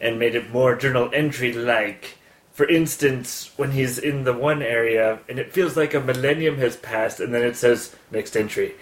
and 0.00 0.18
made 0.18 0.34
it 0.34 0.50
more 0.50 0.74
journal 0.76 1.10
entry 1.12 1.52
like. 1.52 2.17
For 2.58 2.66
instance, 2.68 3.52
when 3.56 3.70
he's 3.70 3.98
in 4.00 4.24
the 4.24 4.32
one 4.32 4.62
area 4.62 5.20
and 5.28 5.38
it 5.38 5.52
feels 5.52 5.76
like 5.76 5.94
a 5.94 6.00
millennium 6.00 6.56
has 6.58 6.74
passed, 6.76 7.20
and 7.20 7.32
then 7.32 7.44
it 7.44 7.54
says 7.54 7.94
next 8.10 8.34
entry, 8.36 8.74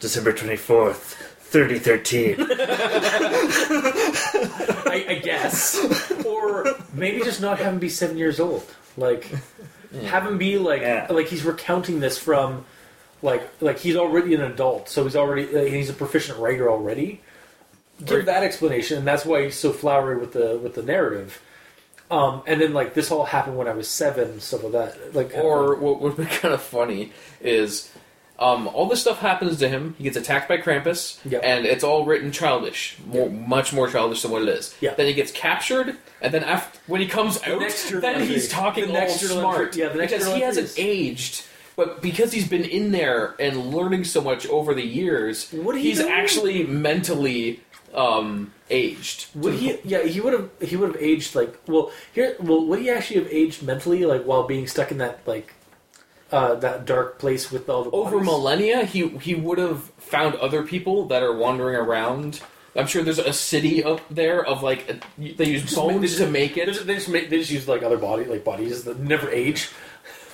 December 0.00 0.34
twenty 0.34 0.56
fourth, 0.58 1.14
thirty 1.38 1.78
thirteen. 1.78 2.36
I, 4.86 5.06
I 5.08 5.14
guess. 5.24 5.78
or 6.26 6.66
maybe 6.92 7.20
just 7.24 7.40
not 7.40 7.56
have 7.58 7.72
him 7.72 7.78
be 7.78 7.88
seven 7.88 8.18
years 8.18 8.38
old. 8.38 8.64
Like, 8.98 9.30
have 10.04 10.26
him 10.26 10.36
be 10.36 10.58
like 10.58 10.82
Yeah. 10.82 11.06
like 11.08 11.28
he's 11.28 11.42
recounting 11.42 12.00
this 12.00 12.18
from 12.18 12.66
like 13.22 13.48
like 13.62 13.78
he's 13.78 13.96
already 13.96 14.34
an 14.34 14.42
adult, 14.42 14.90
so 14.90 15.04
he's 15.04 15.16
already 15.16 15.44
uh, 15.56 15.64
he's 15.64 15.88
a 15.88 15.94
proficient 15.94 16.38
writer 16.38 16.68
already. 16.70 17.22
Give 18.04 18.18
Or- 18.18 18.22
that 18.24 18.42
explanation, 18.42 18.98
and 18.98 19.06
that's 19.06 19.24
why 19.24 19.44
he's 19.44 19.56
so 19.56 19.72
flowery 19.72 20.18
with 20.18 20.34
the 20.34 20.58
with 20.58 20.74
the 20.74 20.82
narrative. 20.82 21.40
Um, 22.10 22.42
and 22.46 22.60
then 22.60 22.72
like 22.72 22.94
this 22.94 23.10
all 23.10 23.24
happened 23.24 23.56
when 23.56 23.68
I 23.68 23.72
was 23.74 23.88
seven, 23.88 24.40
stuff 24.40 24.62
like 24.64 24.72
that. 24.72 25.14
Like 25.14 25.32
Or 25.34 25.74
what 25.76 26.00
would 26.00 26.16
be 26.16 26.24
kind 26.42 26.54
of 26.54 26.62
funny 26.62 27.12
is 27.40 27.90
Um, 28.38 28.68
all 28.68 28.86
this 28.86 29.00
stuff 29.00 29.18
happens 29.20 29.58
to 29.60 29.68
him. 29.68 29.94
He 29.96 30.04
gets 30.04 30.16
attacked 30.16 30.46
by 30.46 30.58
Krampus, 30.58 31.18
Yep. 31.24 31.40
and 31.42 31.64
it's 31.64 31.82
all 31.82 32.04
written 32.04 32.32
childish, 32.32 32.98
more, 33.06 33.30
much 33.30 33.72
more 33.72 33.88
childish 33.88 34.20
than 34.22 34.30
what 34.30 34.42
it 34.42 34.48
is. 34.50 34.74
Yeah. 34.80 34.92
Then 34.94 35.06
he 35.06 35.14
gets 35.14 35.32
captured, 35.32 35.96
and 36.20 36.34
then 36.34 36.44
after 36.44 36.78
when 36.86 37.00
he 37.00 37.06
comes 37.06 37.42
out, 37.44 37.60
next 37.60 37.88
journal 37.88 38.02
then 38.02 38.14
entry. 38.20 38.34
he's 38.34 38.48
talking 38.50 38.84
The 38.88 38.92
all 38.92 39.00
next 39.00 39.20
journal 39.20 39.38
smart. 39.40 39.60
entry- 39.68 39.82
yeah, 39.82 39.88
the 39.88 39.98
next 39.98 40.12
because 40.12 40.34
he 40.34 40.40
hasn't 40.42 40.66
is- 40.66 40.78
aged. 40.78 41.44
But 41.76 42.00
because 42.02 42.32
he's 42.32 42.48
been 42.48 42.64
in 42.64 42.92
there 42.92 43.34
and 43.38 43.74
learning 43.74 44.04
so 44.04 44.20
much 44.22 44.46
over 44.48 44.72
the 44.74 44.82
years, 44.86 45.50
What 45.52 45.76
he's 45.78 45.98
do? 45.98 46.08
actually 46.08 46.64
mentally 46.64 47.60
um, 47.96 48.52
aged. 48.70 49.26
Would 49.34 49.54
he? 49.54 49.78
Yeah, 49.84 50.02
he 50.04 50.20
would 50.20 50.32
have. 50.34 50.50
He 50.60 50.76
would 50.76 50.92
have 50.94 51.02
aged 51.02 51.34
like. 51.34 51.56
Well, 51.66 51.90
here. 52.12 52.36
Well, 52.38 52.64
would 52.66 52.80
he 52.80 52.90
actually 52.90 53.20
have 53.20 53.32
aged 53.32 53.62
mentally, 53.62 54.04
like 54.04 54.24
while 54.24 54.44
being 54.44 54.66
stuck 54.66 54.90
in 54.90 54.98
that 54.98 55.20
like, 55.26 55.54
uh, 56.30 56.54
that 56.56 56.84
dark 56.84 57.18
place 57.18 57.50
with 57.50 57.68
all 57.68 57.84
the 57.84 57.90
over 57.90 58.12
bodies? 58.18 58.26
millennia, 58.26 58.84
he 58.84 59.08
he 59.08 59.34
would 59.34 59.58
have 59.58 59.82
found 59.98 60.34
other 60.36 60.62
people 60.62 61.06
that 61.08 61.22
are 61.22 61.34
wandering 61.34 61.76
around. 61.76 62.40
I'm 62.76 62.86
sure 62.86 63.02
there's 63.02 63.18
a 63.18 63.32
city 63.32 63.82
up 63.82 64.02
there 64.10 64.44
of 64.44 64.62
like 64.62 64.86
a, 64.90 65.00
they 65.16 65.46
use 65.48 65.62
Just 65.62 65.76
bones 65.76 66.02
just- 66.02 66.18
to 66.18 66.28
make 66.28 66.58
it. 66.58 66.66
they 66.86 66.94
just 66.96 67.08
make, 67.08 67.30
they 67.30 67.38
just 67.38 67.50
use 67.50 67.66
like 67.66 67.82
other 67.82 67.96
body 67.96 68.24
like 68.26 68.44
bodies 68.44 68.84
that 68.84 68.98
never 69.00 69.30
age. 69.30 69.70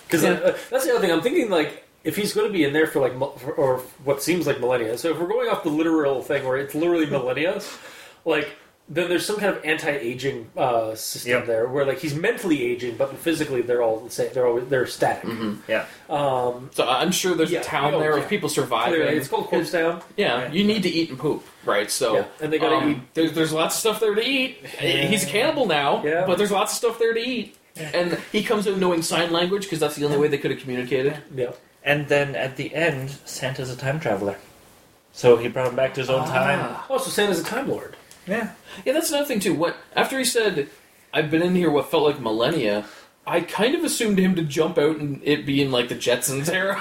Because 0.08 0.24
Yeah. 0.24 0.30
uh, 0.32 0.56
that's 0.68 0.84
the 0.84 0.90
other 0.90 1.00
thing. 1.00 1.12
I'm 1.12 1.22
thinking 1.22 1.48
like 1.50 1.81
if 2.04 2.16
he's 2.16 2.32
going 2.32 2.46
to 2.48 2.52
be 2.52 2.64
in 2.64 2.72
there 2.72 2.86
for 2.86 3.00
like 3.00 3.14
for, 3.38 3.52
or 3.52 3.78
what 4.04 4.22
seems 4.22 4.46
like 4.46 4.60
millennia. 4.60 4.98
So 4.98 5.10
if 5.10 5.18
we're 5.18 5.28
going 5.28 5.48
off 5.48 5.62
the 5.62 5.70
literal 5.70 6.22
thing 6.22 6.44
where 6.44 6.56
it's 6.58 6.74
literally 6.74 7.06
millennia, 7.10 7.60
like 8.24 8.48
then 8.88 9.08
there's 9.08 9.24
some 9.24 9.36
kind 9.36 9.56
of 9.56 9.64
anti-aging 9.64 10.50
uh, 10.56 10.94
system 10.96 11.30
Yep. 11.30 11.46
there 11.46 11.68
where 11.68 11.86
like 11.86 11.98
he's 12.00 12.14
mentally 12.14 12.62
aging, 12.62 12.96
but 12.96 13.16
physically 13.16 13.62
they're 13.62 13.80
all 13.80 14.00
the 14.00 14.10
same. 14.10 14.30
They're 14.34 14.46
always 14.46 14.66
they're 14.66 14.86
static. 14.86 15.30
Yeah. 15.68 15.86
Um, 16.10 16.68
So 16.74 16.86
I'm 16.86 17.12
sure 17.12 17.34
there's 17.34 17.52
Yeah, 17.52 17.60
a 17.60 17.64
town 17.64 17.94
oh, 17.94 18.00
there 18.00 18.16
yeah. 18.18 18.24
of 18.24 18.28
people 18.28 18.48
surviving. 18.48 18.94
clearly, 18.94 19.16
it's 19.16 19.28
called 19.28 19.46
Corpse 19.46 19.70
Town. 19.70 20.02
Yeah, 20.16 20.50
you 20.50 20.64
need 20.64 20.82
to 20.82 20.88
eat 20.90 21.10
and 21.10 21.18
poop, 21.18 21.44
right? 21.64 21.90
So 21.90 22.16
Yeah, 22.16 22.24
and 22.40 22.52
they 22.52 22.58
gotta 22.58 22.76
um, 22.76 22.90
eat- 22.90 23.14
There's 23.14 23.32
there's 23.32 23.52
lots 23.52 23.76
of 23.76 23.80
stuff 23.80 24.00
there 24.00 24.14
to 24.16 24.22
eat. 24.22 24.66
He's 24.66 25.22
a 25.24 25.28
cannibal 25.28 25.66
now, 25.66 26.02
Yeah. 26.04 26.26
but 26.26 26.36
there's 26.36 26.50
lots 26.50 26.72
of 26.72 26.76
stuff 26.78 26.98
there 26.98 27.14
to 27.14 27.20
eat. 27.20 27.56
And 27.76 28.18
he 28.32 28.42
comes 28.42 28.66
in 28.66 28.78
knowing 28.80 29.00
sign 29.00 29.32
language 29.32 29.62
because 29.62 29.78
that's 29.78 29.94
the 29.94 30.04
only 30.04 30.18
way 30.18 30.28
they 30.28 30.38
could 30.38 30.50
have 30.50 30.60
communicated. 30.60 31.16
Yeah. 31.34 31.52
And 31.84 32.08
then 32.08 32.34
at 32.36 32.56
the 32.56 32.74
end, 32.74 33.10
Santa's 33.24 33.70
a 33.70 33.76
time 33.76 33.98
traveler. 34.00 34.36
So 35.12 35.36
he 35.36 35.48
brought 35.48 35.68
him 35.68 35.76
back 35.76 35.94
to 35.94 36.00
his 36.00 36.08
own 36.10 36.26
time. 36.26 36.76
Oh, 36.88 36.98
so 36.98 37.10
Santa's 37.10 37.40
a 37.40 37.44
Time 37.44 37.68
Lord. 37.68 37.96
Yeah. 38.26 38.52
Yeah, 38.84 38.92
that's 38.92 39.10
another 39.10 39.26
thing 39.26 39.40
too. 39.40 39.52
What 39.54 39.76
after 39.94 40.16
he 40.18 40.24
said, 40.24 40.68
"I've 41.12 41.30
been 41.30 41.42
in 41.42 41.54
here 41.54 41.70
what 41.70 41.90
felt 41.90 42.04
like 42.04 42.20
millennia," 42.20 42.86
I 43.26 43.40
kind 43.40 43.74
of 43.74 43.84
assumed 43.84 44.18
him 44.18 44.34
to 44.36 44.42
jump 44.42 44.78
out 44.78 44.96
and 44.96 45.20
it 45.24 45.44
be 45.44 45.60
in 45.60 45.70
like 45.70 45.88
the 45.88 45.94
Jetsons 45.96 46.48
era. 46.52 46.78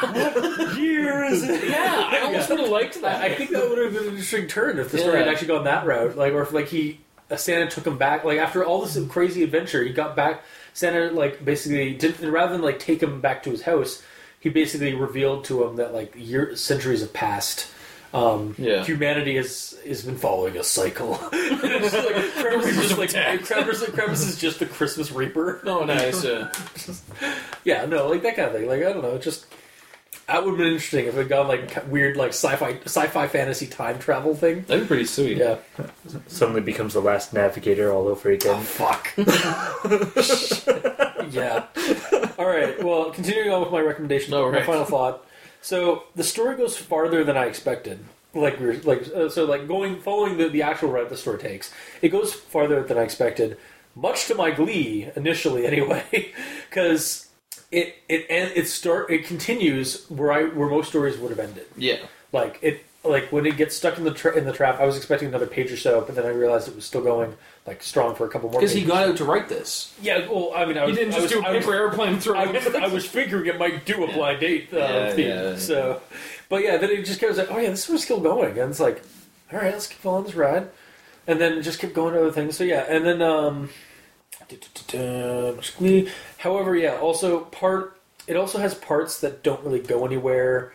Years. 0.79 1.43
yeah, 1.43 2.09
I 2.11 2.19
almost 2.23 2.49
Yeah. 2.49 2.55
would 2.55 2.59
have 2.61 2.69
liked 2.69 3.01
that. 3.01 3.21
I, 3.21 3.25
I 3.25 3.35
think 3.35 3.49
that 3.51 3.67
would 3.69 3.79
have 3.79 3.93
been 3.93 4.03
an 4.03 4.09
interesting 4.09 4.47
turn 4.47 4.79
if 4.79 4.91
the 4.91 4.99
story 4.99 5.13
Yeah. 5.19 5.25
had 5.25 5.27
actually 5.33 5.47
gone 5.47 5.63
that 5.65 5.85
route. 5.85 6.15
Like, 6.15 6.33
or 6.33 6.41
if 6.43 6.51
like 6.53 6.67
he 6.67 6.99
uh, 7.29 7.35
Santa 7.35 7.67
took 7.69 7.85
him 7.85 7.97
back. 7.97 8.23
Like 8.23 8.39
after 8.39 8.63
all 8.63 8.81
this 8.85 8.97
crazy 9.09 9.43
adventure, 9.43 9.83
he 9.83 9.91
got 9.91 10.15
back. 10.15 10.43
Santa 10.73 11.11
like 11.11 11.43
basically 11.43 11.93
did 11.95 12.19
rather 12.21 12.53
than 12.53 12.61
like 12.61 12.79
take 12.79 13.01
him 13.03 13.19
back 13.19 13.43
to 13.43 13.49
his 13.49 13.63
house, 13.63 14.01
he 14.41 14.49
basically 14.49 14.93
revealed 14.93 15.45
to 15.45 15.63
him 15.63 15.77
that 15.77 15.93
like 15.93 16.13
year 16.18 16.55
centuries 16.57 16.99
have 16.99 17.13
passed. 17.13 17.68
Um, 18.13 18.55
Yeah. 18.57 18.84
humanity 18.84 19.38
has 19.38 19.77
has 19.88 20.03
been 20.03 20.18
following 20.18 20.57
a 20.57 20.63
cycle. 20.65 21.18
It's 21.31 21.93
like, 21.93 22.15
Krampus 22.43 22.68
is 22.68 22.76
just 22.89 22.97
like 22.97 23.09
attack. 23.11 23.39
Krampus, 23.41 23.85
Krampus 23.85 24.27
is 24.27 24.38
just 24.38 24.59
the 24.59 24.65
Christmas 24.65 25.11
Reaper. 25.13 25.61
oh, 25.65 25.85
nice. 25.85 26.26
Uh, 26.26 26.51
Yeah, 27.63 27.85
no, 27.85 28.07
like 28.09 28.23
that 28.23 28.35
kind 28.35 28.49
of 28.49 28.53
thing. 28.55 28.68
Like 28.68 28.81
I 28.84 28.91
don't 28.91 29.01
know, 29.03 29.18
just 29.18 29.45
that 30.27 30.43
would 30.43 30.52
have 30.52 30.57
been 30.57 30.68
interesting 30.73 31.06
if 31.06 31.18
it 31.18 31.27
got 31.30 31.48
like 31.48 31.85
weird 31.88 32.18
like 32.18 32.30
sci-fi 32.30 32.80
sci-fi 32.85 33.27
fantasy 33.27 33.68
time 33.68 33.99
travel 33.99 34.34
thing. 34.35 34.61
that'd 34.61 34.84
be 34.84 34.88
pretty 34.88 35.06
sweet. 35.06 35.38
Yeah. 35.38 35.57
Suddenly 36.27 36.61
becomes 36.61 36.93
the 36.93 37.02
last 37.02 37.34
navigator 37.34 37.91
all 37.91 38.07
over 38.07 38.30
again. 38.31 38.61
Fuck. 38.61 39.14
yeah. 41.31 41.65
All 42.38 42.48
right. 42.48 42.81
Well, 42.84 43.11
continuing 43.11 43.52
on 43.52 43.61
with 43.61 43.72
my 43.72 43.81
recommendation, 43.81 44.34
All 44.34 44.52
my 44.52 44.61
final 44.64 44.85
thought. 44.85 45.26
So 45.61 46.03
the 46.15 46.23
story 46.23 46.56
goes 46.57 46.77
farther 46.77 47.23
than 47.23 47.38
I 47.38 47.45
expected. 47.45 47.99
Like 48.34 48.60
we 48.60 48.68
are 48.68 48.81
like 48.81 49.07
uh, 49.14 49.30
so 49.30 49.45
like 49.45 49.68
going 49.68 49.99
following 49.99 50.38
the, 50.38 50.48
the 50.48 50.61
actual 50.64 50.89
route 50.89 51.10
the 51.10 51.18
story 51.18 51.39
takes, 51.39 51.73
it 52.02 52.10
goes 52.10 52.34
farther 52.34 52.81
than 52.84 52.98
I 52.98 53.02
expected. 53.02 53.57
Much 53.93 54.27
to 54.27 54.35
my 54.35 54.52
glee, 54.52 55.10
initially 55.18 55.65
anyway, 55.68 56.34
because 56.69 57.27
it 57.72 57.95
it 58.10 58.26
and 58.30 58.52
it 58.56 58.68
start 58.68 59.10
it 59.10 59.26
continues 59.26 60.06
where 60.10 60.31
I 60.31 60.43
where 60.43 60.69
most 60.69 60.89
stories 60.89 61.18
would 61.18 61.30
have 61.30 61.39
ended. 61.39 61.65
Yeah. 61.77 61.98
Like 62.31 62.60
it, 62.61 62.85
like 63.03 63.31
when 63.31 63.45
it 63.45 63.57
gets 63.57 63.76
stuck 63.76 63.98
in 63.98 64.03
the 64.03 64.14
tra- 64.14 64.35
in 64.38 64.45
the 64.45 64.53
trap, 64.53 64.80
I 64.80 64.85
was 64.85 64.95
expecting 64.98 65.27
another 65.27 65.48
page 65.48 65.72
or 65.72 65.77
so, 65.77 66.02
but 66.02 66.15
then 66.15 66.26
I 66.26 66.30
realized 66.30 66.68
it 66.68 66.76
was 66.76 66.85
still 66.85 67.02
going 67.02 67.34
like 67.65 67.81
strong 67.84 68.15
for 68.15 68.26
a 68.26 68.30
couple 68.30 68.49
more. 68.49 68.60
Because 68.61 68.73
he 68.73 68.84
got 68.84 69.07
out 69.10 69.18
to 69.18 69.26
write 69.26 69.49
this. 69.49 69.93
Yeah, 70.02 70.27
well, 70.30 70.52
I 70.56 70.65
mean, 70.65 70.77
I 70.77 70.81
He 70.85 70.88
was, 70.91 70.98
didn't 70.98 71.14
I 71.14 71.18
just 71.18 71.23
was, 71.23 71.31
do 71.31 71.39
a 71.41 71.43
I 71.43 71.52
was, 71.52 71.64
paper 71.65 71.76
airplane 71.76 72.19
through. 72.19 72.35
I 72.35 72.45
was, 72.52 72.68
I 72.68 72.88
was 72.88 73.06
figuring 73.06 73.48
it 73.48 73.57
might 73.57 73.85
do 73.85 74.03
a 74.03 74.11
blind 74.14 74.39
date 74.39 74.69
uh, 74.73 74.77
Yeah, 74.77 75.14
theme. 75.14 75.27
yeah. 75.27 75.56
So, 75.57 76.02
but 76.49 76.64
yeah, 76.64 76.77
then 76.77 76.89
it 76.91 77.06
just 77.06 77.19
goes 77.19 77.38
like, 77.38 77.52
oh 77.52 77.57
yeah, 77.57 77.69
this 77.69 77.88
was 77.89 78.03
still 78.03 78.19
going, 78.19 78.57
and 78.60 78.69
it's 78.69 78.80
like, 78.80 79.02
all 79.52 79.60
right, 79.60 79.73
let's 79.73 79.88
keep 79.88 80.06
on 80.06 80.23
this 80.23 80.35
ride, 80.35 80.69
and 81.27 81.39
then 81.41 81.61
just 81.64 81.80
kept 81.80 81.93
going 81.93 82.14
to 82.14 82.22
other 82.22 82.31
things. 82.31 82.56
So 82.56 82.64
yeah, 82.64 82.85
and 82.88 83.06
then 83.06 83.22
um, 83.22 83.69
however, 86.41 86.76
yeah, 86.76 86.97
also 86.97 87.41
part 87.45 87.97
it 88.27 88.35
also 88.35 88.57
has 88.59 88.73
parts 88.76 89.19
that 89.22 89.43
don't 89.43 89.63
really 89.63 89.80
go 89.80 90.05
anywhere 90.05 90.73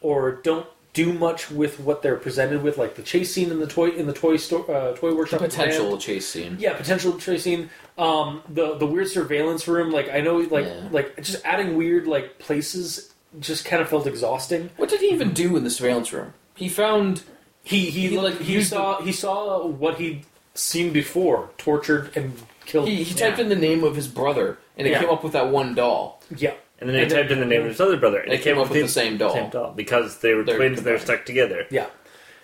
or 0.00 0.32
don't 0.32 0.66
do 0.92 1.12
much 1.12 1.50
with 1.50 1.80
what 1.80 2.02
they're 2.02 2.14
presented 2.16 2.62
with, 2.62 2.78
like 2.78 2.94
the 2.94 3.02
chase 3.02 3.34
scene 3.34 3.50
in 3.50 3.58
the 3.58 3.66
toy 3.66 3.88
in 3.90 4.06
the 4.06 4.12
toy 4.12 4.36
store, 4.36 4.64
uh, 4.70 4.92
toy 4.94 5.12
workshop. 5.14 5.40
the 5.40 5.48
potential 5.48 5.98
chase 5.98 6.28
scene. 6.28 6.56
Yeah, 6.60 6.74
potential 6.74 7.18
tracing. 7.18 7.68
Um, 7.98 8.42
the 8.48 8.76
the 8.76 8.86
weird 8.86 9.08
surveillance 9.08 9.66
room. 9.66 9.90
Like 9.90 10.08
I 10.10 10.20
know, 10.20 10.36
like 10.38 10.66
Yeah. 10.66 10.88
like 10.92 11.16
just 11.22 11.44
adding 11.44 11.76
weird 11.76 12.06
like 12.06 12.38
places 12.38 13.12
just 13.40 13.64
kind 13.64 13.82
of 13.82 13.88
felt 13.88 14.06
exhausting. 14.06 14.70
What 14.76 14.88
did 14.88 15.00
he 15.00 15.08
even 15.08 15.32
do 15.32 15.56
in 15.56 15.64
the 15.64 15.70
surveillance 15.70 16.12
room? 16.12 16.32
He 16.54 16.68
found 16.68 17.22
He 17.64 17.90
he, 17.90 18.08
He, 18.10 18.18
like 18.18 18.38
he 18.40 18.62
saw 18.62 19.00
he 19.02 19.10
saw 19.10 19.66
what 19.66 19.96
he'd 19.98 20.24
seen 20.54 20.92
before, 20.92 21.50
tortured 21.58 22.16
and 22.16 22.34
killed. 22.64 22.88
he, 22.88 23.02
he 23.02 23.14
typed 23.14 23.38
in 23.38 23.48
the 23.48 23.56
name 23.56 23.84
of 23.84 23.96
his 23.96 24.06
brother, 24.08 24.58
and 24.76 24.86
it 24.86 24.90
Yeah. 24.92 25.00
came 25.00 25.10
up 25.10 25.24
with 25.24 25.32
that 25.32 25.48
one 25.48 25.74
doll. 25.74 26.22
yeah, 26.36 26.54
And 26.80 26.88
then 26.88 26.96
he 26.96 27.02
And 27.02 27.10
typed 27.10 27.28
then- 27.28 27.38
in 27.38 27.48
the 27.48 27.54
name 27.54 27.62
of 27.62 27.68
his 27.68 27.80
other 27.80 27.96
brother, 27.96 28.18
and 28.20 28.32
It 28.32 28.42
came 28.42 28.58
up 28.58 28.70
with 28.70 28.80
the 28.82 28.88
same 28.88 29.16
doll. 29.16 29.32
Same 29.34 29.50
doll 29.50 29.72
because 29.72 30.18
they 30.18 30.34
were 30.34 30.42
They're 30.44 30.56
twins. 30.56 30.82
They're 30.82 30.94
combined. 30.98 31.18
stuck 31.18 31.26
together. 31.26 31.66
yeah. 31.70 31.86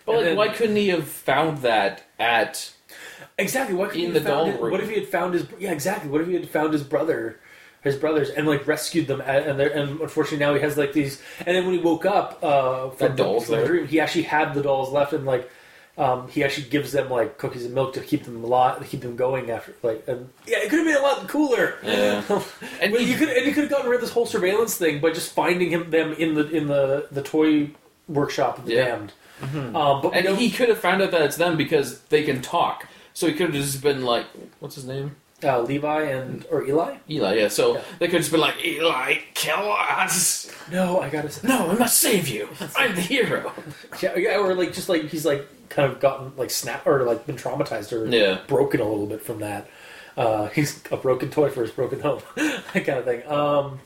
But 0.07 0.13
And 0.13 0.19
like, 0.19 0.25
then- 0.27 0.37
why 0.37 0.49
couldn't 0.49 0.77
he 0.77 0.89
have 0.89 1.07
found 1.07 1.59
that 1.59 2.03
at? 2.19 2.73
Exactly. 3.39 3.75
What 3.75 3.95
In 3.95 4.13
the 4.13 4.21
doll 4.21 4.51
room. 4.51 4.71
What 4.71 4.81
if 4.81 4.89
he 4.89 4.95
had 4.97 5.09
found 5.09 5.35
his? 5.35 5.47
Yeah, 5.59 5.73
exactly. 5.73 6.11
What 6.11 6.21
if 6.23 6.27
he 6.27 6.35
had 6.35 6.49
found 6.49 6.73
his 6.73 6.83
brother, 6.83 7.39
his 7.83 7.97
brothers, 7.97 8.29
and 8.31 8.47
like 8.47 8.67
rescued 8.67 9.07
them? 9.07 9.21
And 9.21 9.45
and, 9.47 9.61
they're- 9.61 9.69
and 9.71 10.01
unfortunately 10.01 10.39
now 10.45 10.55
he 10.55 10.61
has 10.61 10.77
like 10.77 10.93
these. 10.93 11.23
And 11.47 11.57
then 11.57 11.65
when 11.65 11.75
he 11.75 11.81
woke 11.81 12.05
up 12.07 12.39
uh, 12.43 12.91
from, 12.91 13.09
That 13.09 13.17
doll's 13.17 13.47
from 13.47 13.55
the 13.57 13.61
there. 13.63 13.67
dream, 13.69 13.87
he 13.89 14.01
actually 14.01 14.23
had 14.25 14.53
the 14.55 14.63
dolls 14.63 14.91
left, 14.91 15.13
and 15.13 15.25
like 15.27 15.49
um, 16.01 16.29
he 16.29 16.43
actually 16.43 16.69
gives 16.69 16.93
them 16.93 17.11
like 17.11 17.37
cookies 17.39 17.65
and 17.67 17.75
milk 17.75 17.93
to 17.95 18.01
keep 18.01 18.25
them 18.25 18.43
alive, 18.43 18.79
to 18.79 18.85
keep 18.87 19.03
them 19.03 19.17
going 19.17 19.51
after. 19.51 19.75
Like, 19.83 20.03
and 20.09 20.29
yeah, 20.47 20.59
it 20.59 20.71
could 20.71 20.79
have 20.81 20.87
been 20.87 20.97
a 20.97 21.03
lot 21.03 21.29
cooler. 21.29 21.77
Yeah. 21.85 22.23
And 22.81 22.95
he- 22.97 23.11
you 23.13 23.19
could 23.19 23.29
and 23.29 23.45
you 23.47 23.53
could 23.53 23.65
have 23.65 23.71
gotten 23.71 23.89
rid 23.91 23.97
of 23.97 24.01
this 24.01 24.11
whole 24.13 24.27
surveillance 24.27 24.75
thing 24.77 25.01
by 25.01 25.11
just 25.11 25.33
finding 25.33 25.71
him 25.71 25.91
them 25.91 26.13
in 26.15 26.35
the 26.35 26.49
in 26.51 26.67
the 26.69 27.07
the 27.13 27.23
toy 27.23 27.71
workshop 28.09 28.59
of 28.59 28.65
the 28.67 28.75
Yeah. 28.75 28.85
damned. 28.87 29.13
Um, 29.77 30.01
but 30.03 30.11
And 30.15 30.25
don't- 30.27 30.37
he 30.39 30.51
could 30.51 30.69
have 30.69 30.79
found 30.79 31.01
out 31.03 31.11
that 31.13 31.23
it's 31.23 31.37
them 31.37 31.57
because 31.57 32.01
they 32.13 32.23
can 32.23 32.41
talk. 32.43 32.87
So 33.15 33.27
he 33.27 33.33
could 33.35 33.47
have 33.53 33.55
just 33.55 33.83
been 33.83 34.03
like, 34.05 34.27
what's 34.61 34.75
his 34.77 34.85
name? 34.87 35.17
uh, 35.43 35.59
Levi 35.63 36.03
and 36.03 36.45
or 36.51 36.67
Eli. 36.67 36.97
Eli. 37.09 37.35
Yeah. 37.35 37.49
So 37.49 37.75
Yeah. 37.77 37.81
they 37.99 38.07
could 38.09 38.15
have 38.21 38.23
just 38.23 38.31
been 38.31 38.41
like, 38.43 38.63
Eli, 38.65 39.15
kill 39.35 39.73
us. 39.73 40.51
No, 40.71 41.01
I 41.01 41.09
gotta 41.09 41.31
say. 41.31 41.49
No, 41.49 41.71
I 41.71 41.75
must 41.75 41.97
save 41.97 42.29
you. 42.29 42.49
I'm 42.77 42.95
the 42.95 43.01
hero. 43.01 43.53
Yeah, 44.03 44.17
yeah, 44.17 44.37
or 44.39 44.55
like 44.55 44.73
just 44.75 44.89
like 44.91 45.05
he's 45.09 45.25
like 45.25 45.47
kind 45.71 45.91
of 45.91 45.99
gotten 46.01 46.33
like 46.37 46.51
snap 46.51 46.87
or 46.87 47.05
like 47.05 47.27
been 47.27 47.37
traumatized 47.37 47.93
or 47.93 48.07
Yeah. 48.07 48.41
broken 48.47 48.81
a 48.81 48.85
little 48.89 49.07
bit 49.07 49.23
from 49.23 49.39
that. 49.41 49.67
Uh, 50.17 50.47
he's 50.57 50.83
a 50.91 50.97
broken 50.99 51.31
toy 51.31 51.49
for 51.49 51.63
his 51.63 51.71
broken 51.71 52.01
home, 52.01 52.21
that 52.37 52.85
kind 52.85 52.99
of 52.99 53.05
thing. 53.07 53.27
Um, 53.27 53.81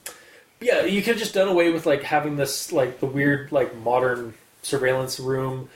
yeah, 0.61 0.85
you 0.85 1.01
could 1.03 1.11
have 1.15 1.19
just 1.19 1.35
done 1.35 1.47
away 1.49 1.71
with 1.71 1.87
like 1.87 2.03
having 2.03 2.37
this 2.37 2.73
like 2.73 2.99
the 3.01 3.07
weird 3.07 3.53
like 3.53 3.77
modern 3.77 4.35
surveillance 4.63 5.21
room, 5.21 5.69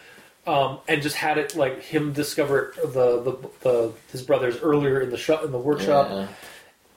um, 0.47 0.78
and 0.89 1.02
just 1.02 1.16
had 1.16 1.36
it 1.36 1.55
like 1.55 1.82
him 1.82 2.12
discover 2.14 2.72
the 2.82 3.20
the, 3.22 3.48
the 3.60 3.93
his 4.10 4.22
brothers 4.22 4.56
earlier 4.62 5.01
in 5.01 5.10
the 5.10 5.18
shop 5.18 5.44
in 5.44 5.52
the 5.52 5.59
workshop 5.59 6.09
Yeah. 6.10 6.28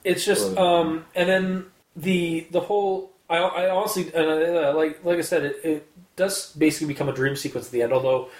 it's 0.04 0.24
just 0.24 0.56
um 0.56 1.04
and 1.14 1.28
then 1.28 1.66
the 1.94 2.46
the 2.50 2.60
whole 2.60 3.12
i, 3.28 3.36
I 3.36 3.68
honestly 3.70 4.10
and 4.14 4.26
I, 4.26 4.70
like 4.70 5.04
like 5.04 5.18
i 5.18 5.20
said 5.20 5.42
it, 5.44 5.60
it 5.62 5.86
does 6.16 6.52
basically 6.56 6.86
become 6.94 7.10
a 7.10 7.12
dream 7.12 7.36
sequence 7.36 7.66
at 7.66 7.72
the 7.72 7.82
end 7.82 7.92
although 7.92 8.30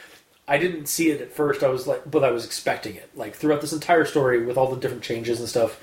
i 0.49 0.59
didn't 0.59 0.87
see 0.87 1.11
it 1.11 1.21
at 1.21 1.33
first. 1.33 1.63
I 1.63 1.69
was 1.69 1.87
like 1.87 2.11
but 2.11 2.25
i 2.25 2.31
was 2.31 2.45
expecting 2.45 2.97
it. 2.97 3.11
Like 3.15 3.35
throughout 3.35 3.61
this 3.61 3.73
entire 3.73 4.05
story 4.05 4.45
with 4.45 4.57
all 4.57 4.69
the 4.75 4.81
different 4.81 5.03
changes 5.03 5.41
and 5.41 5.49
stuff 5.49 5.81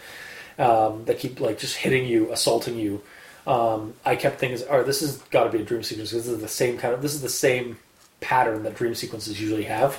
um, 0.57 1.05
that 1.05 1.19
keep 1.19 1.39
like 1.39 1.57
just 1.59 1.77
hitting 1.77 2.05
you 2.05 2.31
assaulting 2.31 2.77
you 2.77 3.01
um, 3.47 3.93
I 4.05 4.15
kept 4.15 4.39
thinking, 4.39 4.65
"Oh, 4.69 4.83
this 4.83 4.99
has 5.01 5.17
got 5.31 5.45
to 5.45 5.49
be 5.49 5.61
a 5.61 5.65
dream 5.65 5.81
sequence 5.81 6.11
because 6.11 6.25
this 6.25 6.33
is 6.35 6.41
the 6.41 6.47
same 6.47 6.77
kind 6.77 6.93
of 6.93 7.01
this 7.01 7.15
is 7.15 7.21
the 7.21 7.29
same 7.29 7.79
pattern 8.19 8.61
that 8.63 8.75
dream 8.75 8.93
sequences 8.93 9.41
usually 9.41 9.63
have." 9.63 9.97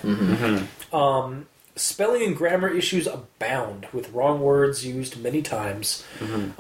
Um, 0.93 1.47
spelling 1.75 2.23
and 2.23 2.37
grammar 2.37 2.69
issues 2.69 3.07
abound 3.09 3.89
with 3.93 4.13
wrong 4.13 4.41
words 4.41 4.87
used 4.87 5.21
many 5.21 5.43
times. 5.43 6.05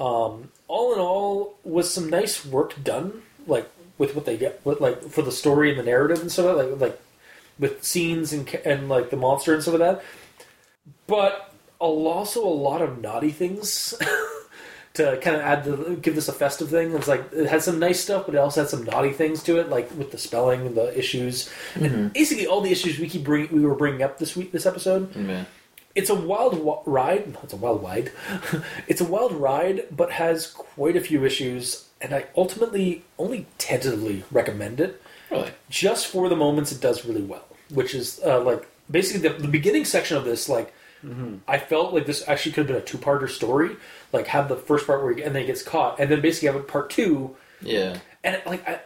Um, 0.00 0.50
all 0.66 0.94
in 0.94 0.98
all, 0.98 1.54
was 1.62 1.92
some 1.92 2.08
nice 2.08 2.44
work 2.44 2.82
done, 2.82 3.22
like 3.46 3.68
with 3.98 4.14
what 4.16 4.24
they 4.24 4.36
get, 4.36 4.60
with, 4.64 4.80
like 4.80 5.02
for 5.10 5.22
the 5.22 5.32
story 5.32 5.70
and 5.70 5.78
the 5.78 5.84
narrative 5.84 6.20
and 6.20 6.32
stuff, 6.32 6.56
like 6.56 6.80
like 6.80 7.00
with 7.60 7.84
scenes 7.84 8.32
and 8.32 8.52
and 8.64 8.88
like 8.88 9.10
the 9.10 9.16
monster 9.16 9.54
and 9.54 9.62
stuff 9.62 9.78
like 9.78 9.98
that. 9.98 10.04
But 11.06 11.52
also 11.78 12.44
a 12.44 12.48
lot 12.48 12.82
of 12.82 13.00
naughty 13.00 13.30
things 13.30 13.94
to 14.94 15.18
kind 15.18 15.36
of 15.36 15.42
add 15.42 15.64
the 15.64 15.96
give 15.96 16.14
this 16.14 16.28
a 16.28 16.32
festive 16.32 16.68
thing. 16.68 16.94
It's 16.94 17.08
like 17.08 17.32
it 17.32 17.46
had 17.46 17.62
some 17.62 17.78
nice 17.78 18.00
stuff, 18.00 18.26
but 18.26 18.34
it 18.34 18.38
also 18.38 18.62
had 18.62 18.70
some 18.70 18.84
naughty 18.84 19.12
things 19.12 19.42
to 19.44 19.58
it, 19.58 19.68
like 19.68 19.90
with 19.96 20.10
the 20.10 20.18
spelling 20.18 20.66
and 20.66 20.76
the 20.76 20.96
issues, 20.98 21.50
and 21.74 21.84
mm-hmm. 21.84 22.08
basically 22.08 22.46
all 22.46 22.60
the 22.60 22.72
issues 22.72 22.98
we 22.98 23.08
keep 23.08 23.24
bring, 23.24 23.48
we 23.52 23.60
were 23.60 23.74
bringing 23.74 24.02
up 24.02 24.18
this 24.18 24.36
week, 24.36 24.52
this 24.52 24.66
episode 24.66 25.14
Yeah. 25.14 25.44
it's 25.94 26.10
a 26.10 26.14
wild 26.14 26.62
wa- 26.62 26.82
ride. 26.86 27.36
It's 27.42 27.52
a 27.52 27.56
wild 27.56 27.82
ride. 27.82 28.12
it's 28.88 29.00
a 29.00 29.04
wild 29.04 29.32
ride, 29.32 29.84
but 29.90 30.12
has 30.12 30.48
quite 30.48 30.96
a 30.96 31.00
few 31.00 31.24
issues, 31.24 31.88
and 32.00 32.12
I 32.14 32.26
ultimately 32.36 33.04
only 33.18 33.46
tentatively 33.58 34.24
recommend 34.30 34.80
it. 34.80 35.00
Really? 35.30 35.52
Just 35.68 36.08
for 36.08 36.28
the 36.28 36.36
moments 36.36 36.72
it 36.72 36.80
does 36.80 37.06
really 37.06 37.22
well, 37.22 37.46
which 37.72 37.94
is 37.94 38.20
uh, 38.24 38.40
like 38.40 38.66
basically 38.90 39.28
the, 39.28 39.34
the 39.38 39.48
beginning 39.48 39.84
section 39.84 40.16
of 40.16 40.24
this. 40.24 40.48
Like, 40.48 40.72
I 41.48 41.56
felt 41.58 41.94
like 41.94 42.04
this 42.06 42.28
actually 42.28 42.52
could 42.52 42.60
have 42.60 42.66
been 42.68 42.76
a 42.76 42.84
two-parter 42.84 43.28
story. 43.28 43.76
Like, 44.12 44.26
have 44.26 44.48
the 44.48 44.56
first 44.56 44.86
part 44.86 45.02
where 45.02 45.14
he, 45.14 45.22
and 45.22 45.34
then 45.34 45.42
he 45.42 45.46
gets 45.46 45.62
caught, 45.62 45.98
and 45.98 46.10
then 46.10 46.20
basically 46.20 46.46
have 46.48 46.56
a 46.56 46.62
part 46.64 46.90
two 46.90 47.36
Yeah. 47.62 47.96
and 48.22 48.34
it, 48.36 48.46
like 48.46 48.68
I, 48.68 48.80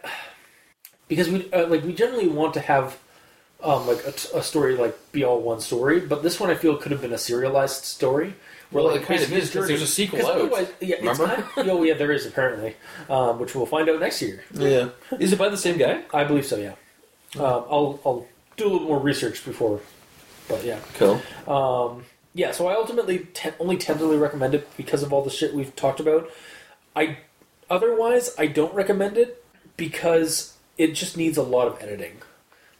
because 1.07 1.29
we 1.29 1.51
uh, 1.51 1.67
like 1.67 1.83
we 1.83 1.93
generally 1.93 2.27
want 2.27 2.53
to 2.55 2.59
have 2.61 2.97
um, 3.63 3.85
like 3.87 4.03
a, 4.05 4.37
a 4.37 4.43
story 4.43 4.75
like 4.75 4.95
be 5.11 5.23
all 5.23 5.39
one 5.41 5.59
story, 5.59 5.99
but 5.99 6.23
this 6.23 6.39
one 6.39 6.49
I 6.49 6.55
feel 6.55 6.77
could 6.77 6.91
have 6.91 7.01
been 7.01 7.13
a 7.13 7.17
serialized 7.17 7.83
story. 7.83 8.33
Where 8.71 8.83
Well, 8.83 8.93
like 8.93 9.01
it 9.03 9.07
kind 9.07 9.21
of 9.21 9.31
is, 9.31 9.51
there's 9.53 9.81
a 9.81 9.85
sequel 9.87 10.25
out. 10.25 10.67
Yeah, 10.81 10.95
Remember? 10.97 11.27
kind 11.27 11.43
of- 11.57 11.67
oh 11.69 11.83
yeah, 11.83 11.93
there 11.93 12.11
is 12.11 12.25
apparently, 12.25 12.75
um, 13.09 13.39
which 13.39 13.53
we'll 13.55 13.67
find 13.67 13.87
out 13.89 13.99
next 13.99 14.21
year. 14.21 14.43
Yeah. 14.53 14.89
Is 15.19 15.31
it 15.33 15.37
by 15.39 15.49
the 15.49 15.57
same 15.57 15.77
guy? 15.77 16.01
I 16.13 16.23
believe 16.23 16.45
so. 16.47 16.57
Yeah, 16.57 16.73
um, 17.39 17.65
I'll 17.69 17.99
I'll 18.05 18.27
do 18.57 18.67
a 18.67 18.69
little 18.69 18.87
more 18.87 18.99
research 18.99 19.43
before, 19.45 19.81
but 20.47 20.63
yeah. 20.63 20.79
Cool. 20.95 21.21
Um, 21.47 22.05
yeah, 22.33 22.51
so 22.51 22.67
I 22.67 22.73
ultimately 22.75 23.19
te- 23.33 23.51
only 23.59 23.77
tentatively 23.77 24.17
recommend 24.17 24.53
it 24.55 24.67
because 24.77 25.03
of 25.03 25.13
all 25.13 25.23
the 25.23 25.29
shit 25.29 25.53
we've 25.53 25.75
talked 25.75 25.99
about. 25.99 26.29
I 26.95 27.19
otherwise 27.69 28.35
I 28.37 28.47
don't 28.47 28.73
recommend 28.73 29.17
it 29.17 29.43
because 29.77 30.55
it 30.77 30.93
just 30.93 31.17
needs 31.17 31.37
a 31.37 31.43
lot 31.43 31.67
of 31.67 31.81
editing. 31.81 32.17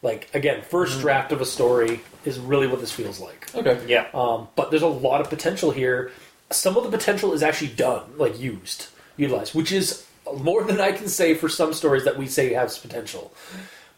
Like 0.02 0.30
again, 0.35 0.61
first 0.61 0.99
draft 0.99 1.31
of 1.31 1.41
a 1.41 1.45
story 1.45 2.02
is 2.26 2.38
really 2.38 2.68
what 2.68 2.80
this 2.80 2.91
feels 2.91 3.19
like. 3.19 3.53
Okay. 3.56 3.81
Yeah. 3.88 4.07
Um, 4.14 4.49
but 4.56 4.72
there's 4.72 4.84
a 4.84 4.88
lot 4.88 5.22
of 5.22 5.30
potential 5.30 5.72
here. 5.72 6.11
Some 6.52 6.77
of 6.77 6.84
the 6.84 6.95
potential 6.95 7.34
is 7.34 7.41
actually 7.41 7.72
done, 7.72 8.03
like 8.18 8.39
used, 8.39 8.88
utilized, 9.18 9.56
which 9.56 9.72
is 9.72 10.06
more 10.38 10.64
than 10.64 10.80
I 10.81 10.91
can 10.91 11.07
say 11.07 11.34
for 11.34 11.49
some 11.49 11.73
stories 11.73 12.03
that 12.03 12.18
we 12.18 12.27
say 12.27 12.53
has 12.53 12.77
potential. 12.77 13.34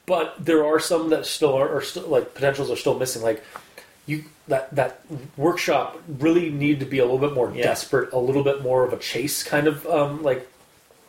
But 0.08 0.44
there 0.44 0.66
are 0.66 0.80
some 0.80 1.10
that 1.10 1.26
still 1.26 1.54
are, 1.54 1.70
are 1.78 1.82
still 1.82 2.08
like 2.08 2.34
potentials 2.34 2.72
are 2.72 2.78
still 2.78 2.98
missing. 2.98 3.22
Like 3.22 3.44
you, 4.08 4.24
that 4.48 4.74
that 4.74 5.02
workshop 5.36 6.02
really 6.08 6.50
needed 6.50 6.80
to 6.80 6.86
be 6.86 7.00
a 7.00 7.04
little 7.04 7.20
bit 7.20 7.34
more 7.34 7.52
Yeah. 7.54 7.64
desperate, 7.64 8.12
a 8.14 8.18
little 8.18 8.44
bit 8.44 8.64
more 8.64 8.86
of 8.86 8.94
a 8.94 8.98
chase 8.98 9.44
kind 9.44 9.68
of 9.68 9.86
um, 9.86 10.24
like 10.24 10.48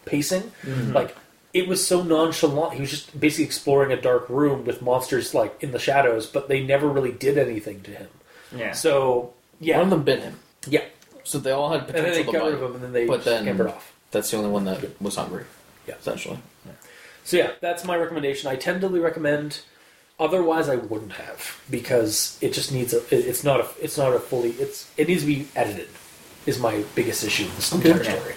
pacing. 0.04 0.50
Like 0.66 1.16
it 1.54 1.68
was 1.68 1.86
so 1.86 2.02
nonchalant. 2.02 2.74
He 2.74 2.80
was 2.80 2.90
just 2.90 3.18
basically 3.18 3.44
exploring 3.44 3.92
a 3.92 4.00
dark 4.00 4.28
room 4.28 4.64
with 4.64 4.82
monsters 4.82 5.32
like 5.32 5.56
in 5.62 5.70
the 5.70 5.78
shadows, 5.78 6.26
but 6.26 6.48
they 6.48 6.62
never 6.64 6.88
really 6.88 7.12
did 7.12 7.38
anything 7.38 7.80
to 7.82 7.92
him. 7.92 8.08
Yeah. 8.54 8.72
So 8.72 9.32
yeah, 9.60 9.76
One 9.78 9.84
of 9.84 9.90
them 9.90 10.02
bit 10.02 10.20
him. 10.22 10.40
yeah, 10.66 10.84
So 11.22 11.38
they 11.38 11.52
all 11.52 11.70
had 11.70 11.86
potential. 11.86 12.04
and 12.06 12.16
then 12.16 12.24
potential 12.24 12.32
they 12.32 12.32
to 12.32 12.38
got 12.38 12.44
rid 12.46 12.52
bite. 12.58 12.64
of 12.64 12.70
him, 12.70 12.74
and 12.74 12.84
then 12.84 12.92
they 12.92 13.06
But 13.06 13.14
just 13.18 13.24
then- 13.26 13.42
scampered 13.44 13.66
off. 13.68 13.92
That's 14.10 14.30
the 14.32 14.38
only 14.38 14.50
one 14.50 14.64
that 14.64 15.00
was 15.00 15.14
hungry. 15.14 15.44
Yeah. 15.86 15.94
Essentially. 16.00 16.38
So 17.28 17.36
yeah, 17.36 17.50
that's 17.60 17.84
my 17.84 17.94
recommendation. 17.94 18.48
I 18.50 18.56
tentatively 18.56 19.00
recommend. 19.00 19.60
Otherwise, 20.18 20.70
I 20.70 20.76
wouldn't 20.76 21.12
have 21.12 21.60
because 21.68 22.38
it 22.40 22.54
just 22.54 22.72
needs 22.72 22.94
a. 22.94 23.00
it- 23.14 23.26
It's 23.26 23.44
not 23.44 23.60
a. 23.60 23.68
It's 23.82 23.98
not 23.98 24.14
a 24.14 24.18
fully. 24.18 24.52
It's 24.52 24.90
it 24.96 25.08
needs 25.08 25.20
to 25.20 25.26
be 25.26 25.46
edited. 25.54 25.88
Is 26.46 26.58
my 26.58 26.82
biggest 26.94 27.22
issue 27.22 27.44
in 27.44 27.54
this 27.56 27.70
Okay. 27.74 27.90
entire 27.90 28.16
story. 28.18 28.34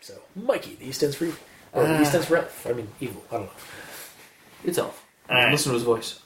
So 0.00 0.14
Mikey, 0.34 0.76
the 0.80 0.86
E 0.88 0.92
stands 0.92 1.14
for 1.16 1.26
evil, 1.26 1.38
or 1.74 1.86
the 1.86 2.00
E 2.00 2.04
stands 2.06 2.26
for 2.26 2.38
elf. 2.38 2.66
I 2.66 2.72
mean 2.72 2.88
evil. 3.00 3.22
I 3.30 3.34
don't 3.34 3.44
know. 3.44 3.50
It's 4.64 4.78
Elf. 4.78 5.04
Alright. 5.28 5.52
Listen 5.52 5.72
to 5.72 5.74
his 5.74 5.82
voice. 5.84 6.20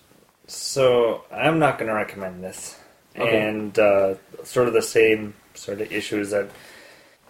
So 0.47 1.25
I'm 1.33 1.59
not 1.59 1.77
going 1.77 1.89
to 1.89 1.95
recommend 1.95 2.45
this, 2.45 2.79
Okay. 3.19 3.49
and 3.49 3.77
uh, 3.77 4.15
sort 4.45 4.69
of 4.69 4.75
the 4.75 4.83
same 4.83 5.35
sort 5.55 5.81
of 5.81 5.91
issues 5.91 6.31
that 6.31 6.49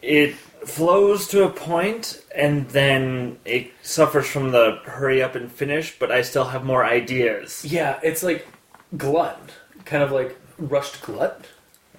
it 0.03 0.35
flows 0.67 1.29
to 1.29 1.45
a 1.45 1.51
point, 1.51 2.23
and 2.35 2.69
then 2.71 3.39
it 3.45 3.71
suffers 3.83 4.27
from 4.27 4.51
the 4.51 4.81
hurry 4.85 5.23
up 5.23 5.35
and 5.35 5.51
finish. 5.51 5.99
But 5.99 6.11
I 6.11 6.23
still 6.23 6.47
have 6.47 6.65
more 6.65 6.85
ideas. 6.85 7.65
Yeah, 7.65 7.99
it's 8.03 8.23
like 8.23 8.47
glut, 8.97 9.41
kind 9.85 10.03
of 10.03 10.13
like 10.13 10.37
rushed 10.59 11.01
glut. 11.03 11.47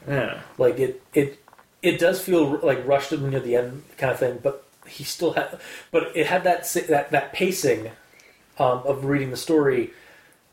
Yeah, 0.07 0.41
Like 0.57 0.79
it, 0.79 1.01
it, 1.13 1.39
it 1.81 1.99
does 1.99 2.21
feel 2.21 2.59
like 2.59 2.87
rushed 2.87 3.11
near 3.11 3.39
the 3.39 3.55
end, 3.55 3.83
kind 3.97 4.11
of 4.11 4.19
thing. 4.19 4.39
But 4.41 4.63
he 4.87 5.03
still 5.03 5.33
had, 5.33 5.59
but 5.91 6.15
it 6.15 6.27
had 6.27 6.43
that 6.43 6.63
that 6.87 7.11
that 7.11 7.33
pacing 7.33 7.91
um, 8.57 8.83
of 8.85 9.05
reading 9.05 9.31
the 9.31 9.37
story. 9.37 9.91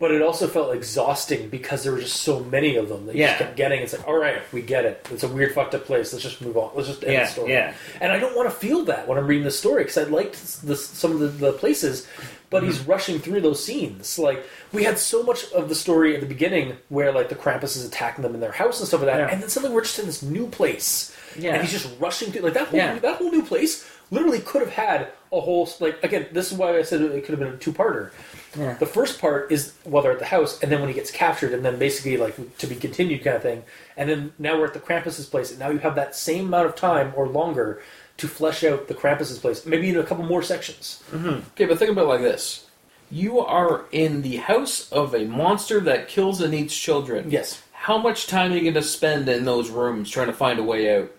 But 0.00 0.10
it 0.10 0.22
also 0.22 0.48
felt 0.48 0.74
exhausting 0.74 1.48
because 1.48 1.84
there 1.84 1.92
were 1.92 2.00
just 2.00 2.16
so 2.22 2.40
many 2.40 2.74
of 2.76 2.88
them 2.88 3.06
that 3.06 3.14
you 3.14 3.20
Yeah. 3.22 3.28
just 3.28 3.38
kept 3.38 3.56
getting. 3.56 3.80
It's 3.80 3.92
like, 3.96 4.06
all 4.08 4.16
right, 4.18 4.42
we 4.52 4.60
get 4.60 4.84
it. 4.84 5.06
It's 5.12 5.22
a 5.22 5.28
weird, 5.28 5.54
fucked 5.54 5.74
up 5.74 5.84
place. 5.84 6.12
Let's 6.12 6.24
just 6.24 6.40
move 6.42 6.56
on. 6.56 6.72
Let's 6.74 6.88
just 6.88 7.04
end 7.04 7.12
Yeah, 7.12 7.24
the 7.24 7.30
story. 7.30 7.52
yeah. 7.52 7.74
And 8.00 8.10
I 8.12 8.18
don't 8.18 8.34
want 8.36 8.50
to 8.50 8.54
feel 8.54 8.84
that 8.86 9.06
when 9.06 9.18
I'm 9.18 9.26
reading 9.26 9.44
the 9.44 9.52
story 9.52 9.84
because 9.84 9.96
I 9.96 10.02
liked 10.02 10.62
the, 10.66 10.74
some 10.74 11.12
of 11.12 11.20
the, 11.20 11.28
the 11.28 11.52
places, 11.52 12.08
but 12.50 12.64
he's 12.64 12.78
mm-hmm. 12.78 12.90
rushing 12.90 13.18
through 13.20 13.40
those 13.42 13.64
scenes. 13.64 14.18
Like 14.18 14.44
we 14.72 14.82
had 14.82 14.98
so 14.98 15.22
much 15.22 15.50
of 15.52 15.68
the 15.68 15.74
story 15.76 16.14
at 16.16 16.20
the 16.20 16.26
beginning 16.26 16.76
where 16.88 17.12
like 17.12 17.28
the 17.28 17.36
Krampus 17.36 17.76
is 17.76 17.84
attacking 17.84 18.22
them 18.22 18.34
in 18.34 18.40
their 18.40 18.52
house 18.52 18.80
and 18.80 18.88
stuff 18.88 19.00
like 19.00 19.10
that, 19.10 19.18
Yeah. 19.20 19.28
and 19.32 19.40
then 19.42 19.48
suddenly 19.48 19.74
we're 19.74 19.82
just 19.82 19.98
in 20.00 20.06
this 20.06 20.22
new 20.22 20.48
place, 20.48 21.14
Yeah. 21.38 21.52
and 21.54 21.62
he's 21.62 21.72
just 21.72 21.88
rushing 22.00 22.32
through 22.32 22.42
like 22.42 22.54
that 22.54 22.66
whole 22.68 22.78
Yeah. 22.78 22.98
that 22.98 23.16
whole 23.18 23.30
new 23.30 23.42
place. 23.44 23.86
Literally 24.10 24.40
could 24.40 24.60
have 24.60 24.72
had 24.72 25.08
a 25.32 25.40
whole 25.40 25.68
like 25.80 26.02
again. 26.04 26.26
This 26.32 26.50
is 26.52 26.58
why 26.58 26.76
I 26.76 26.82
said 26.82 27.00
it 27.00 27.24
could 27.24 27.30
have 27.30 27.40
been 27.40 27.54
a 27.54 27.56
two-parter. 27.56 28.10
Yeah. 28.56 28.74
The 28.74 28.86
first 28.86 29.20
part 29.20 29.50
is 29.50 29.74
while 29.84 30.02
they're 30.02 30.12
at 30.12 30.18
the 30.18 30.24
house, 30.24 30.62
and 30.62 30.70
then 30.70 30.80
when 30.80 30.88
he 30.88 30.94
gets 30.94 31.10
captured, 31.10 31.52
and 31.52 31.64
then 31.64 31.78
basically 31.78 32.16
like 32.16 32.58
to 32.58 32.66
be 32.66 32.76
continued 32.76 33.24
kind 33.24 33.36
of 33.36 33.42
thing. 33.42 33.62
And 33.96 34.08
then 34.08 34.32
now 34.38 34.58
we're 34.58 34.66
at 34.66 34.74
the 34.74 34.80
Krampus's 34.80 35.26
place, 35.26 35.50
and 35.50 35.58
now 35.60 35.70
you 35.70 35.78
have 35.78 35.94
that 35.96 36.14
same 36.14 36.46
amount 36.46 36.66
of 36.66 36.76
time 36.76 37.12
or 37.16 37.26
longer 37.28 37.82
to 38.16 38.28
flesh 38.28 38.62
out 38.62 38.86
the 38.86 38.94
Krampus's 38.94 39.38
place, 39.38 39.66
maybe 39.66 39.88
in 39.88 39.96
a 39.96 40.04
couple 40.04 40.24
more 40.24 40.42
sections. 40.42 41.02
Mm-hmm. 41.10 41.40
Okay, 41.54 41.66
but 41.66 41.78
think 41.78 41.90
about 41.90 42.04
it 42.04 42.08
like 42.08 42.20
this. 42.20 42.68
You 43.10 43.40
are 43.40 43.84
in 43.92 44.22
the 44.22 44.36
house 44.36 44.90
of 44.90 45.14
a 45.14 45.24
monster 45.24 45.80
that 45.80 46.08
kills 46.08 46.40
and 46.40 46.54
eats 46.54 46.76
children. 46.76 47.30
Yes, 47.30 47.62
How 47.84 47.98
much 47.98 48.26
time 48.28 48.50
are 48.50 48.54
you 48.54 48.62
going 48.62 48.74
to 48.74 48.82
spend 48.82 49.28
in 49.28 49.44
those 49.44 49.68
rooms 49.68 50.08
trying 50.08 50.28
to 50.28 50.32
find 50.32 50.58
a 50.58 50.62
way 50.62 50.96
out? 50.96 51.10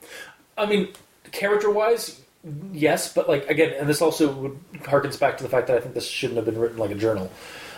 I 0.57 0.65
mean 0.65 0.87
character-wise, 1.31 2.21
yes, 2.71 3.13
but 3.13 3.27
like 3.27 3.47
again, 3.49 3.73
and 3.79 3.87
this 3.89 4.01
also 4.01 4.31
would 4.31 4.59
harkens 4.79 5.19
back 5.19 5.37
to 5.37 5.43
the 5.43 5.49
fact 5.49 5.67
that 5.67 5.77
I 5.77 5.81
think 5.81 5.93
this 5.95 6.07
shouldn't 6.07 6.37
have 6.37 6.45
been 6.45 6.57
written 6.59 6.77
like 6.77 6.91
a 6.91 6.95
journal. 6.95 7.31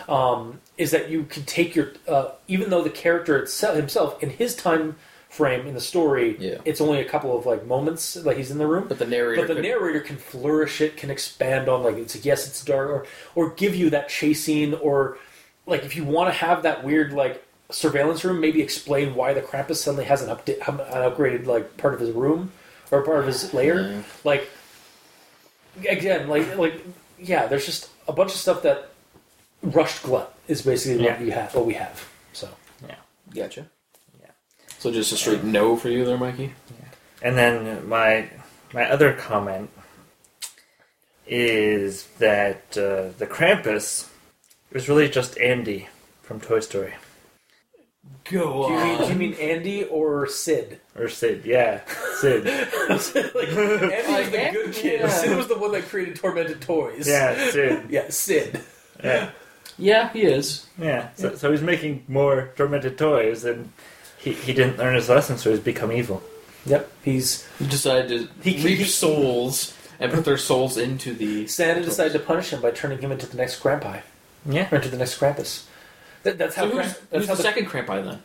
Um, 0.08 0.60
is 0.78 0.90
that 0.92 1.10
you 1.10 1.24
can 1.24 1.44
take 1.44 1.74
your 1.76 1.92
uh, 2.06 2.30
even 2.48 2.70
though 2.70 2.82
the 2.82 2.90
character 2.90 3.38
itself 3.38 3.76
himself 3.76 4.22
in 4.22 4.30
his 4.30 4.54
time 4.56 4.96
frame 5.28 5.66
in 5.66 5.74
the 5.74 5.80
story, 5.80 6.36
Yeah. 6.40 6.56
it's 6.64 6.80
only 6.80 7.00
a 7.00 7.04
couple 7.04 7.36
of 7.38 7.44
like 7.44 7.66
moments 7.66 8.16
like 8.16 8.38
he's 8.38 8.50
in 8.50 8.56
the 8.56 8.66
room, 8.66 8.86
But 8.88 8.98
the 8.98 9.04
narrator. 9.06 9.42
But 9.42 9.48
the 9.48 9.54
could- 9.56 9.64
narrator 9.64 10.00
can 10.00 10.16
flourish 10.16 10.80
it, 10.80 10.96
can 10.96 11.10
expand 11.10 11.68
on 11.68 11.82
like 11.82 11.96
it's 11.96 12.14
like 12.16 12.24
yes, 12.24 12.46
it's 12.46 12.64
dark, 12.64 12.88
or 12.88 13.06
or 13.34 13.50
give 13.50 13.74
you 13.74 13.90
that 13.90 14.08
chase 14.08 14.44
scene, 14.44 14.72
or 14.74 15.18
like 15.66 15.84
if 15.84 15.94
you 15.96 16.04
want 16.04 16.32
to 16.32 16.38
have 16.38 16.62
that 16.62 16.82
weird 16.84 17.12
like 17.12 17.44
surveillance 17.70 18.24
room, 18.24 18.40
maybe 18.40 18.62
explain 18.62 19.14
why 19.14 19.34
the 19.34 19.42
Krampus 19.42 19.76
suddenly 19.76 20.06
has 20.06 20.22
an 20.22 20.34
update, 20.34 20.66
an 20.66 20.78
upgraded 20.78 21.44
like 21.44 21.76
part 21.76 21.92
of 21.92 22.00
his 22.00 22.12
room 22.12 22.50
or 22.90 23.02
part 23.02 23.18
of 23.20 23.26
his 23.26 23.52
lair. 23.52 23.82
Yeah. 23.82 24.02
Like 24.24 24.48
again, 25.88 26.28
like 26.28 26.56
like 26.56 26.84
yeah, 27.18 27.46
there's 27.46 27.66
just 27.66 27.90
a 28.06 28.12
bunch 28.12 28.32
of 28.32 28.38
stuff 28.38 28.62
that 28.62 28.90
rushed 29.62 30.02
glut 30.02 30.34
is 30.46 30.62
basically 30.62 31.04
what 31.04 31.18
Yeah. 31.20 31.24
you 31.26 31.32
have, 31.32 31.54
what 31.54 31.66
we 31.66 31.74
have. 31.74 32.08
So 32.32 32.48
Yeah. 32.86 32.94
Gotcha. 33.34 33.66
Yeah. 34.20 34.30
So 34.78 34.90
just 34.92 35.12
a 35.12 35.16
straight 35.16 35.44
no 35.44 35.76
for 35.76 35.88
you 35.88 36.04
there, 36.04 36.16
Mikey? 36.18 36.54
and 37.22 37.36
then 37.36 37.88
my 37.88 38.30
my 38.72 38.88
other 38.90 39.12
comment 39.12 39.70
is 41.26 42.04
that 42.18 42.62
uh, 42.76 43.10
the 43.18 43.26
Krampus 43.26 44.08
was 44.72 44.88
really 44.88 45.08
just 45.08 45.38
Andy 45.38 45.88
from 46.22 46.40
Toy 46.40 46.60
Story. 46.60 46.94
Go 48.30 48.68
Do 48.68 48.74
you, 48.74 48.80
mean, 48.80 48.98
do 48.98 49.06
you 49.08 49.14
mean 49.14 49.34
Andy 49.34 49.84
or 49.84 50.26
Sid? 50.26 50.80
Or 50.98 51.08
Sid, 51.08 51.42
yeah, 51.46 51.80
Sid. 52.20 52.44
like, 52.88 53.48
Andy 53.48 54.12
was 54.12 54.30
the 54.30 54.50
good 54.52 54.72
kid. 54.74 55.00
yeah. 55.00 55.08
Sid 55.08 55.36
was 55.36 55.48
the 55.48 55.56
one 55.58 55.72
that 55.72 55.84
created 55.88 56.16
tormented 56.16 56.60
toys. 56.60 57.08
Yeah, 57.08 57.50
Sid. 57.50 57.86
Yeah, 57.90 58.10
Sid. 58.10 58.60
Yeah, 59.02 59.30
Yeah, 59.78 60.12
he 60.12 60.22
is. 60.22 60.66
yeah. 60.78 61.08
So, 61.16 61.34
so 61.36 61.50
he's 61.50 61.62
making 61.62 62.04
more 62.08 62.50
tormented 62.56 62.98
toys, 62.98 63.44
and 63.44 63.72
he, 64.18 64.32
he 64.34 64.52
didn't 64.52 64.76
learn 64.76 64.94
his 64.94 65.08
lesson, 65.08 65.38
so 65.38 65.50
he's 65.50 65.60
become 65.60 65.90
evil. 65.92 66.22
Yep. 66.66 66.90
He's 67.04 67.46
He 67.58 67.66
decided 67.66 68.08
to 68.08 68.28
He- 68.50 68.62
reap 68.62 68.78
he- 68.78 68.84
souls 68.84 69.74
and 70.00 70.12
put 70.12 70.24
their 70.26 70.36
souls 70.36 70.76
into 70.76 71.14
the. 71.14 71.46
Santa 71.46 71.80
decided 71.82 72.12
to 72.12 72.18
punish 72.18 72.50
him 72.52 72.60
by 72.60 72.72
turning 72.72 72.98
him 72.98 73.10
into 73.10 73.26
the 73.26 73.36
next 73.38 73.60
Grandpa, 73.60 74.00
Yeah. 74.44 74.68
or 74.70 74.76
into 74.76 74.88
the 74.90 74.98
next 74.98 75.18
Krampus. 75.18 75.64
That, 76.24 76.38
that's 76.38 76.54
how. 76.56 76.64
So 76.64 76.68
who's, 76.70 76.76
Kramp- 76.92 77.10
that's 77.10 77.20
who's 77.22 77.28
how 77.28 77.34
the 77.34 77.42
second 77.42 77.66
Krampi 77.66 78.04
then? 78.04 78.22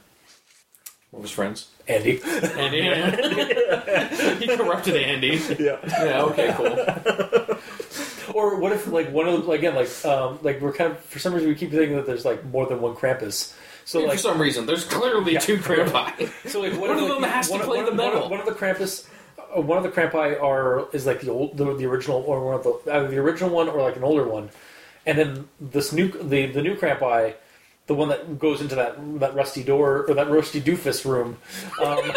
What 1.12 1.22
was 1.22 1.32
friends? 1.32 1.70
Andy. 1.88 2.20
Andy. 2.24 2.82
he 4.46 4.48
corrupted 4.58 4.96
Andy. 4.96 5.40
yeah. 5.60 5.78
Yeah. 5.84 6.24
Okay. 6.24 6.54
Cool. 6.58 8.36
Or 8.36 8.58
what 8.60 8.72
if 8.72 8.88
like 8.88 9.12
one 9.12 9.28
of 9.28 9.48
again 9.50 9.76
like 9.76 9.90
um 10.06 10.40
like 10.42 10.60
we're 10.62 10.72
kind 10.74 10.92
of 10.94 11.00
for 11.02 11.20
some 11.20 11.34
reason 11.34 11.50
we 11.50 11.56
keep 11.56 11.72
thinking 11.72 11.96
that 11.98 12.08
there's 12.08 12.26
like 12.26 12.44
more 12.46 12.66
than 12.66 12.82
one 12.82 12.96
Krampus. 12.96 13.54
So 13.86 14.02
for 14.02 14.08
like 14.08 14.20
some 14.20 14.42
reason, 14.42 14.66
there's 14.66 14.86
clearly 14.86 15.34
Yeah. 15.34 15.40
two 15.40 15.58
Krampi. 15.58 16.32
so 16.50 16.62
like 16.62 16.74
One 16.80 16.90
if, 16.92 16.98
of 16.98 17.02
like, 17.04 17.22
them 17.22 17.24
has 17.30 17.48
to 17.48 17.52
one 17.52 17.62
of- 17.62 17.68
play 17.68 17.78
one 17.84 17.86
the 17.86 17.92
of- 17.92 17.98
one 17.98 18.08
of- 18.08 18.14
metal. 18.16 18.30
One 18.30 18.40
of 18.40 18.46
the 18.46 18.54
Krampus. 18.54 19.06
Uh, 19.56 19.62
one 19.62 19.78
of 19.78 19.84
the 19.84 19.90
Krampi 19.92 20.42
are 20.42 20.88
is 20.94 21.06
like 21.06 21.20
the 21.22 21.30
old 21.30 21.58
the, 21.58 21.76
the 21.76 21.86
original 21.86 22.24
or 22.26 22.44
one 22.46 22.56
of 22.56 22.64
the 22.64 22.92
either 22.92 23.08
the 23.10 23.18
original 23.18 23.50
one 23.52 23.68
or 23.70 23.82
like 23.82 23.98
an 23.98 24.04
older 24.04 24.24
one, 24.28 24.50
and 25.06 25.18
then 25.18 25.48
this 25.60 25.92
new 25.92 26.08
the 26.10 26.48
the 26.48 26.62
new 26.62 26.76
Krampi, 26.76 27.34
the 27.88 27.94
one 27.94 28.08
that 28.10 28.40
goes 28.40 28.62
into 28.62 28.76
that 28.76 28.96
that 29.20 29.36
rusty 29.36 29.64
door 29.64 30.06
or 30.08 30.14
that 30.14 30.30
rusty 30.30 30.62
doofus 30.62 31.04
room, 31.06 31.38
um, 31.82 32.12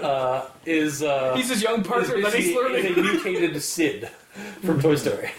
uh, 0.02 0.46
is 0.64 1.02
uh, 1.02 1.34
He's 1.36 1.48
his 1.50 1.62
young 1.62 1.80
is 1.82 1.86
partner 1.86 2.20
that 2.22 2.32
he's 2.34 2.54
basically 2.54 2.62
learning. 2.82 2.98
a 2.98 3.02
mutated 3.02 3.62
Sid 3.62 4.08
from 4.64 4.80
Toy 4.80 4.94
Story. 4.96 5.30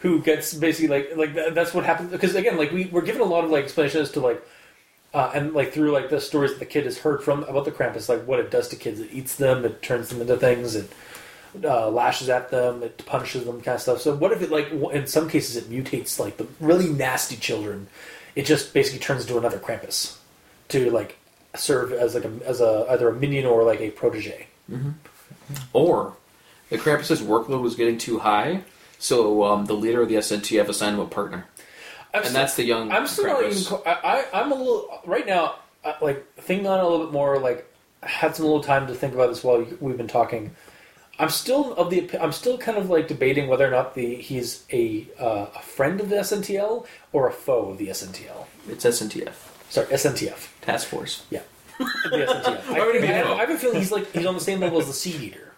Who 0.00 0.22
gets 0.22 0.54
basically 0.54 0.88
like 0.88 1.16
like 1.16 1.34
that, 1.34 1.54
that's 1.54 1.74
what 1.74 1.84
happens 1.84 2.10
because 2.10 2.34
again 2.34 2.56
like 2.56 2.72
we 2.72 2.86
we're 2.86 3.02
given 3.02 3.20
a 3.20 3.24
lot 3.24 3.44
of 3.44 3.50
like 3.50 3.64
explanation 3.64 4.00
as 4.00 4.10
to 4.12 4.20
like 4.20 4.42
uh, 5.14 5.30
and 5.34 5.52
like 5.52 5.72
through 5.72 5.90
like 5.92 6.08
the 6.08 6.20
stories 6.20 6.52
that 6.52 6.58
the 6.58 6.66
kid 6.66 6.84
has 6.84 6.98
heard 6.98 7.22
from 7.22 7.42
about 7.44 7.64
the 7.64 7.70
Krampus 7.70 8.08
like 8.08 8.26
what 8.26 8.40
it 8.40 8.50
does 8.50 8.68
to 8.68 8.76
kids 8.76 8.98
it 8.98 9.08
eats 9.12 9.36
them 9.36 9.64
it 9.64 9.82
turns 9.82 10.08
them 10.08 10.20
into 10.20 10.36
things 10.36 10.74
it 10.74 10.90
uh, 11.64 11.88
lashes 11.90 12.28
at 12.28 12.50
them 12.50 12.82
it 12.82 13.04
punishes 13.06 13.44
them 13.44 13.60
kind 13.60 13.76
of 13.76 13.80
stuff 13.82 14.00
so 14.00 14.14
what 14.16 14.32
if 14.32 14.42
it 14.42 14.50
like 14.50 14.70
w- 14.70 14.90
in 14.90 15.06
some 15.06 15.28
cases 15.28 15.56
it 15.56 15.70
mutates 15.70 16.18
like 16.18 16.38
the 16.38 16.46
really 16.58 16.88
nasty 16.88 17.36
children 17.36 17.86
it 18.36 18.46
just 18.46 18.72
basically 18.72 19.00
turns 19.00 19.22
into 19.22 19.36
another 19.38 19.58
Krampus 19.58 20.16
to 20.68 20.90
like 20.90 21.18
serve 21.56 21.92
as 21.92 22.14
like 22.14 22.24
a 22.24 22.32
as 22.44 22.60
a 22.60 22.86
either 22.90 23.08
a 23.08 23.12
minion 23.14 23.46
or 23.46 23.64
like 23.64 23.80
a 23.80 23.90
protege 23.90 24.46
Or 25.72 26.14
the 26.70 26.78
Krampus's 26.78 27.22
workload 27.22 27.62
was 27.62 27.74
getting 27.76 27.98
too 27.98 28.18
high, 28.18 28.62
so 28.98 29.44
um, 29.44 29.66
the 29.66 29.74
leader 29.74 30.02
of 30.02 30.08
the 30.08 30.16
SNTF 30.16 30.68
assigned 30.68 30.94
him 30.94 31.00
a 31.00 31.06
partner, 31.06 31.46
I'm 32.12 32.20
and 32.20 32.24
still- 32.26 32.40
that's 32.40 32.56
the 32.56 32.64
young. 32.64 32.90
I'm 32.92 33.06
still 33.06 33.26
not 33.26 33.44
even. 33.44 33.78
I, 33.86 34.24
I 34.32 34.40
I'm 34.42 34.52
a 34.52 34.54
little 34.54 35.00
right 35.06 35.26
now. 35.26 35.56
Like 36.02 36.26
thinking 36.36 36.66
on 36.66 36.78
it 36.80 36.84
a 36.84 36.88
little 36.88 37.06
bit 37.06 37.12
more. 37.12 37.38
Like 37.38 37.72
had 38.02 38.34
some 38.34 38.44
little 38.46 38.62
time 38.62 38.86
to 38.88 38.94
think 38.94 39.14
about 39.14 39.28
this 39.28 39.44
while 39.44 39.64
we've 39.80 39.96
been 39.96 40.08
talking. 40.08 40.54
I'm 41.18 41.30
still 41.30 41.72
of 41.74 41.90
the. 41.90 42.10
I'm 42.22 42.32
still 42.32 42.58
kind 42.58 42.76
of 42.78 42.90
like 42.90 43.08
debating 43.08 43.48
whether 43.48 43.66
or 43.66 43.70
not 43.70 43.94
the 43.94 44.16
he's 44.16 44.64
a 44.72 45.06
uh, 45.18 45.46
a 45.54 45.60
friend 45.62 46.00
of 46.00 46.08
the 46.10 46.16
SNTL 46.16 46.86
or 47.12 47.28
a 47.28 47.32
foe 47.32 47.70
of 47.70 47.78
the 47.78 47.88
SNTL. 47.88 48.46
It's 48.68 48.84
SNTF 48.84 49.32
Sorry, 49.70 49.86
SNTF. 49.86 50.48
task 50.60 50.88
force. 50.88 51.24
Yeah, 51.30 51.42
the 51.78 51.84
SNTF. 52.26 52.68
I, 52.68 52.72
Why 52.78 52.86
would 52.86 52.96
it 52.96 53.02
be 53.02 53.08
I 53.08 53.12
have, 53.12 53.26
a? 53.28 53.30
I 53.34 53.40
have 53.40 53.50
a 53.50 53.58
feeling 53.58 53.78
he's 53.78 53.92
like 53.92 54.10
he's 54.12 54.26
on 54.26 54.34
the 54.34 54.40
same 54.40 54.60
level 54.60 54.78
as 54.80 54.86
the 54.88 54.92
Seed 54.92 55.20
Eater. 55.22 55.52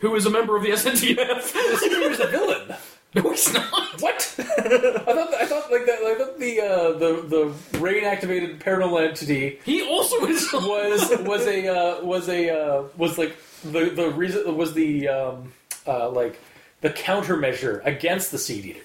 Who 0.00 0.14
is 0.14 0.26
a 0.26 0.30
member 0.30 0.56
of 0.56 0.62
the 0.62 0.70
SNTF? 0.70 1.16
The 1.52 1.76
Seed 1.78 1.92
Eater's 1.92 2.20
a 2.20 2.26
villain. 2.26 2.74
no, 3.14 3.30
he's 3.30 3.52
not. 3.54 4.00
What? 4.00 4.34
I 4.38 4.42
thought 4.42 5.34
I 5.34 5.46
thought 5.46 5.70
like 5.70 5.86
that. 5.86 6.00
I 6.02 6.14
thought 6.18 6.38
the 6.38 6.60
uh, 6.60 6.92
the 6.98 7.52
the 7.72 7.78
rain 7.78 8.04
activated 8.04 8.58
paranormal 8.60 9.08
entity 9.08 9.58
He 9.64 9.82
also 9.88 10.26
is. 10.26 10.52
was 10.52 11.10
was 11.20 11.46
a 11.46 11.68
uh, 11.68 12.04
was 12.04 12.28
a 12.28 12.50
uh, 12.50 12.82
was 12.98 13.16
like 13.16 13.36
the 13.64 13.90
the 13.90 14.10
reason 14.10 14.56
was 14.56 14.74
the 14.74 15.08
um, 15.08 15.52
uh, 15.86 16.08
like 16.10 16.40
the 16.80 16.90
countermeasure 16.90 17.84
against 17.84 18.30
the 18.30 18.38
seed 18.38 18.64
eater. 18.66 18.80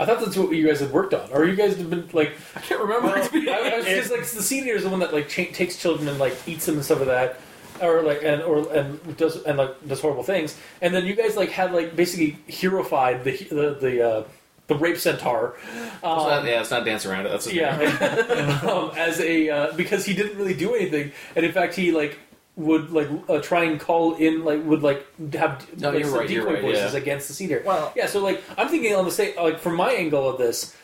I 0.00 0.04
thought 0.06 0.20
that's 0.20 0.36
what 0.36 0.52
you 0.54 0.66
guys 0.66 0.78
had 0.80 0.92
worked 0.92 1.12
on, 1.14 1.28
or 1.32 1.44
you 1.44 1.56
guys 1.56 1.76
have 1.76 1.90
been 1.90 2.08
like. 2.12 2.32
I 2.54 2.60
can't 2.60 2.80
remember. 2.80 3.08
Well, 3.08 3.28
to 3.28 3.50
I, 3.50 3.70
I 3.72 3.76
was 3.78 3.86
just 3.86 4.10
like 4.10 4.20
the 4.20 4.42
seed 4.42 4.64
eater 4.64 4.76
is 4.76 4.84
the 4.84 4.88
one 4.90 5.00
that 5.00 5.12
like 5.12 5.28
cha- 5.28 5.50
takes 5.52 5.76
children 5.76 6.06
and 6.08 6.18
like 6.18 6.34
eats 6.46 6.66
them 6.66 6.76
and 6.76 6.84
stuff 6.84 6.98
like 7.00 7.08
that, 7.08 7.40
or 7.82 8.02
like 8.02 8.22
and 8.22 8.40
or 8.42 8.72
and 8.72 9.16
does 9.16 9.42
and 9.42 9.58
like 9.58 9.88
does 9.88 10.00
horrible 10.00 10.22
things. 10.22 10.56
And 10.80 10.94
then 10.94 11.04
you 11.04 11.14
guys 11.14 11.36
like 11.36 11.50
had 11.50 11.72
like 11.72 11.96
basically 11.96 12.38
heroified 12.48 13.24
the 13.24 13.32
the 13.52 13.76
the 13.80 14.08
uh, 14.08 14.24
the 14.68 14.76
rape 14.76 14.98
centaur. 14.98 15.56
It's 15.66 16.02
not- 16.02 16.44
yeah, 16.44 16.60
it's 16.60 16.70
not 16.70 16.84
dance 16.84 17.04
around 17.04 17.26
it. 17.26 17.30
That's. 17.30 17.52
Yeah, 17.52 18.60
um, 18.70 18.92
as 18.96 19.18
a 19.20 19.48
uh, 19.50 19.72
because 19.72 20.04
he 20.04 20.14
didn't 20.14 20.38
really 20.38 20.54
do 20.54 20.74
anything, 20.76 21.10
and 21.34 21.44
in 21.44 21.50
fact 21.50 21.74
he 21.74 21.90
like 21.90 22.16
would 22.58 22.90
like 22.90 23.08
uh, 23.28 23.40
try 23.40 23.62
and 23.64 23.78
call 23.80 24.16
in 24.16 24.44
like 24.44 24.62
would 24.64 24.82
like 24.82 25.06
have 25.32 25.64
No, 25.80 25.90
like, 25.90 26.04
some 26.04 26.14
right, 26.14 26.28
decoy 26.28 26.54
right, 26.54 26.62
voices 26.62 26.92
yeah. 26.92 26.98
against 27.00 27.28
the 27.28 27.34
cedar. 27.34 27.62
Well- 27.64 27.92
yeah, 27.96 28.06
so 28.06 28.20
like 28.22 28.42
I'm 28.58 28.68
thinking 28.68 28.94
on 28.94 29.04
the 29.04 29.10
same 29.12 29.34
like 29.36 29.60
from 29.60 29.76
my 29.76 29.92
angle 29.92 30.28
of 30.28 30.38
this, 30.38 30.76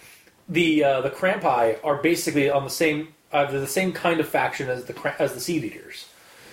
the 0.49 0.85
uh, 0.85 1.01
the 1.01 1.11
Krampi 1.11 1.77
are 1.83 1.97
basically 1.97 2.49
on 2.49 2.63
the 2.65 2.71
same 2.71 3.09
uh, 3.33 3.51
they're 3.51 3.61
the 3.61 3.67
same 3.67 3.93
kind 3.93 4.21
of 4.21 4.29
faction 4.29 4.71
as 4.71 4.85
the 4.85 4.93
Cra- 4.93 5.17
as 5.19 5.35
the 5.35 5.41
Seed 5.41 5.65
Eaters. 5.65 6.07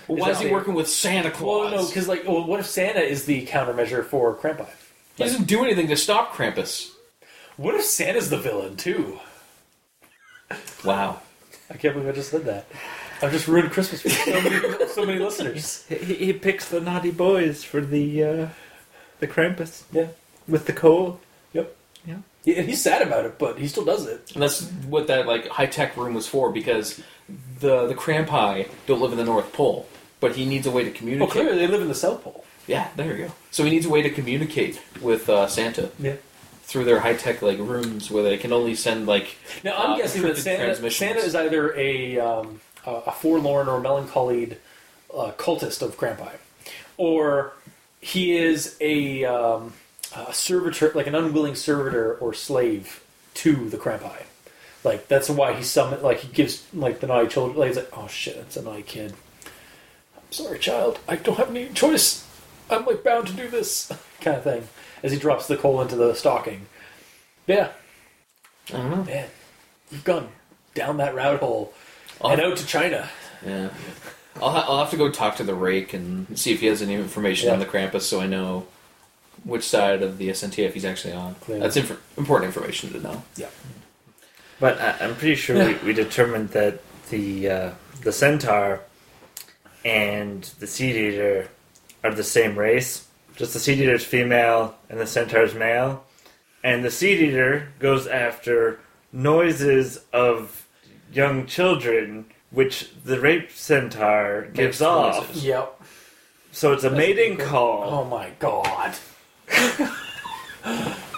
Well, 0.08 0.18
Is 0.18 0.22
why 0.22 0.28
that 0.32 0.36
is 0.42 0.46
he 0.48 0.52
working 0.52 0.74
with 0.74 0.88
Santa 0.88 1.28
Well, 1.28 1.68
Claus? 1.68 1.72
no, 1.72 1.86
because 1.86 2.08
like, 2.08 2.26
well, 2.26 2.44
what 2.44 2.58
if 2.58 2.66
Santa 2.66 3.00
is 3.00 3.24
the 3.24 3.46
countermeasure 3.46 4.04
for 4.04 4.34
Krampi? 4.34 4.66
he 5.16 5.22
doesn't 5.22 5.44
do 5.46 5.62
anything 5.64 5.86
to 5.86 5.96
stop 5.96 6.32
Krampus. 6.34 6.90
What 7.56 7.76
if 7.76 7.84
Santa's 7.84 8.28
the 8.28 8.38
villain 8.38 8.76
too? 8.76 9.20
Wow. 10.84 11.20
I 11.70 11.76
can't 11.76 11.94
believe 11.94 12.08
I 12.08 12.12
just 12.12 12.30
said 12.30 12.44
that. 12.46 12.66
I've 13.22 13.32
just 13.32 13.46
ruined 13.48 13.70
Christmas 13.70 14.02
for 14.02 14.08
so 14.10 14.40
many, 14.42 14.86
so 14.88 15.04
many 15.06 15.18
listeners. 15.18 15.84
He, 15.88 16.14
he 16.14 16.32
picks 16.32 16.68
the 16.68 16.80
naughty 16.80 17.10
boys 17.10 17.62
for 17.64 17.80
the 17.80 18.24
uh, 18.24 18.46
the 19.20 19.28
Krampus 19.28 19.84
Yeah. 19.92 20.08
with 20.48 20.66
the 20.66 20.72
coal. 20.72 21.20
Yep. 21.52 21.76
Yeah. 22.06 22.16
Yeah, 22.44 22.56
and 22.56 22.68
he's 22.68 22.82
sad 22.82 23.02
about 23.02 23.24
it, 23.24 23.38
but 23.38 23.58
he 23.58 23.68
still 23.68 23.84
does 23.84 24.06
it. 24.06 24.32
And 24.34 24.42
that's 24.42 24.62
what 24.88 25.06
that 25.06 25.26
like 25.26 25.46
high 25.48 25.66
tech 25.66 25.96
room 25.96 26.14
was 26.14 26.26
for 26.26 26.50
because 26.50 27.00
the 27.60 27.86
the 27.86 27.94
Krampi 27.94 28.68
don't 28.86 29.00
live 29.00 29.12
in 29.12 29.18
the 29.18 29.24
North 29.24 29.52
Pole, 29.52 29.86
but 30.20 30.34
he 30.34 30.44
needs 30.44 30.66
a 30.66 30.70
way 30.70 30.82
to 30.82 30.90
Well, 30.90 30.98
communicate. 30.98 31.30
clearly 31.32 31.58
they 31.58 31.66
live 31.68 31.82
in 31.82 31.88
the 31.88 31.94
South 31.94 32.22
Pole. 32.24 32.44
Yeah, 32.66 32.88
there 32.96 33.16
you 33.16 33.26
go. 33.26 33.32
So 33.50 33.64
he 33.64 33.70
needs 33.70 33.86
a 33.86 33.90
way 33.90 34.02
to 34.02 34.10
communicate 34.10 34.80
with 35.00 35.28
uh, 35.28 35.46
Santa 35.46 35.90
Yeah. 36.00 36.16
through 36.64 36.84
their 36.84 37.00
high 37.00 37.14
tech 37.14 37.42
like 37.42 37.58
rooms 37.58 38.10
where 38.10 38.22
they 38.24 38.36
can 38.38 38.52
only 38.52 38.74
send 38.74 39.06
like. 39.06 39.36
Now 39.62 39.76
I'm 39.76 39.90
uh, 39.92 39.96
guessing 39.98 40.22
that 40.22 40.36
Santa. 40.38 40.90
Santa 40.90 41.20
is 41.20 41.34
either 41.36 41.74
a 41.76 42.18
um, 42.18 42.60
a 42.86 42.90
a 43.06 43.12
forlorn 43.12 43.68
or 43.68 43.80
melancholied 43.80 44.58
uh, 45.14 45.32
cultist 45.36 45.82
of 45.82 45.96
Krampi, 45.96 46.32
or 46.96 47.52
he 48.00 48.36
is 48.36 48.76
a, 48.80 49.24
um, 49.24 49.74
a 50.16 50.32
servitor, 50.34 50.90
like 50.94 51.06
an 51.06 51.14
unwilling 51.14 51.54
servitor 51.54 52.14
or 52.14 52.34
slave 52.34 53.02
to 53.34 53.68
the 53.68 53.76
Krampi. 53.76 54.24
Like 54.84 55.06
that's 55.06 55.30
why 55.30 55.54
he 55.54 55.62
summon, 55.62 56.02
like 56.02 56.18
he 56.18 56.32
gives 56.32 56.66
like 56.74 57.00
the 57.00 57.06
naughty 57.06 57.28
children. 57.28 57.56
Like 57.58 57.68
he's 57.68 57.76
like, 57.76 57.96
oh 57.96 58.08
shit, 58.08 58.36
it's 58.36 58.56
a 58.56 58.62
naughty 58.62 58.82
kid. 58.82 59.14
I'm 60.16 60.32
sorry, 60.32 60.58
child. 60.58 60.98
I 61.06 61.16
don't 61.16 61.36
have 61.36 61.50
any 61.50 61.68
choice. 61.68 62.26
I'm 62.68 62.84
like 62.84 63.04
bound 63.04 63.28
to 63.28 63.32
do 63.32 63.48
this 63.48 63.92
kind 64.20 64.36
of 64.36 64.42
thing. 64.42 64.68
As 65.02 65.12
he 65.12 65.18
drops 65.18 65.46
the 65.46 65.56
coal 65.56 65.80
into 65.80 65.96
the 65.96 66.14
stocking. 66.14 66.66
Yeah, 67.46 67.70
I 68.68 68.72
don't 68.72 68.90
know. 68.90 69.04
man, 69.04 69.28
you've 69.90 70.04
gone 70.04 70.28
down 70.74 70.96
that 70.96 71.14
rabbit 71.14 71.40
hole 71.40 71.72
And 72.24 72.40
out 72.40 72.56
to 72.58 72.66
China. 72.66 73.08
Yeah. 73.44 73.70
I'll, 74.40 74.50
ha- 74.50 74.64
I'll 74.68 74.78
have 74.78 74.90
to 74.90 74.96
go 74.96 75.10
talk 75.10 75.36
to 75.36 75.44
the 75.44 75.54
rake 75.54 75.92
and 75.92 76.38
see 76.38 76.52
if 76.52 76.60
he 76.60 76.66
has 76.66 76.80
any 76.82 76.94
information 76.94 77.48
Yeah. 77.48 77.54
on 77.54 77.58
the 77.60 77.66
Krampus 77.66 78.02
so 78.02 78.20
I 78.20 78.26
know 78.26 78.66
which 79.44 79.64
side 79.64 80.02
of 80.02 80.18
the 80.18 80.28
SNTF 80.28 80.72
he's 80.72 80.84
actually 80.84 81.12
on. 81.14 81.34
Clearly. 81.36 81.62
That's 81.62 81.76
inf- 81.76 82.00
important 82.16 82.46
information 82.48 82.92
to 82.92 83.00
know. 83.00 83.22
Yeah. 83.36 83.48
But 84.60 84.80
I, 84.80 84.96
I'm 85.00 85.16
pretty 85.16 85.34
sure 85.34 85.64
we, 85.66 85.74
we 85.86 85.92
determined 85.92 86.50
that 86.50 86.80
the 87.10 87.48
uh, 87.50 87.70
the 88.02 88.12
centaur 88.12 88.80
and 89.84 90.42
the 90.60 90.66
seed 90.66 90.94
eater 90.96 91.48
are 92.04 92.14
the 92.14 92.22
same 92.24 92.56
race. 92.56 93.06
Just 93.36 93.52
the 93.54 93.58
seed 93.58 93.78
eater's 93.80 94.04
female 94.04 94.76
and 94.88 95.00
the 95.00 95.06
centaur's 95.06 95.54
male. 95.54 96.04
And 96.62 96.84
the 96.84 96.90
seed 96.90 97.20
eater 97.20 97.68
goes 97.80 98.06
after 98.06 98.78
noises 99.12 99.98
of 100.12 100.61
young 101.12 101.46
children, 101.46 102.26
which 102.50 102.90
the 103.04 103.20
rape 103.20 103.50
centaur 103.50 104.42
gives 104.52 104.80
Makes 104.80 104.82
off. 104.82 105.28
noises. 105.28 105.44
Yep. 105.44 105.80
So 106.52 106.72
it's 106.72 106.84
a 106.84 106.90
mating 106.90 107.38
call. 107.38 107.84
Oh 107.88 108.04
my 108.04 108.30
god. 108.38 108.94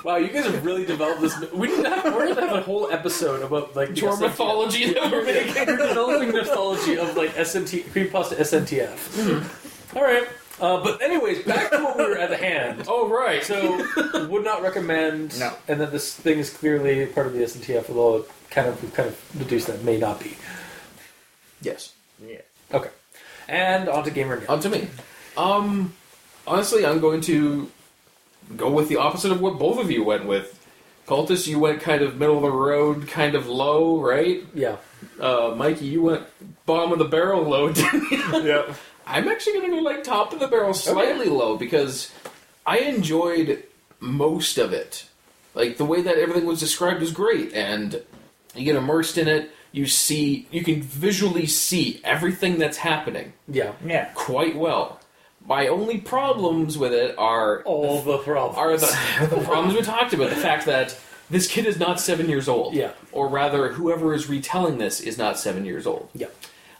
Wow, 0.04 0.16
you 0.16 0.28
guys 0.28 0.44
have 0.44 0.64
really 0.66 0.84
developed 0.84 1.22
this. 1.22 1.34
We 1.52 1.68
need 1.68 1.82
to 1.82 1.88
have, 1.88 2.04
we're 2.14 2.28
gonna 2.34 2.46
have 2.46 2.58
a 2.58 2.60
whole 2.60 2.90
episode 2.90 3.40
about 3.42 3.74
like 3.74 3.88
the 3.94 4.00
Your 4.02 4.12
SNTF. 4.12 4.20
mythology 4.20 4.92
that 4.92 5.10
we're 5.10 5.24
making. 5.24 5.54
We're 5.66 5.76
developing 5.88 6.30
nostalgia 6.32 7.00
of 7.02 7.16
like 7.16 7.30
SNT 7.34 7.84
creepypasta 7.84 8.36
SNTF. 8.36 9.96
All 9.96 10.02
right, 10.02 10.26
uh, 10.60 10.82
but 10.84 11.00
anyways, 11.00 11.44
back 11.44 11.70
to 11.70 11.78
what 11.78 11.96
we 11.96 12.04
were 12.04 12.18
at 12.18 12.28
the 12.28 12.36
hand. 12.36 12.84
Oh 12.88 13.08
right. 13.08 13.42
So, 13.42 14.28
would 14.28 14.44
not 14.44 14.60
recommend. 14.60 15.38
No. 15.40 15.54
And 15.68 15.80
that 15.80 15.90
this 15.90 16.12
thing 16.14 16.38
is 16.38 16.50
clearly 16.50 17.06
part 17.06 17.26
of 17.26 17.32
the 17.32 17.40
SNTF, 17.40 17.88
although 17.88 18.16
it 18.18 18.30
kind 18.54 18.68
of 18.68 18.80
we've 18.82 18.94
kind 18.94 19.08
of 19.08 19.20
deduced 19.36 19.66
that 19.66 19.82
may 19.82 19.98
not 19.98 20.20
be. 20.20 20.36
yes. 21.60 21.92
Yeah. 22.24 22.40
Okay. 22.72 22.90
And 23.48 23.88
on 23.88 24.04
to 24.04 24.10
gamer 24.10 24.38
Neil. 24.38 24.50
On 24.50 24.60
to 24.60 24.70
me. 24.70 24.88
Um, 25.36 25.92
honestly, 26.46 26.86
I'm 26.86 27.00
going 27.00 27.20
to 27.22 27.70
go 28.56 28.70
with 28.70 28.88
the 28.88 28.96
opposite 28.96 29.32
of 29.32 29.40
what 29.40 29.58
both 29.58 29.78
of 29.78 29.90
you 29.90 30.04
went 30.04 30.26
with. 30.26 30.60
Cultist, 31.06 31.46
you 31.46 31.58
went 31.58 31.82
kind 31.82 32.00
of 32.00 32.16
middle 32.16 32.36
of 32.36 32.42
the 32.42 32.50
road, 32.50 33.08
kind 33.08 33.34
of 33.34 33.46
low, 33.46 34.00
right? 34.00 34.42
Yeah. 34.54 34.76
Uh, 35.20 35.52
Mikey, 35.54 35.84
you 35.84 36.02
went 36.02 36.22
bottom 36.64 36.92
of 36.92 36.98
the 36.98 37.04
barrel 37.04 37.42
low. 37.42 37.70
didn't 37.72 38.10
you? 38.10 38.42
Yep. 38.42 38.76
I'm 39.06 39.28
actually 39.28 39.54
going 39.54 39.70
to 39.70 39.76
go 39.76 39.82
like 39.82 40.02
top 40.02 40.32
of 40.32 40.40
the 40.40 40.48
barrel, 40.48 40.72
slightly 40.72 41.26
low, 41.28 41.58
because 41.58 42.10
I 42.64 42.78
enjoyed 42.78 43.64
most 44.00 44.56
of 44.56 44.72
it. 44.72 45.06
Like 45.54 45.76
the 45.76 45.84
way 45.84 46.00
that 46.00 46.16
everything 46.16 46.46
was 46.46 46.60
described 46.60 47.00
was 47.00 47.12
great, 47.12 47.52
and 47.52 48.02
you 48.54 48.64
get 48.64 48.76
immersed 48.76 49.18
in 49.18 49.28
it. 49.28 49.50
You 49.72 49.86
see, 49.86 50.46
you 50.52 50.62
can 50.62 50.82
visually 50.82 51.46
see 51.46 52.00
everything 52.04 52.58
that's 52.58 52.76
happening 52.76 53.32
Yeah. 53.48 53.72
Yeah. 53.84 54.10
quite 54.14 54.56
well. 54.56 55.00
My 55.46 55.66
only 55.66 55.98
problems 55.98 56.78
with 56.78 56.92
it 56.92 57.16
are 57.18 57.62
All 57.64 58.00
the 58.00 58.18
problems 58.18 58.56
are 58.56 58.76
the, 59.26 59.36
the 59.36 59.42
problems 59.44 59.74
we 59.74 59.82
talked 59.82 60.12
about. 60.14 60.30
The 60.30 60.36
fact 60.36 60.66
that 60.66 60.96
this 61.28 61.48
kid 61.48 61.66
is 61.66 61.78
not 61.78 62.00
seven 62.00 62.28
years 62.28 62.48
old, 62.48 62.74
Yeah. 62.74 62.92
or 63.12 63.28
rather, 63.28 63.72
whoever 63.72 64.14
is 64.14 64.28
retelling 64.28 64.78
this 64.78 65.00
is 65.00 65.18
not 65.18 65.38
seven 65.38 65.64
years 65.64 65.86
old. 65.86 66.08
Yeah. 66.14 66.28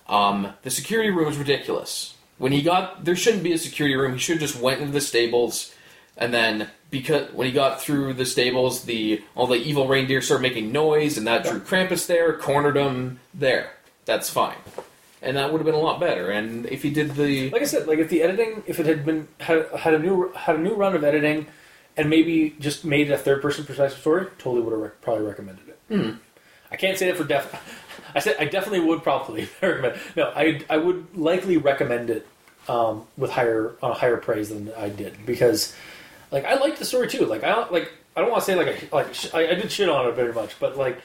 Um, 0.08 0.52
the 0.62 0.70
security 0.70 1.10
room 1.10 1.28
is 1.28 1.36
ridiculous. 1.36 2.14
When 2.38 2.52
he 2.52 2.62
got, 2.62 3.04
there 3.04 3.16
shouldn't 3.16 3.42
be 3.42 3.52
a 3.52 3.58
security 3.58 3.96
room. 3.96 4.12
He 4.12 4.18
should 4.18 4.40
have 4.40 4.50
just 4.50 4.62
went 4.62 4.80
into 4.80 4.92
the 4.92 5.00
stables, 5.00 5.74
and 6.16 6.32
then 6.32 6.68
because 6.94 7.32
when 7.32 7.48
he 7.48 7.52
got 7.52 7.82
through 7.82 8.14
the 8.14 8.24
stables, 8.24 8.84
the 8.84 9.20
all 9.34 9.48
the 9.48 9.56
evil 9.56 9.89
reindeer 9.89 10.20
started 10.20 10.42
making 10.42 10.70
noise, 10.70 11.18
and 11.18 11.26
that 11.26 11.42
drew 11.42 11.58
Krampus 11.58 12.06
there, 12.06 12.32
cornered 12.39 12.76
him 12.76 13.18
there. 13.34 13.73
That's 14.05 14.31
fine, 14.31 14.58
and 15.20 15.36
that 15.36 15.50
would 15.50 15.58
have 15.58 15.66
been 15.66 15.74
a 15.74 15.81
lot 15.81 15.98
better. 15.98 16.31
And 16.31 16.66
if 16.66 16.84
he 16.84 16.90
did 16.90 17.16
the 17.16 17.50
like 17.50 17.62
I 17.62 17.64
said, 17.64 17.89
like 17.89 17.98
if 17.98 18.08
the 18.10 18.23
editing, 18.23 18.62
if 18.68 18.78
it 18.78 18.86
had 18.86 19.05
been 19.05 19.26
had, 19.40 19.66
had 19.76 19.94
a 19.94 19.98
new 19.98 20.32
had 20.34 20.55
a 20.55 20.60
new 20.60 20.74
run 20.74 20.94
of 20.94 21.02
editing, 21.02 21.48
and 21.97 22.08
maybe 22.08 22.55
just 22.60 22.84
made 22.84 23.10
it 23.10 23.12
a 23.12 23.18
third 23.18 23.42
person 23.42 23.64
perspective 23.64 23.98
story, 23.98 24.26
totally 24.39 24.62
would 24.62 24.73
have 24.73 24.81
rec- 24.81 25.00
probably 25.00 25.24
recommended 25.24 25.64
it. 25.68 26.14
I 26.70 26.76
can't 26.76 26.97
say 26.97 27.06
that 27.08 27.16
for 27.16 27.24
def. 27.24 27.52
I 28.14 28.20
said 28.20 28.36
I 28.39 28.44
definitely 28.44 28.86
would 28.86 29.02
probably 29.02 29.48
recommend. 29.60 29.98
No, 30.14 30.32
I 30.36 30.60
I 30.70 30.76
would 30.76 31.16
likely 31.16 31.56
recommend 31.56 32.10
it 32.10 32.28
um, 32.68 33.05
with 33.16 33.32
higher 33.32 33.74
on 33.82 33.90
a 33.90 33.94
higher 33.94 34.16
praise 34.16 34.50
than 34.50 34.73
I 34.74 34.90
did 34.90 35.26
because 35.26 35.74
like 36.30 36.44
I 36.44 36.54
liked 36.54 36.78
the 36.78 36.84
story 36.84 37.08
too. 37.08 37.26
Like 37.26 37.44
I 37.44 37.48
don't 37.50 37.72
like 37.72 37.92
I 38.16 38.20
don't 38.20 38.30
want 38.30 38.42
to 38.42 38.46
say 38.46 38.54
like 38.54 38.68
I, 38.92 38.96
like 38.96 39.14
sh- 39.14 39.32
I, 39.34 39.48
I 39.48 39.54
did 39.54 39.70
shit 39.70 39.88
on 39.88 40.08
it 40.08 40.12
very 40.14 40.32
much, 40.32 40.58
but 40.60 40.76
like 40.76 40.98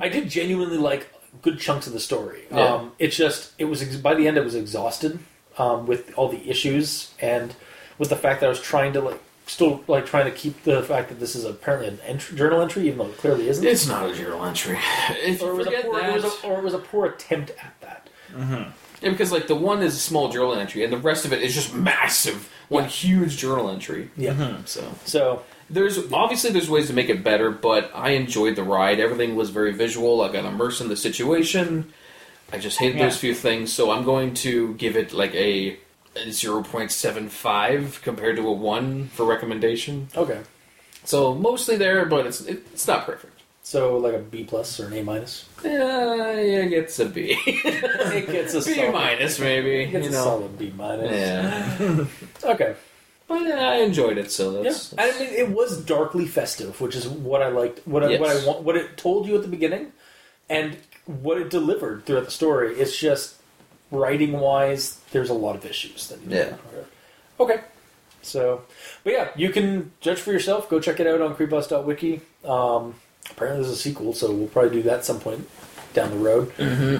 I 0.00 0.08
did 0.08 0.28
genuinely 0.28 0.78
like 0.78 1.08
good 1.42 1.58
chunks 1.60 1.86
of 1.86 1.92
the 1.92 2.00
story. 2.00 2.42
Yeah. 2.50 2.60
Um, 2.74 2.92
it's 2.98 3.16
just 3.16 3.52
it 3.58 3.66
was 3.66 3.82
ex- 3.82 3.96
by 3.96 4.14
the 4.14 4.26
end 4.26 4.36
it 4.36 4.44
was 4.44 4.54
exhausted 4.54 5.18
um, 5.58 5.86
with 5.86 6.12
all 6.16 6.28
the 6.28 6.48
issues 6.50 7.12
and 7.20 7.54
with 7.98 8.08
the 8.08 8.16
fact 8.16 8.40
that 8.40 8.46
I 8.46 8.48
was 8.48 8.60
trying 8.60 8.92
to 8.94 9.00
like 9.00 9.20
still 9.46 9.82
like 9.88 10.06
trying 10.06 10.24
to 10.26 10.30
keep 10.30 10.62
the 10.64 10.82
fact 10.82 11.08
that 11.08 11.20
this 11.20 11.34
is 11.36 11.44
apparently 11.44 11.88
an 11.88 11.98
entry, 12.06 12.36
journal 12.36 12.60
entry, 12.62 12.86
even 12.86 12.98
though 12.98 13.06
it 13.06 13.18
clearly 13.18 13.48
isn't. 13.48 13.64
it's 13.66 13.86
not 13.86 14.08
a 14.10 14.14
journal 14.14 14.44
entry. 14.44 14.78
If 15.22 15.42
or 15.42 15.50
it 15.50 15.56
was, 15.56 15.66
a 15.66 15.70
poor, 15.70 16.00
that, 16.00 16.10
it 16.10 16.22
was 16.22 16.24
a, 16.24 16.46
or 16.46 16.58
it 16.58 16.64
was 16.64 16.74
a 16.74 16.78
poor 16.78 17.06
attempt 17.06 17.50
at 17.50 17.74
that. 17.80 18.08
Yeah, 19.00 19.10
because 19.10 19.32
like 19.32 19.46
the 19.46 19.54
one 19.54 19.82
is 19.82 19.94
a 19.96 19.98
small 19.98 20.28
journal 20.30 20.54
entry, 20.54 20.84
and 20.84 20.92
the 20.92 20.98
rest 20.98 21.24
of 21.24 21.32
it 21.32 21.42
is 21.42 21.54
just 21.54 21.74
massive, 21.74 22.50
one 22.68 22.84
huge 22.84 23.36
journal 23.38 23.70
entry. 23.70 24.10
Yeah. 24.16 24.34
Mm-hmm. 24.34 24.62
So 24.66 24.92
So 25.04 25.42
there's 25.70 26.12
obviously 26.12 26.50
there's 26.50 26.68
ways 26.68 26.86
to 26.88 26.92
make 26.92 27.08
it 27.08 27.22
better, 27.24 27.50
but 27.50 27.90
I 27.94 28.10
enjoyed 28.10 28.56
the 28.56 28.62
ride. 28.64 29.00
Everything 29.00 29.36
was 29.36 29.50
very 29.50 29.72
visual. 29.72 30.20
I 30.20 30.30
got 30.32 30.44
immersed 30.44 30.80
in 30.80 30.88
the 30.88 30.96
situation. 30.96 31.92
I 32.52 32.58
just 32.58 32.78
hated 32.78 32.98
Yeah. 32.98 33.04
those 33.06 33.16
few 33.16 33.34
things, 33.34 33.72
so 33.72 33.90
I'm 33.92 34.04
going 34.04 34.34
to 34.34 34.74
give 34.74 34.96
it 34.96 35.12
like 35.12 35.34
a 35.34 35.78
zero 36.30 36.62
point 36.62 36.90
seven 36.90 37.28
five 37.28 38.00
compared 38.02 38.36
to 38.36 38.46
a 38.48 38.52
one 38.52 39.08
for 39.14 39.24
recommendation. 39.24 40.08
okay. 40.16 40.40
So 41.04 41.34
mostly 41.34 41.76
there, 41.76 42.04
but 42.04 42.26
it's 42.26 42.40
it's 42.42 42.86
not 42.86 43.06
perfect. 43.06 43.29
So 43.62 43.98
like 43.98 44.14
a 44.14 44.18
B 44.18 44.44
plus 44.44 44.80
or 44.80 44.86
an 44.86 44.94
A 44.94 45.02
minus. 45.02 45.46
Yeah, 45.62 45.70
yeah, 46.40 46.62
it 46.64 46.70
gets 46.70 46.98
a 46.98 47.04
B. 47.06 47.36
it 47.46 48.26
gets 48.30 48.54
a 48.54 48.58
B 48.62 48.74
solid, 48.74 48.92
minus 48.92 49.38
maybe. 49.38 49.82
It 49.82 49.90
gets 49.92 50.06
you 50.06 50.12
a 50.12 50.14
solid 50.14 50.58
B 50.58 50.72
minus. 50.76 51.10
Yeah, 51.12 52.04
Okay. 52.50 52.74
but 53.28 53.42
uh, 53.50 53.54
I 53.54 53.76
enjoyed 53.76 54.18
it. 54.18 54.30
So 54.32 54.56
Yeah. 54.56 54.62
that's, 54.70 54.94
I 54.98 55.10
mean, 55.18 55.28
it 55.28 55.50
was 55.50 55.84
darkly 55.84 56.26
festive, 56.26 56.80
which 56.80 56.96
is 56.96 57.06
what 57.06 57.42
I 57.42 57.48
liked. 57.48 57.86
What 57.86 58.02
I, 58.02 58.16
what 58.18 58.30
I 58.30 58.44
want. 58.46 58.62
What 58.62 58.76
it 58.76 58.96
told 58.96 59.26
you 59.28 59.36
at 59.36 59.42
the 59.42 59.48
beginning, 59.48 59.92
and 60.48 60.76
what 61.06 61.38
it 61.38 61.50
delivered 61.50 62.06
throughout 62.06 62.24
the 62.24 62.30
story. 62.30 62.74
It's 62.76 62.96
just 62.96 63.36
writing 63.92 64.32
wise, 64.32 65.00
there's 65.12 65.30
a 65.30 65.34
lot 65.34 65.54
of 65.54 65.64
issues. 65.66 66.08
That 66.08 66.20
you 66.22 66.36
Yeah. 66.36 66.56
Okay. 67.38 67.60
So, 68.22 68.62
but 69.04 69.12
yeah, 69.12 69.28
you 69.36 69.50
can 69.50 69.92
judge 70.00 70.18
for 70.18 70.32
yourself. 70.32 70.68
Go 70.70 70.80
check 70.80 70.98
it 71.00 71.06
out 71.06 71.20
on 71.20 71.34
creepbus.wiki. 71.34 72.20
Um, 72.44 72.94
apparently, 73.30 73.62
there's 73.62 73.74
a 73.74 73.80
sequel, 73.80 74.12
so 74.12 74.32
we'll 74.32 74.48
probably 74.48 74.70
do 74.70 74.82
that 74.82 74.98
at 74.98 75.04
some 75.04 75.20
point 75.20 75.48
down 75.92 76.10
the 76.10 76.16
road. 76.16 76.52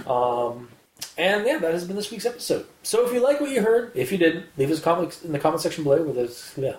Um, 0.07 0.69
and 1.17 1.47
yeah, 1.47 1.59
that 1.59 1.73
has 1.73 1.87
been 1.87 1.97
this 1.97 2.11
week's 2.11 2.27
episode. 2.27 2.67
So 2.83 3.07
if 3.07 3.13
you 3.13 3.21
like 3.21 3.41
what 3.41 3.51
you 3.51 3.63
heard, 3.63 3.93
if 3.95 4.13
you 4.13 4.19
didn't, 4.19 4.47
leave 4.57 4.71
us 4.71 4.79
a 4.79 4.83
comment 4.83 5.19
in 5.25 5.33
the 5.33 5.39
comment 5.39 5.61
section 5.63 5.85
below. 5.85 6.03
Where 6.03 6.15
this, 6.15 6.55
yeah, 6.57 6.77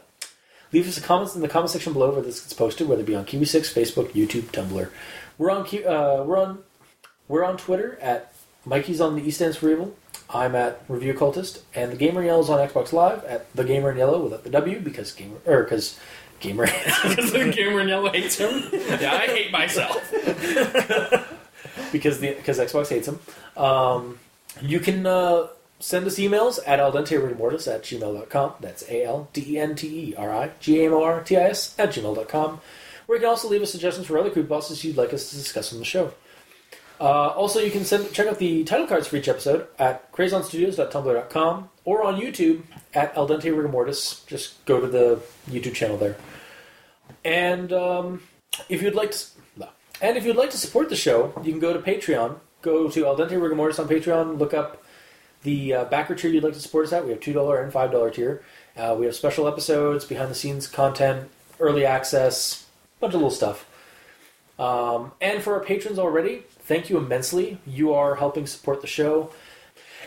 leave 0.71 0.87
us 0.87 0.97
a 0.97 1.01
comment 1.01 1.35
in 1.35 1.41
the 1.41 1.47
comment 1.47 1.71
section 1.71 1.93
below 1.93 2.11
where 2.11 2.21
this 2.21 2.39
gets 2.41 2.53
posted, 2.53 2.87
whether 2.87 3.01
it 3.01 3.05
be 3.05 3.15
on 3.15 3.25
Kiwi 3.25 3.45
Six, 3.45 3.73
Facebook, 3.73 4.09
YouTube, 4.11 4.43
Tumblr. 4.51 4.89
We're 5.37 5.51
on 5.51 5.61
uh, 5.61 6.23
we're 6.23 6.37
on 6.37 6.63
we're 7.27 7.43
on 7.43 7.57
Twitter 7.57 7.97
at 8.01 8.33
Mikey's 8.65 9.01
on 9.01 9.15
the 9.15 9.23
East 9.23 9.37
Stands 9.37 9.57
for 9.57 9.69
Evil. 9.69 9.95
I'm 10.33 10.55
at 10.55 10.83
Review 10.87 11.13
Cultist, 11.13 11.61
and 11.75 11.91
the 11.91 11.97
Gamer 11.97 12.21
in 12.21 12.27
Yellow 12.27 12.41
is 12.41 12.49
on 12.49 12.65
Xbox 12.65 12.93
Live 12.93 13.23
at 13.25 13.53
the 13.53 13.63
Gamer 13.63 13.91
in 13.91 13.97
Yellow 13.97 14.23
without 14.23 14.43
the 14.43 14.49
W 14.49 14.79
because 14.79 15.11
gamer 15.11 15.37
or 15.45 15.63
because 15.63 15.99
gamer. 16.41 16.65
because 16.65 17.31
the 17.33 17.51
gamer 17.55 17.81
in 17.81 17.87
yellow 17.87 18.11
hates 18.11 18.37
him. 18.37 18.69
Yeah, 18.73 19.13
I 19.13 19.27
hate 19.27 19.51
myself. 19.51 20.11
because 21.91 22.19
the 22.19 22.33
because 22.33 22.59
Xbox 22.59 22.89
hates 22.89 23.07
him. 23.07 23.19
Um, 23.55 24.19
you 24.61 24.79
can 24.79 25.05
uh, 25.05 25.47
send 25.79 26.05
us 26.05 26.17
emails 26.17 26.59
at 26.65 26.79
aldenterigamortis 26.79 27.73
at 27.73 27.83
gmail.com. 27.83 28.53
That's 28.59 28.83
A 28.89 29.03
L 29.05 29.29
D 29.33 29.55
E 29.55 29.59
N 29.59 29.75
T 29.75 30.09
E 30.09 30.15
R 30.15 30.31
I 30.31 30.51
G 30.59 30.81
A 30.81 30.87
M 30.87 30.93
O 30.93 31.03
R 31.03 31.23
T 31.23 31.37
I 31.37 31.43
S 31.49 31.75
at 31.79 31.89
gmail.com. 31.89 32.61
Where 33.05 33.17
you 33.17 33.21
can 33.21 33.29
also 33.29 33.49
leave 33.49 33.61
us 33.61 33.71
suggestions 33.71 34.07
for 34.07 34.17
other 34.17 34.29
creepypastas 34.29 34.83
you'd 34.83 34.97
like 34.97 35.13
us 35.13 35.29
to 35.29 35.35
discuss 35.35 35.73
on 35.73 35.79
the 35.79 35.85
show. 35.85 36.13
Uh, 37.01 37.29
also, 37.29 37.59
you 37.59 37.71
can 37.71 37.83
send, 37.83 38.13
check 38.13 38.27
out 38.27 38.37
the 38.37 38.63
title 38.63 38.85
cards 38.85 39.07
for 39.07 39.15
each 39.15 39.27
episode 39.27 39.65
at 39.79 40.11
crazonstudios.tumblr.com 40.11 41.69
or 41.83 42.03
on 42.03 42.21
YouTube 42.21 42.61
at 42.93 43.17
Al 43.17 43.27
Dente 43.27 43.45
Rigamortis. 43.45 44.25
Just 44.27 44.63
go 44.65 44.79
to 44.79 44.87
the 44.87 45.19
YouTube 45.49 45.73
channel 45.73 45.97
there. 45.97 46.15
And 47.23 47.71
um, 47.71 48.21
if 48.69 48.81
you'd 48.81 48.95
like 48.95 49.11
to, 49.11 49.25
and 50.01 50.17
if 50.17 50.25
you'd 50.25 50.35
like 50.35 50.49
to 50.51 50.57
support 50.57 50.89
the 50.89 50.95
show, 50.95 51.33
you 51.43 51.51
can 51.51 51.59
go 51.59 51.73
to 51.73 51.79
Patreon. 51.79 52.37
Go 52.61 52.89
to 52.89 53.05
Al 53.05 53.17
Dente 53.17 53.31
Rigamortis 53.31 53.79
on 53.79 53.87
Patreon. 53.87 54.39
Look 54.39 54.53
up 54.53 54.83
the 55.43 55.73
uh, 55.73 55.85
backer 55.85 56.15
tier 56.15 56.31
you'd 56.31 56.43
like 56.43 56.53
to 56.53 56.59
support 56.59 56.85
us 56.85 56.93
at. 56.93 57.05
We 57.05 57.11
have 57.11 57.19
two 57.19 57.33
dollar 57.33 57.61
and 57.61 57.71
five 57.71 57.91
dollar 57.91 58.09
tier. 58.11 58.43
Uh, 58.75 58.95
we 58.97 59.05
have 59.05 59.15
special 59.15 59.47
episodes, 59.47 60.05
behind 60.05 60.31
the 60.31 60.35
scenes 60.35 60.67
content, 60.67 61.29
early 61.59 61.85
access, 61.85 62.67
bunch 62.99 63.13
of 63.13 63.21
little 63.21 63.31
stuff. 63.31 63.67
Um, 64.57 65.11
and 65.19 65.41
for 65.41 65.53
our 65.53 65.59
patrons 65.59 65.97
already, 65.97 66.43
thank 66.61 66.89
you 66.89 66.97
immensely. 66.97 67.59
You 67.65 67.93
are 67.93 68.15
helping 68.15 68.45
support 68.47 68.81
the 68.81 68.87
show, 68.87 69.31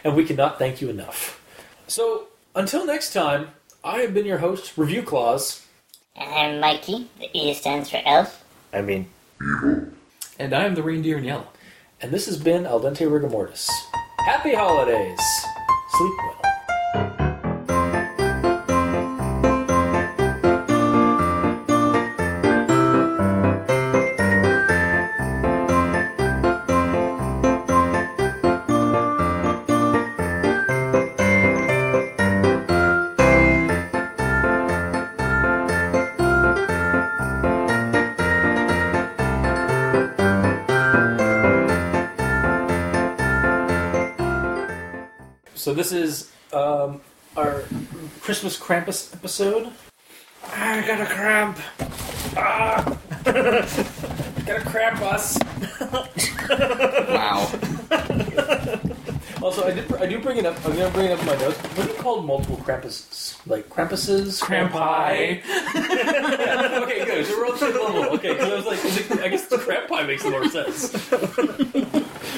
and 0.05 0.15
we 0.15 0.25
cannot 0.25 0.59
thank 0.59 0.81
you 0.81 0.89
enough. 0.89 1.41
So 1.89 2.29
until 2.55 2.87
next 2.87 3.13
time, 3.13 3.49
I 3.83 3.99
have 3.99 4.15
been 4.15 4.27
your 4.27 4.39
host, 4.39 4.79
Review 4.79 5.03
Claus. 5.03 5.64
And 6.17 6.33
I'm 6.33 6.61
Mikey. 6.61 7.09
The 7.19 7.29
E 7.33 7.53
stands 7.55 7.91
for 7.91 8.01
elf. 8.05 8.45
I 8.73 8.83
mean, 8.83 9.09
And 10.39 10.55
I 10.55 10.65
am 10.65 10.77
the 10.77 10.83
reindeer 10.83 11.19
in 11.19 11.25
yellow. 11.25 11.49
And 12.01 12.13
this 12.13 12.27
has 12.27 12.39
been 12.39 12.67
Al 12.67 12.81
Dente 12.81 12.99
Rigamortis. 13.09 13.69
Happy 14.19 14.55
holidays! 14.55 15.19
Sleep 15.91 16.13
well. 16.19 16.54
This 45.75 45.93
is 45.93 46.31
um, 46.53 47.01
our 47.37 47.65
Christmas 48.21 48.59
Krampus 48.59 49.13
episode. 49.13 49.73
I 50.53 50.87
got 50.87 51.01
a 51.01 51.07
cramp. 51.07 51.59
Ah! 52.37 52.99
got 53.25 54.57
a 54.57 54.65
cramp 54.65 55.01
us. 55.03 55.39
Wow. 57.11 57.51
Also, 59.45 59.67
I 59.67 59.73
did. 59.73 59.93
I 59.97 60.07
do 60.07 60.19
bring 60.21 60.39
it 60.39 60.47
up. 60.47 60.57
I'm 60.65 60.75
gonna 60.75 60.89
bring 60.89 61.11
it 61.11 61.13
up 61.13 61.21
in 61.21 61.27
my 61.27 61.37
notes. 61.37 61.59
What 61.59 61.87
do 61.87 61.93
you 61.93 61.99
call 61.99 62.23
multiple 62.23 62.57
Krampuses? 62.57 63.47
Like 63.47 63.69
Krampuses? 63.69 64.43
Krampi. 64.43 65.43
okay, 66.83 67.05
good. 67.05 67.27
So 67.27 67.37
we're 67.37 67.53
the 67.53 67.59
same 67.59 67.75
level. 67.75 68.05
Okay, 68.15 68.33
because 68.33 68.51
I 68.51 68.55
was 68.55 68.65
like, 68.65 68.83
is 68.83 69.11
it- 69.11 69.21
I 69.21 69.29
guess 69.29 69.47
the 69.49 69.59
Krampi 69.59 70.07
makes 70.07 70.25
more 70.25 70.49
sense. 70.49 70.95
now, 71.13 71.19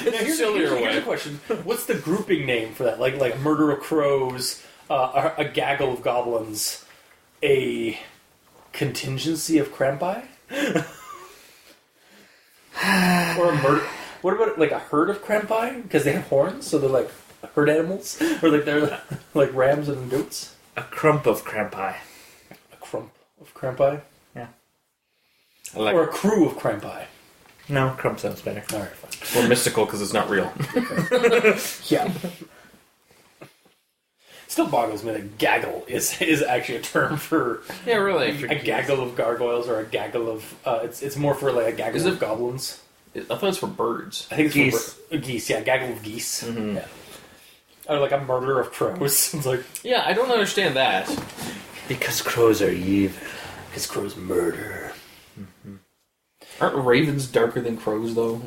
here's, 0.03 0.37
here's, 0.37 0.39
here's 0.39 0.71
way. 0.73 0.97
a 0.97 1.01
question: 1.01 1.39
What's 1.63 1.85
the 1.85 1.95
grouping 1.95 2.45
name 2.45 2.73
for 2.73 2.83
that? 2.83 2.99
Like, 2.99 3.15
like 3.15 3.39
murder 3.39 3.71
of 3.71 3.79
crows, 3.79 4.61
uh, 4.89 5.31
a, 5.37 5.43
a 5.43 5.45
gaggle 5.45 5.93
of 5.93 6.01
goblins, 6.01 6.83
a 7.41 7.97
contingency 8.73 9.59
of 9.59 9.69
Krampi, 9.69 10.25
or 13.39 13.53
a 13.53 13.63
murder? 13.63 13.87
What 14.21 14.33
about 14.33 14.57
like 14.59 14.71
a 14.71 14.79
herd 14.79 15.09
of 15.09 15.23
Krampi? 15.23 15.83
Because 15.83 16.03
they 16.03 16.13
have 16.13 16.27
horns, 16.27 16.65
so 16.67 16.77
they're 16.77 16.89
like 16.89 17.09
herd 17.55 17.69
animals, 17.69 18.21
or 18.43 18.49
like 18.49 18.65
they're 18.65 18.99
like 19.33 19.53
rams 19.53 19.89
and 19.89 20.09
goats. 20.09 20.55
A 20.75 20.83
crump 20.83 21.25
of 21.25 21.43
Krampi. 21.45 21.95
A 22.73 22.75
crump 22.79 23.11
of 23.41 23.53
Krampi, 23.53 24.01
I 25.75 25.79
like 25.79 25.93
or 25.95 26.03
a 26.03 26.07
crew 26.07 26.47
of 26.47 26.53
Krampi. 26.57 27.05
No, 27.67 27.93
crump 27.97 28.19
sounds 28.21 28.41
better. 28.41 28.63
All 28.73 28.79
right, 28.79 28.89
fine. 28.89 29.41
More 29.41 29.49
mystical 29.49 29.85
because 29.85 30.01
it's 30.01 30.13
not 30.13 30.29
real. 30.29 30.51
Yeah. 31.89 32.09
Still 34.47 34.67
boggles 34.67 35.03
me 35.03 35.11
that 35.11 35.37
gaggle 35.37 35.83
is 35.89 36.19
is 36.21 36.41
actually 36.41 36.77
a 36.77 36.81
term 36.81 37.17
for 37.17 37.61
yeah, 37.85 37.95
really. 37.95 38.45
a 38.45 38.55
gaggle 38.55 39.01
of 39.03 39.15
gargoyles 39.15 39.67
or 39.67 39.79
a 39.81 39.85
gaggle 39.85 40.29
of. 40.29 40.55
Uh, 40.65 40.79
it's 40.83 41.01
it's 41.01 41.17
more 41.17 41.35
for 41.35 41.51
like 41.51 41.67
a 41.67 41.75
gaggle 41.75 41.97
Is 41.99 42.05
of 42.05 42.13
it- 42.15 42.19
goblins. 42.21 42.81
I 43.17 43.35
thought 43.35 43.43
it's 43.49 43.57
for 43.57 43.67
birds. 43.67 44.27
I 44.31 44.35
think 44.35 44.45
it's 44.47 44.55
Geese. 44.55 44.93
for 44.93 45.09
bir- 45.11 45.17
geese. 45.19 45.49
Yeah, 45.49 45.61
gaggle 45.61 45.93
of 45.93 46.03
geese. 46.03 46.43
Mm-hmm. 46.43 46.75
Yeah. 46.77 46.85
Or 47.89 47.99
like 47.99 48.11
a 48.11 48.19
murder 48.19 48.59
of 48.59 48.71
crows. 48.71 49.33
it's 49.33 49.45
like 49.45 49.63
Yeah, 49.83 50.03
I 50.05 50.13
don't 50.13 50.31
understand 50.31 50.75
that. 50.75 51.07
Because 51.87 52.21
crows 52.21 52.61
are 52.61 52.69
evil. 52.71 53.17
because 53.69 53.87
crows 53.87 54.15
murder. 54.17 54.91
Mm-hmm. 55.39 55.75
Aren't 56.59 56.75
ravens 56.85 57.27
darker 57.27 57.61
than 57.61 57.77
crows 57.77 58.15
though? 58.15 58.41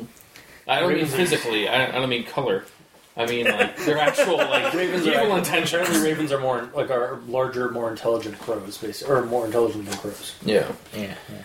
I 0.67 0.79
don't 0.79 0.89
Ravens 0.89 1.11
mean 1.11 1.17
physically. 1.27 1.67
I 1.69 1.77
don't, 1.79 1.95
I 1.95 1.99
don't 1.99 2.09
mean 2.09 2.23
color. 2.25 2.65
I 3.17 3.25
mean 3.25 3.45
like 3.45 3.75
their 3.77 3.97
actual 3.97 4.37
like 4.37 4.73
Ravens 4.73 5.05
are 5.07 5.11
evil 5.11 5.21
actually- 5.23 5.37
intentions. 5.39 5.73
Apparently, 5.81 6.09
ravens 6.11 6.31
are 6.31 6.39
more 6.39 6.69
like 6.75 6.89
are 6.91 7.19
larger, 7.27 7.69
more 7.71 7.89
intelligent 7.89 8.37
crows, 8.39 8.77
basically, 8.77 9.13
or 9.13 9.25
more 9.25 9.45
intelligent 9.45 9.85
than 9.85 9.97
crows. 9.97 10.35
Yeah. 10.45 10.71
Yeah, 10.95 11.15
yeah. 11.31 11.43